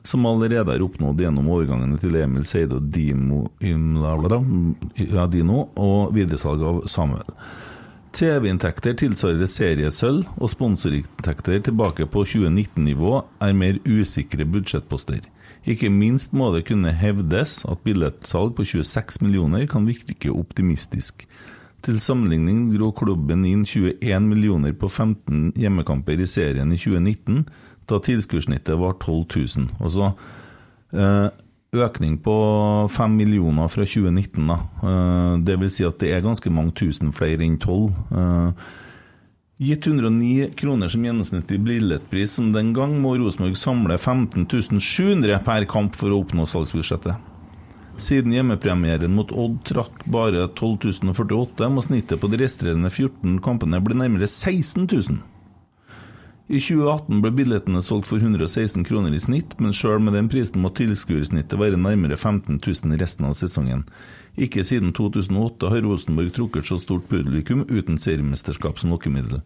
som 0.06 0.26
allerede 0.30 0.74
er 0.76 0.84
oppnådd 0.86 1.24
gjennom 1.26 1.52
overgangene 1.52 2.00
til 2.02 2.16
Emil 2.20 2.46
Seide 2.48 2.80
og 2.80 2.90
Dimo, 2.94 3.46
ja, 3.60 5.26
Dino 5.32 5.70
og 5.76 6.14
videresalg 6.16 6.66
av 6.66 6.84
Samuel. 6.90 7.34
TV-inntekter 8.16 8.96
tilsvarer 8.96 9.50
seriesølv, 9.50 10.24
og 10.40 10.52
sponsorinntekter 10.54 11.60
tilbake 11.66 12.06
på 12.08 12.24
2019-nivå 12.24 13.18
er 13.44 13.58
mer 13.58 13.82
usikre 13.84 14.48
budsjettposter. 14.48 15.26
Ikke 15.68 15.90
minst 15.92 16.32
må 16.32 16.52
det 16.54 16.68
kunne 16.70 16.94
hevdes 16.96 17.64
at 17.68 17.84
billettsalg 17.84 18.54
på 18.56 18.64
26 18.70 19.20
millioner 19.26 19.66
kan 19.68 19.88
virke 19.90 20.32
optimistisk. 20.32 21.26
Til 21.86 22.00
sammenligning 22.02 22.70
dro 22.74 22.92
klubben 22.96 23.44
inn 23.46 23.66
21 23.68 24.30
millioner 24.30 24.74
på 24.74 24.88
15 24.88 25.52
hjemmekamper 25.60 26.22
i 26.22 26.30
serien 26.30 26.72
i 26.72 26.80
2019, 26.80 27.44
da 27.90 28.02
tilskuddssnittet 28.04 28.78
var 28.80 28.98
12 29.00 29.26
000. 29.58 29.70
Altså 29.80 30.14
økning 31.76 32.18
på 32.24 32.36
5 32.92 33.18
millioner 33.18 33.70
fra 33.72 33.86
2019. 33.86 34.48
Da. 34.48 34.58
Eh, 34.84 35.38
det 35.46 35.60
vil 35.62 35.72
si 35.74 35.86
at 35.88 36.00
det 36.02 36.14
er 36.14 36.26
ganske 36.26 36.52
mange 36.54 36.76
tusen 36.78 37.14
flere 37.16 37.46
enn 37.46 37.60
12. 37.60 37.94
Eh, 38.16 38.74
Gitt 39.56 39.86
109 39.88 40.50
kroner 40.60 40.90
som 40.92 41.06
gjennomsnittlig 41.06 41.62
billettpris 41.64 42.34
som 42.36 42.50
den 42.52 42.74
gang, 42.76 42.98
må 43.00 43.14
Rosenborg 43.16 43.56
samle 43.56 43.96
15 43.96 44.50
700 44.84 45.40
per 45.46 45.64
kamp 45.72 45.96
for 45.96 46.12
å 46.12 46.18
oppnå 46.26 46.44
salgsbudsjettet. 46.44 47.16
Siden 47.96 48.34
hjemmepremieren 48.36 49.16
mot 49.16 49.32
Odd 49.32 49.62
trakk 49.64 50.04
bare 50.12 50.50
12.048, 50.60 51.70
må 51.72 51.86
snittet 51.86 52.20
på 52.20 52.28
de 52.28 52.42
resterende 52.42 52.92
14 52.92 53.40
kampene 53.40 53.80
bli 53.80 53.96
nærmere 53.96 54.28
16 54.28 54.90
000. 54.92 55.24
I 56.46 56.60
2018 56.62 57.24
ble 57.24 57.32
billettene 57.34 57.80
solgt 57.82 58.06
for 58.06 58.22
116 58.22 58.84
kroner 58.86 59.16
i 59.18 59.20
snitt, 59.22 59.56
men 59.58 59.74
sjøl 59.74 59.98
med 60.06 60.14
den 60.14 60.28
prisen 60.30 60.62
må 60.62 60.70
tilskuersnittet 60.78 61.58
være 61.58 61.80
nærmere 61.82 62.20
15 62.20 62.60
000 62.62 63.00
resten 63.02 63.26
av 63.26 63.34
sesongen. 63.34 63.82
Ikke 64.38 64.62
siden 64.68 64.92
2008 64.94 65.72
har 65.74 65.82
Rosenborg 65.82 66.30
trukket 66.36 66.70
så 66.70 66.78
stort 66.78 67.08
publikum 67.10 67.64
uten 67.66 67.98
seriemesterskap 67.98 68.78
som 68.78 68.94
lokkemiddel. 68.94 69.42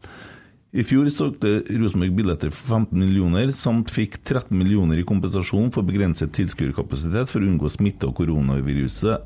I 0.75 0.83
fjor 0.83 1.07
solgte 1.07 1.61
Rosenborg 1.71 2.17
billetter 2.19 2.51
for 2.51 2.81
15 2.81 2.99
millioner, 2.99 3.55
samt 3.55 3.95
fikk 3.95 4.19
13 4.19 4.51
millioner 4.59 4.99
i 4.99 5.07
kompensasjon 5.07 5.71
for 5.71 5.87
begrenset 5.87 6.35
tilskuerkapasitet 6.35 7.31
for 7.31 7.39
å 7.39 7.47
unngå 7.47 7.71
smitte 7.79 8.11
og 8.11 8.19
koronaviruset, 8.19 9.23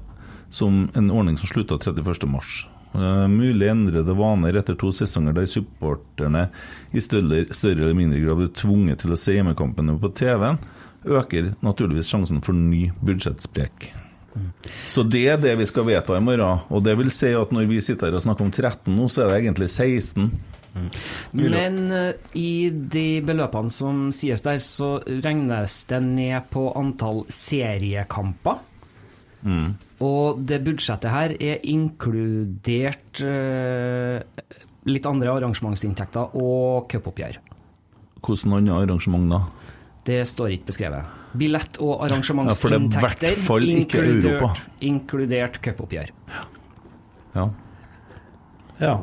som 0.54 0.86
en 0.94 1.10
ordning 1.10 1.42
som 1.42 1.50
slutta 1.50 1.82
31.3. 1.82 2.73
Uh, 2.94 3.26
mulig 3.26 3.72
endrede 3.72 4.14
vaner 4.14 4.60
etter 4.60 4.78
to 4.78 4.92
sesonger 4.94 5.34
der 5.34 5.50
supporterne 5.50 6.46
i 6.94 7.02
større, 7.02 7.48
større 7.50 7.88
eller 7.88 7.98
mindre 7.98 8.22
grad 8.22 8.38
blir 8.38 8.52
tvunget 8.54 9.02
til 9.02 9.16
å 9.16 9.18
se 9.18 9.34
hjemmekampene 9.34 9.96
på 10.02 10.12
TV-en, 10.14 10.62
øker 11.04 11.54
naturligvis 11.66 12.12
sjansen 12.14 12.44
for 12.46 12.56
ny 12.56 12.86
budsjettsprek 13.04 13.90
Så 14.88 15.04
det 15.04 15.24
er 15.30 15.42
det 15.42 15.58
vi 15.60 15.66
skal 15.70 15.88
vedta 15.90 16.16
i 16.18 16.24
morgen. 16.24 16.64
Og 16.74 16.84
det 16.86 16.96
vil 16.98 17.12
si 17.14 17.34
at 17.38 17.52
når 17.54 17.68
vi 17.70 17.82
sitter 17.86 18.10
her 18.10 18.18
og 18.18 18.24
snakker 18.24 18.46
om 18.46 18.54
13 18.54 18.94
nå, 18.94 19.10
så 19.10 19.24
er 19.24 19.32
det 19.32 19.40
egentlig 19.44 19.70
16. 19.70 20.30
Men 21.38 21.80
eh, 21.94 22.14
i 22.40 22.70
de 22.70 23.22
beløpene 23.26 23.74
som 23.74 24.08
sies 24.16 24.42
der, 24.46 24.58
så 24.64 24.96
regnes 25.06 25.84
det 25.90 26.02
ned 26.06 26.50
på 26.54 26.70
antall 26.78 27.22
seriekamper. 27.30 28.62
Mm. 29.44 29.74
Og 30.04 30.44
det 30.48 30.62
budsjettet 30.64 31.12
her 31.12 31.34
er 31.36 31.64
inkludert 31.68 33.24
eh, 33.24 34.22
litt 34.90 35.08
andre 35.10 35.34
arrangementsinntekter 35.38 36.38
og 36.40 36.88
cupoppgjør. 36.92 37.40
Hvordan 38.24 38.58
andre 38.62 38.80
arrangement 38.86 39.30
da? 39.32 39.42
Det 40.08 40.22
står 40.28 40.58
ikke 40.58 40.72
beskrevet. 40.72 41.20
Billett- 41.40 41.80
og 41.84 42.04
er 42.04 42.10
arrangementsinntekter 42.10 43.36
ja, 43.36 43.60
inkludert, 43.78 44.64
inkludert 44.84 45.60
cupoppgjør. 45.64 46.12
Ja. 46.34 46.44
Ja. 47.34 47.50
Ja, 48.82 48.96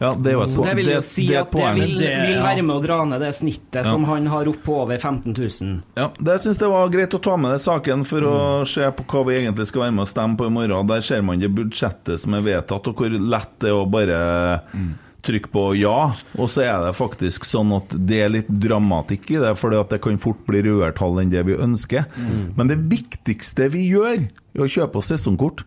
det 0.00 0.30
er 0.32 0.36
jo 0.38 0.46
det 0.64 0.74
vil 0.78 0.86
det- 0.86 0.94
jo 0.94 1.00
si 1.04 1.26
det 1.28 1.36
at 1.36 1.50
det 1.52 1.74
vil, 1.76 1.98
vil 2.00 2.38
være 2.40 2.62
med 2.64 2.76
å 2.76 2.82
dra 2.82 3.04
ned 3.04 3.20
det 3.20 3.34
snittet 3.36 3.82
Ja. 3.82 3.82
som 3.84 4.04
han 4.08 4.24
har 4.26 4.48
opp 4.48 4.62
på 4.64 4.78
over 4.82 4.96
15 4.98 5.34
000. 5.36 5.82
Ja, 5.94 6.10
det 6.18 6.38
syns 6.40 6.58
jeg 6.58 6.70
var 6.72 6.88
greit 6.88 7.12
å 7.12 7.20
ta 7.20 7.36
med 7.36 7.52
det 7.52 7.60
saken 7.60 8.06
for 8.06 8.20
å 8.22 8.60
Mm. 8.62 8.66
se 8.66 8.80
på 8.96 9.04
hva 9.04 9.26
vi 9.26 9.34
egentlig 9.44 9.66
skal 9.66 9.82
være 9.82 9.94
med 9.94 10.06
å 10.06 10.08
stemme 10.08 10.36
på 10.38 10.46
i 10.46 10.50
morgen. 10.50 10.86
Der 10.86 11.00
ser 11.02 11.20
man 11.22 11.38
det 11.38 11.54
budsjettet 11.54 12.18
som 12.18 12.32
er 12.34 12.40
vedtatt, 12.40 12.88
og 12.88 12.96
hvor 12.96 13.10
lett 13.10 13.58
det 13.60 13.68
er 13.68 13.74
å 13.76 13.90
bare 13.90 14.62
Mm. 14.74 14.94
trykke 15.22 15.50
på 15.52 15.76
ja. 15.78 16.14
Og 16.38 16.48
så 16.48 16.62
er 16.64 16.86
det 16.86 16.96
faktisk 16.96 17.44
sånn 17.44 17.76
at 17.76 17.90
det 18.06 18.22
er 18.24 18.30
litt 18.30 18.48
dramatikk 18.48 19.30
i 19.32 19.36
det, 19.38 19.54
for 19.58 19.68
det 19.68 20.00
kan 20.00 20.16
fort 20.16 20.46
bli 20.46 20.62
rødere 20.62 20.94
tall 20.96 21.18
enn 21.20 21.28
det 21.28 21.44
vi 21.44 21.52
ønsker. 21.56 22.06
Mm. 22.16 22.56
Men 22.56 22.68
det 22.68 22.78
viktigste 22.88 23.68
vi 23.70 23.90
gjør, 23.92 24.30
er 24.56 24.60
å 24.60 24.64
kjøpe 24.64 24.96
oss 24.96 25.08
sesongkort. 25.12 25.64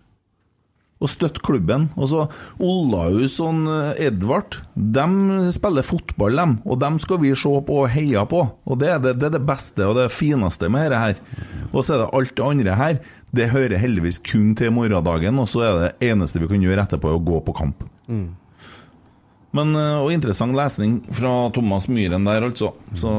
Og 1.03 1.11
støtte 1.11 1.43
klubben. 1.43 1.89
Og 1.99 2.09
så 2.11 2.25
Ollahus 2.63 3.35
og 3.43 3.65
eh, 3.69 4.05
Edvard 4.07 4.59
De 4.73 5.07
spiller 5.53 5.85
fotball, 5.85 6.37
dem. 6.39 6.55
Og 6.63 6.79
dem 6.81 6.99
skal 7.03 7.19
vi 7.23 7.33
se 7.37 7.51
på 7.67 7.81
og 7.83 7.91
heie 7.91 8.23
på. 8.29 8.45
Og 8.63 8.79
det 8.79 8.93
er 8.93 9.01
det, 9.03 9.17
det, 9.19 9.29
er 9.29 9.35
det 9.37 9.47
beste 9.47 9.89
og 9.89 9.97
det 9.99 10.07
fineste 10.13 10.69
med 10.71 10.87
dette 10.87 11.01
her. 11.03 11.19
Og 11.73 11.83
så 11.83 11.97
er 11.97 12.03
det 12.03 12.13
alt 12.19 12.37
det 12.37 12.47
andre 12.47 12.77
her. 12.79 13.01
Det 13.33 13.49
hører 13.49 13.81
heldigvis 13.81 14.21
kun 14.21 14.53
til 14.55 14.71
morgendagen, 14.75 15.39
og 15.41 15.49
så 15.49 15.65
er 15.65 15.79
det 15.81 16.11
eneste 16.11 16.41
vi 16.41 16.51
kan 16.51 16.61
gjøre 16.61 16.85
etterpå, 16.85 17.15
å 17.17 17.21
gå 17.25 17.39
på 17.47 17.55
kamp. 17.57 17.85
Men, 19.53 19.75
eh, 19.77 20.01
og 20.01 20.13
interessant 20.13 20.55
lesning 20.57 21.01
fra 21.13 21.49
Thomas 21.53 21.89
Myhren 21.89 22.25
der, 22.29 22.45
altså. 22.49 22.73
Så 22.97 23.13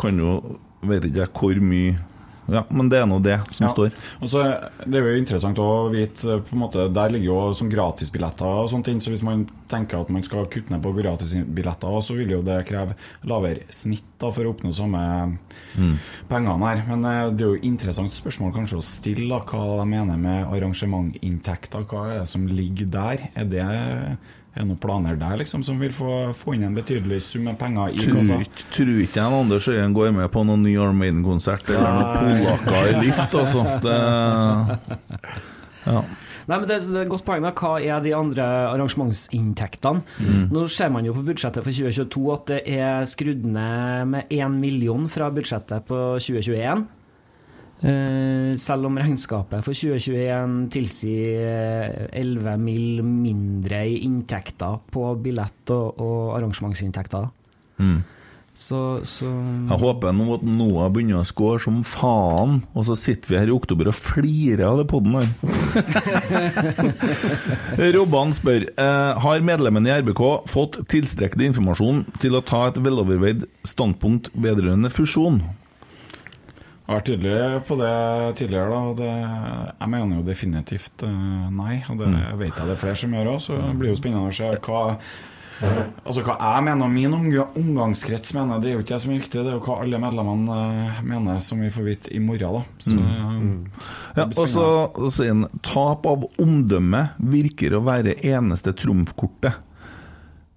kan 0.00 0.18
jo 0.20 0.58
Vet 0.84 1.06
ikke 1.08 1.22
jeg 1.22 1.30
hvor 1.32 1.60
mye 1.64 1.92
Ja, 2.48 2.62
men 2.70 2.88
det 2.90 2.98
er 3.00 3.06
nå 3.06 3.22
det 3.22 3.38
som 3.50 3.66
Ja. 3.66 3.72
står. 3.72 3.92
Og 4.20 4.28
så 4.28 4.42
Det 4.84 4.94
er 5.00 5.12
jo 5.14 5.18
interessant 5.20 5.56
å 5.58 5.90
vite 5.90 6.40
på 6.44 6.52
en 6.52 6.58
måte, 6.60 6.92
Der 6.92 7.08
ligger 7.10 7.24
jo 7.24 7.52
sånn 7.54 7.70
gratisbilletter 7.72 8.44
og 8.44 8.68
sånne 8.68 8.84
ting. 8.84 8.98
Så 9.00 9.10
hvis 9.10 9.22
man 9.22 9.46
tenker 9.68 10.00
at 10.00 10.10
man 10.10 10.22
skal 10.22 10.44
kutte 10.46 10.70
ned 10.70 10.82
på 10.82 10.92
gratisbilletter, 10.94 12.00
så 12.02 12.16
vil 12.16 12.28
jo 12.30 12.42
det 12.42 12.66
kreve 12.66 12.94
lavere 13.24 13.62
snitt 13.70 14.04
da 14.18 14.30
for 14.30 14.44
å 14.44 14.54
oppnå 14.54 14.72
samme 14.74 15.38
Mm. 15.76 15.98
pengene 16.28 16.66
her. 16.68 16.84
Men 16.86 17.04
eh, 17.04 17.30
det 17.30 17.40
er 17.46 17.54
jo 17.56 17.60
interessant 17.62 18.10
spørsmål 18.12 18.52
kanskje 18.54 18.76
å 18.78 18.82
stille 18.82 19.28
da, 19.28 19.40
hva 19.40 19.80
de 19.80 19.86
mener 19.88 20.16
med 20.16 20.46
arrangementinntekter. 20.46 21.84
Hva 21.86 22.14
er 22.14 22.18
det 22.20 22.28
som 22.28 22.46
ligger 22.46 22.90
der? 22.90 23.28
Er 23.36 23.44
det 23.44 24.18
er 24.54 24.62
det 24.62 24.68
noen 24.68 24.78
planer 24.78 25.16
der 25.18 25.38
liksom 25.40 25.64
som 25.66 25.80
vil 25.82 25.90
få, 25.94 26.32
få 26.38 26.54
inn 26.54 26.62
en 26.68 26.76
betydelig 26.76 27.20
sum 27.26 27.48
med 27.48 27.56
penger 27.58 27.90
i 27.90 28.04
Tror 28.04 28.20
kassa? 28.20 28.36
tror 28.76 28.92
ikke 29.02 29.18
jeg 29.18 29.38
Anders 29.40 29.66
Øyen 29.68 29.96
går 29.96 30.12
med 30.14 30.30
på 30.30 30.44
noen 30.46 30.62
ny 30.62 30.76
Arm 30.78 31.00
Maiden-konsert 31.02 31.72
eller 31.74 31.96
noen 31.98 32.44
polakker 32.44 32.90
i 32.92 33.00
lift, 33.02 33.34
altså. 33.34 33.64
Det, 33.82 33.96
ja. 35.90 36.04
Nei, 36.44 36.58
men 36.58 36.66
det, 36.68 36.76
det 36.86 36.98
er 37.00 37.06
et 37.06 37.12
godt 37.12 37.24
poeng. 37.26 37.42
da. 37.44 37.50
Hva 37.56 37.76
er 37.80 38.02
de 38.04 38.12
andre 38.16 38.44
arrangementsinntektene? 38.70 40.02
Mm. 40.20 40.42
Nå 40.52 40.66
ser 40.72 40.90
man 40.92 41.06
jo 41.08 41.14
på 41.16 41.24
budsjettet 41.26 41.64
for 41.64 41.72
2022 41.72 42.24
at 42.34 42.50
det 42.52 42.60
er 42.76 43.08
skrudd 43.08 43.46
ned 43.48 44.10
med 44.12 44.28
1 44.34 44.58
million 44.60 45.08
fra 45.10 45.30
budsjettet 45.34 45.88
på 45.88 46.02
2021. 46.20 46.84
Eh, 47.84 48.54
selv 48.56 48.88
om 48.88 48.96
regnskapet 48.96 49.60
for 49.66 49.76
2021 49.76 50.70
tilsier 50.72 51.42
eh, 51.44 52.20
11 52.22 52.56
mill. 52.56 53.02
mindre 53.04 53.82
i 53.84 53.98
inntekter 54.06 54.78
på 54.90 55.04
billett- 55.20 55.72
og, 55.74 56.00
og 56.00 56.36
arrangementsinntekter. 56.38 57.28
Mm. 57.78 58.00
Så, 58.54 59.00
så 59.02 59.26
Jeg 59.26 59.78
håper 59.82 60.12
nå 60.14 60.36
at 60.36 60.44
Noah 60.46 60.86
begynner 60.94 61.18
å 61.18 61.26
score 61.26 61.58
som 61.58 61.80
faen, 61.82 62.60
og 62.70 62.86
så 62.86 62.94
sitter 62.96 63.32
vi 63.32 63.40
her 63.40 63.50
i 63.50 63.54
oktober 63.56 63.90
og 63.90 63.96
flirer 63.98 64.62
av 64.68 64.78
det 64.78 64.86
poden 64.92 65.16
her. 65.18 65.32
Robban 67.96 68.30
spør 68.36 68.68
eh, 68.70 69.24
Har 69.26 69.42
medlemmene 69.44 69.90
i 69.90 69.96
RBK 70.04 70.22
fått 70.48 70.78
tilstrekkelig 70.94 71.50
informasjon 71.50 72.04
til 72.22 72.38
å 72.38 72.44
ta 72.46 72.68
et 72.70 72.78
veloverveid 72.78 73.44
standpunkt 73.66 74.30
vedrørende 74.38 74.92
fusjon? 74.94 75.42
Jeg 76.84 76.92
har 76.92 76.98
vært 77.00 77.06
tydelig 77.08 77.64
på 77.64 77.76
det 77.80 78.36
tidligere. 78.36 78.68
da 78.68 78.78
og 78.90 78.96
det, 78.98 79.12
Jeg 79.80 79.88
mener 79.88 80.16
jo 80.18 80.22
definitivt 80.22 81.02
eh, 81.02 81.50
nei. 81.50 81.82
Og 81.88 81.98
det 81.98 82.08
Mm. 82.08 82.38
vet 82.38 82.56
jeg 82.56 82.66
det 82.66 82.72
er 82.76 82.82
flere 82.82 82.96
som 82.96 83.10
gjør 83.10 83.30
òg, 83.34 83.40
så 83.40 83.56
det 83.56 83.78
blir 83.78 83.88
jo 83.88 83.96
spennende 83.96 84.28
å 84.28 84.34
se 84.34 84.50
hva 84.60 84.98
Altså 86.04 86.20
Hva 86.26 86.34
jeg 86.36 86.64
mener 86.64 86.84
og 86.84 86.90
min 86.90 87.12
omgangskrets 87.14 88.34
mener, 88.34 88.58
det 88.60 88.68
er 88.68 88.74
jo 88.74 88.80
ikke 88.82 88.90
jeg 88.96 89.00
som 89.00 89.12
er 89.12 89.18
viktig, 89.20 89.44
det 89.44 89.46
er 89.46 89.54
jo 89.56 89.60
hva 89.64 89.76
alle 89.80 90.00
medlemmene 90.02 90.56
eh, 90.90 91.02
mener, 91.06 91.38
som 91.40 91.60
vi 91.62 91.70
får 91.70 91.84
vite 91.86 92.12
i 92.12 92.18
morgen. 92.18 92.52
da 92.52 92.62
Så 92.78 92.96
Mm. 92.98 93.64
eh, 93.64 93.86
Ja, 94.16 94.24
så 94.26 94.46
spennende. 94.46 94.90
og 94.98 95.10
så 95.10 95.10
sier 95.10 95.28
han 95.28 95.46
tap 95.62 96.04
av 96.06 96.24
omdømme 96.38 97.10
virker 97.22 97.70
å 97.78 97.84
være 97.84 98.16
eneste 98.20 98.74
trumfkortet. 98.74 99.54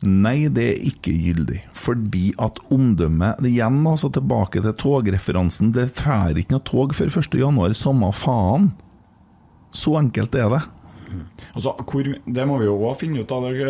Nei, 0.05 0.45
det 0.53 0.63
er 0.69 0.83
ikke 0.91 1.13
gyldig. 1.15 1.63
Fordi 1.73 2.29
at 2.37 2.59
omdømmet 2.73 3.41
Igjen, 3.49 3.79
altså 3.89 4.11
tilbake 4.13 4.61
til 4.61 4.75
togreferansen. 4.77 5.71
Det 5.73 5.89
drar 5.97 6.37
ikke 6.37 6.53
noe 6.53 6.65
tog 6.67 6.93
før 6.93 7.09
1.1, 7.09 7.77
samme 7.77 8.11
faen. 8.13 8.71
Så 9.73 9.97
enkelt 9.97 10.35
er 10.37 10.51
det. 10.53 10.63
Altså, 11.55 11.73
hvor, 11.87 12.03
det 12.03 12.45
må 12.47 12.57
vi 12.61 12.67
jo 12.67 12.75
òg 12.85 12.97
finne 12.99 13.23
ut 13.23 13.31
av. 13.33 13.47
Det 13.49 13.69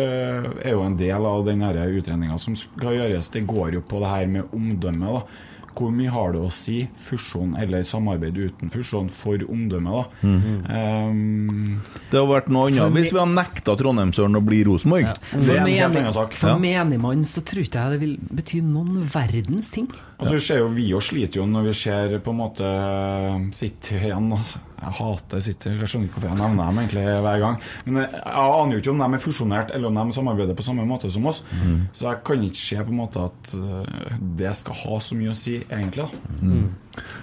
er 0.66 0.74
jo 0.74 0.84
en 0.84 0.98
del 1.00 1.28
av 1.30 1.46
den 1.46 1.64
utredninga 1.64 2.36
som 2.40 2.56
skal 2.58 2.98
gjøres. 2.98 3.30
Det 3.32 3.46
går 3.48 3.78
jo 3.78 3.84
på 3.88 4.02
det 4.02 4.12
her 4.12 4.26
med 4.34 4.52
omdømme. 4.52 5.14
da 5.16 5.57
Hvor 5.78 5.92
mye 5.94 6.10
har 6.10 6.32
det 6.34 6.40
å 6.42 6.50
si, 6.50 6.88
fusjon 6.98 7.52
eller 7.60 7.84
samarbeid 7.86 8.34
uten 8.34 8.70
fusjon, 8.72 9.08
for 9.14 9.38
omdømmet? 9.46 10.08
da 10.22 10.26
Mhm. 10.26 11.80
Det 12.10 12.18
hadde 12.18 12.28
vært 12.32 12.48
noe 12.52 12.68
annet 12.70 12.92
hvis 12.96 13.12
vi 13.12 13.18
hadde 13.20 13.34
nekta 13.36 13.76
Trondheimsøren 13.78 14.36
å 14.38 14.42
bli 14.44 14.62
Rosenborg. 14.66 15.08
For, 15.30 15.60
menig, 15.62 16.12
for 16.34 16.48
Ja. 16.48 16.58
menigmann 16.58 17.24
så 17.24 17.42
tror 17.44 17.62
ikke 17.62 17.78
jeg 17.82 17.90
det 17.94 18.00
vil 18.00 18.16
bety 18.34 18.60
noen 18.62 19.06
verdens 19.06 19.70
ting. 19.70 19.88
Altså, 20.18 20.34
vi 20.34 20.40
ser 20.40 20.58
jo, 20.58 20.68
vi 20.74 20.88
jo 20.90 20.98
sliter 20.98 21.36
jo 21.36 21.46
når 21.46 21.64
vi 21.68 21.72
ser 21.78 22.18
på 22.18 22.30
en 22.34 22.40
måte 22.42 23.54
Sitter 23.54 24.00
igjen. 24.00 24.32
Jeg 24.78 24.94
hater 25.00 25.42
City, 25.42 25.72
jeg 25.74 25.90
skjønner 25.90 26.08
ikke 26.08 26.20
hvorfor 26.20 26.30
jeg 26.30 26.40
nevner 26.40 26.70
dem 26.70 26.80
egentlig 26.82 27.04
hver 27.26 27.40
gang. 27.42 27.60
Men 27.86 28.00
jeg, 28.02 28.10
jeg 28.14 28.56
aner 28.58 28.74
jo 28.76 28.82
ikke 28.82 28.92
om 28.94 29.02
de 29.02 29.08
er 29.08 29.24
fusjonert 29.24 29.72
eller 29.74 29.90
om 29.90 30.00
de 30.00 30.18
samarbeider 30.18 30.58
på 30.58 30.66
samme 30.66 30.88
måte 30.88 31.10
som 31.12 31.26
oss. 31.30 31.42
Mm. 31.52 31.78
Så 31.92 32.08
jeg 32.08 32.22
kan 32.28 32.44
ikke 32.48 32.62
se 32.62 32.82
på 32.82 32.94
en 32.94 33.00
måte 33.02 33.24
at 33.28 33.54
eh, 33.58 34.18
det 34.38 34.54
skal 34.60 34.82
ha 34.84 35.00
så 35.02 35.18
mye 35.18 35.34
å 35.34 35.38
si, 35.38 35.60
egentlig. 35.66 36.06
da 36.08 36.36
Mm. 36.38 36.68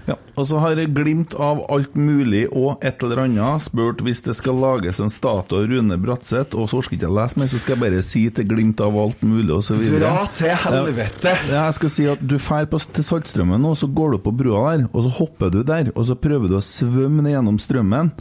Ja, 0.05 0.15
og 0.35 0.45
så 0.47 0.59
har 0.61 0.77
jeg 0.77 0.93
glimt 0.95 1.33
av 1.41 1.63
alt 1.73 1.95
mulig 1.97 2.45
og 2.51 2.83
et 2.85 3.01
eller 3.03 3.23
annet. 3.25 3.65
Spurt 3.65 4.03
hvis 4.05 4.21
det 4.25 4.35
skal 4.37 4.57
lages 4.61 5.01
en 5.01 5.11
statue 5.13 5.63
av 5.63 5.69
Rune 5.71 5.97
Bratseth, 6.01 6.55
og 6.57 6.69
så 6.69 6.79
orker 6.81 6.97
ikke 6.97 7.07
jeg 7.07 7.17
lese 7.17 7.41
mer, 7.41 7.49
så 7.51 7.61
skal 7.61 7.75
jeg 7.75 7.83
bare 7.85 8.03
si 8.05 8.23
til 8.35 8.47
glimt 8.49 8.83
av 8.83 8.97
alt 9.01 9.23
mulig 9.25 9.51
og 9.55 9.63
så 9.65 9.77
videre. 9.79 10.05
Dra 10.05 10.27
til 10.35 10.53
helvete! 10.65 11.33
Ja, 11.49 11.65
jeg 11.65 11.77
skal 11.79 11.93
si 11.95 12.07
at 12.11 12.21
du 12.21 12.37
drar 12.37 12.69
til 12.69 13.07
Saltstraumen 13.07 13.63
nå, 13.65 13.73
så 13.77 13.89
går 13.89 14.15
du 14.15 14.21
på 14.25 14.35
brua 14.35 14.75
der, 14.75 14.85
og 14.91 15.05
så 15.07 15.13
hopper 15.19 15.51
du 15.53 15.61
der, 15.65 15.91
og 15.95 16.07
så 16.07 16.17
prøver 16.19 16.51
du 16.51 16.57
å 16.59 16.63
svømme 16.63 17.25
ned 17.25 17.37
gjennom 17.45 17.59
strømmen. 17.61 18.11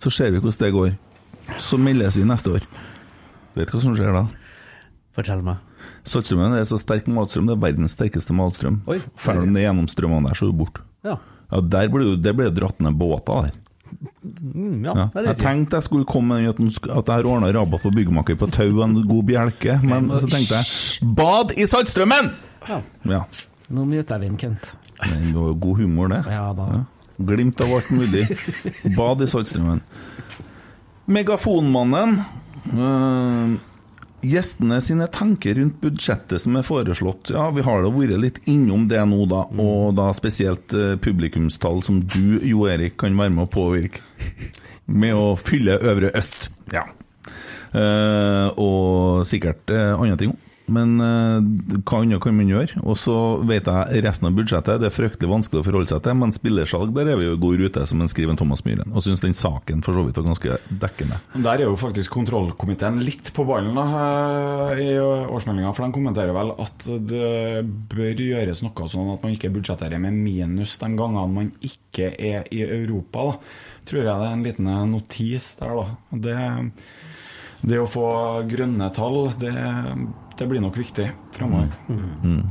Så 0.00 0.10
ser 0.10 0.30
vi 0.30 0.38
hvordan 0.40 0.62
det 0.62 0.72
går. 0.72 0.92
Så 1.58 1.78
meldes 1.78 2.16
vi 2.16 2.24
neste 2.24 2.54
år. 2.54 2.66
Vet 3.56 3.68
du 3.68 3.74
hva 3.74 3.82
som 3.82 3.96
skjer 3.98 4.14
da? 4.14 4.26
Fortell 5.16 5.42
meg. 5.42 5.58
Saltstrømmen 6.06 6.54
er 6.56 6.64
så 6.68 6.78
sterk 6.80 7.08
matstrøm, 7.10 7.48
det 7.48 7.56
er 7.56 7.64
verdens 7.64 7.96
sterkeste 7.96 8.32
matstrøm. 8.36 8.78
Fer 9.18 9.40
du 9.40 9.48
ned 9.50 9.64
gjennom 9.64 9.88
strømmene 9.90 10.30
der, 10.30 10.38
så 10.38 10.46
er 10.46 10.52
du 10.52 10.60
borte. 10.60 10.84
Ja. 11.04 11.16
Ja, 11.50 11.60
der 11.66 11.90
ble 11.90 12.14
det 12.22 12.32
ble 12.38 12.46
dratt 12.54 12.78
ned 12.80 12.94
båter 13.00 13.48
der. 13.48 13.58
Mm, 14.22 14.84
ja, 14.86 14.92
Ja. 14.94 15.06
Jeg 15.26 15.36
tenkte 15.40 15.80
jeg 15.80 15.88
skulle 15.88 16.06
komme 16.06 16.38
med 16.38 16.52
at, 16.52 16.60
jeg 16.62 17.02
har 17.10 17.26
ordna 17.26 17.50
rabatt 17.52 17.82
på 17.82 17.90
byggmaker 17.90 18.38
på 18.38 18.46
tau 18.54 18.68
og 18.78 18.84
en 18.86 19.00
god 19.02 19.24
bjelke, 19.26 19.80
men 19.82 20.06
så 20.14 20.30
tenkte 20.30 20.60
jeg 20.60 21.10
Bad 21.18 21.56
i 21.58 21.66
saltstrømmen! 21.66 22.30
Ja. 22.68 22.78
Ja. 23.10 23.24
Nå 23.68 23.84
muter 23.88 24.22
jeg 24.22 24.30
en 24.30 24.38
Kent. 24.38 24.72
Det 25.00 25.34
var 25.34 25.50
jo 25.50 25.54
god 25.58 25.80
humor, 25.80 26.08
det. 26.12 26.22
Ja 26.30 26.52
da. 26.54 26.84
Glimt 27.26 27.60
av 27.60 27.74
alt 27.74 27.90
mulig. 27.90 28.26
Bad 28.96 29.22
i 29.22 29.26
Saltstraumen. 29.28 29.82
Megafonmannen. 31.10 32.22
Uh, 32.70 33.56
gjestene 34.24 34.80
sine 34.84 35.08
tanker 35.12 35.56
rundt 35.58 35.80
budsjettet 35.82 36.42
som 36.44 36.56
er 36.56 36.66
foreslått. 36.66 37.32
Ja, 37.34 37.48
vi 37.56 37.64
har 37.66 37.84
da 37.84 37.92
vært 37.92 38.20
litt 38.22 38.40
innom 38.50 38.86
det 38.90 39.02
nå, 39.10 39.24
da. 39.30 39.44
Og 39.60 39.96
da 39.98 40.10
spesielt 40.16 40.72
uh, 40.76 40.94
publikumstall 41.02 41.82
som 41.86 42.02
du, 42.04 42.38
Jo 42.46 42.68
Erik, 42.70 42.98
kan 43.00 43.16
være 43.18 43.36
med 43.36 43.48
å 43.48 43.52
påvirke. 43.52 44.04
Med 44.90 45.14
å 45.14 45.34
fylle 45.38 45.78
Øvre 45.86 46.12
Øst. 46.18 46.48
Ja. 46.72 46.86
Uh, 47.70 48.48
og 48.58 49.26
sikkert 49.30 49.70
andre 49.70 50.16
ting 50.18 50.32
òg. 50.34 50.46
Men 50.70 50.96
eh, 51.02 51.80
hva 51.82 52.00
annet 52.00 52.22
kan 52.22 52.36
man 52.36 52.50
gjøre? 52.50 52.80
Og 52.84 52.98
så 53.00 53.16
vet 53.48 53.68
jeg 53.68 54.02
resten 54.06 54.28
av 54.28 54.36
budsjettet, 54.38 54.80
det 54.82 54.88
er 54.88 54.94
fryktelig 54.94 55.30
vanskelig 55.30 55.62
å 55.62 55.66
forholde 55.66 55.90
seg 55.90 56.02
til, 56.04 56.16
men 56.20 56.34
spillersalg, 56.34 56.92
der 56.96 57.12
er 57.12 57.20
vi 57.20 57.26
jo 57.26 57.36
i 57.36 57.40
god 57.42 57.64
rute, 57.64 57.86
som 57.90 58.02
en 58.02 58.10
skriver 58.10 58.38
Thomas 58.38 58.62
Myhren. 58.66 58.94
Og 58.94 59.04
syns 59.04 59.24
den 59.24 59.36
saken 59.36 59.82
for 59.86 59.96
så 59.96 60.04
vidt 60.06 60.20
var 60.20 60.28
ganske 60.30 60.58
dekkende. 60.84 61.20
Der 61.34 61.64
er 61.64 61.66
jo 61.66 61.78
faktisk 61.80 62.14
kontrollkomiteen 62.14 63.02
litt 63.04 63.32
på 63.36 63.46
ballen 63.48 63.76
da, 63.78 63.86
eh, 64.76 64.84
i 64.84 64.88
årsmeldinga. 65.00 65.74
For 65.76 65.86
de 65.86 65.96
kommenterer 65.98 66.36
vel 66.36 66.54
at 66.62 66.88
det 67.10 67.64
bør 67.90 68.24
gjøres 68.30 68.62
noe 68.64 68.88
sånn 68.90 69.12
at 69.14 69.26
man 69.26 69.34
ikke 69.36 69.52
budsjetterer 69.54 70.02
med 70.02 70.16
minus 70.16 70.76
de 70.80 70.92
gangene 70.96 71.26
man 71.34 71.52
ikke 71.64 72.12
er 72.14 72.46
i 72.54 72.62
Europa. 72.64 73.30
da. 73.30 73.36
Tror 73.88 74.02
jeg 74.02 74.08
det 74.08 74.26
er 74.26 74.34
en 74.34 74.44
liten 74.44 74.68
notis 74.92 75.54
der, 75.58 75.74
da. 75.74 76.18
Det, 76.24 76.38
det 77.72 77.80
å 77.80 77.88
få 77.90 78.08
grønne 78.48 78.90
tall, 78.96 79.30
det, 79.40 79.54
det 80.40 80.48
blir 80.50 80.62
nok 80.64 80.78
viktig 80.80 81.10
framover. 81.36 81.68
Mm. 81.88 82.48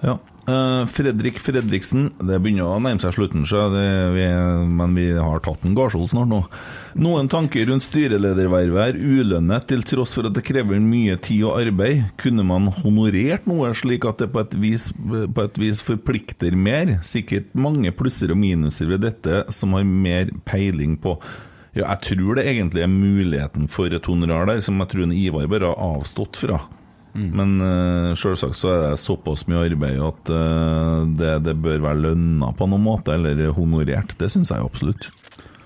Ja. 0.00 0.18
Eh, 0.48 0.86
Fredrik 0.86 1.38
Fredriksen, 1.42 2.06
det 2.18 2.38
begynner 2.40 2.70
å 2.70 2.78
nærme 2.80 3.02
seg 3.02 3.12
slutten, 3.16 3.42
så 3.46 3.66
det, 3.74 3.82
vi, 4.14 4.22
men 4.70 4.94
vi 4.96 5.10
har 5.12 5.42
tatt 5.44 5.66
en 5.66 5.74
Garsol 5.76 6.06
snart 6.10 6.30
nå. 6.30 6.40
Noen 7.02 7.28
tanker 7.30 7.68
rundt 7.68 7.84
styreledervervet 7.84 8.94
er 8.94 8.98
ulønnet 8.98 9.68
til 9.70 9.84
tross 9.86 10.14
for 10.16 10.30
at 10.30 10.38
det 10.38 10.46
krever 10.46 10.80
mye 10.82 11.18
tid 11.20 11.44
og 11.50 11.60
arbeid. 11.60 12.08
Kunne 12.20 12.46
man 12.46 12.70
honorert 12.80 13.46
noe 13.50 13.74
slik 13.76 14.06
at 14.08 14.24
det 14.24 14.30
på 14.32 14.42
et 14.42 14.56
vis, 14.62 14.88
på 14.96 15.44
et 15.44 15.60
vis 15.60 15.84
forplikter 15.86 16.56
mer? 16.56 16.96
Sikkert 17.06 17.52
mange 17.54 17.92
plusser 17.94 18.32
og 18.32 18.40
minuser 18.40 18.90
ved 18.90 19.04
dette 19.06 19.44
som 19.54 19.76
har 19.76 19.86
mer 19.86 20.32
peiling 20.48 20.96
på. 21.02 21.18
Ja, 21.76 21.86
jeg 21.92 22.02
tror 22.08 22.38
det 22.38 22.48
egentlig 22.50 22.82
er 22.82 22.90
muligheten 22.90 23.68
for 23.70 23.92
et 23.94 24.06
honorar 24.10 24.48
der, 24.50 24.62
som 24.64 24.80
jeg 24.82 24.90
tror 24.90 25.12
Ivar 25.14 25.50
bare 25.50 25.70
har 25.70 25.96
avstått 26.00 26.40
fra. 26.40 26.58
Men 27.14 27.56
uh, 27.58 28.14
selvsagt 28.18 28.58
så 28.58 28.70
er 28.70 28.82
det 28.84 29.00
såpass 29.02 29.46
mye 29.50 29.64
arbeid 29.66 29.98
at 30.06 30.30
uh, 30.30 31.06
det, 31.18 31.32
det 31.46 31.56
bør 31.62 31.82
være 31.82 32.04
lønna 32.04 32.52
på 32.54 32.68
noen 32.70 32.84
måte, 32.86 33.16
eller 33.16 33.50
honorert. 33.56 34.14
Det 34.18 34.30
syns 34.30 34.52
jeg 34.54 34.62
absolutt. 34.62 35.08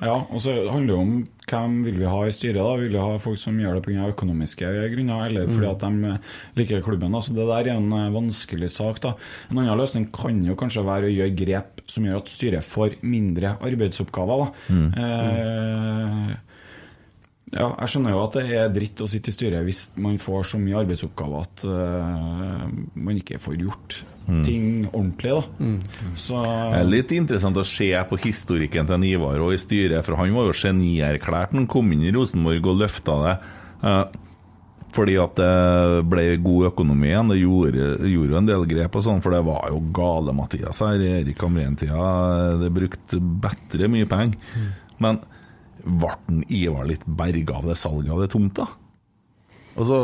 Ja, 0.05 0.14
og 0.28 0.40
så 0.44 0.52
handler 0.68 0.93
det 0.93 1.01
om 1.01 1.12
hvem 1.48 1.74
vil 1.86 1.98
vi 2.02 2.05
ha 2.09 2.18
i 2.26 2.32
styret. 2.35 2.59
da 2.60 2.74
Vil 2.76 2.93
vi 2.93 2.98
ha 3.01 3.18
folk 3.22 3.39
som 3.40 3.56
gjør 3.59 3.78
det 3.78 3.85
pga. 3.86 4.09
økonomiske 4.12 4.68
grunner, 4.94 5.26
eller 5.26 5.47
fordi 5.48 5.66
Mm. 5.66 5.70
at 5.70 5.81
de 5.81 6.12
eh, 6.12 6.18
liker 6.56 6.82
klubben? 6.82 7.12
Så 7.22 7.32
Det 7.35 7.47
der 7.48 7.70
er 7.72 7.76
en 7.76 7.93
eh, 7.93 8.10
vanskelig 8.12 8.70
sak. 8.70 9.01
da 9.01 9.14
En 9.51 9.59
annen 9.59 9.78
løsning 9.78 10.10
kan 10.12 10.44
jo 10.44 10.55
kanskje 10.55 10.85
være 10.85 11.09
å 11.09 11.14
gjøre 11.16 11.36
grep 11.36 11.81
som 11.86 12.05
gjør 12.05 12.16
at 12.16 12.28
styret 12.28 12.64
får 12.64 12.97
mindre 13.02 13.56
arbeidsoppgaver. 13.60 14.52
da 14.68 14.74
Mm. 14.74 14.93
eh, 14.98 16.36
ja, 17.55 17.68
jeg 17.78 17.89
skjønner 17.89 18.10
jo 18.10 18.22
at 18.24 18.32
det 18.32 18.51
er 18.51 18.68
dritt 18.74 18.97
å 19.05 19.09
sitte 19.09 19.28
i 19.28 19.32
styret 19.32 19.64
hvis 19.64 19.90
man 19.97 20.16
får 20.18 20.43
så 20.44 20.59
mye 20.59 20.81
arbeidsoppgaver 20.85 21.40
at 21.40 21.64
uh, 21.64 22.68
man 22.94 23.16
ikke 23.20 23.39
får 23.39 23.56
gjort. 23.60 24.02
Ting 24.26 24.88
ordentlig. 24.92 25.32
da 25.34 26.16
Så 26.16 26.40
Det 26.42 26.80
er 26.80 26.90
litt 26.90 27.12
interessant 27.12 27.56
å 27.56 27.64
se 27.66 27.90
på 28.09 28.18
historikken 28.24 28.86
til 28.88 29.05
Ivar 29.05 29.40
og 29.44 29.55
i 29.55 29.60
styret, 29.60 30.05
for 30.05 30.16
han 30.16 30.34
var 30.34 30.51
jo 30.51 30.59
genierklært 30.59 31.52
han 31.52 31.66
kom 31.70 31.92
inn 31.92 32.05
i 32.06 32.12
Rosenborg 32.14 32.66
og 32.66 32.78
løfta 32.84 33.18
det. 33.24 33.38
eh, 33.84 34.05
fordi 34.94 35.16
at 35.18 35.34
det 35.34 36.05
ble 36.06 36.36
god 36.38 36.68
økonomi 36.70 37.09
igjen. 37.10 37.30
Det 37.32 37.40
gjorde, 37.40 37.86
gjorde 38.06 38.30
jo 38.30 38.38
en 38.38 38.46
del 38.46 38.66
grep 38.70 38.94
og 38.94 39.02
sånn, 39.02 39.22
for 39.24 39.34
det 39.34 39.42
var 39.42 39.72
jo 39.72 39.80
gale 39.96 40.34
Mathias 40.36 40.82
her 40.84 41.02
i 41.02 41.09
Erik 41.20 41.42
Hamren-tida. 41.42 42.60
Det 42.62 42.70
brukte 42.70 43.18
bedre 43.18 43.90
mye 43.90 44.06
penger. 44.06 44.38
Men 45.02 45.18
ble 45.84 46.44
Ivar 46.48 46.86
litt 46.88 47.02
berga 47.05 47.59
av 47.59 47.66
det 47.68 47.76
salget 47.80 48.14
av 48.14 48.22
det 48.22 48.30
tomta? 48.32 48.68
Altså, 49.74 49.98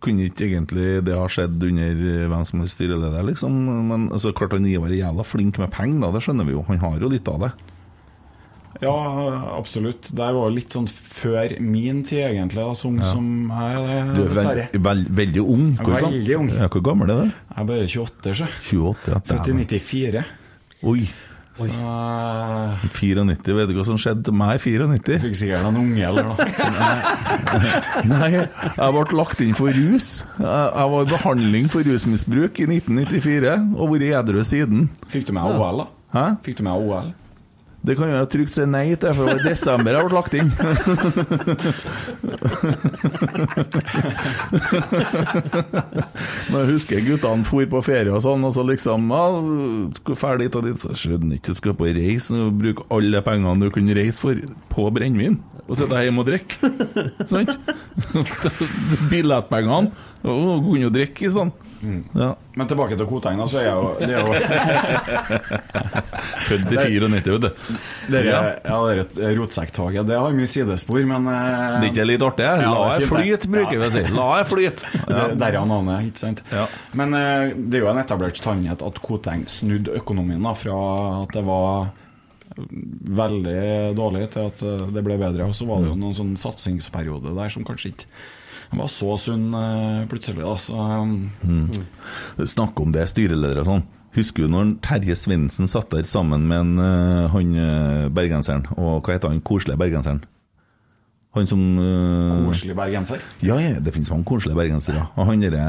kunne 0.00 0.28
ikke 0.30 0.46
egentlig 0.48 1.00
det 1.04 1.16
ha 1.16 1.26
skjedd 1.30 1.62
under 1.66 1.98
hvem 2.32 2.44
som 2.48 2.62
helst 2.62 2.78
styreleder, 2.78 3.24
liksom? 3.28 3.58
Men 3.90 4.08
altså, 4.14 4.32
klart 4.36 4.54
han 4.56 4.64
Ivar 4.68 4.88
er 4.92 5.02
jævla 5.02 5.26
flink 5.28 5.58
med 5.60 5.70
penger, 5.74 6.00
da, 6.06 6.10
det 6.16 6.22
skjønner 6.24 6.48
vi 6.48 6.56
jo. 6.56 6.64
Han 6.70 6.80
har 6.82 6.98
jo 7.02 7.10
litt 7.12 7.28
av 7.28 7.44
det. 7.46 7.52
Ja, 8.80 8.94
absolutt. 9.58 10.08
Det 10.14 10.24
var 10.32 10.32
jo 10.46 10.54
litt 10.54 10.72
sånn 10.72 10.86
før 10.88 11.52
min 11.60 12.00
tid, 12.06 12.22
egentlig, 12.30 12.62
da, 12.62 12.74
som, 12.78 12.96
Ja. 12.96 13.08
som 13.10 13.26
jeg, 13.50 14.14
Du 14.16 14.22
er 14.22 14.30
veld, 14.38 14.78
veld, 14.86 15.10
veldig 15.20 15.42
ung. 15.44 15.66
Er 15.80 16.06
veldig 16.06 16.36
ung. 16.38 16.48
Ja, 16.54 16.68
hvor 16.68 16.84
gammel 16.86 17.10
er 17.10 17.20
du? 17.20 17.26
Jeg 17.34 17.58
er 17.60 17.64
bare 17.68 17.88
28, 17.88 18.34
så. 18.40 18.46
28, 18.70 19.10
ja. 19.12 19.20
Født 19.26 19.48
i 19.48 19.58
94. 19.58 20.24
Oi. 20.82 21.08
Så 21.58 21.66
94, 22.94 23.54
vet 23.58 23.68
du 23.68 23.74
hva 23.76 23.84
som 23.84 23.98
skjedde 24.00 24.22
til 24.28 24.36
meg 24.38 24.60
i 24.62 24.62
94? 24.62 25.18
fikk 25.24 25.38
sikkert 25.40 25.66
en 25.68 25.78
unge 25.80 26.04
eller 26.06 26.28
noe. 26.30 26.46
Nei, 28.12 28.30
jeg 28.38 28.94
ble 28.96 29.04
lagt 29.18 29.42
inn 29.44 29.56
for 29.58 29.74
rus. 29.74 30.10
Jeg 30.38 30.66
jeg 30.80 30.92
var 30.94 31.06
i 31.06 31.10
behandling 31.10 31.70
for 31.72 31.86
rusmisbruk 31.86 32.60
i 32.62 32.68
1994 32.70 33.56
og 33.76 33.94
vært 33.96 34.06
edru 34.22 34.44
siden. 34.46 34.86
Fikk 35.10 35.26
du 35.28 35.34
med 35.36 35.50
OL, 35.50 35.82
da? 35.82 35.88
Hæ? 36.14 36.24
Fikk 36.46 36.60
du 36.60 36.64
med 36.66 36.86
OL? 36.86 37.10
Det 37.80 37.94
kan 37.96 38.10
jeg 38.12 38.28
trygt 38.28 38.52
si 38.52 38.64
nei 38.68 38.92
til, 38.92 39.14
for 39.16 39.24
det 39.24 39.30
var 39.30 39.38
i 39.40 39.44
desember 39.48 39.96
jeg 39.96 40.04
ble 40.04 40.12
lagt 40.12 40.34
inn. 40.36 40.50
Men 46.50 46.58
jeg 46.58 46.68
husker 46.74 47.06
guttene 47.06 47.48
for 47.48 47.64
på 47.72 47.80
ferie 47.86 48.12
og 48.12 48.20
sånn, 48.24 48.44
og 48.44 48.52
så 48.56 48.62
liksom 48.68 49.08
ja, 49.08 49.22
Skal 49.96 50.42
dit 50.42 50.58
og 50.60 50.68
dit. 50.68 50.84
Skjønner 51.00 51.38
ikke, 51.38 51.54
du 51.54 51.60
skal 51.62 51.78
på 51.78 51.88
reis 51.96 52.28
og 52.34 52.60
bruke 52.60 52.84
alle 52.92 53.24
pengene 53.24 53.64
du 53.64 53.72
kunne 53.72 53.96
reise 53.96 54.20
for, 54.20 54.36
på 54.74 54.86
brennevin. 54.92 55.40
Og 55.64 55.78
sitte 55.80 56.04
hjemme 56.04 56.20
og 56.20 56.28
drikke. 56.28 56.54
Sant? 57.32 57.56
Billettpengene. 59.12 59.88
Og 60.28 60.64
kunne 60.68 60.84
jo 60.84 60.92
drikke 60.92 61.24
i 61.24 61.32
stedet. 61.80 62.04
Ja. 62.20 62.34
Men 62.60 62.68
tilbake 62.70 62.96
til 63.00 63.06
Koteng, 63.08 63.40
så 63.48 63.58
er 63.60 63.64
jeg 63.64 63.74
jo 63.74 63.96
Det 64.00 64.10
er 64.10 64.20
jo 64.20 64.32
Født 66.50 66.72
i 66.72 66.76
94, 66.76 67.10
vet 67.14 67.24
du. 67.24 67.48
Det 68.10 68.24
Ja. 68.26 68.40
ja, 68.64 68.78
rotsekktoget. 69.38 70.06
Det 70.06 70.18
har 70.18 70.32
mye 70.36 70.46
sidespor, 70.50 71.00
men 71.06 71.26
eh, 71.26 71.80
Det 71.80 71.88
er 71.88 71.92
ikke 71.92 72.06
litt 72.08 72.22
artig? 72.26 72.44
Ja, 72.44 72.72
La 72.74 72.98
jeg 72.98 73.08
flyte, 73.08 73.48
bruker 73.50 73.78
vi 73.78 73.86
å 73.86 73.92
si. 73.94 74.02
La 74.14 74.28
jeg 74.40 74.50
flyte. 74.50 74.90
Ja. 75.10 75.24
der 75.34 75.56
er 75.58 75.66
navnet, 75.66 76.10
ikke 76.10 76.20
sant? 76.22 76.42
Men 76.96 77.14
eh, 77.14 77.54
det 77.56 77.80
er 77.80 77.84
jo 77.84 77.90
en 77.90 78.02
etablert 78.02 78.38
sannhet 78.40 78.82
at 78.86 79.00
Koteng 79.02 79.46
snudde 79.50 79.94
økonomien 79.98 80.42
da, 80.44 80.52
fra 80.54 80.76
at 81.24 81.34
det 81.34 81.42
var 81.46 81.90
veldig 82.60 83.94
dårlig 83.96 84.26
til 84.34 84.48
at 84.50 84.60
det 84.94 85.02
ble 85.06 85.16
bedre. 85.20 85.46
Og 85.48 85.54
så 85.56 85.66
var 85.68 85.80
det 85.82 85.90
jo 85.92 85.96
noen 85.98 86.16
sånn 86.16 86.34
satsingsperiode 86.40 87.32
der 87.36 87.52
som 87.52 87.64
kanskje 87.66 87.92
ikke 87.94 88.10
var 88.78 88.90
så 88.92 89.16
sunn 89.18 89.48
eh, 89.54 90.02
plutselig. 90.10 90.44
Da, 90.44 90.56
så, 90.56 90.76
Mm. 91.42 91.70
Snakk 92.46 92.80
om 92.80 92.92
det, 92.92 93.08
styreleder 93.10 93.62
og 93.62 93.66
sånn. 93.66 93.86
Husker 94.14 94.46
du 94.46 94.50
når 94.50 94.74
Terje 94.82 95.14
Svendsen 95.14 95.68
satt 95.70 95.90
der 95.90 96.02
sammen 96.08 96.46
med 96.50 96.60
en, 96.64 96.78
eh, 96.82 97.30
han 97.30 97.56
eh, 97.56 98.08
bergenseren, 98.10 98.66
og 98.76 99.02
hva 99.06 99.14
heter 99.14 99.30
han 99.30 99.40
koselige 99.40 99.78
bergenseren? 99.78 100.22
Han 101.30 101.46
som 101.46 101.60
uh, 101.78 102.48
Koselig 102.48 102.74
bergenser. 102.74 103.20
Ja, 103.38 103.54
ja, 103.62 103.76
det 103.78 103.92
finnes 103.94 104.10
mange 104.10 104.26
koselige 104.26 104.58
bergensere. 104.58 105.04
Og 105.14 105.28
han 105.28 105.44
derre 105.44 105.66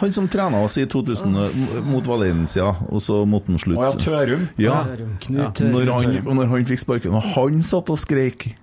Han 0.00 0.12
som 0.14 0.26
trena 0.30 0.64
oss 0.64 0.76
i 0.78 0.86
2000 0.90 1.84
mot 1.86 2.06
Valencia, 2.06 2.72
og 2.90 2.98
så 3.02 3.24
måtte 3.26 3.50
han 3.50 3.62
slutte. 3.62 3.78
Å 3.78 3.92
ja, 3.92 4.00
Tørum. 4.02 4.48
Ja. 4.58 4.80
Tørum, 4.86 5.12
Knut 5.22 5.62
Ja, 5.62 5.70
Når, 5.70 5.92
han, 5.94 6.18
og 6.26 6.34
når 6.38 6.50
han 6.50 6.66
fikk 6.66 6.82
sparken, 6.82 7.14
og 7.14 7.30
han 7.34 7.62
satt 7.66 7.90
og 7.94 7.98
skreik 8.02 8.56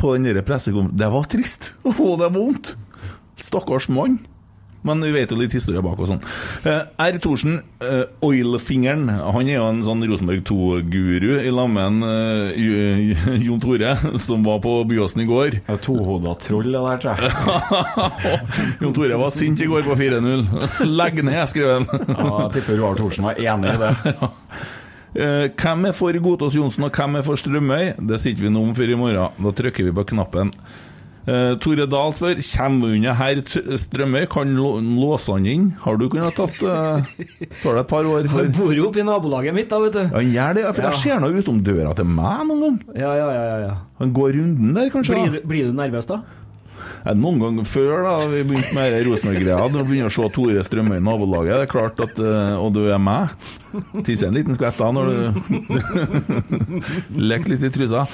på 0.00 0.14
den 0.16 0.42
pressekonferansen 0.44 0.98
Det 0.98 1.12
var 1.12 1.30
trist! 1.30 1.72
Å, 1.84 1.92
det 1.92 2.28
var 2.28 2.36
vondt! 2.36 2.76
Stakkars 3.40 3.88
mann. 3.88 4.18
Men 4.82 5.02
vi 5.04 5.10
vet 5.12 5.32
jo 5.32 5.36
litt 5.36 5.52
historie 5.52 5.82
bak 5.84 5.98
og 6.00 6.08
sånn. 6.08 6.22
Eh, 6.64 6.86
R. 7.04 7.18
Thorsen, 7.20 7.58
eh, 7.84 8.06
Oilfingeren, 8.24 9.10
han 9.10 9.48
er 9.48 9.58
jo 9.58 9.66
en 9.68 9.82
sånn 9.84 10.04
Rosenborg 10.08 10.40
2-guru 10.48 11.34
i 11.42 11.52
lag 11.52 11.68
med 11.72 12.06
eh, 12.08 13.42
Jon 13.44 13.60
Tore, 13.60 13.92
som 14.26 14.46
var 14.46 14.62
på 14.64 14.78
Byåsen 14.88 15.24
i 15.26 15.28
går. 15.28 15.60
Tohoda 15.84 16.32
troll, 16.40 16.72
det 16.72 16.80
der, 16.80 17.04
tror 17.04 17.20
jeg. 17.20 18.40
Jon 18.86 18.96
Tore 18.96 19.20
var 19.20 19.36
sint 19.36 19.60
i 19.60 19.68
går 19.68 19.84
på 19.88 19.98
4-0. 20.00 20.46
Legg 20.88 21.24
ned, 21.28 21.42
skrev 21.52 21.74
han. 21.76 21.88
Ja, 22.08 22.28
jeg 22.46 22.52
tipper 22.56 22.80
Roar 22.80 22.96
Thorsen 23.00 23.28
var 23.28 23.40
enig 23.40 23.76
i 23.76 23.80
det. 23.84 23.92
Eh, 25.14 25.48
hvem 25.58 25.88
er 25.88 25.96
for 25.96 26.14
Godås 26.22 26.54
Johnsen 26.54 26.84
og 26.86 26.94
hvem 26.94 27.18
er 27.18 27.24
for 27.26 27.34
Strømøy? 27.40 27.96
Det 28.06 28.20
sitter 28.22 28.46
vi 28.46 28.52
nå 28.54 28.62
om 28.68 28.76
før 28.78 28.92
i 28.94 28.98
morgen. 29.00 29.42
Da 29.42 29.50
trykker 29.58 29.88
vi 29.88 29.94
på 29.96 30.06
knappen. 30.12 30.52
Uh, 31.28 31.52
Tore 31.60 31.84
Dahl 31.84 32.14
spør 32.16 32.38
Kommer 32.40 32.88
vi 32.88 32.96
unna 32.96 33.12
her 33.18 33.42
Strømøy. 33.44 34.22
Kan 34.32 34.54
låse 34.56 35.34
han 35.34 35.44
inn? 35.46 35.66
Har 35.82 35.98
du 36.00 36.06
kunnet 36.10 36.34
tatt 36.38 36.56
uh, 36.64 37.04
Tar 37.60 37.76
det 37.76 37.82
et 37.84 37.90
par 37.90 38.08
år 38.08 38.24
før 38.32 38.46
Han 38.46 38.54
bor 38.56 38.72
jo 38.74 38.86
oppe 38.88 39.02
i 39.02 39.04
nabolaget 39.06 39.54
mitt, 39.54 39.68
da, 39.70 39.82
vet 39.84 39.98
du. 39.98 40.00
Han 40.14 40.30
gjør 40.32 40.56
det, 40.56 40.64
for 40.70 40.86
jeg 40.88 40.94
Ja. 40.96 41.02
ser 41.02 41.20
noe 41.20 41.42
utom 41.42 41.60
døra 41.66 41.92
til 41.98 42.08
meg 42.08 42.46
noen 42.48 42.62
gang. 42.64 42.78
Ja, 43.04 43.12
ja, 43.20 43.28
ja, 43.36 43.58
ja. 43.66 43.74
Han 44.00 44.14
går 44.16 44.32
runden 44.38 44.72
der, 44.78 44.88
kanskje. 44.94 45.18
Blir, 45.20 45.44
blir 45.52 45.68
du 45.68 45.76
nervøs, 45.76 46.08
da? 46.08 46.22
Noen 47.00 47.38
ganger 47.40 47.64
før 47.64 48.02
da 48.04 48.14
vi 48.28 48.42
begynte 48.44 48.74
med 48.76 48.94
Rosenborg-greia, 49.06 49.56
når 49.72 49.86
vi 49.86 49.88
begynner 49.94 50.10
å 50.10 50.14
se 50.14 50.28
Tore 50.34 50.64
Strømøy 50.66 50.98
i 50.98 51.04
nabolaget, 51.04 51.54
det 51.54 51.64
er 51.64 51.70
klart 51.70 52.02
at 52.04 52.20
eh, 52.20 52.52
Og 52.60 52.74
du 52.76 52.82
er 52.92 53.00
meg. 53.00 53.32
Tisser 54.04 54.28
en 54.28 54.36
liten 54.36 54.56
skvett 54.56 54.76
da 54.80 54.90
når 54.92 55.08
du 55.08 55.16
leker 57.30 57.54
litt 57.54 57.64
i 57.64 57.72
trusa. 57.72 58.04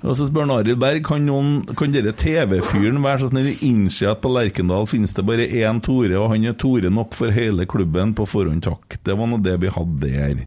Og 0.00 0.16
så 0.16 0.28
spør 0.28 0.54
Arild 0.56 0.80
Berg 0.80 1.04
kan, 1.06 1.26
noen, 1.28 1.60
kan 1.76 1.92
dere 1.92 2.14
TV-fyren 2.16 3.02
være 3.04 3.24
så 3.24 3.30
snill 3.32 3.52
å 3.52 3.56
innse 3.68 4.08
at 4.10 4.22
på 4.24 4.32
Lerkendal 4.32 4.88
finnes 4.90 5.14
det 5.16 5.26
bare 5.26 5.48
én 5.60 5.82
Tore, 5.84 6.16
og 6.20 6.30
han 6.32 6.46
er 6.46 6.56
Tore 6.58 6.92
nok 6.92 7.16
for 7.18 7.34
hele 7.34 7.68
klubben 7.68 8.14
på 8.16 8.28
forhånd, 8.30 8.64
takk. 8.64 9.00
Det 9.04 9.16
var 9.18 9.28
nå 9.30 9.42
det 9.44 9.58
vi 9.62 9.72
hadde 9.76 10.06
der. 10.06 10.46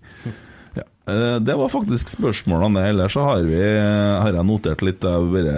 Ja, 1.10 1.36
eh, 1.36 1.40
det 1.42 1.56
var 1.58 1.70
faktisk 1.70 2.10
spørsmålene. 2.12 2.84
Ellers 2.90 3.14
så 3.14 3.24
har, 3.26 3.44
vi, 3.48 3.60
har 3.60 4.34
jeg 4.34 4.46
notert 4.46 4.84
litt 4.86 5.04
eh, 5.04 5.18
bare 5.34 5.56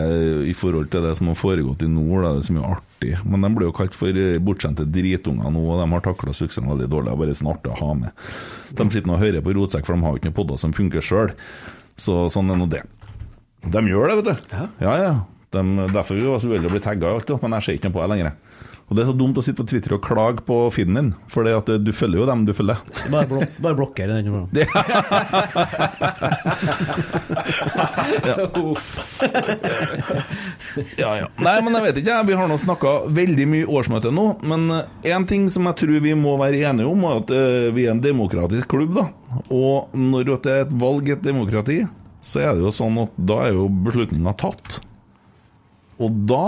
i 0.48 0.54
forhold 0.58 0.92
til 0.94 1.04
det 1.06 1.14
som 1.20 1.32
har 1.32 1.40
foregått 1.40 1.84
i 1.86 1.90
nord. 1.92 2.26
Det 2.26 2.48
det 2.48 2.62
er 2.62 2.78
artig. 2.78 3.12
Men 3.26 3.46
de 3.46 3.52
ble 3.56 3.68
jo 3.68 3.76
kalt 3.76 3.98
for 3.98 4.16
eh, 4.16 4.40
bortskjemte 4.44 4.88
dritunger 4.88 5.52
nå, 5.54 5.66
og 5.66 5.82
de 5.82 5.90
har 5.94 6.06
takla 6.06 6.36
suksessen 6.38 6.70
veldig 6.72 6.90
dårlig. 6.92 7.12
Det 7.12 7.18
er 7.18 7.22
bare 7.26 7.38
sånn 7.42 7.52
artig 7.54 7.74
å 7.74 7.80
ha 7.82 7.92
med. 8.06 8.26
De 8.72 8.88
sitter 8.88 9.10
nå 9.10 9.18
og 9.18 9.24
hører 9.26 9.46
på 9.46 9.56
Rotsekk, 9.58 9.86
for 9.88 9.98
de 9.98 10.08
har 10.08 10.16
jo 10.16 10.22
ikke 10.22 10.32
noen 10.32 10.40
podder 10.40 10.62
som 10.62 10.76
funker 10.78 11.06
sjøl. 11.06 11.36
Så 12.00 12.18
sånn 12.34 12.52
er 12.54 12.60
nå 12.60 12.70
det. 12.72 12.86
De 13.62 13.86
gjør 13.86 14.10
det, 14.10 14.18
vet 14.22 14.32
du. 14.32 14.58
Ja, 14.82 14.96
ja. 14.98 15.14
De, 15.52 15.62
derfor 15.92 16.16
er 16.16 16.24
vi 16.24 16.30
også 16.32 16.50
uheldige 16.50 16.72
å 16.72 16.76
bli 16.78 16.84
tagga 16.84 17.10
i 17.10 17.18
alt, 17.18 17.34
men 17.42 17.58
jeg 17.58 17.66
ser 17.66 17.78
ikke 17.78 17.90
noe 17.92 17.98
på 17.98 18.06
det 18.06 18.12
lenger. 18.14 18.70
Og 18.92 18.98
Det 18.98 19.06
er 19.06 19.08
så 19.08 19.14
dumt 19.16 19.38
å 19.40 19.42
sitte 19.46 19.64
på 19.64 19.70
Twitter 19.72 19.94
og 19.96 20.02
klage 20.04 20.44
på 20.44 20.56
feeden 20.76 20.98
din, 20.98 21.10
for 21.32 21.48
det 21.48 21.54
at 21.56 21.70
eh, 21.72 21.78
du 21.80 21.94
følger 21.96 22.20
jo 22.20 22.26
dem 22.28 22.42
du 22.44 22.52
følger. 22.52 22.76
Bare, 23.08 23.24
blok 23.30 23.54
bare 23.64 23.78
blokker 23.80 24.12
den. 24.12 24.28
ja. 28.28 28.36
Ja, 31.00 31.12
ja. 31.22 31.28
Nei, 31.40 31.56
men 31.64 31.72
jeg 31.78 31.86
vet 31.86 32.02
ikke. 32.02 32.18
Vi 32.28 32.36
har 32.42 32.52
nå 32.52 32.58
snakka 32.60 32.92
veldig 33.16 33.46
mye 33.54 33.70
årsmøte 33.80 34.12
nå. 34.12 34.26
Men 34.44 34.68
én 35.08 35.24
ting 35.30 35.48
som 35.54 35.72
jeg 35.72 35.80
tror 35.86 36.04
vi 36.04 36.12
må 36.20 36.36
være 36.42 36.60
enige 36.68 36.92
om, 36.92 37.00
er 37.08 37.24
at 37.24 37.32
eh, 37.38 37.72
vi 37.72 37.88
er 37.88 37.96
en 37.96 38.04
demokratisk 38.04 38.76
klubb. 38.76 38.92
da 39.00 39.08
Og 39.48 39.96
når 39.96 40.36
det 40.36 40.52
er 40.52 40.66
et 40.66 40.76
valg 40.84 41.08
i 41.08 41.16
et 41.16 41.24
demokrati, 41.24 41.80
så 42.20 42.44
er 42.44 42.52
det 42.60 42.68
jo 42.68 42.76
sånn 42.76 43.00
at 43.08 43.16
da 43.16 43.40
er 43.48 43.56
jo 43.56 43.72
beslutninga 43.88 44.36
tatt. 44.44 44.82
Og 46.02 46.12
da 46.28 46.46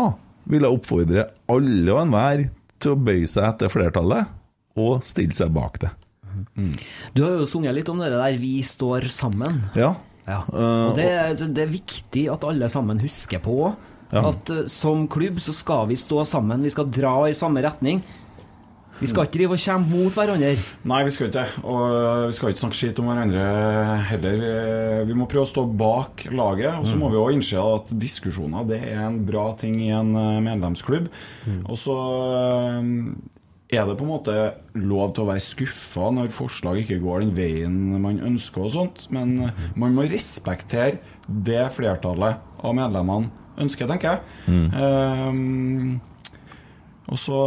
vil 0.49 0.61
jeg 0.65 0.75
oppfordre 0.77 1.27
alle 1.49 1.93
og 1.93 2.01
enhver 2.03 2.47
til 2.83 2.91
å 2.95 2.99
bøye 2.99 3.27
seg 3.31 3.45
etter 3.47 3.71
flertallet 3.71 4.27
og 4.79 5.03
stille 5.07 5.35
seg 5.37 5.53
bak 5.55 5.79
det. 5.83 5.91
Du 7.13 7.21
har 7.23 7.35
jo 7.37 7.45
sunget 7.47 7.75
litt 7.77 7.89
om 7.93 7.99
det 8.01 8.09
der 8.11 8.37
'vi 8.37 8.61
står 8.65 9.05
sammen'. 9.07 9.61
Ja. 9.75 9.93
Ja. 10.27 10.41
Eh, 10.51 10.87
Og 10.89 10.95
det, 10.95 11.53
det 11.53 11.63
er 11.63 11.71
viktig 11.71 12.29
at 12.31 12.43
alle 12.43 12.69
sammen 12.69 12.99
husker 12.99 13.39
på 13.39 13.75
Ja. 14.13 14.29
at 14.29 14.49
eh, 14.49 14.65
som 14.67 15.07
klubb 15.07 15.37
så 15.39 15.53
skal 15.53 15.87
vi 15.87 15.95
stå 15.95 16.23
sammen, 16.25 16.61
vi 16.63 16.69
skal 16.69 16.85
dra 16.85 17.25
i 17.27 17.33
samme 17.33 17.61
retning. 17.63 18.01
Vi 19.01 19.07
skal 19.09 19.25
ikke 19.25 19.33
drive 19.39 19.55
og 19.57 19.59
kjempe 19.63 19.89
mot 19.89 20.13
hverandre. 20.15 20.51
Nei, 20.87 20.99
vi 21.03 21.11
skal 21.11 21.27
ikke 21.27 21.35
det. 21.41 21.47
Og 21.65 22.27
vi 22.29 22.35
skal 22.37 22.51
ikke 22.53 22.61
snakke 22.61 22.77
skit 22.77 22.99
om 23.01 23.07
hverandre 23.09 23.43
heller. 24.11 24.43
Eh, 24.49 25.03
Vi 25.09 25.17
må 25.17 25.25
prøve 25.27 25.47
å 25.47 25.49
stå 25.49 25.63
bak 25.79 26.25
laget. 26.31 26.77
Og 26.79 26.85
så 26.87 26.95
må 26.99 27.09
vi 27.11 27.17
òg 27.19 27.33
innse 27.35 27.57
at 27.59 27.91
diskusjoner 27.99 28.67
det 28.69 28.79
er 28.93 29.01
en 29.07 29.17
bra 29.27 29.49
ting 29.59 29.75
i 29.81 29.89
en 29.91 30.13
eh, 30.15 30.39
medlemsklubb. 30.45 31.09
Og 31.65 31.77
så 31.81 31.95
eh, 32.37 32.81
er 33.73 33.87
det 33.89 33.97
på 33.97 34.05
en 34.05 34.11
måte 34.13 34.37
lov 34.77 35.15
til 35.17 35.23
å 35.25 35.29
være 35.31 35.41
skuffa 35.41 36.11
når 36.13 36.29
forslag 36.35 36.83
ikke 36.83 36.99
går 37.01 37.23
den 37.25 37.33
veien 37.35 37.77
man 38.03 38.19
ønsker 38.21 38.67
og 38.67 38.73
sånt, 38.75 39.07
men 39.09 39.49
man 39.75 39.95
må 39.97 40.05
respektere 40.05 40.99
det 41.27 41.63
flertallet 41.73 42.37
av 42.61 42.75
medlemmene 42.77 43.31
ønsker, 43.57 43.89
tenker 43.89 44.19
jeg. 44.19 44.21
Eh, 44.77 45.33
og 47.09 47.17
så 47.19 47.39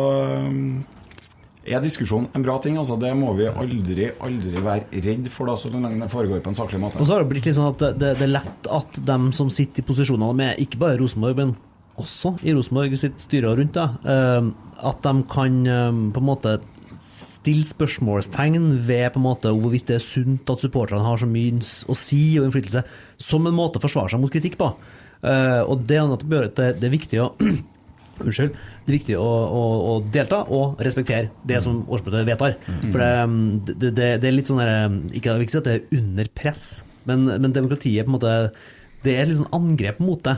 er 1.66 1.82
diskusjon 1.82 2.28
en 2.34 2.44
bra 2.44 2.56
ting. 2.62 2.78
altså 2.80 2.96
Det 3.00 3.12
må 3.18 3.32
vi 3.38 3.48
aldri 3.50 4.10
aldri 4.12 4.62
være 4.62 5.02
redd 5.06 5.30
for, 5.32 5.50
da, 5.50 5.56
så 5.58 5.70
lenge 5.72 6.02
det 6.02 6.10
foregår 6.12 6.42
på 6.44 6.52
en 6.52 6.58
saklig 6.58 6.80
måte. 6.82 7.00
Og 7.00 7.08
så 7.08 7.16
har 7.16 7.24
det 7.24 7.30
blitt 7.32 7.48
litt 7.48 7.58
sånn 7.58 7.72
at 7.72 7.82
det, 7.82 8.14
det, 8.20 8.26
er 8.26 8.34
lett 8.38 8.70
at 8.72 9.00
dem 9.08 9.30
som 9.36 9.50
sitter 9.52 9.82
i 9.82 9.86
posisjonene 9.86 10.38
med 10.38 10.62
ikke 10.62 10.80
bare 10.82 11.00
Rosenborg, 11.00 11.40
men 11.40 11.56
også 12.00 12.36
i 12.44 12.54
Rosenborg 12.56 12.96
sitt 13.00 13.20
styre 13.24 13.54
rundt, 13.58 13.76
da, 13.76 13.88
eh, 14.04 14.50
at 14.86 15.04
de 15.06 15.14
kan 15.32 15.60
eh, 15.66 16.00
på 16.14 16.22
en 16.22 16.28
måte 16.30 16.58
stille 17.02 17.66
spørsmålstegn 17.68 18.70
ved 18.86 19.10
på 19.12 19.20
en 19.20 19.26
måte 19.26 19.52
hvorvidt 19.52 19.90
det 19.90 19.98
er 19.98 20.04
sunt 20.04 20.48
at 20.52 20.62
supporterne 20.64 21.04
har 21.04 21.20
så 21.20 21.28
mye 21.28 21.60
å 21.60 21.96
si 21.98 22.22
og 22.40 22.48
innflytelse, 22.48 22.84
som 23.20 23.48
en 23.48 23.56
måte 23.56 23.80
å 23.80 23.84
forsvare 23.84 24.14
seg 24.14 24.22
mot 24.22 24.32
kritikk 24.32 24.56
på. 24.60 24.70
Eh, 25.26 25.62
og 25.64 25.84
det, 25.88 26.00
det 26.56 26.86
er 26.86 26.94
viktig 26.94 27.22
å 27.24 27.32
Unnskyld. 28.16 28.54
Det 28.86 28.92
er 28.92 28.98
viktig 29.00 29.16
å, 29.18 29.26
å, 29.26 29.62
å 29.90 29.94
delta 30.14 30.44
og 30.54 30.78
respektere 30.86 31.32
det 31.42 31.58
som 31.64 31.80
årsmøtet 31.90 32.28
vedtar. 32.28 32.54
For 32.92 33.02
det, 33.02 33.72
det, 33.72 33.90
det, 33.96 34.10
det 34.22 34.30
er 34.30 34.36
litt 34.36 34.50
sånn 34.50 34.62
der, 34.62 34.94
Ikke 35.18 35.34
at 35.34 35.66
det 35.66 35.74
er 35.74 35.98
under 35.98 36.30
press, 36.38 36.68
men, 37.08 37.26
men 37.26 37.54
demokratiet 37.54 38.06
på 38.06 38.10
en 38.12 38.16
måte 38.16 38.36
Det 39.02 39.12
er 39.18 39.28
litt 39.28 39.40
sånn 39.40 39.52
angrep 39.54 39.98
mot 40.02 40.22
det, 40.26 40.36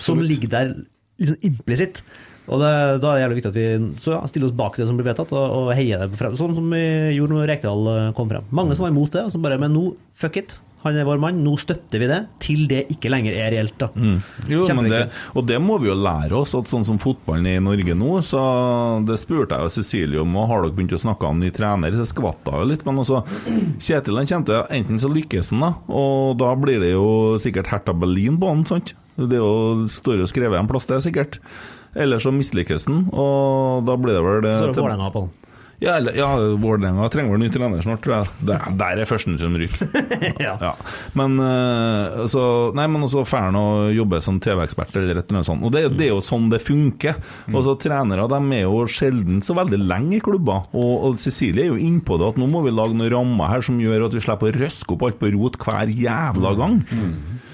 som 0.00 0.20
ligger 0.24 0.52
der 0.52 0.74
liksom 1.20 1.40
implisitt. 1.48 2.02
Og 2.46 2.60
det, 2.62 2.70
Da 3.02 3.10
er 3.10 3.16
det 3.16 3.22
jævlig 3.24 3.38
viktig 3.40 3.50
at 3.50 3.56
vi 3.58 3.66
så 4.04 4.14
ja, 4.14 4.20
stiller 4.30 4.50
oss 4.50 4.58
bak 4.60 4.76
det 4.78 4.86
som 4.86 4.98
blir 4.98 5.08
vedtatt, 5.08 5.32
og, 5.34 5.56
og 5.56 5.72
heier 5.74 6.04
det 6.04 6.20
frem. 6.20 6.36
Sånn 6.38 6.54
som 6.56 6.68
vi 6.70 6.84
gjorde 7.16 7.34
når 7.34 7.50
Rekdal 7.50 7.90
eh, 7.92 8.12
kom 8.18 8.30
frem. 8.30 8.46
Mange 8.54 8.76
som 8.76 8.86
var 8.86 8.94
imot 8.94 9.16
det, 9.16 9.24
og 9.26 9.34
som 9.34 9.42
bare 9.44 9.58
Men 9.62 9.74
nå, 9.74 9.88
fuck 10.14 10.38
it. 10.42 10.54
Han 10.86 10.98
er 11.00 11.06
vår 11.08 11.20
mann, 11.22 11.42
nå 11.44 11.56
støtter 11.60 12.02
vi 12.02 12.08
det, 12.10 12.20
til 12.42 12.64
det 12.70 12.84
ikke 12.94 13.10
lenger 13.12 13.36
er 13.36 13.52
reelt. 13.54 13.76
da. 13.80 13.88
Mm. 13.94 14.18
Jo, 14.50 14.64
men 14.78 14.90
det, 14.92 15.02
og 15.34 15.46
det 15.48 15.58
må 15.62 15.78
vi 15.82 15.90
jo 15.90 15.96
lære 15.98 16.36
oss, 16.38 16.54
at 16.58 16.70
sånn 16.70 16.86
som 16.86 17.00
fotballen 17.02 17.48
er 17.50 17.60
i 17.60 17.64
Norge 17.64 17.96
nå, 17.98 18.12
så 18.24 18.42
det 19.06 19.18
spurte 19.20 19.58
jeg 19.58 19.66
jo 19.66 19.74
Cecilie 19.76 20.22
om, 20.22 20.36
og 20.38 20.50
har 20.50 20.64
dere 20.64 20.76
begynt 20.76 20.96
å 20.96 21.02
snakke 21.02 21.30
om 21.30 21.42
ny 21.42 21.50
trener? 21.54 21.94
Så 21.96 22.06
jeg 22.06 22.12
jo 22.16 22.32
av 22.56 22.68
litt, 22.68 22.84
men 22.86 23.02
også 23.02 23.22
Kjetil 23.82 24.20
han 24.20 24.28
kommer 24.30 24.48
til 24.48 24.76
enten 24.78 25.00
så 25.02 25.10
lykkes 25.10 25.52
han, 25.54 25.64
da, 25.66 25.72
og 25.90 26.36
da 26.40 26.52
blir 26.58 26.82
det 26.82 26.92
jo 26.92 27.08
sikkert 27.42 27.70
Hertha 27.72 27.94
Berlin 27.96 28.38
på 28.40 28.52
han, 28.52 28.64
sant? 28.68 28.94
Det 29.16 29.38
er 29.38 29.42
jo, 29.42 29.86
står 29.88 30.20
jo 30.22 30.28
skrevet 30.28 30.60
en 30.60 30.68
plass, 30.68 30.86
det 30.88 30.98
er 30.98 31.04
sikkert. 31.06 31.40
Eller 31.96 32.20
så 32.20 32.32
mislykkes 32.34 32.84
han, 32.90 33.06
og 33.16 33.86
da 33.88 33.96
blir 34.00 34.18
det 34.18 34.24
vel 34.24 34.42
det 34.44 34.54
Så 34.60 34.72
det 34.76 35.45
Ja, 35.78 35.98
ja 36.00 36.28
Vålerenga 36.56 37.08
trenger 37.12 37.34
vel 37.34 37.42
ny 37.44 37.50
trener 37.52 37.82
snart, 37.84 38.02
tror 38.04 38.14
jeg. 38.16 38.30
Der, 38.48 38.64
der 38.80 39.02
er 39.02 39.08
førsten 39.08 39.36
som 39.40 39.56
ryker. 39.58 39.90
ja. 40.46 40.72
Men 41.18 41.36
uh, 41.40 42.24
så, 42.30 42.44
Nei, 42.76 42.86
men 42.92 43.04
også 43.04 43.24
drar 43.26 43.48
han 43.50 43.58
å 43.60 43.66
jobbe 43.92 44.22
som 44.24 44.40
TV-ekspert 44.42 44.96
eller 44.96 45.20
et 45.20 45.26
eller 45.26 45.40
annet 45.40 45.50
sånt. 45.50 45.66
Og 45.66 45.74
det, 45.74 45.84
det 45.98 46.08
er 46.08 46.14
jo 46.14 46.24
sånn 46.24 46.48
det 46.52 46.62
funker. 46.64 47.20
Og 47.52 47.60
så 47.66 47.76
Trenere 47.80 48.28
de 48.30 48.40
er 48.56 48.64
jo 48.64 48.86
sjelden 48.90 49.42
så 49.44 49.56
veldig 49.58 49.82
lenge 49.84 50.18
i 50.18 50.24
klubber. 50.24 50.68
Og, 50.72 50.92
og 51.10 51.20
Cecilie 51.22 51.66
er 51.66 51.74
jo 51.74 51.80
innpå 51.80 52.16
det 52.20 52.32
at 52.32 52.40
nå 52.40 52.48
må 52.50 52.64
vi 52.64 52.74
lage 52.74 52.96
noen 52.96 53.12
rammer 53.12 53.52
her 53.52 53.66
som 53.66 53.80
gjør 53.80 54.08
at 54.08 54.16
vi 54.16 54.24
slipper 54.24 54.52
å 54.52 54.64
røske 54.64 54.96
opp 54.96 55.04
alt 55.06 55.20
på 55.20 55.32
rot 55.36 55.60
hver 55.60 55.92
jævla 55.92 56.54
gang. 56.56 56.80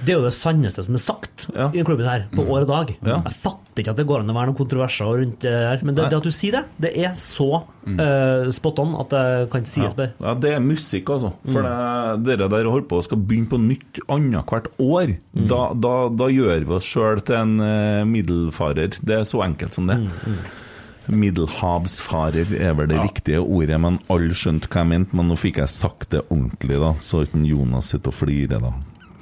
Det 0.02 0.14
er 0.14 0.18
jo 0.18 0.26
det 0.26 0.34
sanneste 0.34 0.82
som 0.82 0.96
er 0.98 1.02
sagt 1.02 1.44
i 1.52 1.54
denne 1.54 1.86
klubben 1.86 2.08
her, 2.08 2.24
på 2.32 2.44
år 2.44 2.64
og 2.64 2.70
dag. 2.72 2.88
Ja. 3.06 3.18
Jeg 3.28 3.36
fatter 3.42 3.82
ikke 3.82 3.92
at 3.94 4.00
det 4.00 4.06
går 4.08 4.22
an 4.22 4.32
å 4.32 4.34
være 4.36 4.50
noen 4.50 4.58
kontroverser 4.58 5.10
rundt 5.22 5.44
det 5.44 5.52
her, 5.52 5.84
men 5.86 5.96
det, 5.96 6.08
det 6.10 6.18
at 6.18 6.26
du 6.26 6.34
sier 6.34 6.56
det, 6.58 6.62
det 6.82 6.90
er 7.04 7.14
så 7.18 7.48
eh, 7.88 8.50
spot 8.54 8.82
on 8.82 8.96
at 9.00 9.14
jeg 9.16 9.50
kan 9.52 9.68
si 9.68 9.84
det. 9.98 10.08
Ja, 10.18 10.34
det 10.42 10.54
er 10.56 10.64
musikk, 10.64 11.12
altså. 11.14 11.32
For 11.46 11.66
det, 11.66 12.26
dere 12.26 12.50
der 12.52 12.70
holder 12.70 12.88
på 12.90 12.98
og 12.98 13.06
skal 13.06 13.22
begynne 13.22 13.50
på 13.52 13.60
nytt 13.62 14.02
annethvert 14.12 14.72
år, 14.82 15.14
da, 15.32 15.62
da, 15.78 15.94
da 16.10 16.30
gjør 16.32 16.66
vi 16.66 16.76
oss 16.80 16.90
sjøl 16.90 17.22
til 17.26 17.38
en 17.38 17.54
uh, 17.62 18.02
middelfarer. 18.08 18.98
Det 19.00 19.20
er 19.22 19.28
så 19.28 19.44
enkelt 19.46 19.78
som 19.78 19.88
det. 19.90 20.00
Middelhavsfarer 21.12 22.52
er 22.58 22.76
vel 22.78 22.90
det 22.90 23.00
riktige 23.00 23.40
ordet, 23.42 23.78
men 23.82 23.98
alle 24.12 24.36
skjønte 24.38 24.70
hva 24.70 24.84
jeg 24.84 24.92
mente. 24.92 25.18
Men 25.18 25.30
nå 25.30 25.38
fikk 25.38 25.62
jeg 25.62 25.72
sagt 25.72 26.12
det 26.14 26.26
ordentlig, 26.28 26.78
da, 26.82 26.94
så 27.02 27.24
ikke 27.26 27.42
Jonas 27.46 27.90
sitter 27.94 28.12
og 28.12 28.18
flirer, 28.20 28.62
da. 28.62 28.72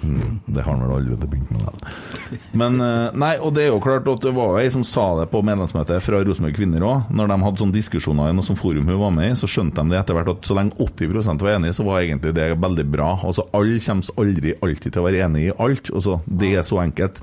Mm, 0.02 0.40
det 0.46 0.62
har 0.64 0.72
han 0.72 0.82
vel 0.84 0.96
allerede 0.96 1.26
begynt 1.28 1.50
med. 1.52 1.60
Det. 1.60 2.38
Men 2.56 2.80
eh, 2.80 3.16
nei, 3.20 3.34
og 3.42 3.52
det 3.56 3.66
er 3.66 3.70
jo 3.74 3.82
klart 3.84 4.08
at 4.08 4.24
det 4.24 4.32
var 4.36 4.56
ei 4.60 4.70
som 4.72 4.84
sa 4.86 5.06
det 5.18 5.28
på 5.32 5.42
medlemsmøtet 5.44 6.00
fra 6.04 6.22
Rosenborg 6.24 6.56
Kvinner 6.56 6.86
òg. 6.86 7.10
Når 7.12 7.30
de 7.30 7.38
hadde 7.44 7.62
sånne 7.62 7.76
diskusjoner 7.76 8.30
i 8.30 8.36
noe 8.36 8.46
sånt 8.46 8.60
forum 8.62 8.88
hun 8.88 9.00
var 9.02 9.14
med 9.16 9.32
i, 9.32 9.38
så 9.38 9.50
skjønte 9.50 9.84
de 9.84 9.92
det 9.92 10.00
etter 10.00 10.16
hvert 10.16 10.32
at 10.32 10.48
så 10.48 10.56
lenge 10.56 10.76
80 10.80 11.40
var 11.44 11.54
enige, 11.56 11.76
så 11.76 11.86
var 11.86 12.00
egentlig 12.00 12.34
det 12.36 12.50
veldig 12.60 12.86
bra. 12.90 13.12
Altså 13.20 13.44
Alle 13.56 13.80
kommer 13.84 14.24
aldri 14.24 14.54
alltid 14.60 14.92
til 14.92 15.02
å 15.02 15.08
være 15.08 15.24
enig 15.26 15.48
i 15.48 15.56
alt. 15.56 15.92
Altså, 15.92 16.20
det 16.26 16.54
er 16.56 16.66
så 16.66 16.80
enkelt. 16.82 17.20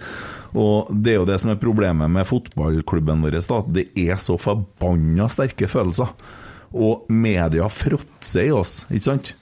Og 0.58 0.92
det 0.94 1.14
er 1.14 1.20
jo 1.22 1.28
det 1.28 1.40
som 1.42 1.52
er 1.52 1.62
problemet 1.62 2.12
med 2.12 2.28
fotballklubben 2.30 3.26
vår, 3.26 3.40
da. 3.50 3.62
Det 3.74 3.90
er 4.00 4.22
så 4.22 4.38
forbanna 4.42 5.28
sterke 5.32 5.70
følelser. 5.70 6.14
Og 6.78 7.08
media 7.10 7.68
fråtser 7.72 8.50
i 8.50 8.56
oss, 8.56 8.82
ikke 8.92 9.08
sant? 9.08 9.36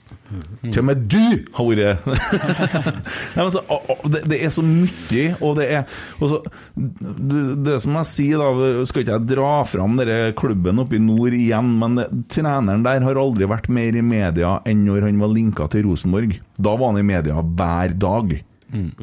Til 0.64 0.80
og 0.80 0.86
med 0.88 1.04
du 1.06 1.46
har 1.54 1.68
vært 1.68 2.08
Nei, 3.36 3.44
men 3.44 3.52
så, 3.54 3.62
å, 3.70 3.78
å, 3.92 3.96
det, 4.10 4.24
det 4.30 4.40
er 4.42 4.52
så 4.54 4.64
mye, 4.66 5.28
og 5.38 5.56
det 5.60 5.68
er 5.70 5.94
og 6.18 6.32
så, 6.32 6.40
det, 6.74 7.42
det 7.66 7.78
som 7.84 7.98
jeg 8.00 8.10
sier, 8.10 8.42
da 8.42 8.84
Skal 8.88 9.04
ikke 9.04 9.14
jeg 9.14 9.28
dra 9.30 9.52
fram 9.68 9.96
denne 10.00 10.34
klubben 10.38 10.82
oppe 10.82 10.98
i 10.98 11.02
nord 11.02 11.36
igjen, 11.36 11.72
men 11.80 12.00
det, 12.00 12.08
treneren 12.32 12.84
der 12.86 13.06
har 13.06 13.20
aldri 13.20 13.48
vært 13.50 13.70
mer 13.72 13.96
i 13.96 14.04
media 14.04 14.56
enn 14.66 14.84
når 14.86 15.08
han 15.08 15.22
var 15.22 15.32
linka 15.32 15.66
til 15.72 15.86
Rosenborg. 15.86 16.36
Da 16.56 16.74
var 16.74 16.92
han 16.92 17.00
i 17.00 17.06
media 17.06 17.42
hver 17.42 17.96
dag. 18.00 18.38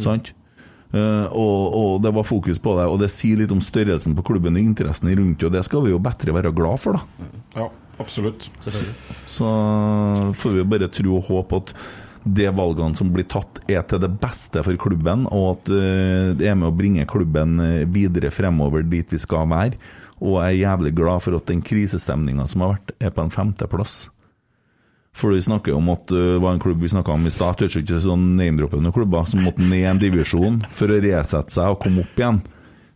Sant? 0.03 0.33
Uh, 0.93 1.25
og, 1.33 1.61
og 1.73 1.93
det 2.05 2.11
var 2.13 2.27
fokus 2.27 2.59
på 2.61 2.75
det, 2.77 2.85
og 2.85 2.99
det 3.01 3.09
sier 3.09 3.39
litt 3.39 3.53
om 3.53 3.63
størrelsen 3.65 4.13
på 4.13 4.25
klubben 4.27 4.59
og 4.59 4.61
interessen 4.61 5.09
rundt 5.09 5.39
det, 5.41 5.47
og 5.47 5.55
det 5.55 5.63
skal 5.65 5.81
vi 5.87 5.93
jo 5.93 6.01
bedre 6.03 6.35
være 6.35 6.51
glad 6.53 6.83
for, 6.83 6.99
da. 6.99 7.31
Ja, 7.57 7.69
absolutt. 8.01 8.49
Så 9.27 9.49
får 10.39 10.57
vi 10.57 10.65
bare 10.75 10.89
tro 10.93 11.19
og 11.19 11.29
håpe 11.29 11.61
at 11.61 11.75
de 12.23 12.47
valgene 12.55 12.95
som 12.95 13.09
blir 13.11 13.27
tatt, 13.27 13.59
er 13.67 13.83
til 13.87 13.99
det 13.99 14.11
beste 14.21 14.63
for 14.63 14.79
klubben, 14.79 15.25
og 15.27 15.57
at 15.57 15.73
eh, 15.75 16.31
det 16.39 16.47
er 16.47 16.55
med 16.55 16.69
å 16.69 16.75
bringe 16.75 17.07
klubben 17.09 17.59
eh, 17.59 17.83
videre 17.89 18.31
fremover 18.31 18.85
dit 18.87 19.11
vi 19.11 19.19
skal 19.19 19.49
være. 19.51 19.75
Og 20.23 20.39
jeg 20.39 20.47
er 20.47 20.61
jævlig 20.61 20.93
glad 20.95 21.23
for 21.25 21.35
at 21.35 21.49
den 21.51 21.63
krisestemninga 21.65 22.47
som 22.47 22.63
har 22.63 22.77
vært, 22.77 22.93
er 23.03 23.11
på 23.11 23.25
en 23.25 23.33
femteplass. 23.33 24.05
For 25.13 25.35
vi 25.35 25.43
snakker 25.45 25.75
om 25.75 25.91
at 25.93 26.07
det 26.09 26.39
var 26.41 26.55
en 26.55 26.63
klubb 26.63 26.79
vi 26.81 26.89
snakka 26.89 27.13
om 27.13 27.27
i 27.27 27.33
stad, 27.33 27.59
tør 27.59 27.83
ikke 27.83 27.99
sånn 28.01 28.31
name-droppe 28.39 28.79
noen 28.79 28.95
klubber, 28.95 29.27
som 29.29 29.43
måtte 29.45 29.61
ned 29.61 29.85
en 29.91 30.01
divisjon 30.01 30.63
for 30.73 30.89
å 30.89 31.01
resette 31.03 31.53
seg 31.53 31.75
og 31.75 31.83
komme 31.83 32.07
opp 32.07 32.23
igjen. 32.23 32.39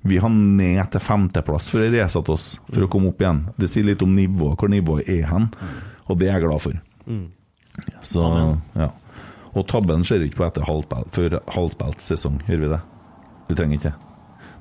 Vi 0.08 0.20
har 0.24 0.32
ned 0.32 0.82
til 0.94 1.04
femteplass 1.04 1.70
for 1.74 1.84
å 1.84 1.90
resette 1.92 2.34
oss, 2.34 2.48
for 2.72 2.86
å 2.86 2.90
komme 2.92 3.12
opp 3.12 3.22
igjen. 3.24 3.44
Det 3.60 3.70
sier 3.72 3.88
litt 3.88 4.04
om 4.06 4.14
nivået, 4.16 4.58
hvor 4.60 4.72
nivået 4.72 5.10
er 5.12 5.26
hen, 5.32 5.50
og 6.08 6.20
det 6.20 6.30
er 6.30 6.38
jeg 6.38 6.48
glad 6.48 6.64
for. 6.64 6.80
Så, 8.02 8.24
ja. 8.78 8.90
Og 9.58 9.66
tabben 9.70 10.04
skjer 10.06 10.26
ikke 10.28 10.42
på 10.42 10.48
etter 10.48 10.68
halvspilt, 10.68 11.14
før 11.16 11.40
halvspilt 11.56 12.04
sesong, 12.04 12.40
gjør 12.48 12.64
vi 12.64 12.74
det? 12.76 12.82
Vi 13.48 13.58
trenger 13.58 13.80
ikke 13.80 13.92
det. 13.92 14.04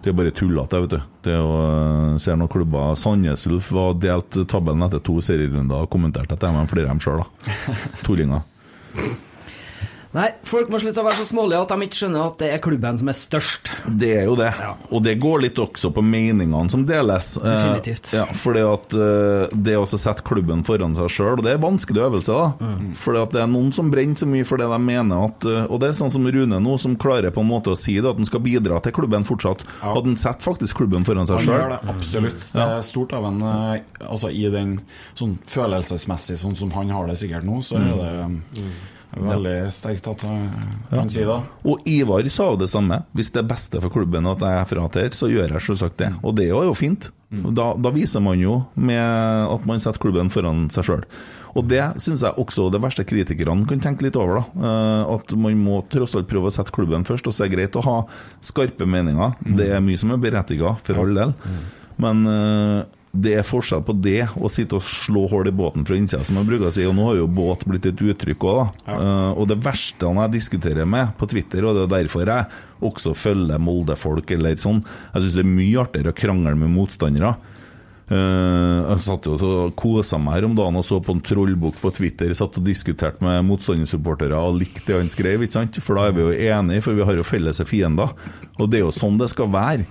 Det 0.05 0.13
er 0.13 0.19
bare 0.21 0.31
tullete, 0.39 0.81
vet 0.85 0.93
du. 0.93 0.99
Det 1.25 1.33
er 1.35 1.41
jo, 1.41 1.55
øh, 1.59 2.19
ser 2.23 2.37
noen 2.39 2.51
klubber 2.53 2.93
Sandnes 3.01 3.47
Ulf 3.51 3.73
var 3.75 3.97
delt 3.99 4.37
tabellen 4.47 4.85
etter 4.87 5.03
to 5.03 5.17
serierunder 5.25 5.83
og 5.83 5.91
kommenterte 5.91 6.37
at 6.37 6.45
de 6.45 6.51
har 6.55 6.69
flere 6.71 6.87
av 6.87 6.95
dem 6.95 7.03
sjøl, 7.03 7.25
da. 7.25 7.75
Tullinger. 8.07 8.45
Nei, 10.17 10.31
folk 10.49 10.71
må 10.73 10.79
slutte 10.81 11.03
å 11.03 11.05
være 11.05 11.21
så 11.21 11.27
smålige 11.29 11.59
at 11.61 11.73
de 11.75 11.87
ikke 11.87 11.99
skjønner 11.99 12.23
at 12.23 12.39
det 12.41 12.49
er 12.55 12.61
klubben 12.65 12.97
som 13.01 13.11
er 13.13 13.17
størst. 13.19 13.73
Det 14.01 14.13
er 14.23 14.25
jo 14.31 14.37
det. 14.39 14.49
Og 14.89 15.03
det 15.05 15.13
går 15.21 15.43
litt 15.45 15.59
også 15.61 15.91
på 15.93 16.05
meningene 16.05 16.73
som 16.73 16.87
deles. 16.89 17.35
Eh, 17.37 17.45
Definitivt. 17.45 18.09
Ja, 18.17 18.25
fordi 18.33 18.63
at 18.65 18.97
eh, 18.97 19.57
det 19.69 19.77
å 19.77 19.85
sette 19.91 20.25
klubben 20.27 20.65
foran 20.65 20.97
seg 20.97 21.13
sjøl, 21.13 21.35
og 21.37 21.45
det 21.45 21.53
er 21.53 21.61
en 21.61 21.67
vanskelig 21.67 22.07
øvelse, 22.07 22.33
da. 22.33 22.49
Mm. 22.65 22.95
Fordi 22.97 23.23
at 23.27 23.37
det 23.37 23.43
er 23.45 23.53
noen 23.53 23.69
som 23.77 23.93
brenner 23.93 24.17
så 24.17 24.31
mye 24.31 24.49
for 24.49 24.63
det 24.63 24.71
de 24.73 24.81
mener 24.87 25.27
at 25.29 25.45
eh, 25.51 25.69
Og 25.69 25.83
det 25.83 25.91
er 25.91 25.99
sånn 26.01 26.15
som 26.15 26.25
Rune 26.33 26.63
nå, 26.65 26.79
som 26.81 26.97
klarer 27.01 27.35
på 27.35 27.45
en 27.45 27.51
måte 27.53 27.77
å 27.77 27.79
si 27.79 27.99
det, 27.99 28.09
at 28.09 28.17
han 28.17 28.29
skal 28.29 28.45
bidra 28.47 28.81
til 28.85 28.97
klubben 28.97 29.27
fortsatt. 29.29 29.67
At 29.85 30.01
han 30.01 30.17
setter 30.17 30.49
faktisk 30.49 30.81
klubben 30.81 31.05
foran 31.05 31.29
seg 31.29 31.45
sjøl. 31.45 31.77
det, 31.77 31.81
absolutt. 31.93 32.41
Det 32.57 32.65
er 32.65 32.85
stort 32.87 33.13
av 33.17 33.29
en 33.29 33.45
eh, 33.45 33.79
Altså 34.07 34.33
i 34.33 34.47
den 34.53 34.79
sånn 35.19 35.37
følelsesmessig, 35.51 36.41
sånn 36.41 36.57
som 36.57 36.73
han 36.77 36.93
har 36.95 37.09
det 37.11 37.21
sikkert 37.21 37.45
nå, 37.45 37.61
så 37.65 37.77
er 37.81 37.89
det 37.91 38.11
um, 38.25 38.37
veldig 39.17 39.73
sterkt 39.73 40.07
at 40.13 40.23
han 40.27 40.47
kan 40.91 41.11
si 41.13 41.25
det. 41.27 41.37
Og 41.65 41.87
Ivar 41.89 42.27
sa 42.33 42.51
jo 42.53 42.57
det 42.61 42.69
samme. 42.73 43.03
Hvis 43.17 43.31
det 43.33 43.43
er 43.45 43.49
beste 43.51 43.81
for 43.83 43.91
klubben 43.95 44.27
at 44.31 44.43
jeg 44.45 44.61
er 44.61 44.69
frater, 44.71 45.11
så 45.17 45.31
gjør 45.33 45.55
jeg 45.57 45.65
selvsagt 45.67 45.97
det. 46.03 46.13
Og 46.23 46.37
det 46.37 46.51
er 46.51 46.69
jo 46.69 46.75
fint. 46.77 47.11
Da, 47.31 47.73
da 47.75 47.91
viser 47.91 48.23
man 48.23 48.39
jo 48.39 48.61
med 48.79 49.03
at 49.03 49.65
man 49.67 49.81
setter 49.83 49.99
klubben 49.99 50.31
foran 50.31 50.69
seg 50.71 50.87
sjøl. 50.87 51.03
Og 51.57 51.65
det 51.67 51.81
syns 52.05 52.21
jeg 52.23 52.37
også 52.39 52.69
de 52.71 52.79
verste 52.85 53.03
kritikerne 53.09 53.65
kan 53.67 53.81
tenke 53.83 54.05
litt 54.05 54.17
over. 54.21 54.43
da 54.45 54.69
Eh, 54.69 55.15
At 55.17 55.33
man 55.41 55.57
må 55.65 55.81
tross 55.89 56.15
alt 56.15 56.29
prøve 56.29 56.51
å 56.51 56.55
sette 56.55 56.71
klubben 56.77 57.05
først. 57.09 57.27
Og 57.27 57.33
så 57.35 57.45
er 57.45 57.49
det 57.49 57.57
greit 57.57 57.77
å 57.81 57.85
ha 57.87 57.97
skarpe 58.45 58.87
meninger. 58.87 59.35
Det 59.57 59.71
er 59.73 59.81
mye 59.81 59.99
som 59.99 60.13
er 60.13 60.21
berettiget, 60.23 60.85
for 60.85 61.01
all 61.03 61.15
del. 61.17 61.35
Men 61.99 62.27
eh, 62.29 62.85
det 63.23 63.33
er 63.41 63.47
forskjell 63.47 63.83
på 63.87 63.95
det 64.05 64.29
å 64.37 64.51
sitte 64.53 64.79
og 64.79 64.85
slå 64.85 65.25
hull 65.31 65.49
i 65.49 65.55
båten 65.55 65.87
fra 65.87 65.97
innsida, 65.99 66.23
som 66.27 66.39
jeg 66.41 66.49
bruker 66.49 66.69
å 66.69 66.75
si. 66.75 66.85
Og 66.89 66.95
nå 66.97 67.09
har 67.09 67.21
jo 67.21 67.29
båt 67.31 67.65
blitt 67.69 67.89
et 67.89 68.03
uttrykk 68.03 68.47
òg, 68.47 68.61
da. 68.61 68.97
Eh, 68.97 69.31
og 69.41 69.49
det 69.51 69.59
verste 69.65 70.13
jeg 70.21 70.35
diskuterer 70.37 70.89
med 70.89 71.15
på 71.19 71.29
Twitter, 71.31 71.67
og 71.67 71.77
det 71.77 71.87
er 71.87 71.93
derfor 71.97 72.27
jeg 72.29 72.49
også 72.87 73.15
følger 73.17 73.63
Molde-folk 73.63 74.31
eller 74.37 74.59
sånn, 74.61 74.83
jeg 75.15 75.25
syns 75.25 75.37
det 75.39 75.45
er 75.45 75.55
mye 75.55 75.85
artigere 75.85 76.13
å 76.13 76.19
krangle 76.19 76.57
med 76.61 76.75
motstandere. 76.75 77.35
Eh, 78.07 78.81
jeg 78.87 79.03
satt 79.03 79.27
jo 79.27 79.35
og 79.35 79.73
kosa 79.75 80.15
meg 80.23 80.37
her 80.37 80.45
om 80.47 80.53
dagen 80.55 80.77
og 80.79 80.85
så 80.87 81.01
på 81.03 81.11
en 81.17 81.23
trollbukk 81.27 81.81
på 81.83 81.91
Twitter. 81.97 82.31
Satt 82.39 82.59
og 82.61 82.67
diskuterte 82.67 83.25
med 83.25 83.43
motstandersupportere 83.49 84.39
og 84.39 84.61
likte 84.61 84.85
det 84.87 85.01
han 85.01 85.11
skrev, 85.11 85.43
ikke 85.43 85.57
sant? 85.57 85.81
for 85.83 85.99
da 85.99 86.07
er 86.07 86.15
vi 86.15 86.23
jo 86.23 86.53
enige, 86.55 86.85
for 86.87 86.95
vi 86.95 87.07
har 87.09 87.19
jo 87.19 87.27
felles 87.27 87.63
fiender. 87.67 88.15
Og 88.61 88.71
det 88.71 88.79
er 88.79 88.85
jo 88.87 88.95
sånn 88.95 89.19
det 89.19 89.31
skal 89.33 89.51
være. 89.51 89.83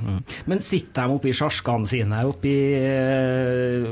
Men 0.48 0.64
sitter 0.64 1.10
de 1.10 1.20
oppi 1.20 1.36
sjarskene 1.36 1.92
sine 1.92 2.24
oppi, 2.30 2.56
eh, 2.80 3.84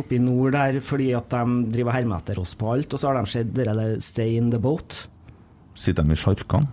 oppi 0.00 0.16
nord 0.22 0.56
der 0.56 0.80
fordi 0.84 1.12
at 1.18 1.28
de 1.34 1.42
driver 1.74 1.92
og 1.92 1.96
hermer 1.98 2.22
etter 2.22 2.40
oss 2.40 2.56
på 2.56 2.72
alt, 2.72 2.92
og 2.94 2.98
så 3.00 3.12
har 3.12 3.20
de 3.20 3.24
sett 3.28 3.52
det 3.52 3.68
der 3.68 4.00
'stay 4.00 4.36
in 4.40 4.50
the 4.50 4.58
boat'? 4.58 5.06
Sitter 5.74 6.02
de 6.02 6.12
i 6.12 6.16
sjarkene? 6.16 6.68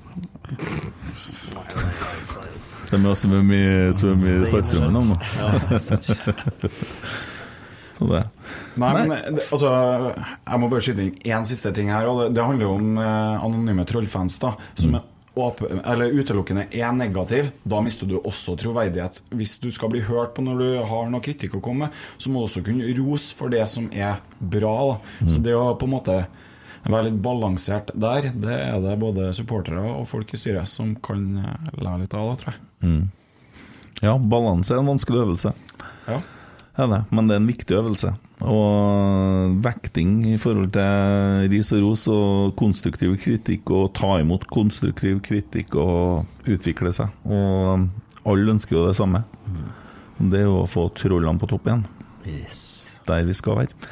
De 2.90 2.98
er 2.98 3.46
med 3.46 3.56
i 3.56 3.94
svømme 3.96 4.36
i 4.42 4.50
Saltstraumen 4.50 5.14
nå. 5.14 5.18
Så 7.96 8.06
det. 8.10 8.22
Nei, 8.76 8.92
men 9.08 9.12
altså, 9.40 9.70
jeg 10.20 10.60
må 10.60 10.68
bare 10.72 10.84
skyte 10.84 11.04
inn 11.06 11.20
én 11.32 11.46
siste 11.48 11.72
ting 11.76 11.92
her. 11.94 12.08
Og 12.12 12.18
det, 12.20 12.32
det 12.36 12.44
handler 12.44 12.68
jo 12.68 12.74
om 12.76 12.98
eh, 13.00 13.46
anonyme 13.46 13.86
trollfans, 13.88 14.36
da. 14.42 14.52
Som 14.76 14.98
mm. 14.98 15.06
eller 15.80 16.12
utelukkende 16.12 16.68
er 16.76 16.92
negativ. 16.96 17.54
Da 17.64 17.80
mister 17.86 18.10
du 18.10 18.18
også 18.20 18.58
troverdighet. 18.60 19.22
Hvis 19.32 19.58
du 19.64 19.70
skal 19.72 19.94
bli 19.94 20.04
hørt 20.10 20.36
på 20.36 20.44
når 20.44 20.60
du 20.60 20.68
har 20.92 21.08
noe 21.12 21.24
kritikk 21.24 21.56
å 21.56 21.64
komme 21.64 21.88
med, 21.88 22.02
så 22.20 22.32
må 22.32 22.44
du 22.44 22.50
også 22.50 22.66
kunne 22.68 22.92
rose 23.00 23.32
for 23.38 23.54
det 23.54 23.64
som 23.72 23.88
er 23.96 24.20
bra. 24.40 24.76
Da. 24.92 25.30
Så 25.32 25.40
det 25.48 25.56
å 25.56 25.72
på 25.80 25.88
en 25.88 25.96
måte 25.96 26.20
være 26.94 27.08
litt 27.10 27.20
balansert 27.24 27.92
der, 27.98 28.30
det 28.30 28.56
er 28.56 28.80
det 28.84 28.96
både 29.02 29.32
supportere 29.38 29.82
og 29.82 30.08
folk 30.10 30.34
i 30.36 30.40
styret 30.40 30.70
som 30.70 30.94
kan 31.06 31.24
eh, 31.42 31.74
lære 31.80 32.04
litt 32.04 32.16
av, 32.18 32.32
da, 32.32 32.40
tror 32.42 32.54
jeg. 32.54 32.64
Mm. 32.86 33.04
Ja, 34.04 34.16
balanse 34.20 34.76
er 34.76 34.84
en 34.84 34.92
vanskelig 34.92 35.24
øvelse. 35.24 35.54
Ja. 36.06 36.20
Er 36.76 36.90
det, 36.92 37.02
men 37.16 37.30
det 37.30 37.38
er 37.38 37.42
en 37.42 37.48
viktig 37.48 37.78
øvelse. 37.78 38.12
Og 38.44 39.56
vekting 39.64 40.18
i 40.28 40.36
forhold 40.42 40.74
til 40.76 41.48
ris 41.54 41.72
og 41.72 41.86
ros 41.86 42.04
og 42.12 42.56
konstruktiv 42.60 43.16
kritikk, 43.24 43.72
og 43.72 43.94
ta 43.96 44.18
imot 44.20 44.44
konstruktiv 44.52 45.22
kritikk 45.24 45.78
og 45.80 46.50
utvikle 46.52 46.92
seg. 46.96 47.16
Og 47.24 47.88
alle 48.28 48.58
ønsker 48.58 48.76
jo 48.76 48.86
det 48.90 48.98
samme. 49.00 49.24
Det 50.20 50.42
er 50.44 50.50
jo 50.50 50.62
å 50.66 50.70
få 50.70 50.90
trollene 51.00 51.40
på 51.40 51.50
topp 51.54 51.70
igjen. 51.70 51.88
Yes. 52.28 52.64
Der 53.08 53.24
vi 53.24 53.36
skal 53.38 53.62
være. 53.64 53.92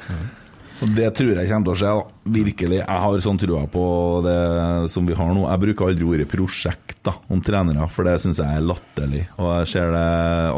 Og 0.84 0.90
Det 0.98 1.06
tror 1.16 1.38
jeg 1.40 1.48
kommer 1.48 1.64
til 1.70 1.74
å 1.74 1.80
skje. 1.80 1.92
da. 1.96 2.32
Virkelig. 2.36 2.78
Jeg 2.82 3.00
har 3.04 3.22
sånn 3.24 3.40
trua 3.40 3.62
på 3.72 3.84
det 4.26 4.90
som 4.92 5.06
vi 5.08 5.16
har 5.16 5.30
nå. 5.36 5.46
Jeg 5.48 5.62
bruker 5.64 5.88
aldri 5.88 6.08
ordet 6.10 6.28
prosjekt 6.32 6.98
da, 7.08 7.14
om 7.32 7.40
trenere, 7.44 7.88
for 7.92 8.04
det 8.08 8.18
syns 8.24 8.42
jeg 8.42 8.58
er 8.58 8.66
latterlig. 8.68 9.22
Og 9.38 9.48
jeg 9.62 9.70
ser 9.74 9.92
det 9.96 10.04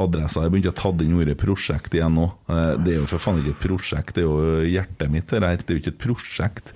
adressa 0.01 0.41
Jeg 0.45 0.53
begynte 0.55 0.73
å 0.73 0.79
ta 0.81 0.91
inn 1.05 1.13
ordet 1.19 1.37
prosjekt 1.37 1.93
igjen 1.93 2.17
nå. 2.17 2.25
Eh, 2.49 2.73
Det 2.81 2.95
er 2.95 2.99
jo 3.03 3.05
for 3.11 3.21
faen 3.21 3.37
ikke 3.43 3.53
et 3.53 3.63
prosjekt, 3.67 4.15
det 4.17 4.23
er 4.23 4.29
jo 4.29 4.65
hjertet 4.65 5.11
mitt. 5.13 5.27
Det 5.29 5.41
her. 5.45 5.57
Det 5.57 5.69
er 5.69 5.77
jo 5.77 5.83
ikke 5.83 5.93
et 5.95 6.03
prosjekt. 6.07 6.73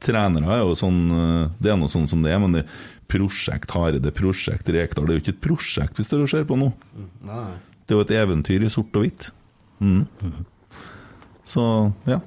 Trenere 0.00 0.48
er 0.48 0.62
jo 0.64 0.76
sånn 0.76 1.00
eh, 1.12 1.48
Det 1.60 1.70
er 1.72 1.76
noe 1.80 1.88
sånn 1.92 2.08
som 2.08 2.22
det 2.22 2.32
er, 2.32 2.38
men 2.40 2.52
det 2.60 2.66
prosjekt 3.10 3.72
Hareide, 3.74 4.12
prosjekt 4.14 4.68
Rekdal 4.70 5.04
Det 5.08 5.12
er 5.12 5.18
jo 5.18 5.24
ikke 5.24 5.34
et 5.34 5.40
prosjekt 5.44 5.98
vi 5.98 6.04
står 6.06 6.22
og 6.24 6.28
ser 6.30 6.44
på 6.48 6.56
nå. 6.56 6.68
Det 7.24 7.92
er 7.92 7.96
jo 7.96 8.04
et 8.04 8.12
eventyr 8.14 8.62
i 8.64 8.68
sort 8.70 8.94
og 8.96 9.02
hvitt. 9.04 9.32
Mm. 9.80 10.04
Så 11.44 11.64
ja. 12.06 12.20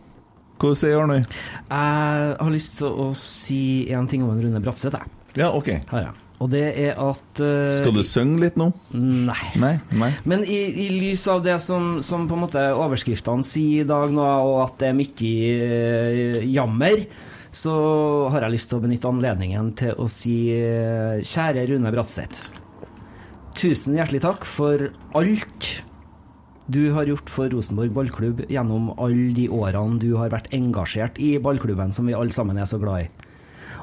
Hva 0.63 0.71
sier 0.79 0.95
Arnøy? 0.95 1.19
Jeg 1.19 2.35
har 2.39 2.51
lyst 2.53 2.77
til 2.79 2.87
å 2.87 3.09
si 3.19 3.61
en 3.91 4.05
ting 4.07 4.21
om 4.23 4.31
en 4.31 4.39
Rune 4.45 4.61
Bratseth, 4.63 4.95
jeg. 4.95 5.11
Ja, 5.41 5.49
ok. 5.51 5.73
Her, 5.89 6.05
ja. 6.05 6.13
Og 6.43 6.49
det 6.51 6.63
er 6.79 6.95
at 6.99 7.41
uh, 7.43 7.73
Skal 7.75 7.93
du 7.95 8.01
synge 8.07 8.39
litt 8.45 8.55
nå? 8.59 8.69
Nei. 8.95 9.51
Nei? 9.59 9.73
Nei. 9.99 10.09
Men 10.27 10.47
i, 10.47 10.61
i 10.85 10.87
lys 10.95 11.25
av 11.31 11.43
det 11.43 11.57
som, 11.63 11.97
som 12.03 12.25
på 12.29 12.37
en 12.37 12.43
måte 12.45 12.63
overskriftene 12.79 13.45
sier 13.47 13.83
i 13.83 13.87
dag 13.89 14.11
nå, 14.15 14.23
og 14.23 14.57
at 14.65 14.79
det 14.79 14.89
er 14.89 14.97
mye 14.97 15.35
uh, 15.67 16.41
jammer, 16.47 17.05
så 17.53 17.77
har 18.33 18.47
jeg 18.47 18.55
lyst 18.55 18.71
til 18.71 18.79
å 18.79 18.83
benytte 18.87 19.11
anledningen 19.11 19.71
til 19.83 19.99
å 19.99 20.09
si 20.11 20.37
uh, 20.55 21.19
kjære 21.19 21.67
Rune 21.73 21.91
Bratseth. 21.91 22.53
Tusen 23.59 23.99
hjertelig 23.99 24.23
takk 24.23 24.47
for 24.47 24.87
alt 25.19 25.73
du 26.65 26.91
har 26.95 27.09
gjort 27.09 27.29
for 27.31 27.51
Rosenborg 27.51 27.91
ballklubb 27.95 28.45
gjennom 28.51 28.93
alle 28.95 29.33
de 29.35 29.49
årene 29.51 29.99
du 29.99 30.13
har 30.15 30.31
vært 30.31 30.51
engasjert 30.55 31.19
i 31.19 31.35
ballklubben 31.43 31.91
som 31.95 32.07
vi 32.07 32.15
alle 32.15 32.31
sammen 32.31 32.59
er 32.59 32.69
så 32.69 32.79
glad 32.79 33.07
i. 33.07 33.29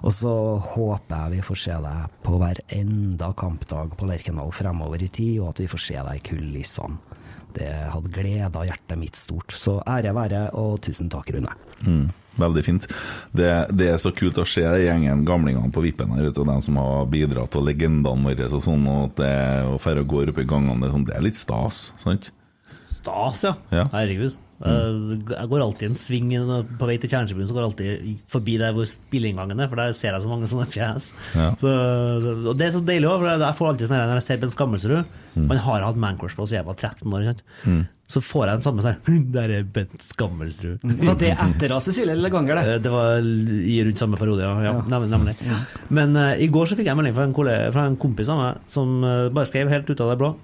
Og 0.01 0.15
så 0.17 0.33
håper 0.65 1.27
jeg 1.27 1.35
vi 1.35 1.43
får 1.45 1.59
se 1.61 1.77
deg 1.85 2.21
på 2.25 2.39
hver 2.41 2.63
enda 2.73 3.35
kampdag 3.37 3.93
på 4.01 4.09
Lerkendal 4.09 4.53
fremover 4.57 5.03
i 5.05 5.11
tid, 5.13 5.43
og 5.43 5.51
at 5.53 5.61
vi 5.61 5.69
får 5.69 5.83
se 5.91 5.99
deg 5.99 6.17
i 6.17 6.25
kulissene. 6.31 7.19
Det 7.51 7.69
hadde 7.91 8.13
gleda 8.15 8.63
hjertet 8.63 8.97
mitt 8.97 9.19
stort. 9.19 9.53
Så 9.59 9.81
ære 9.83 10.15
være, 10.15 10.45
og 10.57 10.79
tusen 10.87 11.11
takk, 11.11 11.33
Rune. 11.35 11.53
Mm, 11.83 12.07
veldig 12.39 12.63
fint. 12.65 12.87
Det, 13.35 13.51
det 13.75 13.89
er 13.91 13.99
så 14.01 14.15
kult 14.15 14.39
å 14.39 14.47
se 14.47 14.63
gjengen 14.63 15.27
gamlingene 15.27 15.75
på 15.75 15.83
vippen 15.85 16.15
her, 16.15 16.29
vet 16.31 16.39
du, 16.39 16.53
som 16.63 16.79
har 16.81 17.11
bidratt 17.11 17.53
til 17.53 17.67
legendene 17.67 18.31
våre 18.31 18.51
og 18.55 18.63
sånn, 18.65 18.87
og 18.89 19.09
at 19.11 19.25
det 19.25 19.97
og 20.01 20.13
gå 20.15 20.23
opp 20.31 20.39
i 20.39 20.47
gangene, 20.47 20.79
det 20.81 20.89
er, 20.89 20.95
sånn, 20.95 21.27
litt 21.27 21.43
stas, 21.43 21.89
sant? 22.01 22.31
Stas, 23.01 23.45
ja. 23.49 23.57
Ja. 23.75 23.89
Herregud. 23.95 24.39
Mm. 24.61 25.23
Jeg 25.31 25.49
går 25.49 25.63
alltid 25.65 25.89
en 25.89 25.97
sving 25.97 26.33
på 26.77 26.89
vei 26.89 26.99
til 27.01 27.09
Kjernetribunen, 27.09 27.49
så 27.49 27.55
går 27.57 27.63
jeg 27.63 27.71
alltid 27.71 28.27
forbi 28.29 28.59
der 28.61 28.75
hvor 28.77 28.85
spilleinngangen 28.89 29.63
er, 29.65 29.71
for 29.73 29.81
der 29.81 29.95
ser 29.97 30.13
jeg 30.13 30.25
så 30.27 30.29
mange 30.29 30.51
sånne 30.51 30.67
fjes. 30.69 31.07
Ja. 31.33 31.55
Så, 31.63 31.73
og 32.53 32.53
det 32.61 32.67
er 32.69 32.75
så 32.77 32.83
deilig 32.85 33.09
òg, 33.09 33.23
for 33.23 33.31
jeg 33.33 33.57
får 33.57 33.71
alltid 33.71 33.89
sånn 33.89 33.97
her 33.97 34.11
når 34.11 34.21
jeg 34.21 34.27
ser 34.29 34.45
Bens 34.45 34.59
Skammelsrud 34.59 35.17
Mm. 35.31 35.47
Han 35.47 35.61
har 35.63 35.85
hatt 35.87 35.99
mancrush 36.01 36.35
på 36.35 36.43
siden 36.49 36.59
jeg 36.59 36.67
var 36.67 36.75
13 36.75 37.13
år, 37.15 37.25
sant? 37.29 37.43
Mm. 37.63 37.83
så 38.11 38.19
får 38.25 38.49
jeg 38.49 38.59
den 38.59 38.65
samme 38.65 38.83
sånn 38.83 39.21
Der 39.37 39.53
er 39.55 39.69
Bent 39.77 40.03
Skammelsrud. 40.03 40.83
Var 40.83 41.19
det 41.21 41.31
etter 41.37 41.75
Cecilie 41.85 42.17
eller 42.17 42.33
ganger, 42.35 42.59
det? 42.59 42.73
Eh, 42.73 42.81
Det 42.83 42.91
var 42.91 43.23
i 43.23 43.77
rundt 43.87 44.03
samme 44.03 44.19
periode, 44.19 44.43
ja. 44.43 44.73
ja. 44.73 45.01
Nemlig. 45.07 45.37
Ja. 45.47 45.61
Men 45.95 46.19
uh, 46.19 46.33
i 46.35 46.51
går 46.51 46.67
så 46.67 46.79
fikk 46.79 46.91
jeg 46.91 46.97
en 46.97 46.99
melding 46.99 47.15
fra 47.15 47.29
en, 47.29 47.37
kollega, 47.37 47.71
fra 47.77 47.87
en 47.87 47.99
kompis 48.01 48.33
av 48.33 48.43
meg 48.43 48.71
som 48.75 48.99
uh, 49.07 49.29
bare 49.31 49.47
skrev 49.53 49.71
helt 49.71 49.91
ut 49.93 50.03
av 50.03 50.11
det 50.11 50.19
blå. 50.19 50.35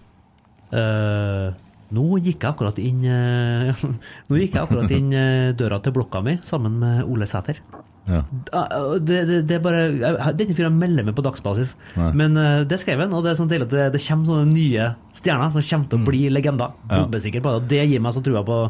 Eh, 0.76 1.50
nå 1.94 2.04
gikk 2.18 2.42
jeg 2.42 2.50
akkurat 2.50 2.78
inn 2.82 3.04
eh, 3.06 3.82
Nå 4.28 4.38
gikk 4.40 4.56
jeg 4.56 4.62
akkurat 4.64 4.90
inn 4.96 5.12
eh, 5.14 5.50
døra 5.58 5.78
til 5.84 5.94
blokka 5.94 6.22
mi 6.26 6.38
sammen 6.46 6.80
med 6.82 7.04
Ole 7.06 7.28
Sæter. 7.30 7.60
Ja. 8.06 8.20
Ah, 8.54 8.94
Det, 9.02 9.20
det, 9.26 9.38
det 9.50 9.56
er 9.56 9.62
bare 9.64 10.32
Denne 10.38 10.54
fyren 10.54 10.76
melder 10.78 11.06
meg 11.08 11.16
på 11.18 11.24
dagsbasis. 11.26 11.72
Nei. 11.98 12.12
Men 12.22 12.36
eh, 12.38 12.64
det 12.70 12.78
skrev 12.82 13.02
han, 13.04 13.14
og 13.14 13.24
det 13.26 13.32
er 13.32 13.38
sånn 13.40 13.50
deilig 13.50 13.66
at 13.68 13.74
det, 13.76 13.86
det 13.96 14.02
kommer 14.06 14.30
sånne 14.32 14.50
nye 14.52 14.90
stjerner 15.18 15.54
som 15.54 15.64
kommer 15.70 15.90
til 15.90 15.98
å 16.02 16.08
bli 16.10 16.24
legender. 16.30 16.74
Bombesikker 16.90 17.42
på 17.42 17.54
det. 17.54 17.62
Og 17.62 17.70
det 17.74 17.86
gir 17.90 18.04
meg 18.04 18.14
så 18.14 18.22
trua 18.26 18.44
på 18.46 18.60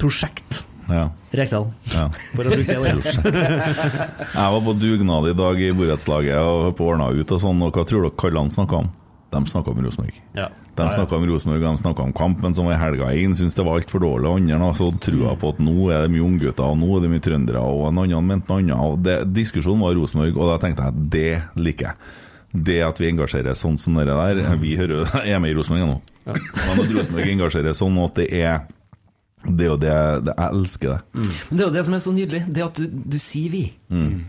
prosjekt. 0.00 0.62
Ja. 0.88 1.06
Rekdal. 1.32 1.70
Ja. 1.94 2.08
For 2.36 2.44
å 2.44 2.52
bruke 2.52 2.74
det 2.74 2.80
ordet. 2.80 3.14
Jeg 4.34 4.48
var 4.56 4.60
på 4.66 4.74
dugnad 4.80 5.28
i 5.30 5.36
dag 5.38 5.60
i 5.64 5.70
borettslaget 5.76 6.40
og 6.40 6.74
på 6.76 6.88
ordna 6.92 7.08
ut 7.14 7.32
og 7.32 7.40
sånn, 7.40 7.62
og 7.64 7.72
hva 7.76 7.86
tror 7.88 8.04
dere 8.06 8.16
Karlan 8.20 8.52
snakka 8.52 8.82
om? 8.84 8.90
De 9.34 9.50
snakka 9.50 9.72
om 9.72 9.80
Rosenborg. 9.82 10.18
Ja. 10.38 10.48
De 10.78 10.88
snakka 10.90 11.16
om 11.18 11.26
Rosenborg, 11.28 11.62
de 11.62 11.78
snakka 11.82 12.02
om 12.06 12.12
kampen 12.14 12.54
som 12.54 12.68
var 12.68 12.76
i 12.76 12.80
helga. 12.80 13.10
Én 13.14 13.34
syntes 13.34 13.56
det 13.58 13.64
var 13.66 13.80
altfor 13.80 14.02
dårlig. 14.02 14.30
og 14.30 14.40
Andre 14.40 14.70
så 14.78 14.90
trua 15.02 15.34
på 15.38 15.54
at 15.54 15.62
nå 15.62 15.88
er 15.90 16.04
det 16.04 16.12
mye 16.14 16.26
unggutter, 16.26 16.66
og 16.66 16.78
nå 16.78 16.90
er 16.96 17.04
det 17.04 17.10
mye 17.14 17.24
trøndere, 17.24 17.62
og 17.62 17.88
en 17.88 18.02
annen 18.04 18.28
mente 18.30 18.50
noe 18.50 18.62
annet. 18.62 18.78
Og 18.78 19.02
det, 19.02 19.16
diskusjonen 19.34 19.82
var 19.82 19.96
Rosenborg, 19.98 20.38
og 20.38 20.52
da 20.52 20.60
tenkte 20.62 20.86
jeg 20.86 21.08
det 21.14 21.32
liker 21.58 21.90
jeg. 21.90 22.14
Det 22.54 22.78
at 22.86 23.00
vi 23.02 23.08
engasjerer 23.10 23.56
sånn 23.58 23.74
som 23.82 23.96
det 23.98 24.06
der 24.06 24.54
Vi 24.62 24.76
hører, 24.78 25.10
er 25.26 25.40
med 25.42 25.50
i 25.50 25.56
Rosenborg 25.58 25.90
nå. 25.90 25.96
Men 26.30 26.84
at 26.84 26.92
Rosenborg 26.94 27.32
engasjerer 27.32 27.74
sånn 27.74 27.98
at 28.04 28.20
det 28.20 28.28
er 28.30 28.62
Det 29.44 29.66
jo 29.66 29.74
det, 29.76 29.96
det 30.24 30.36
Jeg 30.38 30.54
elsker 30.54 30.92
det. 30.94 31.00
Men 31.18 31.58
det 31.58 31.64
er 31.64 31.66
jo 31.66 31.74
det 31.74 31.84
som 31.88 31.96
er 31.98 32.04
så 32.06 32.14
nydelig, 32.14 32.44
det 32.48 32.62
at 32.64 32.78
du, 32.78 32.86
du 32.88 33.18
sier 33.18 33.50
vi. 33.52 33.64
Mm. 33.90 34.22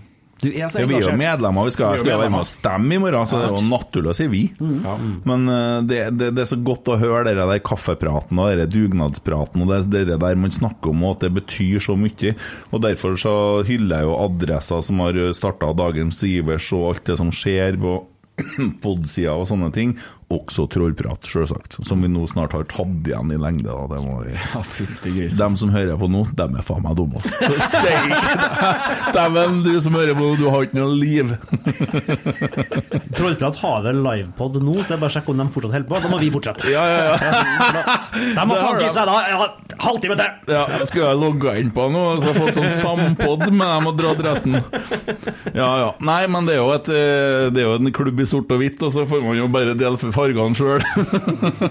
Du 0.43 0.49
er 0.51 0.67
så 0.67 0.81
Ja, 0.81 0.87
vi 0.89 0.97
er 0.97 1.05
jo 1.05 1.13
medlemmer, 1.15 1.67
vi 1.69 1.71
skal, 1.71 1.95
skal 2.01 2.19
være 2.19 2.31
med 2.33 2.41
og 2.43 2.49
stemme 2.49 2.97
i 2.97 2.99
morgen, 2.99 3.27
så 3.29 3.37
det 3.39 3.47
er 3.47 3.53
jo 3.55 3.67
naturlig 3.69 4.11
å 4.11 4.15
si 4.17 4.25
vi. 4.31 4.41
Men 4.59 5.45
eh, 5.51 5.77
det, 5.87 5.99
det, 6.19 6.31
det 6.35 6.43
er 6.43 6.49
så 6.51 6.57
godt 6.59 6.91
å 6.91 6.97
høre 6.99 7.23
dere 7.29 7.45
der 7.53 7.61
kaffepraten 7.63 8.41
og 8.43 8.49
dere 8.51 8.67
dugnadspraten 8.67 9.63
og 9.63 9.71
det, 9.71 10.03
det 10.11 10.19
der 10.19 10.41
man 10.41 10.51
snakker 10.51 10.91
om, 10.91 11.05
og 11.07 11.15
at 11.15 11.27
det 11.27 11.31
betyr 11.39 11.79
så 11.87 11.95
mye. 11.99 12.35
Og 12.71 12.83
Derfor 12.83 13.15
så 13.19 13.35
hyller 13.65 14.03
jeg 14.03 14.09
jo 14.09 14.17
adresser 14.25 14.83
som 14.85 14.99
har 15.05 15.21
starta 15.37 15.71
Dagens 15.77 16.19
Ivers 16.27 16.67
og 16.75 16.89
alt 16.91 17.07
det 17.07 17.17
som 17.21 17.31
skjer 17.33 17.79
på 17.79 17.95
pod-sida 18.83 19.33
og 19.39 19.47
sånne 19.47 19.71
ting. 19.75 19.95
Også 20.33 20.63
trollprat, 20.73 21.21
selvsagt, 21.29 21.75
som 21.85 22.01
vi 22.01 22.07
nå 22.09 22.23
snart 22.25 22.55
har 22.55 22.63
tatt 22.71 23.05
igjen 23.05 23.29
i 23.29 23.37
lengde. 23.37 23.69
Da. 23.69 23.85
Det 23.91 23.99
må 24.01 24.15
vi... 24.25 25.29
Dem 25.41 25.57
som 25.59 25.69
hører 25.69 25.99
på 26.01 26.07
nå, 26.09 26.23
dem 26.33 26.55
er 26.57 26.65
faen 26.65 26.81
meg 26.81 26.95
dumme. 26.97 27.19
altså. 27.21 27.51
Steik! 27.69 29.13
Dæven, 29.13 29.59
du 29.61 29.75
som 29.85 29.93
hører 29.93 30.17
på, 30.17 30.31
du 30.39 30.47
har 30.49 30.65
ikke 30.65 30.79
noe 30.79 30.95
liv. 30.97 31.35
Trollprat 33.17 33.59
har 33.61 33.85
vel 33.85 34.01
livepod 34.01 34.57
nå, 34.63 34.79
så 34.81 34.95
det 34.95 34.97
er 34.97 35.03
bare 35.03 35.11
å 35.11 35.15
sjekke 35.19 35.35
om 35.35 35.43
de 35.43 35.47
fortsatt 35.53 35.77
holder 35.77 35.87
på. 35.91 36.01
Da 36.01 36.11
må 36.15 36.21
vi 36.23 36.31
fortsette. 36.33 36.73
Ja, 36.73 36.87
ja, 36.89 37.03
ja. 37.05 37.15
De 38.15 38.41
har 38.41 38.49
faen 38.49 38.81
gitt 38.81 38.97
seg 38.97 39.11
da 39.11 39.19
ja, 39.29 39.47
halvtime 39.85 40.17
til! 40.23 40.55
Ja, 40.55 40.65
skal 40.89 41.03
jeg 41.03 41.21
logge 41.21 41.55
inn 41.61 41.71
på 41.75 41.85
nå, 41.93 42.03
så 42.17 42.31
jeg 42.31 42.39
har 42.39 42.41
fått 42.47 42.57
sånn 42.57 42.73
sampod 42.81 43.45
med 43.51 43.65
dem 43.67 43.91
og 43.91 44.01
dratt 44.01 44.25
resten. 44.25 44.57
Ja, 45.53 45.69
ja. 45.83 45.89
Nei, 46.05 46.19
men 46.31 46.49
det 46.49 46.57
er 46.57 46.61
jo, 46.63 46.73
et, 46.73 46.89
eh, 46.89 47.47
det 47.53 47.61
er 47.61 47.69
jo 47.69 47.77
en 47.77 47.93
klubb 47.95 48.19
i 48.21 48.27
sort 48.29 48.49
og 48.51 48.61
hvitt, 48.61 48.81
og 48.81 48.93
så 48.95 49.05
får 49.09 49.21
man 49.25 49.37
jo 49.37 49.47
bare 49.53 49.77
dele 49.77 50.01
for 50.01 50.15
fargene 50.25 50.57
sjøl. 50.57 50.81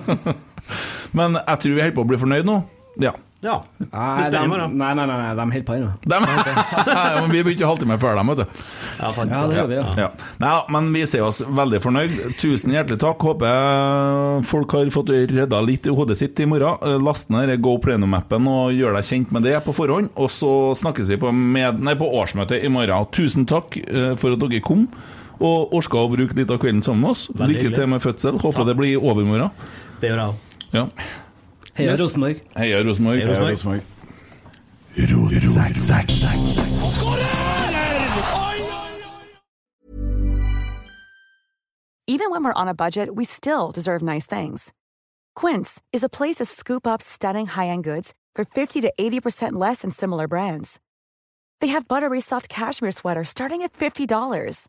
Men 1.18 1.38
jeg 1.40 1.62
tror 1.62 1.76
vi 1.76 1.84
holder 1.84 1.96
på 1.98 2.04
å 2.04 2.10
bli 2.10 2.20
fornøyd 2.24 2.48
nå. 2.48 2.58
Ja. 3.02 3.14
Ja. 3.44 3.58
Nei, 3.76 4.30
de, 4.32 4.40
nei, 4.48 4.68
nei, 4.72 4.92
nei, 4.96 5.04
nei, 5.04 5.32
de 5.36 5.44
holder 5.44 5.64
på 5.68 5.74
ennå. 5.76 5.90
Dem. 6.08 6.24
Ja, 6.94 7.20
men 7.20 7.32
vi 7.32 7.42
begynte 7.44 7.68
halvtime 7.68 7.98
før 8.00 8.16
dem, 8.16 8.30
vet 8.32 8.40
du. 8.40 8.62
Ja, 9.00 9.10
Ja, 9.10 9.40
det 9.50 9.58
gjør 9.58 9.68
vi, 9.68 9.76
ja. 9.76 9.84
Ja. 10.00 10.06
Nei 10.40 10.52
men 10.72 10.88
vi 10.94 11.02
ser 11.10 11.26
oss 11.26 11.42
veldig 11.44 11.80
fornøyd. 11.84 12.14
Tusen 12.40 12.72
hjertelig 12.72 12.96
takk. 13.02 13.20
Håper 13.26 14.40
folk 14.48 14.72
har 14.78 14.88
fått 14.94 15.12
rydda 15.12 15.60
litt 15.66 15.88
i 15.90 15.92
hodet 15.94 16.16
sitt 16.22 16.40
i 16.40 16.48
morgen. 16.48 16.78
Eh, 16.80 16.96
Last 17.04 17.28
ned 17.34 17.52
Go 17.64 17.76
Plenum-appen 17.84 18.48
og 18.48 18.72
gjør 18.78 18.96
deg 18.96 19.10
kjent 19.10 19.34
med 19.36 19.44
det 19.44 19.58
på 19.66 19.76
forhånd. 19.76 20.14
Og 20.16 20.32
så 20.32 20.54
snakkes 20.80 21.12
vi 21.12 21.20
på, 21.20 21.34
med, 21.34 21.84
nei, 21.84 21.98
på 22.00 22.08
årsmøtet 22.22 22.64
i 22.64 22.72
morgen. 22.72 23.10
Tusen 23.12 23.44
takk 23.50 23.76
eh, 23.84 24.14
for 24.20 24.38
at 24.38 24.46
dere 24.46 24.64
kom. 24.64 24.88
Og 25.40 25.72
orka 25.74 25.98
å 25.98 26.08
bruke 26.12 26.34
litt 26.38 26.50
av 26.50 26.58
kvelden 26.62 26.82
sammen 26.82 27.00
med 27.02 27.10
oss. 27.10 27.26
Veldig 27.34 27.56
Lykke 27.62 27.74
til 27.76 27.86
med 27.90 28.02
fødsel. 28.04 28.38
Håper 28.40 28.64
det 28.68 28.76
blir 28.78 28.96
over 29.02 29.22
i 29.22 29.24
morgen. 29.24 29.50
Det 30.00 30.10
gjør 30.10 30.20
jeg 30.20 30.28
òg. 30.28 30.34
Ja. 30.72 30.86
Heia 31.74 31.90
Yes. 31.90 32.00
Rosenborg. 32.00 32.40
Heia 32.56 32.82
Rosenborg. 32.86 33.18
Heia 33.24 33.50
Rosenborg. 33.50 33.82
Even 42.06 42.30
when 42.30 42.44
we're 42.44 42.52
on 42.60 42.68
a 42.68 42.74
budget, 42.74 43.14
we 43.14 43.24
still 43.24 43.70
deserve 43.72 44.02
nice 44.02 44.26
things. 44.26 44.72
Quince 45.34 45.80
is 45.92 46.04
a 46.04 46.08
place 46.08 46.36
to 46.36 46.44
scoop 46.44 46.86
up 46.86 47.00
stunning 47.02 47.46
high-end 47.46 47.82
goods 47.82 48.14
for 48.34 48.44
50 48.44 48.82
to 48.82 48.92
80% 49.00 49.52
less 49.54 49.82
than 49.82 49.90
similar 49.90 50.28
brands. 50.28 50.78
They 51.60 51.68
have 51.68 51.88
buttery 51.88 52.20
soft 52.20 52.48
cashmere 52.48 52.92
sweaters 52.92 53.30
starting 53.30 53.62
at 53.62 53.72
$50, 53.72 54.68